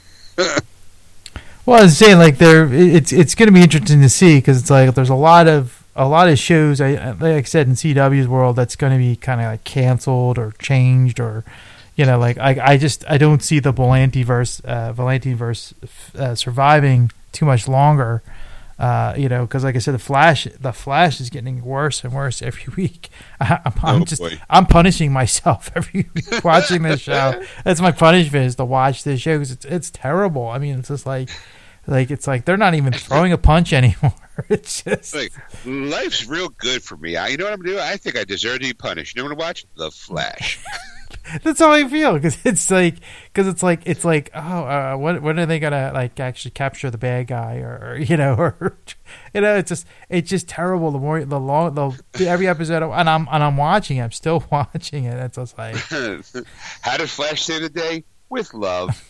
well, 0.36 1.80
I 1.80 1.82
was 1.82 1.96
saying, 1.96 2.18
like, 2.18 2.38
there, 2.38 2.72
it's 2.72 3.12
it's 3.12 3.34
going 3.34 3.46
to 3.46 3.52
be 3.52 3.62
interesting 3.62 4.00
to 4.02 4.08
see 4.08 4.38
because 4.38 4.60
it's 4.60 4.70
like 4.70 4.94
there's 4.94 5.10
a 5.10 5.14
lot 5.14 5.46
of 5.46 5.77
a 5.98 6.06
lot 6.06 6.28
of 6.28 6.38
shows, 6.38 6.80
I, 6.80 7.10
like 7.10 7.22
I 7.22 7.42
said, 7.42 7.66
in 7.66 7.74
CW's 7.74 8.28
world, 8.28 8.56
that's 8.56 8.76
going 8.76 8.92
to 8.92 8.98
be 8.98 9.16
kind 9.16 9.40
of 9.40 9.46
like 9.48 9.64
canceled 9.64 10.38
or 10.38 10.52
changed 10.58 11.20
or 11.20 11.44
you 11.96 12.06
know, 12.06 12.16
like 12.16 12.38
I, 12.38 12.74
I 12.74 12.76
just 12.76 13.04
I 13.10 13.18
don't 13.18 13.42
see 13.42 13.58
the 13.58 13.72
Berlanti 13.72 14.24
verse, 14.24 14.62
uh, 14.64 14.92
Berlanti 14.92 15.34
verse 15.34 15.74
uh, 16.16 16.36
surviving 16.36 17.10
too 17.32 17.44
much 17.44 17.66
longer. 17.66 18.22
Uh, 18.78 19.12
you 19.18 19.28
know, 19.28 19.44
because 19.44 19.64
like 19.64 19.74
I 19.74 19.80
said, 19.80 19.94
the 19.94 19.98
Flash, 19.98 20.46
the 20.60 20.72
Flash 20.72 21.20
is 21.20 21.30
getting 21.30 21.64
worse 21.64 22.04
and 22.04 22.12
worse 22.12 22.40
every 22.40 22.72
week. 22.76 23.10
I, 23.40 23.60
am 23.64 24.02
oh, 24.02 24.04
just, 24.04 24.22
boy. 24.22 24.40
I'm 24.48 24.66
punishing 24.66 25.12
myself 25.12 25.72
every 25.74 26.08
week 26.14 26.44
watching 26.44 26.82
this 26.82 27.00
show. 27.00 27.42
That's 27.64 27.80
my 27.80 27.90
punishment 27.90 28.46
is 28.46 28.54
to 28.54 28.64
watch 28.64 29.02
this 29.02 29.20
show 29.20 29.34
because 29.34 29.50
it's 29.50 29.64
it's 29.64 29.90
terrible. 29.90 30.46
I 30.46 30.58
mean, 30.58 30.78
it's 30.78 30.88
just 30.88 31.06
like, 31.06 31.28
like 31.88 32.12
it's 32.12 32.28
like 32.28 32.44
they're 32.44 32.56
not 32.56 32.74
even 32.74 32.92
throwing 32.92 33.32
a 33.32 33.38
punch 33.38 33.72
anymore. 33.72 34.14
It's 34.48 34.82
just 34.82 35.14
like 35.14 35.32
life's 35.66 36.26
real 36.26 36.48
good 36.48 36.82
for 36.82 36.96
me. 36.96 37.16
I, 37.16 37.28
you 37.28 37.36
know 37.36 37.44
what 37.44 37.52
I'm 37.52 37.60
gonna? 37.60 37.80
I 37.80 37.96
think 37.96 38.16
I 38.16 38.24
deserve 38.24 38.60
to 38.60 38.66
be 38.66 38.72
punished. 38.72 39.16
You 39.16 39.22
know 39.22 39.28
what 39.28 39.32
I'm 39.32 39.46
watch? 39.46 39.66
The 39.76 39.90
Flash. 39.90 40.62
That's 41.42 41.58
how 41.58 41.70
I 41.72 41.86
feel 41.88 42.14
because 42.14 42.38
it's 42.44 42.70
like 42.70 42.96
because 43.32 43.46
it's 43.48 43.62
like 43.62 43.82
it's 43.86 44.04
like 44.04 44.30
oh 44.34 44.40
uh, 44.40 44.96
when 44.96 45.22
when 45.22 45.38
are 45.38 45.46
they 45.46 45.58
gonna 45.58 45.90
like 45.94 46.18
actually 46.20 46.52
capture 46.52 46.90
the 46.90 46.98
bad 46.98 47.26
guy 47.26 47.56
or, 47.58 47.78
or 47.82 47.98
you 47.98 48.16
know 48.16 48.34
or 48.34 48.78
you 49.34 49.40
know 49.40 49.56
it's 49.56 49.68
just 49.68 49.86
it's 50.08 50.28
just 50.28 50.48
terrible 50.48 50.90
the 50.90 50.98
more 50.98 51.24
the 51.24 51.40
long 51.40 51.74
the 51.74 52.28
every 52.28 52.48
episode 52.48 52.82
and 52.82 53.10
I'm 53.10 53.28
and 53.30 53.42
I'm 53.42 53.56
watching 53.56 53.98
it, 53.98 54.04
I'm 54.04 54.12
still 54.12 54.44
watching 54.50 55.04
it 55.04 55.14
it's 55.14 55.36
just 55.36 55.58
like 55.58 55.76
how 56.82 56.96
did 56.96 57.10
Flash 57.10 57.42
say 57.42 57.60
the 57.60 57.68
day 57.68 58.04
with 58.28 58.52
love 58.54 59.04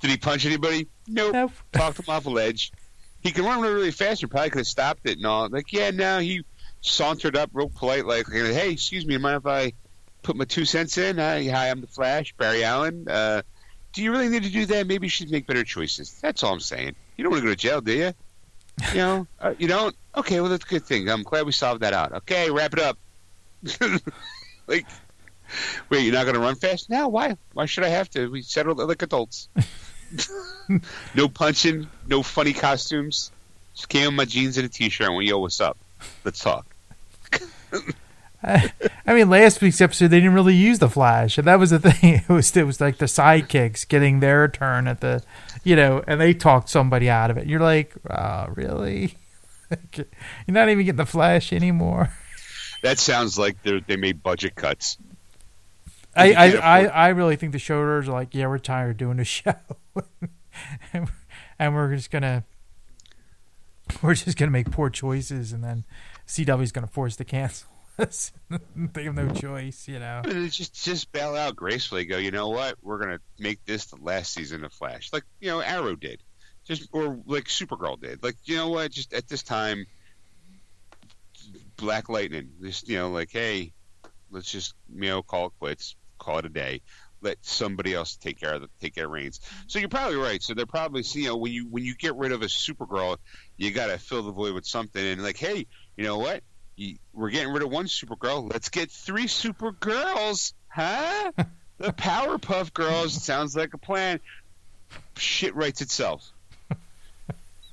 did 0.00 0.10
he 0.10 0.16
punch 0.16 0.46
anybody 0.46 0.86
nope, 1.08 1.32
nope. 1.32 1.52
talked 1.72 1.98
him 1.98 2.04
off 2.08 2.26
a 2.26 2.30
ledge 2.30 2.72
he 3.20 3.32
can 3.32 3.44
run 3.44 3.60
really 3.60 3.90
fast. 3.90 4.22
You 4.22 4.28
probably 4.28 4.50
could 4.50 4.60
have 4.60 4.66
stopped 4.66 5.02
it 5.04 5.18
and 5.18 5.26
all. 5.26 5.48
Like, 5.48 5.72
yeah, 5.72 5.90
no, 5.90 6.18
he 6.18 6.42
sauntered 6.80 7.36
up 7.36 7.50
real 7.52 7.68
polite, 7.68 8.06
like, 8.06 8.26
"Hey, 8.30 8.72
excuse 8.72 9.06
me, 9.06 9.18
mind 9.18 9.36
if 9.36 9.46
I 9.46 9.72
put 10.22 10.36
my 10.36 10.44
two 10.44 10.64
cents 10.64 10.96
in? 10.98 11.18
Hi, 11.18 11.44
hi 11.44 11.70
I'm 11.70 11.80
the 11.80 11.86
Flash, 11.86 12.32
Barry 12.36 12.64
Allen. 12.64 13.06
Uh, 13.08 13.42
do 13.92 14.02
you 14.02 14.12
really 14.12 14.28
need 14.28 14.44
to 14.44 14.50
do 14.50 14.66
that? 14.66 14.86
Maybe 14.86 15.06
you 15.06 15.10
should 15.10 15.30
make 15.30 15.46
better 15.46 15.64
choices. 15.64 16.18
That's 16.20 16.42
all 16.42 16.52
I'm 16.52 16.60
saying. 16.60 16.94
You 17.16 17.24
don't 17.24 17.32
want 17.32 17.42
to 17.42 17.48
go 17.48 17.52
to 17.52 17.56
jail, 17.56 17.80
do 17.80 17.92
you? 17.92 18.12
You 18.92 18.98
know, 18.98 19.26
uh, 19.40 19.54
you 19.58 19.68
don't. 19.68 19.94
Okay, 20.16 20.40
well 20.40 20.48
that's 20.48 20.64
a 20.64 20.68
good 20.68 20.84
thing. 20.84 21.08
I'm 21.10 21.22
glad 21.22 21.44
we 21.44 21.52
solved 21.52 21.82
that 21.82 21.92
out. 21.92 22.12
Okay, 22.12 22.50
wrap 22.50 22.72
it 22.72 22.78
up. 22.78 22.98
like, 24.66 24.86
wait, 25.88 26.02
you're 26.02 26.14
not 26.14 26.24
going 26.24 26.34
to 26.34 26.40
run 26.40 26.54
fast 26.54 26.90
now? 26.90 27.08
Why? 27.08 27.36
Why 27.52 27.66
should 27.66 27.84
I 27.84 27.88
have 27.88 28.10
to? 28.10 28.28
We 28.28 28.42
settled 28.42 28.78
like 28.78 29.02
adults. 29.02 29.48
no 31.14 31.28
punching, 31.28 31.88
no 32.06 32.22
funny 32.22 32.52
costumes. 32.52 33.30
Just 33.74 33.88
came 33.88 34.08
in 34.08 34.14
my 34.14 34.24
jeans 34.24 34.56
and 34.58 34.66
a 34.66 34.68
t-shirt. 34.68 35.06
And 35.06 35.16
went, 35.16 35.28
yo, 35.28 35.38
what's 35.38 35.60
up? 35.60 35.78
Let's 36.24 36.40
talk. 36.40 36.66
I, 38.42 38.72
I 39.06 39.14
mean, 39.14 39.28
last 39.28 39.60
week's 39.60 39.80
episode 39.80 40.08
they 40.08 40.18
didn't 40.18 40.34
really 40.34 40.54
use 40.54 40.78
the 40.78 40.88
Flash, 40.88 41.36
and 41.36 41.46
that 41.46 41.58
was 41.58 41.70
the 41.70 41.78
thing. 41.78 42.22
It 42.28 42.32
was 42.32 42.56
it 42.56 42.66
was 42.66 42.80
like 42.80 42.98
the 42.98 43.06
sidekicks 43.06 43.86
getting 43.86 44.20
their 44.20 44.48
turn 44.48 44.88
at 44.88 45.00
the, 45.00 45.22
you 45.62 45.76
know, 45.76 46.02
and 46.06 46.20
they 46.20 46.32
talked 46.32 46.68
somebody 46.70 47.10
out 47.10 47.30
of 47.30 47.36
it. 47.36 47.46
You're 47.46 47.60
like, 47.60 47.92
oh, 48.08 48.46
really? 48.54 49.16
You're 49.94 50.06
not 50.48 50.68
even 50.68 50.84
getting 50.84 50.96
the 50.96 51.06
Flash 51.06 51.52
anymore. 51.52 52.10
That 52.82 52.98
sounds 52.98 53.38
like 53.38 53.62
they 53.62 53.80
they 53.86 53.96
made 53.96 54.22
budget 54.22 54.54
cuts. 54.54 54.96
I, 56.16 56.32
I, 56.32 56.46
I, 56.56 56.86
I 56.86 57.08
really 57.08 57.36
think 57.36 57.52
the 57.52 57.58
showrunners 57.58 58.08
are 58.08 58.12
like, 58.12 58.34
yeah, 58.34 58.46
we're 58.48 58.58
tired 58.58 58.90
of 58.90 58.96
doing 58.96 59.16
the 59.16 59.24
show, 59.24 59.54
and 61.58 61.74
we're 61.74 61.94
just 61.94 62.10
gonna 62.10 62.44
we're 64.02 64.14
just 64.14 64.36
gonna 64.36 64.50
make 64.50 64.70
poor 64.70 64.90
choices, 64.90 65.52
and 65.52 65.62
then 65.62 65.84
CW's 66.26 66.72
gonna 66.72 66.86
force 66.86 67.16
to 67.16 67.24
cancel 67.24 67.68
us. 67.98 68.32
they 68.76 69.04
have 69.04 69.14
no 69.14 69.30
choice, 69.30 69.86
you 69.88 69.98
know. 69.98 70.22
Just 70.24 70.84
just 70.84 71.12
bail 71.12 71.36
out 71.36 71.56
gracefully. 71.56 72.04
Go, 72.04 72.18
you 72.18 72.30
know 72.30 72.48
what? 72.48 72.76
We're 72.82 72.98
gonna 72.98 73.20
make 73.38 73.64
this 73.64 73.86
the 73.86 73.96
last 73.96 74.32
season 74.32 74.64
of 74.64 74.72
Flash, 74.72 75.12
like 75.12 75.24
you 75.40 75.50
know 75.50 75.60
Arrow 75.60 75.96
did, 75.96 76.22
just 76.64 76.88
or 76.92 77.18
like 77.26 77.44
Supergirl 77.44 78.00
did. 78.00 78.22
Like 78.22 78.36
you 78.44 78.56
know 78.56 78.68
what? 78.68 78.90
Just 78.90 79.12
at 79.12 79.28
this 79.28 79.42
time, 79.42 79.86
Black 81.76 82.08
Lightning. 82.08 82.50
Just 82.62 82.88
you 82.88 82.98
know, 82.98 83.10
like 83.10 83.30
hey, 83.30 83.72
let's 84.30 84.50
just 84.50 84.74
you 84.92 85.08
know 85.08 85.22
call 85.22 85.46
it 85.46 85.52
quits, 85.58 85.96
call 86.20 86.38
it 86.38 86.46
a 86.46 86.50
day. 86.50 86.82
Let 87.22 87.36
somebody 87.42 87.92
else 87.92 88.16
take 88.16 88.40
care 88.40 88.54
of 88.54 88.62
the 88.62 88.68
take 88.80 88.94
care 88.94 89.04
of 89.04 89.10
reins. 89.10 89.40
So 89.66 89.78
you're 89.78 89.88
probably 89.90 90.16
right. 90.16 90.42
So 90.42 90.54
they're 90.54 90.64
probably 90.64 91.02
you 91.12 91.24
know 91.26 91.36
when 91.36 91.52
you 91.52 91.66
when 91.68 91.84
you 91.84 91.94
get 91.94 92.16
rid 92.16 92.32
of 92.32 92.42
a 92.42 92.46
Supergirl, 92.46 93.18
you 93.58 93.72
got 93.72 93.88
to 93.88 93.98
fill 93.98 94.22
the 94.22 94.32
void 94.32 94.54
with 94.54 94.64
something. 94.64 95.04
And 95.04 95.22
like 95.22 95.36
hey, 95.36 95.66
you 95.96 96.04
know 96.04 96.16
what? 96.18 96.42
You, 96.76 96.96
we're 97.12 97.28
getting 97.28 97.52
rid 97.52 97.62
of 97.62 97.70
one 97.70 97.86
Supergirl. 97.86 98.50
Let's 98.50 98.70
get 98.70 98.90
three 98.90 99.26
Supergirls, 99.26 100.54
huh? 100.68 101.32
the 101.78 101.92
Powerpuff 101.92 102.72
Girls 102.72 103.12
sounds 103.12 103.54
like 103.54 103.74
a 103.74 103.78
plan. 103.78 104.20
Shit 105.16 105.54
writes 105.54 105.82
itself. 105.82 106.32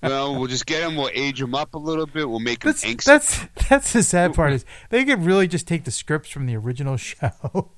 well, 0.04 0.38
we'll 0.38 0.48
just 0.48 0.66
get 0.66 0.82
them. 0.82 0.98
We'll 0.98 1.10
age 1.14 1.40
them 1.40 1.56
up 1.56 1.74
a 1.74 1.78
little 1.80 2.06
bit. 2.06 2.30
We'll 2.30 2.40
make 2.40 2.60
them 2.60 2.70
That's 2.74 2.84
angsty. 2.84 3.06
that's 3.06 3.46
that's 3.70 3.94
the 3.94 4.04
sad 4.04 4.34
part 4.34 4.52
is 4.54 4.66
they 4.90 5.06
could 5.06 5.24
really 5.24 5.48
just 5.48 5.68
take 5.68 5.86
the 5.86 5.92
scripts 5.92 6.30
from 6.30 6.46
the 6.48 6.56
original 6.58 6.98
show. 6.98 7.72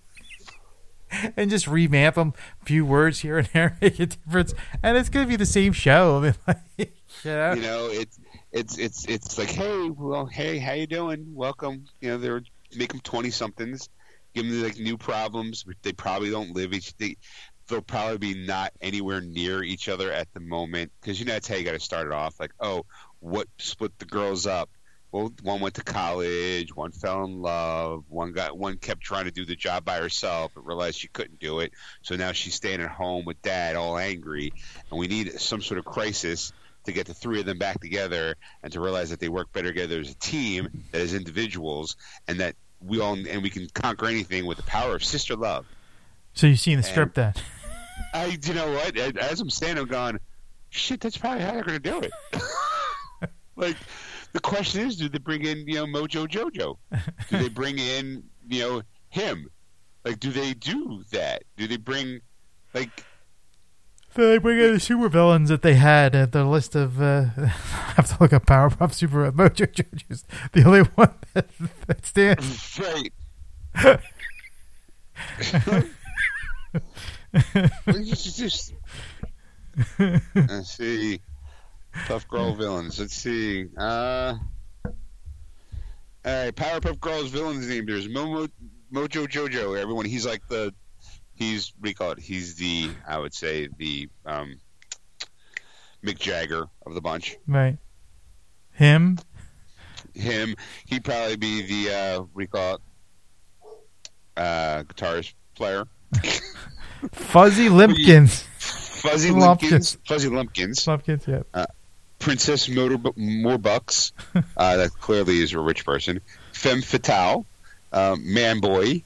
And 1.38 1.50
just 1.50 1.68
revamp 1.68 2.16
them, 2.16 2.34
a 2.62 2.66
few 2.66 2.86
words 2.86 3.20
here 3.20 3.40
and 3.40 3.48
there, 3.48 3.78
make 3.82 4.00
a 4.00 4.06
difference, 4.06 4.54
and 4.84 4.98
it's 4.98 5.10
gonna 5.10 5.28
be 5.28 5.36
the 5.36 5.46
same 5.46 5.74
show. 5.74 6.18
I 6.18 6.22
mean, 6.22 6.36
like, 6.48 6.94
you 7.24 7.32
know? 7.32 7.54
you 7.54 7.62
know, 7.62 7.90
it's 7.92 8.20
it's 8.52 8.78
it's 8.78 9.06
it's 9.06 9.38
like, 9.38 9.50
hey, 9.50 9.90
well, 9.90 10.26
hey, 10.26 10.58
how 10.58 10.74
you 10.74 10.88
doing? 10.88 11.34
Welcome. 11.34 11.86
You 12.02 12.12
know, 12.12 12.18
they're 12.18 12.42
make 12.76 12.92
them 12.92 13.02
twenty 13.02 13.32
somethings, 13.32 13.90
give 14.34 14.48
them 14.48 14.64
like 14.64 14.78
new 14.78 14.98
problems. 14.98 15.66
They 15.82 15.94
probably 15.94 16.32
don't 16.32 16.56
live 16.56 16.74
each. 16.74 16.96
They, 16.98 17.18
they'll 17.68 17.82
probably 17.82 18.18
be 18.18 18.46
not 18.46 18.72
anywhere 18.82 19.22
near 19.22 19.64
each 19.64 19.90
other 19.90 20.12
at 20.12 20.32
the 20.34 20.40
moment 20.40 20.92
because 21.00 21.20
you 21.20 21.26
know 21.26 21.34
that's 21.34 21.48
how 21.48 21.56
you 21.56 21.64
got 21.64 21.74
to 21.74 21.80
start 21.80 22.08
it 22.08 22.14
off. 22.14 22.40
Like, 22.40 22.54
oh, 22.60 22.86
what 23.20 23.48
split 23.58 23.98
the 24.00 24.06
girls 24.06 24.48
up? 24.48 24.70
Well, 25.12 25.34
one 25.42 25.60
went 25.60 25.76
to 25.76 25.84
college, 25.84 26.76
one 26.76 26.92
fell 26.92 27.24
in 27.24 27.42
love, 27.42 28.04
one 28.10 28.32
got 28.32 28.58
one 28.58 28.78
kept 28.78 29.02
trying 29.02 29.26
to 29.26 29.32
do 29.32 29.44
the 29.44 29.56
job 29.56 29.84
by 29.84 29.98
herself, 29.98 30.52
but 30.54 30.66
realized 30.66 31.00
she 31.00 31.08
couldn't 31.08 31.40
do 31.40 31.60
it. 31.62 31.72
So 32.04 32.16
now 32.16 32.32
she's 32.32 32.54
staying 32.54 32.82
at 32.82 32.92
home 32.92 33.26
with 33.26 33.42
dad, 33.42 33.76
all 33.76 33.98
angry, 33.98 34.54
and 34.92 35.00
we 35.00 35.08
need 35.08 35.40
some 35.40 35.62
sort 35.62 35.80
of 35.80 35.86
crisis 35.86 36.54
to 36.86 36.92
get 36.92 37.08
the 37.08 37.14
three 37.14 37.40
of 37.40 37.46
them 37.46 37.58
back 37.58 37.82
together 37.82 38.36
and 38.62 38.72
to 38.74 38.80
realize 38.80 39.10
that 39.10 39.20
they 39.20 39.30
work 39.30 39.52
better 39.52 39.70
together 39.70 40.00
as 40.00 40.12
a 40.12 40.16
team 40.16 40.70
than 40.92 41.02
as 41.02 41.14
individuals, 41.16 41.96
and 42.28 42.40
that 42.40 42.56
we 42.80 43.00
all 43.00 43.14
and 43.14 43.42
we 43.42 43.50
can 43.50 43.68
conquer 43.74 44.06
anything 44.06 44.46
with 44.46 44.58
the 44.58 44.64
power 44.64 44.96
of 44.96 45.04
sister 45.04 45.36
love. 45.36 45.66
So 46.34 46.48
you've 46.48 46.60
seen 46.60 46.78
the 46.78 46.84
script 46.84 47.16
then? 47.16 47.34
I, 48.14 48.38
you 48.44 48.54
know 48.54 48.72
what? 48.72 48.98
As 48.98 49.42
I'm 49.42 49.50
standing, 49.50 49.84
I'm 49.84 49.90
going, 49.90 50.20
shit. 50.70 51.02
That's 51.02 51.18
probably 51.18 51.44
how 51.44 51.52
they're 51.52 51.64
going 51.64 51.82
to 51.82 51.92
do 51.92 52.02
it. 52.02 53.32
like, 53.56 53.76
the 54.34 54.40
question 54.40 54.88
is, 54.88 54.98
do 54.98 55.10
they 55.10 55.18
bring 55.18 55.46
in 55.46 55.68
you 55.68 55.76
know 55.76 55.86
Mojo 55.86 56.28
Jojo? 56.28 56.78
Do 57.30 57.38
they 57.38 57.50
bring 57.50 57.80
in 57.80 58.24
you 58.48 58.62
know 58.62 58.82
him? 59.10 59.50
Like, 60.06 60.20
do 60.20 60.32
they 60.32 60.54
do 60.54 61.04
that? 61.12 61.44
Do 61.58 61.68
they 61.68 61.78
bring 61.78 62.22
like? 62.74 63.04
So 64.16 64.28
they 64.28 64.38
bring 64.38 64.60
in 64.60 64.74
the 64.74 64.80
super 64.80 65.08
villains 65.08 65.50
that 65.50 65.62
they 65.62 65.76
had 65.76 66.16
at 66.16 66.32
the 66.32 66.44
list 66.46 66.76
of. 66.76 67.02
Uh, 67.02 67.26
I 67.38 67.94
have 67.96 68.08
to 68.08 68.18
look 68.20 68.34
up 68.34 68.46
Powerpuff 68.46 68.94
Super 68.94 69.32
Mojo 69.32 69.68
Jojo's 69.68 70.26
the 70.54 70.64
only 70.64 70.82
one 70.82 71.14
that, 71.34 71.50
that 71.88 72.06
stands. 72.06 72.80
Right. 72.80 73.14
just, 78.04 78.38
just, 78.38 78.74
let's 80.36 80.72
see. 80.72 81.22
Tough 82.06 82.28
Girl 82.28 82.54
villains. 82.54 83.00
Let's 83.00 83.16
see. 83.16 83.68
Uh, 83.78 84.36
all 84.86 84.94
right, 86.26 86.56
Powerpuff 86.56 87.00
Girls 87.00 87.30
villains 87.30 87.68
name. 87.68 87.86
There's 87.86 88.08
Momo, 88.08 88.50
Mojo 88.94 89.28
Jojo. 89.28 89.80
Everyone, 89.80 90.06
he's 90.06 90.26
like 90.26 90.48
the, 90.48 90.74
he's 91.36 91.74
what 91.78 91.84
do 91.84 91.90
you 91.90 91.96
call 91.96 92.12
it? 92.12 92.20
He's 92.20 92.56
the, 92.56 92.90
I 93.08 93.18
would 93.18 93.34
say 93.34 93.70
the 93.78 94.10
um, 94.26 94.60
Mick 96.06 96.20
Jagger 96.20 96.68
of 96.86 96.94
the 96.94 97.02
bunch. 97.02 97.38
Right. 97.48 97.78
Him. 98.74 99.20
Him. 100.14 100.56
He'd 100.86 101.04
probably 101.04 101.38
be 101.38 101.62
the 101.62 101.94
uh, 101.94 102.20
what 102.22 102.36
do 102.36 102.42
you 102.42 102.48
call 102.48 102.76
it? 102.76 102.82
Uh, 104.38 104.84
guitarist 104.84 105.34
player. 105.56 105.86
Fuzzy 107.14 107.70
Limpkins. 107.70 108.44
Fuzzy 108.60 109.32
Lumpkins. 109.32 109.98
Fuzzy 110.06 110.30
Lumpkins. 110.30 110.86
Lumpkins, 110.86 111.26
yeah. 111.28 111.44
Uh, 111.54 111.66
Princess 112.30 112.70
Motor 112.70 113.00
Morbucks. 113.00 114.12
uh, 114.56 114.78
that 114.78 114.92
clearly 114.94 115.40
is 115.40 115.54
a 115.54 115.60
rich 115.60 115.84
person. 115.84 116.22
Femme 116.52 116.84
Fatale. 116.84 117.44
Uh, 117.92 118.18
man 118.20 118.60
Boy. 118.60 119.02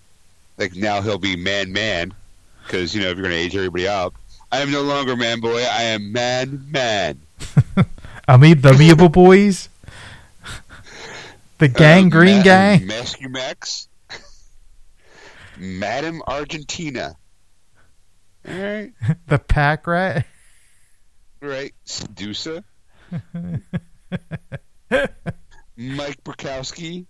Like 0.58 0.76
now 0.76 1.02
he'll 1.02 1.18
be 1.20 1.38
Man 1.38 1.72
Man. 1.72 2.14
Because, 2.66 2.94
you 2.94 3.02
know, 3.02 3.12
if 3.12 3.16
you're 3.16 3.24
going 3.26 3.34
to 3.34 3.40
age 3.42 3.56
everybody 3.56 3.88
up. 3.88 4.14
I 4.52 4.60
am 4.60 4.72
no 4.72 4.82
longer 4.82 5.16
Man 5.16 5.40
Boy. 5.40 5.64
I 5.64 5.84
am 5.84 6.12
Man 6.12 6.66
Man. 6.70 7.22
I 8.28 8.36
mean 8.36 8.60
the 8.60 8.72
Amoeba 8.72 9.08
Boys. 9.08 9.70
The 11.60 11.70
Gang 11.70 12.08
Uh, 12.08 12.10
Green 12.10 12.38
Ma- 12.40 12.44
Gang. 12.44 12.80
Mascumax. 12.82 13.88
Madam 15.58 16.22
Argentina. 16.28 17.16
All 18.46 18.54
right. 18.54 18.92
The 19.28 19.40
Pack 19.40 19.88
Rat. 19.88 20.26
Right. 21.40 21.74
Sedusa. 21.86 22.66
Mike 25.76 26.24
Bukowski, 26.24 27.08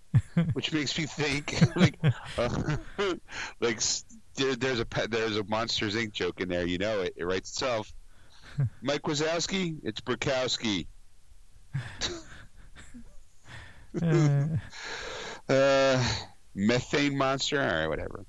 which 0.54 0.72
makes 0.72 0.98
me 0.98 1.06
think 1.06 1.54
like 1.76 2.00
uh, 2.38 2.78
like 3.60 3.82
there, 4.36 4.56
there's 4.56 4.80
a 4.80 4.88
there's 5.10 5.38
a 5.38 5.44
Monsters 5.44 5.96
Inc. 5.96 6.14
joke 6.14 6.40
in 6.42 6.50
there. 6.50 6.66
You 6.66 6.78
know 6.78 7.02
it. 7.02 7.14
It 7.18 7.26
writes 7.26 7.52
itself. 7.52 7.94
Mike 8.82 9.02
Wazowski, 9.04 9.78
it's 9.84 10.02
Bukowski. 10.02 10.88
Uh, 14.02 14.46
Uh, 15.50 16.04
methane 16.56 17.18
monster. 17.18 17.60
All 17.62 17.68
right, 17.68 17.88
whatever. 17.88 18.26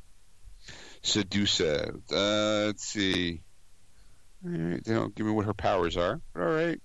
Sedusa. 1.02 1.94
Uh, 2.10 2.66
let's 2.66 2.84
see. 2.84 3.40
All 4.44 4.50
right, 4.50 4.82
they 4.84 4.94
don't 4.94 5.14
give 5.14 5.26
me 5.26 5.32
what 5.32 5.46
her 5.46 5.54
powers 5.54 5.96
are. 5.96 6.20
All 6.36 6.42
right. 6.42 6.80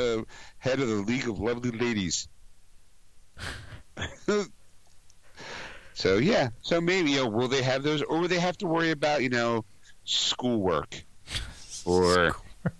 Uh, 0.00 0.22
head 0.58 0.80
of 0.80 0.88
the 0.88 0.94
League 0.94 1.28
of 1.28 1.38
Lovely 1.38 1.70
Ladies. 1.70 2.26
so 5.94 6.16
yeah, 6.18 6.48
so 6.62 6.80
maybe 6.80 7.10
you 7.12 7.18
know, 7.18 7.28
will 7.28 7.48
they 7.48 7.62
have 7.62 7.82
those, 7.82 8.02
or 8.02 8.18
will 8.20 8.28
they 8.28 8.38
have 8.38 8.56
to 8.58 8.66
worry 8.66 8.90
about 8.90 9.22
you 9.22 9.28
know 9.28 9.64
schoolwork, 10.04 11.02
or 11.84 12.34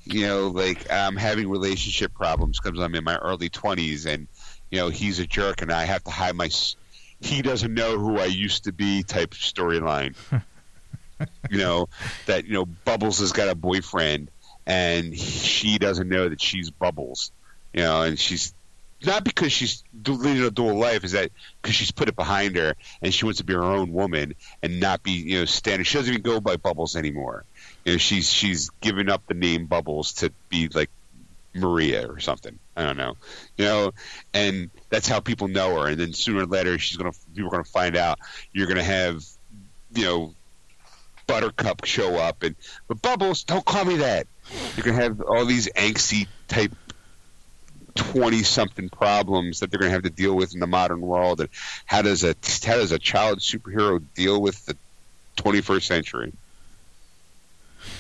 you 0.05 0.27
know 0.27 0.49
like 0.49 0.91
um, 0.93 1.17
having 1.17 1.49
relationship 1.51 2.15
problems 2.15 2.59
because 2.61 2.79
I'm 2.81 2.95
in 2.95 3.05
my 3.05 3.17
early 3.17 3.49
twenties 3.49 4.07
and 4.07 4.29
you 4.71 4.79
know 4.79 4.89
he's 4.89 5.19
a 5.19 5.27
jerk 5.27 5.63
and 5.63 5.71
I 5.73 5.85
have 5.85 6.03
to 6.05 6.11
hide 6.11 6.35
my 6.35 6.47
s- 6.47 6.77
he 7.21 7.43
doesn't 7.43 7.75
know 7.75 7.99
who 7.99 8.19
I 8.19 8.27
used 8.27 8.65
to 8.65 8.73
be 8.73 9.03
type 9.03 9.33
storyline. 9.33 10.15
you 11.51 11.59
know 11.59 11.89
that 12.27 12.47
you 12.47 12.55
know 12.55 12.65
Bubbles 12.65 13.19
has 13.19 13.33
got 13.33 13.49
a 13.49 13.55
boyfriend 13.55 14.31
and 14.67 15.17
she 15.19 15.79
doesn't 15.79 16.09
know 16.09 16.29
that 16.29 16.41
she's 16.41 16.71
Bubbles. 16.71 17.33
You 17.73 17.83
know, 17.83 18.03
and 18.03 18.19
she's 18.19 18.53
not 19.07 19.25
because 19.25 19.53
she's 19.53 19.83
leading 20.07 20.43
a 20.43 20.51
dual 20.51 20.77
life, 20.77 21.05
is 21.05 21.13
that 21.13 21.31
because 21.61 21.75
she's 21.75 21.91
put 21.91 22.09
it 22.09 22.17
behind 22.17 22.57
her 22.57 22.75
and 23.01 23.15
she 23.15 23.25
wants 23.25 23.39
to 23.39 23.45
be 23.45 23.55
her 23.55 23.63
own 23.63 23.93
woman 23.93 24.35
and 24.63 24.81
not 24.81 25.03
be 25.03 25.13
you 25.13 25.39
know 25.39 25.45
standing. 25.45 25.85
She 25.85 25.99
doesn't 25.99 26.13
even 26.13 26.23
go 26.23 26.41
by 26.41 26.57
Bubbles 26.57 26.97
anymore. 26.97 27.45
You 27.85 27.93
know, 27.93 27.99
she's 27.99 28.31
she's 28.31 28.71
given 28.81 29.09
up 29.09 29.27
the 29.27 29.35
name 29.35 29.67
Bubbles 29.67 30.15
to 30.15 30.33
be 30.49 30.69
like 30.69 30.91
Maria 31.55 32.09
or 32.09 32.21
something. 32.21 32.59
I 32.77 32.85
don't 32.85 32.97
know, 32.97 33.17
you 33.57 33.65
know, 33.65 33.93
and 34.35 34.71
that's 34.91 35.09
how 35.09 35.21
people 35.21 35.49
know 35.49 35.81
her. 35.81 35.89
And 35.89 35.99
then 35.99 36.13
sooner 36.13 36.43
or 36.43 36.47
later, 36.47 36.79
she's 36.79 36.97
gonna 36.97 37.13
people 37.35 37.49
are 37.49 37.53
gonna 37.53 37.65
find 37.65 37.97
out. 37.97 38.19
You're 38.53 38.67
gonna 38.67 38.83
have, 38.83 39.25
you 39.95 40.05
know, 40.05 40.35
Buttercup 41.27 41.85
show 41.85 42.17
up, 42.17 42.43
and 42.43 42.55
but 42.89 43.01
Bubbles, 43.01 43.45
don't 43.45 43.65
call 43.65 43.85
me 43.85 43.97
that. 43.97 44.27
You're 44.77 44.85
gonna 44.85 45.03
have 45.03 45.21
all 45.21 45.45
these 45.45 45.69
angsty 45.69 46.27
type 46.49 46.73
twenty 47.95 48.43
something 48.43 48.89
problems 48.89 49.61
that 49.61 49.71
they're 49.71 49.81
gonna 49.81 49.93
have 49.93 50.03
to 50.03 50.11
deal 50.11 50.35
with 50.35 50.55
in 50.55 50.61
the 50.61 50.67
modern 50.67 51.01
world. 51.01 51.41
And 51.41 51.49
how 51.87 52.03
does 52.03 52.25
a 52.25 52.35
how 52.65 52.77
does 52.77 52.93
a 52.93 52.99
child 52.99 53.41
superhero 53.41 54.03
deal 54.15 54.41
with 54.41 54.65
the 54.67 54.77
21st 55.37 55.83
century? 55.83 56.33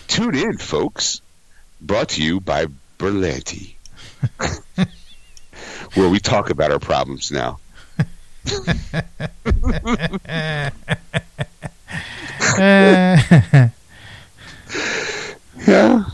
Tune 0.08 0.34
in, 0.34 0.58
folks. 0.58 1.20
Brought 1.80 2.10
to 2.10 2.22
you 2.22 2.40
by 2.40 2.66
Berlanti, 2.98 3.74
where 5.94 6.10
we 6.10 6.18
talk 6.18 6.50
about 6.50 6.70
our 6.70 6.78
problems 6.78 7.32
now. 7.32 7.58
yeah. 15.66 16.04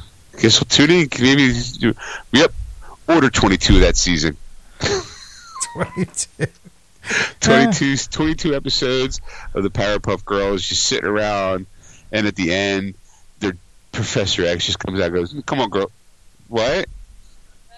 Guess 0.40 0.60
we'll 0.60 0.68
tune 0.68 0.90
in. 0.90 1.08
Maybe. 1.20 1.52
Yep. 2.32 2.52
Order 3.08 3.30
22 3.30 3.80
that 3.80 3.96
season. 3.96 4.36
22. 5.74 6.46
22, 7.40 7.96
22 7.96 8.54
episodes 8.54 9.20
of 9.54 9.62
the 9.62 9.70
Powerpuff 9.70 10.24
Girls 10.24 10.66
just 10.66 10.84
sitting 10.84 11.08
around, 11.08 11.66
and 12.12 12.26
at 12.26 12.34
the 12.34 12.52
end, 12.52 12.94
their 13.38 13.56
Professor 13.92 14.44
X 14.44 14.66
just 14.66 14.78
comes 14.78 15.00
out 15.00 15.06
and 15.06 15.14
goes, 15.14 15.34
Come 15.46 15.60
on, 15.60 15.70
girl. 15.70 15.90
What? 16.48 16.88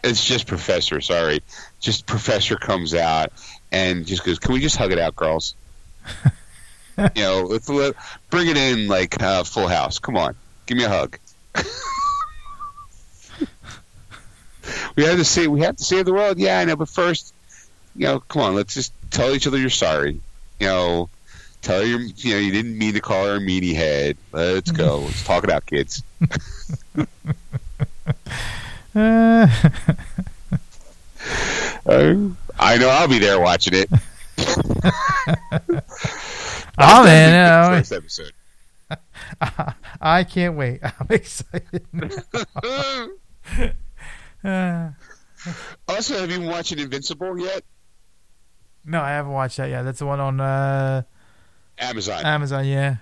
It's 0.05 0.25
just 0.25 0.47
Professor, 0.47 1.01
sorry. 1.01 1.43
Just 1.81 2.07
Professor 2.07 2.57
comes 2.57 2.95
out 2.95 3.33
and 3.73 4.07
just 4.07 4.25
goes, 4.25 4.39
Can 4.39 4.55
we 4.55 4.61
just 4.61 4.77
hug 4.77 4.93
it 4.93 4.99
out, 4.99 5.17
girls? 5.17 5.55
you 7.15 7.23
know, 7.23 7.59
bring 8.31 8.49
it 8.49 8.57
in 8.57 8.89
like 8.89 9.21
uh, 9.23 9.45
Full 9.45 9.69
House. 9.69 9.99
Come 9.99 10.17
on, 10.17 10.35
give 10.67 10.79
me 10.79 10.85
a 10.85 10.89
hug. 10.89 11.19
we 14.97 15.05
have 15.05 15.19
to 15.19 15.25
say 15.25 15.47
we 15.47 15.61
have 15.61 15.77
to 15.77 15.85
save 15.85 16.05
the 16.05 16.13
world. 16.13 16.39
Yeah, 16.39 16.59
I 16.59 16.65
know, 16.65 16.77
but 16.77 16.89
first, 16.89 17.35
you 17.97 18.07
know, 18.07 18.21
come 18.21 18.43
on, 18.43 18.55
let's 18.55 18.75
just 18.75 18.93
tell 19.11 19.35
each 19.35 19.47
other 19.47 19.59
you're 19.59 19.71
sorry. 19.71 20.21
You 20.61 20.67
know, 20.67 21.11
tell 21.63 21.81
her 21.81 21.87
you're, 21.87 22.01
know 22.01 22.39
you 22.39 22.53
didn't 22.53 22.77
mean 22.77 22.95
to 22.95 23.01
call 23.01 23.27
her 23.27 23.37
a 23.37 23.41
meanie 23.41 23.75
head. 23.75 24.17
Let's 24.33 24.71
go. 24.71 24.99
let's 25.05 25.25
talk 25.25 25.45
it 25.45 25.51
out, 25.51 25.67
kids. 25.67 26.03
Uh, 28.95 29.47
I 32.61 32.77
know 32.77 32.89
I'll 32.89 33.09
be 33.09 33.19
there 33.19 33.41
watching 33.41 33.75
it. 33.75 33.89
oh 36.79 37.05
man, 37.05 37.33
yeah, 37.33 37.69
First 37.69 37.93
episode. 37.93 38.33
I, 39.41 39.75
I 40.01 40.25
can't 40.25 40.57
wait. 40.57 40.81
I'm 40.83 41.07
excited. 41.11 41.85
Uh, 44.45 44.91
also, 45.89 46.19
have 46.19 46.31
you 46.31 46.39
been 46.39 46.49
watching 46.49 46.79
Invincible 46.79 47.39
yet? 47.39 47.63
no, 48.85 49.01
I 49.01 49.11
haven't 49.11 49.33
watched 49.33 49.59
that 49.59 49.69
yet. 49.69 49.83
That's 49.83 49.99
the 49.99 50.07
one 50.07 50.21
on 50.21 50.41
uh, 50.41 51.03
Amazon. 51.79 52.25
Amazon. 52.25 52.67
Yeah. 52.67 52.97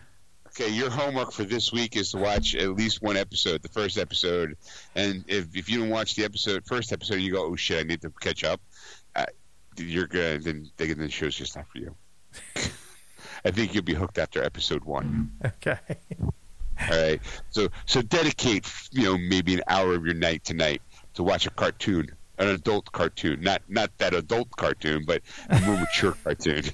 Okay, 0.49 0.69
your 0.71 0.91
homework 0.91 1.33
for 1.33 1.45
this 1.45 1.73
week 1.73 1.97
is 1.97 2.13
to 2.13 2.17
watch 2.17 2.55
at 2.55 2.75
least 2.75 3.03
one 3.03 3.17
episode, 3.17 3.63
the 3.63 3.69
first 3.69 3.99
episode, 3.99 4.57
and 4.95 5.25
if 5.29 5.55
if 5.55 5.69
you 5.69 5.81
don't 5.81 5.91
watch 5.91 6.15
the 6.15 6.25
episode, 6.25 6.65
first 6.67 6.93
episode, 6.93 7.17
you 7.17 7.33
go, 7.33 7.45
oh 7.45 7.57
shit, 7.57 7.81
I 7.81 7.83
need 7.83 8.01
to 8.03 8.11
catch 8.21 8.43
up. 8.43 8.61
Uh, 9.15 9.27
you're 9.77 10.07
good. 10.07 10.45
Then 10.45 10.71
then 10.77 10.99
the 10.99 11.11
show's 11.11 11.37
just 11.37 11.57
not 11.57 11.67
for 11.69 11.79
you. 11.79 11.95
I 13.45 13.51
think 13.51 13.75
you'll 13.75 13.85
be 13.85 13.95
hooked 13.95 14.19
after 14.19 14.43
episode 14.43 14.85
one. 14.85 15.31
Okay. 15.45 15.79
All 16.91 17.03
right. 17.03 17.21
So 17.51 17.69
so 17.85 18.03
dedicate 18.03 18.71
you 18.93 19.05
know 19.05 19.19
maybe 19.19 19.55
an 19.55 19.63
hour 19.69 19.95
of 19.95 20.05
your 20.05 20.15
night 20.15 20.45
tonight 20.45 20.83
to 21.17 21.23
watch 21.23 21.47
a 21.47 21.51
cartoon, 21.51 22.09
an 22.39 22.49
adult 22.49 22.91
cartoon, 22.93 23.41
not 23.41 23.63
not 23.69 23.91
that 23.99 24.15
adult 24.15 24.51
cartoon, 24.53 25.05
but 25.07 25.23
a 25.51 25.61
more 25.63 25.79
mature 25.79 26.13
cartoon. 26.25 26.65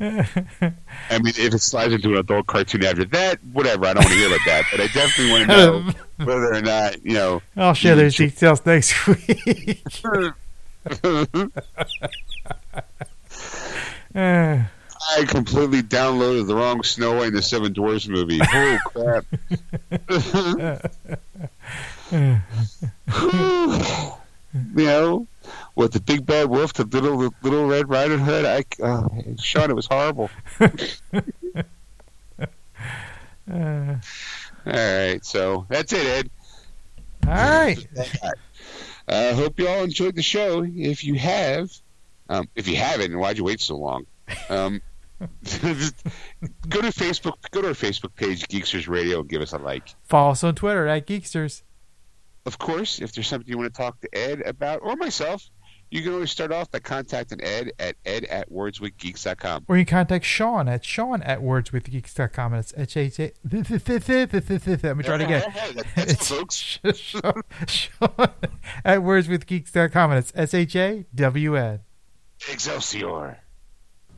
I 0.00 1.18
mean, 1.18 1.32
if 1.36 1.54
it 1.54 1.60
slides 1.60 1.94
into 1.94 2.10
an 2.10 2.18
adult 2.18 2.46
cartoon 2.46 2.84
after 2.84 3.04
that, 3.06 3.38
whatever. 3.52 3.86
I 3.86 3.94
don't 3.94 4.04
want 4.04 4.12
to 4.12 4.14
hear 4.16 4.28
about 4.28 4.40
that, 4.46 4.64
but 4.70 4.80
I 4.80 4.86
definitely 4.88 5.30
want 5.32 5.48
to 5.48 5.56
know 5.56 5.92
whether 6.26 6.54
or 6.54 6.60
not 6.60 7.04
you 7.04 7.14
know. 7.14 7.42
I'll 7.56 7.74
share 7.74 7.96
those 7.96 8.16
details 8.16 8.64
next 8.66 9.06
week. 9.06 9.82
Uh, 14.14 14.62
I 15.10 15.24
completely 15.24 15.82
downloaded 15.82 16.46
the 16.46 16.54
wrong 16.54 16.82
Snow 16.82 17.16
White 17.16 17.28
and 17.28 17.36
the 17.36 17.42
Seven 17.42 17.72
Dwarfs 17.72 18.08
movie. 18.08 18.40
Oh 18.42 18.78
crap! 18.86 19.24
you 24.74 24.84
know, 24.84 25.26
what 25.74 25.92
the 25.92 26.00
big 26.00 26.24
bad 26.26 26.48
wolf, 26.48 26.72
the 26.74 26.84
little 26.84 27.18
the 27.18 27.32
little 27.42 27.66
Red 27.66 27.88
Riding 27.88 28.18
Hood. 28.20 28.44
I, 28.44 28.64
oh, 28.82 29.08
Shawn, 29.40 29.70
it 29.70 29.74
was 29.74 29.86
horrible. 29.86 30.30
uh, 30.60 30.68
All 34.66 34.72
right, 34.72 35.20
so 35.22 35.66
that's 35.68 35.92
it, 35.92 36.06
Ed. 36.06 36.30
all 37.26 37.32
right. 37.34 37.86
I 39.06 39.28
uh, 39.28 39.34
hope 39.34 39.58
you 39.58 39.68
all 39.68 39.84
enjoyed 39.84 40.14
the 40.14 40.22
show. 40.22 40.64
If 40.64 41.04
you 41.04 41.14
have, 41.16 41.70
um, 42.30 42.48
if 42.54 42.66
you 42.66 42.76
haven't, 42.76 43.18
why'd 43.18 43.36
you 43.36 43.44
wait 43.44 43.60
so 43.60 43.76
long? 43.76 44.06
Um, 44.48 44.80
go 46.68 46.80
to 46.80 46.88
Facebook, 46.88 47.34
go 47.50 47.62
to 47.62 47.68
our 47.68 47.74
Facebook 47.74 48.14
page, 48.14 48.46
Geeksters 48.48 48.88
Radio, 48.88 49.20
and 49.20 49.28
give 49.28 49.42
us 49.42 49.52
a 49.52 49.58
like. 49.58 49.88
Follow 50.04 50.32
us 50.32 50.44
on 50.44 50.54
Twitter 50.54 50.86
at 50.86 51.06
Geeksters. 51.06 51.62
Of 52.46 52.58
course, 52.58 53.00
if 53.00 53.12
there's 53.12 53.26
something 53.26 53.48
you 53.48 53.56
want 53.56 53.72
to 53.72 53.76
talk 53.76 54.00
to 54.00 54.08
Ed 54.14 54.42
about 54.42 54.80
or 54.82 54.96
myself, 54.96 55.48
you 55.90 56.02
can 56.02 56.12
always 56.12 56.30
start 56.30 56.50
off 56.50 56.70
by 56.70 56.80
contacting 56.80 57.40
Ed 57.42 57.72
at 57.78 57.96
ed 58.04 58.24
at 58.24 58.50
wordswithgeeks.com. 58.50 59.66
Or 59.68 59.76
you 59.76 59.84
can 59.84 59.98
contact 59.98 60.24
Shawn 60.24 60.68
at 60.68 60.84
Shawn 60.84 61.22
at 61.22 61.40
wordswithgeeks.com. 61.40 62.52
And 62.52 62.60
it's 62.60 62.74
H 62.76 62.96
H 62.96 63.20
A. 63.20 63.32
Let 63.44 64.96
me 64.96 65.04
try 65.04 65.14
it 65.14 65.20
again. 65.20 65.42
That's 65.94 66.12
It's 66.12 66.28
folks. 66.28 66.80
Shawn, 66.94 67.42
Shawn 67.66 68.30
at 68.84 69.00
wordswithgeeks.com. 69.00 70.10
And 70.10 70.18
it's 70.18 70.32
S 70.34 70.52
H 70.52 70.74
A 70.76 71.06
W 71.14 71.56
N. 71.56 71.80
Excelsior. 72.50 73.43